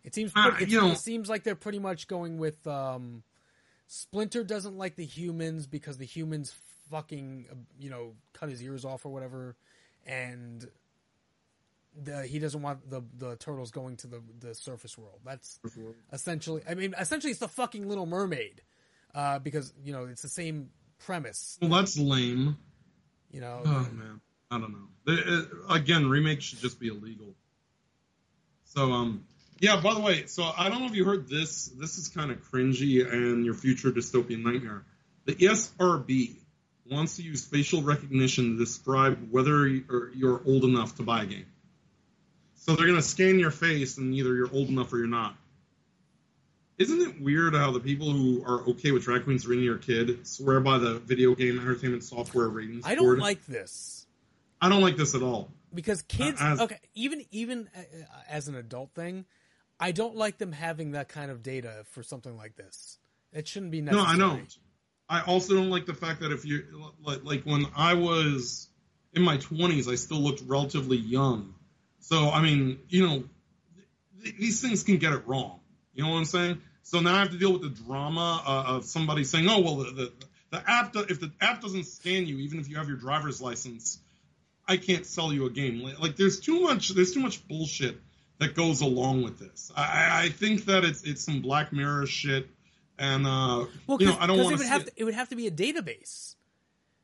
It 0.04 0.16
seems 0.16 0.32
Uh, 0.36 0.56
it, 0.60 0.70
know- 0.72 0.94
seems 0.96 1.30
like 1.30 1.44
they're 1.44 1.56
pretty 1.56 1.80
much 1.80 2.08
going 2.08 2.38
with 2.40 2.66
um, 2.66 3.24
Splinter 3.88 4.44
doesn't 4.44 4.78
like 4.78 4.96
the 4.96 5.06
humans 5.06 5.68
because 5.68 5.98
the 5.98 6.06
humans 6.06 6.54
fucking 6.90 7.46
you 7.80 7.90
know 7.90 8.14
cut 8.34 8.50
his 8.50 8.62
ears 8.64 8.84
off 8.84 9.06
or 9.06 9.10
whatever, 9.10 9.56
and 10.06 10.68
the, 12.02 12.26
he 12.26 12.40
doesn't 12.40 12.62
want 12.62 12.90
the 12.90 13.02
the 13.18 13.36
turtles 13.36 13.70
going 13.72 13.98
to 13.98 14.08
the 14.08 14.22
the 14.40 14.56
surface 14.56 14.98
world. 14.98 15.20
That's 15.24 15.60
essentially. 16.12 16.64
I 16.68 16.74
mean, 16.74 16.96
essentially, 17.00 17.32
it's 17.32 17.40
the 17.40 17.48
fucking 17.48 17.88
Little 17.88 18.06
Mermaid, 18.06 18.62
uh, 19.14 19.40
because 19.40 19.74
you 19.84 19.94
know 19.94 20.06
it's 20.06 20.22
the 20.24 20.30
same 20.30 20.70
premise. 21.00 21.58
Well, 21.62 21.70
that's 21.70 21.98
lame. 21.98 22.58
You 23.30 23.42
know, 23.42 23.62
Oh 23.66 23.88
man, 23.94 24.20
I 24.52 24.60
don't 24.60 24.72
know. 24.72 24.88
The- 25.06 25.50
uh, 25.70 25.74
again, 25.74 26.10
remakes 26.10 26.44
should 26.46 26.60
just 26.60 26.80
be 26.80 26.90
illegal. 26.90 27.34
So, 28.66 28.92
um, 28.92 29.26
yeah. 29.60 29.80
By 29.80 29.94
the 29.94 30.02
way, 30.02 30.26
so 30.28 30.44
I 30.44 30.70
don't 30.70 30.82
know 30.82 30.88
if 30.88 30.96
you 30.96 31.06
heard 31.06 31.28
this. 31.28 31.66
This 31.68 31.98
is 31.98 32.10
kind 32.10 32.32
of 32.32 32.38
cringy 32.52 33.12
and 33.12 33.46
your 33.46 33.54
future 33.54 33.92
dystopian 33.92 34.44
nightmare. 34.44 34.84
The 35.26 35.36
ESRB 35.36 36.36
wants 36.90 37.16
to 37.18 37.24
use 37.24 37.46
facial 37.46 37.82
recognition 37.82 38.54
to 38.54 38.58
describe 38.58 39.30
whether 39.32 39.68
you're 39.68 40.12
you're 40.14 40.42
old 40.46 40.64
enough 40.66 40.96
to 40.98 41.04
buy 41.04 41.24
a 41.24 41.26
game. 41.26 41.46
So 42.56 42.76
they're 42.76 42.88
gonna 42.88 43.02
scan 43.02 43.40
your 43.40 43.52
face, 43.52 43.98
and 43.98 44.14
either 44.14 44.36
you're 44.36 44.52
old 44.52 44.70
enough 44.70 44.92
or 44.94 44.98
you're 44.98 45.08
not. 45.08 45.36
Isn't 46.78 47.02
it 47.02 47.22
weird 47.22 47.54
how 47.54 47.72
the 47.72 47.80
people 47.80 48.12
who 48.12 48.44
are 48.44 48.62
okay 48.70 48.92
with 48.92 49.04
drag 49.04 49.26
queens 49.26 49.46
ringing 49.46 49.66
your 49.66 49.78
kid 49.78 50.26
swear 50.26 50.60
by 50.60 50.80
the 50.80 50.96
video 51.00 51.36
game 51.36 51.60
entertainment 51.60 52.04
software 52.04 52.50
ratings 52.50 52.84
I 52.86 52.96
don't 52.96 53.06
board? 53.06 53.20
like 53.20 53.46
this 53.46 54.01
I 54.62 54.70
don't 54.70 54.82
like 54.82 54.96
this 54.98 55.16
at 55.16 55.22
all. 55.24 55.52
because 55.74 56.02
kids. 56.04 56.40
Uh, 56.42 56.46
as- 56.46 56.62
okay, 56.62 56.80
even 56.94 57.26
even 57.32 57.70
uh, 57.76 57.82
as 58.30 58.48
an 58.48 58.56
adult 58.56 58.94
thing, 58.94 59.26
I 59.80 59.92
don't 59.92 60.16
like 60.16 60.38
them 60.38 60.52
having 60.52 60.92
that 60.92 61.08
kind 61.10 61.32
of 61.32 61.42
data 61.42 61.84
for 61.92 62.04
something 62.04 62.38
like 62.38 62.56
this. 62.56 62.98
It 63.34 63.48
shouldn't 63.48 63.72
be 63.72 63.82
necessary. 63.82 64.18
No. 64.18 64.26
I 64.26 64.36
don't. 64.36 64.58
I 65.10 65.22
also 65.24 65.56
don't 65.56 65.70
like 65.70 65.86
the 65.86 65.94
fact 65.94 66.22
that 66.22 66.32
if 66.32 66.46
you 66.46 66.64
like, 67.04 67.24
like 67.24 67.44
when 67.44 67.66
I 67.76 67.96
was 67.96 68.70
in 69.14 69.24
my 69.24 69.38
twenties, 69.38 69.88
I 69.90 69.96
still 69.96 70.20
looked 70.20 70.42
relatively 70.46 70.98
young. 70.98 71.56
So 72.00 72.30
I 72.30 72.42
mean, 72.42 72.80
you 72.90 73.08
know, 73.08 73.24
th- 74.24 74.36
these 74.38 74.62
things 74.62 74.84
can 74.84 74.98
get 74.98 75.12
it 75.14 75.28
wrong. 75.28 75.60
You 75.94 76.04
know 76.04 76.10
what 76.12 76.18
I'm 76.18 76.26
saying? 76.26 76.62
So 76.84 77.00
now 77.00 77.16
I 77.16 77.20
have 77.20 77.32
to 77.32 77.38
deal 77.38 77.52
with 77.54 77.62
the 77.64 77.84
drama 77.84 78.42
uh, 78.46 78.76
of 78.78 78.86
somebody 78.86 79.24
saying, 79.24 79.48
"Oh, 79.50 79.60
well, 79.60 79.76
the, 79.78 79.92
the 79.92 80.12
the 80.52 80.70
app 80.70 80.94
do- 80.94 81.06
if 81.10 81.20
the 81.20 81.32
app 81.42 81.62
doesn't 81.62 81.86
scan 81.86 82.26
you, 82.26 82.38
even 82.40 82.60
if 82.60 82.70
you 82.70 82.78
have 82.78 82.88
your 82.88 82.98
driver's 82.98 83.42
license, 83.42 84.00
I 84.72 84.78
can't 84.78 85.06
sell 85.06 85.34
you 85.34 85.46
a 85.46 85.50
game." 85.50 85.82
Like, 86.00 86.16
there's 86.16 86.40
too 86.40 86.62
much 86.62 86.90
there's 86.90 87.14
too 87.14 87.20
much 87.20 87.48
bullshit 87.48 87.98
that 88.40 88.56
goes 88.56 88.82
along 88.82 89.24
with 89.24 89.38
this. 89.40 89.72
I, 89.76 90.26
I- 90.26 90.30
think 90.30 90.66
that 90.66 90.84
it's 90.84 91.04
it's 91.04 91.24
some 91.24 91.42
Black 91.42 91.72
Mirror 91.72 92.08
shit, 92.08 92.50
and 92.98 93.28
uh, 93.28 93.66
Well, 93.88 93.98
you 94.02 94.08
know, 94.08 94.18
I 94.20 94.28
don't 94.28 94.38
want 94.40 94.54
it 94.54 94.58
to 94.58 94.64
would 94.64 94.68
have 94.68 94.86
to, 94.86 94.92
it 94.96 95.04
would 95.04 95.14
have 95.14 95.30
to 95.30 95.36
be 95.36 95.48
a 95.48 95.52
database. 95.52 96.36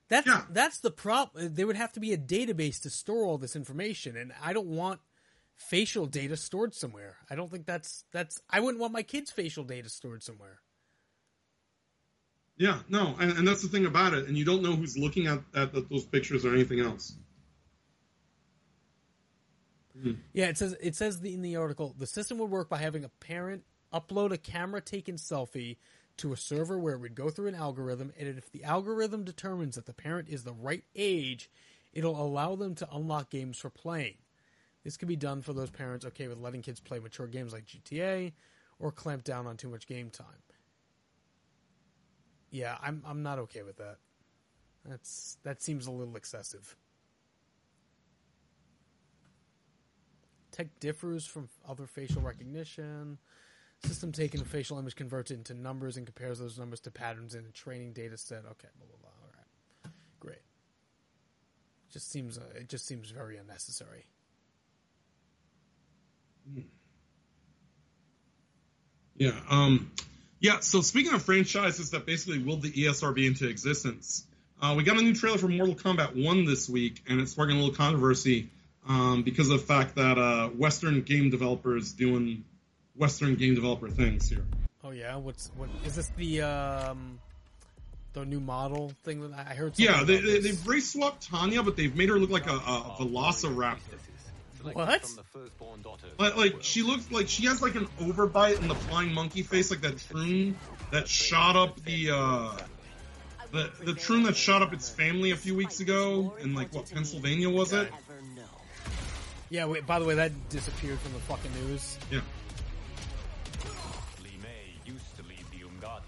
That's 0.10 0.30
that's 0.50 0.80
the 0.80 0.92
problem. 0.92 1.54
There 1.54 1.68
would 1.68 1.76
have 1.76 1.92
to 1.94 2.00
be 2.00 2.14
a 2.14 2.18
database 2.18 2.82
to 2.84 2.90
store 2.90 3.26
all 3.26 3.38
this 3.38 3.56
information, 3.56 4.16
and 4.16 4.32
I 4.42 4.54
don't 4.54 4.68
want 4.68 5.00
facial 5.58 6.06
data 6.06 6.38
stored 6.38 6.74
somewhere. 6.74 7.18
I 7.30 7.36
don't 7.36 7.52
think 7.52 7.66
that's 7.66 8.06
that's. 8.12 8.42
I 8.50 8.62
wouldn't 8.62 8.80
want 8.80 8.94
my 8.94 9.04
kids' 9.04 9.32
facial 9.32 9.64
data 9.66 9.90
stored 9.90 10.24
somewhere. 10.24 10.60
Yeah, 12.58 12.80
no, 12.90 13.16
and, 13.20 13.38
and 13.38 13.48
that's 13.48 13.62
the 13.62 13.68
thing 13.68 13.86
about 13.86 14.14
it, 14.14 14.28
and 14.28 14.36
you 14.36 14.44
don't 14.44 14.64
know 14.64 14.76
who's 14.76 14.98
looking 14.98 15.28
at, 15.28 15.42
at 15.54 15.74
those 15.90 16.06
pictures 16.06 16.44
or 16.44 16.54
anything 16.54 16.80
else. 16.80 17.14
Hmm. 20.02 20.12
Yeah, 20.34 20.48
it 20.48 20.58
says 20.58 20.76
it 20.82 20.96
says 20.96 21.22
the, 21.22 21.34
in 21.34 21.42
the 21.42 21.56
article 21.56 21.96
the 21.98 22.08
system 22.08 22.38
would 22.40 22.50
work 22.50 22.70
by 22.70 22.78
having 22.78 23.04
a 23.04 23.10
parent 23.10 23.64
upload 23.94 24.32
a 24.32 24.38
camera 24.38 24.82
taken 24.82 25.16
selfie 25.16 25.78
to 26.18 26.34
a 26.34 26.38
server 26.38 26.78
where 26.78 26.96
it 26.96 27.00
would 27.00 27.16
go 27.16 27.30
through 27.30 27.48
an 27.48 27.56
algorithm, 27.56 28.12
and 28.20 28.38
if 28.38 28.52
the 28.52 28.64
algorithm 28.64 29.24
determines 29.24 29.76
that 29.76 29.86
the 29.86 29.94
parent 29.94 30.28
is 30.30 30.44
the 30.44 30.54
right 30.54 30.84
age, 30.96 31.50
it'll 31.94 32.20
allow 32.22 32.56
them 32.56 32.76
to 32.76 32.88
unlock 32.92 33.30
games 33.30 33.58
for 33.58 33.70
playing. 33.70 34.16
This 34.84 34.98
can 34.98 35.08
be 35.08 35.16
done 35.16 35.42
for 35.42 35.54
those 35.54 35.70
parents 35.70 36.06
okay 36.06 36.28
with 36.28 36.40
letting 36.40 36.62
kids 36.62 36.80
play 36.80 37.00
mature 37.00 37.28
games 37.28 37.54
like 37.54 37.66
GTA 37.66 38.34
or 38.80 38.92
clamp 38.92 39.24
down 39.24 39.46
on 39.46 39.58
too 39.58 39.70
much 39.70 39.88
game 39.88 40.10
time. 40.10 40.26
Yeah, 42.50 42.78
I'm 42.82 43.04
I'm 43.06 43.24
not 43.24 43.40
okay 43.40 43.64
with 43.64 43.78
that. 43.78 43.98
That's 44.86 45.38
that 45.44 45.62
seems 45.62 45.88
a 45.88 45.92
little 45.92 46.16
excessive. 46.16 46.76
Tech 50.58 50.80
differs 50.80 51.28
from 51.28 51.50
other 51.70 51.86
facial 51.86 52.24
recognition. 52.24 53.20
System 53.86 54.12
taking 54.12 54.42
a 54.42 54.44
facial 54.44 54.80
image 54.80 54.96
converts 54.96 55.30
it 55.30 55.36
into 55.36 55.54
numbers 55.54 55.98
and 55.98 56.08
compares 56.08 56.40
those 56.40 56.58
numbers 56.58 56.80
to 56.80 56.90
patterns 56.90 57.36
in 57.36 57.46
a 57.46 57.52
training 57.52 57.94
data 57.94 58.18
set. 58.18 58.40
Okay, 58.40 58.68
blah 58.76 58.88
blah 58.88 58.98
blah. 59.00 59.10
All 59.22 59.30
right, 59.38 59.94
great. 60.20 60.42
Just 61.92 62.10
seems 62.10 62.40
uh, 62.40 62.42
it 62.56 62.70
just 62.70 62.88
seems 62.88 63.12
very 63.12 63.38
unnecessary. 63.38 64.08
Yeah, 69.16 69.40
um, 69.52 69.92
yeah. 70.40 70.62
So 70.62 70.82
speaking 70.82 71.14
of 71.14 71.22
franchises 71.22 71.92
that 71.92 72.08
basically 72.08 72.40
willed 72.40 72.64
the 72.64 72.72
ESRB 72.72 73.28
into 73.28 73.48
existence, 73.48 74.26
uh, 74.60 74.74
we 74.76 74.84
got 74.84 74.98
a 74.98 75.04
new 75.04 75.14
trailer 75.14 75.38
for 75.38 75.50
Mortal 75.50 75.76
Kombat 75.76 76.16
One 76.16 76.46
this 76.46 76.68
week, 76.68 77.04
and 77.08 77.22
it's 77.22 77.30
sparking 77.30 77.58
a 77.58 77.60
little 77.60 77.76
controversy 77.76 78.50
um, 78.88 79.24
because 79.24 79.50
of 79.50 79.60
the 79.60 79.66
fact 79.66 79.96
that 79.96 80.18
uh, 80.18 80.50
Western 80.50 81.02
game 81.02 81.30
developers 81.30 81.94
doing 81.94 82.46
Western 82.96 83.36
game 83.36 83.56
developer 83.56 83.90
things 83.90 84.30
here. 84.30 84.46
Oh 84.84 84.92
yeah, 84.92 85.16
what's 85.18 85.52
what 85.58 85.70
is 85.86 85.96
this 85.96 86.10
the 86.18 86.42
um 86.42 87.20
the 88.14 88.26
new 88.26 88.40
model 88.40 88.92
thing 89.04 89.22
that 89.22 89.38
I 89.38 89.54
heard? 89.54 89.74
Yeah, 89.78 90.04
they, 90.04 90.18
they 90.18 90.40
they've 90.40 90.68
race 90.68 90.94
swapped 90.94 91.30
Tanya, 91.30 91.62
but 91.64 91.76
they've 91.76 91.96
made 91.96 92.10
her 92.10 92.18
look 92.18 92.30
like 92.30 92.48
a, 92.48 92.56
a 92.56 92.96
Velociraptor. 93.00 93.78
What? 94.74 95.10
Like, 96.18 96.36
like 96.36 96.56
she 96.62 96.82
looks 96.82 97.12
like 97.12 97.28
she 97.30 97.46
has 97.46 97.62
like 97.62 97.76
an 97.76 97.88
overbite 98.00 98.60
and 98.60 98.70
the 98.70 98.76
flying 98.76 99.14
monkey 99.14 99.44
face, 99.44 99.70
like 99.72 99.82
that 99.82 100.00
troon 100.00 100.56
that 100.92 101.08
shot 101.08 101.56
up 101.56 101.80
the 101.84 102.12
uh 102.12 102.52
the 103.52 103.72
the 103.84 103.94
troon 103.94 104.24
that 104.24 104.36
shot 104.36 104.62
up 104.62 104.74
its 104.74 104.90
family 104.90 105.32
a 105.32 105.36
few 105.36 105.56
weeks 105.56 105.80
ago 105.80 106.36
in 106.42 106.54
like 106.54 106.74
what 106.74 106.90
Pennsylvania 106.92 107.50
was 107.50 107.74
it? 107.74 107.92
Yeah. 109.50 109.66
Wait, 109.66 109.86
by 109.86 110.00
the 110.00 110.06
way, 110.06 110.16
that 110.16 110.50
disappeared 110.50 111.00
from 111.00 111.14
the 111.14 111.20
fucking 111.20 111.52
news. 111.66 111.98
Yeah. 112.12 112.22
Li 114.24 114.32
Mei 114.42 114.92
used 114.92 115.16
to 115.18 115.24
lead 115.24 115.46
the 115.52 115.66
Umgadi. 115.66 116.02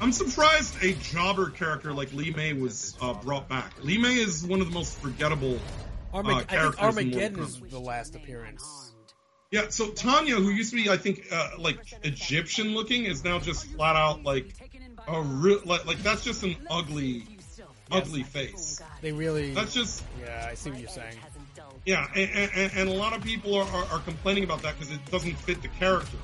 I'm 0.00 0.12
surprised 0.12 0.82
a 0.82 0.94
jobber 0.94 1.50
character 1.50 1.92
like 1.92 2.12
Li 2.12 2.30
Mei 2.30 2.52
was 2.52 2.96
uh, 3.00 3.14
brought 3.14 3.48
back. 3.48 3.72
Li 3.82 3.98
Mei 3.98 4.14
is 4.14 4.44
one 4.44 4.60
of 4.60 4.68
the 4.68 4.74
most 4.74 4.96
forgettable 4.98 5.58
uh, 6.12 6.22
Armag- 6.22 6.26
I 6.32 6.36
think 6.36 6.48
characters 6.48 6.78
in 6.78 6.84
Armageddon 6.86 7.40
is 7.40 7.60
the 7.60 7.80
last 7.80 8.14
appearance. 8.14 8.92
Yeah, 9.50 9.68
so 9.70 9.88
Tanya, 9.90 10.36
who 10.36 10.50
used 10.50 10.70
to 10.70 10.76
be, 10.76 10.90
I 10.90 10.98
think, 10.98 11.26
uh, 11.32 11.52
like 11.58 11.78
Egyptian 12.02 12.74
looking, 12.74 13.04
is 13.04 13.24
now 13.24 13.38
just 13.38 13.64
flat 13.64 13.96
out 13.96 14.22
like 14.22 14.54
a 15.06 15.22
real, 15.22 15.62
like, 15.64 15.86
like 15.86 16.02
that's 16.02 16.22
just 16.22 16.42
an 16.42 16.56
ugly, 16.68 17.24
ugly 17.90 18.24
face. 18.24 18.82
They 19.00 19.12
really. 19.12 19.54
That's 19.54 19.72
just 19.72 20.04
Yeah, 20.20 20.48
I 20.50 20.54
see 20.54 20.70
what 20.70 20.80
you're 20.80 20.90
saying. 20.90 21.16
Yeah, 21.88 22.06
and, 22.14 22.50
and, 22.54 22.72
and 22.76 22.88
a 22.90 22.92
lot 22.92 23.16
of 23.16 23.24
people 23.24 23.54
are, 23.54 23.66
are, 23.66 23.84
are 23.92 23.98
complaining 24.00 24.44
about 24.44 24.60
that 24.60 24.78
because 24.78 24.94
it 24.94 25.02
doesn't 25.10 25.38
fit 25.38 25.62
the 25.62 25.68
character. 25.68 26.18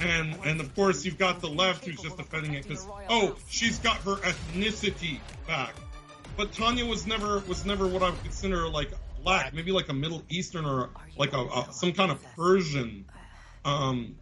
And 0.00 0.34
and 0.44 0.60
of 0.60 0.74
course 0.74 1.04
you've 1.04 1.16
got 1.16 1.40
the 1.40 1.46
left 1.48 1.84
who's 1.84 2.02
just 2.02 2.16
defending 2.16 2.54
it 2.54 2.66
because 2.66 2.88
oh 3.08 3.36
she's 3.48 3.78
got 3.78 3.98
her 3.98 4.16
ethnicity 4.16 5.20
back, 5.46 5.76
but 6.36 6.50
Tanya 6.50 6.84
was 6.84 7.06
never 7.06 7.38
was 7.46 7.64
never 7.64 7.86
what 7.86 8.02
I 8.02 8.10
would 8.10 8.20
consider 8.24 8.68
like 8.68 8.90
black, 9.22 9.54
maybe 9.54 9.70
like 9.70 9.88
a 9.90 9.92
Middle 9.92 10.24
Eastern 10.28 10.66
or 10.66 10.88
like 11.16 11.34
a, 11.34 11.44
a 11.44 11.68
some 11.70 11.92
kind 11.92 12.10
of 12.10 12.20
Persian. 12.34 13.04
Um, 13.64 14.16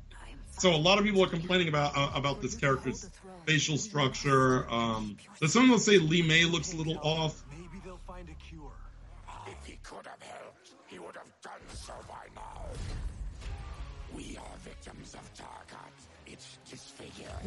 so 0.59 0.75
a 0.75 0.77
lot 0.77 0.99
of 0.99 1.05
people 1.05 1.25
are 1.25 1.29
complaining 1.29 1.69
about 1.69 1.97
uh, 1.97 2.11
about 2.15 2.43
this 2.43 2.55
character's 2.55 3.09
facial 3.47 3.79
structure. 3.79 4.71
Um, 4.71 5.17
some 5.47 5.71
will 5.71 5.79
say 5.79 5.97
Li 5.97 6.21
Mei 6.21 6.45
looks 6.45 6.75
a 6.75 6.77
little 6.77 6.99
off. 6.99 7.43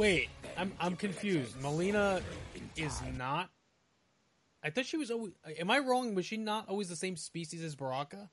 Wait, 0.02 0.30
I'm 0.58 0.74
I'm 0.80 0.96
confused. 0.96 1.56
Mileena 1.62 2.24
is 2.76 3.00
not. 3.20 3.52
I 4.64 4.72
thought 4.72 4.88
she 4.88 4.98
was 4.98 5.12
always. 5.12 5.34
Am 5.60 5.70
I 5.70 5.78
wrong? 5.78 6.16
Was 6.16 6.26
she 6.26 6.38
not 6.38 6.70
always 6.70 6.90
the 6.90 6.96
same 6.96 7.16
species 7.16 7.64
as 7.64 7.76
Baraka? 7.76 8.32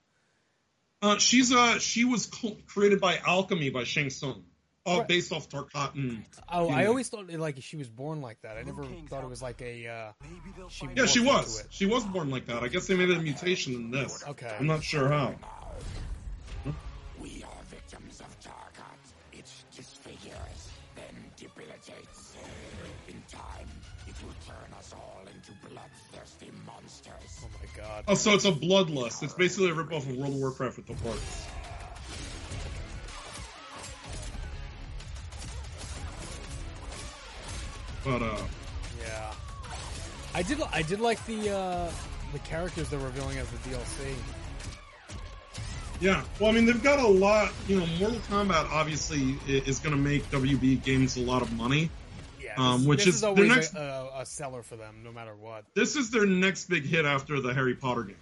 Uh, 1.02 1.18
she's 1.18 1.52
uh 1.52 1.78
she 1.78 2.06
was 2.06 2.24
co- 2.24 2.56
created 2.66 3.02
by 3.02 3.18
alchemy 3.18 3.68
by 3.68 3.84
Shang 3.84 4.08
Tsung, 4.08 4.44
uh, 4.86 5.04
based 5.04 5.30
off 5.30 5.50
Tarkat 5.50 5.94
and. 5.94 6.24
Oh, 6.50 6.70
I 6.70 6.86
always 6.86 7.10
thought 7.10 7.28
it, 7.28 7.38
like 7.38 7.60
she 7.60 7.76
was 7.76 7.90
born 7.90 8.22
like 8.22 8.40
that. 8.40 8.56
I 8.56 8.62
never 8.62 8.86
thought 9.10 9.22
it 9.22 9.28
was 9.28 9.42
like 9.42 9.60
a. 9.60 9.88
Uh, 9.88 10.12
she 10.70 10.88
Yeah, 10.96 11.04
she 11.04 11.20
was. 11.20 11.64
She 11.68 11.84
was 11.84 12.02
born 12.02 12.30
like 12.30 12.46
that. 12.46 12.62
I 12.62 12.68
guess 12.68 12.86
they 12.86 12.96
made 12.96 13.10
a 13.10 13.20
mutation 13.20 13.74
in 13.74 13.90
this. 13.90 14.24
Okay. 14.26 14.56
I'm 14.58 14.66
not 14.66 14.82
sure 14.82 15.08
how. 15.08 15.34
Debilitates. 21.84 22.34
In 23.08 23.22
time, 23.30 23.68
it 24.06 24.14
will 24.22 24.34
turn 24.46 24.72
us 24.78 24.92
all 24.94 25.20
into 25.26 25.52
bloodthirsty 25.68 26.50
monsters. 26.66 27.44
Oh 27.44 27.48
my 27.60 27.82
god. 27.82 28.04
Oh, 28.08 28.14
so 28.14 28.32
it's 28.34 28.44
a 28.44 28.52
bloodlust. 28.52 29.22
It's 29.22 29.34
basically 29.34 29.70
a 29.70 29.74
ripoff 29.74 30.08
of 30.08 30.16
World 30.16 30.34
of 30.34 30.40
Warcraft 30.40 30.76
with 30.78 30.86
the 30.86 30.94
parts. 30.94 31.46
But 38.04 38.22
uh, 38.22 38.36
Yeah. 39.00 39.32
I 40.34 40.42
did. 40.42 40.60
I 40.72 40.82
did 40.82 41.00
like 41.00 41.24
the 41.26 41.50
uh, 41.50 41.90
the 42.32 42.38
characters 42.40 42.90
they're 42.90 42.98
revealing 43.00 43.38
as 43.38 43.48
the 43.50 43.56
DLC. 43.70 44.14
Yeah. 46.00 46.24
Well, 46.38 46.50
I 46.50 46.52
mean, 46.52 46.66
they've 46.66 46.82
got 46.82 46.98
a 46.98 47.06
lot. 47.06 47.52
You 47.66 47.80
know, 47.80 47.86
Mortal 47.98 48.18
Kombat 48.30 48.70
obviously 48.70 49.38
is 49.46 49.78
going 49.80 49.94
to 49.94 50.00
make 50.00 50.30
WB 50.30 50.82
games 50.82 51.16
a 51.16 51.20
lot 51.20 51.42
of 51.42 51.52
money. 51.52 51.90
Yeah. 52.42 52.54
Um, 52.56 52.86
which 52.86 53.06
is, 53.06 53.16
is 53.16 53.20
their 53.20 53.34
next. 53.34 53.74
a, 53.74 54.10
a, 54.16 54.26
seller 54.26 54.62
for 54.62 54.76
them, 54.76 55.02
no 55.04 55.12
matter 55.12 55.34
what. 55.34 55.64
this 55.74 55.96
is 55.96 56.10
their 56.10 56.26
next 56.26 56.68
big 56.68 56.84
hit 56.84 57.04
after 57.04 57.40
the 57.40 57.52
Harry 57.52 57.74
Potter 57.74 58.04
game. 58.04 58.16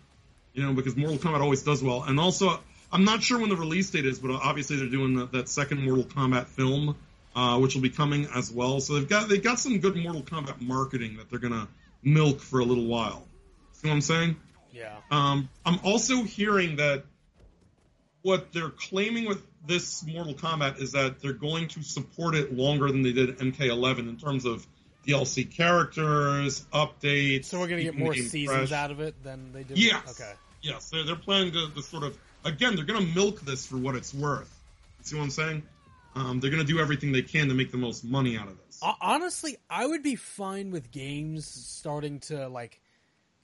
You 0.52 0.64
know, 0.64 0.72
because 0.72 0.96
Mortal 0.96 1.18
Kombat 1.18 1.40
always 1.40 1.62
does 1.62 1.82
well. 1.82 2.02
And 2.02 2.18
also, 2.18 2.60
I'm 2.90 3.04
not 3.04 3.22
sure 3.22 3.38
when 3.38 3.50
the 3.50 3.56
release 3.56 3.90
date 3.90 4.06
is, 4.06 4.18
but 4.18 4.30
obviously 4.30 4.76
they're 4.76 4.88
doing 4.88 5.16
that, 5.16 5.32
that 5.32 5.48
second 5.48 5.84
Mortal 5.84 6.04
Kombat 6.04 6.46
film, 6.46 6.96
uh, 7.34 7.58
which 7.58 7.74
will 7.74 7.82
be 7.82 7.90
coming 7.90 8.26
as 8.34 8.50
well. 8.50 8.80
So 8.80 8.94
they've 8.94 9.08
got 9.08 9.28
they've 9.28 9.42
got 9.42 9.58
some 9.58 9.78
good 9.80 9.96
Mortal 9.96 10.22
Kombat 10.22 10.60
marketing 10.60 11.18
that 11.18 11.30
they're 11.30 11.38
gonna 11.38 11.68
milk 12.02 12.40
for 12.40 12.60
a 12.60 12.64
little 12.64 12.86
while. 12.86 13.26
See 13.72 13.88
what 13.88 13.94
I'm 13.94 14.00
saying? 14.00 14.36
Yeah. 14.72 14.96
Um, 15.10 15.48
I'm 15.64 15.78
also 15.84 16.22
hearing 16.22 16.76
that 16.76 17.04
what 18.26 18.52
they're 18.52 18.70
claiming 18.70 19.24
with 19.26 19.40
this 19.66 20.04
Mortal 20.04 20.34
Kombat 20.34 20.80
is 20.80 20.92
that 20.92 21.20
they're 21.20 21.32
going 21.32 21.68
to 21.68 21.82
support 21.82 22.34
it 22.34 22.52
longer 22.52 22.88
than 22.88 23.02
they 23.02 23.12
did 23.12 23.38
MK11 23.38 24.00
in 24.00 24.16
terms 24.16 24.44
of 24.44 24.66
DLC 25.06 25.48
characters, 25.48 26.66
updates. 26.72 27.44
So 27.44 27.60
we're 27.60 27.68
gonna 27.68 27.84
get 27.84 27.96
more 27.96 28.14
seasons 28.14 28.68
fresh. 28.68 28.72
out 28.72 28.90
of 28.90 28.98
it 28.98 29.14
than 29.22 29.52
they 29.52 29.62
did. 29.62 29.78
Yes. 29.78 30.20
Okay. 30.20 30.32
Yes, 30.60 30.90
they're, 30.90 31.04
they're 31.04 31.14
planning 31.14 31.52
to, 31.52 31.70
to 31.70 31.82
sort 31.82 32.02
of 32.02 32.18
again. 32.44 32.74
They're 32.74 32.84
going 32.84 33.06
to 33.06 33.14
milk 33.14 33.42
this 33.42 33.64
for 33.64 33.76
what 33.76 33.94
it's 33.94 34.12
worth. 34.12 34.52
See 35.02 35.16
what 35.16 35.22
I'm 35.22 35.30
saying? 35.30 35.62
Um, 36.16 36.40
they're 36.40 36.50
going 36.50 36.66
to 36.66 36.72
do 36.72 36.80
everything 36.80 37.12
they 37.12 37.22
can 37.22 37.46
to 37.48 37.54
make 37.54 37.70
the 37.70 37.78
most 37.78 38.04
money 38.04 38.36
out 38.36 38.48
of 38.48 38.56
this. 38.66 38.80
Honestly, 39.00 39.56
I 39.70 39.86
would 39.86 40.02
be 40.02 40.16
fine 40.16 40.72
with 40.72 40.90
games 40.90 41.46
starting 41.46 42.18
to 42.20 42.48
like 42.48 42.80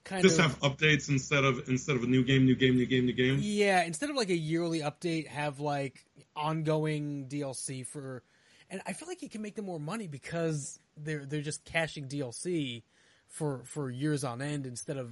kind 0.03 0.21
Just 0.21 0.39
of 0.39 0.45
have 0.45 0.59
updates 0.61 1.09
instead 1.09 1.43
of 1.43 1.67
instead 1.69 1.95
of 1.95 2.03
a 2.03 2.07
new 2.07 2.23
game, 2.23 2.45
new 2.45 2.55
game, 2.55 2.75
new 2.75 2.85
game, 2.85 3.05
new 3.05 3.13
game. 3.13 3.39
Yeah, 3.41 3.83
instead 3.83 4.09
of 4.09 4.15
like 4.15 4.29
a 4.29 4.35
yearly 4.35 4.81
update, 4.81 5.27
have 5.27 5.59
like 5.59 6.05
ongoing 6.35 7.27
DLC 7.27 7.85
for, 7.85 8.23
and 8.69 8.81
I 8.85 8.93
feel 8.93 9.07
like 9.07 9.21
you 9.21 9.29
can 9.29 9.41
make 9.41 9.55
them 9.55 9.65
more 9.65 9.79
money 9.79 10.07
because 10.07 10.79
they're 10.97 11.25
they're 11.25 11.41
just 11.41 11.63
cashing 11.65 12.07
DLC 12.07 12.83
for 13.27 13.63
for 13.65 13.89
years 13.89 14.23
on 14.23 14.41
end 14.41 14.65
instead 14.65 14.97
of 14.97 15.11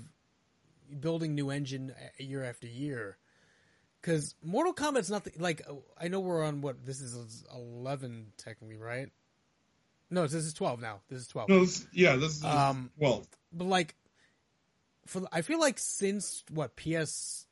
building 0.99 1.35
new 1.35 1.49
engine 1.49 1.93
year 2.17 2.43
after 2.43 2.67
year. 2.67 3.17
Because 4.01 4.35
Mortal 4.43 4.73
Kombat's 4.73 5.09
not 5.09 5.23
the, 5.23 5.31
like 5.37 5.61
I 5.99 6.07
know 6.07 6.19
we're 6.19 6.43
on 6.43 6.61
what 6.61 6.85
this 6.85 7.01
is 7.01 7.45
eleven 7.53 8.33
technically, 8.37 8.77
right? 8.77 9.09
No, 10.09 10.23
this 10.23 10.33
is 10.33 10.53
twelve 10.53 10.81
now. 10.81 11.01
This 11.07 11.21
is 11.21 11.27
twelve. 11.27 11.49
No, 11.49 11.61
this, 11.61 11.87
yeah, 11.93 12.15
this 12.15 12.37
is 12.37 12.43
Um, 12.43 12.91
well. 12.97 13.25
But 13.53 13.67
like, 13.67 13.95
for 15.05 15.23
I 15.31 15.41
feel 15.41 15.59
like 15.59 15.79
since 15.79 16.43
what 16.49 16.75
PS 16.75 17.45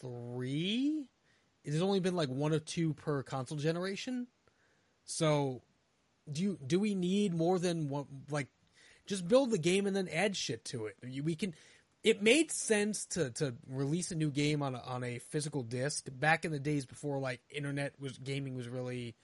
three, 0.00 1.04
has 1.64 1.82
only 1.82 2.00
been 2.00 2.16
like 2.16 2.28
one 2.28 2.52
or 2.52 2.58
two 2.58 2.94
per 2.94 3.22
console 3.22 3.58
generation. 3.58 4.26
So, 5.04 5.62
do 6.30 6.42
you 6.42 6.58
do 6.64 6.80
we 6.80 6.94
need 6.94 7.34
more 7.34 7.58
than 7.58 7.88
one? 7.88 8.06
Like, 8.30 8.48
just 9.06 9.28
build 9.28 9.50
the 9.50 9.58
game 9.58 9.86
and 9.86 9.94
then 9.94 10.08
add 10.08 10.36
shit 10.36 10.64
to 10.66 10.86
it. 10.86 10.96
We 11.22 11.34
can. 11.34 11.54
It 12.02 12.22
made 12.22 12.50
sense 12.50 13.04
to, 13.06 13.28
to 13.32 13.54
release 13.68 14.10
a 14.10 14.14
new 14.14 14.30
game 14.30 14.62
on 14.62 14.74
a, 14.74 14.78
on 14.78 15.04
a 15.04 15.18
physical 15.18 15.62
disc 15.62 16.08
back 16.10 16.46
in 16.46 16.50
the 16.50 16.58
days 16.58 16.86
before 16.86 17.18
like 17.18 17.42
internet 17.50 17.92
was 18.00 18.16
gaming 18.16 18.56
was 18.56 18.70
really, 18.70 19.14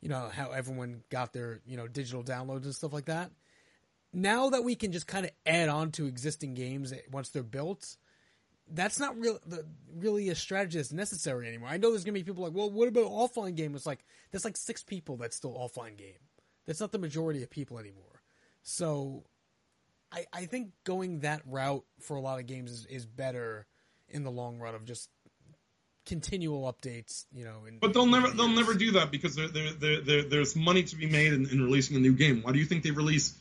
you 0.00 0.08
know 0.08 0.28
how 0.34 0.50
everyone 0.50 1.04
got 1.10 1.32
their 1.32 1.60
you 1.64 1.76
know 1.76 1.86
digital 1.86 2.24
downloads 2.24 2.64
and 2.64 2.74
stuff 2.74 2.92
like 2.92 3.04
that 3.04 3.30
now 4.14 4.50
that 4.50 4.64
we 4.64 4.74
can 4.76 4.92
just 4.92 5.06
kind 5.06 5.26
of 5.26 5.32
add 5.44 5.68
on 5.68 5.90
to 5.92 6.06
existing 6.06 6.54
games 6.54 6.92
once 7.10 7.28
they're 7.30 7.42
built, 7.42 7.96
that's 8.70 8.98
not 8.98 9.18
real, 9.18 9.38
the, 9.46 9.66
really 9.94 10.28
a 10.30 10.34
strategy 10.34 10.78
that's 10.78 10.92
necessary 10.92 11.48
anymore. 11.48 11.68
I 11.68 11.76
know 11.76 11.90
there's 11.90 12.04
gonna 12.04 12.14
be 12.14 12.22
people 12.22 12.44
like, 12.44 12.54
well, 12.54 12.70
what 12.70 12.88
about 12.88 13.04
offline 13.10 13.56
game? 13.56 13.74
It's 13.74 13.86
like 13.86 14.04
there's 14.30 14.44
like 14.44 14.56
six 14.56 14.82
people 14.82 15.16
that's 15.16 15.36
still 15.36 15.52
offline 15.54 15.96
game. 15.96 16.14
That's 16.66 16.80
not 16.80 16.92
the 16.92 16.98
majority 16.98 17.42
of 17.42 17.50
people 17.50 17.78
anymore. 17.78 18.22
So, 18.62 19.24
I 20.10 20.24
I 20.32 20.46
think 20.46 20.70
going 20.84 21.20
that 21.20 21.42
route 21.44 21.84
for 22.00 22.16
a 22.16 22.20
lot 22.20 22.38
of 22.40 22.46
games 22.46 22.70
is, 22.70 22.86
is 22.86 23.04
better 23.04 23.66
in 24.08 24.22
the 24.24 24.30
long 24.30 24.58
run 24.58 24.74
of 24.74 24.84
just 24.84 25.10
continual 26.06 26.72
updates. 26.72 27.26
You 27.32 27.44
know, 27.44 27.64
and 27.66 27.80
But 27.80 27.92
they'll 27.92 28.06
never 28.06 28.30
they'll 28.30 28.48
never 28.48 28.74
do 28.74 28.92
that 28.92 29.10
because 29.10 29.34
there 29.34 29.48
there 29.48 29.72
there 29.72 30.00
there- 30.00 30.22
there's 30.22 30.56
money 30.56 30.84
to 30.84 30.96
be 30.96 31.06
made 31.06 31.32
in, 31.32 31.48
in 31.48 31.62
releasing 31.62 31.96
a 31.96 32.00
new 32.00 32.12
game. 32.12 32.42
Why 32.42 32.52
do 32.52 32.58
you 32.58 32.64
think 32.66 32.82
they 32.82 32.90
release? 32.92 33.34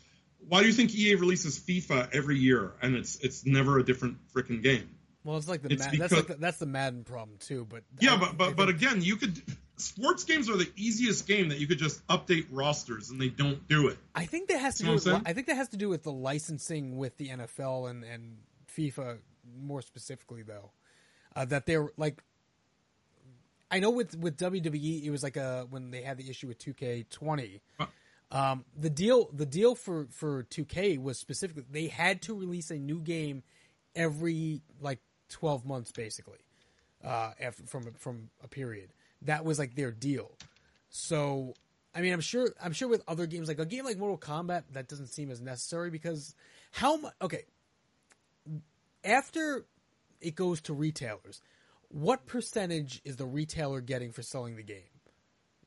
Why 0.47 0.61
do 0.61 0.67
you 0.67 0.73
think 0.73 0.93
EA 0.95 1.15
releases 1.15 1.59
FIFA 1.59 2.09
every 2.13 2.37
year 2.37 2.73
and 2.81 2.95
it's 2.95 3.17
it's 3.17 3.45
never 3.45 3.79
a 3.79 3.83
different 3.83 4.17
freaking 4.33 4.61
game? 4.63 4.89
well, 5.23 5.37
it's 5.37 5.47
like 5.47 5.61
the 5.61 5.71
It's 5.71 5.85
Mad- 5.85 5.97
that's 5.99 6.13
like 6.13 6.27
the, 6.27 6.35
that's 6.35 6.57
the 6.57 6.65
Madden 6.65 7.03
problem 7.05 7.37
too. 7.39 7.65
But 7.69 7.83
Yeah, 7.99 8.15
I- 8.15 8.17
but 8.17 8.37
but 8.37 8.55
but 8.55 8.69
again, 8.69 9.01
you 9.01 9.15
could 9.15 9.41
sports 9.77 10.23
games 10.23 10.49
are 10.49 10.57
the 10.57 10.69
easiest 10.75 11.27
game 11.27 11.49
that 11.49 11.59
you 11.59 11.67
could 11.67 11.79
just 11.79 12.05
update 12.07 12.45
rosters 12.51 13.09
and 13.09 13.19
they 13.19 13.29
don't 13.29 13.67
do 13.67 13.87
it. 13.87 13.97
I 14.15 14.25
think 14.25 14.49
that 14.49 14.59
has 14.59 14.75
to 14.77 14.83
You 14.83 14.89
do 14.89 14.93
with 14.95 15.05
what 15.05 15.11
I'm 15.13 15.15
saying? 15.19 15.23
I 15.27 15.33
think 15.33 15.47
that 15.47 15.55
has 15.55 15.69
to 15.69 15.77
do 15.77 15.89
with 15.89 16.03
the 16.03 16.11
licensing 16.11 16.97
with 16.97 17.17
the 17.17 17.29
NFL 17.29 17.89
and, 17.89 18.03
and 18.03 18.37
FIFA 18.75 19.17
more 19.59 19.81
specifically 19.81 20.43
though. 20.43 20.71
uh, 21.35 21.45
that 21.45 21.65
they're 21.65 21.91
like. 21.97 22.21
I 23.71 23.79
know 23.79 23.89
with 23.89 24.15
with 24.17 24.37
WWE, 24.37 25.03
it 25.03 25.09
was 25.09 25.23
like 25.23 25.35
a 25.35 25.65
when 25.69 25.89
they 25.89 26.03
had 26.03 26.17
the 26.17 26.29
issue 26.29 26.47
with 26.47 26.59
2K20. 26.59 27.59
Um, 28.33 28.65
the 28.75 28.89
deal 28.89 29.29
the 29.31 29.45
deal 29.45 29.75
for 29.75 30.07
for 30.09 30.43
2K 30.45 30.97
was 30.99 31.19
specifically 31.19 31.63
they 31.69 31.87
had 31.87 32.23
to 32.23 32.33
release 32.33 32.71
a 32.71 32.79
new 32.79 32.99
game 32.99 33.43
every 33.95 34.61
like 34.81 34.99
12 35.29 35.65
months 35.65 35.91
basically 35.91 36.39
uh, 37.03 37.31
after, 37.39 37.63
from 37.65 37.93
from 37.93 38.29
a 38.43 38.47
period. 38.47 38.89
That 39.21 39.45
was 39.45 39.59
like 39.59 39.75
their 39.75 39.91
deal. 39.91 40.31
So, 40.89 41.53
I 41.93 42.01
mean, 42.01 42.11
I'm 42.11 42.21
sure 42.21 42.49
I'm 42.61 42.73
sure 42.73 42.87
with 42.87 43.03
other 43.07 43.27
games 43.27 43.47
like 43.47 43.59
a 43.59 43.65
game 43.65 43.85
like 43.85 43.99
Mortal 43.99 44.17
Kombat 44.17 44.63
that 44.71 44.87
doesn't 44.87 45.07
seem 45.07 45.29
as 45.29 45.39
necessary 45.39 45.91
because 45.91 46.33
how 46.71 46.97
much 46.97 47.13
okay 47.21 47.43
after 49.03 49.65
it 50.21 50.35
goes 50.35 50.61
to 50.61 50.73
retailers, 50.73 51.41
what 51.89 52.25
percentage 52.25 53.01
is 53.05 53.17
the 53.17 53.25
retailer 53.25 53.81
getting 53.81 54.11
for 54.11 54.23
selling 54.23 54.55
the 54.55 54.63
game? 54.63 54.81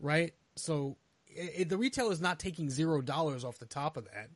Right? 0.01 0.35
So, 0.57 0.97
it, 1.37 1.69
the 1.69 1.77
retailer 1.79 2.13
is 2.13 2.21
not 2.21 2.39
taking 2.39 2.71
0 2.71 3.03
dollars 3.03 3.45
off 3.45 3.59
the 3.59 3.67
top 3.67 3.97
of 3.97 4.05
that. 4.07 4.31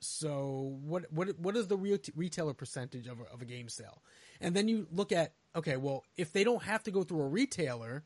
So 0.00 0.78
what 0.84 1.12
what 1.12 1.38
what 1.38 1.56
is 1.56 1.66
the 1.66 1.76
real 1.76 1.98
retailer 2.14 2.54
percentage 2.54 3.06
of 3.08 3.20
a, 3.20 3.24
of 3.32 3.42
a 3.42 3.44
game 3.44 3.68
sale? 3.68 4.02
And 4.40 4.54
then 4.54 4.68
you 4.68 4.86
look 4.92 5.10
at 5.12 5.32
okay, 5.56 5.76
well, 5.76 6.04
if 6.16 6.32
they 6.32 6.44
don't 6.44 6.62
have 6.62 6.82
to 6.84 6.90
go 6.90 7.02
through 7.02 7.22
a 7.22 7.28
retailer 7.28 8.04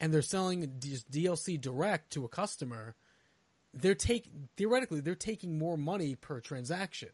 and 0.00 0.12
they're 0.12 0.22
selling 0.22 0.72
just 0.80 1.10
DLC 1.10 1.60
direct 1.60 2.12
to 2.14 2.24
a 2.24 2.28
customer, 2.28 2.96
they're 3.72 3.94
take 3.94 4.28
theoretically 4.56 5.00
they're 5.00 5.14
taking 5.14 5.58
more 5.58 5.76
money 5.76 6.16
per 6.16 6.40
transaction. 6.40 7.10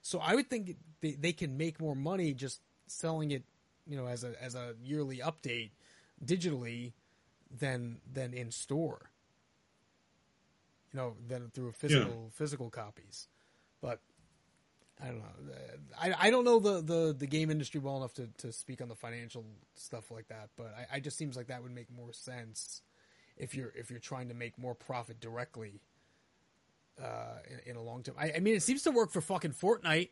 So 0.00 0.20
I 0.20 0.34
would 0.34 0.48
think 0.48 0.76
they, 1.00 1.12
they 1.12 1.32
can 1.32 1.56
make 1.56 1.80
more 1.80 1.96
money 1.96 2.32
just 2.32 2.60
selling 2.86 3.32
it, 3.32 3.44
you 3.86 3.96
know, 3.96 4.06
as 4.06 4.24
a 4.24 4.40
as 4.42 4.54
a 4.54 4.74
yearly 4.82 5.18
update 5.18 5.72
digitally 6.24 6.92
than 7.50 8.00
than 8.10 8.32
in 8.32 8.50
store. 8.50 9.10
Know, 10.96 11.14
than 11.28 11.50
through 11.50 11.72
physical 11.72 12.24
yeah. 12.24 12.30
physical 12.32 12.70
copies. 12.70 13.28
But 13.80 14.00
I 15.02 15.08
don't 15.08 15.18
know. 15.18 15.24
I, 16.00 16.14
I 16.18 16.30
don't 16.30 16.44
know 16.44 16.58
the, 16.58 16.80
the, 16.80 17.16
the 17.16 17.26
game 17.26 17.50
industry 17.50 17.80
well 17.80 17.98
enough 17.98 18.14
to, 18.14 18.28
to 18.38 18.50
speak 18.50 18.80
on 18.80 18.88
the 18.88 18.94
financial 18.94 19.44
stuff 19.74 20.10
like 20.10 20.28
that, 20.28 20.48
but 20.56 20.74
I, 20.74 20.96
I 20.96 21.00
just 21.00 21.18
seems 21.18 21.36
like 21.36 21.48
that 21.48 21.62
would 21.62 21.74
make 21.74 21.90
more 21.94 22.12
sense 22.12 22.80
if 23.36 23.54
you're 23.54 23.72
if 23.76 23.90
you're 23.90 24.00
trying 24.00 24.28
to 24.28 24.34
make 24.34 24.58
more 24.58 24.74
profit 24.74 25.20
directly 25.20 25.82
uh, 27.02 27.40
in, 27.50 27.72
in, 27.72 27.76
a 27.76 27.82
long 27.82 28.02
term. 28.02 28.14
I, 28.18 28.32
I, 28.36 28.40
mean, 28.40 28.54
it 28.54 28.62
seems 28.62 28.82
to 28.84 28.90
work 28.90 29.10
for 29.10 29.20
fucking 29.20 29.52
Fortnite. 29.52 30.08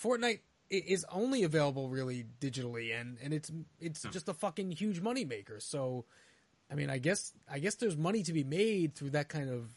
Fortnite 0.00 0.40
is 0.70 1.04
only 1.10 1.42
available 1.42 1.88
really 1.88 2.24
digitally, 2.40 2.98
and, 2.98 3.18
and 3.20 3.34
it's 3.34 3.50
it's 3.80 4.02
just 4.12 4.28
a 4.28 4.34
fucking 4.34 4.70
huge 4.70 5.00
money 5.00 5.24
maker. 5.24 5.58
So, 5.58 6.04
I 6.70 6.76
mean, 6.76 6.88
I 6.88 6.98
guess 6.98 7.32
I 7.50 7.58
guess 7.58 7.74
there's 7.74 7.96
money 7.96 8.22
to 8.22 8.32
be 8.32 8.44
made 8.44 8.94
through 8.94 9.10
that 9.10 9.28
kind 9.28 9.50
of 9.50 9.70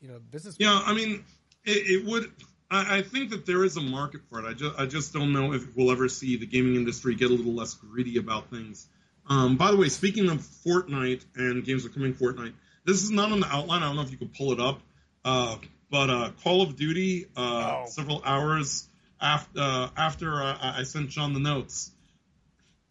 you 0.00 0.08
know 0.08 0.18
business. 0.18 0.56
Yeah. 0.58 0.80
I 0.84 0.94
mean, 0.94 1.24
it, 1.64 2.02
it 2.02 2.04
would 2.06 2.30
I, 2.70 2.98
I 2.98 3.02
think 3.02 3.30
that 3.30 3.46
there 3.46 3.64
is 3.64 3.76
a 3.76 3.80
market 3.80 4.22
for 4.28 4.40
it. 4.40 4.48
I 4.48 4.52
just 4.54 4.78
I 4.78 4.86
just 4.86 5.12
don't 5.12 5.32
know 5.32 5.52
if 5.52 5.76
we'll 5.76 5.90
ever 5.90 6.08
see 6.08 6.36
the 6.36 6.46
gaming 6.46 6.76
industry 6.76 7.14
get 7.14 7.30
a 7.30 7.34
little 7.34 7.54
less 7.54 7.74
greedy 7.74 8.18
about 8.18 8.50
things. 8.50 8.86
Um, 9.28 9.56
by 9.56 9.70
the 9.70 9.76
way, 9.76 9.88
speaking 9.88 10.28
of 10.30 10.38
Fortnite 10.38 11.24
and 11.36 11.64
games 11.64 11.84
are 11.84 11.90
coming 11.90 12.14
Fortnite, 12.14 12.54
this 12.84 13.02
is 13.02 13.10
not 13.10 13.30
on 13.30 13.40
the 13.40 13.46
outline. 13.46 13.82
I 13.82 13.86
don't 13.86 13.96
know 13.96 14.02
if 14.02 14.10
you 14.10 14.16
could 14.16 14.32
pull 14.32 14.52
it 14.52 14.60
up, 14.60 14.80
uh, 15.24 15.56
but 15.90 16.10
uh, 16.10 16.30
Call 16.42 16.62
of 16.62 16.76
Duty, 16.76 17.26
uh, 17.36 17.82
oh. 17.82 17.84
several 17.86 18.22
hours 18.24 18.88
after 19.20 19.60
uh, 19.60 19.88
after 19.96 20.42
uh, 20.42 20.74
I 20.78 20.82
sent 20.84 21.10
John 21.10 21.34
the 21.34 21.40
notes, 21.40 21.90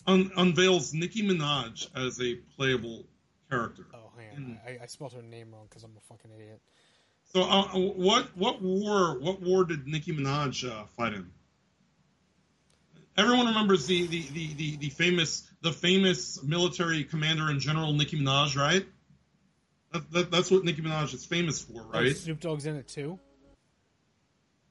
un- 0.06 0.32
unveils 0.36 0.94
Nicki 0.94 1.24
Minaj 1.24 1.88
as 1.96 2.22
a 2.22 2.36
playable 2.56 3.06
character. 3.50 3.86
Oh, 3.94 4.12
man, 4.18 4.60
I, 4.66 4.84
I 4.84 4.86
spelled 4.88 5.14
her 5.14 5.22
name 5.22 5.52
wrong 5.54 5.66
because 5.70 5.84
I'm 5.84 5.96
a 5.98 6.02
fucking 6.14 6.32
idiot. 6.32 6.62
So, 7.34 7.44
uh, 7.44 7.68
what 7.76 8.36
what 8.38 8.62
war 8.62 9.20
what 9.20 9.42
war 9.42 9.66
did 9.66 9.86
Nicki 9.86 10.14
Minaj 10.14 10.70
uh, 10.70 10.86
fight 10.96 11.14
in? 11.14 11.30
Everyone 13.18 13.48
remembers 13.48 13.88
the, 13.88 14.06
the, 14.06 14.22
the, 14.32 14.54
the, 14.54 14.78
the 14.78 14.90
famous 14.90 15.48
the 15.62 15.72
famous 15.72 16.42
military 16.44 17.04
commander 17.04 17.50
and 17.50 17.60
general 17.60 17.92
Nicki 17.94 18.20
Minaj, 18.20 18.56
right? 18.56 18.86
That, 19.92 20.12
that, 20.12 20.32
that's 20.32 20.52
what 20.52 20.64
Nicki 20.64 20.84
Minaj 20.84 21.14
is 21.14 21.26
famous 21.26 21.62
for, 21.62 21.82
oh, 21.82 22.00
right? 22.00 22.16
Snoop 22.16 22.40
Dogg's 22.40 22.66
in 22.66 22.76
it 22.76 22.88
too. 22.88 23.20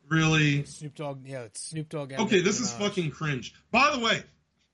Really? 0.09 0.65
Snoop 0.65 0.95
Dogg, 0.95 1.27
yeah, 1.27 1.43
it's 1.43 1.61
Snoop 1.61 1.89
Dogg. 1.89 2.13
okay, 2.13 2.23
Nicki 2.23 2.41
this 2.41 2.61
Minaj. 2.61 2.63
is 2.63 2.73
fucking 2.75 3.11
cringe. 3.11 3.55
By 3.73 3.91
the 3.93 3.99
way, 3.99 4.23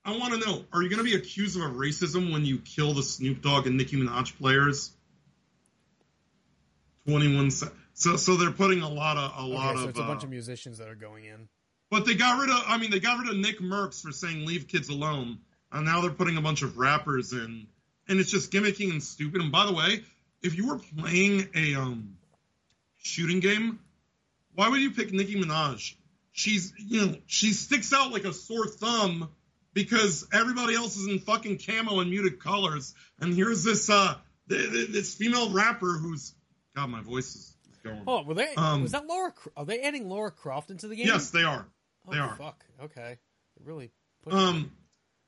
I 0.05 0.17
want 0.17 0.33
to 0.33 0.47
know: 0.47 0.63
Are 0.71 0.83
you 0.83 0.89
going 0.89 0.99
to 0.99 1.03
be 1.03 1.15
accused 1.15 1.57
of 1.57 1.63
a 1.63 1.73
racism 1.73 2.31
when 2.31 2.45
you 2.45 2.59
kill 2.59 2.93
the 2.93 3.03
Snoop 3.03 3.41
Dogg 3.41 3.65
and 3.65 3.77
Nicki 3.77 3.97
Minaj 3.97 4.37
players? 4.37 4.91
21 7.07 7.51
so 7.51 8.15
so 8.15 8.35
they're 8.37 8.51
putting 8.51 8.81
a 8.81 8.89
lot 8.89 9.17
of 9.17 9.43
a 9.43 9.47
lot 9.47 9.75
so 9.75 9.83
of 9.83 9.89
it's 9.89 9.99
a 9.99 10.03
uh, 10.03 10.07
bunch 10.07 10.23
of 10.23 10.29
musicians 10.29 10.77
that 10.77 10.87
are 10.87 10.95
going 10.95 11.25
in. 11.25 11.47
But 11.89 12.05
they 12.05 12.15
got 12.15 12.39
rid 12.39 12.49
of 12.49 12.63
i 12.67 12.77
mean 12.77 12.91
they 12.91 12.99
got 12.99 13.19
rid 13.19 13.29
of 13.29 13.37
nick 13.37 13.59
mercs 13.59 14.01
for 14.01 14.11
saying 14.11 14.45
leave 14.45 14.67
kids 14.67 14.89
alone 14.89 15.39
and 15.71 15.85
now 15.85 16.01
they're 16.01 16.11
putting 16.11 16.37
a 16.37 16.41
bunch 16.41 16.61
of 16.61 16.77
rappers 16.77 17.33
in 17.33 17.67
and 18.07 18.19
it's 18.19 18.29
just 18.29 18.51
gimmicking 18.51 18.91
and 18.91 19.01
stupid. 19.01 19.41
And 19.41 19.51
by 19.51 19.65
the 19.65 19.73
way 19.73 20.03
if 20.41 20.57
you 20.57 20.67
were 20.67 20.79
playing 20.97 21.49
a 21.55 21.75
um 21.75 22.17
shooting 22.97 23.39
game 23.39 23.79
why 24.55 24.69
would 24.69 24.81
you 24.81 24.91
pick 24.91 25.11
nicki 25.11 25.35
minaj? 25.35 25.95
She's 26.31 26.73
you 26.77 27.05
know 27.05 27.15
she 27.27 27.51
sticks 27.51 27.93
out 27.93 28.11
like 28.11 28.25
a 28.25 28.33
sore 28.33 28.67
thumb 28.67 29.29
because 29.73 30.27
everybody 30.31 30.75
else 30.75 30.97
is 30.97 31.07
in 31.07 31.19
fucking 31.19 31.59
camo 31.59 31.99
and 31.99 32.09
muted 32.09 32.39
colors. 32.39 32.93
And 33.19 33.33
here's 33.33 33.63
this 33.63 33.89
uh 33.89 34.15
this 34.47 35.15
female 35.15 35.51
rapper 35.51 35.93
who's 35.93 36.33
God, 36.75 36.89
my 36.89 37.01
voice 37.01 37.35
is 37.35 37.55
going. 37.83 38.03
Oh, 38.07 38.23
were 38.23 38.33
they? 38.33 38.53
Um, 38.55 38.83
was 38.83 38.91
that 38.91 39.07
Laura? 39.07 39.33
Are 39.55 39.65
they 39.65 39.81
adding 39.81 40.09
Laura 40.09 40.31
Croft 40.31 40.71
into 40.71 40.87
the 40.87 40.95
game? 40.95 41.07
Yes, 41.07 41.29
they 41.31 41.43
are. 41.43 41.65
They 42.09 42.17
oh, 42.17 42.21
are. 42.21 42.35
Fuck. 42.35 42.65
Okay. 42.83 43.17
They're 43.57 43.65
really. 43.65 43.91
Um, 44.29 44.71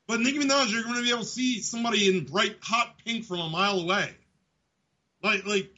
but 0.07 0.19
Nicki 0.19 0.39
Minaj, 0.39 0.71
you're 0.71 0.83
going 0.83 0.95
to 0.95 1.03
be 1.03 1.09
able 1.09 1.21
to 1.21 1.25
see 1.25 1.61
somebody 1.61 2.07
in 2.07 2.25
bright 2.25 2.57
hot 2.61 2.95
pink 3.03 3.25
from 3.25 3.39
a 3.39 3.49
mile 3.49 3.79
away. 3.79 4.09
Like, 5.23 5.45
like 5.45 5.71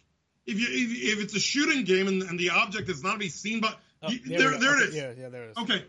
if 0.46 0.60
you 0.60 0.68
if, 0.70 1.18
if 1.18 1.24
it's 1.24 1.36
a 1.36 1.40
shooting 1.40 1.84
game 1.84 2.08
and, 2.08 2.24
and 2.24 2.40
the 2.40 2.52
object 2.52 2.90
is 2.90 3.04
not 3.04 3.14
to 3.14 3.20
be 3.20 3.30
seen, 3.30 3.62
but 3.62 3.78
oh, 4.04 4.10
there, 4.26 4.38
there, 4.38 4.60
there 4.60 4.76
okay, 4.76 4.84
it 4.84 4.90
is. 4.90 4.96
Yeah, 4.96 5.12
yeah, 5.18 5.30
there 5.30 5.44
it 5.46 5.52
is. 5.52 5.58
Okay, 5.58 5.86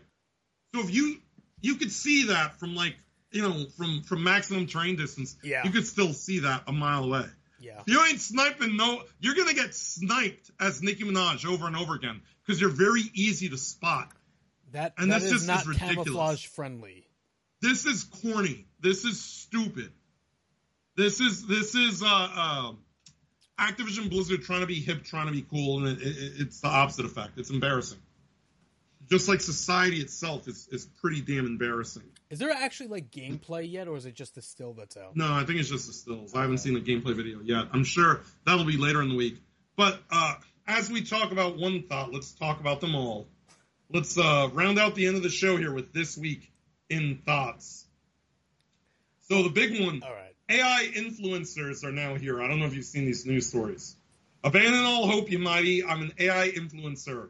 so 0.73 0.81
if 0.81 0.93
you 0.93 1.17
you 1.61 1.75
could 1.75 1.91
see 1.91 2.27
that 2.27 2.59
from 2.59 2.75
like 2.75 2.95
you 3.31 3.41
know 3.41 3.65
from 3.77 4.03
from 4.03 4.23
maximum 4.23 4.67
train 4.67 4.95
distance, 4.95 5.35
yeah, 5.43 5.63
you 5.63 5.71
could 5.71 5.85
still 5.85 6.13
see 6.13 6.39
that 6.39 6.63
a 6.67 6.71
mile 6.71 7.05
away. 7.05 7.25
Yeah. 7.59 7.81
You 7.85 8.03
ain't 8.05 8.19
sniping 8.19 8.77
no. 8.77 9.03
You're 9.19 9.35
gonna 9.35 9.53
get 9.53 9.75
sniped 9.75 10.51
as 10.59 10.81
Nicki 10.81 11.03
Minaj 11.03 11.45
over 11.45 11.67
and 11.67 11.75
over 11.75 11.93
again 11.95 12.21
because 12.45 12.59
you're 12.59 12.69
very 12.69 13.03
easy 13.13 13.49
to 13.49 13.57
spot. 13.57 14.11
That 14.71 14.93
and 14.97 15.11
that 15.11 15.21
this 15.21 15.31
is 15.31 15.45
just 15.45 15.47
not 15.47 15.65
ridiculous. 15.65 16.07
camouflage 16.07 16.45
friendly. 16.47 17.07
This 17.61 17.85
is 17.85 18.03
corny. 18.03 18.65
This 18.79 19.03
is 19.03 19.19
stupid. 19.19 19.91
This 20.95 21.19
is 21.19 21.45
this 21.47 21.75
is 21.75 22.03
uh, 22.03 22.05
uh, 22.07 22.71
Activision 23.59 24.09
Blizzard 24.09 24.43
trying 24.43 24.61
to 24.61 24.67
be 24.67 24.79
hip, 24.79 25.03
trying 25.03 25.27
to 25.27 25.31
be 25.31 25.41
cool, 25.41 25.85
and 25.85 25.97
it, 25.97 26.01
it, 26.05 26.33
it's 26.37 26.61
the 26.61 26.67
opposite 26.67 27.05
effect. 27.05 27.37
It's 27.37 27.49
embarrassing. 27.49 27.99
Just 29.09 29.27
like 29.27 29.41
society 29.41 29.97
itself 29.97 30.47
is 30.47 30.67
is 30.71 30.85
pretty 30.85 31.21
damn 31.21 31.45
embarrassing. 31.45 32.03
Is 32.29 32.37
there 32.37 32.51
actually 32.51 32.89
like 32.89 33.09
gameplay 33.09 33.69
yet, 33.69 33.87
or 33.87 33.97
is 33.97 34.05
it 34.05 34.13
just 34.13 34.35
the 34.35 34.41
still 34.41 34.73
that's 34.73 34.97
out? 34.97 35.15
No, 35.15 35.33
I 35.33 35.45
think 35.45 35.59
it's 35.59 35.69
just 35.69 35.87
the 35.87 35.93
stills. 35.93 36.35
I 36.35 36.41
haven't 36.41 36.59
seen 36.59 36.75
a 36.77 36.79
gameplay 36.79 37.15
video 37.15 37.39
yet. 37.41 37.69
I'm 37.73 37.83
sure 37.83 38.21
that'll 38.45 38.65
be 38.65 38.77
later 38.77 39.01
in 39.01 39.09
the 39.09 39.15
week. 39.15 39.41
But 39.75 39.99
uh, 40.11 40.35
as 40.67 40.91
we 40.91 41.01
talk 41.01 41.31
about 41.31 41.57
one 41.57 41.83
thought, 41.83 42.13
let's 42.13 42.33
talk 42.33 42.59
about 42.59 42.81
them 42.81 42.93
all. 42.93 43.27
Let's 43.91 44.15
uh, 44.17 44.49
round 44.53 44.77
out 44.77 44.93
the 44.93 45.07
end 45.07 45.15
of 45.15 45.23
the 45.23 45.29
show 45.29 45.57
here 45.57 45.73
with 45.73 45.91
this 45.91 46.15
week 46.15 46.51
in 46.89 47.21
thoughts. 47.25 47.87
So 49.29 49.41
the 49.41 49.49
big 49.49 49.83
one, 49.83 50.03
all 50.03 50.13
right. 50.13 50.35
AI 50.49 50.91
influencers 50.95 51.83
are 51.83 51.91
now 51.91 52.15
here. 52.15 52.41
I 52.41 52.47
don't 52.47 52.59
know 52.59 52.65
if 52.65 52.75
you've 52.75 52.85
seen 52.85 53.05
these 53.05 53.25
news 53.25 53.47
stories. 53.47 53.95
Abandon 54.43 54.83
all 54.83 55.07
hope, 55.07 55.31
you 55.31 55.39
mighty. 55.39 55.83
I'm 55.83 56.01
an 56.01 56.13
AI 56.19 56.49
influencer. 56.49 57.29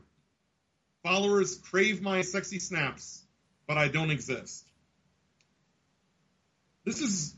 Followers 1.04 1.58
crave 1.58 2.02
my 2.02 2.22
sexy 2.22 2.60
snaps, 2.60 3.24
but 3.68 3.78
I 3.78 3.88
don't 3.88 4.12
exist. 4.12 4.66
This 6.86 7.02
is 7.02 7.36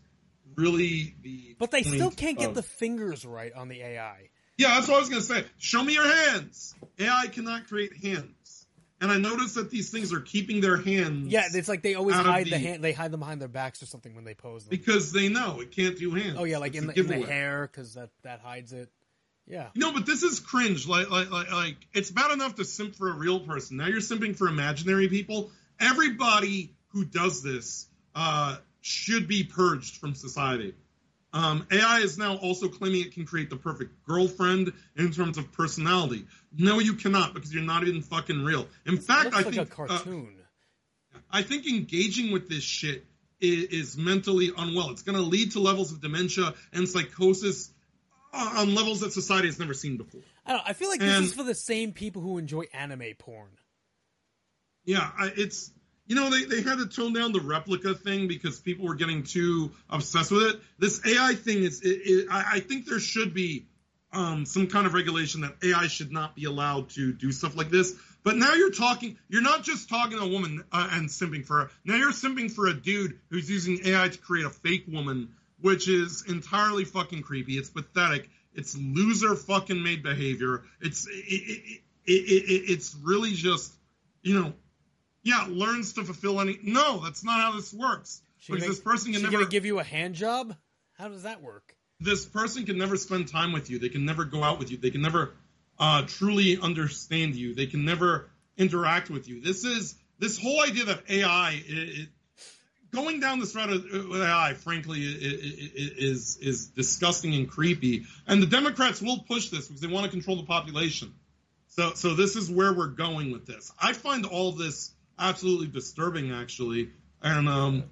really 0.55 1.15
the. 1.21 1.55
But 1.59 1.71
they 1.71 1.83
still 1.83 2.11
can't 2.11 2.37
get 2.37 2.53
the 2.53 2.63
fingers 2.63 3.25
right 3.25 3.53
on 3.53 3.67
the 3.67 3.81
AI. 3.81 4.29
Yeah, 4.57 4.75
that's 4.75 4.87
what 4.87 4.97
I 4.97 4.99
was 4.99 5.09
going 5.09 5.21
to 5.21 5.27
say. 5.27 5.43
Show 5.57 5.83
me 5.83 5.93
your 5.93 6.05
hands. 6.05 6.75
AI 6.99 7.27
cannot 7.27 7.67
create 7.67 7.97
hands. 7.97 8.67
And 8.99 9.11
I 9.11 9.17
noticed 9.17 9.55
that 9.55 9.71
these 9.71 9.89
things 9.89 10.13
are 10.13 10.19
keeping 10.19 10.61
their 10.61 10.77
hands. 10.77 11.31
Yeah, 11.31 11.47
it's 11.51 11.67
like 11.67 11.81
they 11.81 11.95
always 11.95 12.15
hide 12.15 12.45
the, 12.45 12.51
the, 12.51 12.59
hand. 12.59 12.83
They 12.83 12.91
hide 12.91 13.09
them 13.09 13.21
behind 13.21 13.41
their 13.41 13.47
backs 13.47 13.81
or 13.81 13.87
something 13.87 14.13
when 14.13 14.23
they 14.25 14.35
pose 14.35 14.65
them. 14.65 14.69
Because 14.69 15.11
they 15.11 15.27
know 15.27 15.59
it 15.59 15.71
can't 15.71 15.97
do 15.97 16.11
hands. 16.11 16.35
Oh 16.37 16.43
yeah, 16.43 16.59
like 16.59 16.75
in 16.75 16.85
the, 16.85 16.99
in 16.99 17.07
the, 17.07 17.25
hair 17.25 17.67
because 17.71 17.95
that 17.95 18.11
that 18.21 18.41
hides 18.41 18.73
it. 18.73 18.89
Yeah. 19.51 19.67
No, 19.75 19.91
but 19.91 20.05
this 20.05 20.23
is 20.23 20.39
cringe. 20.39 20.87
Like, 20.87 21.09
like, 21.09 21.29
like, 21.29 21.51
like, 21.51 21.75
it's 21.93 22.09
bad 22.09 22.31
enough 22.31 22.55
to 22.55 22.63
simp 22.63 22.95
for 22.95 23.09
a 23.09 23.13
real 23.13 23.41
person. 23.41 23.77
Now 23.77 23.87
you're 23.87 23.99
simping 23.99 24.35
for 24.35 24.47
imaginary 24.47 25.09
people. 25.09 25.51
Everybody 25.77 26.73
who 26.93 27.03
does 27.03 27.43
this 27.43 27.87
uh, 28.15 28.57
should 28.79 29.27
be 29.27 29.43
purged 29.43 29.97
from 29.97 30.15
society. 30.15 30.73
Um, 31.33 31.67
AI 31.69 31.99
is 31.99 32.17
now 32.17 32.37
also 32.37 32.69
claiming 32.69 33.01
it 33.01 33.13
can 33.13 33.25
create 33.25 33.49
the 33.49 33.57
perfect 33.57 34.05
girlfriend 34.05 34.71
in 34.95 35.11
terms 35.11 35.37
of 35.37 35.51
personality. 35.51 36.25
No, 36.57 36.79
you 36.79 36.93
cannot 36.93 37.33
because 37.33 37.53
you're 37.53 37.63
not 37.63 37.85
even 37.85 38.01
fucking 38.01 38.43
real. 38.43 38.67
In 38.85 38.97
fact, 38.97 39.25
looks 39.25 39.37
I 39.37 39.41
like 39.41 39.53
think 39.53 39.67
a 39.67 39.73
cartoon. 39.73 40.29
Uh, 41.13 41.19
I 41.29 41.41
think 41.41 41.67
engaging 41.67 42.31
with 42.31 42.49
this 42.49 42.63
shit 42.63 43.05
is, 43.41 43.63
is 43.65 43.97
mentally 43.97 44.51
unwell. 44.57 44.91
It's 44.91 45.03
going 45.03 45.17
to 45.17 45.23
lead 45.23 45.51
to 45.53 45.59
levels 45.59 45.91
of 45.91 46.01
dementia 46.01 46.53
and 46.71 46.87
psychosis 46.87 47.69
uh, 47.69 47.73
on 48.33 48.73
levels 48.75 49.01
that 49.01 49.13
society 49.13 49.47
has 49.47 49.59
never 49.59 49.73
seen 49.73 49.97
before. 49.97 50.21
I, 50.45 50.53
don't, 50.53 50.63
I 50.65 50.73
feel 50.73 50.89
like 50.89 50.99
this 50.99 51.19
is 51.19 51.33
for 51.33 51.43
the 51.43 51.55
same 51.55 51.91
people 51.91 52.21
who 52.21 52.37
enjoy 52.37 52.65
anime 52.73 53.13
porn. 53.17 53.49
Yeah, 54.85 55.09
I, 55.17 55.31
it's 55.35 55.71
you 56.07 56.15
know 56.15 56.29
they, 56.29 56.45
they 56.45 56.61
had 56.61 56.79
to 56.79 56.87
tone 56.87 57.13
down 57.13 57.31
the 57.31 57.41
replica 57.41 57.93
thing 57.93 58.27
because 58.27 58.59
people 58.59 58.87
were 58.87 58.95
getting 58.95 59.23
too 59.23 59.71
obsessed 59.89 60.31
with 60.31 60.43
it. 60.43 60.61
This 60.79 61.01
AI 61.05 61.35
thing 61.35 61.63
is, 61.63 61.81
it, 61.81 61.87
it, 61.87 62.27
I, 62.31 62.53
I 62.53 62.59
think 62.59 62.85
there 62.85 62.99
should 62.99 63.33
be 63.33 63.67
um, 64.13 64.45
some 64.45 64.67
kind 64.67 64.85
of 64.85 64.93
regulation 64.93 65.41
that 65.41 65.55
AI 65.63 65.87
should 65.87 66.11
not 66.11 66.35
be 66.35 66.45
allowed 66.45 66.89
to 66.91 67.13
do 67.13 67.31
stuff 67.31 67.55
like 67.55 67.69
this. 67.69 67.95
But 68.23 68.37
now 68.37 68.53
you're 68.53 68.71
talking, 68.71 69.17
you're 69.29 69.41
not 69.41 69.63
just 69.63 69.89
talking 69.89 70.17
to 70.17 70.23
a 70.23 70.27
woman 70.27 70.63
uh, 70.71 70.89
and 70.91 71.09
simping 71.09 71.45
for 71.45 71.61
her. 71.61 71.71
Now 71.83 71.95
you're 71.95 72.11
simping 72.11 72.51
for 72.51 72.67
a 72.67 72.73
dude 72.73 73.19
who's 73.29 73.49
using 73.49 73.79
AI 73.85 74.09
to 74.09 74.17
create 74.17 74.45
a 74.45 74.49
fake 74.49 74.85
woman, 74.87 75.29
which 75.61 75.87
is 75.87 76.25
entirely 76.27 76.85
fucking 76.85 77.21
creepy. 77.21 77.53
It's 77.53 77.69
pathetic. 77.69 78.29
It's 78.53 78.77
loser 78.77 79.35
fucking 79.35 79.81
made 79.81 80.03
behavior. 80.03 80.63
It's 80.81 81.07
it, 81.07 81.11
it, 81.11 81.81
it, 82.05 82.11
it, 82.11 82.71
it's 82.71 82.95
really 83.01 83.31
just 83.31 83.73
you 84.21 84.39
know 84.39 84.53
yeah, 85.23 85.45
learns 85.47 85.93
to 85.93 86.03
fulfill 86.03 86.41
any. 86.41 86.59
No, 86.63 86.99
that's 86.99 87.23
not 87.23 87.39
how 87.39 87.55
this 87.55 87.73
works. 87.73 88.21
She 88.39 88.53
because 88.53 88.67
this 88.67 88.79
person 88.79 89.13
can 89.13 89.21
never. 89.21 89.45
give 89.45 89.65
you 89.65 89.79
a 89.79 89.83
hand 89.83 90.15
job? 90.15 90.55
How 90.97 91.07
does 91.07 91.23
that 91.23 91.41
work? 91.41 91.75
this 92.01 92.25
person 92.25 92.65
can 92.65 92.77
never 92.77 92.97
spend 92.97 93.27
time 93.27 93.53
with 93.53 93.69
you. 93.69 93.79
They 93.79 93.89
can 93.89 94.05
never 94.05 94.25
go 94.25 94.43
out 94.43 94.59
with 94.59 94.71
you. 94.71 94.77
They 94.77 94.89
can 94.89 95.01
never 95.01 95.33
uh, 95.79 96.03
truly 96.07 96.57
understand 96.59 97.35
you. 97.35 97.53
They 97.53 97.67
can 97.67 97.85
never 97.85 98.29
interact 98.57 99.09
with 99.09 99.27
you. 99.27 99.39
This 99.39 99.63
is 99.63 99.95
this 100.19 100.37
whole 100.37 100.61
idea 100.61 100.85
that 100.85 101.03
AI 101.09 101.61
going 102.91 103.19
down 103.19 103.39
this 103.39 103.55
route 103.55 103.71
of- 103.71 103.83
with 104.09 104.21
AI, 104.21 104.53
frankly, 104.53 105.01
is 105.01 106.37
is 106.37 106.67
disgusting 106.67 107.33
and 107.35 107.49
creepy. 107.49 108.05
And 108.27 108.41
the 108.41 108.47
Democrats 108.47 109.01
will 109.01 109.19
push 109.19 109.49
this 109.49 109.67
because 109.67 109.81
they 109.81 109.87
want 109.87 110.05
to 110.05 110.11
control 110.11 110.37
the 110.37 110.43
population. 110.43 111.13
So 111.67 111.93
so 111.93 112.15
this 112.15 112.35
is 112.35 112.49
where 112.49 112.73
we're 112.73 112.87
going 112.87 113.31
with 113.31 113.45
this. 113.45 113.71
I 113.81 113.93
find 113.93 114.25
all 114.25 114.51
this 114.51 114.91
absolutely 115.17 115.67
disturbing, 115.67 116.31
actually. 116.31 116.89
And 117.21 117.47
um, 117.47 117.83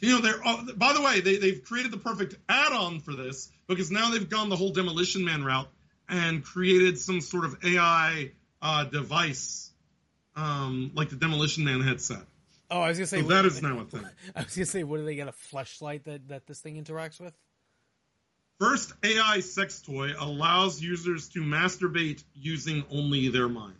you 0.00 0.10
know, 0.14 0.20
they're 0.20 0.40
oh, 0.44 0.66
by 0.76 0.92
the 0.92 1.00
way, 1.00 1.20
they 1.20 1.36
they've 1.36 1.62
created 1.64 1.92
the 1.92 1.98
perfect 1.98 2.36
add-on 2.48 3.00
for 3.00 3.14
this 3.14 3.50
because 3.68 3.90
now 3.90 4.10
they've 4.10 4.28
gone 4.28 4.48
the 4.48 4.56
whole 4.56 4.70
Demolition 4.70 5.24
Man 5.24 5.44
route 5.44 5.68
and 6.08 6.44
created 6.44 6.98
some 6.98 7.20
sort 7.20 7.44
of 7.44 7.56
AI 7.64 8.32
uh, 8.60 8.84
device, 8.84 9.70
um, 10.36 10.90
like 10.94 11.08
the 11.10 11.16
Demolition 11.16 11.64
Man 11.64 11.80
headset. 11.80 12.22
Oh, 12.72 12.80
I 12.80 12.88
was 12.88 12.96
gonna 12.96 13.06
say 13.06 13.20
So 13.20 13.28
that 13.28 13.44
is 13.44 13.60
now 13.60 13.80
a 13.80 13.84
thing. 13.84 14.06
I 14.34 14.44
was 14.44 14.56
gonna 14.56 14.64
say, 14.64 14.82
what 14.82 14.96
do 14.96 15.04
they 15.04 15.14
get 15.14 15.28
a 15.28 15.32
fleshlight 15.32 16.04
that 16.04 16.28
that 16.28 16.46
this 16.46 16.60
thing 16.60 16.82
interacts 16.82 17.20
with? 17.20 17.34
First 18.58 18.94
AI 19.04 19.40
sex 19.40 19.82
toy 19.82 20.12
allows 20.18 20.80
users 20.80 21.28
to 21.30 21.40
masturbate 21.40 22.24
using 22.34 22.84
only 22.90 23.28
their 23.28 23.48
mind. 23.48 23.74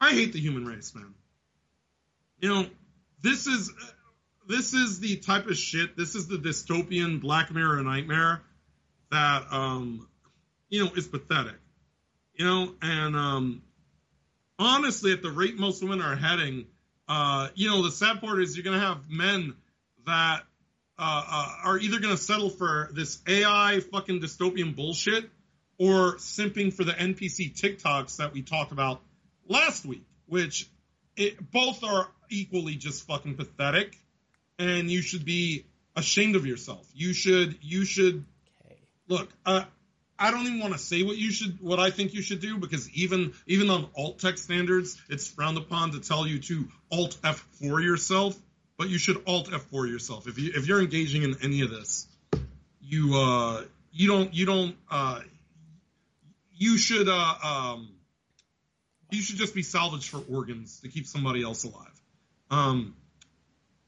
I 0.00 0.12
hate 0.12 0.32
the 0.32 0.40
human 0.40 0.64
race, 0.64 0.94
man. 0.94 1.14
You 2.40 2.48
know, 2.48 2.66
this 3.20 3.46
is 3.46 3.70
this 4.48 4.72
is 4.72 4.98
the 4.98 5.16
type 5.16 5.48
of 5.48 5.58
shit. 5.58 5.94
This 5.94 6.14
is 6.14 6.26
the 6.26 6.38
dystopian 6.38 7.20
Black 7.20 7.52
Mirror 7.52 7.82
nightmare 7.82 8.40
that 9.10 9.44
um, 9.50 10.08
you 10.70 10.84
know 10.84 10.90
is 10.94 11.06
pathetic. 11.06 11.56
You 12.34 12.46
know, 12.46 12.74
and 12.80 13.14
um, 13.14 13.62
honestly, 14.58 15.12
at 15.12 15.22
the 15.22 15.30
rate 15.30 15.56
most 15.56 15.82
women 15.82 16.00
are 16.00 16.16
heading, 16.16 16.66
uh, 17.08 17.48
you 17.54 17.70
know, 17.70 17.82
the 17.82 17.90
sad 17.90 18.20
part 18.20 18.42
is 18.42 18.56
you're 18.56 18.64
going 18.64 18.78
to 18.78 18.84
have 18.84 19.08
men 19.08 19.54
that 20.06 20.42
uh, 20.98 21.24
uh, 21.28 21.52
are 21.64 21.78
either 21.78 22.00
going 22.00 22.14
to 22.14 22.22
settle 22.22 22.50
for 22.50 22.88
this 22.92 23.20
AI 23.26 23.80
fucking 23.92 24.20
dystopian 24.20 24.74
bullshit 24.74 25.28
or 25.78 26.16
simping 26.16 26.72
for 26.72 26.84
the 26.84 26.92
NPC 26.92 27.54
TikToks 27.54 28.16
that 28.16 28.32
we 28.32 28.42
talked 28.42 28.72
about 28.72 29.02
last 29.48 29.84
week, 29.84 30.04
which 30.26 30.68
it, 31.16 31.50
both 31.50 31.84
are 31.84 32.08
equally 32.30 32.76
just 32.76 33.06
fucking 33.06 33.34
pathetic, 33.34 33.96
and 34.58 34.90
you 34.90 35.02
should 35.02 35.24
be 35.24 35.66
ashamed 35.94 36.34
of 36.36 36.46
yourself. 36.46 36.86
You 36.94 37.12
should 37.12 37.58
you 37.62 37.84
should 37.84 38.24
okay. 38.64 38.76
look. 39.08 39.28
Uh, 39.44 39.64
I 40.18 40.30
don't 40.30 40.46
even 40.46 40.60
want 40.60 40.72
to 40.72 40.78
say 40.78 41.02
what 41.02 41.16
you 41.16 41.30
should, 41.30 41.60
what 41.60 41.78
I 41.78 41.90
think 41.90 42.14
you 42.14 42.22
should 42.22 42.40
do, 42.40 42.58
because 42.58 42.90
even 42.90 43.34
even 43.46 43.68
on 43.70 43.88
alt 43.96 44.18
text 44.18 44.44
standards, 44.44 45.00
it's 45.08 45.28
frowned 45.28 45.58
upon 45.58 45.92
to 45.92 46.00
tell 46.00 46.26
you 46.26 46.38
to 46.40 46.68
alt 46.90 47.18
F 47.22 47.46
for 47.60 47.80
yourself. 47.80 48.36
But 48.78 48.88
you 48.88 48.98
should 48.98 49.22
alt 49.26 49.52
F 49.52 49.62
for 49.64 49.86
yourself 49.86 50.26
if 50.26 50.38
you 50.38 50.52
if 50.54 50.66
you're 50.66 50.80
engaging 50.80 51.22
in 51.22 51.36
any 51.42 51.62
of 51.62 51.70
this. 51.70 52.06
You 52.80 53.16
uh 53.16 53.64
you 53.92 54.08
don't 54.08 54.32
you 54.34 54.46
don't 54.46 54.76
uh 54.90 55.20
you 56.54 56.78
should 56.78 57.08
uh 57.08 57.34
um 57.42 57.88
you 59.10 59.22
should 59.22 59.36
just 59.36 59.54
be 59.54 59.62
salvaged 59.62 60.08
for 60.08 60.22
organs 60.30 60.80
to 60.80 60.88
keep 60.88 61.06
somebody 61.06 61.42
else 61.42 61.64
alive. 61.64 62.00
Um, 62.50 62.96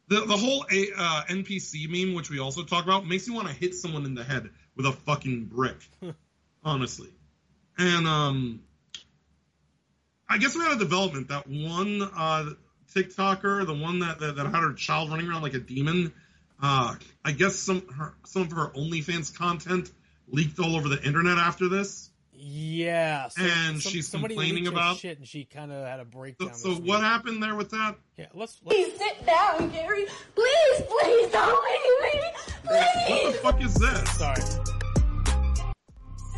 the 0.09 0.20
the 0.20 0.36
whole 0.36 0.64
A, 0.70 0.88
uh, 0.96 1.24
NPC 1.28 1.88
meme, 1.88 2.14
which 2.14 2.30
we 2.30 2.38
also 2.38 2.62
talk 2.62 2.84
about, 2.84 3.06
makes 3.06 3.26
you 3.26 3.34
want 3.34 3.48
to 3.48 3.55
hit 3.55 3.74
someone 3.74 4.05
in 4.05 4.14
the 4.14 4.24
head 4.24 4.50
with 4.78 4.86
a 4.86 4.92
fucking 4.92 5.44
brick, 5.44 5.76
honestly. 6.64 7.09
And 7.76 8.06
um, 8.06 8.60
I 10.26 10.38
guess 10.38 10.56
we 10.56 10.62
had 10.62 10.72
a 10.72 10.78
development 10.78 11.28
that 11.28 11.46
one 11.46 12.00
uh, 12.02 12.50
TikToker, 12.94 13.66
the 13.66 13.74
one 13.74 13.98
that, 13.98 14.20
that 14.20 14.36
that 14.36 14.46
had 14.46 14.62
her 14.62 14.72
child 14.72 15.10
running 15.10 15.28
around 15.28 15.42
like 15.42 15.55
a 15.55 15.59
demon. 15.59 16.14
Uh, 16.62 16.94
I 17.24 17.32
guess 17.32 17.56
some 17.56 17.86
her, 17.88 18.14
some 18.24 18.42
of 18.42 18.52
her 18.52 18.68
OnlyFans 18.68 19.36
content 19.36 19.90
leaked 20.28 20.59
all 20.59 20.76
over 20.76 20.88
the 20.88 21.02
internet 21.02 21.38
after 21.38 21.68
this. 21.68 22.07
Yeah, 22.40 23.28
so- 23.28 23.43
And 23.43 23.82
some- 23.82 23.93
she's 23.93 24.06
somebody 24.09 24.35
complaining 24.35 24.65
leaked 24.65 24.66
her 24.69 24.73
about- 24.81 24.98
shit, 24.98 25.19
and 25.19 25.27
she 25.27 25.44
kind 25.44 25.73
of 25.73 25.85
had 25.86 25.98
a 25.98 26.05
So, 26.05 26.09
breakdown. 26.10 26.55
so 26.55 26.69
this 26.74 26.78
what 26.81 27.01
happened 27.01 27.43
there 27.43 27.56
with 27.56 27.70
that? 27.70 27.97
Yeah, 28.16 28.27
let's. 28.32 28.60
let's 28.65 28.77
Please 28.77 28.97
sit 28.97 29.27
down, 29.27 29.70
Gary. 29.70 30.06
Please, 30.35 30.82
please 30.89 31.32
don't 31.32 31.65
leave 31.65 32.15
me. 32.15 32.20
Please. 32.62 33.09
What 33.09 33.32
the 33.32 33.39
fuck 33.43 33.60
is 33.62 33.74
this? 33.74 34.19
Sorry. 34.19 34.43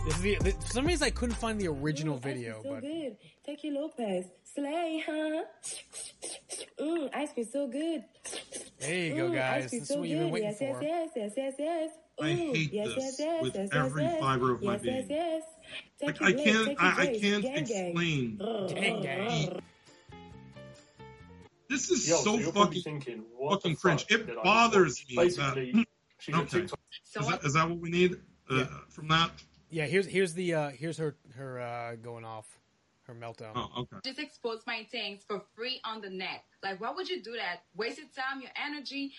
This 0.06 0.16
is 0.16 0.22
the, 0.22 0.36
the- 0.36 0.52
for 0.52 0.66
some 0.72 0.86
reason, 0.86 1.06
I 1.06 1.10
couldn't 1.10 1.34
find 1.36 1.60
the 1.60 1.68
original 1.68 2.16
video, 2.16 2.62
so 2.62 2.70
but 2.70 2.80
good. 2.80 3.16
Take 3.44 3.62
you 3.64 3.74
Lopez. 3.74 4.24
Slay, 4.54 5.02
huh? 5.06 5.44
Mm, 6.80 7.10
ice 7.14 7.32
cream 7.34 7.46
so 7.52 7.66
good. 7.68 8.04
there 8.80 8.94
you 9.06 9.14
go, 9.16 9.28
Mm, 9.30 9.34
guys. 9.34 9.64
ice 9.64 9.70
cream 9.70 9.80
This 9.80 9.82
is 9.82 9.94
so 9.94 10.00
what 10.00 10.08
you've 10.08 10.18
been 10.18 10.26
good. 10.28 10.32
waiting 10.32 10.48
yes, 10.48 10.58
for. 10.58 10.82
Yes, 10.82 11.10
yes, 11.14 11.32
yes, 11.36 11.36
yes, 11.36 11.54
yes. 11.58 11.90
I 12.22 12.32
hate 12.32 12.72
yes, 12.72 12.88
this 12.88 12.96
yes, 12.96 13.16
yes, 13.18 13.42
with 13.42 13.54
yes, 13.54 13.68
every 13.72 14.02
yes, 14.02 14.12
yes. 14.12 14.20
fiber 14.20 14.52
of 14.52 14.62
my 14.62 14.72
yes, 14.72 14.82
being. 14.82 15.06
Yes, 15.08 15.42
yes, 16.00 16.02
Like 16.02 16.22
I 16.22 16.32
can't, 16.32 16.76
I, 16.80 17.02
I 17.02 17.06
can't 17.18 17.42
Gang, 17.42 17.64
gang. 17.64 17.86
explain. 17.86 18.36
Gang, 18.68 19.02
gang. 19.02 19.60
This 21.68 21.90
is 21.90 22.08
Yo, 22.08 22.16
so 22.16 22.36
you're 22.36 22.52
fucking 22.52 22.82
thinking, 22.82 23.24
fucking 23.48 23.76
cringe. 23.76 24.06
fuck 24.06 24.20
It 24.20 24.42
bothers 24.42 25.04
me. 25.08 25.16
That, 25.16 25.52
okay. 25.56 26.46
TikTok. 26.48 26.78
Is 27.04 27.26
that, 27.28 27.44
is 27.44 27.54
that 27.54 27.68
what 27.68 27.78
we 27.78 27.90
need 27.90 28.16
uh, 28.50 28.66
from 28.88 29.08
that? 29.08 29.30
Yeah, 29.70 29.86
here's 29.86 30.06
here's 30.06 30.34
the 30.34 30.52
uh 30.52 30.70
here's 30.70 30.98
her 30.98 31.14
her 31.36 31.60
uh 31.60 31.94
going 31.94 32.24
off 32.24 32.58
her 33.06 33.14
meltdown. 33.14 33.52
Oh, 33.54 33.70
okay. 33.78 33.96
just 34.04 34.18
expose 34.18 34.62
my 34.66 34.86
things 34.90 35.22
for 35.26 35.42
free 35.54 35.80
on 35.84 36.00
the 36.00 36.10
net. 36.10 36.42
Like, 36.62 36.80
why 36.80 36.90
would 36.90 37.08
you 37.08 37.22
do 37.22 37.32
that? 37.32 37.60
Waste 37.76 37.98
your 37.98 38.06
time, 38.08 38.40
your 38.40 38.50
energy, 38.56 39.12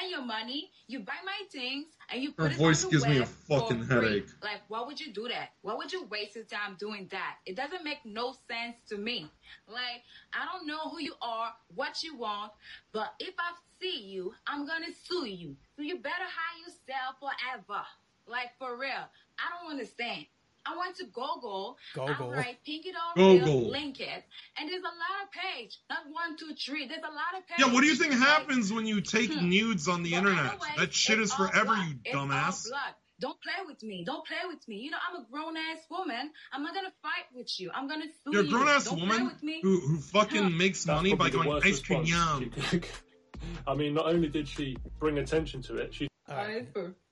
and 0.00 0.10
your 0.10 0.22
money. 0.22 0.70
You 0.86 1.00
buy 1.00 1.20
my 1.24 1.40
things 1.50 1.86
and 2.10 2.22
you 2.22 2.32
put 2.32 2.44
Her 2.44 2.50
it 2.50 2.56
voice 2.56 2.84
on 2.84 2.90
the 2.90 2.96
gives 2.96 3.06
me 3.06 3.18
a 3.18 3.26
fucking 3.26 3.86
headache. 3.86 4.26
Like, 4.42 4.62
why 4.68 4.82
would 4.82 5.00
you 5.00 5.12
do 5.12 5.28
that? 5.28 5.50
Why 5.62 5.74
would 5.74 5.92
you 5.92 6.04
waste 6.06 6.36
your 6.36 6.44
time 6.44 6.76
doing 6.78 7.08
that? 7.10 7.36
It 7.46 7.56
doesn't 7.56 7.84
make 7.84 8.04
no 8.04 8.34
sense 8.48 8.76
to 8.88 8.96
me. 8.96 9.30
Like, 9.68 10.02
I 10.32 10.44
don't 10.44 10.66
know 10.66 10.90
who 10.90 11.00
you 11.00 11.14
are, 11.22 11.52
what 11.74 12.02
you 12.02 12.16
want, 12.16 12.52
but 12.92 13.14
if 13.18 13.34
I 13.38 13.52
see 13.80 14.02
you, 14.02 14.34
I'm 14.46 14.66
gonna 14.66 14.92
sue 15.04 15.26
you. 15.26 15.56
So 15.76 15.82
you 15.82 15.96
better 15.96 16.14
hide 16.16 16.60
yourself 16.60 17.16
forever. 17.20 17.82
Like, 18.26 18.56
for 18.58 18.76
real. 18.76 19.08
I 19.38 19.62
don't 19.62 19.70
understand. 19.72 20.26
I 20.66 20.76
went 20.78 20.96
to 20.96 21.04
Google. 21.06 21.76
Google. 21.94 22.30
I 22.32 22.36
write 22.36 22.58
Pinky 22.64 22.92
Doll 22.92 23.14
Google. 23.16 23.60
Real, 23.62 23.70
link 23.70 24.00
it, 24.00 24.24
and 24.58 24.68
there's 24.68 24.82
a 24.82 24.84
lot 24.84 25.24
of 25.24 25.30
page. 25.32 25.78
Not 25.90 26.00
one, 26.10 26.36
two, 26.36 26.54
three. 26.54 26.86
There's 26.86 27.00
a 27.02 27.06
lot 27.12 27.36
of 27.38 27.46
page. 27.48 27.58
Yeah, 27.58 27.72
what 27.72 27.80
do 27.80 27.86
you 27.88 27.94
think 27.96 28.12
happens 28.14 28.72
when 28.72 28.86
you 28.86 29.00
take 29.00 29.32
Hmm. 29.32 29.48
nudes 29.48 29.88
on 29.88 30.02
the 30.02 30.10
But 30.12 30.16
internet? 30.18 30.46
anyway, 30.52 30.68
that 30.78 30.94
shit 30.94 31.18
is 31.20 31.32
forever, 31.32 31.64
blood. 31.66 31.86
you 31.88 31.94
It's 32.04 32.14
all 32.14 32.26
dumbass. 32.26 32.68
blood. 32.68 32.94
Don't 33.20 33.40
play 33.40 33.64
with 33.66 33.80
me. 33.84 34.02
Don't 34.04 34.26
play 34.26 34.38
with 34.48 34.66
me. 34.66 34.76
You 34.78 34.90
know, 34.90 34.98
I'm 35.08 35.22
a 35.22 35.26
grown 35.30 35.56
ass 35.56 35.78
woman. 35.90 36.30
I'm 36.52 36.62
not 36.64 36.74
gonna 36.74 36.92
fight 37.02 37.26
with 37.34 37.60
you. 37.60 37.70
I'm 37.72 37.86
gonna 37.88 38.06
sue 38.24 38.32
You're 38.32 38.40
a 38.42 38.44
you. 38.44 38.50
grown 38.50 38.68
ass 38.68 38.90
woman 38.90 39.26
with 39.26 39.42
me. 39.44 39.60
who, 39.62 39.78
who 39.80 39.98
fucking 39.98 40.56
makes 40.56 40.84
That's 40.84 40.96
money 40.96 41.14
by 41.14 41.30
going 41.30 41.62
ice 41.62 41.80
cream 41.80 42.04
yum. 42.04 42.50
I 43.66 43.74
mean, 43.74 43.94
not 43.94 44.06
only 44.06 44.28
did 44.28 44.48
she 44.48 44.76
bring 44.98 45.18
attention 45.18 45.62
to 45.62 45.76
it, 45.76 45.94
she 45.94 46.08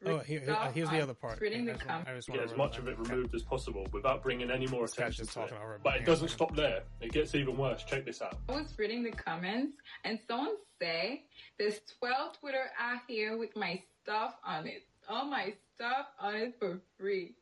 Oh, 0.07 0.19
here, 0.19 0.43
uh, 0.49 0.71
here's 0.73 0.89
the 0.91 1.01
other 1.01 1.15
part. 1.15 1.41
reading 1.41 1.67
the 1.67 1.73
I 1.73 1.77
just 1.77 1.89
want- 1.89 2.09
I 2.09 2.15
just 2.15 2.29
get 2.29 2.39
want 2.39 2.51
as 2.51 2.57
much 2.57 2.79
of 2.79 2.89
it 2.89 2.99
removed 2.99 3.35
as 3.35 3.43
possible 3.43 3.87
without 3.93 4.23
bringing 4.23 4.51
any 4.51 4.67
more 4.67 4.85
attention 4.85 5.27
to 5.27 5.43
it. 5.43 5.49
talking 5.49 5.57
But 5.83 5.97
it 5.97 6.05
doesn't 6.07 6.29
stop 6.29 6.55
there. 6.57 6.85
It 7.01 7.13
gets 7.13 7.35
even 7.35 7.57
worse. 7.57 7.85
Check 7.85 8.05
this 8.05 8.23
out. 8.23 8.39
I 8.49 8.53
was 8.53 8.79
reading 8.79 9.03
the 9.03 9.11
comments 9.13 9.77
and 10.05 10.19
someone 10.27 10.57
say 10.81 11.25
there's 11.59 11.81
12 11.99 12.39
Twitter 12.41 12.71
out 12.79 13.01
here 13.07 13.37
with 13.37 13.55
my 13.57 13.83
stuff 14.03 14.37
on 14.45 14.67
it. 14.67 14.87
All 15.09 15.27
my 15.27 15.55
stuff 15.75 16.07
on 16.19 16.35
it 16.37 16.59
for 16.59 16.81
free. 16.99 17.35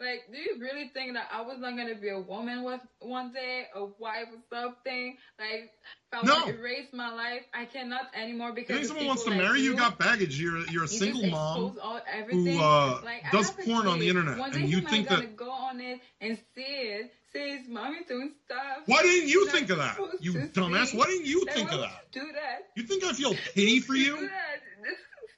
Like, 0.00 0.24
do 0.30 0.38
you 0.38 0.56
really 0.60 0.88
think 0.92 1.14
that 1.14 1.28
I 1.32 1.42
was 1.42 1.58
not 1.58 1.76
gonna 1.76 1.94
be 1.94 2.08
a 2.08 2.20
woman 2.20 2.62
with 2.64 2.80
one 3.00 3.32
day, 3.32 3.66
a 3.74 3.84
wife 3.84 4.26
or 4.32 4.40
something? 4.50 5.16
Like, 5.38 5.70
if 6.12 6.18
I 6.18 6.22
No. 6.24 6.34
want 6.34 6.46
to 6.48 6.58
erase 6.58 6.92
my 6.92 7.12
life, 7.12 7.42
I 7.52 7.64
cannot 7.66 8.06
anymore 8.14 8.52
because 8.52 8.80
If 8.80 8.86
someone 8.88 9.06
wants 9.06 9.24
to 9.24 9.30
like 9.30 9.38
marry 9.38 9.60
you, 9.60 9.70
you 9.72 9.76
got 9.76 9.98
baggage. 9.98 10.40
You're 10.40 10.58
you're 10.68 10.84
a 10.84 10.88
You 10.88 10.98
single 10.98 11.26
mom 11.30 11.76
all, 11.82 12.00
who 12.30 12.58
uh, 12.58 13.00
Like, 13.02 13.30
does 13.32 13.50
porn 13.50 13.86
on 13.86 13.98
the 13.98 14.08
internet, 14.08 14.38
One 14.38 14.50
day 14.50 14.60
and 14.60 14.68
you 14.70 14.80
think 14.80 15.08
that. 15.08 15.36
go 15.36 15.50
on 15.50 15.80
it 15.80 16.00
and 16.20 16.38
see 16.54 16.62
it, 16.62 17.10
his 17.32 17.68
mommy 17.68 17.98
doing 18.08 18.32
stuff. 18.44 18.78
Why 18.86 19.02
didn't 19.02 19.28
you 19.28 19.46
think 19.46 19.70
of 19.70 19.78
that, 19.78 19.98
you 20.20 20.32
dumbass? 20.32 20.92
see. 20.92 20.98
Why 20.98 21.06
didn't 21.06 21.26
you 21.26 21.44
think 21.44 21.72
of 21.72 21.80
that? 21.80 22.04
you 22.14 22.20
Do 22.20 22.32
that. 22.32 22.58
You 22.76 22.82
think 22.84 23.04
I 23.04 23.12
feel 23.12 23.34
pity 23.54 23.80
for 23.80 23.94
you? 23.94 24.16
that. 24.16 24.62
This 24.82 24.92
is 24.92 24.98
insane. 25.22 25.35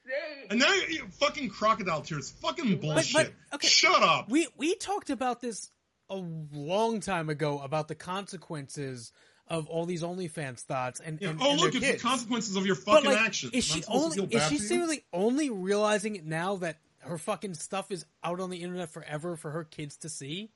And 0.50 0.58
now 0.58 0.72
you 0.72 1.06
fucking 1.12 1.50
crocodile 1.50 2.02
tears. 2.02 2.30
Fucking 2.30 2.78
bullshit. 2.78 3.12
But, 3.14 3.56
okay, 3.56 3.68
Shut 3.68 4.02
up. 4.02 4.28
We 4.28 4.48
we 4.56 4.74
talked 4.74 5.10
about 5.10 5.40
this 5.40 5.70
a 6.10 6.16
long 6.16 7.00
time 7.00 7.28
ago 7.28 7.60
about 7.60 7.88
the 7.88 7.94
consequences 7.94 9.12
of 9.46 9.66
all 9.68 9.86
these 9.86 10.02
OnlyFans 10.02 10.60
thoughts 10.60 11.00
and, 11.00 11.20
Yeah, 11.20 11.30
and 11.30 11.40
oh 11.42 11.52
and 11.52 11.60
look, 11.60 11.74
it's 11.74 11.84
kids. 11.84 12.02
the 12.02 12.08
consequences 12.08 12.56
of 12.56 12.66
your 12.66 12.74
fucking 12.74 13.10
like, 13.10 13.18
actions. 13.18 13.52
Is 13.54 13.64
she 13.64 13.82
only 13.88 14.22
is 14.30 14.46
she 14.48 14.58
seriously 14.58 15.04
only 15.12 15.50
realizing 15.50 16.16
it 16.16 16.24
now 16.24 16.56
that 16.56 16.78
her 17.00 17.18
fucking 17.18 17.54
stuff 17.54 17.90
is 17.90 18.04
out 18.22 18.40
on 18.40 18.50
the 18.50 18.58
internet 18.58 18.90
forever 18.90 19.36
for 19.36 19.50
her 19.50 19.64
kids 19.64 19.96
to 19.98 20.08
see? 20.08 20.50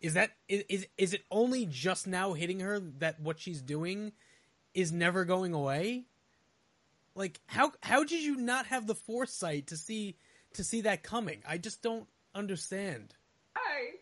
Is 0.00 0.14
that 0.14 0.30
is 0.48 0.64
is, 0.68 0.86
is 0.96 1.14
it 1.14 1.22
only 1.30 1.66
just 1.66 2.06
now 2.06 2.32
hitting 2.32 2.60
her 2.60 2.78
that 2.98 3.20
what 3.20 3.40
she's 3.40 3.60
doing 3.60 4.12
is 4.74 4.92
never 4.92 5.24
going 5.24 5.52
away? 5.52 6.04
Like 7.18 7.40
how 7.46 7.72
how 7.82 8.04
did 8.04 8.22
you 8.22 8.36
not 8.36 8.66
have 8.66 8.86
the 8.86 8.94
foresight 8.94 9.66
to 9.66 9.76
see 9.76 10.16
to 10.54 10.62
see 10.62 10.82
that 10.82 11.02
coming? 11.02 11.42
I 11.46 11.58
just 11.58 11.82
don't 11.82 12.06
understand. 12.32 13.12
Hi. 13.56 13.96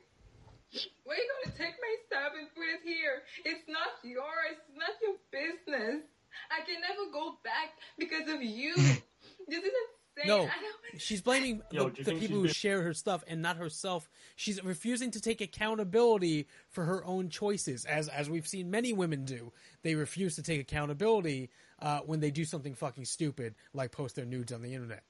Where 1.04 1.16
are 1.16 1.20
you 1.20 1.28
gonna 1.44 1.56
take 1.56 1.74
my 1.80 1.96
stuff 2.06 2.32
and 2.38 2.46
put 2.54 2.64
it 2.64 2.80
here? 2.84 3.22
It's 3.46 3.66
not 3.68 3.88
yours. 4.04 4.58
It's 4.68 4.78
not 4.78 4.90
your 5.00 5.16
business. 5.32 6.04
I 6.50 6.60
can 6.66 6.82
never 6.82 7.10
go 7.10 7.38
back 7.42 7.72
because 7.98 8.30
of 8.30 8.42
you. 8.42 8.74
this 9.48 9.64
is 9.64 9.72
insane. 10.18 10.26
No, 10.26 10.50
she's 10.98 11.22
blaming 11.22 11.62
Yo, 11.70 11.88
the, 11.88 12.02
the 12.02 12.14
people 12.16 12.36
who 12.36 12.42
been- 12.42 12.52
share 12.52 12.82
her 12.82 12.92
stuff 12.92 13.24
and 13.26 13.40
not 13.40 13.56
herself. 13.56 14.10
She's 14.34 14.62
refusing 14.62 15.10
to 15.12 15.22
take 15.22 15.40
accountability 15.40 16.48
for 16.68 16.84
her 16.84 17.02
own 17.06 17.30
choices, 17.30 17.86
as 17.86 18.08
as 18.08 18.28
we've 18.28 18.46
seen 18.46 18.70
many 18.70 18.92
women 18.92 19.24
do. 19.24 19.54
They 19.80 19.94
refuse 19.94 20.36
to 20.36 20.42
take 20.42 20.60
accountability 20.60 21.48
uh, 21.80 22.00
when 22.00 22.20
they 22.20 22.30
do 22.30 22.44
something 22.44 22.74
fucking 22.74 23.04
stupid, 23.04 23.54
like 23.72 23.92
post 23.92 24.16
their 24.16 24.24
nudes 24.24 24.52
on 24.52 24.62
the 24.62 24.74
internet. 24.74 25.02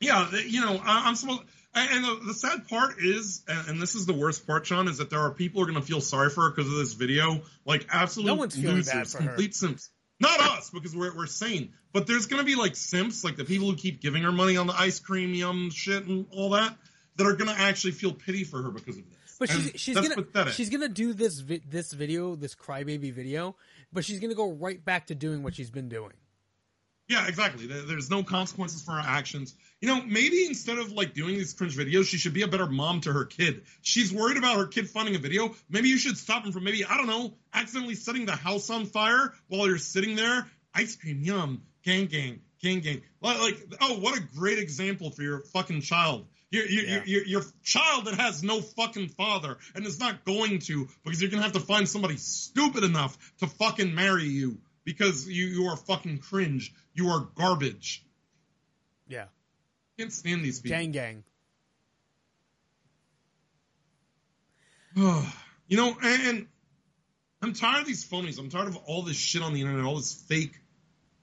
Yeah, 0.00 0.30
you 0.46 0.62
know, 0.62 0.80
I'm 0.82 1.14
supposed. 1.14 1.42
And 1.74 2.04
the, 2.04 2.20
the 2.28 2.34
sad 2.34 2.68
part 2.68 2.94
is, 2.98 3.44
and, 3.46 3.80
this 3.80 3.94
is 3.94 4.06
the 4.06 4.14
worst 4.14 4.46
part, 4.46 4.66
Sean, 4.66 4.88
is 4.88 4.98
that 4.98 5.10
there 5.10 5.20
are 5.20 5.30
people 5.30 5.60
who 5.60 5.68
are 5.68 5.70
going 5.70 5.80
to 5.80 5.86
feel 5.86 6.00
sorry 6.00 6.30
for 6.30 6.44
her 6.44 6.50
because 6.50 6.66
of 6.66 6.78
this 6.78 6.94
video. 6.94 7.42
Like 7.66 7.86
absolute 7.90 8.26
No 8.26 8.34
one's 8.34 8.58
losers, 8.58 8.92
bad 8.92 9.06
for 9.08 9.22
her. 9.22 9.28
complete 9.28 9.54
simps. 9.54 9.90
Not 10.18 10.40
us, 10.40 10.70
because 10.70 10.96
we're 10.96 11.14
we're 11.14 11.26
sane. 11.26 11.72
But 11.92 12.06
there's 12.06 12.26
going 12.26 12.40
to 12.40 12.46
be 12.46 12.56
like 12.56 12.76
simps, 12.76 13.24
like 13.24 13.36
the 13.36 13.44
people 13.44 13.70
who 13.70 13.76
keep 13.76 14.00
giving 14.00 14.22
her 14.22 14.32
money 14.32 14.56
on 14.56 14.66
the 14.66 14.74
ice 14.74 15.00
cream 15.00 15.34
yum 15.34 15.70
shit 15.70 16.04
and 16.06 16.26
all 16.30 16.50
that, 16.50 16.76
that 17.16 17.26
are 17.26 17.34
going 17.34 17.54
to 17.54 17.60
actually 17.60 17.92
feel 17.92 18.12
pity 18.12 18.44
for 18.44 18.62
her 18.62 18.70
because 18.70 18.98
of 18.98 19.08
this. 19.08 19.18
But 19.38 19.48
she's 19.48 19.72
she's 19.76 19.94
gonna 19.94 20.16
pathetic. 20.16 20.52
she's 20.52 20.68
gonna 20.68 20.88
do 20.88 21.14
this 21.14 21.40
vi- 21.40 21.62
this 21.66 21.94
video, 21.94 22.34
this 22.36 22.54
crybaby 22.54 23.10
video, 23.10 23.56
but 23.90 24.04
she's 24.04 24.20
gonna 24.20 24.34
go 24.34 24.52
right 24.52 24.84
back 24.84 25.06
to 25.06 25.14
doing 25.14 25.42
what 25.42 25.54
she's 25.54 25.70
been 25.70 25.88
doing. 25.88 26.12
Yeah, 27.08 27.26
exactly. 27.26 27.66
There's 27.66 28.08
no 28.08 28.22
consequences 28.22 28.82
for 28.82 28.92
her 28.92 29.02
actions. 29.04 29.56
You 29.80 29.88
know, 29.88 30.00
maybe 30.00 30.46
instead 30.46 30.78
of 30.78 30.92
like 30.92 31.12
doing 31.12 31.34
these 31.34 31.54
cringe 31.54 31.76
videos, 31.76 32.04
she 32.04 32.18
should 32.18 32.34
be 32.34 32.42
a 32.42 32.48
better 32.48 32.66
mom 32.66 33.00
to 33.00 33.12
her 33.12 33.24
kid. 33.24 33.62
She's 33.82 34.12
worried 34.12 34.36
about 34.36 34.58
her 34.58 34.66
kid 34.66 34.88
finding 34.88 35.16
a 35.16 35.18
video. 35.18 35.56
Maybe 35.68 35.88
you 35.88 35.96
should 35.96 36.16
stop 36.16 36.44
him 36.44 36.52
from 36.52 36.62
maybe, 36.62 36.84
I 36.84 36.96
don't 36.96 37.08
know, 37.08 37.34
accidentally 37.52 37.96
setting 37.96 38.26
the 38.26 38.36
house 38.36 38.70
on 38.70 38.86
fire 38.86 39.32
while 39.48 39.66
you're 39.66 39.78
sitting 39.78 40.14
there. 40.14 40.46
Ice 40.72 40.94
cream, 40.94 41.22
yum, 41.22 41.62
gang, 41.82 42.06
gang, 42.06 42.42
gang, 42.62 42.78
gang. 42.78 43.02
Like, 43.20 43.40
like, 43.40 43.74
oh, 43.80 43.98
what 43.98 44.16
a 44.16 44.22
great 44.22 44.60
example 44.60 45.10
for 45.10 45.22
your 45.22 45.40
fucking 45.40 45.80
child. 45.80 46.26
Your, 46.50 46.66
your, 46.66 46.84
your, 46.84 47.04
your, 47.04 47.26
your 47.26 47.42
child 47.62 48.06
that 48.06 48.14
has 48.14 48.42
no 48.42 48.60
fucking 48.60 49.08
father 49.10 49.56
and 49.74 49.86
is 49.86 50.00
not 50.00 50.24
going 50.24 50.58
to 50.60 50.88
because 51.04 51.22
you're 51.22 51.30
going 51.30 51.42
to 51.42 51.44
have 51.44 51.52
to 51.52 51.60
find 51.60 51.88
somebody 51.88 52.16
stupid 52.16 52.82
enough 52.82 53.16
to 53.38 53.46
fucking 53.46 53.94
marry 53.94 54.24
you 54.24 54.58
because 54.84 55.28
you, 55.28 55.46
you 55.46 55.66
are 55.66 55.76
fucking 55.76 56.18
cringe. 56.18 56.74
You 56.92 57.10
are 57.10 57.28
garbage. 57.36 58.04
Yeah, 59.06 59.26
Can't 59.98 60.12
stand 60.12 60.44
these 60.44 60.60
people. 60.60 60.78
gang 60.78 60.92
gang. 60.92 61.24
you 64.96 65.76
know, 65.76 65.96
and, 66.02 66.22
and 66.26 66.46
I'm 67.42 67.52
tired 67.52 67.82
of 67.82 67.86
these 67.86 68.04
phonies. 68.04 68.38
I'm 68.38 68.48
tired 68.50 68.68
of 68.68 68.76
all 68.86 69.02
this 69.02 69.16
shit 69.16 69.42
on 69.42 69.54
the 69.54 69.60
internet, 69.60 69.84
all 69.84 69.96
this 69.96 70.12
fake 70.12 70.60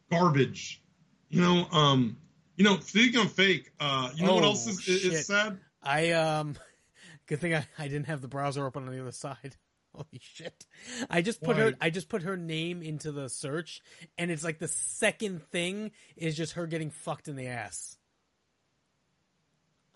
garbage. 0.10 0.82
You 1.30 1.42
know, 1.42 1.68
um, 1.72 2.18
you 2.58 2.64
know, 2.64 2.80
speaking 2.80 3.22
of 3.22 3.32
fake, 3.32 3.72
uh, 3.80 4.10
you 4.16 4.26
know 4.26 4.36
what 4.36 4.44
Oh, 4.44 4.48
else 4.48 4.68
is, 4.68 4.88
is, 4.88 5.06
is 5.06 5.28
sad? 5.28 5.60
I 5.82 6.12
um, 6.12 6.56
good 7.28 7.40
thing 7.40 7.54
I, 7.54 7.66
I 7.78 7.88
didn't 7.88 8.08
have 8.08 8.22
the 8.22 8.28
browser 8.28 8.66
open 8.66 8.88
on 8.88 8.94
the 8.94 9.00
other 9.00 9.12
side. 9.12 9.56
Holy 9.96 10.20
shit! 10.20 10.66
I 11.10 11.22
just 11.22 11.42
put 11.42 11.58
her 11.58 11.74
I 11.82 11.90
just 11.90 12.10
put 12.10 12.22
her 12.24 12.38
name 12.38 12.84
into 12.84 13.12
the 13.12 13.30
search, 13.30 13.82
and 14.18 14.30
it's 14.30 14.44
like 14.44 14.60
the 14.60 14.68
second 14.68 15.42
thing 15.44 15.92
is 16.16 16.36
just 16.36 16.54
her 16.54 16.68
getting 16.68 16.92
fucked 16.92 17.28
in 17.28 17.36
the 17.36 17.48
ass. 17.48 17.98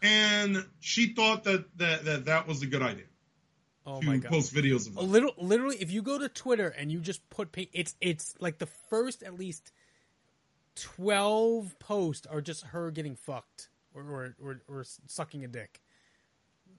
And 0.01 0.65
she 0.79 1.13
thought 1.13 1.43
that 1.43 1.65
that 1.77 2.05
that, 2.05 2.25
that 2.25 2.47
was 2.47 2.63
a 2.63 2.67
good 2.67 2.81
idea. 2.81 3.05
Oh 3.85 4.01
my 4.01 4.17
god! 4.17 4.31
post 4.31 4.53
videos 4.53 4.87
of 4.87 4.97
A 4.97 5.01
little, 5.01 5.33
literally, 5.37 5.77
if 5.77 5.91
you 5.91 6.01
go 6.01 6.17
to 6.17 6.29
Twitter 6.29 6.69
and 6.69 6.91
you 6.91 6.99
just 6.99 7.27
put, 7.29 7.55
it's 7.73 7.95
it's 8.01 8.35
like 8.39 8.57
the 8.57 8.67
first 8.89 9.21
at 9.23 9.37
least 9.37 9.71
twelve 10.75 11.77
posts 11.79 12.27
are 12.27 12.41
just 12.41 12.63
her 12.65 12.91
getting 12.91 13.15
fucked 13.15 13.69
or 13.93 14.03
or, 14.03 14.35
or, 14.41 14.61
or 14.67 14.85
sucking 15.07 15.43
a 15.43 15.47
dick. 15.47 15.81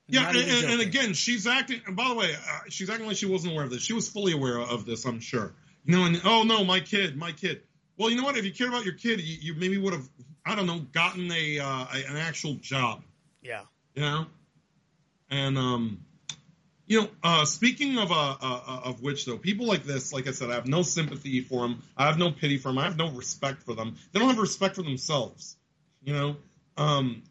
Yeah, 0.08 0.28
and, 0.28 0.36
and, 0.36 0.70
and 0.72 0.80
again, 0.80 1.14
she's 1.14 1.46
acting. 1.46 1.80
And 1.86 1.96
by 1.96 2.08
the 2.08 2.14
way, 2.14 2.34
uh, 2.34 2.60
she's 2.68 2.90
acting 2.90 3.06
like 3.06 3.16
she 3.16 3.26
wasn't 3.26 3.52
aware 3.52 3.64
of 3.64 3.70
this. 3.70 3.82
She 3.82 3.92
was 3.92 4.08
fully 4.08 4.32
aware 4.32 4.58
of 4.58 4.84
this, 4.84 5.04
I'm 5.04 5.20
sure. 5.20 5.54
You 5.84 5.96
know, 5.96 6.04
and 6.04 6.20
oh 6.24 6.42
no, 6.42 6.64
my 6.64 6.80
kid, 6.80 7.16
my 7.16 7.32
kid. 7.32 7.62
Well, 7.96 8.10
you 8.10 8.16
know 8.16 8.24
what? 8.24 8.36
If 8.36 8.44
you 8.44 8.52
cared 8.52 8.70
about 8.70 8.84
your 8.84 8.94
kid, 8.94 9.20
you, 9.20 9.38
you 9.40 9.54
maybe 9.54 9.78
would 9.78 9.92
have, 9.92 10.08
I 10.44 10.54
don't 10.54 10.66
know, 10.66 10.80
gotten 10.92 11.30
a, 11.30 11.58
uh, 11.60 11.86
a 11.94 12.10
an 12.10 12.16
actual 12.16 12.54
job. 12.54 13.04
Yeah. 13.42 13.62
You 13.94 14.02
know, 14.02 14.26
and 15.30 15.58
um, 15.58 16.04
you 16.92 17.00
know, 17.00 17.08
uh, 17.22 17.44
speaking 17.46 17.96
of 17.96 18.12
uh, 18.12 18.36
uh, 18.38 18.80
of 18.84 19.00
which 19.00 19.24
though, 19.24 19.38
people 19.38 19.66
like 19.66 19.84
this, 19.84 20.12
like 20.12 20.28
I 20.28 20.32
said, 20.32 20.50
I 20.50 20.56
have 20.56 20.68
no 20.68 20.82
sympathy 20.82 21.40
for 21.40 21.62
them. 21.62 21.82
I 21.96 22.04
have 22.04 22.18
no 22.18 22.30
pity 22.30 22.58
for 22.58 22.68
them. 22.68 22.76
I 22.76 22.84
have 22.84 22.98
no 22.98 23.10
respect 23.12 23.62
for 23.62 23.74
them. 23.74 23.96
They 24.12 24.20
don't 24.20 24.28
have 24.28 24.38
respect 24.38 24.76
for 24.76 24.82
themselves. 24.82 25.56
You 26.02 26.12
know, 26.12 26.36
um, 26.76 27.22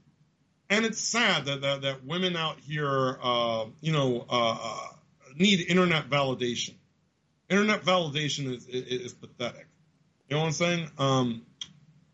and 0.68 0.84
it's 0.84 1.00
sad 1.00 1.46
that 1.46 1.62
that, 1.62 1.84
that 1.84 2.04
women 2.04 2.36
out 2.36 2.60
here, 2.60 3.20
uh, 3.22 3.66
you 3.82 3.92
know, 3.92 4.26
uh, 4.28 4.58
uh, 4.64 4.88
need 5.36 5.60
internet 5.70 6.10
validation. 6.10 6.74
Internet 7.48 7.84
validation 7.84 8.56
is, 8.56 8.66
is 8.66 9.02
is 9.02 9.14
pathetic. 9.14 9.68
You 10.28 10.38
know 10.38 10.40
what 10.40 10.48
I'm 10.48 10.54
saying? 10.54 10.90
Um, 10.98 11.46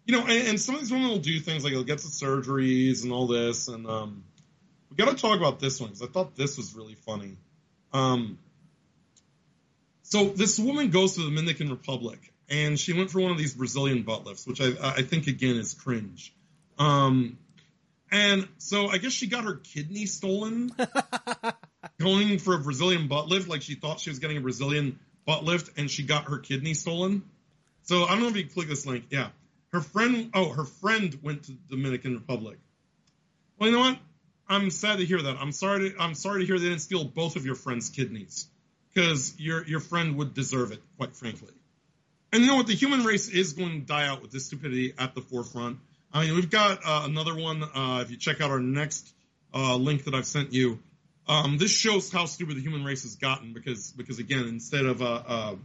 you 0.06 0.17
know, 0.17 0.24
and, 0.24 0.50
and 0.50 0.59
some 0.59 0.76
of 0.76 0.82
these 0.82 0.92
women 0.92 1.08
will 1.08 1.19
do 1.19 1.40
things 1.40 1.64
like 1.64 1.72
they'll 1.72 1.85
get 1.85 2.00
the 2.00 2.09
surgeries 2.09 3.03
and 3.03 3.14
all 3.14 3.27
this, 3.27 3.69
and 3.69 3.88
um, 3.88 4.26
we 4.98 5.06
got 5.06 5.16
to 5.16 5.22
talk 5.22 5.38
about 5.38 5.59
this 5.59 5.80
one 5.80 5.90
because 5.90 6.01
I 6.01 6.08
thought 6.08 6.35
this 6.35 6.58
was 6.58 6.76
really 6.76 6.95
funny. 6.95 7.38
Um, 7.93 8.40
so 10.01 10.26
this 10.26 10.58
woman 10.58 10.90
goes 10.90 11.16
to 11.16 11.22
the 11.22 11.30
Dominican 11.30 11.69
Republic, 11.69 12.34
and 12.50 12.80
she 12.80 12.93
went 12.93 13.11
for 13.11 13.22
one 13.22 13.32
of 13.32 13.38
these 13.38 13.53
Brazilian 13.53 14.03
butt 14.03 14.26
lifts, 14.26 14.48
which 14.48 14.61
I, 14.61 14.72
I 14.82 15.01
think 15.03 15.27
again 15.27 15.56
is 15.58 15.74
cringe. 15.74 16.34
Um, 16.80 17.38
and 18.11 18.48
so 18.58 18.88
I 18.88 18.98
guess 18.98 19.11
she 19.11 19.27
got 19.27 19.43
her 19.43 19.56
kidney 19.56 20.06
stolen 20.06 20.72
going 22.00 22.40
for 22.40 22.56
a 22.56 22.59
Brazilian 22.59 23.08
butt 23.08 23.27
lift, 23.27 23.48
like 23.48 23.61
she 23.61 23.76
thought 23.76 24.00
she 24.00 24.09
was 24.09 24.19
getting 24.19 24.38
a 24.38 24.42
Brazilian 24.42 25.00
butt 25.26 25.43
lift, 25.43 25.77
and 25.77 25.92
she 25.92 26.03
got 26.03 26.30
her 26.30 26.40
kidney 26.40 26.74
stolen. 26.74 27.24
So 27.84 28.03
I 28.03 28.11
don't 28.11 28.22
know 28.22 28.27
if 28.30 28.35
you 28.35 28.43
can 28.45 28.53
click 28.53 28.67
this 28.67 28.85
link. 28.85 29.06
Yeah, 29.09 29.30
her 29.74 29.82
friend. 29.82 30.32
Oh, 30.34 30.50
her 30.53 30.66
friend 30.66 31.19
went 31.22 31.43
to 31.43 31.51
the 31.51 31.76
Dominican 31.76 32.16
Republic. 32.16 32.58
Well, 33.59 33.69
you 33.69 33.76
know 33.76 33.82
what? 33.82 34.00
I'm 34.50 34.69
sad 34.72 35.00
to 35.00 35.06
hear 35.06 35.22
that. 35.22 35.38
I'm 35.40 35.51
sorry. 35.51 35.92
To, 35.92 35.98
I'm 36.01 36.16
sorry 36.16 36.42
to 36.42 36.45
hear 36.48 36.58
they 36.58 36.69
didn't 36.69 36.82
steal 36.82 37.03
both 37.03 37.35
of 37.35 37.45
your 37.45 37.56
friend's 37.56 37.90
kidneys, 37.90 38.48
because 38.93 39.34
your 39.40 39.66
your 39.67 39.80
friend 39.80 40.16
would 40.17 40.34
deserve 40.34 40.72
it, 40.72 40.80
quite 40.98 41.16
frankly. 41.16 41.53
and 42.32 42.42
you 42.42 42.48
know 42.48 42.56
what? 42.56 42.67
The 42.67 42.76
human 42.76 43.03
race 43.03 43.27
is 43.30 43.53
going 43.53 43.82
to 43.82 43.85
die 43.85 44.08
out 44.08 44.22
with 44.22 44.32
this 44.32 44.45
stupidity 44.45 44.93
at 44.98 45.16
the 45.16 45.22
forefront. 45.22 45.80
I 46.14 46.26
mean, 46.26 46.35
we've 46.35 46.50
got 46.50 46.80
uh, 46.85 47.01
another 47.06 47.35
one. 47.35 47.61
Uh, 47.64 48.00
if 48.01 48.09
you 48.11 48.17
check 48.17 48.40
out 48.42 48.50
our 48.51 48.59
next 48.61 49.14
uh, 49.53 49.76
link 49.76 50.06
that 50.06 50.14
I've 50.14 50.26
sent 50.26 50.53
you, 50.53 50.80
um, 51.27 51.58
this 51.58 51.72
shows 51.72 52.09
how 52.11 52.26
stupid 52.26 52.56
the 52.56 52.61
human 52.61 52.85
race 52.85 53.03
has 53.03 53.16
gotten 53.17 53.53
because 53.53 53.92
because 53.92 54.19
again, 54.19 54.45
instead 54.48 54.85
of 54.85 55.01
uh, 55.01 55.24
uh, 55.27 55.56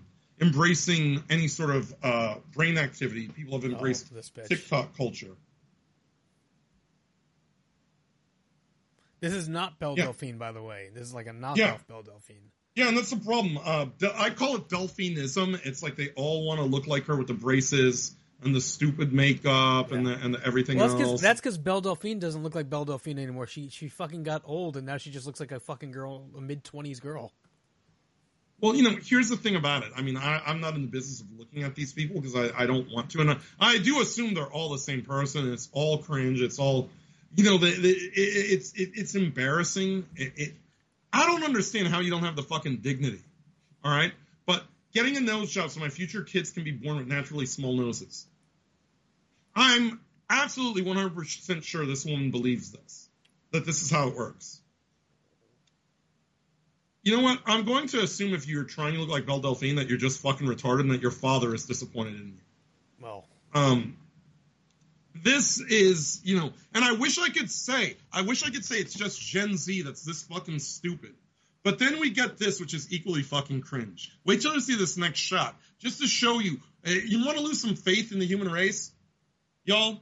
embracing 0.40 1.22
any 1.30 1.46
sort 1.46 1.70
of 1.70 1.94
uh, 2.02 2.34
brain 2.52 2.76
activity, 2.78 3.28
people 3.28 3.54
have 3.60 3.64
embraced 3.64 4.10
Oh. 4.14 4.42
TikTok 4.48 4.96
culture. 4.96 5.30
This 9.22 9.32
is 9.32 9.48
not 9.48 9.78
Belle 9.78 9.94
Yeah. 9.96 10.04
Delphine, 10.04 10.36
by 10.36 10.52
the 10.52 10.62
way. 10.62 10.90
This 10.92 11.04
is 11.04 11.14
like 11.14 11.26
a 11.26 11.30
knockoff 11.30 11.56
Yeah. 11.56 11.78
Belle 11.88 12.02
Delphine. 12.02 12.50
Yeah, 12.74 12.88
and 12.88 12.96
that's 12.96 13.10
the 13.10 13.16
problem. 13.16 13.58
Uh, 13.62 13.86
I 14.16 14.30
call 14.30 14.56
it 14.56 14.68
Delphinism. 14.68 15.64
It's 15.64 15.82
like 15.82 15.96
they 15.96 16.10
all 16.16 16.46
want 16.46 16.58
to 16.60 16.66
look 16.66 16.86
like 16.86 17.04
her 17.06 17.16
with 17.16 17.28
the 17.28 17.34
braces 17.34 18.14
and 18.42 18.54
the 18.54 18.60
stupid 18.60 19.12
makeup 19.12 19.92
and 19.92 20.04
the 20.06 20.14
and 20.14 20.34
the 20.34 20.44
everything 20.44 20.78
Well, 20.78 20.88
that's 20.88 21.00
else. 21.00 21.10
because 21.10 21.20
that's 21.20 21.40
because 21.40 21.58
Belle 21.58 21.80
Delphine 21.80 22.18
doesn't 22.18 22.42
look 22.42 22.54
like 22.54 22.68
Belle 22.68 22.84
Delphine 22.84 23.18
anymore. 23.18 23.46
She 23.46 23.68
she 23.68 23.88
fucking 23.88 24.24
got 24.24 24.42
old, 24.44 24.76
and 24.76 24.84
now 24.86 24.96
she 24.96 25.10
just 25.10 25.26
looks 25.26 25.38
like 25.38 25.52
a 25.52 25.60
fucking 25.60 25.92
girl, 25.92 26.28
a 26.36 26.40
mid 26.40 26.64
twenties 26.64 26.98
girl. 26.98 27.32
Well, 28.60 28.76
you 28.76 28.84
know, 28.84 28.96
here's 29.02 29.28
the 29.28 29.36
thing 29.36 29.56
about 29.56 29.82
it. 29.82 29.90
I 29.96 30.02
mean, 30.02 30.16
I, 30.16 30.40
I'm 30.46 30.60
not 30.60 30.74
in 30.76 30.82
the 30.82 30.88
business 30.88 31.20
of 31.20 31.26
looking 31.36 31.64
at 31.64 31.74
these 31.74 31.92
people 31.92 32.20
because 32.20 32.36
I, 32.36 32.62
I 32.62 32.66
don't 32.66 32.88
want 32.92 33.10
to, 33.10 33.20
and 33.20 33.30
I, 33.32 33.36
I 33.60 33.78
do 33.78 34.00
assume 34.00 34.34
they're 34.34 34.44
all 34.46 34.68
the 34.70 34.78
same 34.78 35.02
person. 35.02 35.52
It's 35.52 35.68
all 35.72 35.98
cringe. 35.98 36.40
It's 36.40 36.60
all, 36.60 36.88
you 37.34 37.44
know, 37.44 37.58
the, 37.58 37.70
the, 37.70 37.88
it, 37.90 38.12
it's 38.14 38.72
it, 38.72 38.90
it's 38.94 39.14
embarrassing. 39.14 40.06
It, 40.16 40.32
it, 40.36 40.54
I 41.12 41.26
don't 41.26 41.44
understand 41.44 41.88
how 41.88 42.00
you 42.00 42.10
don't 42.10 42.24
have 42.24 42.36
the 42.36 42.42
fucking 42.42 42.78
dignity. 42.78 43.22
All 43.84 43.90
right, 43.90 44.12
but 44.46 44.64
getting 44.92 45.16
a 45.16 45.20
nose 45.20 45.50
job 45.50 45.70
so 45.70 45.80
my 45.80 45.88
future 45.88 46.22
kids 46.22 46.50
can 46.50 46.64
be 46.64 46.70
born 46.72 46.98
with 46.98 47.06
naturally 47.08 47.46
small 47.46 47.76
noses. 47.76 48.26
I'm 49.54 50.00
absolutely 50.30 50.82
100% 50.82 51.62
sure 51.62 51.84
this 51.84 52.06
woman 52.06 52.30
believes 52.30 52.70
this, 52.72 53.08
that 53.50 53.66
this 53.66 53.82
is 53.82 53.90
how 53.90 54.08
it 54.08 54.16
works. 54.16 54.60
You 57.02 57.16
know 57.16 57.22
what? 57.22 57.40
I'm 57.46 57.64
going 57.64 57.88
to 57.88 58.00
assume 58.00 58.32
if 58.32 58.46
you're 58.46 58.64
trying 58.64 58.94
to 58.94 59.00
look 59.00 59.08
like 59.08 59.26
Belle 59.26 59.40
Delphine 59.40 59.76
that 59.76 59.88
you're 59.88 59.98
just 59.98 60.20
fucking 60.20 60.46
retarded 60.46 60.80
and 60.82 60.90
that 60.92 61.02
your 61.02 61.10
father 61.10 61.54
is 61.54 61.66
disappointed 61.66 62.14
in 62.14 62.28
you. 62.28 62.40
Well, 63.00 63.24
Um, 63.52 63.96
this 65.14 65.60
is, 65.60 66.20
you 66.24 66.38
know, 66.38 66.52
and 66.74 66.84
I 66.84 66.92
wish 66.92 67.18
I 67.18 67.28
could 67.28 67.50
say, 67.50 67.96
I 68.12 68.22
wish 68.22 68.44
I 68.44 68.50
could 68.50 68.64
say 68.64 68.76
it's 68.76 68.94
just 68.94 69.20
Gen 69.20 69.56
Z 69.56 69.82
that's 69.82 70.04
this 70.04 70.22
fucking 70.22 70.58
stupid. 70.58 71.14
But 71.64 71.78
then 71.78 72.00
we 72.00 72.10
get 72.10 72.38
this, 72.38 72.60
which 72.60 72.74
is 72.74 72.92
equally 72.92 73.22
fucking 73.22 73.60
cringe. 73.60 74.10
Wait 74.24 74.40
till 74.40 74.54
you 74.54 74.60
see 74.60 74.76
this 74.76 74.96
next 74.96 75.20
shot, 75.20 75.56
just 75.78 76.00
to 76.00 76.06
show 76.08 76.40
you. 76.40 76.58
uh, 76.86 76.90
You 76.90 77.24
want 77.24 77.38
to 77.38 77.44
lose 77.44 77.60
some 77.60 77.76
faith 77.76 78.10
in 78.12 78.18
the 78.18 78.26
human 78.26 78.50
race, 78.50 78.90
y'all? 79.64 80.00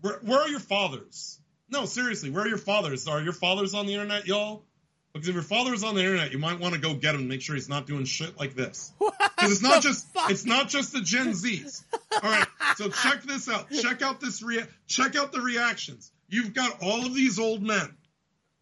Where, 0.00 0.18
where 0.22 0.40
are 0.40 0.48
your 0.48 0.60
fathers? 0.60 1.38
No, 1.68 1.86
seriously, 1.86 2.30
where 2.30 2.44
are 2.44 2.48
your 2.48 2.58
fathers? 2.58 3.08
Are 3.08 3.20
your 3.20 3.32
fathers 3.32 3.74
on 3.74 3.86
the 3.86 3.94
internet, 3.94 4.26
y'all? 4.26 4.64
Because 5.12 5.28
if 5.28 5.34
your 5.34 5.42
father 5.44 5.74
is 5.74 5.84
on 5.84 5.94
the 5.94 6.00
internet, 6.00 6.32
you 6.32 6.38
might 6.38 6.58
want 6.58 6.74
to 6.74 6.80
go 6.80 6.94
get 6.94 7.14
him 7.14 7.20
and 7.22 7.28
make 7.28 7.42
sure 7.42 7.54
he's 7.54 7.68
not 7.68 7.86
doing 7.86 8.04
shit 8.04 8.38
like 8.38 8.54
this. 8.54 8.92
Because 9.36 9.52
it's 9.54 9.62
not 9.62 9.82
just 9.82 10.06
it's 10.30 10.44
not 10.46 10.68
just 10.68 10.92
the 10.92 11.00
Gen 11.00 11.30
Zs. 11.32 11.82
All 12.12 12.20
right, 12.30 12.46
so 12.76 12.88
check 12.88 13.22
this 13.24 13.48
out. 13.48 13.68
Check 13.72 14.00
out 14.00 14.20
this 14.20 14.40
rea- 14.40 14.66
check 14.86 15.16
out 15.16 15.32
the 15.32 15.40
reactions. 15.40 16.12
You've 16.28 16.54
got 16.54 16.80
all 16.80 17.04
of 17.04 17.12
these 17.12 17.40
old 17.40 17.60
men. 17.60 17.92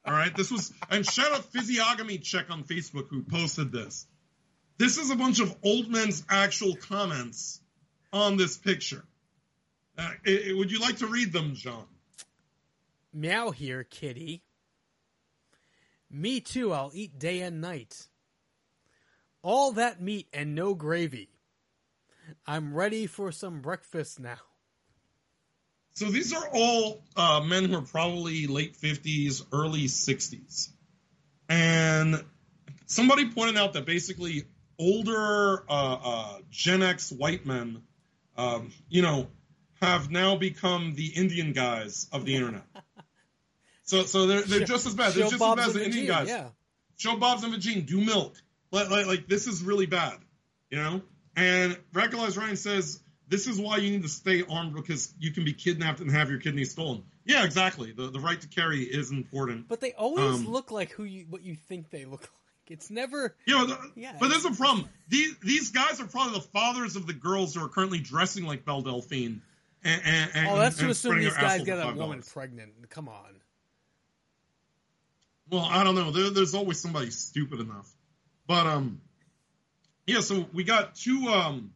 All 0.06 0.14
right, 0.14 0.34
this 0.34 0.50
was 0.50 0.72
and 0.88 1.04
shout 1.04 1.32
out 1.32 1.44
Physiogamy 1.52 2.16
Check 2.22 2.46
on 2.50 2.64
Facebook 2.64 3.08
who 3.10 3.22
posted 3.22 3.72
this. 3.72 4.06
This 4.78 4.96
is 4.96 5.10
a 5.10 5.16
bunch 5.16 5.40
of 5.40 5.54
old 5.62 5.90
men's 5.90 6.24
actual 6.30 6.76
comments 6.76 7.60
on 8.10 8.38
this 8.38 8.56
picture. 8.56 9.04
Uh, 9.98 10.08
i- 10.26 10.44
i- 10.50 10.54
would 10.54 10.72
you 10.72 10.78
like 10.80 10.96
to 10.98 11.06
read 11.08 11.30
them, 11.30 11.54
John? 11.56 11.84
Meow 13.12 13.50
here, 13.50 13.84
kitty. 13.84 14.42
Me 16.10 16.40
too, 16.40 16.72
I'll 16.72 16.90
eat 16.92 17.18
day 17.18 17.40
and 17.40 17.60
night. 17.60 18.08
All 19.42 19.72
that 19.72 20.02
meat 20.02 20.28
and 20.32 20.54
no 20.54 20.74
gravy. 20.74 21.30
I'm 22.46 22.74
ready 22.74 23.06
for 23.06 23.30
some 23.32 23.60
breakfast 23.60 24.18
now. 24.18 24.38
So 25.92 26.06
these 26.06 26.32
are 26.32 26.48
all 26.52 27.02
uh, 27.16 27.40
men 27.40 27.64
who 27.64 27.76
are 27.76 27.82
probably 27.82 28.46
late 28.46 28.76
50s, 28.76 29.44
early 29.52 29.84
60s. 29.84 30.70
And 31.48 32.24
somebody 32.86 33.30
pointed 33.30 33.56
out 33.56 33.72
that 33.74 33.86
basically 33.86 34.44
older 34.78 35.64
uh, 35.68 35.98
uh, 36.02 36.38
Gen 36.50 36.82
X 36.82 37.12
white 37.12 37.44
men, 37.44 37.82
um, 38.36 38.72
you 38.88 39.02
know, 39.02 39.28
have 39.80 40.10
now 40.10 40.36
become 40.36 40.94
the 40.94 41.06
Indian 41.06 41.52
guys 41.52 42.08
of 42.12 42.24
the 42.24 42.34
internet. 42.34 42.64
So, 43.90 44.04
so 44.04 44.26
they're, 44.28 44.42
they're 44.42 44.60
just 44.60 44.86
as 44.86 44.94
bad. 44.94 45.12
They're 45.14 45.24
Show 45.24 45.30
just 45.30 45.40
Bob's 45.40 45.60
as 45.62 45.66
bad 45.66 45.68
as 45.68 45.74
the 45.74 45.84
Indian 45.84 46.04
Vagine, 46.06 46.08
guys. 46.08 46.28
yeah. 46.28 46.48
Show 46.96 47.16
Bob's 47.16 47.42
and 47.42 47.52
Vagine, 47.52 47.84
do 47.86 48.00
milk. 48.00 48.36
Like, 48.70 48.88
like, 48.88 49.06
like, 49.06 49.26
this 49.26 49.48
is 49.48 49.62
really 49.64 49.86
bad, 49.86 50.18
you 50.70 50.78
know? 50.78 51.02
And 51.34 51.76
Radicalized 51.92 52.38
Ryan 52.38 52.54
says, 52.56 53.00
this 53.26 53.48
is 53.48 53.60
why 53.60 53.78
you 53.78 53.90
need 53.90 54.02
to 54.02 54.08
stay 54.08 54.44
armed 54.48 54.74
because 54.74 55.12
you 55.18 55.32
can 55.32 55.44
be 55.44 55.52
kidnapped 55.54 55.98
and 55.98 56.08
have 56.10 56.30
your 56.30 56.38
kidneys 56.38 56.70
stolen. 56.70 57.02
Yeah, 57.24 57.44
exactly. 57.44 57.90
The, 57.90 58.10
the 58.10 58.20
right 58.20 58.40
to 58.40 58.46
carry 58.48 58.82
is 58.82 59.10
important. 59.10 59.66
But 59.68 59.80
they 59.80 59.92
always 59.92 60.36
Um, 60.36 60.48
look 60.48 60.70
like 60.70 60.90
who 60.92 61.02
you 61.04 61.26
what 61.28 61.42
you 61.42 61.54
think 61.56 61.90
they 61.90 62.04
look 62.04 62.20
like. 62.22 62.30
It's 62.68 62.90
never 62.90 63.34
You 63.46 63.54
know, 63.58 63.66
the, 63.66 63.78
Yeah, 63.96 64.12
but 64.20 64.28
there's 64.28 64.44
a 64.44 64.52
problem. 64.52 64.88
These 65.08 65.36
these 65.38 65.70
guys 65.72 66.00
are 66.00 66.06
probably 66.06 66.34
the 66.34 66.44
fathers 66.46 66.94
of 66.94 67.06
the 67.08 67.12
girls 67.12 67.54
who 67.56 67.64
are 67.64 67.68
currently 67.68 67.98
dressing 67.98 68.44
like 68.46 68.64
Belle 68.64 68.82
Delphine. 68.82 69.40
And, 69.82 70.02
and, 70.04 70.30
and, 70.34 70.48
Oh, 70.48 70.56
that's 70.58 70.76
to 70.76 70.82
and 70.82 70.90
assume 70.92 71.10
spreading 71.12 71.24
these 71.28 71.36
guys 71.36 71.64
got 71.64 71.78
a 71.78 71.92
$5. 71.92 71.96
woman 71.96 72.22
pregnant. 72.22 72.72
Come 72.90 73.08
on. 73.08 73.39
Well, 75.50 75.66
I 75.68 75.82
don't 75.84 75.94
know. 75.96 76.10
There, 76.10 76.30
there's 76.30 76.54
always 76.54 76.80
somebody 76.80 77.10
stupid 77.10 77.60
enough. 77.60 77.90
But 78.46 78.66
um, 78.66 79.00
yeah. 80.06 80.20
So 80.20 80.46
we 80.52 80.64
got 80.64 80.94
two 80.94 81.28
um, 81.28 81.72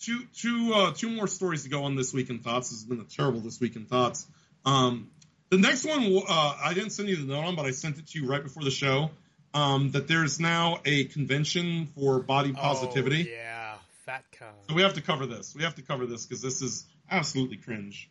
two 0.00 0.20
two 0.34 0.72
uh, 0.74 0.92
two 0.92 1.10
more 1.10 1.26
stories 1.26 1.64
to 1.64 1.70
go 1.70 1.84
on 1.84 1.94
this 1.94 2.12
week 2.12 2.30
in 2.30 2.40
thoughts. 2.40 2.70
This 2.70 2.80
has 2.80 2.88
been 2.88 3.00
a 3.00 3.04
terrible 3.04 3.40
this 3.40 3.60
week 3.60 3.76
in 3.76 3.86
thoughts. 3.86 4.26
Um, 4.64 5.10
the 5.50 5.58
next 5.58 5.84
one 5.84 6.22
uh, 6.28 6.56
I 6.62 6.74
didn't 6.74 6.90
send 6.90 7.08
you 7.08 7.16
the 7.16 7.32
note 7.32 7.44
on, 7.44 7.56
but 7.56 7.66
I 7.66 7.70
sent 7.70 7.98
it 7.98 8.08
to 8.08 8.20
you 8.20 8.28
right 8.28 8.42
before 8.42 8.64
the 8.64 8.70
show. 8.70 9.10
Um, 9.52 9.90
that 9.92 10.06
there's 10.06 10.38
now 10.38 10.80
a 10.84 11.04
convention 11.06 11.86
for 11.86 12.20
body 12.20 12.52
positivity. 12.52 13.28
Oh, 13.28 13.34
yeah, 13.34 13.74
fat 14.06 14.24
con. 14.38 14.48
So 14.68 14.74
we 14.76 14.82
have 14.82 14.94
to 14.94 15.00
cover 15.00 15.26
this. 15.26 15.56
We 15.56 15.64
have 15.64 15.74
to 15.74 15.82
cover 15.82 16.06
this 16.06 16.24
because 16.24 16.40
this 16.40 16.62
is 16.62 16.86
absolutely 17.10 17.56
cringe. 17.56 18.08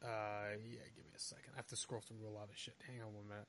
Uh, 0.00 0.06
yeah, 0.70 0.78
give 0.94 1.04
me 1.04 1.10
a 1.16 1.18
second. 1.18 1.50
I 1.54 1.56
have 1.56 1.61
to 1.72 1.76
scroll 1.76 2.02
through 2.02 2.28
a 2.28 2.30
lot 2.30 2.50
of 2.50 2.56
shit. 2.56 2.74
Hang 2.86 3.00
on 3.00 3.14
one 3.14 3.28
minute. 3.28 3.46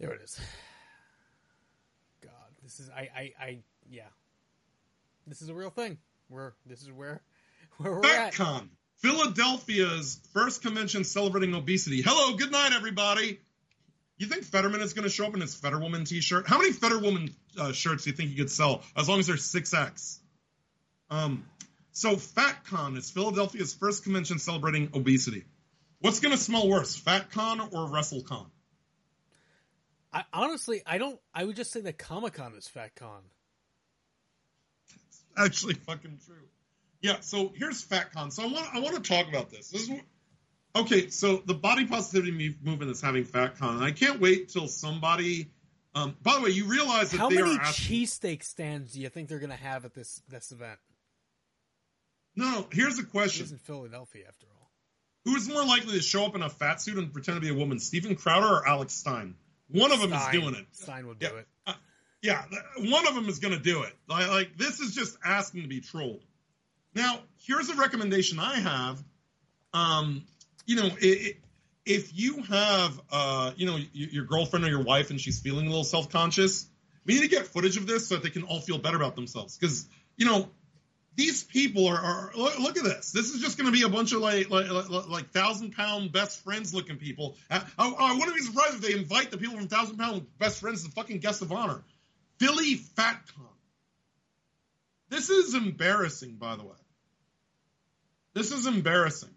There 0.00 0.12
it 0.12 0.22
is. 0.22 0.40
God, 2.22 2.32
this 2.62 2.80
is 2.80 2.88
I 2.90 3.08
I 3.14 3.32
I 3.40 3.58
yeah. 3.90 4.08
This 5.26 5.42
is 5.42 5.50
a 5.50 5.54
real 5.54 5.70
thing. 5.70 5.98
We're 6.30 6.52
this 6.64 6.82
is 6.82 6.90
where 6.90 7.20
where 7.76 7.92
we're 7.92 8.06
at. 8.06 8.32
FatCon, 8.32 8.68
Philadelphia's 8.96 10.18
first 10.32 10.62
convention 10.62 11.04
celebrating 11.04 11.54
obesity. 11.54 12.00
Hello, 12.02 12.36
good 12.36 12.50
night, 12.50 12.72
everybody. 12.74 13.38
You 14.16 14.26
think 14.26 14.44
Fetterman 14.44 14.80
is 14.80 14.94
going 14.94 15.04
to 15.04 15.10
show 15.10 15.26
up 15.26 15.34
in 15.34 15.40
his 15.40 15.54
Fetterwoman 15.54 16.08
T-shirt? 16.08 16.48
How 16.48 16.58
many 16.58 16.72
Fetterwoman 16.72 17.32
uh, 17.56 17.70
shirts 17.70 18.02
do 18.02 18.10
you 18.10 18.16
think 18.16 18.30
you 18.30 18.36
could 18.36 18.50
sell 18.50 18.82
as 18.96 19.08
long 19.08 19.20
as 19.20 19.28
they're 19.28 19.36
six 19.36 19.72
X? 19.72 20.18
Um, 21.08 21.44
so 21.92 22.16
FatCon 22.16 22.96
is 22.96 23.12
Philadelphia's 23.12 23.74
first 23.74 24.02
convention 24.02 24.40
celebrating 24.40 24.90
obesity. 24.92 25.44
What's 26.00 26.20
going 26.20 26.36
to 26.36 26.40
smell 26.42 26.68
worse, 26.68 26.98
FatCon 27.00 27.60
or 27.72 27.88
WrestleCon? 27.88 28.46
I 30.12 30.24
honestly 30.32 30.80
I 30.86 30.96
don't 30.96 31.20
I 31.34 31.44
would 31.44 31.56
just 31.56 31.70
say 31.70 31.80
that 31.82 31.98
Comic 31.98 32.32
Con 32.34 32.54
is 32.54 32.66
Fat 32.66 32.94
Con. 32.94 33.20
actually 35.36 35.74
fucking 35.74 36.18
true. 36.24 36.36
Yeah, 37.02 37.20
so 37.20 37.52
here's 37.54 37.84
FatCon. 37.86 38.32
So 38.32 38.42
I 38.44 38.46
want 38.46 38.68
I 38.74 38.80
want 38.80 38.96
to 38.96 39.02
talk 39.02 39.28
about 39.28 39.50
this. 39.50 39.68
This 39.68 39.82
is 39.90 40.00
okay. 40.74 41.10
So 41.10 41.42
the 41.44 41.52
body 41.54 41.84
positivity 41.86 42.56
movement 42.62 42.90
is 42.90 43.02
having 43.02 43.24
FatCon. 43.24 43.82
I 43.82 43.90
can't 43.90 44.18
wait 44.18 44.48
till 44.48 44.66
somebody. 44.66 45.50
Um, 45.94 46.16
by 46.22 46.36
the 46.36 46.40
way, 46.42 46.50
you 46.50 46.64
realize 46.66 47.10
that 47.10 47.18
How 47.18 47.28
they 47.28 47.36
many 47.36 47.56
are 47.56 47.60
asking. 47.60 47.98
cheesesteak 48.04 48.42
stands 48.44 48.92
do 48.92 49.00
you 49.00 49.10
think 49.10 49.28
they're 49.28 49.38
gonna 49.38 49.56
have 49.56 49.84
at 49.84 49.92
this 49.94 50.22
this 50.28 50.52
event? 50.52 50.78
no, 52.34 52.66
here's 52.72 52.96
the 52.96 53.02
It 53.02 53.10
question: 53.10 53.44
is 53.44 53.52
in 53.52 53.58
Philadelphia 53.58 54.24
after 54.26 54.46
all. 54.46 54.57
Who 55.24 55.36
is 55.36 55.48
more 55.48 55.64
likely 55.64 55.94
to 55.94 56.02
show 56.02 56.24
up 56.24 56.34
in 56.34 56.42
a 56.42 56.48
fat 56.48 56.80
suit 56.80 56.96
and 56.96 57.12
pretend 57.12 57.36
to 57.36 57.40
be 57.40 57.50
a 57.50 57.54
woman, 57.54 57.78
Steven 57.78 58.14
Crowder 58.14 58.46
or 58.46 58.68
Alex 58.68 58.94
Stein? 58.94 59.34
One 59.70 59.92
of 59.92 60.00
them 60.00 60.12
is 60.12 60.26
doing 60.32 60.54
it. 60.54 60.66
Stein 60.72 61.06
will 61.06 61.14
do 61.14 61.26
it. 61.26 61.46
Yeah, 62.22 62.42
one 62.78 63.06
of 63.06 63.14
them 63.14 63.28
is 63.28 63.38
going 63.38 63.54
to 63.54 63.60
do 63.60 63.82
it. 63.82 63.94
Like, 64.08 64.28
like 64.28 64.56
this 64.56 64.80
is 64.80 64.94
just 64.94 65.16
asking 65.24 65.62
to 65.62 65.68
be 65.68 65.80
trolled. 65.80 66.24
Now, 66.94 67.20
here's 67.46 67.68
a 67.68 67.76
recommendation 67.76 68.40
I 68.40 68.58
have. 68.58 69.02
Um, 69.72 70.24
you 70.66 70.76
know, 70.76 70.86
i 70.86 71.06
i 71.06 71.32
if 71.84 72.14
you 72.14 72.42
have, 72.42 73.00
uh, 73.10 73.52
you 73.56 73.64
know, 73.64 73.78
your 73.94 74.24
girlfriend 74.24 74.66
or 74.66 74.68
your 74.68 74.82
wife 74.82 75.08
and 75.08 75.18
she's 75.18 75.40
feeling 75.40 75.64
a 75.64 75.68
little 75.70 75.84
self-conscious, 75.84 76.66
we 77.06 77.14
need 77.14 77.22
to 77.22 77.28
get 77.28 77.46
footage 77.46 77.78
of 77.78 77.86
this 77.86 78.08
so 78.08 78.16
that 78.16 78.22
they 78.22 78.28
can 78.28 78.42
all 78.42 78.60
feel 78.60 78.76
better 78.76 78.96
about 78.96 79.14
themselves. 79.14 79.56
Because 79.56 79.88
you 80.18 80.26
know, 80.26 80.50
these 81.18 81.42
people 81.42 81.88
are, 81.88 81.98
are 81.98 82.30
look, 82.36 82.60
look 82.60 82.78
at 82.78 82.84
this. 82.84 83.10
This 83.10 83.34
is 83.34 83.42
just 83.42 83.58
going 83.58 83.66
to 83.66 83.76
be 83.76 83.84
a 83.84 83.88
bunch 83.88 84.12
of 84.12 84.20
like 84.20 84.50
like, 84.50 84.70
like, 84.70 85.08
like 85.08 85.30
thousand 85.30 85.72
pound 85.72 86.12
best 86.12 86.44
friends 86.44 86.72
looking 86.72 86.96
people. 86.96 87.34
I, 87.50 87.64
I, 87.76 87.88
I 87.90 88.12
wouldn't 88.12 88.36
be 88.36 88.42
surprised 88.42 88.76
if 88.76 88.80
they 88.82 88.92
invite 88.92 89.32
the 89.32 89.36
people 89.36 89.56
from 89.56 89.66
thousand 89.66 89.98
pound 89.98 90.26
best 90.38 90.60
friends 90.60 90.84
to 90.84 90.90
fucking 90.92 91.18
guest 91.18 91.42
of 91.42 91.50
honor. 91.50 91.82
Philly 92.38 92.76
FatCon. 92.76 93.50
This 95.08 95.28
is 95.28 95.56
embarrassing, 95.56 96.36
by 96.36 96.54
the 96.54 96.62
way. 96.62 96.76
This 98.34 98.52
is 98.52 98.68
embarrassing. 98.68 99.34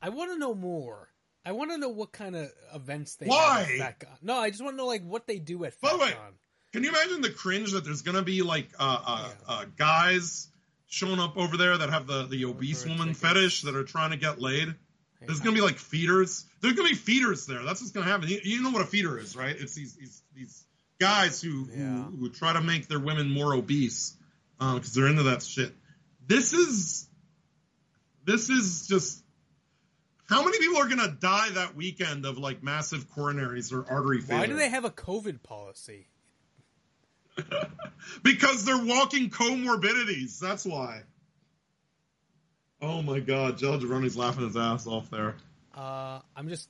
I 0.00 0.10
want 0.10 0.30
to 0.30 0.38
know 0.38 0.54
more. 0.54 1.08
I 1.44 1.50
want 1.50 1.72
to 1.72 1.78
know 1.78 1.88
what 1.88 2.12
kind 2.12 2.36
of 2.36 2.52
events 2.72 3.16
they 3.16 3.26
Why? 3.26 3.62
have 3.62 3.80
at 3.80 3.98
FatCon. 3.98 4.22
No, 4.22 4.38
I 4.38 4.50
just 4.50 4.62
want 4.62 4.74
to 4.74 4.76
know 4.76 4.86
like 4.86 5.02
what 5.02 5.26
they 5.26 5.40
do 5.40 5.64
at 5.64 5.80
By 5.80 5.90
the 5.90 5.98
way, 5.98 6.10
FatCon. 6.10 6.32
Can 6.76 6.84
you 6.84 6.90
imagine 6.90 7.22
the 7.22 7.30
cringe 7.30 7.72
that 7.72 7.86
there's 7.86 8.02
gonna 8.02 8.20
be 8.20 8.42
like 8.42 8.68
uh, 8.78 8.98
uh, 9.06 9.30
uh, 9.48 9.64
guys 9.78 10.48
showing 10.88 11.18
up 11.18 11.38
over 11.38 11.56
there 11.56 11.78
that 11.78 11.88
have 11.88 12.06
the 12.06 12.26
the 12.26 12.44
obese 12.44 12.84
woman 12.84 13.14
fetish 13.14 13.62
that 13.62 13.74
are 13.74 13.84
trying 13.84 14.10
to 14.10 14.18
get 14.18 14.42
laid? 14.42 14.74
There's 15.22 15.40
gonna 15.40 15.54
be 15.56 15.62
like 15.62 15.78
feeders. 15.78 16.44
There's 16.60 16.74
gonna 16.74 16.90
be 16.90 16.94
feeders 16.94 17.46
there. 17.46 17.62
That's 17.62 17.80
what's 17.80 17.92
gonna 17.92 18.04
happen. 18.04 18.28
You, 18.28 18.40
you 18.42 18.62
know 18.62 18.72
what 18.72 18.82
a 18.82 18.84
feeder 18.84 19.18
is, 19.18 19.34
right? 19.34 19.56
It's 19.58 19.72
these 19.72 19.94
these, 19.94 20.22
these 20.34 20.66
guys 21.00 21.40
who, 21.40 21.64
who 21.64 22.02
who 22.20 22.28
try 22.28 22.52
to 22.52 22.60
make 22.60 22.88
their 22.88 23.00
women 23.00 23.30
more 23.30 23.54
obese 23.54 24.14
because 24.58 24.92
they're 24.92 25.08
into 25.08 25.22
that 25.22 25.42
shit. 25.42 25.72
This 26.26 26.52
is 26.52 27.08
this 28.26 28.50
is 28.50 28.86
just 28.86 29.24
how 30.28 30.44
many 30.44 30.58
people 30.58 30.76
are 30.76 30.88
gonna 30.88 31.16
die 31.18 31.48
that 31.54 31.74
weekend 31.74 32.26
of 32.26 32.36
like 32.36 32.62
massive 32.62 33.08
coronaries 33.12 33.72
or 33.72 33.90
artery 33.90 34.20
failure? 34.20 34.42
Why 34.42 34.46
do 34.46 34.56
they 34.56 34.68
have 34.68 34.84
a 34.84 34.90
COVID 34.90 35.42
policy? 35.42 36.08
because 38.22 38.64
they're 38.64 38.84
walking 38.84 39.30
comorbidities. 39.30 40.38
That's 40.38 40.64
why. 40.64 41.02
Oh 42.80 43.02
my 43.02 43.20
God, 43.20 43.58
Joe 43.58 43.78
Gironi's 43.78 44.16
laughing 44.16 44.44
his 44.44 44.56
ass 44.56 44.86
off 44.86 45.10
there. 45.10 45.36
Uh, 45.74 46.20
I'm 46.34 46.48
just. 46.48 46.68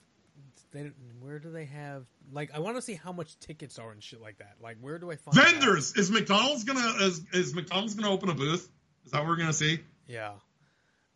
They, 0.72 0.90
where 1.20 1.38
do 1.38 1.50
they 1.50 1.64
have? 1.66 2.06
Like, 2.32 2.50
I 2.54 2.58
want 2.58 2.76
to 2.76 2.82
see 2.82 2.94
how 2.94 3.12
much 3.12 3.38
tickets 3.38 3.78
are 3.78 3.90
and 3.90 4.02
shit 4.02 4.20
like 4.20 4.38
that. 4.38 4.56
Like, 4.60 4.76
where 4.80 4.98
do 4.98 5.10
I 5.10 5.16
find? 5.16 5.36
Vendors 5.36 5.94
is 5.94 6.10
McDonald's 6.10 6.64
gonna 6.64 7.04
is, 7.04 7.22
is 7.32 7.54
McDonald's 7.54 7.94
gonna 7.94 8.12
open 8.12 8.28
a 8.28 8.34
booth? 8.34 8.68
Is 9.04 9.12
that 9.12 9.20
what 9.20 9.28
we're 9.28 9.36
gonna 9.36 9.52
see? 9.52 9.80
Yeah, 10.06 10.32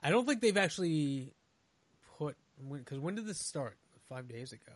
I 0.02 0.10
don't 0.10 0.26
think 0.26 0.40
they've 0.40 0.56
actually 0.56 1.34
put 2.18 2.36
because 2.72 2.98
when 2.98 3.14
did 3.14 3.26
this 3.26 3.38
start? 3.40 3.76
Five 4.08 4.28
days 4.28 4.52
ago. 4.52 4.72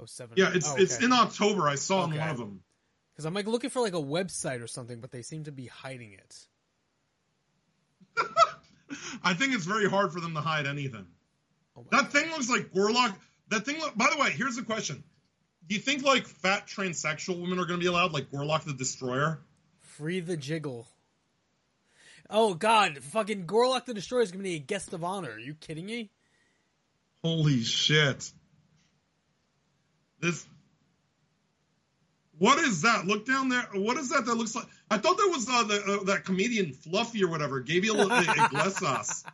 Oh 0.00 0.04
seven. 0.06 0.34
Yeah, 0.36 0.52
it's 0.54 0.70
oh, 0.70 0.76
it's 0.78 1.02
in 1.02 1.12
October. 1.12 1.68
I 1.68 1.74
saw 1.74 2.04
in 2.04 2.16
one 2.16 2.28
of 2.28 2.38
them. 2.38 2.62
Because 3.16 3.24
I'm 3.24 3.32
like 3.32 3.46
looking 3.46 3.70
for 3.70 3.80
like 3.80 3.94
a 3.94 4.02
website 4.02 4.62
or 4.62 4.66
something, 4.66 5.00
but 5.00 5.10
they 5.10 5.22
seem 5.22 5.44
to 5.44 5.52
be 5.52 5.66
hiding 5.66 6.12
it. 6.12 6.46
I 9.24 9.32
think 9.32 9.54
it's 9.54 9.64
very 9.64 9.88
hard 9.88 10.12
for 10.12 10.20
them 10.20 10.34
to 10.34 10.42
hide 10.42 10.66
anything. 10.66 11.06
Oh 11.74 11.86
that 11.90 12.12
thing 12.12 12.30
looks 12.30 12.50
like 12.50 12.74
Gorlock. 12.74 13.16
That 13.48 13.64
thing. 13.64 13.78
Look, 13.80 13.96
by 13.96 14.10
the 14.10 14.20
way, 14.20 14.30
here's 14.32 14.56
the 14.56 14.62
question: 14.62 15.02
Do 15.66 15.74
you 15.74 15.80
think 15.80 16.04
like 16.04 16.26
fat 16.26 16.66
transsexual 16.66 17.40
women 17.40 17.58
are 17.58 17.64
going 17.64 17.80
to 17.80 17.84
be 17.84 17.88
allowed, 17.88 18.12
like 18.12 18.30
Gorlock 18.30 18.64
the 18.64 18.74
Destroyer? 18.74 19.38
Free 19.80 20.20
the 20.20 20.36
jiggle. 20.36 20.86
Oh 22.28 22.52
God, 22.52 22.98
fucking 22.98 23.46
Gorlock 23.46 23.86
the 23.86 23.94
Destroyer 23.94 24.22
is 24.22 24.30
gonna 24.30 24.44
be 24.44 24.56
a 24.56 24.60
guest 24.60 24.92
of 24.92 25.04
honor. 25.04 25.30
Are 25.30 25.38
you 25.38 25.54
kidding 25.54 25.86
me? 25.86 26.10
Holy 27.22 27.62
shit! 27.62 28.30
This. 30.20 30.46
What 32.38 32.58
is 32.58 32.82
that? 32.82 33.06
Look 33.06 33.26
down 33.26 33.48
there. 33.48 33.66
What 33.72 33.96
is 33.96 34.10
that? 34.10 34.26
That 34.26 34.34
looks 34.34 34.54
like. 34.54 34.66
I 34.90 34.98
thought 34.98 35.16
that 35.16 35.28
was 35.30 35.48
uh, 35.48 35.64
the, 35.64 36.00
uh, 36.00 36.04
that 36.04 36.24
comedian 36.24 36.72
Fluffy 36.72 37.24
or 37.24 37.28
whatever. 37.28 37.60
Gabriel 37.60 38.00
Iglesias. 38.10 39.24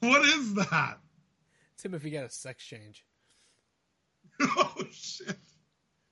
What 0.00 0.22
is 0.22 0.54
that? 0.54 0.98
Tim, 1.78 1.94
if 1.94 2.04
you 2.04 2.10
got 2.10 2.24
a 2.24 2.30
sex 2.30 2.64
change, 2.64 3.04
oh 4.40 4.74
shit! 4.90 5.36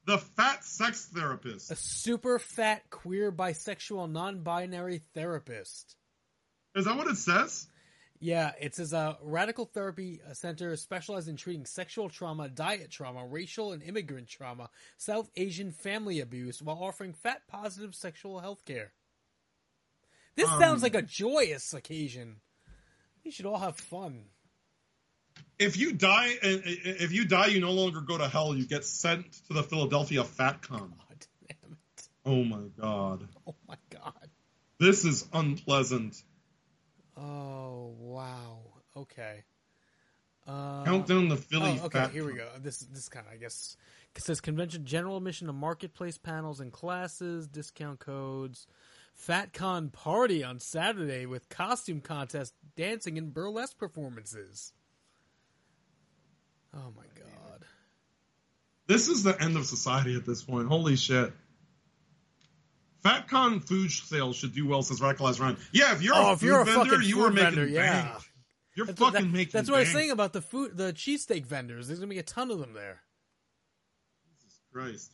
The 0.07 0.18
fat 0.18 0.65
sex 0.65 1.07
therapist. 1.15 1.70
a 1.70 1.76
super 1.76 2.39
fat 2.39 2.82
queer 2.90 3.32
bisexual 3.32 4.10
non-binary 4.10 5.02
therapist. 5.15 5.97
Is 6.74 6.84
that 6.84 6.97
what 6.97 7.07
it 7.07 7.16
says? 7.16 7.66
Yeah, 8.20 8.52
it 8.60 8.74
says 8.74 8.92
a 8.92 9.16
radical 9.22 9.64
therapy 9.64 10.20
uh, 10.28 10.34
center 10.34 10.74
specialized 10.76 11.28
in 11.28 11.36
treating 11.36 11.64
sexual 11.66 12.08
trauma, 12.08 12.48
diet 12.48 12.90
trauma, 12.90 13.24
racial 13.24 13.72
and 13.72 13.82
immigrant 13.82 14.28
trauma, 14.28 14.70
South 14.97 15.30
Asian 15.36 15.70
family 15.70 16.18
abuse, 16.20 16.60
while 16.60 16.82
offering 16.82 17.12
fat 17.12 17.42
positive 17.47 17.94
sexual 17.94 18.40
health 18.40 18.64
care. 18.64 18.92
This 20.34 20.50
Um, 20.50 20.60
sounds 20.60 20.82
like 20.82 20.97
a 20.97 21.02
joyous 21.02 21.74
occasion. 21.74 22.40
We 23.24 23.30
should 23.30 23.47
all 23.47 23.58
have 23.58 23.76
fun. 23.76 24.24
If 25.58 25.76
you 25.76 25.92
die, 25.92 26.30
uh, 26.42 26.58
if 26.64 27.12
you 27.12 27.24
die, 27.24 27.47
you 27.48 27.60
no 27.60 27.72
longer 27.72 28.00
go 28.00 28.18
to 28.18 28.28
hell. 28.28 28.55
You 28.56 28.66
get 28.66 28.84
sent 28.84 29.32
to 29.47 29.52
the 29.52 29.62
Philadelphia 29.62 30.24
Fat 30.24 30.62
FatCon. 30.62 30.92
Oh 32.26 32.44
my 32.44 32.64
god! 32.78 33.26
Oh 33.47 33.55
my 33.66 33.76
god! 33.88 34.28
This 34.78 35.06
is 35.06 35.26
unpleasant. 35.32 36.22
Oh 37.20 37.94
wow. 37.98 38.60
Okay. 38.97 39.44
Uh, 40.47 40.82
Countdown 40.84 41.28
to 41.28 41.36
Philly 41.36 41.78
Oh, 41.82 41.86
okay, 41.86 41.98
Fat 41.98 42.10
here 42.10 42.24
we 42.24 42.32
go. 42.32 42.48
This 42.60 42.78
this 42.78 43.08
kind 43.08 43.26
of 43.26 43.32
I 43.32 43.36
guess 43.36 43.76
it 44.16 44.22
says 44.22 44.40
convention 44.40 44.86
general 44.86 45.16
admission 45.16 45.47
to 45.47 45.52
marketplace 45.52 46.16
panels 46.16 46.60
and 46.60 46.72
classes, 46.72 47.47
discount 47.47 48.00
codes, 48.00 48.66
FatCon 49.26 49.92
party 49.92 50.42
on 50.42 50.58
Saturday 50.58 51.26
with 51.26 51.48
costume 51.48 52.00
contest, 52.00 52.55
dancing, 52.76 53.18
and 53.18 53.32
burlesque 53.34 53.76
performances. 53.76 54.72
Oh 56.74 56.92
my 56.97 57.05
god! 57.14 57.64
This 58.86 59.08
is 59.08 59.22
the 59.22 59.40
end 59.40 59.56
of 59.56 59.66
society 59.66 60.16
at 60.16 60.24
this 60.24 60.42
point. 60.42 60.68
Holy 60.68 60.97
shit! 60.97 61.32
FatCon 63.05 63.67
food 63.67 63.91
sales 63.91 64.36
should 64.36 64.55
do 64.55 64.67
well, 64.67 64.83
says 64.83 65.01
Radicalized 65.01 65.41
Ryan. 65.41 65.57
Yeah, 65.73 65.93
if 65.93 66.02
you're 66.02 66.15
oh, 66.15 66.31
a 66.31 66.33
if 66.33 66.41
food 66.41 66.47
you're 66.47 66.60
a 66.60 66.65
vendor, 66.65 67.02
you 67.02 67.23
are 67.23 67.31
making 67.31 67.55
vendor, 67.55 67.67
yeah. 67.67 68.02
bank. 68.02 68.23
You're 68.75 68.86
That's 68.86 68.99
fucking 68.99 69.23
that- 69.23 69.33
making. 69.33 69.52
That's 69.52 69.70
what 69.70 69.78
I 69.78 69.81
was 69.81 69.93
saying 69.93 70.10
about 70.10 70.33
the 70.33 70.43
food, 70.43 70.77
the 70.77 70.93
cheesesteak 70.93 71.47
vendors. 71.47 71.89
There's 71.89 71.99
gonna 71.99 72.10
be 72.10 72.18
a 72.18 72.23
ton 72.25 72.51
of 72.51 72.59
them 72.59 72.75
there. 72.75 73.01
Jesus 74.41 74.60
Christ! 74.73 75.12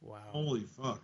Wow. 0.00 0.18
Holy 0.28 0.64
fuck! 0.64 1.02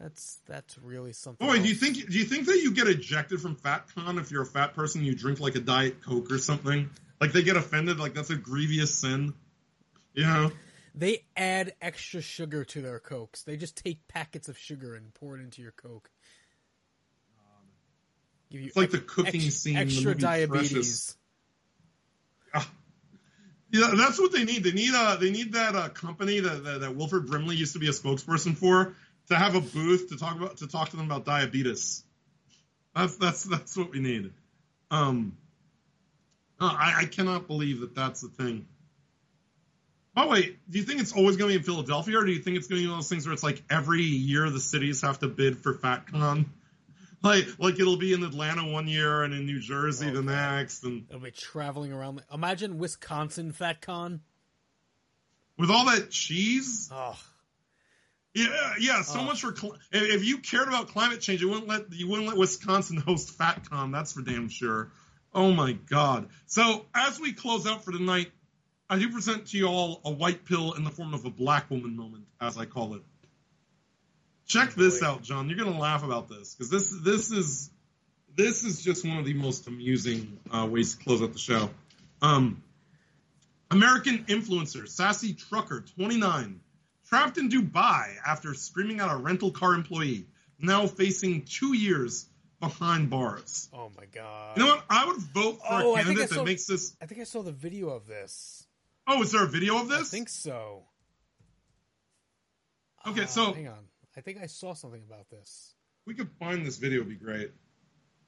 That's 0.00 0.40
that's 0.46 0.78
really 0.78 1.12
something. 1.12 1.46
Boy, 1.46 1.58
do 1.58 1.68
you 1.68 1.74
think 1.74 2.08
do 2.10 2.18
you 2.18 2.24
think 2.24 2.46
that 2.46 2.60
you 2.60 2.72
get 2.72 2.88
ejected 2.88 3.40
from 3.40 3.56
FatCon 3.56 4.20
if 4.20 4.30
you're 4.30 4.42
a 4.42 4.46
fat 4.46 4.74
person? 4.74 5.04
You 5.04 5.14
drink 5.14 5.38
like 5.38 5.54
a 5.54 5.60
diet 5.60 6.02
coke 6.02 6.30
or 6.32 6.38
something. 6.38 6.90
Like 7.20 7.32
they 7.32 7.42
get 7.42 7.56
offended. 7.56 8.00
Like 8.00 8.14
that's 8.14 8.30
a 8.30 8.36
grievous 8.36 8.98
sin. 8.98 9.34
You 10.14 10.26
know. 10.26 10.52
They 10.94 11.24
add 11.36 11.72
extra 11.80 12.20
sugar 12.20 12.64
to 12.66 12.82
their 12.82 12.98
cokes. 12.98 13.44
They 13.44 13.56
just 13.56 13.76
take 13.76 14.06
packets 14.08 14.48
of 14.48 14.58
sugar 14.58 14.94
and 14.94 15.12
pour 15.14 15.36
it 15.36 15.40
into 15.40 15.62
your 15.62 15.72
coke. 15.72 16.10
Give 18.50 18.60
you 18.60 18.66
It's 18.68 18.76
like 18.76 18.90
the 18.90 18.98
cooking 18.98 19.40
scene 19.40 19.78
in 19.78 19.88
the 19.88 19.94
Extra 19.94 20.14
diabetes. 20.14 21.16
Yeah, 23.74 23.92
that's 23.96 24.20
what 24.20 24.32
they 24.32 24.44
need. 24.44 24.64
They 24.64 24.72
need 24.72 24.92
uh 24.94 25.16
they 25.16 25.30
need 25.30 25.54
that 25.54 25.74
uh, 25.74 25.88
company 25.88 26.40
that, 26.40 26.62
that 26.62 26.80
that 26.82 26.94
Wilford 26.94 27.26
Brimley 27.26 27.56
used 27.56 27.72
to 27.72 27.78
be 27.78 27.86
a 27.88 27.92
spokesperson 27.92 28.54
for 28.54 28.94
to 29.28 29.34
have 29.34 29.54
a 29.54 29.62
booth 29.62 30.10
to 30.10 30.18
talk 30.18 30.36
about 30.36 30.58
to 30.58 30.66
talk 30.66 30.90
to 30.90 30.96
them 30.96 31.06
about 31.06 31.24
diabetes. 31.24 32.04
That's 32.94 33.16
that's 33.16 33.44
that's 33.44 33.74
what 33.74 33.90
we 33.90 34.00
need. 34.00 34.30
Um, 34.90 35.38
I, 36.60 36.96
I 36.98 37.04
cannot 37.06 37.46
believe 37.46 37.80
that 37.80 37.94
that's 37.94 38.20
the 38.20 38.28
thing. 38.28 38.66
By 40.14 40.24
the 40.24 40.28
way, 40.30 40.56
do 40.68 40.78
you 40.78 40.84
think 40.84 41.00
it's 41.00 41.12
always 41.12 41.36
going 41.36 41.50
to 41.50 41.54
be 41.54 41.58
in 41.58 41.62
Philadelphia, 41.64 42.18
or 42.18 42.24
do 42.24 42.32
you 42.32 42.40
think 42.42 42.58
it's 42.58 42.66
going 42.66 42.80
to 42.82 42.84
be 42.84 42.88
one 42.90 42.98
of 42.98 43.04
those 43.04 43.08
things 43.08 43.26
where 43.26 43.32
it's 43.32 43.42
like 43.42 43.62
every 43.70 44.02
year 44.02 44.50
the 44.50 44.60
cities 44.60 45.00
have 45.02 45.18
to 45.20 45.28
bid 45.28 45.58
for 45.58 45.74
FatCon? 45.74 46.46
Like, 47.24 47.46
like 47.60 47.78
it'll 47.78 47.98
be 47.98 48.12
in 48.14 48.24
Atlanta 48.24 48.66
one 48.66 48.88
year 48.88 49.22
and 49.22 49.32
in 49.32 49.46
New 49.46 49.60
Jersey 49.60 50.08
oh, 50.08 50.12
the 50.12 50.22
next, 50.22 50.82
and 50.82 51.06
It'll 51.08 51.20
be 51.20 51.30
traveling 51.30 51.92
around. 51.92 52.16
the- 52.16 52.24
Imagine 52.34 52.78
Wisconsin 52.78 53.52
FatCon. 53.52 54.18
with 55.56 55.70
all 55.70 55.84
that 55.86 56.10
cheese. 56.10 56.88
Oh, 56.92 57.16
Yeah, 58.34 58.74
yeah. 58.80 59.02
So 59.02 59.20
Oh. 59.20 59.24
much 59.24 59.40
for 59.42 59.54
cl- 59.54 59.74
if 59.92 60.02
if 60.02 60.24
you 60.24 60.38
cared 60.38 60.66
about 60.66 60.88
climate 60.88 61.20
change, 61.20 61.40
you 61.42 61.48
wouldn't 61.48 61.68
let 61.68 61.92
you 61.92 62.08
wouldn't 62.08 62.26
let 62.26 62.36
Wisconsin 62.36 62.96
host 63.06 63.38
FatCon. 63.38 63.92
That's 63.92 64.14
for 64.14 64.22
damn 64.22 64.48
sure. 64.48 64.90
Oh 65.32 65.52
my 65.52 65.74
god. 65.74 66.28
So 66.46 66.86
as 66.92 67.20
we 67.20 67.34
close 67.34 67.68
out 67.68 67.84
for 67.84 67.92
tonight, 67.92 68.32
I 68.90 68.98
do 68.98 69.10
present 69.10 69.46
to 69.48 69.56
you 69.58 69.66
all 69.66 70.00
a 70.04 70.10
white 70.10 70.44
pill 70.44 70.74
in 70.74 70.84
the 70.84 70.90
form 70.90 71.14
of 71.14 71.24
a 71.24 71.30
black 71.30 71.70
woman 71.70 71.96
moment, 71.96 72.24
as 72.40 72.58
I 72.58 72.66
call 72.66 72.94
it. 72.94 73.02
Check 74.46 74.74
this 74.74 75.02
out, 75.02 75.22
John. 75.22 75.48
You're 75.48 75.58
gonna 75.58 75.78
laugh 75.78 76.04
about 76.04 76.28
this 76.28 76.54
because 76.54 76.68
this 76.70 76.90
this 77.02 77.30
is 77.30 77.70
this 78.36 78.64
is 78.64 78.82
just 78.82 79.06
one 79.06 79.16
of 79.18 79.24
the 79.24 79.34
most 79.34 79.66
amusing 79.66 80.38
uh, 80.50 80.66
ways 80.70 80.94
to 80.94 81.04
close 81.04 81.22
out 81.22 81.32
the 81.32 81.38
show. 81.38 81.70
Um, 82.20 82.62
American 83.70 84.24
influencer, 84.24 84.86
sassy 84.88 85.32
trucker, 85.32 85.82
29, 85.96 86.60
trapped 87.08 87.38
in 87.38 87.48
Dubai 87.48 88.14
after 88.26 88.52
screaming 88.54 89.00
at 89.00 89.10
a 89.10 89.16
rental 89.16 89.50
car 89.50 89.74
employee. 89.74 90.26
now 90.58 90.86
facing 90.86 91.42
two 91.42 91.74
years 91.74 92.26
behind 92.60 93.08
bars. 93.10 93.68
Oh 93.72 93.90
my 93.96 94.04
god! 94.06 94.56
You 94.58 94.64
know 94.64 94.74
what? 94.74 94.84
I 94.90 95.06
would 95.06 95.16
vote 95.16 95.58
for 95.58 95.64
Oh, 95.72 95.94
a 95.96 96.00
I 96.00 96.02
think 96.02 96.18
I 96.18 96.26
candidate 96.26 96.28
saw- 96.28 96.34
that 96.36 96.44
makes 96.44 96.66
this. 96.66 96.94
I 97.00 97.06
think 97.06 97.20
I 97.20 97.24
saw 97.24 97.42
the 97.42 97.52
video 97.52 97.88
of 97.88 98.06
this. 98.06 98.61
Oh, 99.06 99.22
is 99.22 99.32
there 99.32 99.44
a 99.44 99.48
video 99.48 99.78
of 99.78 99.88
this? 99.88 100.00
I 100.00 100.04
think 100.16 100.28
so. 100.28 100.84
Okay, 103.06 103.22
Uh, 103.24 103.26
so 103.26 103.52
hang 103.52 103.68
on. 103.68 103.88
I 104.16 104.20
think 104.20 104.38
I 104.40 104.46
saw 104.46 104.74
something 104.74 105.02
about 105.02 105.28
this. 105.30 105.74
we 106.06 106.14
could 106.14 106.30
find 106.38 106.64
this 106.66 106.76
video. 106.78 107.00
Would 107.00 107.08
be 107.08 107.16
great. 107.16 107.52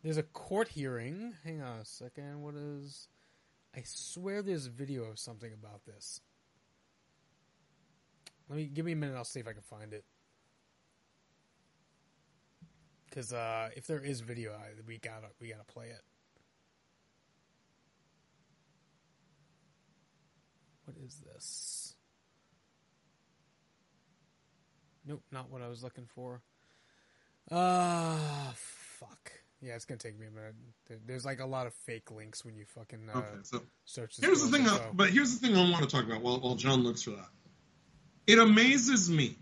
There's 0.03 0.17
a 0.17 0.23
court 0.23 0.69
hearing. 0.69 1.35
Hang 1.44 1.62
on 1.62 1.78
a 1.81 1.85
second. 1.85 2.41
What 2.43 2.55
is? 2.55 3.09
I 3.75 3.83
swear 3.85 4.43
there's 4.43 4.67
a 4.67 4.70
video 4.70 5.05
of 5.05 5.19
something 5.19 5.53
about 5.53 5.85
this. 5.85 6.20
Let 8.49 8.57
me 8.57 8.67
give 8.67 8.85
me 8.85 8.93
a 8.93 8.97
minute. 8.97 9.17
I'll 9.17 9.25
see 9.25 9.41
if 9.41 9.49
I 9.49 9.53
can 9.53 9.62
find 9.62 9.93
it. 9.93 10.05
Because 13.09 13.33
uh, 13.33 13.70
if 13.77 13.86
there 13.86 14.01
is 14.01 14.20
video, 14.20 14.53
I, 14.53 14.70
we 14.86 14.99
gotta 14.99 15.28
we 15.41 15.49
gotta 15.49 15.65
play 15.65 15.89
it. 15.89 16.03
What 20.84 20.96
is 21.04 21.20
this? 21.32 21.94
Nope, 25.06 25.22
not 25.30 25.50
what 25.50 25.62
I 25.62 25.68
was 25.68 25.82
looking 25.82 26.06
for. 26.14 26.40
Ah, 27.50 28.52
fuck. 28.56 29.32
Yeah, 29.60 29.74
it's 29.76 29.84
gonna 29.84 29.98
take 29.98 30.18
me 30.18 30.26
a 30.26 30.30
minute. 30.30 30.54
There's 31.06 31.24
like 31.24 31.40
a 31.40 31.46
lot 31.46 31.66
of 31.66 31.74
fake 31.86 32.10
links 32.10 32.44
when 32.44 32.54
you 32.56 32.64
fucking 32.74 33.08
uh, 33.14 33.18
Okay, 33.18 33.28
so 33.42 33.62
search. 33.84 34.16
Here's 34.20 34.42
the 34.42 34.48
thing, 34.56 34.66
so- 34.66 34.90
but 34.94 35.10
here's 35.10 35.38
the 35.38 35.46
thing 35.46 35.56
I 35.56 35.70
want 35.70 35.82
to 35.82 35.90
talk 35.90 36.04
about 36.06 36.22
while, 36.22 36.40
while 36.40 36.54
John 36.54 36.82
looks 36.82 37.02
for 37.02 37.10
that. 37.10 37.28
It 38.26 38.38
amazes 38.38 39.10
me 39.10 39.36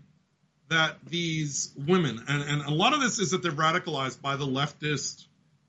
that 0.69 0.97
these 1.05 1.73
women, 1.77 2.23
and, 2.27 2.41
and 2.43 2.61
a 2.63 2.71
lot 2.71 2.93
of 2.93 3.01
this 3.01 3.19
is 3.19 3.31
that 3.31 3.41
they're 3.41 3.51
radicalized 3.51 4.21
by 4.21 4.35
the 4.35 4.45
leftist, 4.45 5.25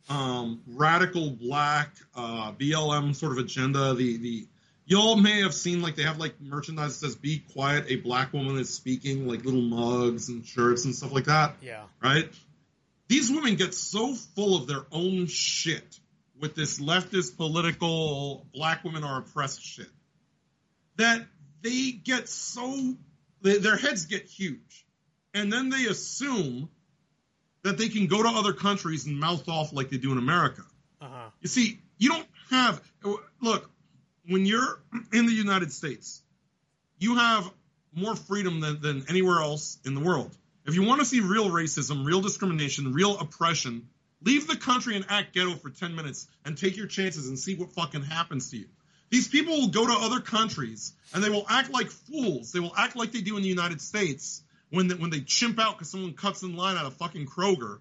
um, 0.09 0.61
radical 0.67 1.31
black 1.31 1.91
uh, 2.17 2.53
BLM 2.53 3.15
sort 3.15 3.33
of 3.33 3.39
agenda. 3.39 3.95
The 3.95 4.17
the 4.19 4.47
y'all 4.87 5.17
may 5.17 5.43
have 5.43 5.55
seen 5.55 5.81
like 5.83 5.97
they 5.97 6.03
have 6.05 6.19
like 6.19 6.41
merchandise 6.41 6.99
that 7.01 7.07
says 7.07 7.17
"Be 7.17 7.39
quiet, 7.53 7.87
a 7.89 7.97
black 7.97 8.33
woman 8.33 8.57
is 8.59 8.73
speaking," 8.73 9.27
like 9.27 9.45
little 9.45 9.63
mugs 9.63 10.29
and 10.29 10.45
shirts 10.45 10.85
and 10.85 10.95
stuff 10.95 11.13
like 11.13 11.25
that 11.25 11.57
Yeah. 11.63 11.85
right? 12.03 12.29
These 13.09 13.31
women 13.31 13.57
get 13.57 13.75
so 13.75 14.15
full 14.15 14.57
of 14.57 14.67
their 14.67 14.85
own 14.91 15.27
shit 15.27 16.01
with 16.41 16.55
this 16.55 16.81
leftist 16.81 17.37
political 17.37 18.47
black 18.53 18.83
women 18.85 19.05
are 19.05 19.19
oppressed 19.21 19.63
shit 19.63 19.91
that 20.97 21.27
they 21.63 21.93
get 21.93 22.29
so 22.29 22.95
they, 23.43 23.59
their 23.59 23.77
heads 23.77 24.07
get 24.07 24.25
huge 24.25 24.87
and 25.33 25.53
then 25.53 25.69
they 25.69 25.85
assume 25.87 26.69
that 27.63 27.79
they 27.79 27.89
can 27.89 28.07
go 28.07 28.23
to 28.23 28.29
other 28.29 28.53
countries 28.53 29.07
and 29.07 29.19
mouth 29.19 29.49
off 29.49 29.73
like 29.73 29.91
they 29.91 29.97
do 29.97 30.13
in 30.13 30.19
America. 30.19 30.63
Uh-huh. 31.01 31.31
You 31.41 31.49
see, 31.49 31.81
you 31.99 32.11
don't 32.11 32.27
have 32.51 32.83
look 33.41 33.71
when 34.29 34.47
you're 34.47 34.81
in 35.13 35.27
the 35.27 35.33
United 35.33 35.73
States, 35.73 36.23
you 36.99 37.17
have 37.17 37.51
more 37.95 38.17
freedom 38.17 38.61
than, 38.61 38.81
than 38.81 39.05
anywhere 39.09 39.41
else 39.41 39.79
in 39.85 39.95
the 39.95 40.01
world. 40.01 40.37
If 40.67 40.75
you 40.75 40.83
want 40.83 41.01
to 41.01 41.07
see 41.07 41.21
real 41.21 41.51
racism, 41.51 42.07
real 42.07 42.21
discrimination, 42.21 42.93
real 42.93 43.19
oppression, 43.19 43.89
leave 44.23 44.47
the 44.47 44.57
country 44.57 44.97
and 44.97 45.05
act 45.09 45.35
ghetto 45.35 45.55
for 45.57 45.71
10 45.71 45.95
minutes 45.95 46.27
and 46.45 46.57
take 46.57 46.77
your 46.77 46.87
chances 46.87 47.29
and 47.29 47.39
see 47.39 47.55
what 47.55 47.73
fucking 47.73 48.03
happens 48.03 48.51
to 48.51 48.57
you. 48.57 48.67
These 49.11 49.29
people 49.29 49.55
will 49.55 49.69
go 49.69 49.87
to 49.87 49.93
other 49.93 50.21
countries 50.21 50.93
and 51.13 51.23
they 51.23 51.29
will 51.29 51.47
act 51.49 51.71
like 51.71 51.89
fools. 51.91 52.51
They 52.51 52.61
will 52.61 52.75
act 52.77 52.97
like 52.97 53.13
they 53.13 53.21
do 53.21 53.37
in 53.37 53.43
the 53.43 53.49
United 53.49 53.81
States 53.81 54.43
when 54.71 54.89
they, 54.89 54.95
when 54.95 55.11
they 55.11 55.21
chimp 55.21 55.61
out 55.61 55.77
because 55.77 55.91
someone 55.91 56.15
cuts 56.15 56.43
in 56.43 56.57
line 56.57 56.77
at 56.77 56.87
a 56.87 56.91
fucking 56.91 57.27
Kroger. 57.27 57.79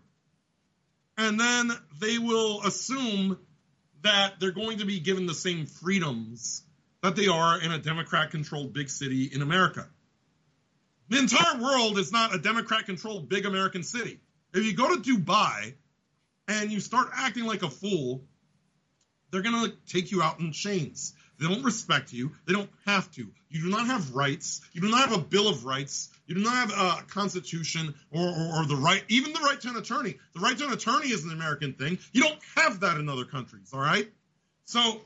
And 1.17 1.39
then 1.39 1.71
they 1.99 2.19
will 2.19 2.61
assume 2.63 3.39
that 4.03 4.39
they're 4.39 4.51
going 4.51 4.79
to 4.79 4.85
be 4.85 4.99
given 4.99 5.25
the 5.25 5.33
same 5.33 5.65
freedoms 5.65 6.63
that 7.01 7.15
they 7.15 7.27
are 7.27 7.59
in 7.59 7.71
a 7.71 7.79
Democrat 7.79 8.31
controlled 8.31 8.73
big 8.73 8.89
city 8.89 9.25
in 9.25 9.41
America. 9.41 9.87
The 11.09 11.19
entire 11.19 11.61
world 11.61 11.97
is 11.97 12.11
not 12.11 12.33
a 12.33 12.39
Democrat 12.39 12.85
controlled 12.85 13.27
big 13.27 13.45
American 13.45 13.83
city. 13.83 14.19
If 14.53 14.65
you 14.65 14.73
go 14.73 14.95
to 14.95 15.01
Dubai 15.01 15.73
and 16.47 16.71
you 16.71 16.79
start 16.79 17.09
acting 17.13 17.45
like 17.45 17.63
a 17.63 17.69
fool, 17.69 18.23
they're 19.31 19.41
going 19.41 19.69
to 19.69 19.75
take 19.87 20.11
you 20.11 20.21
out 20.21 20.39
in 20.39 20.51
chains. 20.51 21.13
They 21.39 21.47
don't 21.47 21.63
respect 21.63 22.13
you. 22.13 22.31
They 22.45 22.53
don't 22.53 22.69
have 22.85 23.11
to. 23.13 23.27
You 23.49 23.63
do 23.63 23.69
not 23.69 23.87
have 23.87 24.13
rights. 24.13 24.61
You 24.73 24.81
do 24.81 24.89
not 24.89 25.09
have 25.09 25.19
a 25.19 25.23
Bill 25.23 25.47
of 25.47 25.65
Rights. 25.65 26.09
You 26.25 26.35
do 26.35 26.41
not 26.41 26.53
have 26.53 26.71
a 26.71 27.03
constitution 27.03 27.93
or, 28.11 28.25
or, 28.25 28.61
or 28.61 28.65
the 28.65 28.77
right, 28.77 29.03
even 29.09 29.33
the 29.33 29.39
right 29.39 29.59
to 29.61 29.69
an 29.69 29.75
attorney. 29.75 30.15
The 30.33 30.39
right 30.39 30.57
to 30.57 30.65
an 30.65 30.73
attorney 30.73 31.07
is 31.07 31.25
an 31.25 31.31
American 31.31 31.73
thing. 31.73 31.99
You 32.13 32.23
don't 32.23 32.39
have 32.55 32.79
that 32.79 32.97
in 32.97 33.09
other 33.09 33.25
countries, 33.25 33.71
all 33.73 33.81
right? 33.81 34.09
So 34.65 35.01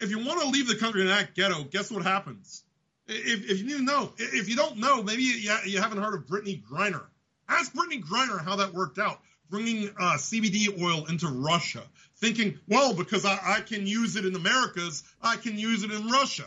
if 0.00 0.10
you 0.10 0.18
want 0.18 0.42
to 0.42 0.48
leave 0.48 0.68
the 0.68 0.76
country 0.76 1.02
and 1.02 1.10
act 1.10 1.34
ghetto, 1.34 1.64
guess 1.64 1.90
what 1.90 2.04
happens? 2.04 2.62
If, 3.08 3.50
if 3.50 3.58
you 3.58 3.66
need 3.66 3.78
to 3.78 3.82
know, 3.82 4.12
if 4.16 4.48
you 4.48 4.56
don't 4.56 4.78
know, 4.78 5.02
maybe 5.02 5.22
you, 5.22 5.52
you 5.66 5.80
haven't 5.80 6.02
heard 6.02 6.14
of 6.14 6.26
Brittney 6.26 6.62
Griner. 6.62 7.02
Ask 7.48 7.72
Brittney 7.72 8.02
Griner 8.02 8.42
how 8.42 8.56
that 8.56 8.72
worked 8.72 8.98
out, 8.98 9.20
bringing 9.50 9.88
uh, 9.88 10.14
CBD 10.14 10.80
oil 10.80 11.06
into 11.06 11.26
Russia, 11.26 11.82
thinking, 12.16 12.58
well, 12.68 12.94
because 12.94 13.24
I, 13.24 13.38
I 13.44 13.60
can 13.60 13.86
use 13.86 14.14
it 14.16 14.24
in 14.24 14.36
Americas, 14.36 15.02
I 15.20 15.36
can 15.36 15.58
use 15.58 15.82
it 15.82 15.90
in 15.90 16.08
Russia. 16.08 16.44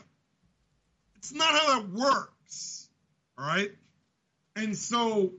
It's 1.18 1.34
not 1.34 1.50
how 1.50 1.80
that 1.80 1.90
works, 1.90 2.88
all 3.38 3.45
right? 3.45 3.72
And 4.56 4.77
so 4.77 5.34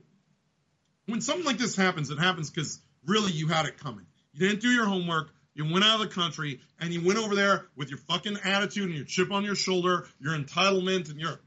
when 1.07 1.21
something 1.21 1.45
like 1.45 1.57
this 1.57 1.75
happens, 1.75 2.09
it 2.09 2.19
happens 2.19 2.49
because 2.49 2.79
really 3.05 3.31
you 3.31 3.47
had 3.47 3.65
it 3.65 3.77
coming. 3.79 4.05
You 4.33 4.47
didn't 4.47 4.61
do 4.61 4.69
your 4.69 4.85
homework. 4.85 5.29
You 5.55 5.65
went 5.65 5.83
out 5.83 5.99
of 6.01 6.07
the 6.09 6.13
country 6.13 6.59
and 6.79 6.93
you 6.93 7.03
went 7.03 7.17
over 7.17 7.33
there 7.33 7.65
with 7.75 7.89
your 7.89 7.97
fucking 7.99 8.37
attitude 8.43 8.85
and 8.85 8.93
your 8.95 9.05
chip 9.05 9.31
on 9.31 9.43
your 9.43 9.55
shoulder, 9.55 10.07
your 10.19 10.37
entitlement, 10.37 11.09
and 11.09 11.19
your, 11.19 11.39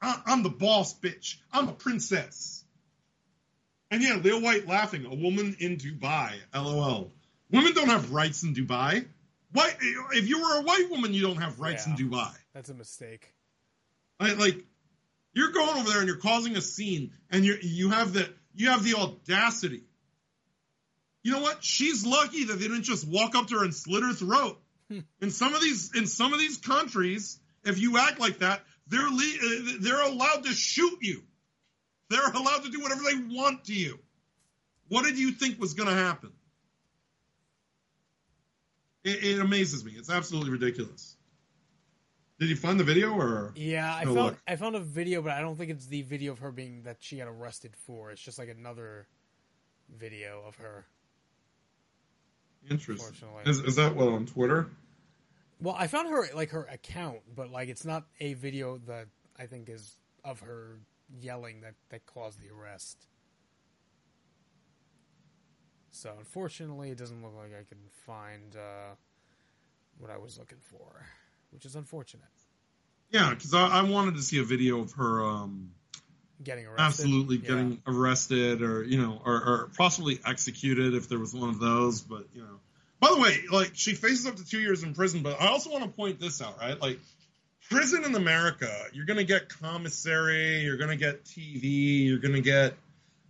I'm 0.00 0.42
the 0.42 0.48
boss, 0.48 0.98
bitch. 0.98 1.36
I'm 1.52 1.68
a 1.68 1.72
princess. 1.72 2.64
And 3.90 4.02
yeah, 4.02 4.14
Leo 4.22 4.40
White 4.40 4.66
laughing, 4.66 5.04
a 5.04 5.14
woman 5.14 5.54
in 5.60 5.76
Dubai, 5.76 6.32
lol. 6.54 7.12
Women 7.50 7.74
don't 7.74 7.88
have 7.88 8.10
rights 8.10 8.42
in 8.42 8.54
Dubai. 8.54 9.04
White, 9.52 9.76
if 10.12 10.26
you 10.26 10.40
were 10.40 10.60
a 10.60 10.62
white 10.62 10.88
woman, 10.90 11.12
you 11.12 11.20
don't 11.20 11.36
have 11.36 11.60
rights 11.60 11.86
Yeah. 11.86 11.94
in 11.94 11.98
Dubai. 12.10 12.32
That's 12.54 12.70
a 12.70 12.74
mistake. 12.74 13.34
I, 14.18 14.32
like 14.32 14.64
you're 15.34 15.52
going 15.52 15.78
over 15.78 15.90
there 15.90 15.98
and 15.98 16.08
you're 16.08 16.16
causing 16.16 16.56
a 16.56 16.60
scene 16.60 17.12
and 17.30 17.44
you 17.44 17.56
you 17.62 17.90
have 17.90 18.12
the 18.12 18.28
you 18.54 18.70
have 18.70 18.84
the 18.84 18.94
audacity. 18.94 19.82
You 21.22 21.32
know 21.32 21.40
what? 21.40 21.62
She's 21.62 22.04
lucky 22.04 22.44
that 22.44 22.54
they 22.54 22.66
didn't 22.66 22.82
just 22.82 23.06
walk 23.06 23.34
up 23.34 23.46
to 23.48 23.58
her 23.58 23.64
and 23.64 23.74
slit 23.74 24.02
her 24.02 24.12
throat. 24.12 24.60
in 25.20 25.30
some 25.30 25.54
of 25.54 25.60
these 25.60 25.92
in 25.94 26.06
some 26.06 26.32
of 26.32 26.38
these 26.38 26.58
countries, 26.58 27.38
if 27.64 27.78
you 27.78 27.98
act 27.98 28.20
like 28.20 28.40
that, 28.40 28.62
they're 28.88 29.08
le- 29.08 29.78
they're 29.80 30.02
allowed 30.02 30.44
to 30.44 30.52
shoot 30.52 30.98
you. 31.00 31.22
They're 32.10 32.26
allowed 32.28 32.64
to 32.64 32.70
do 32.70 32.80
whatever 32.80 33.02
they 33.02 33.34
want 33.34 33.64
to 33.64 33.72
you. 33.72 33.98
What 34.88 35.04
did 35.04 35.18
you 35.18 35.32
think 35.32 35.58
was 35.58 35.72
going 35.72 35.88
to 35.88 35.94
happen? 35.94 36.32
It, 39.04 39.24
it 39.24 39.40
amazes 39.40 39.84
me. 39.84 39.92
It's 39.92 40.10
absolutely 40.10 40.50
ridiculous. 40.50 41.16
Did 42.42 42.50
you 42.50 42.56
find 42.56 42.80
the 42.80 42.82
video 42.82 43.12
or? 43.12 43.52
Yeah, 43.54 43.94
I 43.94 44.02
no 44.02 44.14
found 44.14 44.26
luck? 44.26 44.42
I 44.48 44.56
found 44.56 44.74
a 44.74 44.80
video, 44.80 45.22
but 45.22 45.30
I 45.30 45.42
don't 45.42 45.54
think 45.54 45.70
it's 45.70 45.86
the 45.86 46.02
video 46.02 46.32
of 46.32 46.40
her 46.40 46.50
being 46.50 46.82
that 46.82 46.96
she 46.98 47.18
got 47.18 47.28
arrested 47.28 47.76
for. 47.76 48.10
It's 48.10 48.20
just 48.20 48.36
like 48.36 48.48
another 48.48 49.06
video 49.96 50.42
of 50.44 50.56
her. 50.56 50.84
Interesting. 52.68 53.28
Is, 53.46 53.60
is 53.60 53.76
that 53.76 53.94
what 53.94 54.08
on 54.08 54.26
Twitter? 54.26 54.66
Well, 55.60 55.76
I 55.78 55.86
found 55.86 56.08
her 56.08 56.34
like 56.34 56.50
her 56.50 56.64
account, 56.64 57.20
but 57.32 57.48
like 57.48 57.68
it's 57.68 57.84
not 57.84 58.06
a 58.18 58.34
video 58.34 58.78
that 58.88 59.06
I 59.38 59.46
think 59.46 59.68
is 59.68 59.94
of 60.24 60.40
her 60.40 60.80
yelling 61.20 61.60
that 61.60 61.74
that 61.90 62.06
caused 62.06 62.40
the 62.40 62.52
arrest. 62.52 63.06
So 65.92 66.12
unfortunately, 66.18 66.90
it 66.90 66.98
doesn't 66.98 67.22
look 67.22 67.36
like 67.36 67.52
I 67.54 67.62
can 67.62 67.78
find 68.04 68.56
uh, 68.56 68.96
what 69.98 70.10
I 70.10 70.18
was 70.18 70.38
looking 70.38 70.58
for, 70.60 71.06
which 71.52 71.64
is 71.66 71.76
unfortunate. 71.76 72.24
Yeah, 73.10 73.30
because 73.30 73.52
I, 73.54 73.66
I 73.68 73.82
wanted 73.82 74.16
to 74.16 74.22
see 74.22 74.38
a 74.38 74.44
video 74.44 74.80
of 74.80 74.92
her 74.92 75.22
um, 75.24 75.72
Getting 76.42 76.66
arrested, 76.66 77.04
absolutely 77.04 77.36
Yeah. 77.36 77.48
getting 77.48 77.82
arrested 77.86 78.62
or 78.62 78.82
you 78.82 79.00
know 79.00 79.20
or, 79.24 79.34
or 79.34 79.70
possibly 79.76 80.18
executed 80.26 80.94
if 80.94 81.08
there 81.08 81.18
was 81.18 81.34
one 81.34 81.50
of 81.50 81.60
those. 81.60 82.00
But 82.00 82.26
you 82.34 82.42
know, 82.42 82.58
by 83.00 83.10
the 83.10 83.20
way, 83.20 83.38
like 83.50 83.72
she 83.74 83.94
faces 83.94 84.26
up 84.26 84.36
to 84.36 84.44
two 84.44 84.60
years 84.60 84.82
in 84.82 84.94
prison. 84.94 85.22
But 85.22 85.40
I 85.40 85.48
also 85.48 85.70
want 85.70 85.84
to 85.84 85.90
point 85.90 86.18
this 86.18 86.42
out, 86.42 86.58
right? 86.58 86.80
Like 86.80 86.98
prison 87.70 88.04
in 88.04 88.14
America, 88.14 88.72
you're 88.92 89.06
gonna 89.06 89.24
get 89.24 89.48
commissary, 89.50 90.60
you're 90.60 90.78
gonna 90.78 90.96
get 90.96 91.24
TV, 91.24 92.06
you're 92.06 92.18
gonna 92.18 92.40
get 92.40 92.74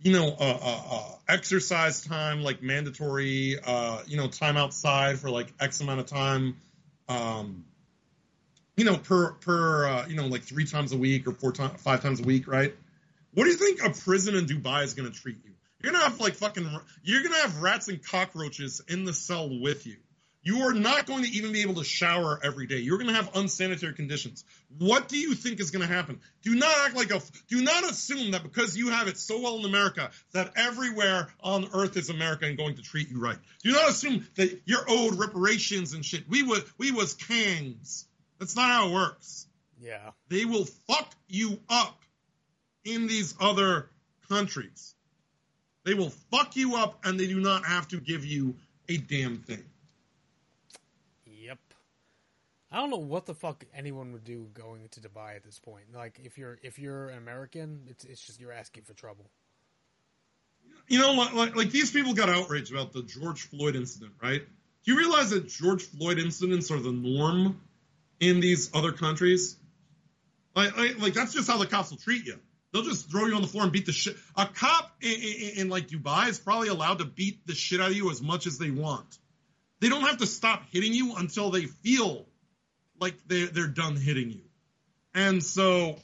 you 0.01 0.13
know 0.13 0.29
uh, 0.29 0.59
uh, 0.61 0.81
uh, 0.91 1.15
exercise 1.27 2.01
time 2.01 2.41
like 2.41 2.63
mandatory, 2.63 3.59
uh, 3.63 4.01
you 4.07 4.17
know 4.17 4.27
time 4.27 4.57
outside 4.57 5.19
for 5.19 5.29
like 5.29 5.53
X 5.59 5.81
amount 5.81 5.99
of 5.99 6.07
time. 6.07 6.55
Um, 7.07 7.65
you 8.75 8.85
know, 8.85 8.97
per 8.97 9.33
per 9.33 9.87
uh, 9.87 10.07
you 10.07 10.15
know, 10.15 10.27
like 10.27 10.43
three 10.43 10.65
times 10.65 10.91
a 10.91 10.97
week 10.97 11.27
or 11.27 11.33
four 11.33 11.51
times, 11.51 11.81
five 11.81 12.01
times 12.01 12.19
a 12.19 12.23
week, 12.23 12.47
right? 12.47 12.73
What 13.33 13.45
do 13.45 13.49
you 13.49 13.57
think 13.57 13.83
a 13.83 13.89
prison 13.89 14.35
in 14.35 14.45
Dubai 14.45 14.83
is 14.83 14.93
going 14.93 15.11
to 15.11 15.17
treat 15.17 15.37
you? 15.43 15.51
You're 15.81 15.91
gonna 15.91 16.05
have 16.05 16.19
like 16.19 16.35
fucking. 16.35 16.69
You're 17.03 17.23
gonna 17.23 17.41
have 17.41 17.61
rats 17.61 17.87
and 17.89 18.03
cockroaches 18.03 18.81
in 18.87 19.03
the 19.03 19.13
cell 19.13 19.49
with 19.49 19.85
you. 19.85 19.97
You 20.45 20.63
are 20.63 20.73
not 20.73 21.05
going 21.05 21.23
to 21.23 21.29
even 21.29 21.53
be 21.53 21.61
able 21.61 21.75
to 21.75 21.85
shower 21.85 22.37
every 22.43 22.67
day. 22.67 22.79
You're 22.79 22.97
going 22.97 23.09
to 23.09 23.15
have 23.15 23.33
unsanitary 23.33 23.93
conditions. 23.93 24.43
What 24.77 25.07
do 25.07 25.17
you 25.17 25.35
think 25.35 25.61
is 25.61 25.71
going 25.71 25.87
to 25.87 25.93
happen? 25.93 26.19
Do 26.41 26.53
not 26.53 26.73
act 26.85 26.97
like 26.97 27.11
a. 27.11 27.21
Do 27.47 27.61
not 27.61 27.89
assume 27.89 28.31
that 28.31 28.43
because 28.43 28.75
you 28.75 28.89
have 28.89 29.07
it 29.07 29.17
so 29.17 29.39
well 29.39 29.57
in 29.59 29.65
America 29.65 30.11
that 30.33 30.51
everywhere 30.57 31.29
on 31.41 31.69
Earth 31.73 31.95
is 31.95 32.09
America 32.09 32.45
and 32.45 32.57
going 32.57 32.75
to 32.75 32.81
treat 32.81 33.09
you 33.09 33.21
right. 33.21 33.37
Do 33.63 33.71
not 33.71 33.89
assume 33.89 34.27
that 34.35 34.61
you're 34.65 34.83
owed 34.85 35.17
reparations 35.17 35.93
and 35.93 36.03
shit. 36.03 36.27
We 36.27 36.43
was 36.43 36.61
we 36.77 36.91
was 36.91 37.13
kings. 37.13 38.05
That's 38.43 38.57
not 38.57 38.69
how 38.69 38.89
it 38.89 38.93
works. 38.93 39.47
Yeah. 39.81 40.11
They 40.27 40.43
will 40.43 40.65
fuck 40.65 41.09
you 41.29 41.61
up 41.69 41.97
in 42.83 43.07
these 43.07 43.33
other 43.39 43.89
countries. 44.27 44.95
They 45.85 45.93
will 45.93 46.09
fuck 46.09 46.57
you 46.57 46.75
up 46.75 46.99
and 47.05 47.17
they 47.17 47.27
do 47.27 47.39
not 47.39 47.65
have 47.65 47.87
to 47.89 48.01
give 48.01 48.25
you 48.25 48.55
a 48.89 48.97
damn 48.97 49.37
thing. 49.37 49.63
Yep. 51.25 51.57
I 52.69 52.81
don't 52.81 52.89
know 52.89 52.97
what 52.97 53.27
the 53.27 53.33
fuck 53.33 53.63
anyone 53.73 54.11
would 54.11 54.25
do 54.25 54.49
going 54.53 54.89
to 54.89 54.99
Dubai 54.99 55.37
at 55.37 55.45
this 55.45 55.59
point. 55.59 55.85
Like 55.95 56.19
if 56.21 56.37
you're 56.37 56.57
if 56.61 56.77
you're 56.77 57.07
an 57.07 57.19
American, 57.19 57.83
it's 57.87 58.03
it's 58.03 58.25
just 58.25 58.41
you're 58.41 58.51
asking 58.51 58.83
for 58.83 58.93
trouble. 58.93 59.31
You 60.89 60.99
know, 60.99 61.13
like, 61.13 61.33
like, 61.33 61.55
like 61.55 61.69
these 61.69 61.91
people 61.91 62.13
got 62.13 62.27
outraged 62.27 62.73
about 62.73 62.91
the 62.91 63.03
George 63.03 63.43
Floyd 63.43 63.77
incident, 63.77 64.11
right? 64.21 64.41
Do 64.83 64.91
you 64.91 64.97
realize 64.97 65.29
that 65.29 65.47
George 65.47 65.83
Floyd 65.83 66.19
incidents 66.19 66.71
are 66.71 66.79
the 66.79 66.91
norm 66.91 67.61
in 68.29 68.39
these 68.39 68.69
other 68.73 68.91
countries? 68.91 69.57
Like, 70.55 70.77
like, 70.77 70.99
like 70.99 71.13
that's 71.13 71.33
just 71.33 71.49
how 71.49 71.57
the 71.57 71.65
cops 71.65 71.91
will 71.91 71.97
treat 71.97 72.25
you. 72.25 72.39
They'll 72.71 72.83
just 72.83 73.09
throw 73.09 73.27
you 73.27 73.35
on 73.35 73.41
the 73.41 73.47
floor 73.47 73.63
and 73.63 73.71
beat 73.71 73.85
the 73.85 73.91
shit. 73.91 74.15
A 74.35 74.47
cop 74.47 74.91
in, 75.01 75.11
in, 75.11 75.49
in 75.57 75.69
like 75.69 75.87
Dubai 75.87 76.29
is 76.29 76.39
probably 76.39 76.69
allowed 76.69 76.99
to 76.99 77.05
beat 77.05 77.45
the 77.45 77.53
shit 77.53 77.79
out 77.79 77.91
of 77.91 77.95
you 77.95 78.09
as 78.09 78.21
much 78.21 78.47
as 78.47 78.57
they 78.57 78.71
want. 78.71 79.17
They 79.79 79.89
don't 79.89 80.01
have 80.01 80.17
to 80.17 80.25
stop 80.25 80.63
hitting 80.71 80.93
you 80.93 81.15
until 81.15 81.51
they 81.51 81.65
feel 81.65 82.25
like 82.99 83.15
they're, 83.27 83.47
they're 83.47 83.67
done 83.67 83.95
hitting 83.95 84.31
you. 84.31 84.41
And 85.13 85.43
so 85.43 85.99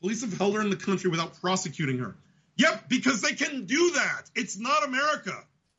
police 0.00 0.22
have 0.22 0.36
held 0.36 0.54
her 0.54 0.60
in 0.60 0.70
the 0.70 0.76
country 0.76 1.10
without 1.10 1.40
prosecuting 1.40 1.98
her. 1.98 2.16
Yep, 2.56 2.88
because 2.88 3.22
they 3.22 3.32
can 3.32 3.66
do 3.66 3.92
that. 3.94 4.22
It's 4.34 4.58
not 4.58 4.84
America. 4.84 5.34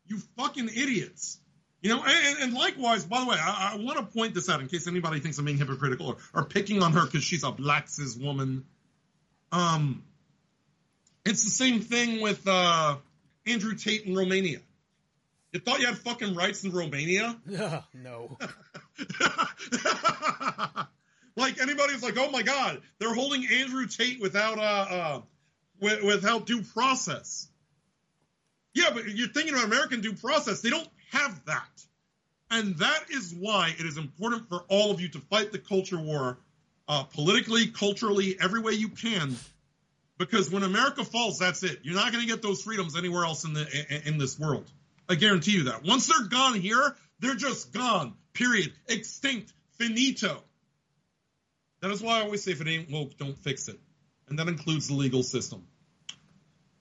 You 0.08 0.18
fucking 0.38 0.70
idiots. 0.70 1.39
You 1.82 1.92
know, 1.92 2.04
and, 2.06 2.40
and 2.40 2.54
likewise, 2.54 3.06
by 3.06 3.22
the 3.22 3.28
way, 3.28 3.38
I, 3.40 3.74
I 3.74 3.78
want 3.78 3.98
to 4.00 4.06
point 4.06 4.34
this 4.34 4.50
out 4.50 4.60
in 4.60 4.68
case 4.68 4.88
anybody 4.88 5.22
thinks 5.22 5.38
I'm 5.38 5.46
being 5.46 5.58
hypocritical 5.58 6.08
or, 6.08 6.18
or 6.34 6.44
picking 6.46 6.84
on 6.84 6.92
her 6.94 7.06
because 7.06 7.24
she's 7.24 7.44
a 7.44 7.52
black 7.52 7.88
cis 7.88 8.18
woman. 8.18 8.66
Um, 9.52 10.04
it's 11.26 11.44
the 11.44 11.50
same 11.50 11.80
thing 11.80 12.22
with 12.22 12.46
uh, 12.48 12.98
Andrew 13.46 13.76
Tate 13.76 14.04
in 14.06 14.16
Romania. 14.16 14.60
You 15.54 15.60
thought 15.60 15.80
you 15.80 15.88
had 15.88 15.98
fucking 15.98 16.36
rights 16.36 16.64
in 16.64 16.72
Romania? 16.72 17.36
no. 17.94 18.38
like 21.36 21.62
anybody's 21.62 22.04
like, 22.04 22.18
oh 22.18 22.30
my 22.30 22.44
god, 22.44 22.82
they're 23.00 23.14
holding 23.14 23.46
Andrew 23.48 23.88
Tate 23.88 24.20
without 24.22 24.60
uh, 24.60 24.62
uh 24.62 25.22
with, 25.80 26.04
without 26.04 26.46
due 26.46 26.62
process. 26.62 27.48
Yeah, 28.74 28.92
but 28.94 29.08
you're 29.08 29.30
thinking 29.30 29.54
about 29.54 29.66
American 29.66 30.02
due 30.02 30.14
process. 30.14 30.62
They 30.62 30.70
don't 30.70 30.88
have 31.12 31.46
that. 31.46 31.68
And 32.52 32.78
that 32.78 33.06
is 33.12 33.34
why 33.38 33.74
it 33.78 33.86
is 33.86 33.98
important 33.98 34.50
for 34.50 34.64
all 34.70 34.92
of 34.92 35.00
you 35.02 35.10
to 35.10 35.20
fight 35.20 35.52
the 35.52 35.60
culture 35.60 36.00
war 36.00 36.38
uh, 36.88 37.04
politically, 37.04 37.68
culturally, 37.68 38.36
every 38.42 38.62
way 38.62 38.74
you 38.74 38.90
can. 38.90 39.36
Because 40.18 40.52
when 40.52 40.64
America 40.64 41.06
falls, 41.06 41.40
that's 41.40 41.64
it. 41.64 41.80
You're 41.84 41.96
not 41.96 42.12
going 42.12 42.24
to 42.24 42.30
get 42.30 42.42
those 42.42 42.62
freedoms 42.64 42.98
anywhere 42.98 43.24
else 43.24 43.46
in 43.46 43.54
the 43.54 44.02
in, 44.06 44.18
this 44.18 44.38
world. 44.38 44.70
I 45.08 45.16
guarantee 45.16 45.52
you 45.52 45.64
that. 45.66 45.84
Once 45.86 46.08
they're 46.08 46.28
gone 46.28 46.56
here, 46.56 46.96
they're 47.20 47.36
just 47.36 47.72
gone. 47.72 48.16
Period. 48.34 48.74
Extinct. 48.88 49.54
Finito. 49.78 50.44
That 51.82 51.92
is 51.92 52.02
why 52.02 52.20
I 52.20 52.24
always 52.24 52.44
say 52.44 52.52
if 52.52 52.60
it 52.60 52.68
ain't 52.68 52.92
woke, 52.92 53.18
don't 53.18 53.38
fix 53.38 53.70
it. 53.70 53.80
And 54.28 54.40
that 54.40 54.48
includes 54.48 54.90
the 54.90 54.96
legal 54.96 55.24
system. 55.24 55.64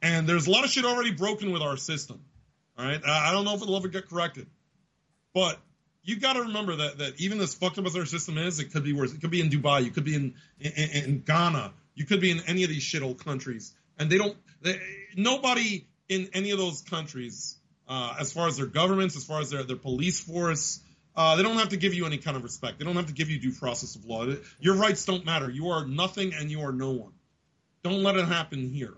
And 0.02 0.28
there's 0.28 0.46
a 0.46 0.50
lot 0.50 0.64
of 0.64 0.70
shit 0.70 0.84
already 0.84 1.12
broken 1.12 1.52
with 1.52 1.62
our 1.62 1.76
system. 1.76 2.20
All 2.78 2.84
right. 2.84 3.00
I 3.04 3.32
don't 3.32 3.44
know 3.44 3.54
if 3.54 3.62
it'll 3.62 3.76
ever 3.76 3.88
get 3.88 4.08
corrected. 4.08 4.46
But 5.34 5.58
you've 6.02 6.20
got 6.20 6.34
to 6.34 6.42
remember 6.42 6.76
that 6.76 6.98
that 6.98 7.20
even 7.20 7.40
as 7.40 7.54
fucked 7.54 7.78
up 7.78 7.86
as 7.86 7.96
our 7.96 8.06
system 8.06 8.38
is, 8.38 8.60
it 8.60 8.72
could 8.72 8.84
be 8.84 8.92
worse. 8.92 9.12
It 9.12 9.20
could 9.20 9.30
be 9.30 9.40
in 9.40 9.50
Dubai. 9.50 9.84
You 9.84 9.90
could 9.90 10.04
be 10.04 10.14
in 10.14 10.34
in, 10.60 10.72
in 11.04 11.20
Ghana. 11.20 11.72
You 11.94 12.06
could 12.06 12.20
be 12.20 12.30
in 12.30 12.40
any 12.46 12.62
of 12.62 12.70
these 12.70 12.82
shithole 12.82 13.22
countries. 13.22 13.74
And 13.98 14.08
they 14.08 14.18
don't. 14.18 14.36
They, 14.62 14.80
nobody 15.16 15.86
in 16.08 16.30
any 16.32 16.52
of 16.52 16.58
those 16.58 16.82
countries, 16.82 17.56
uh, 17.88 18.14
as 18.18 18.32
far 18.32 18.48
as 18.48 18.56
their 18.56 18.66
governments, 18.66 19.16
as 19.16 19.24
far 19.24 19.40
as 19.40 19.50
their 19.50 19.64
their 19.64 19.76
police 19.76 20.20
force, 20.20 20.80
uh, 21.16 21.34
they 21.34 21.42
don't 21.42 21.56
have 21.56 21.70
to 21.70 21.76
give 21.76 21.94
you 21.94 22.06
any 22.06 22.18
kind 22.18 22.36
of 22.36 22.44
respect. 22.44 22.78
They 22.78 22.84
don't 22.84 22.96
have 22.96 23.08
to 23.08 23.12
give 23.12 23.28
you 23.28 23.40
due 23.40 23.52
process 23.52 23.96
of 23.96 24.04
law. 24.04 24.24
Your 24.60 24.76
rights 24.76 25.04
don't 25.04 25.24
matter. 25.24 25.50
You 25.50 25.70
are 25.70 25.84
nothing 25.84 26.32
and 26.32 26.48
you 26.48 26.60
are 26.60 26.72
no 26.72 26.92
one. 26.92 27.12
Don't 27.82 28.04
let 28.04 28.16
it 28.16 28.26
happen 28.26 28.70
here. 28.70 28.94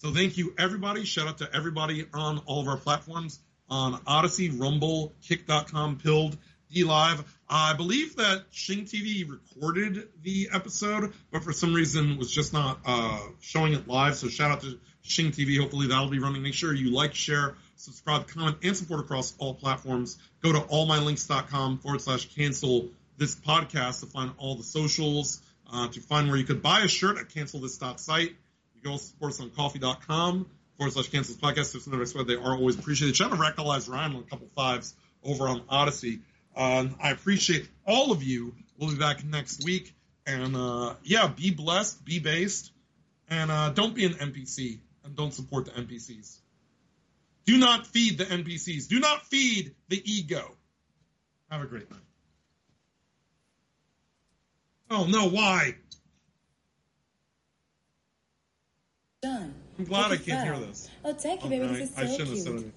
So 0.00 0.14
thank 0.14 0.38
you, 0.38 0.54
everybody. 0.58 1.04
Shout 1.04 1.28
out 1.28 1.38
to 1.38 1.54
everybody 1.54 2.06
on 2.14 2.38
all 2.46 2.62
of 2.62 2.68
our 2.68 2.78
platforms 2.78 3.38
on 3.68 4.00
Odysee, 4.06 4.48
Rumble, 4.48 5.12
Kick.com, 5.20 5.98
Pilled, 5.98 6.38
DLive. 6.74 7.22
I 7.46 7.74
believe 7.74 8.16
that 8.16 8.46
Shing 8.50 8.86
TV 8.86 9.28
recorded 9.28 10.08
the 10.22 10.48
episode, 10.54 11.12
but 11.30 11.44
for 11.44 11.52
some 11.52 11.74
reason 11.74 12.16
was 12.16 12.30
just 12.30 12.54
not 12.54 12.80
uh, 12.86 13.20
showing 13.40 13.74
it 13.74 13.88
live. 13.88 14.14
So 14.16 14.28
shout 14.28 14.50
out 14.50 14.62
to 14.62 14.78
Shing 15.02 15.32
TV. 15.32 15.60
Hopefully 15.60 15.88
that'll 15.88 16.08
be 16.08 16.18
running. 16.18 16.42
Make 16.42 16.54
sure 16.54 16.72
you 16.72 16.94
like, 16.94 17.14
share, 17.14 17.56
subscribe, 17.76 18.26
comment, 18.26 18.56
and 18.62 18.74
support 18.74 19.00
across 19.00 19.34
all 19.36 19.52
platforms. 19.52 20.16
Go 20.42 20.54
to 20.54 20.60
allmylinks.com 20.60 21.76
forward 21.80 22.00
slash 22.00 22.34
cancel 22.34 22.88
this 23.18 23.36
podcast 23.36 24.00
to 24.00 24.06
find 24.06 24.32
all 24.38 24.54
the 24.54 24.62
socials, 24.62 25.42
uh, 25.70 25.88
to 25.88 26.00
find 26.00 26.28
where 26.28 26.38
you 26.38 26.44
could 26.44 26.62
buy 26.62 26.80
a 26.80 26.88
shirt 26.88 27.18
at 27.18 27.28
cancelthis.site. 27.28 28.34
You 28.80 28.84
can 28.84 28.92
also 28.92 29.08
support 29.08 29.32
us 29.32 29.40
on 29.40 29.50
ko-fi.com 29.50 30.46
forward 30.78 30.92
slash 30.92 31.08
cancels 31.10 31.36
podcast. 31.36 31.72
Tips 31.72 31.86
and 31.86 31.94
advice, 31.94 32.14
they 32.26 32.34
are 32.34 32.56
always 32.56 32.78
appreciated. 32.78 33.14
Shout 33.14 33.30
out 33.30 33.36
to 33.36 33.42
Radicalized 33.42 33.90
Ryan 33.90 34.16
on 34.16 34.20
a 34.20 34.22
couple 34.22 34.48
fives 34.56 34.94
over 35.22 35.48
on 35.48 35.60
Odysee. 35.68 36.20
Um, 36.56 36.96
I 36.98 37.10
appreciate 37.10 37.68
all 37.86 38.10
of 38.10 38.22
you. 38.22 38.54
We'll 38.78 38.88
be 38.88 38.96
back 38.96 39.22
next 39.22 39.64
week. 39.64 39.94
And 40.26 40.56
uh, 40.56 40.94
yeah, 41.02 41.26
be 41.26 41.50
blessed, 41.50 42.02
be 42.06 42.20
based, 42.20 42.72
and 43.28 43.50
uh, 43.50 43.70
don't 43.70 43.94
be 43.94 44.06
an 44.06 44.14
NPC 44.14 44.78
and 45.04 45.14
don't 45.14 45.34
support 45.34 45.66
the 45.66 45.72
NPCs. 45.72 46.38
Do 47.44 47.58
not 47.58 47.86
feed 47.86 48.16
the 48.16 48.24
NPCs. 48.24 48.88
Do 48.88 48.98
not 48.98 49.26
feed 49.26 49.74
the 49.88 50.00
ego. 50.10 50.56
Have 51.50 51.62
a 51.62 51.66
great 51.66 51.90
night. 51.90 52.00
Oh 54.90 55.04
no, 55.04 55.28
why? 55.28 55.74
Done. 59.22 59.54
I'm 59.78 59.84
glad 59.84 60.12
I 60.12 60.16
can't 60.16 60.28
it 60.28 60.44
hear 60.44 60.58
this. 60.66 60.88
Oh, 61.04 61.12
thank 61.12 61.44
you, 61.44 61.50
baby. 61.50 61.64
Okay, 61.66 61.80
This 61.80 61.90
is 61.90 61.98
I 61.98 62.06
so 62.06 62.12
shouldn't 62.12 62.28
have 62.30 62.38
said 62.38 62.52
cute. 62.54 62.72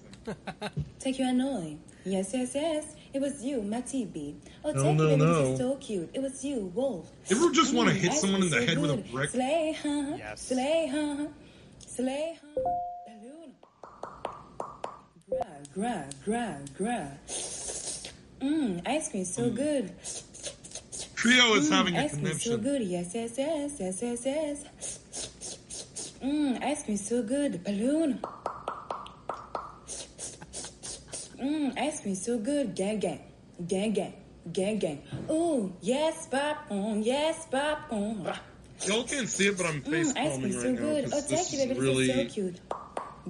anything. 0.66 0.84
Take 0.98 1.18
you 1.18 1.26
annoying. 1.28 1.80
Yes, 2.04 2.34
yes, 2.34 2.54
yes. 2.54 2.94
It 3.14 3.20
was 3.22 3.42
you, 3.42 3.62
Matibi. 3.62 4.34
Oh, 4.62 4.72
No, 4.72 4.82
thank 4.82 4.98
no, 4.98 5.04
you, 5.04 5.08
baby. 5.16 5.20
no. 5.22 5.40
This 5.40 5.52
is 5.52 5.58
so 5.58 5.76
cute. 5.76 6.10
It 6.12 6.20
was 6.20 6.44
you, 6.44 6.70
Wolf. 6.74 7.10
You 7.28 7.36
ever 7.42 7.50
just 7.54 7.72
want 7.72 7.88
to 7.88 7.94
Mm, 7.94 7.98
hit 7.98 8.10
ice 8.12 8.20
someone 8.20 8.42
in 8.42 8.50
the 8.50 8.60
so 8.60 8.66
head 8.66 8.78
with 8.78 8.90
a 8.90 8.96
brick? 8.98 9.30
Slay, 9.30 9.74
huh? 9.82 10.14
Yes. 10.18 10.42
Slay, 10.42 10.86
huh? 10.92 11.26
Slay, 11.78 12.38
huh? 12.42 12.60
Balloon. 13.06 13.54
Gra, 15.30 15.46
gra, 15.74 16.08
gra, 16.26 16.60
gra. 16.76 17.10
Mmm, 18.42 18.86
ice 18.86 19.08
cream 19.08 19.22
is 19.22 19.34
so 19.34 19.48
good. 19.48 19.90
Trio 21.14 21.54
is 21.54 21.70
Mm, 21.70 21.72
having 21.72 21.96
a 21.96 22.00
ice 22.04 22.10
cream 22.10 22.24
so 22.26 22.28
connection. 22.28 22.60
good. 22.60 22.82
Yes, 22.82 23.14
yes, 23.14 23.32
yes, 23.38 23.76
yes, 23.80 24.02
yes, 24.02 24.26
yes. 24.26 24.93
Mmm, 26.24 26.62
ice 26.62 26.82
cream 26.84 26.96
so 26.96 27.22
good. 27.22 27.62
Balloon. 27.64 28.20
Mmm, 31.36 31.78
ice 31.78 32.00
cream 32.00 32.14
so 32.14 32.38
good. 32.38 32.74
Gang, 32.74 32.98
gang, 32.98 33.20
gang, 33.66 33.92
gang, 33.92 34.14
gang, 34.52 34.78
gang. 34.78 34.98
Ooh, 35.30 35.72
yes, 35.82 36.26
popcorn. 36.30 37.02
Yes, 37.02 37.46
popcorn. 37.50 38.26
Y'all 38.86 39.04
can't 39.04 39.28
see 39.28 39.48
it, 39.48 39.56
but 39.56 39.66
I'm 39.66 39.80
face 39.82 40.12
Mmm, 40.12 40.16
ice 40.24 40.30
palming 40.32 40.40
cream 40.40 40.54
right 40.54 40.62
so 40.62 40.70
now. 40.72 40.80
good. 40.80 41.04
'cause 41.04 41.12
Oh, 41.12 41.28
this 41.28 41.40
thank 41.40 41.52
you, 41.52 41.58
is 41.58 41.66
baby. 41.68 41.80
really... 41.80 42.06
This 42.06 42.16
is 42.16 42.22
so 42.28 42.34
cute. 42.34 42.60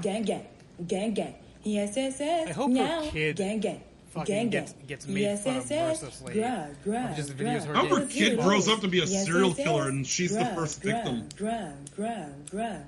Gang, 0.01 0.23
gang, 0.23 0.47
gang, 0.87 1.15
gang. 1.15 1.35
Yes, 1.63 1.97
yes, 1.97 2.17
yes. 2.21 2.49
I 2.49 2.53
hope 2.53 2.69
her 2.71 2.75
Meow. 2.75 3.11
kid 3.11 3.37
gang, 3.37 3.59
gang. 3.61 3.81
Fucking 4.15 4.35
gang, 4.35 4.51
gets- 4.51 4.73
gang. 4.73 4.87
gets 4.87 5.07
made 5.07 5.21
yes, 5.21 5.45
fun 5.45 5.55
yes, 5.55 5.65
of 5.65 5.71
yes. 5.71 6.03
mercilessly 6.03 6.33
Gra, 6.35 6.69
gra, 6.85 7.11
of 7.11 7.17
just 7.17 7.29
the 7.29 7.35
gra. 7.35 7.47
videos 7.47 7.65
her 7.67 7.75
How 7.75 7.87
her 7.87 7.87
It 7.87 8.05
was 8.05 8.13
kid 8.13 8.33
you, 8.33 8.37
grows 8.37 8.47
Rose. 8.47 8.69
up 8.69 8.81
to 8.81 8.89
be 8.89 8.99
a 9.01 9.05
Yes, 9.05 9.27
serial 9.27 9.49
yes, 9.49 9.57
killer 9.57 9.79
yes. 9.85 9.89
and 9.91 10.07
she's 10.07 10.33
the 10.33 10.45
Gra, 10.45 10.55
first 10.55 10.83
gra, 10.83 10.93
victim. 10.93 11.29
Gra, 11.37 11.73
gra, 11.97 12.29
gra. 12.51 12.83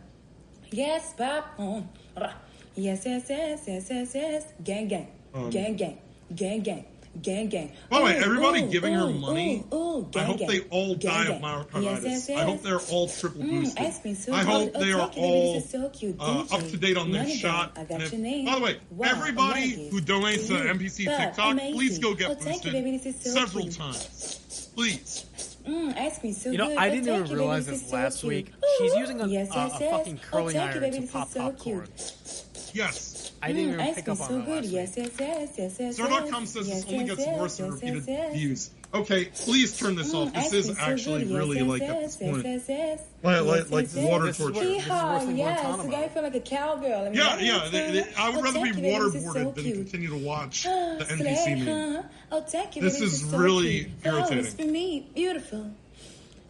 Yes, 0.71 1.13
popcorn. 1.17 1.89
Rah. 2.17 2.33
Yes, 2.75 3.03
yes, 3.07 3.25
yes, 3.29 3.65
yes, 3.67 3.87
yes, 3.91 4.15
yes. 4.15 4.45
Gang, 4.65 4.89
gang, 4.89 5.09
Um, 5.35 5.51
gang, 5.51 5.77
gang, 5.77 5.99
gang, 6.35 6.61
gang. 6.61 6.85
Gang, 7.23 7.49
gang. 7.49 7.73
By 7.91 7.99
the 7.99 8.05
way, 8.05 8.17
everybody 8.19 8.63
ooh, 8.63 8.71
giving 8.71 8.95
her 8.95 9.09
money, 9.11 9.65
Ooh, 9.73 9.77
ooh, 9.77 10.11
I 10.15 10.25
hope 10.25 10.39
gang. 10.39 10.49
they 10.49 10.61
all 10.71 10.95
Gang, 10.97 11.11
die 11.13 11.25
gang. 11.27 11.37
of 11.37 11.43
myocarditis. 11.43 11.83
Yes, 11.83 12.03
yes, 12.05 12.29
yes. 12.29 12.39
I 12.39 12.45
hope 12.45 12.63
they're 12.63 12.81
all 12.81 13.09
triple 13.09 13.43
Mm, 13.43 13.51
boosted. 13.51 13.85
ice 13.87 13.99
cream 14.01 14.15
so 14.15 14.33
I 14.35 14.43
hope 14.43 14.73
Oh, 14.75 14.81
they 14.81 14.93
are 14.93 14.99
thank 15.01 15.17
you, 15.17 15.23
baby. 15.23 15.35
all 15.35 15.61
so 15.61 15.89
cute. 15.91 16.17
uh, 16.21 16.41
up 16.51 16.61
to 16.61 16.77
date 16.77 16.97
on 16.97 17.13
their 17.13 17.29
shot. 17.29 17.73
I 17.77 17.85
got 17.85 18.03
if- 18.03 18.13
your 18.13 18.21
name. 18.21 18.45
by 18.47 18.55
the 18.57 18.61
way, 18.61 18.77
Wow, 18.91 19.09
everybody 19.09 19.63
amazing. 19.65 19.91
who 19.91 20.01
donates 20.01 20.47
to 20.49 20.53
Mm, 20.55 20.71
NPC 20.71 21.05
TikTok, 21.07 21.53
amazing. 21.53 21.75
please 21.75 21.99
go 21.99 22.15
get 22.15 22.31
Oh, 22.31 22.35
thank 22.35 22.65
you, 22.65 22.73
boosted 22.73 22.85
baby. 23.03 23.13
So 23.21 23.31
several 23.35 23.65
cute. 23.65 23.77
times. 23.77 24.71
Please. 24.75 25.25
Mm, 25.67 25.97
ice 25.99 26.19
cream 26.19 26.33
so 26.33 26.51
You 26.53 26.59
know, 26.59 26.69
good. 26.69 26.79
I 26.79 26.87
Oh, 26.87 26.91
didn't 26.91 27.05
thank 27.07 27.17
even 27.25 27.31
you, 27.31 27.37
realize 27.39 27.67
This 27.67 27.81
this 27.81 27.91
so 27.91 27.97
last 27.97 28.21
cute. 28.21 28.29
week. 28.33 28.47
Ooh, 28.49 28.69
She's 28.79 28.95
using 28.95 29.21
a, 29.21 29.27
yes, 29.27 29.51
a, 29.51 29.55
yes, 29.55 29.81
a 29.81 29.83
yes. 29.83 29.91
fucking 29.91 30.21
Oh, 30.23 30.27
curling 30.31 30.55
you, 30.55 30.61
iron 30.63 30.81
baby. 30.81 31.01
to 31.01 31.13
pop 31.13 31.29
so 31.29 31.41
popcorn. 31.41 31.89
Yes. 32.73 33.16
I 33.43 33.53
didn't 33.53 33.65
Mm, 33.71 33.75
even 33.75 33.81
ice 33.81 33.95
pick 33.97 34.09
up 34.09 34.21
on 34.21 34.29
so 34.29 34.37
that 34.39 34.47
good. 34.47 34.65
last 34.65 34.73
Yes, 34.73 34.95
yes, 34.97 35.11
yes, 35.19 35.53
yes, 35.59 35.77
yes. 35.79 35.97
Sir.com 35.97 36.43
yes. 36.43 36.51
says 36.51 36.69
yes, 36.69 36.85
this 36.85 36.93
only 36.93 37.05
yes, 37.05 37.17
gets 37.17 37.27
yes, 37.29 37.39
worse 37.41 37.61
in 37.61 37.71
repeated 37.73 37.95
yes, 37.97 38.09
yes. 38.09 38.35
views. 38.37 38.71
Okay, 38.95 39.25
please 39.27 39.77
turn 39.77 39.95
this 39.95 40.15
off. 40.15 40.33
Mm, 40.33 40.35
This 40.51 40.53
is 40.53 40.67
so 40.69 40.75
actually 40.83 41.25
good. 41.25 41.31
Yes, 41.31 41.39
really 41.39 41.57
yes, 41.59 41.67
like 41.69 41.83
at 41.83 41.89
yes, 41.89 42.17
this 42.17 42.21
yes, 42.23 42.31
point. 42.33 42.45
yes, 42.47 42.65
yes. 42.69 43.01
Like- 43.23 43.35
Yes, 43.37 43.45
like- 43.47 43.71
like 43.71 43.89
yes. 43.95 44.11
water 44.11 44.27
This 44.27 44.41
is 44.41 44.47
torture. 44.47 44.55
wor- 44.55 44.65
This 44.65 44.83
is 44.85 44.89
worse 44.89 45.25
than 45.25 45.37
yes. 45.37 45.61
Guantanamo. 45.61 45.83
The 45.83 45.91
guy 45.91 46.09
feel 46.09 46.23
like 46.23 46.35
a 46.35 46.41
cowgirl. 46.41 47.01
I 47.01 47.05
mean, 47.05 47.15
Yeah, 47.15 47.39
yeah. 47.41 47.65
is, 47.65 47.71
They, 47.73 47.91
they, 47.93 48.05
I 48.17 48.31
would 48.31 48.39
oh, 48.39 48.43
rather 48.43 48.53
be 48.59 48.65
thank 48.65 48.77
you, 48.77 48.83
baby. 48.83 49.05
This 49.05 49.15
is 49.17 49.25
so 49.25 49.31
waterboarded 49.35 49.55
than 49.55 49.73
continue 49.73 50.09
to 50.09 50.17
watch 50.19 50.63
the 50.65 51.05
slay, 51.05 51.17
NPC 51.17 51.65
meme. 51.65 52.05
Oh, 52.33 52.41
thank 52.43 52.77
you, 52.77 52.83
This 52.83 53.01
is 53.01 53.25
really 53.25 53.93
irritating. 54.05 54.39
Oh, 54.39 54.41
it's 54.41 54.55
for 54.55 54.63
me. 54.65 55.07
Beautiful. 55.15 55.71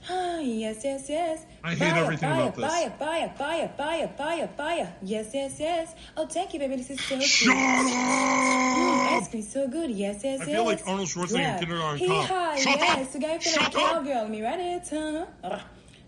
Yes, 0.09 0.85
yes, 0.85 1.09
yes. 1.09 1.47
I 1.65 1.71
hate 1.71 1.79
fire, 1.79 2.05
everything 2.05 2.29
fire, 2.29 2.43
about 2.43 2.55
this. 2.57 2.65
Fire, 2.65 2.91
fire, 2.99 3.33
fire, 3.37 3.69
fire, 3.77 4.09
fire, 4.17 4.49
fire. 4.57 4.95
Yes, 5.03 5.31
yes, 5.35 5.59
yes. 5.59 5.95
Oh, 6.17 6.27
thank 6.27 6.55
you, 6.55 6.61
baby. 6.61 6.77
This 6.77 6.91
is 6.91 7.01
so 7.01 7.19
Shut 7.21 7.55
cute. 7.55 7.57
Mm, 7.57 9.21
ice 9.21 9.29
cream 9.29 9.43
so 9.43 9.67
good. 9.69 9.91
Yes, 9.91 10.23
yes, 10.23 10.41
I 10.41 10.45
yes. 10.45 10.55
feel 10.55 10.65
like 10.65 10.83
Arnold 10.87 11.09
Schwarzenegger 11.09 11.35
in 11.35 11.41
Yeah. 11.41 11.59
Kindergarten 11.59 12.07
Cop. 12.07 12.27
Hee-haw, 12.27 12.57
Shut 12.57 12.79
yes. 12.79 13.07
up! 13.07 13.13
The 13.13 13.19
guy 13.19 13.39
Shut 13.39 13.75
like 13.75 13.85
up! 13.85 13.93
cowgirl. 14.05 14.29
Me 14.29 14.43
right 14.43 14.61
it, 14.61 14.89
huh? 14.91 15.59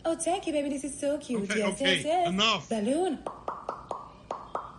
Oh, 0.04 0.14
thank 0.14 0.46
you, 0.46 0.52
baby. 0.52 0.68
This 0.68 0.84
is 0.84 0.98
so 0.98 1.18
cute. 1.18 1.42
Okay, 1.42 1.58
yes, 1.58 1.72
okay, 1.74 1.96
yes, 1.96 2.04
yes. 2.04 2.28
enough. 2.28 2.68
Balloon. 2.68 3.18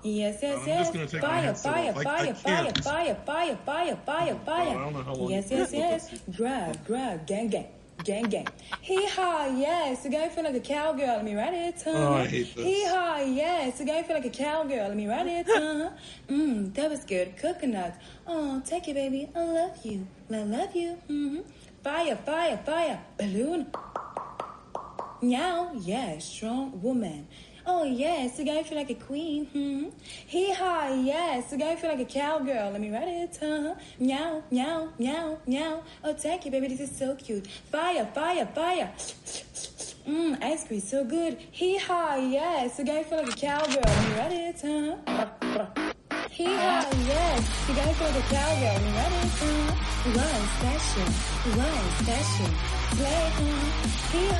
Yes, 0.01 0.39
yes, 0.41 0.63
yes. 0.65 0.79
just 0.79 0.93
gonna 0.93 1.07
take 1.07 1.21
my 1.21 1.53
fire, 1.53 1.53
fire. 1.53 1.75
I- 1.75 1.99
I 1.99 2.03
fire, 2.03 2.33
fire, 2.33 2.73
fire, 2.73 3.15
fire, 3.25 3.57
fire, 3.65 3.97
fire, 4.05 4.35
fire, 4.45 4.69
I 4.69 4.73
don't 4.73 4.93
know 4.93 5.03
how 5.03 5.13
long 5.13 5.29
Yes, 5.29 5.51
yes, 5.51 5.73
yes. 5.73 6.09
Grab, 6.37 6.85
grab, 6.85 7.27
gang, 7.27 7.49
gang. 7.49 7.67
Gang, 8.03 8.29
gang. 8.29 8.47
Hee 8.81 9.05
haw, 9.07 9.47
yes. 9.47 10.03
The 10.03 10.09
guy 10.09 10.29
feel 10.29 10.45
like 10.45 10.55
a 10.55 10.59
cowgirl. 10.59 11.17
Let 11.17 11.25
me 11.25 11.35
write 11.35 11.53
it, 11.53 11.81
huh? 11.83 11.91
Oh, 11.93 12.13
I 12.13 12.27
hate 12.27 12.55
this. 12.55 12.65
Hee 12.65 12.85
haw, 12.85 13.17
yes. 13.17 13.77
The 13.77 13.85
guy 13.85 14.03
feel 14.03 14.15
like 14.15 14.25
a 14.25 14.29
cowgirl. 14.29 14.87
Let 14.87 14.95
me 14.95 15.07
write 15.07 15.27
it, 15.27 15.45
huh? 15.47 15.89
Mmm, 16.29 16.73
that 16.75 16.89
was 16.89 17.03
good. 17.03 17.35
Coconut. 17.37 17.95
Oh, 18.25 18.61
take 18.65 18.87
it, 18.87 18.93
baby. 18.95 19.29
I 19.35 19.43
love 19.43 19.85
you. 19.85 20.07
I 20.31 20.43
love 20.43 20.75
you. 20.75 20.97
Mm-hmm. 21.09 21.39
Fire, 21.83 22.15
fire, 22.15 22.57
fire. 22.65 23.01
Balloon. 23.17 23.67
Meow, 25.21 25.71
yes, 25.75 26.25
strong 26.25 26.81
woman. 26.81 27.27
Oh 27.65 27.83
yes, 27.83 28.37
the 28.37 28.43
guy 28.43 28.63
feel 28.63 28.77
like 28.77 28.89
a 28.89 28.95
queen. 28.95 29.45
Hmm. 29.47 29.89
Hee 30.27 30.53
haw, 30.53 30.93
yes, 30.93 31.49
the 31.51 31.57
guy 31.57 31.75
feel 31.75 31.89
like 31.91 31.99
a 31.99 32.05
cowgirl. 32.05 32.71
Let 32.71 32.81
me 32.81 32.89
write 32.89 33.07
it. 33.07 33.37
Huh? 33.39 33.75
Meow, 33.99 34.43
meow, 34.51 34.89
meow, 34.97 35.37
meow. 35.45 35.83
Oh, 36.03 36.13
thank 36.13 36.45
you, 36.45 36.51
baby. 36.51 36.67
This 36.67 36.79
is 36.81 36.97
so 36.97 37.15
cute. 37.15 37.47
Fire, 37.71 38.05
fire, 38.13 38.45
fire. 38.53 38.91
Mmm, 40.07 40.41
ice 40.41 40.65
cream 40.65 40.79
so 40.79 41.03
good. 41.03 41.37
Hee 41.51 41.77
haw, 41.77 42.15
yes, 42.15 42.77
the 42.77 42.83
guy 42.83 43.03
feel 43.03 43.19
like 43.19 43.33
a 43.33 43.35
cowgirl. 43.35 43.81
Let 43.85 44.09
me 44.09 44.15
write 44.17 44.31
it. 44.31 44.61
Huh? 44.61 45.67
Hee 46.31 46.45
haw, 46.45 46.89
yes, 47.05 47.67
the 47.67 47.73
guy 47.73 47.93
feel 47.93 48.07
like 48.07 48.23
a 48.23 48.27
cowgirl. 48.33 48.73
Let 48.73 48.81
me 48.81 48.91
write 48.97 49.11
it. 49.11 49.31
Huh? 49.39 49.75
One 50.05 50.45
fashion, 50.61 51.13
one 51.57 51.89
fashion. 52.07 52.78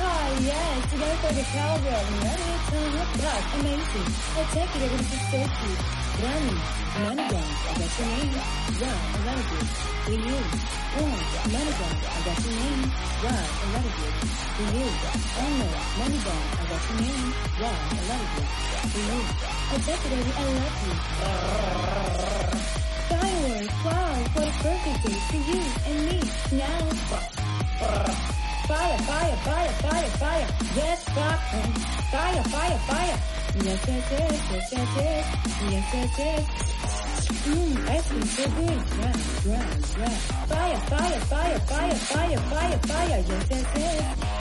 Haw, 0.00 0.26
yes, 0.42 0.82
it. 3.20 3.44
Amazing. 3.54 4.08
You, 4.34 4.66
baby. 4.74 4.96
This 4.96 5.14
is 5.14 5.22
so 5.30 5.38
cute. 5.38 5.82
Money 7.00 7.22
I 7.22 7.74
got 7.78 7.90
your 7.98 8.08
name. 8.10 8.34
Run, 8.80 8.90
I 8.90 9.24
love 9.26 9.46
you. 9.50 9.62
You. 10.10 10.42
Money 11.54 11.70
I 11.70 12.18
got 12.26 12.38
your 12.42 12.54
name. 12.58 12.82
Run, 13.22 13.38
I 13.38 13.66
love 13.70 13.94
you. 14.00 14.10
You. 14.60 14.86
Money 15.98 16.18
I 16.18 16.66
got 16.66 16.82
your 16.90 16.96
name. 17.00 17.30
Run, 17.60 17.78
I 17.90 18.02
love 18.10 18.28
you. 18.34 18.44
You. 19.00 19.18
I 19.70 19.78
you. 20.82 20.94
Fireworks, 23.10 23.78
wow, 23.84 24.16
what 24.34 24.48
a 24.48 24.54
perfect 24.58 24.98
day 25.04 25.18
for 25.28 25.40
you 25.50 25.60
and 25.86 25.98
me. 26.06 26.18
Now. 26.58 27.39
Fire, 27.80 28.98
fire, 29.08 29.36
fire, 29.38 29.72
fire, 29.80 30.10
fire. 30.20 30.46
Yes, 30.76 31.02
fire. 31.16 31.38
Fire, 32.12 32.42
fire, 32.44 32.78
fire. 32.90 33.18
Yes, 33.64 33.88
yes, 33.88 34.10
yes, 34.10 34.50
yes, 34.52 34.72
yes, 34.72 34.88
yes. 34.96 35.26
Yes, 35.70 35.94
yes, 35.94 36.18
yes. 36.18 36.42
Mmm, 37.40 37.88
ice 37.88 38.08
cream 38.08 38.22
so 38.22 38.44
good. 38.50 38.80
Grab, 38.90 39.16
grab, 39.44 39.70
grab. 39.94 40.18
Fire, 40.50 40.76
fire, 40.90 41.20
fire, 41.20 41.58
fire, 41.60 41.96
fire, 41.96 42.38
fire, 42.38 42.78
fire. 42.78 43.24
Yes, 43.28 43.46
yes, 43.74 44.30